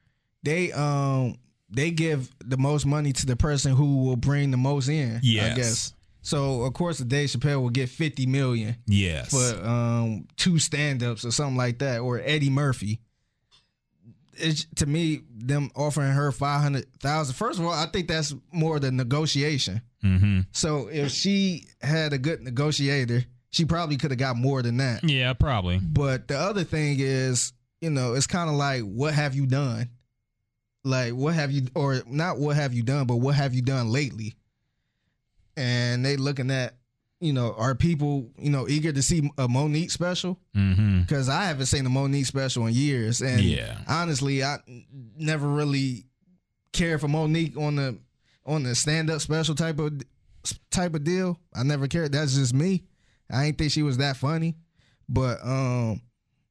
they 0.43 0.71
um 0.73 1.37
they 1.69 1.91
give 1.91 2.29
the 2.45 2.57
most 2.57 2.85
money 2.85 3.11
to 3.11 3.25
the 3.25 3.35
person 3.35 3.73
who 3.75 3.97
will 4.03 4.15
bring 4.15 4.51
the 4.51 4.57
most 4.57 4.87
in. 4.87 5.19
Yes. 5.21 5.51
I 5.51 5.55
guess. 5.55 5.93
So 6.21 6.61
of 6.63 6.73
course, 6.73 6.97
the 6.97 7.05
Dave 7.05 7.29
Chappelle 7.29 7.61
will 7.61 7.69
get 7.69 7.89
fifty 7.89 8.25
million 8.25 8.75
Yes. 8.87 9.29
for 9.29 9.65
um 9.65 10.27
two 10.37 10.59
stand 10.59 11.03
ups 11.03 11.23
or 11.25 11.31
something 11.31 11.55
like 11.57 11.79
that, 11.79 11.99
or 11.99 12.19
Eddie 12.23 12.49
Murphy. 12.49 12.99
It's 14.39 14.65
to 14.75 14.85
me 14.85 15.21
them 15.35 15.71
offering 15.75 16.11
her 16.11 16.31
five 16.31 16.61
hundred 16.61 16.85
thousand. 16.99 17.35
First 17.35 17.59
of 17.59 17.65
all, 17.65 17.71
I 17.73 17.85
think 17.87 18.07
that's 18.07 18.33
more 18.51 18.79
the 18.79 18.91
negotiation. 18.91 19.81
hmm 20.01 20.41
So 20.51 20.87
if 20.87 21.11
she 21.11 21.65
had 21.81 22.13
a 22.13 22.17
good 22.17 22.41
negotiator, 22.41 23.25
she 23.49 23.65
probably 23.65 23.97
could 23.97 24.11
have 24.11 24.19
got 24.19 24.35
more 24.37 24.61
than 24.61 24.77
that. 24.77 25.03
Yeah, 25.03 25.33
probably. 25.33 25.79
But 25.79 26.27
the 26.27 26.37
other 26.37 26.63
thing 26.63 26.97
is, 26.99 27.53
you 27.81 27.89
know, 27.89 28.13
it's 28.13 28.27
kind 28.27 28.49
of 28.49 28.55
like, 28.55 28.81
what 28.83 29.13
have 29.13 29.35
you 29.35 29.45
done? 29.47 29.89
Like, 30.83 31.13
what 31.13 31.33
have 31.33 31.51
you, 31.51 31.67
or 31.75 32.01
not 32.07 32.37
what 32.37 32.55
have 32.55 32.73
you 32.73 32.83
done, 32.83 33.07
but 33.07 33.17
what 33.17 33.35
have 33.35 33.53
you 33.53 33.61
done 33.61 33.91
lately? 33.91 34.35
And 35.55 36.05
they 36.05 36.17
looking 36.17 36.51
at, 36.51 36.75
you 37.19 37.33
know, 37.33 37.53
are 37.57 37.73
people, 37.75 38.29
you 38.37 38.49
know, 38.51 38.67
eager 38.67 38.91
to 38.93 39.01
see 39.01 39.19
a 39.37 39.47
Mo'Nique 39.47 39.91
special? 39.91 40.39
Because 40.53 41.29
I 41.29 41.45
haven't 41.45 41.65
seen 41.67 41.85
a 41.85 41.89
Mo'Nique 41.89 42.25
special 42.27 42.67
in 42.67 42.73
years, 42.73 43.21
and 43.21 43.41
Yeah. 43.41 43.79
honestly, 43.87 44.43
I 44.43 44.57
never 45.17 45.47
really 45.47 46.05
cared 46.73 47.01
for 47.01 47.07
Mo'Nique 47.07 47.57
on 47.57 47.75
the 47.77 47.97
on 48.45 48.63
the 48.63 48.75
stand 48.75 49.09
up 49.09 49.19
special 49.21 49.55
type 49.55 49.79
of 49.79 50.01
type 50.71 50.93
of 50.95 51.03
deal. 51.03 51.39
I 51.53 51.63
never 51.63 51.87
cared. 51.87 52.11
That's 52.11 52.35
just 52.35 52.53
me. 52.53 52.83
I 53.29 53.45
ain't 53.45 53.57
think 53.57 53.71
she 53.71 53.83
was 53.83 53.97
that 53.97 54.15
funny, 54.15 54.55
but 55.09 55.39
um, 55.43 56.01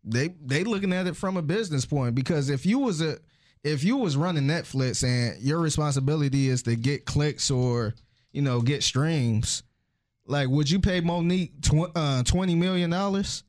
they 0.05 0.29
they 0.45 0.65
looking 0.65 0.93
at 0.93 1.07
it 1.07 1.17
from 1.17 1.37
a 1.37 1.43
business 1.43 1.87
point 1.87 2.15
because 2.15 2.51
if 2.51 2.67
you 2.67 2.79
was 2.81 3.01
a 3.01 3.19
if 3.65 3.83
you 3.83 3.97
was 3.97 4.17
running 4.17 4.45
Netflix 4.45 5.03
and 5.03 5.41
your 5.43 5.59
responsibility 5.61 6.49
is 6.49 6.63
to 6.65 6.77
get 6.77 7.05
clicks 7.07 7.51
or 7.51 7.95
you 8.33 8.43
know 8.43 8.61
get 8.61 8.83
streams, 8.83 9.63
like 10.27 10.49
would 10.49 10.71
you 10.71 10.81
pay 10.81 11.01
Mo'Nique 11.01 11.61
tw- 11.63 11.91
uh, 11.97 12.23
twenty 12.25 12.55
million 12.55 12.91
dollars? 12.91 13.43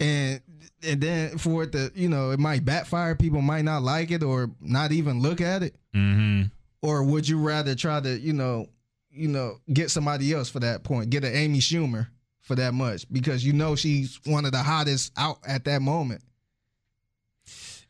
and 0.00 0.40
and 0.84 1.00
then 1.00 1.38
for 1.38 1.64
it 1.64 1.72
to 1.72 1.90
you 1.94 2.08
know 2.08 2.30
it 2.30 2.38
might 2.38 2.64
backfire 2.64 3.16
people 3.16 3.40
might 3.42 3.64
not 3.64 3.82
like 3.82 4.10
it 4.12 4.22
or 4.22 4.48
not 4.60 4.92
even 4.92 5.20
look 5.20 5.40
at 5.40 5.62
it 5.64 5.74
hmm 5.92 6.42
or 6.82 7.02
would 7.02 7.28
you 7.28 7.36
rather 7.40 7.74
try 7.74 8.00
to 8.00 8.16
you 8.20 8.32
know 8.32 8.68
you 9.10 9.26
know 9.26 9.58
get 9.72 9.90
somebody 9.90 10.32
else 10.32 10.48
for 10.48 10.60
that 10.60 10.84
point 10.84 11.10
get 11.10 11.24
an 11.24 11.34
amy 11.34 11.58
schumer 11.58 12.06
for 12.40 12.54
that 12.54 12.72
much 12.74 13.04
because 13.12 13.44
you 13.44 13.52
know 13.52 13.74
she's 13.74 14.20
one 14.24 14.44
of 14.44 14.52
the 14.52 14.62
hottest 14.62 15.10
out 15.16 15.38
at 15.44 15.64
that 15.64 15.82
moment 15.82 16.22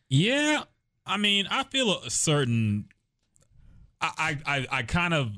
Yeah, 0.09 0.63
I 1.05 1.19
mean, 1.19 1.47
I 1.51 1.65
feel 1.65 2.01
a 2.03 2.09
certain. 2.11 2.87
I 4.01 4.11
I 4.47 4.57
I, 4.57 4.67
I 4.79 4.83
kind 4.85 5.13
of 5.13 5.33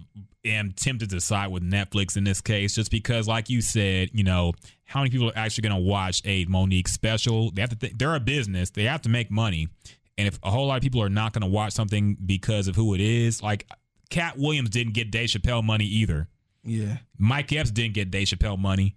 am 0.45 0.73
tempted 0.73 1.11
to 1.11 1.21
side 1.21 1.49
with 1.51 1.63
Netflix 1.63 2.17
in 2.17 2.25
this 2.25 2.41
case, 2.41 2.75
just 2.75 2.91
because, 2.91 3.29
like 3.29 3.51
you 3.51 3.61
said, 3.61 4.11
you 4.13 4.25
know, 4.25 4.53
how 4.85 5.01
many 5.01 5.11
people 5.11 5.29
are 5.29 5.37
actually 5.37 5.69
going 5.69 5.75
to 5.83 5.89
watch 5.89 6.23
a 6.25 6.45
Mo'Nique 6.47 6.89
special? 6.89 7.51
They 7.51 7.61
have 7.61 7.71
to. 7.71 7.77
Th- 7.77 7.93
they're 7.97 8.15
a 8.15 8.21
business. 8.21 8.71
They 8.71 8.85
have 8.85 9.03
to 9.03 9.09
make 9.09 9.31
money, 9.31 9.69
and 10.19 10.27
if 10.27 10.39
a 10.43 10.51
whole 10.51 10.67
lot 10.67 10.77
of 10.77 10.83
people 10.83 11.03
are 11.03 11.09
not 11.11 11.33
going 11.33 11.43
to 11.43 11.49
watch 11.49 11.73
something 11.73 12.17
because 12.25 12.69
of 12.69 12.77
who 12.77 12.95
it 12.95 13.01
is, 13.01 13.43
like 13.43 13.67
Katt 14.11 14.39
Williams 14.39 14.71
didn't 14.71 14.95
get 14.95 15.11
Dave 15.11 15.29
Chappelle 15.29 15.63
money 15.63 15.85
either. 15.87 16.29
yeah 16.65 16.99
Mike 17.19 17.53
Epps 17.53 17.71
didn't 17.71 17.95
get 17.95 18.11
Dave 18.11 18.27
Chappelle 18.27 18.59
money. 18.59 18.97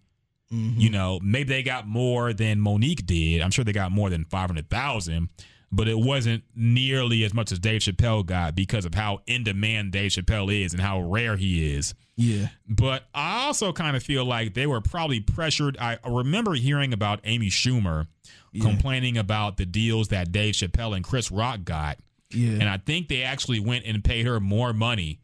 Mhm. 0.51 0.79
You 0.79 0.89
know, 0.91 1.19
maybe 1.23 1.49
they 1.49 1.63
got 1.63 1.87
more 1.87 2.31
than 2.33 2.59
Mo'Nique 2.59 3.05
did. 3.05 3.41
I'm 3.41 3.49
sure 3.51 3.63
they 3.65 3.71
got 3.73 3.91
more 3.91 4.09
than 4.09 4.25
500,000, 4.25 5.29
but 5.75 5.87
it 5.87 5.97
wasn't 5.97 6.43
nearly 6.55 7.23
as 7.23 7.33
much 7.33 7.51
as 7.51 7.57
Dave 7.57 7.81
Chappelle 7.81 8.23
got 8.25 8.53
because 8.53 8.85
of 8.85 8.93
how 8.93 9.21
in 9.25 9.43
demand 9.43 9.91
Dave 9.91 10.11
Chappelle 10.11 10.53
is 10.63 10.71
and 10.71 10.81
how 10.81 11.01
rare 11.01 11.35
he 11.35 11.73
is. 11.73 11.95
yeah 12.15 12.49
But 12.69 13.05
I 13.13 13.45
also 13.47 13.73
kind 13.73 13.97
of 13.97 14.03
feel 14.03 14.23
like 14.23 14.53
they 14.53 14.67
were 14.67 14.81
probably 14.81 15.19
pressured. 15.19 15.75
I 15.79 15.97
remember 16.07 16.53
hearing 16.53 16.93
about 16.93 17.21
Amy 17.23 17.47
Schumer 17.49 18.05
Yeah. 18.51 18.63
complaining 18.63 19.17
about 19.17 19.57
the 19.57 19.65
deals 19.65 20.09
that 20.09 20.31
Dave 20.31 20.53
Chappelle 20.53 20.95
and 20.95 21.03
Chris 21.03 21.31
Rock 21.31 21.63
got. 21.63 21.97
yeah 22.29 22.51
And 22.59 22.69
I 22.69 22.77
think 22.77 23.07
they 23.07 23.23
actually 23.23 23.59
went 23.59 23.85
and 23.85 24.03
paid 24.03 24.27
her 24.27 24.39
more 24.39 24.73
money 24.73 25.21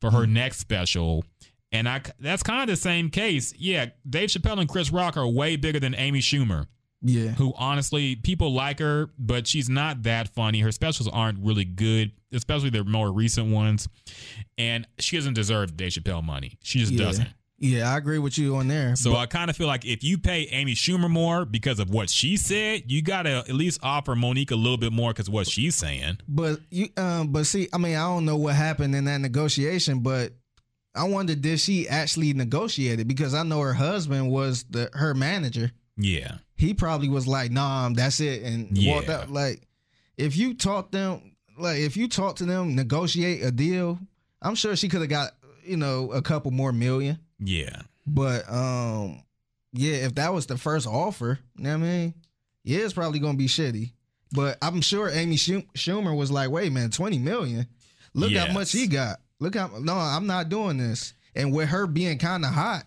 for 0.00 0.12
her 0.12 0.20
mm-hmm. 0.22 0.34
next 0.34 0.58
special. 0.60 1.24
And 1.72 1.88
I 1.88 2.02
that's 2.20 2.44
kind 2.44 2.62
of 2.62 2.68
the 2.68 2.80
same 2.80 3.10
case. 3.10 3.52
Yeah, 3.58 3.86
Dave 4.08 4.30
Chappelle 4.30 4.60
and 4.60 4.68
Chris 4.68 4.92
Rock 4.92 5.16
are 5.16 5.26
way 5.26 5.56
bigger 5.56 5.80
than 5.80 5.94
Amy 5.96 6.20
Schumer, 6.20 6.66
yeah 7.02 7.28
who 7.30 7.52
honestly 7.56 8.16
people 8.16 8.52
like 8.52 8.78
her, 8.80 9.10
but 9.18 9.46
she's 9.46 9.68
not 9.68 10.02
that 10.02 10.28
funny. 10.34 10.60
Her 10.60 10.72
specials 10.72 11.08
aren't 11.08 11.38
really 11.38 11.64
good, 11.64 12.12
especially 12.32 12.70
the 12.70 12.84
more 12.84 13.12
recent 13.12 13.52
ones. 13.52 13.88
And 14.56 14.86
she 14.98 15.16
doesn't 15.16 15.34
deserve 15.34 15.76
Dave 15.76 15.92
Chappelle 15.92 16.24
money. 16.24 16.58
She 16.62 16.80
just 16.80 16.92
yeah. 16.92 17.04
doesn't. 17.04 17.28
yeah 17.58 17.92
i 17.92 17.96
agree 17.96 18.18
with 18.18 18.38
you 18.38 18.54
on 18.56 18.68
there 18.68 18.94
So 18.94 19.16
I 19.16 19.26
kind 19.26 19.50
of 19.50 19.56
feel 19.56 19.66
like 19.66 19.84
if 19.84 20.04
you 20.04 20.16
pay 20.18 20.42
Amy 20.52 20.74
Schumer 20.74 21.10
more 21.10 21.44
because 21.44 21.78
of 21.80 21.90
what 21.90 22.08
she 22.10 22.36
said, 22.36 22.84
you 22.86 23.02
got 23.02 23.22
to 23.22 23.38
at 23.38 23.52
least 23.52 23.80
offer 23.82 24.14
Mo'Nique 24.14 24.52
a 24.52 24.56
little 24.56 24.76
bit 24.76 24.92
more 24.92 25.12
because 25.12 25.28
what 25.28 25.46
she's 25.48 25.74
saying. 25.74 26.18
But 26.28 26.60
you, 26.70 26.88
um, 26.96 27.28
but 27.28 27.46
see, 27.46 27.68
I 27.72 27.78
mean, 27.78 27.96
I 27.96 28.04
don't 28.04 28.24
know 28.24 28.36
what 28.36 28.54
happened 28.54 28.94
in 28.94 29.04
that 29.04 29.18
negotiation, 29.18 30.00
but 30.00 30.32
I 30.94 31.04
wonder 31.04 31.34
did 31.34 31.60
she 31.60 31.88
actually 31.88 32.32
negotiate 32.32 32.98
it 33.00 33.06
because 33.06 33.34
I 33.34 33.42
know 33.44 33.60
her 33.60 33.74
husband 33.74 34.30
was 34.30 34.64
the 34.64 34.90
her 34.94 35.14
manager. 35.14 35.70
Yeah. 35.96 36.38
He 36.58 36.74
probably 36.74 37.08
was 37.08 37.26
like, 37.26 37.50
"Nah, 37.50 37.88
that's 37.90 38.20
it," 38.20 38.42
and 38.42 38.66
walked 38.86 39.08
Yeah. 39.08 39.20
out. 39.20 39.30
Like, 39.30 39.62
if 40.18 40.36
you 40.36 40.52
talk 40.54 40.90
them, 40.90 41.32
like 41.56 41.78
if 41.78 41.96
you 41.96 42.08
talk 42.08 42.36
to 42.36 42.44
them, 42.44 42.74
negotiate 42.74 43.42
a 43.42 43.50
deal, 43.50 43.98
I'm 44.42 44.54
sure 44.54 44.76
she 44.76 44.88
could 44.88 45.00
have 45.00 45.08
got 45.08 45.32
you 45.64 45.76
know 45.76 46.10
a 46.12 46.20
couple 46.20 46.50
more 46.50 46.72
million. 46.72 47.18
Yeah. 47.38 47.82
But 48.06 48.50
um, 48.52 49.22
yeah, 49.72 49.94
if 50.06 50.16
that 50.16 50.34
was 50.34 50.46
the 50.46 50.58
first 50.58 50.86
offer, 50.86 51.38
you 51.56 51.64
know 51.64 51.70
what 51.78 51.84
I 51.84 51.88
mean, 51.88 52.14
yeah, 52.64 52.78
it's 52.80 52.92
probably 52.92 53.20
gonna 53.20 53.38
be 53.38 53.46
shitty. 53.46 53.92
But 54.32 54.58
I'm 54.60 54.80
sure 54.80 55.08
Amy 55.08 55.36
Schumer 55.36 56.14
was 56.16 56.30
like, 56.30 56.50
"Wait, 56.50 56.72
man, 56.72 56.90
twenty 56.90 57.18
million. 57.18 57.66
Look 58.14 58.32
how 58.32 58.52
much 58.52 58.72
he 58.72 58.86
got. 58.88 59.20
Look 59.38 59.54
how 59.54 59.70
no, 59.80 59.94
I'm 59.94 60.26
not 60.26 60.48
doing 60.48 60.76
this." 60.78 61.14
And 61.36 61.52
with 61.52 61.68
her 61.68 61.86
being 61.86 62.18
kind 62.18 62.44
of 62.44 62.52
hot, 62.52 62.84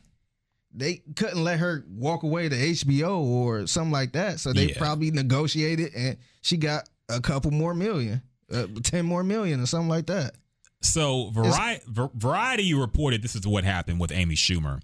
they 0.74 1.02
couldn't 1.16 1.44
let 1.44 1.60
her 1.60 1.84
walk 1.90 2.24
away 2.24 2.48
to 2.50 2.56
HBO 2.56 3.20
or 3.20 3.68
something 3.68 3.92
like 3.92 4.14
that. 4.14 4.40
So 4.40 4.54
they 4.54 4.70
Yeah. 4.70 4.78
probably 4.78 5.12
negotiated, 5.12 5.94
and 5.96 6.18
she 6.42 6.58
got 6.58 6.88
a 7.10 7.20
couple 7.20 7.52
more 7.52 7.74
million, 7.74 8.22
uh, 8.52 8.68
ten 8.84 9.06
more 9.06 9.24
million, 9.24 9.60
or 9.62 9.66
something 9.66 9.90
like 9.90 10.08
that. 10.08 10.36
So 10.82 11.30
Variety, 11.32 11.84
Variety 11.88 12.74
reported 12.74 13.22
this 13.22 13.36
is 13.36 13.46
what 13.46 13.64
happened 13.64 14.00
with 14.00 14.12
Amy 14.12 14.36
Schumer. 14.36 14.82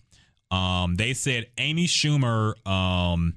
Um, 0.52 0.96
they 0.96 1.14
said 1.14 1.48
Amy 1.58 1.88
Schumer. 1.88 2.54
Um, 2.68 3.36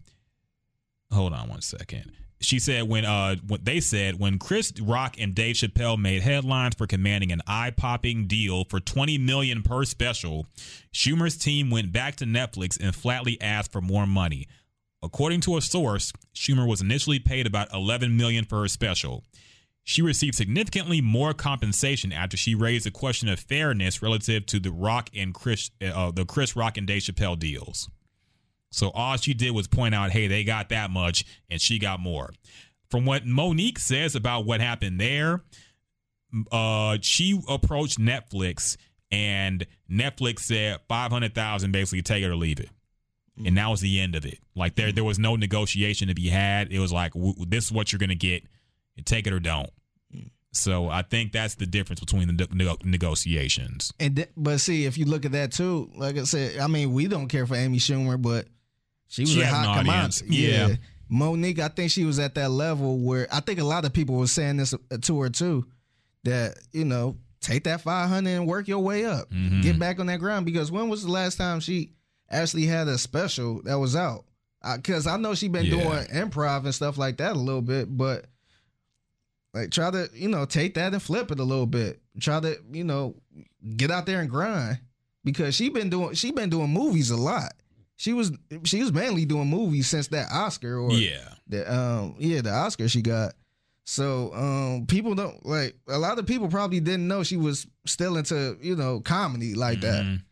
hold 1.13 1.33
on 1.33 1.49
one 1.49 1.63
second. 1.63 2.13
She 2.43 2.59
said 2.59 2.89
when 2.89 3.05
uh 3.05 3.37
when 3.47 3.61
they 3.63 3.81
said 3.81 4.19
when 4.19 4.39
Chris 4.39 4.73
Rock 4.81 5.17
and 5.19 5.35
Dave 5.35 5.57
Chappelle 5.57 5.99
made 5.99 6.23
headlines 6.23 6.75
for 6.75 6.87
commanding 6.87 7.33
an 7.33 7.43
eye-popping 7.47 8.27
deal 8.27 8.65
for 8.65 8.81
20 8.81 9.19
million 9.19 9.63
per 9.63 9.85
special, 9.85 10.47
Schumer's 10.93 11.37
team 11.37 11.71
went 11.71 11.93
back 11.93 12.17
to 12.17 12.25
Netflix 12.25 12.81
and 12.81 12.95
flatly 12.95 13.41
asked 13.43 13.73
for 13.73 13.83
more 13.83 14.07
money. 14.07 14.49
According 15.03 15.41
to 15.43 15.57
a 15.57 15.63
source, 15.63 16.13
Schumer 16.35 16.67
was 16.67 16.81
initially 16.81 17.19
paid 17.19 17.47
about 17.47 17.73
11 17.75 18.17
million 18.17 18.45
for 18.45 18.61
her 18.61 18.69
special. 18.69 19.25
She 19.85 20.03
received 20.03 20.35
significantly 20.35 21.01
more 21.01 21.35
compensation 21.35 22.13
after 22.13 22.37
she 22.37 22.55
raised 22.55 22.87
the 22.87 22.91
question 22.91 23.29
of 23.29 23.41
fairness 23.41 24.03
relative 24.03 24.47
to 24.47 24.61
the 24.61 24.71
Rock 24.71 25.11
and 25.15 25.35
Chris, 25.35 25.71
uh, 25.83 26.11
the 26.11 26.25
Chris 26.25 26.55
Rock 26.55 26.77
and 26.77 26.87
Dave 26.87 27.03
Chappelle 27.03 27.39
deals. 27.39 27.89
So 28.71 28.91
all 28.91 29.17
she 29.17 29.35
did 29.35 29.53
was 29.53 29.67
point 29.67 29.95
out, 29.95 30.11
hey, 30.11 30.27
they 30.27 30.45
got 30.45 30.69
that 30.69 30.91
much, 30.91 31.25
and 31.49 31.61
she 31.61 31.79
got 31.79 32.01
more. 32.01 32.31
From 32.89 33.05
what 33.05 33.25
Mo'Nique 33.25 33.79
says 33.79 34.15
about 34.15 34.47
what 34.47 34.61
happened 34.61 35.01
there, 35.01 35.43
uh, 36.53 36.99
she 37.01 37.41
approached 37.49 37.99
Netflix, 37.99 38.77
and 39.11 39.67
Netflix 39.91 40.41
said 40.41 40.79
five 40.89 41.11
hundred 41.11 41.35
thousand, 41.35 41.73
basically 41.73 42.03
take 42.03 42.23
it 42.23 42.29
or 42.29 42.37
leave 42.37 42.61
it 42.61 42.71
and 43.45 43.57
that 43.57 43.69
was 43.69 43.81
the 43.81 44.01
end 44.01 44.15
of 44.15 44.25
it. 44.25 44.39
Like 44.55 44.75
there, 44.75 44.93
there 44.93 45.05
was 45.05 45.19
no 45.19 45.37
negotiation 45.37 46.09
to 46.09 46.15
be 46.15 46.29
had. 46.29 46.73
It 46.73 46.79
was 46.79 46.93
like 46.93 47.13
this 47.47 47.67
is 47.67 47.73
what 47.73 47.93
you're 47.93 47.99
gonna 47.99 48.15
get, 48.15 48.45
take 49.05 49.27
it 49.27 49.33
or 49.33 49.41
don't. 49.41 49.71
So 50.53 50.89
I 50.89 51.03
think 51.03 51.33
that's 51.33 51.55
the 51.55 51.67
difference 51.67 52.01
between 52.01 52.27
the 52.27 52.49
nego- 52.53 52.77
negotiations. 52.83 53.93
And 54.01 54.17
th- 54.17 54.31
but 54.37 54.59
see, 54.59 54.85
if 54.85 54.99
you 54.99 55.05
look 55.05 55.25
at 55.25 55.33
that 55.33 55.53
too, 55.53 55.91
like 55.95 56.19
I 56.19 56.25
said, 56.25 56.59
I 56.59 56.67
mean, 56.67 56.93
we 56.93 57.07
don't 57.07 57.29
care 57.29 57.47
for 57.47 57.55
Amy 57.55 57.79
Schumer, 57.79 58.21
but 58.21 58.49
she 59.11 59.23
was 59.23 59.31
She 59.33 59.41
a 59.43 59.47
hot 59.47 59.79
commodity. 59.81 60.25
Yeah. 60.29 60.75
Mo'Nique, 61.13 61.59
I 61.59 61.69
think 61.69 61.91
she 61.91 62.05
was 62.05 62.19
at 62.19 62.35
that 62.37 62.51
level 62.51 62.99
where 62.99 63.27
I 63.33 63.41
think 63.41 63.59
a 63.61 63.65
lot 63.65 63.85
of 63.85 63.93
people 63.93 64.15
were 64.15 64.27
saying 64.29 64.57
this 64.59 64.73
uh, 64.73 64.79
to 65.03 65.21
her 65.21 65.29
too, 65.29 65.67
that 66.25 66.57
you 66.73 66.85
know 66.87 67.17
take 67.41 67.65
that 67.65 67.81
500 67.81 68.31
and 68.31 68.47
work 68.47 68.69
your 68.69 68.79
way 68.79 69.05
up. 69.05 69.29
Mhm. 69.31 69.63
Get 69.63 69.79
back 69.79 69.99
on 69.99 70.07
that 70.07 70.21
ground 70.21 70.47
because 70.47 70.71
when 70.71 70.89
was 70.89 71.03
the 71.03 71.11
last 71.11 71.37
time 71.37 71.59
she 71.61 71.93
actually 72.31 72.67
had 72.67 72.87
a 72.89 72.97
special 72.97 73.61
that 73.65 73.75
was 73.79 73.97
out? 73.97 74.25
Because 74.77 75.07
I 75.07 75.17
know 75.17 75.35
she 75.35 75.49
been 75.49 75.65
Yeah. 75.67 75.83
doing 75.83 76.07
improv 76.29 76.65
and 76.65 76.75
stuff 76.75 76.97
like 76.99 77.17
that 77.17 77.35
a 77.35 77.39
little 77.39 77.63
bit, 77.63 77.95
but 77.97 78.27
like 79.53 79.71
try 79.73 79.91
to 79.91 80.09
you 80.15 80.29
know 80.29 80.45
take 80.45 80.75
that 80.75 80.93
and 80.93 81.03
flip 81.03 81.31
it 81.33 81.41
a 81.41 81.45
little 81.45 81.67
bit. 81.67 82.01
Try 82.21 82.39
to 82.41 82.57
you 82.73 82.85
know 82.85 83.17
get 83.77 83.91
out 83.91 84.07
there 84.07 84.21
and 84.21 84.31
grind 84.31 84.79
because 85.25 85.55
she 85.57 85.71
been 85.71 85.91
doing 85.91 86.15
she 86.15 86.31
been 86.31 86.51
doing 86.51 86.71
movies 86.71 87.11
a 87.11 87.17
lot. 87.17 87.53
She 88.01 88.15
was 88.15 88.33
she 88.65 88.81
was 88.81 88.95
mainly 88.95 89.27
doing 89.27 89.49
movies 89.49 89.87
since 89.87 90.09
that 90.09 90.29
Oscar 90.33 90.79
or 90.79 90.91
Yeah. 90.93 91.35
the 91.47 91.71
um 91.71 92.15
yeah 92.19 92.41
the 92.41 92.51
Oscar 92.51 92.89
she 92.89 93.03
got. 93.03 93.35
So 93.85 94.33
um 94.35 94.87
people 94.87 95.15
don't 95.15 95.45
like 95.45 95.77
a 95.87 95.99
lot 95.99 96.19
of 96.19 96.27
people 96.27 96.49
probably 96.49 96.81
didn't 96.81 97.07
know 97.09 97.23
she 97.23 97.37
was 97.37 97.67
still 97.85 98.17
into 98.17 98.57
you 98.63 98.75
know 98.75 99.01
comedy 99.01 99.55
like 99.55 99.83
that. 99.83 100.03
Mhm. 100.05 100.23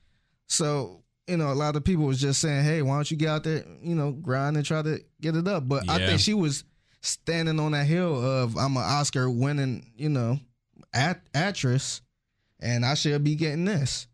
So 0.47 1.03
you 1.27 1.37
know 1.37 1.53
a 1.53 1.55
lot 1.55 1.77
of 1.77 1.85
people 1.85 2.07
was 2.07 2.19
just 2.23 2.41
saying, 2.41 2.65
hey, 2.65 2.81
why 2.81 2.95
don't 2.95 3.11
you 3.11 3.19
get 3.19 3.29
out 3.29 3.45
there 3.45 3.63
you 3.83 3.95
know 3.95 4.13
grind 4.13 4.57
and 4.57 4.65
try 4.65 4.81
to 4.81 5.05
get 5.21 5.37
it 5.37 5.47
up? 5.47 5.69
But 5.69 5.91
I 5.91 5.99
think 5.99 6.21
she 6.21 6.33
was 6.33 6.65
standing 7.03 7.61
on 7.61 7.73
that 7.73 7.85
hill 7.87 8.17
of 8.25 8.57
I'm 8.57 8.79
an 8.79 8.83
Oscar 8.83 9.29
winning 9.29 9.93
you 9.95 10.09
know 10.09 10.41
act- 10.95 11.29
actress, 11.35 12.01
and 12.61 12.83
I 12.87 12.95
should 12.95 13.23
be 13.25 13.35
getting 13.35 13.67
this. 13.67 14.08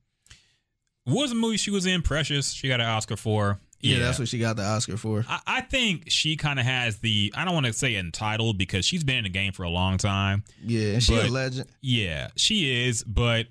What 1.04 1.22
was 1.22 1.30
the 1.30 1.36
movie 1.36 1.56
she 1.56 1.70
was 1.70 1.86
in? 1.86 2.02
Precious. 2.02 2.52
She 2.52 2.68
got 2.68 2.80
an 2.80 2.86
Oscar 2.86 3.16
for. 3.16 3.60
Yeah, 3.80 3.98
that's 3.98 4.18
what 4.18 4.28
she 4.28 4.38
got 4.38 4.56
the 4.56 4.64
Oscar 4.64 4.96
for. 4.96 5.26
I, 5.28 5.40
I 5.46 5.60
think 5.60 6.04
she 6.08 6.36
kind 6.36 6.58
of 6.58 6.64
has 6.64 6.98
the. 7.00 7.32
I 7.36 7.44
don't 7.44 7.52
want 7.52 7.66
to 7.66 7.72
say 7.74 7.96
entitled 7.96 8.56
because 8.56 8.86
she's 8.86 9.04
been 9.04 9.18
in 9.18 9.24
the 9.24 9.30
game 9.30 9.52
for 9.52 9.64
a 9.64 9.68
long 9.68 9.98
time. 9.98 10.44
Yeah, 10.64 10.94
and 10.94 11.02
she 11.02 11.14
a 11.14 11.24
legend. 11.24 11.68
Yeah, 11.82 12.28
she 12.36 12.86
is, 12.86 13.04
but 13.04 13.48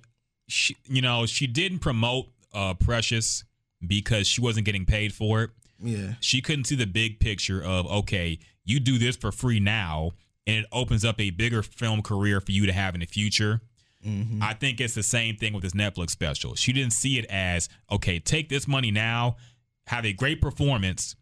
she, 0.48 0.76
you 0.86 1.04
know, 1.04 1.28
she 1.28 1.46
didn't 1.46 1.80
promote 1.80 2.28
uh 2.54 2.74
Precious 2.74 3.44
because 3.86 4.26
she 4.26 4.42
wasn't 4.42 4.66
getting 4.66 4.86
paid 4.86 5.14
for 5.14 5.44
it. 5.44 5.52
Yeah, 5.80 6.14
She 6.22 6.42
couldn't 6.42 6.64
see 6.66 6.76
the 6.76 6.88
big 6.88 7.20
picture 7.20 7.62
of 7.62 7.86
okay, 7.86 8.40
you 8.64 8.80
do 8.80 8.98
this 8.98 9.16
for 9.16 9.32
free 9.32 9.60
now, 9.60 10.14
and 10.48 10.64
it 10.64 10.66
opens 10.72 11.06
up 11.06 11.20
a 11.20 11.30
bigger 11.30 11.62
film 11.62 12.02
career 12.02 12.40
for 12.42 12.54
you 12.54 12.66
to 12.66 12.74
have 12.74 12.96
in 12.96 13.02
the 13.02 13.06
future. 13.06 13.62
Mm-hmm. 14.06 14.42
I 14.42 14.54
think 14.54 14.82
it's 14.82 14.96
the 14.96 15.04
same 15.04 15.38
thing 15.38 15.54
with 15.54 15.64
this 15.64 15.74
Netflix 15.74 16.12
special. 16.12 16.56
She 16.56 16.74
didn't 16.74 16.94
see 16.94 17.18
it 17.20 17.26
as 17.26 17.70
okay, 17.92 18.20
take 18.20 18.50
this 18.50 18.68
money 18.68 18.92
now, 18.92 19.38
have 19.88 20.06
a 20.06 20.14
great 20.14 20.42
performance, 20.42 21.16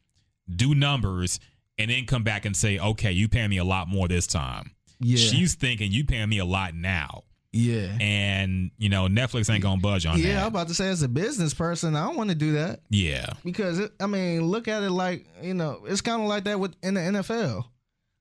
do 0.53 0.75
numbers, 0.75 1.39
and 1.77 1.91
then 1.91 2.05
come 2.05 2.23
back 2.23 2.45
and 2.45 2.55
say, 2.55 2.79
okay, 2.79 3.11
you 3.11 3.27
pay 3.27 3.47
me 3.47 3.57
a 3.57 3.63
lot 3.63 3.87
more 3.87 4.07
this 4.07 4.27
time. 4.27 4.71
yeah, 4.99 5.17
She's 5.17 5.55
thinking 5.55 5.91
you 5.91 6.05
paying 6.05 6.29
me 6.29 6.39
a 6.39 6.45
lot 6.45 6.73
now 6.75 7.23
yeah. 7.51 7.97
and 7.99 8.71
you 8.77 8.89
know 8.89 9.07
Netflix 9.07 9.51
ain't 9.51 9.63
gonna 9.63 9.81
budge 9.81 10.05
on 10.05 10.21
that. 10.21 10.27
Yeah, 10.27 10.41
I'm 10.41 10.47
about 10.47 10.67
to 10.69 10.73
say 10.73 10.89
as 10.89 11.01
a 11.01 11.07
business 11.07 11.53
person, 11.53 11.95
I 11.95 12.05
don't 12.05 12.15
want 12.15 12.29
to 12.29 12.35
do 12.35 12.53
that 12.53 12.81
yeah, 12.89 13.27
because 13.43 13.79
it, 13.79 13.91
I 13.99 14.07
mean, 14.07 14.43
look 14.43 14.67
at 14.67 14.83
it 14.83 14.91
like 14.91 15.27
you 15.41 15.53
know, 15.53 15.83
it's 15.85 16.01
kind 16.01 16.21
of 16.21 16.27
like 16.27 16.45
that 16.45 16.59
with 16.59 16.75
in 16.81 16.93
the 16.93 17.01
NFL. 17.01 17.65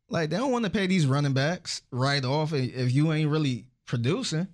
Like 0.09 0.31
they 0.31 0.37
don't 0.37 0.51
want 0.51 0.65
to 0.65 0.71
pay 0.71 0.87
these 0.89 1.07
running 1.07 1.33
backs 1.33 1.83
right 1.93 2.25
off 2.25 2.53
if 2.53 2.93
you 2.93 3.13
ain't 3.13 3.31
really 3.31 3.67
producing. 3.91 4.49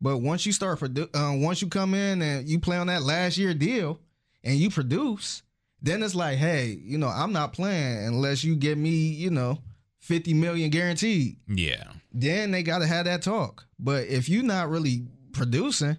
But 0.00 0.18
once 0.18 0.46
you 0.46 0.52
start 0.52 0.78
produ- 0.80 1.10
uh, 1.14 1.36
once 1.44 1.60
you 1.60 1.68
come 1.68 1.92
in 1.92 2.22
and 2.22 2.48
you 2.48 2.60
play 2.60 2.76
on 2.76 2.86
that 2.86 3.02
last 3.02 3.36
year 3.36 3.52
deal 3.52 4.00
and 4.44 4.56
you 4.56 4.70
produce, 4.70 5.42
then 5.82 6.02
it's 6.02 6.14
like, 6.14 6.38
hey, 6.38 6.78
you 6.82 6.98
know, 6.98 7.08
I'm 7.08 7.32
not 7.32 7.52
playing 7.52 8.06
unless 8.06 8.44
you 8.44 8.54
get 8.56 8.78
me, 8.78 8.90
you 8.90 9.30
know, 9.30 9.58
fifty 9.98 10.32
million 10.34 10.70
guaranteed. 10.70 11.36
yeah, 11.48 11.84
then 12.12 12.52
they 12.52 12.62
gotta 12.62 12.86
have 12.86 13.04
that 13.06 13.22
talk. 13.22 13.66
But 13.78 14.06
if 14.06 14.28
you're 14.28 14.42
not 14.44 14.70
really 14.70 15.06
producing, 15.32 15.96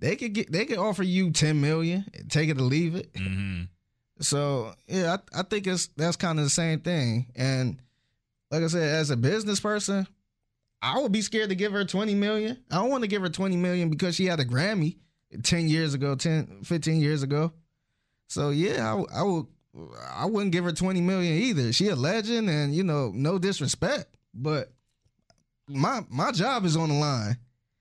they 0.00 0.16
could 0.16 0.32
get 0.32 0.50
they 0.50 0.64
could 0.64 0.78
offer 0.78 1.02
you 1.02 1.30
ten 1.30 1.60
million, 1.60 2.06
take 2.30 2.48
it 2.48 2.58
or 2.58 2.62
leave 2.62 2.94
it. 2.94 3.10
hmm 3.16 3.62
So 4.20 4.72
yeah, 4.88 5.16
I, 5.34 5.40
I 5.40 5.42
think 5.42 5.66
it's 5.66 5.88
that's 5.88 6.16
kind 6.16 6.38
of 6.38 6.44
the 6.46 6.50
same 6.50 6.80
thing. 6.80 7.26
And 7.36 7.80
like 8.50 8.62
I 8.62 8.66
said, 8.68 8.82
as 8.94 9.10
a 9.10 9.16
business 9.16 9.60
person, 9.60 10.06
I 10.94 10.98
would 11.00 11.12
be 11.12 11.22
scared 11.22 11.48
to 11.48 11.54
give 11.54 11.72
her 11.72 11.84
20 11.84 12.14
million. 12.14 12.58
I 12.70 12.76
don't 12.76 12.90
want 12.90 13.02
to 13.02 13.08
give 13.08 13.22
her 13.22 13.28
20 13.28 13.56
million 13.56 13.90
because 13.90 14.14
she 14.14 14.26
had 14.26 14.38
a 14.40 14.44
Grammy 14.44 14.96
10 15.42 15.68
years 15.68 15.94
ago, 15.94 16.14
10, 16.14 16.62
15 16.62 17.00
years 17.00 17.22
ago. 17.22 17.52
So 18.28 18.50
yeah, 18.50 18.94
I, 18.94 19.20
I 19.20 19.22
would 19.22 19.46
I 20.14 20.24
wouldn't 20.26 20.52
give 20.52 20.64
her 20.64 20.72
20 20.72 21.00
million 21.00 21.34
either. 21.34 21.72
She 21.72 21.88
a 21.88 21.96
legend 21.96 22.48
and 22.48 22.74
you 22.74 22.82
know, 22.82 23.12
no 23.14 23.38
disrespect, 23.38 24.16
but 24.34 24.72
my 25.68 26.02
my 26.08 26.32
job 26.32 26.64
is 26.64 26.76
on 26.76 26.88
the 26.88 26.94
line. 26.94 27.36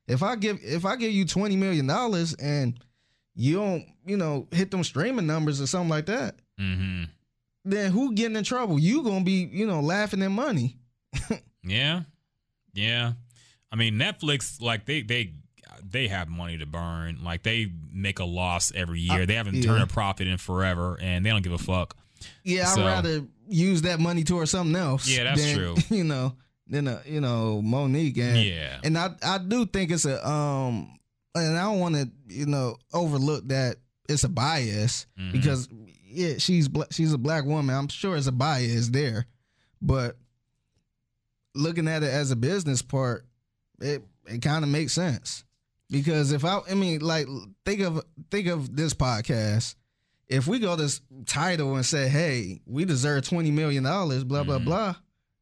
If 0.07 0.21
I 0.23 0.35
give 0.35 0.59
if 0.61 0.85
I 0.85 0.95
give 0.95 1.11
you 1.11 1.25
20 1.25 1.55
million 1.55 1.87
dollars 1.87 2.33
and 2.35 2.79
you 3.35 3.55
don't, 3.55 3.85
you 4.05 4.17
know, 4.17 4.47
hit 4.51 4.71
them 4.71 4.83
streaming 4.83 5.27
numbers 5.27 5.61
or 5.61 5.67
something 5.67 5.89
like 5.89 6.07
that, 6.07 6.35
hmm 6.57 7.03
then 7.67 7.91
who 7.91 8.13
getting 8.13 8.37
in 8.37 8.43
trouble? 8.43 8.77
You 8.77 9.01
gonna 9.03 9.25
be, 9.25 9.49
you 9.51 9.65
know, 9.65 9.81
laughing 9.81 10.21
at 10.21 10.29
money. 10.29 10.77
yeah, 11.63 12.01
yeah. 12.75 13.13
I 13.71 13.75
mean, 13.75 13.95
Netflix 13.95 14.61
like 14.61 14.85
they 14.85 15.01
they 15.01 15.33
they 15.83 16.07
have 16.07 16.29
money 16.29 16.57
to 16.57 16.65
burn. 16.65 17.19
Like 17.23 17.43
they 17.43 17.71
make 17.91 18.19
a 18.19 18.25
loss 18.25 18.71
every 18.75 18.99
year. 19.01 19.23
Uh, 19.23 19.25
they 19.25 19.35
haven't 19.35 19.55
yeah. 19.55 19.63
turned 19.63 19.83
a 19.83 19.87
profit 19.87 20.27
in 20.27 20.37
forever, 20.37 20.97
and 21.01 21.25
they 21.25 21.29
don't 21.29 21.41
give 21.43 21.51
a 21.53 21.57
fuck. 21.57 21.97
Yeah, 22.43 22.65
So- 22.65 22.81
I'd 22.81 22.85
rather 22.85 23.25
use 23.47 23.83
that 23.83 23.99
money 23.99 24.23
towards 24.23 24.51
something 24.51 24.75
else. 24.75 25.07
Yeah, 25.07 25.23
that's 25.25 25.43
than, 25.43 25.55
true. 25.55 25.75
You 25.89 26.03
know, 26.03 26.35
than 26.67 26.87
a, 26.87 27.01
you 27.05 27.21
know, 27.21 27.61
Mo'Nique 27.63 28.17
and 28.19 28.37
Yeah, 28.41 28.79
and 28.83 28.97
I 28.97 29.11
I 29.23 29.37
do 29.37 29.65
think 29.65 29.91
it's 29.91 30.05
a 30.05 30.27
um 30.27 30.97
and 31.35 31.57
I 31.57 31.63
don't 31.63 31.79
want 31.79 31.95
to 31.95 32.09
you 32.27 32.45
know 32.45 32.77
overlook 32.93 33.47
that 33.49 33.77
it's 34.09 34.23
a 34.23 34.29
bias 34.29 35.05
Mhm. 35.19 35.31
because 35.33 35.67
yeah 36.07 36.37
she's 36.37 36.69
she's 36.91 37.13
a 37.13 37.17
black 37.17 37.43
woman 37.45 37.75
I'm 37.75 37.87
sure 37.89 38.15
it's 38.15 38.27
a 38.27 38.31
bias 38.31 38.89
there, 38.89 39.27
but 39.81 40.17
looking 41.55 41.87
at 41.87 42.03
it 42.03 42.11
as 42.11 42.31
a 42.31 42.35
business 42.35 42.81
part, 42.81 43.25
it 43.79 44.03
it 44.27 44.41
kind 44.41 44.63
of 44.63 44.69
makes 44.69 44.93
sense 44.93 45.43
because 45.89 46.31
if 46.31 46.43
I 46.45 46.59
I 46.69 46.73
mean 46.75 46.99
like 47.01 47.27
think 47.65 47.81
of 47.81 48.03
think 48.31 48.47
of 48.47 48.75
this 48.75 48.93
podcast. 48.93 49.75
If 50.27 50.47
we 50.47 50.57
go 50.57 50.75
this 50.75 51.01
title 51.27 51.75
and 51.75 51.85
say, 51.85 52.09
"Hey, 52.09 52.59
we 52.65 52.83
deserve 52.83 53.27
twenty 53.27 53.51
million 53.51 53.83
dollars," 53.83 54.23
blah 54.23 54.43
blah 54.43 54.57
Mhm. 54.57 54.65
blah, 54.65 54.95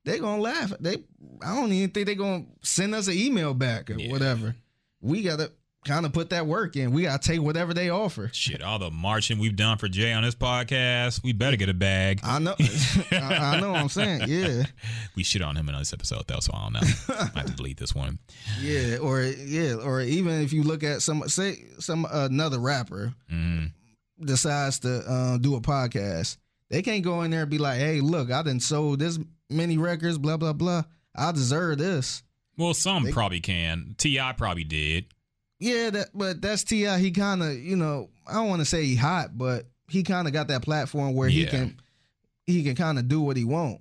they 0.04 0.20
gonna 0.20 0.42
laugh. 0.42 0.74
They, 0.78 0.98
I 1.42 1.56
don't 1.56 1.72
even 1.72 1.90
think 1.92 2.06
they 2.08 2.16
gonna 2.16 2.44
send 2.64 2.94
us 2.94 3.08
an 3.08 3.14
email 3.14 3.54
back 3.54 3.90
or 3.90 3.94
Yeah. 3.98 4.12
whatever. 4.12 4.56
We 5.00 5.24
gotta 5.24 5.54
kind 5.86 6.06
of 6.06 6.14
put 6.14 6.30
that 6.32 6.46
work 6.48 6.76
in. 6.76 6.92
We 6.92 7.04
gotta 7.04 7.20
take 7.26 7.42
whatever 7.42 7.74
they 7.74 7.90
offer. 7.90 8.30
shit. 8.34 8.62
All 8.62 8.80
the 8.80 8.90
marching 8.92 9.40
we've 9.40 9.56
done 9.56 9.78
for 9.78 9.88
Jay 9.88 10.12
on 10.14 10.24
this 10.24 10.36
podcast, 10.36 11.24
we 11.24 11.34
better 11.34 11.56
get 11.58 11.70
a 11.70 11.74
bag. 11.74 12.20
I 12.24 12.40
know, 12.40 12.56
I, 13.12 13.16
I 13.56 13.60
know 13.60 13.72
what 13.72 13.82
I'm 13.82 13.90
saying. 13.90 14.24
Yeah, 14.28 14.64
We 15.16 15.24
shit 15.24 15.42
on 15.42 15.56
him 15.56 15.68
in 15.70 15.76
this 15.78 15.94
episode 15.94 16.24
though, 16.28 16.40
so 16.40 16.52
I 16.54 16.64
don't 16.64 16.74
know. 16.74 16.80
I 17.10 17.40
have 17.40 17.46
to 17.48 17.54
delete 17.54 17.78
this 17.78 17.94
one. 17.96 18.20
yeah, 18.62 18.98
or 18.98 19.22
yeah, 19.24 19.74
or 19.76 20.02
even 20.02 20.42
if 20.42 20.54
you 20.54 20.64
look 20.64 20.84
at 20.84 21.02
some, 21.02 21.28
say 21.30 21.66
some 21.80 22.06
another 22.12 22.60
rapper 22.60 23.14
hmm 23.30 23.66
decides 24.24 24.80
to 24.80 25.00
uh, 25.10 25.38
do 25.38 25.56
a 25.56 25.62
podcast, 25.62 26.38
they 26.70 26.82
can't 26.82 27.04
go 27.04 27.24
in 27.24 27.32
there 27.32 27.42
and 27.42 27.50
be 27.52 27.58
like, 27.58 27.78
"Hey, 27.80 28.00
look, 28.00 28.32
I 28.32 28.42
didn't 28.44 28.62
sold 28.64 29.00
this 29.00 29.20
many 29.50 29.78
records, 29.78 30.18
blah 30.18 30.38
blah 30.38 30.54
blah. 30.54 30.84
I 31.16 31.32
deserve 31.32 31.78
this." 31.80 32.24
Well, 32.58 32.74
some 32.76 33.04
They- 33.04 33.12
probably 33.12 33.40
can. 33.40 33.96
T.I. 33.98 34.32
probably 34.34 34.64
did. 34.64 35.06
Yeah, 35.64 35.90
that 35.92 36.10
but 36.14 36.42
that's 36.42 36.64
Ti. 36.66 36.86
He 37.00 37.12
kind 37.12 37.42
of, 37.42 37.54
you 37.58 37.76
know, 37.78 38.10
I 38.28 38.34
don't 38.34 38.50
want 38.50 38.60
to 38.62 38.66
say 38.66 38.84
he 38.86 38.96
hot, 38.96 39.38
but 39.38 39.66
he 39.88 40.04
kind 40.04 40.28
of 40.28 40.34
got 40.34 40.50
that 40.50 40.62
platform 40.62 41.14
where 41.16 41.30
he 41.30 41.46
can 41.46 41.80
he 42.46 42.64
can 42.64 42.76
kind 42.76 43.00
of 43.00 43.08
do 43.08 43.22
what 43.22 43.38
he 43.38 43.46
want. 43.46 43.80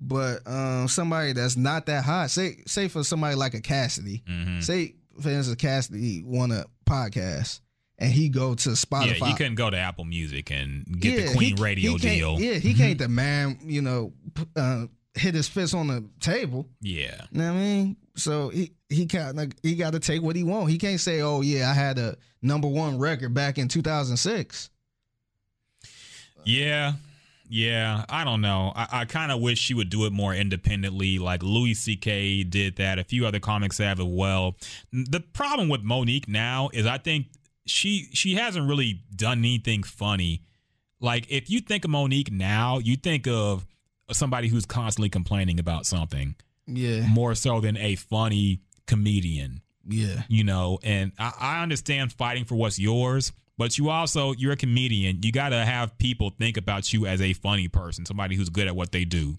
But 0.00 0.46
um, 0.46 0.88
somebody 0.88 1.32
that's 1.32 1.56
not 1.56 1.86
that 1.86 2.04
hot, 2.04 2.30
say 2.30 2.62
say 2.66 2.88
for 2.88 3.04
somebody 3.04 3.34
like 3.34 3.54
a 3.54 3.60
Cassidy, 3.60 4.22
hmm 4.26 4.60
say 4.60 4.94
for 5.20 5.28
instance 5.30 5.60
Cassidy 5.60 6.22
want 6.22 6.52
a 6.52 6.64
podcast 6.86 7.60
and 7.98 8.10
he 8.12 8.28
go 8.28 8.54
to 8.54 8.70
Spotify. 8.70 9.18
Yeah, 9.20 9.28
you 9.28 9.34
couldn't 9.34 9.56
go 9.56 9.68
to 9.70 9.76
Apple 9.76 10.04
Music 10.04 10.50
and 10.52 10.86
get 11.00 11.12
Yeah, 11.18 11.26
the 11.26 11.34
Queen 11.34 11.56
he- 11.56 11.62
Radio 11.62 11.92
he 11.92 11.98
deal. 11.98 12.34
Mm-hmm. 12.36 12.44
Yeah, 12.44 12.54
he 12.54 12.74
can't 12.74 12.96
demand, 12.98 13.58
you 13.64 13.82
know, 13.82 14.12
uh, 14.56 14.86
hit 15.18 15.34
his 15.34 15.48
fist 15.48 15.74
on 15.74 15.88
the 15.88 16.04
table. 16.20 16.68
Yeah. 16.80 17.24
You 17.30 17.38
know 17.38 17.52
what 17.52 17.58
I 17.58 17.62
mean? 17.62 17.96
So 18.16 18.48
he 18.48 18.72
he 18.88 19.06
kind 19.06 19.38
of 19.38 19.52
he 19.62 19.74
got 19.74 19.92
to 19.92 20.00
take 20.00 20.22
what 20.22 20.36
he 20.36 20.44
want. 20.44 20.70
He 20.70 20.78
can't 20.78 21.00
say, 21.00 21.20
"Oh 21.20 21.40
yeah, 21.40 21.70
I 21.70 21.74
had 21.74 21.98
a 21.98 22.16
number 22.42 22.68
one 22.68 22.98
record 22.98 23.34
back 23.34 23.58
in 23.58 23.68
2006." 23.68 24.70
Yeah. 26.44 26.94
Yeah. 27.48 28.04
I 28.08 28.24
don't 28.24 28.40
know. 28.40 28.72
I, 28.74 28.88
I 28.92 29.04
kind 29.04 29.32
of 29.32 29.40
wish 29.40 29.58
she 29.58 29.74
would 29.74 29.90
do 29.90 30.06
it 30.06 30.12
more 30.12 30.34
independently. 30.34 31.18
Like 31.18 31.42
Louis 31.42 31.74
C.K. 31.74 32.44
did 32.44 32.76
that. 32.76 32.98
A 32.98 33.04
few 33.04 33.26
other 33.26 33.40
comics 33.40 33.78
have 33.78 34.00
as 34.00 34.06
well. 34.06 34.56
The 34.92 35.20
problem 35.20 35.68
with 35.68 35.82
Mo'Nique 35.82 36.28
now 36.28 36.70
is 36.72 36.86
I 36.86 36.98
think 36.98 37.26
she 37.66 38.08
she 38.12 38.34
hasn't 38.34 38.68
really 38.68 39.02
done 39.14 39.38
anything 39.38 39.82
funny. 39.82 40.42
Like 41.00 41.26
if 41.30 41.50
you 41.50 41.60
think 41.60 41.84
of 41.84 41.90
Mo'Nique 41.90 42.30
now, 42.32 42.78
you 42.78 42.96
think 42.96 43.26
of 43.26 43.66
somebody 44.12 44.48
who's 44.48 44.66
constantly 44.66 45.08
complaining 45.08 45.58
about 45.60 45.86
something 45.86 46.34
Yeah, 46.66 47.06
more 47.06 47.34
so 47.34 47.60
than 47.60 47.76
a 47.76 47.94
funny 47.96 48.60
comedian. 48.86 49.60
Yeah. 49.90 50.22
you 50.28 50.44
know 50.44 50.78
and 50.82 51.12
I, 51.18 51.32
I 51.40 51.62
understand 51.62 52.12
fighting 52.12 52.44
for 52.44 52.56
what's 52.56 52.78
yours 52.78 53.32
but 53.56 53.78
you 53.78 53.88
also 53.88 54.32
you're 54.32 54.52
a 54.52 54.56
comedian 54.56 55.20
you 55.22 55.32
got 55.32 55.48
to 55.50 55.64
have 55.64 55.96
people 55.96 56.30
think 56.38 56.58
about 56.58 56.92
you 56.92 57.06
as 57.06 57.22
a 57.22 57.32
funny 57.32 57.68
person 57.68 58.04
somebody 58.04 58.36
who's 58.36 58.50
good 58.50 58.66
at 58.66 58.76
what 58.76 58.92
they 58.92 59.06
do 59.06 59.38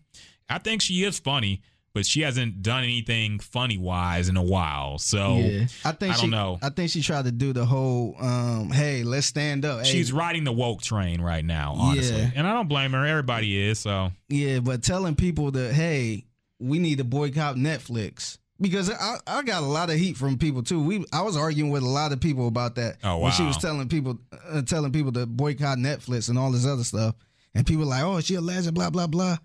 i 0.49 0.57
think 0.57 0.81
she 0.81 1.03
is 1.03 1.19
funny 1.19 1.61
but 1.93 2.05
she 2.05 2.21
hasn't 2.21 2.61
done 2.61 2.83
anything 2.83 3.39
funny 3.39 3.77
wise 3.77 4.29
in 4.29 4.37
a 4.37 4.43
while 4.43 4.97
so 4.97 5.37
yeah. 5.37 5.65
I 5.83 5.91
think 5.91 6.13
I 6.13 6.15
don't 6.17 6.25
she, 6.25 6.27
know. 6.27 6.59
I 6.61 6.69
think 6.69 6.89
she 6.91 7.01
tried 7.01 7.25
to 7.25 7.31
do 7.31 7.53
the 7.53 7.65
whole 7.65 8.15
um 8.19 8.69
hey, 8.71 9.03
let's 9.03 9.27
stand 9.27 9.65
up. 9.65 9.85
Hey, 9.85 9.91
she's 9.91 10.11
riding 10.13 10.43
the 10.43 10.51
woke 10.51 10.81
train 10.81 11.21
right 11.21 11.43
now 11.45 11.73
honestly 11.77 12.17
Yeah. 12.17 12.31
and 12.35 12.47
i 12.47 12.53
don't 12.53 12.67
blame 12.67 12.91
her 12.93 13.05
everybody 13.05 13.57
is 13.69 13.79
so 13.79 14.11
Yeah, 14.29 14.59
but 14.59 14.83
telling 14.83 15.15
people 15.15 15.51
that 15.51 15.73
hey, 15.73 16.25
we 16.59 16.79
need 16.79 16.97
to 16.97 17.03
boycott 17.03 17.55
Netflix 17.55 18.37
because 18.61 18.91
I, 18.91 19.15
I 19.25 19.41
got 19.43 19.63
a 19.63 19.65
lot 19.65 19.89
of 19.89 19.95
heat 19.95 20.17
from 20.17 20.37
people 20.37 20.61
too. 20.63 20.83
We 20.83 21.05
I 21.13 21.21
was 21.21 21.37
arguing 21.37 21.71
with 21.71 21.83
a 21.83 21.87
lot 21.87 22.11
of 22.11 22.19
people 22.19 22.47
about 22.47 22.75
that 22.75 22.97
Oh, 23.03 23.19
when 23.19 23.31
she 23.31 23.43
was 23.43 23.55
telling 23.57 23.87
people 23.87 24.19
uh, 24.49 24.61
telling 24.63 24.91
people 24.91 25.13
to 25.13 25.25
boycott 25.25 25.77
Netflix 25.77 26.27
and 26.27 26.37
all 26.37 26.51
this 26.51 26.65
other 26.65 26.83
stuff, 26.83 27.15
and 27.55 27.65
people 27.65 27.85
like, 27.85 28.03
oh, 28.03 28.19
she 28.19 28.35
a 28.35 28.41
legend, 28.41 28.75
blah 28.75 28.89
blah 28.89 29.07
blah. 29.07 29.37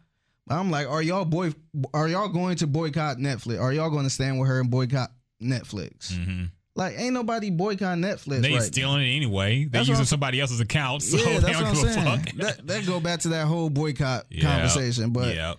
I'm 0.48 0.70
like, 0.70 0.86
are 0.88 1.02
y'all 1.02 1.24
boy 1.24 1.52
are 1.94 2.08
y'all 2.08 2.28
going 2.28 2.56
to 2.56 2.66
boycott 2.66 3.16
Netflix? 3.18 3.60
Are 3.60 3.72
y'all 3.72 3.90
going 3.90 4.04
to 4.04 4.10
stand 4.10 4.38
with 4.38 4.48
her 4.48 4.60
and 4.60 4.70
boycott 4.70 5.10
Netflix? 5.42 6.12
mhm. 6.12 6.50
Like, 6.76 6.98
ain't 6.98 7.14
nobody 7.14 7.50
boycott 7.50 7.98
Netflix. 7.98 8.42
they 8.42 8.52
right 8.52 8.62
stealing 8.62 9.02
it 9.02 9.14
anyway 9.16 9.64
they 9.64 9.68
That's 9.78 9.88
using 9.88 10.04
somebody 10.06 10.40
else's 10.40 10.58
account 10.60 11.02
so 11.02 11.16
yeah, 11.16 11.38
they 11.38 11.52
don't 11.52 11.62
what 11.62 11.66
I'm 11.66 11.74
give 11.74 11.96
a 11.96 12.02
fuck 12.18 12.32
That 12.36 12.66
that 12.66 12.86
go 12.86 12.98
back 13.00 13.20
to 13.20 13.28
that 13.28 13.46
whole 13.46 13.70
boycott 13.70 14.26
Yeah. 14.30 14.42
conversation, 14.42 15.10
but 15.10 15.34
yeah 15.34 15.54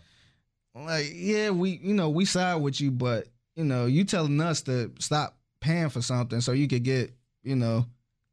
like 0.75 1.09
yeah 1.15 1.51
we 1.51 1.79
you 1.81 1.93
know 1.93 2.09
we 2.09 2.25
side 2.25 2.55
with 2.61 2.81
you 2.81 2.91
but 2.91 3.27
you 3.55 3.63
know 3.63 3.85
you 3.85 4.03
telling 4.03 4.39
us 4.41 4.61
to 4.63 4.91
stop 4.99 5.37
paying 5.61 5.87
for 5.89 6.01
something 6.01 6.41
so 6.41 6.51
you 6.51 6.67
could 6.67 6.83
get 6.83 7.13
you 7.43 7.55
know 7.55 7.85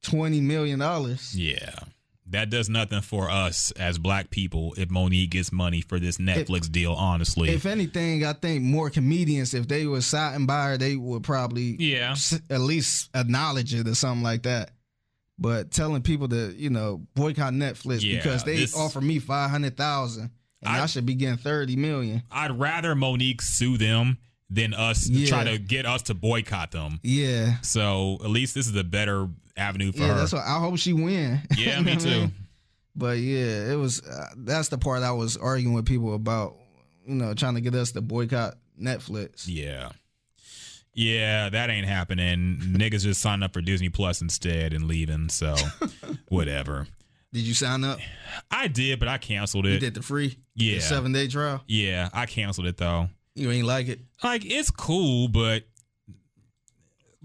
20 0.03 0.41
million 0.41 0.81
dollars 0.81 1.39
Yeah. 1.39 1.73
That 2.33 2.51
does 2.51 2.69
nothing 2.69 3.01
for 3.03 3.31
us 3.31 3.71
as 3.73 3.99
black 3.99 4.31
people 4.31 4.75
if 4.77 4.89
Mo'Nique 4.91 5.31
gets 5.31 5.53
money 5.53 5.81
for 5.83 6.01
this 6.01 6.19
Netflix 6.19 6.71
deal, 6.71 6.93
honestly. 6.95 7.51
if 7.51 7.65
anything 7.67 8.25
i 8.25 8.33
think 8.33 8.63
more 8.65 8.91
comedians 8.91 9.55
if 9.55 9.69
they 9.69 9.87
were 9.87 10.01
siding 10.01 10.47
by 10.47 10.65
her 10.71 10.77
they 10.79 10.97
would 10.97 11.23
probably 11.23 11.77
yeah. 11.79 12.13
s- 12.13 12.41
at 12.51 12.61
least 12.61 13.09
acknowledge 13.15 13.75
it 13.75 13.87
or 13.87 13.95
something 13.95 14.23
like 14.23 14.43
that 14.43 14.71
but 15.39 15.71
telling 15.71 16.03
people 16.03 16.29
to 16.29 16.53
you 16.57 16.71
know 16.71 17.03
boycott 17.15 17.53
netflix 17.53 18.03
Yeah, 18.03 18.17
because 18.17 18.45
they 18.45 18.57
this- 18.57 18.77
offer 18.77 19.01
me 19.01 19.19
500000 19.19 20.23
and 20.23 20.31
I, 20.65 20.83
I- 20.83 20.87
should 20.87 21.07
be 21.07 21.15
getting 21.15 21.37
30 21.39 21.77
million 21.77 22.23
I'd 22.31 22.59
rather 22.59 22.95
Mo'Nique 22.95 23.41
sue 23.43 23.77
them 23.79 24.19
than 24.53 24.75
us 24.75 25.09
Yeah. 25.09 25.27
try 25.29 25.45
to 25.45 25.59
get 25.59 25.87
us 25.87 26.03
to 26.03 26.15
boycott 26.15 26.71
them. 26.73 27.01
yeah 27.03 27.61
So 27.63 28.19
at 28.25 28.31
least 28.31 28.55
this 28.55 28.67
is 28.69 28.77
a 28.77 28.85
better 28.85 29.29
avenue 29.57 29.93
for 29.93 29.99
yeah 30.01 30.09
her. 30.09 30.15
that's 30.15 30.33
what 30.33 30.43
i 30.47 30.59
hope 30.59 30.79
she 30.79 30.93
win 30.93 31.41
yeah, 31.57 31.81
me 31.81 31.93
I 31.93 31.95
too. 31.97 32.09
mean? 32.09 32.35
But 32.95 33.19
yeah, 33.19 33.73
it 33.73 33.77
was. 33.77 34.03
Uh, 34.07 34.27
that's 34.37 34.69
the 34.69 34.77
part 34.77 35.03
I 35.03 35.13
was 35.13 35.39
arguing 35.39 35.75
with 35.75 35.87
people 35.87 36.15
about. 36.15 36.57
You 37.07 37.15
know, 37.15 37.33
trying 37.33 37.55
to 37.55 37.63
get 37.63 37.75
us 37.75 37.91
to 37.93 38.03
boycott 38.03 38.57
Netflix. 38.79 39.45
Yeah. 39.47 39.89
Yeah, 40.95 41.49
that 41.49 41.71
ain't 41.71 41.87
happening. 41.87 42.59
Niggas 42.63 43.03
just 43.03 43.21
signing 43.23 43.43
up 43.43 43.55
for 43.55 43.63
Disney 43.63 43.89
Plus 43.89 44.21
instead 44.21 44.75
and 44.75 44.85
leaving. 44.85 45.31
So 45.31 45.55
whatever. 46.29 46.87
Did 47.33 47.43
you 47.45 47.55
sign 47.55 47.83
up? 47.83 47.99
I 48.51 48.69
did, 48.69 48.99
but 48.99 49.09
I 49.09 49.17
canceled 49.17 49.65
it. 49.67 49.73
You 49.73 49.79
did 49.79 49.95
the 49.95 50.03
free, 50.03 50.37
Yeah. 50.55 50.75
the 50.75 50.81
seven 50.83 51.13
day 51.13 51.29
trial. 51.29 51.63
Yeah, 51.67 52.11
I 52.13 52.27
canceled 52.27 52.67
it 52.67 52.77
though. 52.77 53.09
You 53.35 53.51
ain't 53.51 53.67
like 53.67 53.89
it. 53.89 54.01
Like 54.23 54.45
it's 54.45 54.71
cool, 54.71 55.29
but 55.29 55.65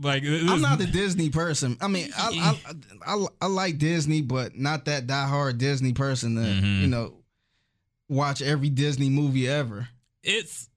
like 0.02 0.24
I'm 0.26 0.62
not 0.62 0.80
a 0.82 0.86
Disney 0.88 1.30
person. 1.30 1.78
I 1.82 1.88
mean, 1.88 2.10
I 2.18 2.58
I, 3.06 3.16
I 3.16 3.26
I 3.42 3.46
like 3.48 3.78
Disney, 3.80 4.22
but 4.22 4.56
not 4.58 4.86
that 4.86 5.08
diehard 5.08 5.58
Disney 5.58 5.94
person 5.94 6.36
that 6.36 6.64
Mhm. 6.64 6.82
you 6.82 6.88
know 6.88 7.14
watch 8.08 8.42
every 8.42 8.70
Disney 8.70 9.10
movie 9.10 9.48
ever. 9.48 9.90
it's 10.24 10.70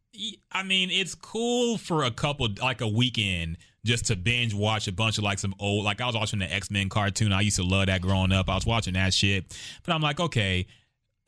I 0.52 0.62
mean, 0.64 0.90
it's 0.90 1.14
cool 1.14 1.78
for 1.78 2.04
a 2.04 2.10
couple 2.10 2.48
like 2.60 2.80
a 2.80 2.88
weekend 2.88 3.56
just 3.86 4.06
to 4.06 4.16
binge 4.16 4.52
watch 4.52 4.88
a 4.88 4.92
bunch 4.92 5.16
of 5.16 5.24
like 5.24 5.38
some 5.38 5.54
old 5.58 5.84
like 5.84 6.00
I 6.00 6.06
was 6.06 6.14
watching 6.14 6.38
the 6.40 6.52
X-Men 6.52 6.88
cartoon. 6.88 7.32
I 7.32 7.40
used 7.42 7.56
to 7.56 7.62
love 7.62 7.86
that 7.86 8.00
growing 8.02 8.32
up. 8.32 8.48
I 8.48 8.54
was 8.54 8.66
watching 8.66 8.94
that 8.94 9.14
shit. 9.14 9.56
But 9.84 9.94
I'm 9.94 10.02
like, 10.02 10.18
okay, 10.20 10.66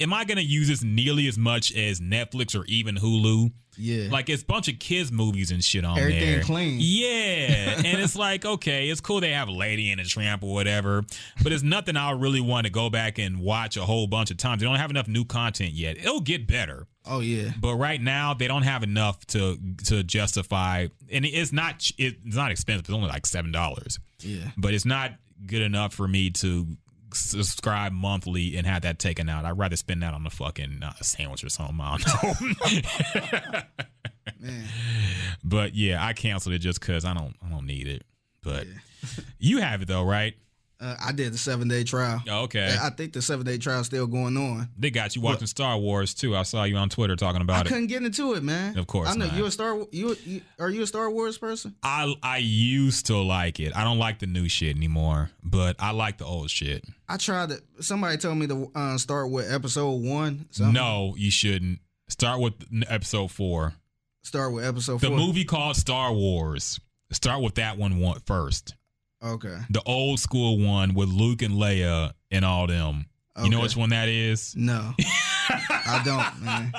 am 0.00 0.12
I 0.12 0.24
gonna 0.24 0.40
use 0.42 0.68
this 0.68 0.82
nearly 0.82 1.28
as 1.28 1.38
much 1.38 1.72
as 1.74 2.00
Netflix 2.00 2.58
or 2.58 2.64
even 2.66 2.96
Hulu? 2.96 3.52
Yeah, 3.76 4.08
Like 4.10 4.28
it's 4.28 4.42
a 4.42 4.46
bunch 4.46 4.68
of 4.68 4.78
kids 4.78 5.10
movies 5.10 5.50
and 5.50 5.64
shit 5.64 5.84
on 5.84 5.98
Everything 5.98 6.20
there. 6.32 6.42
clean. 6.42 6.76
Yeah. 6.80 7.74
and 7.76 7.98
it's 8.00 8.14
like, 8.26 8.44
okay, 8.44 8.88
it's 8.90 9.00
cool 9.00 9.20
they 9.20 9.32
have 9.32 9.48
Lady 9.48 9.90
and 9.90 10.00
a 10.00 10.04
Tramp 10.04 10.42
or 10.42 10.52
whatever, 10.52 11.04
but 11.42 11.52
it's 11.52 11.62
nothing 11.62 11.96
I 11.96 12.10
really 12.12 12.40
want 12.40 12.66
to 12.66 12.72
go 12.72 12.90
back 12.90 13.18
and 13.18 13.40
watch 13.40 13.76
a 13.76 13.82
whole 13.84 14.06
bunch 14.06 14.30
of 14.30 14.36
times. 14.36 14.60
They 14.60 14.66
don't 14.66 14.76
have 14.76 14.90
enough 14.90 15.08
new 15.08 15.24
content 15.24 15.72
yet. 15.72 15.96
It'll 15.96 16.20
get 16.20 16.46
better. 16.46 16.86
oh 17.06 17.20
yeah, 17.20 17.50
But 17.60 17.76
right 17.76 18.00
now 18.00 18.34
they 18.34 18.46
don't 18.46 18.62
have 18.62 18.82
enough 18.82 19.24
to 19.28 19.58
to 19.86 20.02
justify 20.02 20.88
and 21.10 21.24
it's 21.24 21.52
not 21.52 21.90
it's 21.98 22.36
not 22.36 22.50
expensive. 22.50 22.84
It's 22.84 22.90
only 22.94 23.08
like 23.08 23.24
$7. 23.24 23.98
yeah. 24.20 24.50
But 24.56 24.74
it's 24.74 24.84
not 24.84 25.12
good 25.46 25.62
enough 25.62 25.92
for 25.94 26.06
me 26.06 26.30
to 26.30 26.66
subscribe 27.14 27.92
monthly 27.92 28.56
and 28.56 28.66
have 28.66 28.82
that 28.82 28.98
taken 28.98 29.28
out. 29.28 29.44
I'd 29.44 29.58
rather 29.58 29.76
spend 29.76 30.02
that 30.02 30.14
on 30.14 30.26
a 30.26 30.30
fucking 30.30 30.80
uh, 30.82 30.92
sandwich 31.02 31.44
or 31.44 31.48
something. 31.48 31.78
I 31.80 31.96
don't 31.98 32.42
know. 32.42 33.62
Man, 34.40 34.64
But 35.44 35.74
yeah, 35.74 36.04
I 36.04 36.12
canceled 36.12 36.54
it 36.54 36.58
just 36.58 36.80
because 36.80 37.04
I 37.04 37.14
don't 37.14 37.34
I 37.44 37.48
don't 37.50 37.66
need 37.66 37.86
it. 37.88 38.04
But 38.42 38.66
you 39.38 39.58
have 39.58 39.82
it 39.82 39.88
though, 39.88 40.04
right? 40.04 40.34
Uh, 40.82 40.96
I 41.04 41.12
did 41.12 41.32
the 41.32 41.38
seven 41.38 41.68
day 41.68 41.84
trial. 41.84 42.20
Oh, 42.28 42.42
Okay. 42.42 42.76
I 42.80 42.90
think 42.90 43.12
the 43.12 43.22
seven 43.22 43.46
day 43.46 43.56
trial 43.58 43.84
still 43.84 44.06
going 44.06 44.36
on. 44.36 44.68
They 44.76 44.90
got 44.90 45.14
you 45.16 45.22
watching 45.22 45.46
Star 45.46 45.78
Wars 45.78 46.12
too. 46.14 46.36
I 46.36 46.42
saw 46.42 46.64
you 46.64 46.76
on 46.76 46.88
Twitter 46.88 47.16
talking 47.16 47.40
I 47.40 47.44
about 47.44 47.66
it. 47.66 47.68
couldn't 47.68 47.86
get 47.86 48.02
into 48.02 48.34
it, 48.34 48.42
man. 48.42 48.76
Of 48.76 48.86
course 48.86 49.08
I 49.08 49.14
know 49.14 49.26
not. 49.26 49.36
you 49.36 49.46
a 49.46 49.50
Star. 49.50 49.78
You, 49.92 50.16
you 50.24 50.40
are 50.58 50.68
you 50.70 50.82
a 50.82 50.86
Star 50.86 51.10
Wars 51.10 51.38
person? 51.38 51.74
I 51.82 52.12
I 52.22 52.38
used 52.38 53.06
to 53.06 53.16
like 53.16 53.60
it. 53.60 53.74
I 53.76 53.84
don't 53.84 53.98
like 53.98 54.18
the 54.18 54.26
new 54.26 54.48
shit 54.48 54.76
anymore, 54.76 55.30
but 55.42 55.76
I 55.78 55.92
like 55.92 56.18
the 56.18 56.24
old 56.26 56.50
shit. 56.50 56.84
I 57.08 57.16
tried 57.16 57.50
to. 57.50 57.62
Somebody 57.80 58.16
told 58.18 58.38
me 58.38 58.46
to 58.48 58.70
uh, 58.74 58.98
start 58.98 59.30
with 59.30 59.52
episode 59.52 60.02
one. 60.02 60.46
something. 60.50 60.72
No, 60.74 61.14
you 61.16 61.30
shouldn't. 61.30 61.78
Start 62.08 62.40
with 62.40 62.54
episode 62.88 63.30
four. 63.30 63.72
start 64.22 64.52
with 64.52 64.64
episode 64.64 65.00
The 65.00 65.08
four. 65.08 65.16
movie 65.16 65.44
called 65.44 65.76
Star 65.76 66.12
Wars. 66.12 66.78
Start 67.10 67.42
with 67.42 67.54
that 67.56 67.76
one 67.78 67.98
one 67.98 68.20
first. 68.26 68.74
Okay. 69.22 69.56
The 69.70 69.82
old 69.86 70.18
school 70.20 70.58
one 70.58 70.94
with 70.94 71.08
Luke 71.08 71.42
and 71.42 71.54
Leia 71.54 72.12
and 72.30 72.44
all 72.44 72.66
them. 72.66 73.06
You 73.42 73.48
know 73.48 73.60
which 73.60 73.76
one 73.76 73.90
that 73.90 74.08
is? 74.08 74.54
No, 74.56 74.92
I 75.48 76.02
don't, 76.04 76.42
man. 76.44 76.72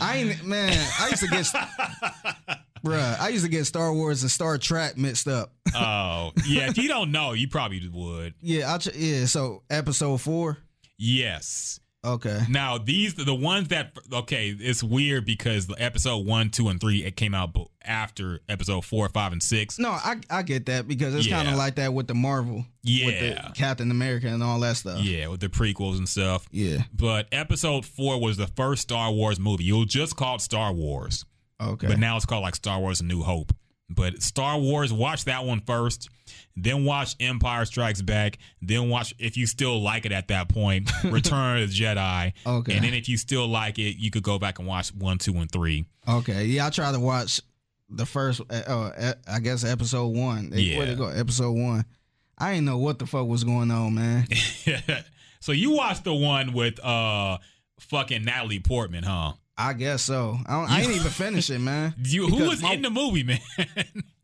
I 0.00 0.16
ain't 0.18 0.44
man. 0.44 0.72
I 1.00 1.08
used 1.08 1.22
to 1.22 1.28
get, 1.28 1.46
bruh. 2.84 3.18
I 3.20 3.28
used 3.30 3.44
to 3.44 3.50
get 3.50 3.64
Star 3.64 3.92
Wars 3.92 4.22
and 4.22 4.30
Star 4.30 4.58
Trek 4.58 4.96
mixed 4.96 5.26
up. 5.26 5.52
Oh, 5.74 6.30
yeah. 6.46 6.68
If 6.68 6.78
you 6.78 6.88
don't 6.88 7.10
know, 7.10 7.32
you 7.32 7.48
probably 7.48 7.88
would. 7.88 8.34
Yeah, 8.42 8.72
I 8.72 8.78
yeah. 8.94 9.24
So 9.24 9.62
episode 9.68 10.20
four. 10.20 10.58
Yes. 10.98 11.79
Okay. 12.02 12.40
Now 12.48 12.78
these 12.78 13.14
the 13.14 13.34
ones 13.34 13.68
that 13.68 13.92
okay, 14.10 14.48
it's 14.58 14.82
weird 14.82 15.26
because 15.26 15.66
the 15.66 15.74
episode 15.78 16.24
one, 16.26 16.48
two, 16.48 16.68
and 16.68 16.80
three 16.80 17.04
it 17.04 17.14
came 17.14 17.34
out 17.34 17.54
after 17.82 18.40
episode 18.48 18.86
four, 18.86 19.06
five, 19.10 19.32
and 19.32 19.42
six. 19.42 19.78
No, 19.78 19.90
I 19.90 20.16
I 20.30 20.42
get 20.42 20.64
that 20.66 20.88
because 20.88 21.14
it's 21.14 21.26
kind 21.26 21.46
of 21.48 21.56
like 21.56 21.74
that 21.74 21.92
with 21.92 22.06
the 22.06 22.14
Marvel, 22.14 22.56
with 22.56 22.64
Yeah, 22.82 23.48
the 23.48 23.52
Captain 23.54 23.90
America 23.90 24.28
and 24.28 24.42
all 24.42 24.58
that 24.60 24.76
stuff. 24.78 25.00
yeah, 25.02 25.26
with 25.26 25.40
the 25.40 25.48
prequels 25.50 25.98
and 25.98 26.08
stuff. 26.08 26.46
Yeah. 26.50 26.84
But 26.94 27.26
episode 27.32 27.84
four 27.84 28.18
was 28.18 28.38
the 28.38 28.46
first 28.46 28.80
Star 28.82 29.12
Wars 29.12 29.38
movie. 29.38 29.68
It 29.68 29.72
was 29.74 29.86
just 29.86 30.16
called 30.16 30.40
Star 30.40 30.72
Wars, 30.72 31.26
Okay. 31.60 31.86
but 31.86 31.98
now 31.98 32.16
it's 32.16 32.24
called 32.24 32.42
like 32.42 32.56
Star 32.56 32.80
Wars: 32.80 33.02
A 33.02 33.04
New 33.04 33.20
Hope. 33.22 33.52
But 33.90 34.22
Star 34.22 34.58
Wars, 34.58 34.90
watch 34.92 35.24
that 35.26 35.44
one 35.44 35.60
first, 35.66 36.08
then 36.64 36.84
watch 36.84 37.16
Empire 37.20 37.64
Strikes 37.64 38.02
Back, 38.02 38.38
then 38.62 38.88
watch 38.88 39.14
if 39.18 39.36
you 39.36 39.46
still 39.46 39.80
like 39.80 40.06
it 40.06 40.12
at 40.12 40.28
that 40.28 40.48
point, 40.48 40.90
Return 41.04 41.62
of 41.62 41.70
the 41.70 41.74
Jedi. 41.74 42.32
Okay. 42.46 42.74
And 42.74 42.84
then 42.84 42.94
if 42.94 43.08
you 43.08 43.16
still 43.16 43.46
like 43.48 43.78
it, 43.78 43.96
you 43.98 44.10
could 44.10 44.22
go 44.22 44.38
back 44.38 44.58
and 44.58 44.68
watch 44.68 44.94
one, 44.94 45.18
two, 45.18 45.34
and 45.36 45.50
three. 45.50 45.84
Okay, 46.08 46.44
yeah, 46.46 46.66
I 46.66 46.70
tried 46.70 46.92
to 46.92 47.00
watch 47.00 47.40
the 47.88 48.06
first, 48.06 48.40
uh, 48.50 48.54
uh, 48.54 49.12
I 49.28 49.40
guess 49.40 49.64
episode 49.64 50.08
one. 50.16 50.50
They, 50.50 50.76
Where 50.76 50.86
they 50.86 50.92
Yeah. 50.92 50.96
go? 50.98 51.08
Episode 51.08 51.52
one. 51.52 51.84
I 52.38 52.52
didn't 52.54 52.66
know 52.66 52.78
what 52.78 52.98
the 52.98 53.06
fuck 53.06 53.26
was 53.26 53.44
going 53.44 53.70
on, 53.70 53.94
man. 53.94 54.26
so 55.40 55.52
you 55.52 55.72
watched 55.72 56.04
the 56.04 56.14
one 56.14 56.52
with 56.52 56.82
uh 56.84 57.38
fucking 57.80 58.24
Natalie 58.24 58.60
Portman, 58.60 59.04
huh? 59.04 59.32
I 59.58 59.74
guess 59.74 60.00
so. 60.02 60.38
I, 60.46 60.52
don't, 60.60 60.70
I 60.70 60.80
ain't 60.82 60.92
even 60.92 61.10
finish 61.10 61.50
it, 61.50 61.58
man. 61.58 61.94
You 62.02 62.28
who 62.28 62.48
was 62.48 62.62
my- 62.62 62.72
in 62.74 62.82
the 62.82 62.90
movie, 62.90 63.24
man? 63.24 63.40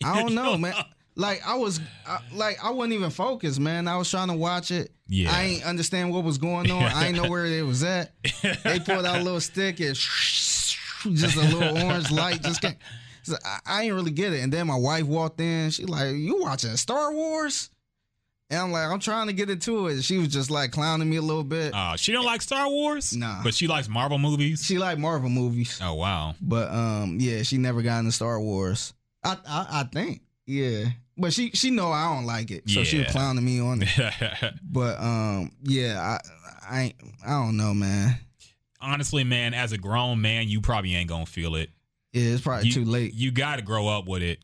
I 0.02 0.20
don't 0.22 0.34
know, 0.34 0.56
man. 0.56 0.72
Like 1.16 1.40
I 1.46 1.56
was, 1.56 1.80
I, 2.06 2.20
like 2.34 2.62
I 2.62 2.70
wasn't 2.70 2.92
even 2.92 3.10
focused, 3.10 3.58
man. 3.58 3.88
I 3.88 3.96
was 3.96 4.10
trying 4.10 4.28
to 4.28 4.34
watch 4.34 4.70
it. 4.70 4.92
Yeah. 5.08 5.32
I 5.32 5.42
ain't 5.44 5.64
understand 5.64 6.12
what 6.12 6.24
was 6.24 6.36
going 6.36 6.70
on. 6.70 6.82
I 6.82 7.06
ain't 7.06 7.16
know 7.16 7.28
where 7.30 7.46
it 7.46 7.64
was 7.64 7.82
at. 7.82 8.12
They 8.64 8.78
pulled 8.80 9.06
out 9.06 9.20
a 9.20 9.22
little 9.22 9.40
stick 9.40 9.80
and 9.80 9.96
just 9.96 11.36
a 11.36 11.40
little 11.40 11.78
orange 11.84 12.10
light 12.10 12.42
just 12.42 12.60
came. 12.60 12.76
So 13.22 13.36
I, 13.44 13.58
I 13.66 13.82
ain't 13.84 13.94
really 13.94 14.10
get 14.10 14.32
it. 14.32 14.40
And 14.40 14.52
then 14.52 14.66
my 14.66 14.76
wife 14.76 15.04
walked 15.04 15.40
in. 15.40 15.70
She 15.70 15.84
like, 15.84 16.14
"You 16.14 16.42
watching 16.42 16.76
Star 16.76 17.12
Wars?" 17.12 17.70
And 18.50 18.60
I'm 18.60 18.72
like, 18.72 18.88
"I'm 18.88 19.00
trying 19.00 19.26
to 19.26 19.32
get 19.32 19.50
into 19.50 19.88
it." 19.88 20.02
She 20.02 20.18
was 20.18 20.28
just 20.28 20.50
like 20.50 20.70
clowning 20.70 21.08
me 21.10 21.16
a 21.16 21.22
little 21.22 21.42
bit. 21.44 21.74
Uh, 21.74 21.96
she 21.96 22.12
don't 22.12 22.24
like 22.24 22.42
Star 22.42 22.68
Wars. 22.68 23.16
Nah. 23.16 23.42
but 23.42 23.54
she 23.54 23.66
likes 23.66 23.88
Marvel 23.88 24.18
movies. 24.18 24.64
she 24.64 24.78
like 24.78 24.98
Marvel 24.98 25.28
movies, 25.28 25.80
oh 25.82 25.94
wow. 25.94 26.34
but 26.40 26.70
um, 26.70 27.18
yeah, 27.20 27.42
she 27.42 27.58
never 27.58 27.82
got 27.82 27.98
into 28.00 28.12
Star 28.12 28.40
Wars. 28.40 28.94
I 29.24 29.36
I, 29.48 29.66
I 29.70 29.84
think, 29.84 30.20
yeah, 30.46 30.84
but 31.16 31.32
she 31.32 31.50
she 31.50 31.70
know 31.70 31.90
I 31.92 32.14
don't 32.14 32.26
like 32.26 32.50
it, 32.50 32.68
so 32.68 32.84
she 32.84 32.98
was 32.98 33.08
clowning 33.08 33.44
me 33.44 33.60
on 33.60 33.82
it. 33.82 34.54
But 34.62 35.00
um, 35.00 35.52
yeah, 35.62 36.18
I 36.68 36.74
I 36.74 36.80
ain't, 36.82 36.94
I 37.24 37.30
don't 37.30 37.56
know, 37.56 37.72
man. 37.74 38.18
Honestly, 38.80 39.24
man, 39.24 39.54
as 39.54 39.72
a 39.72 39.78
grown 39.78 40.20
man, 40.20 40.48
you 40.48 40.60
probably 40.60 40.94
ain't 40.94 41.08
gonna 41.08 41.26
feel 41.26 41.54
it. 41.54 41.70
Yeah, 42.12 42.32
it's 42.32 42.42
probably 42.42 42.68
You, 42.68 42.72
too 42.72 42.84
late. 42.84 43.14
You 43.14 43.30
got 43.30 43.56
to 43.56 43.62
grow 43.62 43.88
up 43.88 44.06
with 44.06 44.22
it. 44.22 44.38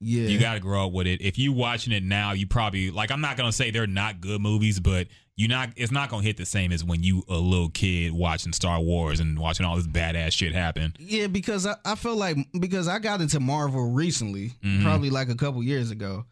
Yeah, 0.00 0.28
You 0.28 0.38
got 0.38 0.54
to 0.54 0.60
grow 0.60 0.86
up 0.86 0.92
with 0.92 1.06
it. 1.06 1.22
If 1.22 1.38
you 1.38 1.52
watching 1.52 1.92
it 1.92 2.02
now, 2.02 2.32
you 2.32 2.46
probably 2.46 2.90
like. 2.90 3.10
I'm 3.10 3.20
not 3.20 3.36
gonna 3.36 3.52
say 3.52 3.70
they're 3.70 3.86
not 3.86 4.20
good 4.20 4.40
movies, 4.40 4.78
but 4.80 5.08
you 5.36 5.48
not. 5.48 5.70
It's 5.76 5.92
not 5.92 6.08
gonna 6.10 6.22
hit 6.22 6.36
the 6.36 6.46
same 6.46 6.72
as 6.72 6.82
when 6.84 7.02
you 7.02 7.22
a 7.28 7.36
little 7.36 7.68
kid 7.70 8.12
watching 8.12 8.52
Star 8.52 8.80
Wars 8.80 9.20
and 9.20 9.38
watching 9.38 9.66
all 9.66 9.76
this 9.76 9.86
badass 9.86 10.32
shit 10.32 10.52
happen. 10.54 10.94
Yeah, 10.98 11.26
because 11.26 11.66
I, 11.66 11.76
I 11.84 11.94
feel 11.94 12.16
like 12.16 12.36
because 12.58 12.88
I 12.88 12.98
got 12.98 13.20
into 13.20 13.38
Marvel 13.40 13.90
recently, 13.92 14.52
Mhm. 14.64 14.82
probably 14.82 15.10
like 15.10 15.28
a 15.28 15.34
couple 15.34 15.62
years 15.62 15.90
ago. 15.90 16.24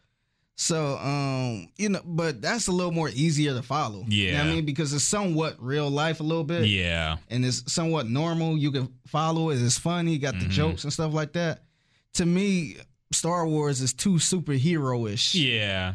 So 0.57 0.97
um, 0.99 1.68
you 1.76 1.89
know, 1.89 2.00
but 2.05 2.41
that's 2.41 2.68
a 2.68 2.73
little 2.73 2.92
more 2.92 3.08
easier 3.10 3.55
to 3.55 3.62
follow. 3.62 4.05
You 4.07 4.33
know 4.33 4.39
what 4.39 4.44
Yeah. 4.47 4.50
I 4.52 4.55
mean, 4.55 4.65
because 4.65 4.92
it's 4.92 5.02
somewhat 5.05 5.57
real 5.62 5.91
life 5.91 6.20
a 6.20 6.23
little 6.23 6.44
bit. 6.44 6.66
Yeah, 6.66 7.16
And 7.28 7.44
it's 7.44 7.70
somewhat 7.73 8.08
normal. 8.08 8.57
You 8.57 8.70
can 8.70 8.89
follow 9.07 9.50
it. 9.50 9.60
It's 9.60 9.76
funny, 9.78 10.12
you 10.12 10.18
got 10.18 10.39
the 10.39 10.47
Mhm. 10.47 10.50
jokes 10.50 10.84
and 10.84 10.92
stuff 10.92 11.12
like 11.12 11.33
that. 11.33 11.65
To 12.15 12.24
me, 12.26 12.76
Star 13.15 13.47
Wars 13.47 13.81
is 13.81 13.93
too 13.93 14.15
superhero 14.15 15.10
ish. 15.10 15.34
yeah. 15.34 15.94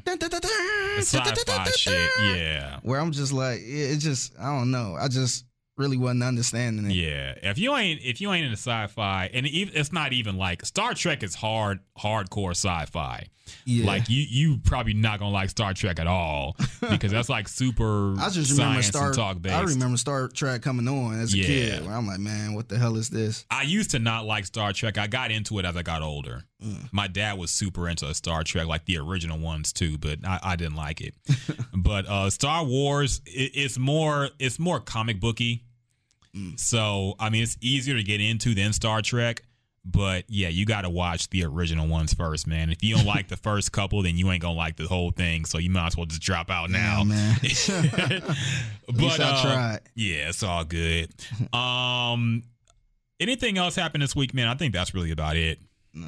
Sci-fi 1.00 1.66
shit. 1.72 2.10
Yeah, 2.22 2.80
Where 2.84 3.00
I'm 3.00 3.12
just 3.12 3.32
like, 3.34 3.60
it 3.62 3.92
it 3.92 3.98
just, 3.98 4.34
I 4.40 4.46
don't 4.58 4.72
know. 4.72 4.96
I 5.00 5.08
just 5.08 5.46
really 5.78 5.98
wasn't 5.98 6.24
understanding 6.24 6.90
it. 6.92 6.94
yeah. 6.96 7.36
If 7.42 7.58
you 7.58 7.76
ain't 7.76 8.02
if 8.04 8.20
you 8.20 8.32
ain't 8.34 8.44
into 8.46 8.58
sci-fi, 8.58 9.30
and 9.34 9.46
it's 9.48 9.94
not 9.94 10.12
even 10.14 10.38
like 10.38 10.66
Star 10.66 10.94
Trek 10.94 11.24
is 11.24 11.36
hard 11.36 11.80
hardcore 11.98 12.52
sci-fi. 12.52 13.28
Yeah. 13.66 13.86
Like 13.86 14.10
you 14.10 14.26
you 14.28 14.58
probably 14.64 14.94
not 14.94 15.20
gonna 15.20 15.32
like 15.32 15.50
Star 15.50 15.74
Trek 15.74 16.00
at 16.00 16.08
all 16.08 16.56
because 16.90 17.12
that's 17.12 17.30
like 17.30 17.48
super 17.48 18.16
I 18.20 18.30
just 18.30 18.52
remember 18.52 18.82
Star. 18.82 19.12
talk 19.14 19.42
based. 19.42 19.56
I 19.56 19.62
remember 19.62 19.98
Star 19.98 20.28
Trek 20.28 20.62
coming 20.62 20.88
on 20.88 21.20
as 21.20 21.34
a 21.34 21.38
Yeah. 21.38 21.46
kid. 21.46 21.86
Where 21.86 21.96
I'm 21.96 22.08
like, 22.08 22.20
man, 22.20 22.54
what 22.54 22.70
the 22.70 22.78
hell 22.78 22.96
is 22.98 23.10
this? 23.10 23.46
I 23.52 23.64
used 23.64 23.92
to 23.92 24.00
not 24.00 24.26
like 24.26 24.46
Star 24.46 24.74
Trek. 24.74 24.98
I 24.98 25.08
got 25.08 25.32
into 25.32 25.60
it 25.60 25.66
as 25.66 25.76
I 25.76 25.82
got 25.82 26.02
older. 26.02 26.44
Mm. 26.64 26.90
My 26.92 27.08
dad 27.08 27.38
was 27.38 27.52
super 27.52 27.88
into 27.88 28.14
Star 28.14 28.44
Trek, 28.44 28.68
like 28.68 28.86
the 28.86 28.98
original 28.98 29.40
ones 29.40 29.72
too, 29.72 29.98
but 29.98 30.20
I, 30.26 30.40
I 30.44 30.56
didn't 30.56 30.76
like 30.76 31.00
it. 31.02 31.14
but 31.74 32.06
uh, 32.08 32.30
Star 32.30 32.66
Wars, 32.66 33.22
it, 33.26 33.52
it's 33.56 33.78
more 33.80 34.30
it's 34.40 34.60
more 34.60 34.80
comic 34.80 35.20
booky. 35.20 35.64
Mm. 36.36 36.60
So 36.60 37.16
I 37.20 37.30
mean, 37.30 37.44
it's 37.44 37.58
easier 37.62 37.96
to 37.96 38.04
get 38.04 38.22
into 38.22 38.54
than 38.54 38.74
Star 38.74 39.02
Trek. 39.02 39.44
But 39.92 40.26
yeah, 40.28 40.50
you 40.50 40.66
got 40.66 40.82
to 40.82 40.90
watch 40.90 41.30
the 41.30 41.46
original 41.46 41.88
ones 41.88 42.14
first, 42.14 42.48
man. 42.48 42.70
If 42.70 42.84
you 42.84 42.96
don't 42.96 43.06
like 43.06 43.28
the 43.28 43.38
first 43.38 43.72
couple, 43.72 44.04
then 44.04 44.18
you 44.18 44.30
ain't 44.32 44.42
gonna 44.42 44.56
like 44.56 44.76
the 44.76 44.88
whole 44.88 45.12
thing. 45.12 45.46
So 45.46 45.58
you 45.58 45.70
might 45.70 45.88
as 45.88 45.98
well 45.98 46.06
just 46.06 46.22
drop 46.22 46.50
out 46.50 46.70
now. 46.70 47.00
Yeah, 47.00 47.04
man. 47.04 47.36
but 48.88 49.20
I 49.20 49.24
uh, 49.24 49.42
tried. 49.42 49.80
Yeah, 49.96 50.30
it's 50.30 50.44
all 50.44 50.64
good. 50.64 51.10
Um, 51.54 52.44
anything 53.20 53.58
else 53.58 53.76
happened 53.76 54.04
this 54.04 54.16
week, 54.16 54.34
man? 54.34 54.48
I 54.48 54.56
think 54.56 54.74
that's 54.74 54.94
really 54.94 55.12
about 55.12 55.36
it. 55.38 55.60
Nah. 55.94 56.08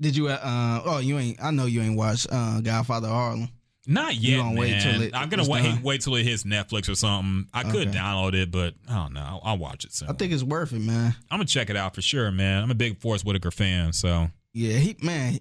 Did 0.00 0.16
you? 0.16 0.28
Uh, 0.28 0.82
oh, 0.84 0.98
you 0.98 1.18
ain't. 1.18 1.42
I 1.42 1.50
know 1.50 1.66
you 1.66 1.80
ain't 1.80 1.96
watched 1.96 2.26
uh, 2.30 2.60
Godfather 2.60 3.08
Harlem. 3.08 3.48
Not 3.86 4.14
yet, 4.14 4.36
gonna 4.38 4.60
man. 4.60 5.02
it- 5.02 5.14
I'm 5.14 5.28
gonna 5.28 5.48
wait, 5.48 5.62
done? 5.62 5.82
wait 5.82 6.00
till 6.02 6.14
it 6.14 6.22
hits 6.24 6.44
Netflix 6.44 6.88
or 6.88 6.94
something. 6.94 7.48
I 7.52 7.64
could 7.64 7.88
Okay. 7.88 7.98
download 7.98 8.34
it, 8.34 8.50
but 8.52 8.74
I 8.88 8.94
don't 8.94 9.12
know. 9.12 9.20
I'll, 9.22 9.40
I'll 9.44 9.58
watch 9.58 9.84
it 9.84 9.92
soon. 9.92 10.08
I 10.08 10.12
think 10.12 10.32
it's 10.32 10.42
worth 10.44 10.72
it, 10.72 10.80
man. 10.80 11.14
I'm 11.30 11.38
gonna 11.38 11.46
check 11.46 11.68
it 11.70 11.76
out 11.76 11.94
for 11.94 12.02
sure, 12.02 12.30
man. 12.30 12.62
I'm 12.62 12.70
a 12.70 12.74
big 12.76 12.98
Forest 13.00 13.24
Whitaker 13.24 13.50
fan, 13.50 13.92
so 13.92 14.28
Yeah, 14.52 14.74
he 14.78 14.96
man. 15.02 15.40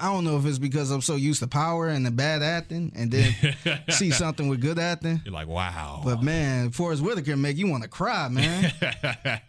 I 0.00 0.12
don't 0.12 0.22
know 0.24 0.36
if 0.38 0.46
it's 0.46 0.58
because 0.60 0.92
I'm 0.92 1.00
so 1.00 1.16
used 1.16 1.40
to 1.40 1.48
power 1.48 1.88
and 1.88 2.06
the 2.06 2.12
bad 2.12 2.40
acting, 2.40 2.92
and 2.94 3.10
then 3.10 3.34
see 3.90 4.12
something 4.12 4.46
with 4.48 4.60
good 4.60 4.78
acting. 4.78 5.20
you're 5.24 5.34
like, 5.34 5.48
wow. 5.48 6.02
But 6.04 6.22
man, 6.22 6.70
Forest 6.70 7.02
Whitaker 7.02 7.36
make 7.36 7.56
you 7.56 7.66
want 7.66 7.82
to 7.82 7.88
cry, 7.88 8.28
man. 8.28 8.72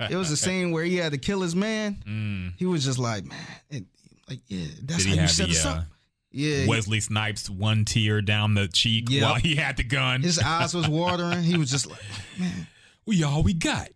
it 0.10 0.16
was 0.16 0.32
the 0.32 0.38
scene 0.38 0.72
where 0.72 0.84
he 0.84 0.96
had 0.96 1.12
to 1.12 1.20
kill 1.20 1.42
his 1.42 1.56
man. 1.56 1.98
Mm. 2.08 2.54
He 2.58 2.66
was 2.66 2.84
just 2.84 2.98
like, 2.98 3.26
man, 3.26 3.38
it, 3.70 3.84
like 4.28 4.40
yeah, 4.48 4.66
that's 4.84 5.04
Did 5.06 5.18
how 5.18 5.22
you 5.22 5.28
set 5.28 5.50
us 5.50 5.66
uh, 5.66 5.70
up. 5.70 5.86
Yeah, 6.32 6.68
Wesley 6.68 7.00
Snipes 7.00 7.50
one 7.50 7.86
tear 7.86 8.22
down 8.22 8.54
the 8.54 8.68
cheek 8.68 9.10
Yep. 9.10 9.24
while 9.24 9.36
he 9.36 9.56
had 9.56 9.78
the 9.78 9.84
gun? 9.84 10.22
his 10.22 10.38
eyes 10.40 10.74
was 10.76 10.88
watering. 10.88 11.42
He 11.44 11.58
was 11.58 11.72
just 11.72 11.88
like, 11.88 12.00
man, 12.38 12.68
we 13.08 13.24
all 13.24 13.42
we 13.42 13.54
got. 13.54 13.90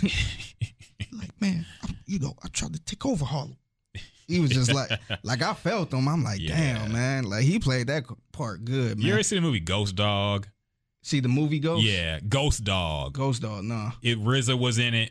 like 0.00 1.40
man, 1.40 1.66
I'm, 1.82 1.96
you 2.06 2.18
know, 2.18 2.34
I 2.42 2.48
tried 2.48 2.74
to 2.74 2.80
take 2.80 3.04
over 3.06 3.24
Harlem. 3.24 3.56
He 4.26 4.40
was 4.40 4.50
just 4.50 4.72
like, 4.72 4.90
like 5.22 5.42
I 5.42 5.54
felt 5.54 5.92
him. 5.92 6.06
I'm 6.06 6.22
like, 6.22 6.40
Yeah. 6.40 6.56
damn, 6.78 6.92
man, 6.92 7.24
like 7.24 7.44
he 7.44 7.58
played 7.58 7.86
that 7.88 8.04
part 8.32 8.64
good, 8.64 8.98
man. 8.98 9.06
You 9.06 9.14
ever 9.14 9.22
see 9.22 9.36
the 9.36 9.40
movie 9.42 9.60
Ghost 9.60 9.96
Dog? 9.96 10.46
see 11.02 11.20
the 11.20 11.28
movie 11.28 11.58
Ghost? 11.58 11.84
Yeah, 11.84 12.20
Ghost 12.28 12.64
Dog. 12.64 13.14
Ghost 13.14 13.40
Dog. 13.42 13.64
No. 13.64 13.92
It 14.02 14.18
RZA 14.20 14.58
was 14.58 14.78
in 14.78 14.92
it. 14.94 15.10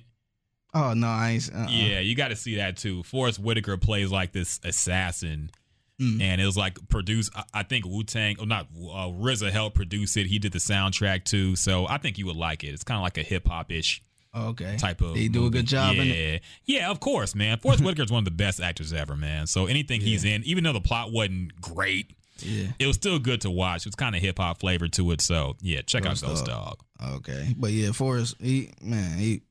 Oh 0.73 0.93
no, 0.93 1.07
I 1.07 1.31
ain't. 1.31 1.49
Uh-uh. 1.53 1.67
Yeah, 1.69 1.99
you 2.01 2.13
got 2.13 2.27
to 2.27 2.35
see 2.35 2.55
that 2.57 2.77
too. 2.77 3.01
Forest 3.03 3.39
Whitaker 3.39 3.77
plays 3.77 4.11
like 4.11 4.31
this 4.33 4.59
assassin, 4.63 5.49
Mm. 5.99 6.21
and 6.21 6.39
it 6.39 6.45
was 6.45 6.55
like 6.55 6.77
produced. 6.89 7.31
I, 7.35 7.43
I 7.55 7.63
think 7.63 7.85
Wu 7.85 8.03
Tang, 8.03 8.35
or 8.39 8.45
not 8.45 8.67
uh, 8.75 9.09
RZA 9.09 9.49
helped 9.51 9.75
produce 9.75 10.15
it. 10.15 10.27
He 10.27 10.37
did 10.37 10.51
the 10.51 10.59
soundtrack 10.59 11.23
too, 11.23 11.55
so 11.55 11.87
I 11.87 11.97
think 11.97 12.17
you 12.19 12.27
would 12.27 12.35
like 12.35 12.63
it. 12.63 12.67
It's 12.67 12.83
kind 12.83 12.97
of 12.97 13.01
like 13.03 13.17
a 13.17 13.23
hip 13.23 13.47
hop 13.47 13.71
ish 13.71 14.03
Okay. 14.35 14.75
type 14.77 15.01
of. 15.01 15.15
They 15.15 15.27
do 15.27 15.47
a 15.47 15.49
good 15.49 15.65
job 15.65 15.95
Yeah, 15.95 16.01
in 16.03 16.07
it. 16.09 16.41
yeah, 16.65 16.91
of 16.91 16.99
course, 16.99 17.33
man. 17.33 17.57
Forest 17.57 17.83
Whitaker 17.83 18.03
is 18.03 18.11
one 18.11 18.19
of 18.19 18.25
the 18.25 18.31
best 18.31 18.61
actors 18.61 18.93
ever, 18.93 19.15
man. 19.15 19.47
So 19.47 19.65
anything 19.65 19.99
he's 20.01 20.23
in, 20.23 20.43
even 20.43 20.63
though 20.63 20.73
the 20.73 20.81
plot 20.81 21.11
wasn't 21.11 21.59
great, 21.59 22.11
Yeah. 22.43 22.67
it 22.77 22.85
was 22.85 22.95
still 22.97 23.17
good 23.17 23.41
to 23.41 23.49
watch. 23.49 23.87
It's 23.87 23.95
kind 23.95 24.15
of 24.15 24.21
hip 24.21 24.37
hop 24.37 24.59
flavor 24.59 24.87
to 24.89 25.11
it. 25.11 25.21
So 25.21 25.55
yeah, 25.61 25.81
check 25.81 26.03
Ghost 26.03 26.23
out 26.23 26.27
Ghost 26.27 26.45
Dog. 26.45 26.77
Dog. 26.99 27.15
Okay. 27.15 27.55
But 27.57 27.71
yeah, 27.71 27.91
Forrest, 27.91 28.35
he 28.39 28.69
man, 28.83 29.17
he 29.17 29.41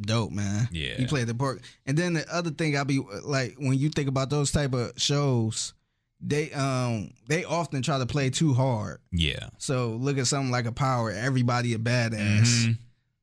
dope, 0.00 0.32
man. 0.32 0.68
Yeah. 0.72 0.96
He 0.96 1.06
played 1.06 1.26
the 1.26 1.34
part. 1.34 1.60
And 1.86 1.96
then 1.96 2.14
the 2.14 2.26
other 2.34 2.50
thing 2.50 2.76
I 2.76 2.84
be 2.84 3.00
like 3.22 3.54
when 3.58 3.78
you 3.78 3.88
think 3.88 4.08
about 4.08 4.30
those 4.30 4.50
type 4.50 4.74
of 4.74 4.92
shows, 4.96 5.74
they 6.20 6.52
um 6.52 7.12
they 7.28 7.44
often 7.44 7.82
try 7.82 7.98
to 7.98 8.06
play 8.06 8.30
too 8.30 8.54
hard. 8.54 9.00
Yeah. 9.10 9.48
So 9.58 9.90
look 9.90 10.18
at 10.18 10.26
something 10.26 10.50
like 10.50 10.66
a 10.66 10.72
power, 10.72 11.10
everybody 11.10 11.74
a 11.74 11.78
badass. 11.78 12.66
Mhm. 12.66 12.78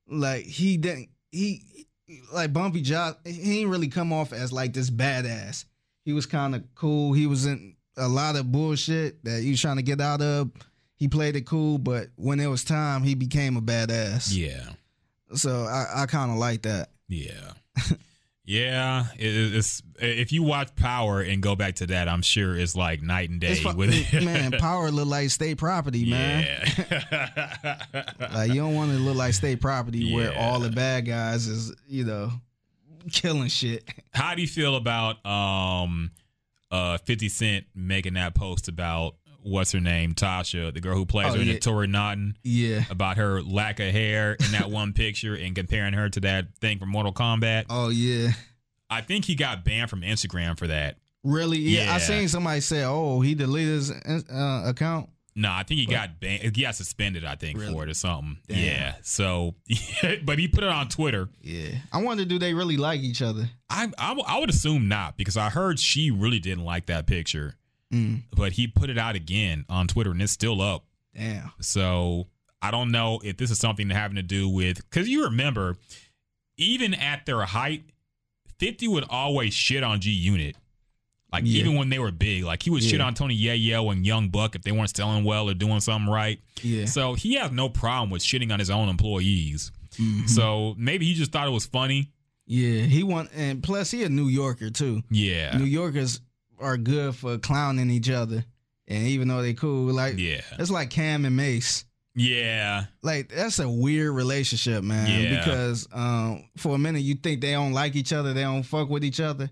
Like 0.08 0.44
he 0.44 0.76
didn't 0.76 1.08
he 1.30 1.86
like 2.32 2.52
Bumpy 2.52 2.82
Josh 2.82 3.14
he 3.24 3.60
ain't 3.60 3.70
really 3.70 3.88
come 3.88 4.12
off 4.12 4.32
as 4.32 4.52
like 4.52 4.72
this 4.72 4.90
badass. 4.90 5.64
He 6.04 6.12
was 6.12 6.26
kind 6.26 6.54
of 6.54 6.62
cool. 6.74 7.12
He 7.12 7.26
was 7.26 7.46
in 7.46 7.76
a 7.96 8.08
lot 8.08 8.36
of 8.36 8.50
bullshit 8.50 9.22
that 9.24 9.42
he 9.42 9.50
was 9.50 9.60
trying 9.60 9.76
to 9.76 9.82
get 9.82 10.00
out 10.00 10.22
of. 10.22 10.50
He 10.96 11.08
played 11.08 11.36
it 11.36 11.46
cool, 11.46 11.78
but 11.78 12.08
when 12.16 12.40
it 12.40 12.46
was 12.46 12.62
time, 12.64 13.02
he 13.02 13.14
became 13.14 13.56
a 13.56 13.62
badass. 13.62 14.34
Yeah. 14.34 14.70
So 15.34 15.64
I, 15.64 16.02
I 16.02 16.06
kind 16.06 16.30
of 16.30 16.36
like 16.38 16.62
that. 16.62 16.90
Yeah. 17.08 17.52
Yeah, 18.50 19.04
it, 19.16 19.54
it's 19.54 19.80
if 20.00 20.32
you 20.32 20.42
watch 20.42 20.74
Power 20.74 21.20
and 21.20 21.40
go 21.40 21.54
back 21.54 21.76
to 21.76 21.86
that, 21.86 22.08
I'm 22.08 22.22
sure 22.22 22.56
it's 22.56 22.74
like 22.74 23.00
night 23.00 23.30
and 23.30 23.40
day 23.40 23.54
fu- 23.54 23.76
with 23.76 23.90
it. 23.92 24.24
man, 24.24 24.50
power 24.58 24.90
look 24.90 25.06
like 25.06 25.30
state 25.30 25.56
property, 25.56 26.10
man. 26.10 26.66
Yeah. 26.90 27.76
Like 28.32 28.48
you 28.48 28.56
don't 28.60 28.74
want 28.74 28.90
to 28.90 28.96
look 28.98 29.14
like 29.14 29.34
state 29.34 29.60
property 29.60 30.12
where 30.12 30.36
all 30.36 30.58
the 30.58 30.70
bad 30.70 31.06
guys 31.06 31.46
is, 31.46 31.72
you 31.86 32.02
know, 32.04 32.32
killing 33.12 33.46
shit. 33.48 33.84
How 34.12 34.34
do 34.34 34.40
you 34.40 34.48
feel 34.48 34.74
about 34.74 35.24
um 35.24 36.10
uh 36.72 36.98
50 36.98 37.28
Cent 37.28 37.66
making 37.72 38.14
that 38.14 38.34
post 38.34 38.66
about 38.66 39.14
what's 39.42 39.72
her 39.72 39.80
name, 39.80 40.14
Tasha, 40.14 40.72
the 40.72 40.80
girl 40.80 40.96
who 40.96 41.06
plays 41.06 41.32
Oh, 41.32 41.36
her 41.36 41.40
in 41.42 41.48
yeah. 41.48 41.58
Tory 41.58 41.86
Naughton, 41.86 42.36
Yeah. 42.42 42.84
about 42.90 43.16
her 43.16 43.42
lack 43.42 43.80
of 43.80 43.90
hair 43.92 44.34
in 44.34 44.52
that 44.52 44.70
one 44.70 44.92
picture 44.92 45.34
and 45.34 45.54
comparing 45.54 45.94
her 45.94 46.08
to 46.10 46.20
that 46.20 46.54
thing 46.60 46.78
from 46.78 46.90
Mortal 46.90 47.12
Kombat? 47.12 47.66
Oh 47.70 47.88
yeah. 47.88 48.32
I 48.88 49.00
think 49.02 49.24
he 49.24 49.34
got 49.34 49.64
banned 49.64 49.88
from 49.90 50.02
Instagram 50.02 50.58
for 50.58 50.66
that. 50.66 50.96
Really? 51.22 51.58
Yeah. 51.58 51.84
Yeah. 51.84 51.94
I 51.94 51.98
seen 51.98 52.28
somebody 52.28 52.60
say, 52.60 52.82
"Oh, 52.84 53.20
he 53.20 53.34
deleted 53.34 53.74
his 53.74 53.90
uh, 53.92 54.62
account." 54.66 55.10
No, 55.36 55.50
I 55.52 55.62
think 55.62 55.78
he 55.80 55.86
got 55.86 56.18
banned. 56.18 56.42
He 56.56 56.62
got 56.62 56.74
suspended, 56.74 57.24
I 57.24 57.36
think, 57.36 57.58
Really? 57.60 57.72
for 57.72 57.84
it 57.84 57.88
or 57.88 57.94
something. 57.94 58.38
Damn. 58.48 58.58
Yeah. 58.58 58.94
So, 59.02 59.54
but 60.24 60.38
he 60.40 60.48
put 60.48 60.64
it 60.64 60.70
on 60.70 60.88
Twitter. 60.88 61.28
Yeah. 61.40 61.68
I 61.92 62.02
wonder, 62.02 62.24
do 62.24 62.38
they 62.38 62.52
really 62.52 62.76
like 62.76 63.00
each 63.00 63.22
other? 63.22 63.48
I, 63.70 63.90
I 63.96 64.12
I 64.26 64.38
would 64.40 64.50
assume 64.50 64.88
not 64.88 65.16
because 65.16 65.36
I 65.36 65.48
heard 65.50 65.78
she 65.78 66.10
really 66.10 66.40
didn't 66.40 66.64
like 66.64 66.86
that 66.86 67.06
picture, 67.06 67.54
Mm, 67.92 68.22
but 68.36 68.52
he 68.52 68.66
put 68.68 68.88
it 68.90 68.98
out 68.98 69.16
again 69.16 69.64
on 69.68 69.86
Twitter 69.88 70.10
and 70.12 70.22
it's 70.22 70.32
still 70.32 70.60
up. 70.62 70.84
damn. 71.14 71.50
So 71.60 72.28
I 72.62 72.70
don't 72.70 72.90
know 72.92 73.20
if 73.24 73.36
this 73.36 73.50
is 73.50 73.58
something 73.58 73.90
having 73.90 74.16
to 74.16 74.22
do 74.22 74.48
with 74.48 74.76
because 74.76 75.08
you 75.08 75.24
remember, 75.24 75.76
even 76.56 76.94
at 76.94 77.26
their 77.26 77.40
height, 77.42 77.84
50 78.58 78.86
would 78.88 79.04
always 79.08 79.54
shit 79.54 79.82
on 79.82 80.00
G 80.00 80.10
Unit. 80.10 80.56
Like 81.32 81.44
Yeah. 81.46 81.60
even 81.60 81.76
when 81.76 81.88
they 81.90 81.98
were 81.98 82.10
big, 82.10 82.44
like 82.44 82.62
he 82.62 82.70
would 82.70 82.82
shit 82.82 83.00
on 83.00 83.14
Tony 83.14 83.38
Yayo 83.40 83.90
and 83.92 84.04
Young 84.04 84.28
Buck 84.28 84.54
if 84.56 84.62
they 84.62 84.72
weren't 84.72 84.94
selling 84.94 85.24
well 85.24 85.48
or 85.48 85.54
doing 85.54 85.80
something 85.80 86.12
right. 86.12 86.40
Yeah. 86.62 86.84
So 86.86 87.14
he 87.14 87.34
has 87.34 87.50
no 87.52 87.68
problem 87.68 88.10
with 88.10 88.22
shitting 88.22 88.52
on 88.52 88.58
his 88.58 88.68
own 88.70 88.88
employees. 88.88 89.70
Mm-hmm. 89.96 90.26
So 90.26 90.74
maybe 90.76 91.06
he 91.06 91.14
just 91.14 91.30
thought 91.32 91.46
it 91.46 91.52
was 91.52 91.66
funny. 91.66 92.10
Yeah, 92.46 92.82
he 92.82 93.04
want 93.04 93.30
and 93.34 93.62
plus 93.62 93.90
he 93.92 94.02
a 94.02 94.08
New 94.08 94.26
Yorker 94.26 94.70
too. 94.70 95.02
Yeah. 95.10 95.56
New 95.56 95.64
Yorkers 95.64 96.20
are 96.60 96.76
good 96.76 97.14
for 97.14 97.38
clowning 97.38 97.90
each 97.90 98.10
other, 98.10 98.44
and 98.88 99.06
even 99.08 99.28
though 99.28 99.42
they 99.42 99.54
cool, 99.54 99.92
like 99.92 100.18
Yeah. 100.18 100.40
it's 100.58 100.70
like 100.70 100.90
Cam 100.90 101.24
and 101.24 101.36
Mase. 101.36 101.84
Yeah. 102.14 102.86
Like 103.02 103.28
that's 103.28 103.58
a 103.60 103.68
weird 103.68 104.14
relationship, 104.14 104.82
man. 104.82 105.22
Yeah. 105.22 105.38
Because 105.38 105.86
um, 105.92 106.44
for 106.56 106.74
a 106.74 106.78
minute 106.78 107.02
you 107.02 107.14
think 107.14 107.40
they 107.40 107.52
don't 107.52 107.72
like 107.72 107.94
each 107.96 108.12
other, 108.12 108.32
they 108.34 108.42
don't 108.42 108.64
fuck 108.64 108.88
with 108.88 109.04
each 109.04 109.20
other, 109.20 109.48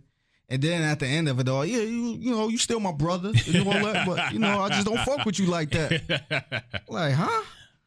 and 0.49 0.61
then 0.61 0.83
at 0.83 0.99
the 0.99 1.07
end 1.07 1.29
of 1.29 1.39
it 1.41 1.49
all, 1.49 1.65
yeah, 1.65 1.79
you 1.79 2.17
you 2.19 2.31
know 2.33 2.49
you 2.49 2.59
still 2.59 2.81
my 2.81 2.93
brother, 2.93 3.31
you 3.45 3.65
know, 3.65 3.71
like, 3.71 4.07
but 4.07 4.33
you 4.33 4.39
know 4.41 4.61
I 4.61 4.69
just 4.71 4.87
don't 4.87 4.99
fuck 5.01 5.25
with 5.25 5.39
you 5.39 5.47
like 5.47 5.71
that. 5.71 6.65
Like, 6.89 7.15
huh? 7.15 7.43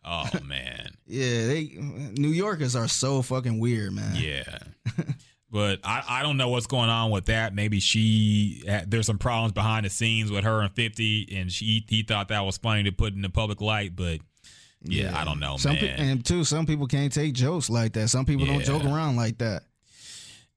oh 0.06 0.30
man. 0.46 0.90
Yeah, 1.06 1.48
they 1.48 1.72
New 2.18 2.30
Yorkers 2.30 2.76
are 2.76 2.88
so 2.88 3.22
fucking 3.22 3.60
weird, 3.60 3.94
man. 3.94 4.16
Yeah. 4.16 4.60
But 5.52 5.80
I, 5.84 6.04
I 6.08 6.24
don't 6.24 6.38
know 6.38 6.48
what's 6.48 6.68
going 6.68 6.90
on 6.90 7.12
with 7.12 7.26
that. 7.26 7.54
Maybe 7.54 7.80
she 7.82 8.64
there's 8.88 9.06
some 9.06 9.18
problems 9.18 9.52
behind 9.52 9.86
the 9.86 9.90
scenes 9.90 10.32
with 10.32 10.46
her 10.46 10.62
and 10.62 10.72
50 10.72 11.36
and 11.36 11.52
she 11.52 11.86
he 11.90 12.04
thought 12.04 12.30
that 12.30 12.46
was 12.46 12.58
funny 12.58 12.84
to 12.84 12.92
put 12.94 13.14
in 13.14 13.22
the 13.22 13.30
public 13.30 13.60
light, 13.60 13.96
but 13.96 14.20
yeah, 14.84 15.12
I 15.16 15.26
don't 15.26 15.40
know, 15.40 15.58
Some 15.58 15.74
man. 15.74 15.82
pe- 15.82 15.96
and 16.12 16.26
too, 16.26 16.44
some 16.44 16.66
people 16.66 16.88
can't 16.88 17.12
take 17.14 17.34
jokes 17.34 17.70
like 17.70 17.94
that. 17.94 18.08
Some 18.08 18.26
people 18.26 18.46
don't 18.48 18.64
joke 18.64 18.84
around 18.86 19.16
like 19.18 19.38
that. 19.40 19.64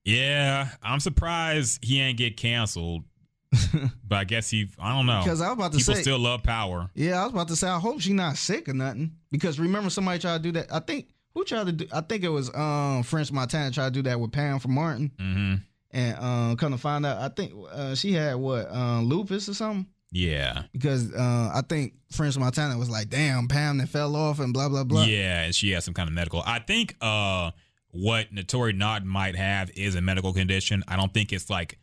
yeah, 0.05 0.69
I'm 0.83 1.01
surprised 1.01 1.85
he 1.85 2.01
ain't 2.01 2.19
get 2.19 2.37
canceled. 2.37 3.05
but 4.09 4.17
I 4.17 4.25
guess 4.25 4.51
he 4.51 4.69
I 4.81 4.97
don't 4.97 5.07
know. 5.07 5.21
Because 5.23 5.41
I 5.41 5.47
was 5.49 5.55
about 5.55 5.73
to 5.73 5.79
People 5.79 5.95
say, 5.95 6.01
people 6.01 6.03
still 6.03 6.19
love 6.19 6.43
power. 6.43 6.91
yeah, 6.95 7.21
I 7.21 7.25
was 7.25 7.33
about 7.33 7.49
to 7.49 7.57
say, 7.57 7.69
I 7.69 7.79
hope 7.79 8.01
she's 8.01 8.13
not 8.13 8.37
sick 8.37 8.69
or 8.69 8.75
nothing. 8.75 9.13
Because 9.31 9.61
remember, 9.61 9.91
somebody 9.91 10.19
tried 10.19 10.39
to 10.39 10.43
do 10.43 10.53
that. 10.53 10.73
I 10.73 10.81
think 10.81 11.09
who 11.35 11.45
tried 11.45 11.67
to 11.67 11.73
do? 11.73 11.87
I 11.93 12.01
think 12.01 12.25
it 12.25 12.29
was 12.29 12.55
um 12.55 13.03
French 13.03 13.31
Montana 13.33 13.71
tried 13.71 13.93
to 13.95 14.03
do 14.03 14.03
that 14.09 14.19
with 14.21 14.33
Pam 14.33 14.59
from 14.59 14.75
Martin, 14.75 15.11
hmm 15.19 15.55
and 15.91 16.19
um 16.19 16.57
come 16.57 16.73
to 16.73 16.79
find 16.79 17.07
out, 17.07 17.19
I 17.19 17.29
think 17.29 17.53
uh, 17.73 17.95
she 17.95 18.13
had 18.13 18.35
what 18.37 18.69
uh, 18.71 19.01
lupus 19.01 19.49
or 19.49 19.55
something. 19.55 19.87
Yeah. 20.11 20.63
Because 20.73 21.13
uh, 21.13 21.51
I 21.55 21.63
think 21.69 21.95
French 22.13 22.37
Montana 22.39 22.79
was 22.79 22.89
like, 22.89 23.11
"Damn, 23.11 23.49
Pam 23.49 23.79
that 23.79 23.89
fell 23.89 24.15
off 24.17 24.39
and 24.41 24.53
blah 24.53 24.69
blah 24.69 24.85
blah." 24.85 25.05
Yeah, 25.05 25.43
and 25.43 25.55
she 25.55 25.71
had 25.73 25.83
some 25.83 25.95
kind 25.95 26.09
of 26.09 26.15
medical. 26.15 26.43
I 26.47 26.59
think 26.61 26.97
uh 27.01 27.51
what 27.91 28.33
Naturi 28.35 28.77
Not 28.77 29.05
might 29.05 29.37
have 29.37 29.71
is 29.77 29.95
a 29.95 30.01
medical 30.01 30.33
condition. 30.33 30.83
I 30.89 30.97
don't 30.97 31.13
think 31.15 31.33
it's 31.33 31.49
like 31.51 31.79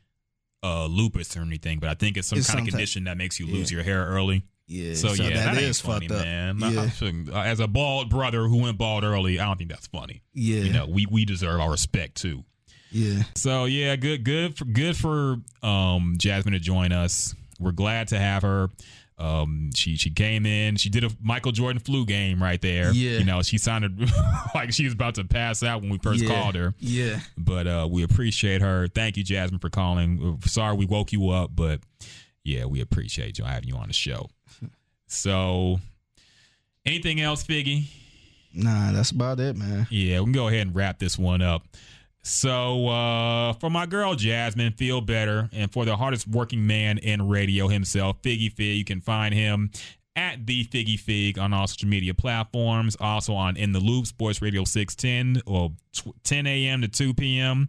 uh 0.63 0.85
lupus 0.85 1.35
or 1.37 1.41
anything, 1.41 1.79
but 1.79 1.89
I 1.89 1.93
think 1.95 2.17
it's 2.17 2.27
some 2.27 2.37
It's 2.39 2.47
kind 2.47 2.59
some 2.59 2.63
of 2.63 2.65
type- 2.67 2.71
condition 2.73 3.03
that 3.05 3.17
makes 3.17 3.39
you 3.39 3.47
lose 3.47 3.71
Yeah. 3.71 3.75
your 3.77 3.83
hair 3.83 4.05
early. 4.05 4.43
Yeah. 4.71 4.93
So, 4.95 5.13
yeah, 5.13 5.29
that 5.35 5.53
ain't 5.57 5.63
is 5.63 5.81
funny, 5.81 6.07
fucked 6.07 6.19
up, 6.21 6.25
man. 6.25 6.59
Yeah, 6.59 6.89
I- 7.01 7.33
I 7.33 7.39
uh, 7.39 7.43
As 7.43 7.59
a 7.59 7.67
bald 7.67 8.09
brother 8.09 8.43
who 8.47 8.61
went 8.61 8.77
bald 8.77 9.03
early, 9.03 9.39
I 9.39 9.45
don't 9.45 9.57
think 9.57 9.69
that's 9.69 9.87
funny. 9.87 10.21
yeah, 10.33 10.59
You 10.61 10.73
know, 10.73 10.85
we 10.87 11.05
we 11.09 11.25
deserve 11.25 11.59
our 11.59 11.69
respect 11.71 12.15
too. 12.15 12.43
yeah. 12.91 13.23
So 13.35 13.65
yeah, 13.65 13.95
good 13.95 14.23
good 14.23 14.57
for 14.57 14.65
good 14.65 14.95
for 14.97 15.37
um 15.61 16.15
Jasmine 16.17 16.53
to 16.53 16.59
join 16.59 16.91
us. 16.91 17.35
We're 17.59 17.71
glad 17.73 18.07
to 18.09 18.19
have 18.19 18.41
her. 18.43 18.69
Um, 19.19 19.69
she 19.75 19.97
she 19.97 20.09
came 20.09 20.47
in. 20.47 20.77
She 20.77 20.89
did 20.89 21.03
a 21.03 21.09
Michael 21.21 21.51
Jordan 21.51 21.79
flu 21.79 22.07
game 22.07 22.41
right 22.41 22.59
there. 22.59 22.91
Yeah. 22.91 23.19
you 23.19 23.23
know, 23.25 23.43
she 23.43 23.59
sounded 23.59 24.09
like 24.55 24.71
she 24.73 24.85
was 24.85 24.93
about 24.93 25.13
to 25.15 25.23
pass 25.25 25.61
out 25.61 25.81
when 25.81 25.91
we 25.91 25.99
first 25.99 26.23
yeah. 26.23 26.29
called 26.41 26.55
her. 26.55 26.73
Yeah, 26.79 27.19
But 27.37 27.67
uh, 27.67 27.87
we 27.91 28.01
appreciate 28.01 28.61
her. 28.61 28.87
Thank 28.87 29.17
you, 29.17 29.23
Jasmine, 29.23 29.59
for 29.59 29.69
calling. 29.69 30.39
Sorry 30.45 30.75
we 30.75 30.87
woke 30.87 31.11
you 31.11 31.29
up, 31.29 31.51
but 31.53 31.81
yeah, 32.43 32.65
we 32.65 32.81
appreciate 32.81 33.37
you 33.37 33.45
having 33.45 33.69
you 33.69 33.75
on 33.75 33.87
the 33.87 33.93
show. 33.93 34.29
So, 35.13 35.81
anything 36.85 37.19
else, 37.19 37.43
Figgy? 37.43 37.87
nah, 38.53 38.93
that's 38.93 39.11
about 39.11 39.41
it, 39.41 39.57
man. 39.57 39.85
Yeah, 39.89 40.19
we 40.19 40.25
can 40.27 40.31
go 40.31 40.47
ahead 40.47 40.67
and 40.67 40.73
wrap 40.73 40.99
this 40.99 41.17
one 41.19 41.41
up. 41.41 41.63
So, 42.23 42.87
uh, 42.87 43.51
for 43.53 43.69
my 43.69 43.85
girl 43.87 44.15
Jasmine, 44.15 44.71
feel 44.71 45.01
better. 45.01 45.49
And 45.51 45.69
for 45.69 45.83
the 45.83 45.97
hardest 45.97 46.29
working 46.29 46.65
man 46.65 46.97
in 46.99 47.27
radio 47.27 47.67
himself, 47.67 48.21
Figgy 48.21 48.53
Fig, 48.53 48.77
you 48.77 48.85
can 48.85 49.01
find 49.01 49.33
him 49.33 49.71
at 50.15 50.45
the 50.45 50.63
Figgy 50.65 50.97
Fig 50.97 51.37
on 51.37 51.51
all 51.51 51.67
social 51.67 51.89
media 51.89 52.13
platforms. 52.13 52.95
Also 52.99 53.33
on 53.33 53.57
In 53.57 53.73
the 53.73 53.79
Loop, 53.81 54.05
Sports 54.07 54.41
Radio 54.41 54.63
610 54.63 55.41
or 55.45 55.71
10 56.23 56.47
a.m. 56.47 56.81
to 56.81 56.87
2 56.87 57.13
p.m. 57.15 57.67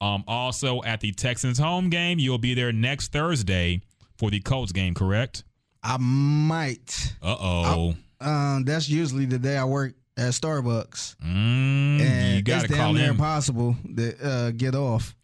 Um, 0.00 0.22
also 0.28 0.82
at 0.84 1.00
the 1.00 1.10
Texans 1.12 1.58
home 1.58 1.88
game, 1.90 2.18
you'll 2.18 2.38
be 2.38 2.54
there 2.54 2.70
next 2.72 3.12
Thursday 3.12 3.80
for 4.18 4.30
the 4.30 4.40
Colts 4.40 4.72
game, 4.72 4.94
correct? 4.94 5.44
I 5.82 5.96
might. 5.98 7.14
Uh 7.22 7.36
oh. 7.38 7.94
Um, 8.20 8.64
that's 8.64 8.88
usually 8.88 9.26
the 9.26 9.38
day 9.38 9.56
I 9.56 9.64
work 9.64 9.94
at 10.16 10.32
Starbucks, 10.32 11.16
Mm, 11.16 12.00
and 12.00 12.36
you 12.36 12.42
got 12.42 12.60
to 12.60 12.64
it's 12.64 12.74
call 12.74 12.94
damn 12.94 13.02
near 13.02 13.10
impossible 13.10 13.76
to 13.96 14.26
uh, 14.26 14.50
get 14.50 14.74
off. 14.74 15.14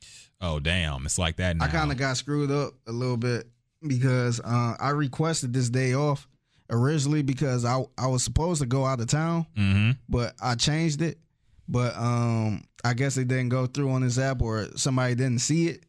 Oh, 0.41 0.61
damn. 0.61 1.07
It's 1.07 1.19
like 1.19 1.37
that 1.37 1.57
now. 1.57 1.65
I 1.65 1.69
kind 1.69 1.91
of 1.91 1.97
got 1.97 2.17
screwed 2.17 2.51
up 2.51 2.75
a 2.87 2.93
little 2.93 3.17
bit 3.17 3.49
because 3.87 4.41
uh, 4.41 4.75
I 4.79 4.91
requested 4.91 5.53
this 5.53 5.71
day 5.71 5.95
off 5.95 6.29
originally 6.69 7.23
because 7.23 7.65
I 7.65 7.85
I 7.97 8.07
was 8.09 8.23
supposed 8.23 8.61
to 8.61 8.67
go 8.67 8.85
out 8.85 9.01
of 9.01 9.07
town, 9.07 9.47
mm-hmm. 9.57 9.93
but 10.09 10.35
I 10.43 10.55
changed 10.57 11.01
it. 11.01 11.19
But 11.69 11.97
um, 11.97 12.65
I 12.85 12.95
guess 12.95 13.17
it 13.17 13.29
didn't 13.29 13.51
go 13.51 13.67
through 13.67 13.91
on 13.91 14.03
this 14.03 14.19
app 14.19 14.43
or 14.43 14.67
somebody 14.77 15.15
didn't 15.15 15.39
see 15.39 15.69
it. 15.69 15.85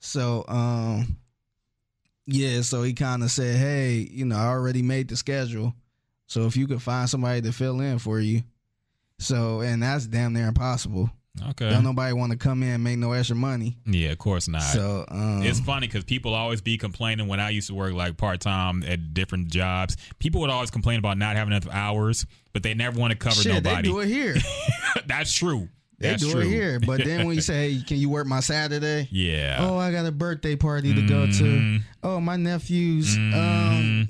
So 0.00 0.44
um, 0.48 1.16
yeah, 2.26 2.60
so 2.62 2.82
he 2.82 2.92
kind 2.92 3.22
of 3.22 3.30
said, 3.30 3.56
"Hey, 3.56 4.08
you 4.10 4.24
know, 4.24 4.36
I 4.36 4.46
already 4.46 4.82
made 4.82 5.08
the 5.08 5.16
schedule, 5.16 5.74
so 6.26 6.46
if 6.46 6.56
you 6.56 6.66
could 6.66 6.82
find 6.82 7.08
somebody 7.08 7.42
to 7.42 7.52
fill 7.52 7.80
in 7.80 7.98
for 7.98 8.20
you." 8.20 8.42
So 9.18 9.60
and 9.60 9.82
that's 9.82 10.06
damn 10.06 10.32
near 10.32 10.48
impossible. 10.48 11.10
Okay. 11.50 11.70
Don't 11.70 11.84
nobody 11.84 12.12
want 12.12 12.30
to 12.32 12.36
come 12.36 12.62
in 12.62 12.68
and 12.68 12.84
make 12.84 12.98
no 12.98 13.12
extra 13.12 13.34
money. 13.34 13.78
Yeah, 13.86 14.10
of 14.10 14.18
course 14.18 14.48
not. 14.48 14.62
So 14.62 15.06
um, 15.08 15.42
it's 15.42 15.60
funny 15.60 15.86
because 15.86 16.04
people 16.04 16.34
always 16.34 16.60
be 16.60 16.76
complaining 16.76 17.26
when 17.26 17.40
I 17.40 17.50
used 17.50 17.68
to 17.68 17.74
work 17.74 17.94
like 17.94 18.18
part 18.18 18.40
time 18.40 18.82
at 18.82 19.14
different 19.14 19.48
jobs. 19.48 19.96
People 20.18 20.42
would 20.42 20.50
always 20.50 20.70
complain 20.70 20.98
about 20.98 21.16
not 21.16 21.36
having 21.36 21.54
enough 21.54 21.72
hours, 21.72 22.26
but 22.52 22.62
they 22.62 22.74
never 22.74 23.00
want 23.00 23.12
to 23.12 23.16
cover 23.16 23.36
shit, 23.40 23.54
nobody. 23.54 23.76
they 23.76 23.82
do 23.82 24.00
it 24.00 24.08
here. 24.08 24.34
That's 25.06 25.32
true. 25.32 25.68
They 26.02 26.08
That's 26.10 26.22
do 26.24 26.32
true. 26.32 26.40
it 26.40 26.48
here. 26.48 26.80
But 26.80 27.04
then 27.04 27.26
when 27.26 27.36
you 27.36 27.40
say, 27.52 27.72
hey, 27.74 27.82
can 27.82 27.96
you 27.96 28.08
work 28.10 28.26
my 28.26 28.40
Saturday? 28.40 29.08
Yeah. 29.10 29.58
Oh, 29.60 29.78
I 29.78 29.92
got 29.92 30.04
a 30.04 30.12
birthday 30.12 30.56
party 30.56 30.92
to 30.94 31.02
go 31.06 31.26
to. 31.26 31.32
Mhm. 31.32 31.82
Oh, 32.02 32.20
my 32.20 32.36
nephew's 32.36 33.16
um, 33.16 34.08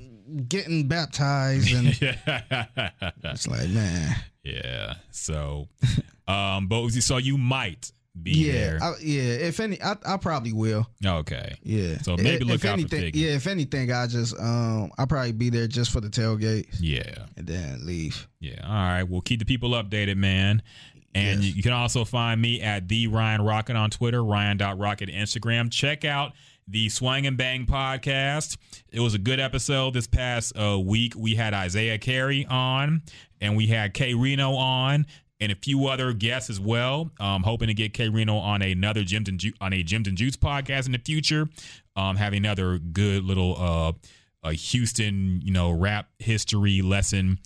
getting 0.48 0.88
baptized. 0.88 1.72
And 1.74 1.88
it's 3.24 3.46
like, 3.46 3.68
man. 3.68 4.16
yeah. 4.42 4.94
So, 5.10 5.68
um, 6.26 6.66
but 6.68 6.90
so 6.90 7.18
you 7.18 7.36
might 7.38 7.92
be 8.20 8.32
Yeah. 8.32 8.52
there. 8.52 8.78
I, 8.82 8.92
yeah. 9.00 9.22
If 9.22 9.60
any, 9.60 9.80
I, 9.82 9.96
I 10.06 10.16
probably 10.18 10.52
will. 10.52 10.86
okay. 11.04 11.56
Yeah. 11.62 11.98
So 12.02 12.16
maybe 12.16 12.28
If- 12.30 12.42
look 12.44 12.54
if 12.56 12.64
out 12.64 12.68
for 12.68 12.72
anything, 12.74 13.12
Figgy. 13.12 13.16
Yeah. 13.16 13.30
If 13.36 13.46
anything, 13.46 13.90
I 13.92 14.06
just, 14.06 14.34
um, 14.38 14.90
I'll 14.98 15.06
probably 15.06 15.32
be 15.32 15.50
there 15.50 15.66
just 15.66 15.90
for 15.90 16.00
the 16.00 16.08
tailgate 16.08 16.66
Yeah. 16.80 17.26
and 17.36 17.46
then 17.46 17.86
leave. 17.86 18.28
Yeah. 18.40 18.60
All 18.64 18.72
right. 18.72 19.02
We'll 19.04 19.20
keep 19.22 19.38
the 19.38 19.44
people 19.46 19.70
updated, 19.70 20.16
man. 20.16 20.62
And 21.14 21.44
Yes. 21.44 21.54
you, 21.56 21.62
can 21.62 21.72
also 21.72 22.04
find 22.04 22.40
me 22.40 22.60
at 22.62 22.88
the 22.88 23.06
Ryan 23.06 23.42
Rocket 23.42 23.76
on 23.76 23.90
Twitter, 23.90 24.24
Ryan.Rocket 24.24 25.10
Instagram. 25.10 25.70
Check 25.70 26.04
out 26.04 26.32
the 26.66 26.88
Swang 26.88 27.26
and 27.26 27.36
Bang 27.36 27.66
podcast. 27.66 28.56
It 28.90 29.00
was 29.00 29.12
a 29.14 29.18
good 29.18 29.38
episode 29.40 29.92
this 29.94 30.06
past 30.06 30.56
uh, 30.56 30.78
week. 30.80 31.12
We 31.16 31.34
had 31.34 31.52
Isaiah 31.52 31.98
Carey 31.98 32.46
on, 32.46 33.02
and 33.40 33.56
we 33.56 33.66
had 33.66 33.92
Kay 33.92 34.14
Reno 34.14 34.54
on, 34.54 35.04
and 35.40 35.52
a 35.52 35.56
few 35.56 35.86
other 35.88 36.12
guests 36.14 36.48
as 36.48 36.58
well. 36.60 37.10
Um, 37.20 37.42
hoping 37.42 37.68
to 37.68 37.74
get 37.74 37.92
Kay 37.92 38.08
Reno 38.08 38.36
on 38.36 38.62
another 38.62 39.00
and 39.00 39.38
Ju- 39.38 39.52
on 39.60 39.72
a 39.74 39.82
Gyms 39.84 40.06
and 40.06 40.16
Juice 40.16 40.36
podcast 40.36 40.86
in 40.86 40.92
the 40.92 40.98
future. 40.98 41.48
Um, 41.94 42.16
having 42.16 42.38
another 42.38 42.78
good 42.78 43.24
little 43.24 43.56
uh, 43.58 43.92
a 44.44 44.52
Houston, 44.54 45.40
you 45.44 45.52
know, 45.52 45.70
rap 45.70 46.08
history 46.18 46.80
lesson 46.80 47.38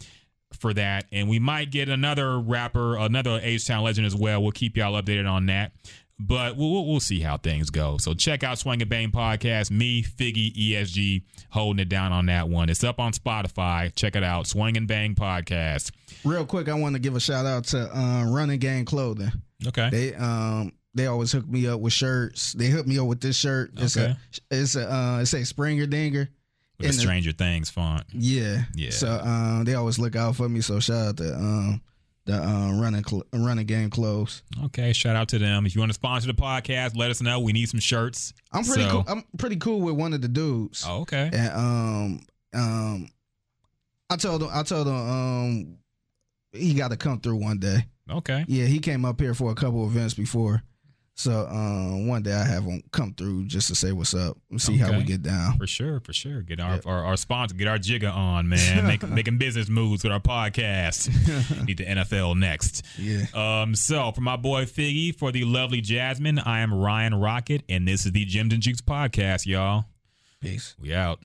for 0.53 0.73
that. 0.75 1.07
And 1.13 1.29
we 1.29 1.39
might 1.39 1.71
get 1.71 1.89
another 1.89 2.39
rapper, 2.39 2.97
another 2.97 3.41
H 3.43 3.67
Town 3.67 3.85
legend 3.85 4.07
as 4.07 4.15
well. 4.15 4.43
We'll 4.43 4.53
keep 4.53 4.77
y'all 4.77 5.01
updated 5.01 5.31
on 5.31 5.47
that. 5.47 5.73
But 6.19 6.57
we'll, 6.57 6.73
we'll, 6.73 6.87
we'll 6.87 7.01
see 7.01 7.21
how 7.21 7.37
things 7.37 7.69
go. 7.69 7.99
So 7.99 8.15
check 8.15 8.43
out 8.43 8.59
Swing 8.59 8.81
and 8.81 8.89
Bang 8.89 9.11
Podcast. 9.11 9.71
Me, 9.71 10.03
Figgy, 10.03 10.51
ESG, 10.57 11.23
holding 11.51 11.79
it 11.81 11.91
down 11.91 12.11
on 12.11 12.25
that 12.27 12.49
one. 12.49 12.71
It's 12.71 12.83
up 12.83 12.99
on 12.99 13.13
Spotify. 13.13 13.95
Check 13.95 14.17
it 14.17 14.25
out. 14.25 14.47
Swing 14.47 14.79
and 14.79 14.89
Bang 14.89 15.15
Podcast. 15.15 15.91
Real 16.25 16.47
quick, 16.47 16.71
I 16.71 16.75
want 16.75 16.95
to 16.95 17.01
give 17.01 17.17
a 17.17 17.21
shout 17.21 17.45
out 17.45 17.65
to 17.65 17.95
uh, 17.95 18.25
Running 18.31 18.59
Gang 18.59 18.87
Clothing. 18.87 19.31
Okay. 19.67 19.91
They 19.91 20.15
um 20.15 20.73
they 20.95 21.07
always 21.07 21.33
hook 21.33 21.47
me 21.47 21.67
up 21.67 21.81
with 21.81 21.93
shirts. 21.93 22.55
They 22.55 22.69
hooked 22.69 22.89
me 22.89 22.99
up 22.99 23.07
with 23.07 23.21
this 23.21 23.37
shirt. 23.37 23.73
It's 23.77 23.97
Okay. 23.99 24.13
a 24.13 24.19
it's 24.51 24.75
a 24.77 24.91
uh 24.91 25.19
it's 25.21 25.35
a 25.35 25.45
Springer 25.45 25.85
Dinger. 25.87 26.31
With 26.79 26.87
the 26.87 26.87
and 26.89 26.95
the- 26.97 27.01
Stranger 27.01 27.33
Things 27.33 27.71
font. 27.71 28.05
Yeah. 28.13 28.65
Yeah. 28.75 28.91
So 28.91 29.09
um 29.23 29.65
they 29.65 29.75
always 29.75 29.99
look 29.99 30.17
out 30.17 30.37
for 30.37 30.49
me. 30.49 30.61
So 30.61 30.81
shout 30.81 31.09
out 31.09 31.17
to 31.19 31.35
um 31.35 31.81
the 32.27 32.35
uh, 32.35 32.73
running 32.81 33.05
cl- 33.05 33.23
running 33.33 33.67
game 33.67 33.89
clothes. 33.89 34.43
Okay, 34.65 34.93
shout 34.93 35.15
out 35.15 35.29
to 35.29 35.39
them. 35.39 35.65
If 35.65 35.77
you 35.77 35.81
want 35.81 35.91
to 35.91 35.95
sponsor 35.95 36.27
the 36.27 36.35
podcast, 36.35 36.97
let 36.97 37.09
us 37.11 37.23
know. 37.23 37.39
We 37.39 37.53
need 37.53 37.69
some 37.69 37.79
shirts. 37.79 38.33
I'm 38.53 38.65
pretty 38.65 38.83
So- 38.83 38.91
cool. 38.91 39.05
I'm 39.07 39.23
pretty 39.39 39.57
cool 39.57 39.81
with 39.81 39.95
one 39.95 40.13
of 40.13 40.23
the 40.23 40.29
dudes. 40.29 40.85
Oh, 40.87 41.03
okay. 41.03 41.31
And 41.33 41.53
um 41.53 42.21
um 42.55 43.09
I 44.11 44.17
told 44.17 44.43
him 44.43 44.49
I 44.53 44.63
told 44.65 44.87
him 44.89 44.95
um 44.95 45.79
he 46.53 46.75
got 46.75 46.89
to 46.91 46.97
come 46.97 47.21
through 47.21 47.37
one 47.37 47.59
day. 47.59 47.87
Okay. 48.11 48.45
Yeah, 48.49 48.67
he 48.67 48.79
came 48.79 49.05
up 49.05 49.21
here 49.21 49.35
for 49.35 49.51
a 49.51 49.55
couple 49.55 49.85
events 49.87 50.15
before. 50.15 50.63
So 51.19 51.47
um 51.51 52.07
one 52.07 52.23
day 52.23 52.35
I 52.35 52.45
have 52.45 52.65
him 52.65 52.83
come 52.93 53.15
through 53.15 53.47
just 53.47 53.69
to 53.69 53.75
say 53.75 53.91
what's 53.93 54.13
up 54.13 54.37
and 54.51 54.61
see 54.61 54.77
how 54.77 54.93
we 54.93 55.03
get 55.03 55.23
down. 55.23 55.57
For 55.57 55.67
sure, 55.67 55.99
for 56.01 56.13
sure. 56.13 56.43
Get 56.43 56.61
our 56.61 56.79
our, 56.85 57.05
our 57.07 57.17
sponsor, 57.17 57.55
get 57.55 57.69
our 57.69 57.79
jigger 57.79 58.11
on, 58.11 58.51
man. 58.51 58.87
Make, 58.87 59.03
making 59.09 59.39
business 59.39 59.71
moves 59.71 60.05
with 60.05 60.13
our 60.13 60.21
podcast. 60.21 61.09
Need 61.67 61.79
the 61.79 61.87
NFL 61.87 62.39
next. 62.39 62.85
Yeah. 62.99 63.25
Um, 63.35 63.75
so 63.75 64.13
for 64.13 64.21
my 64.21 64.37
boy 64.37 64.67
Figgy, 64.67 65.17
for 65.17 65.33
the 65.33 65.45
lovely 65.45 65.81
Jasmine, 65.81 66.39
I 66.39 66.61
am 66.61 66.73
Ryan 66.73 67.15
Rocket, 67.15 67.63
and 67.67 67.89
this 67.89 68.05
is 68.05 68.13
the 68.13 68.27
Gems 68.27 68.53
and 68.53 68.63
Jukes 68.63 68.83
podcast, 68.83 69.47
y'all. 69.47 69.87
Peace. 70.41 70.77
We 70.79 70.93
out. 70.93 71.21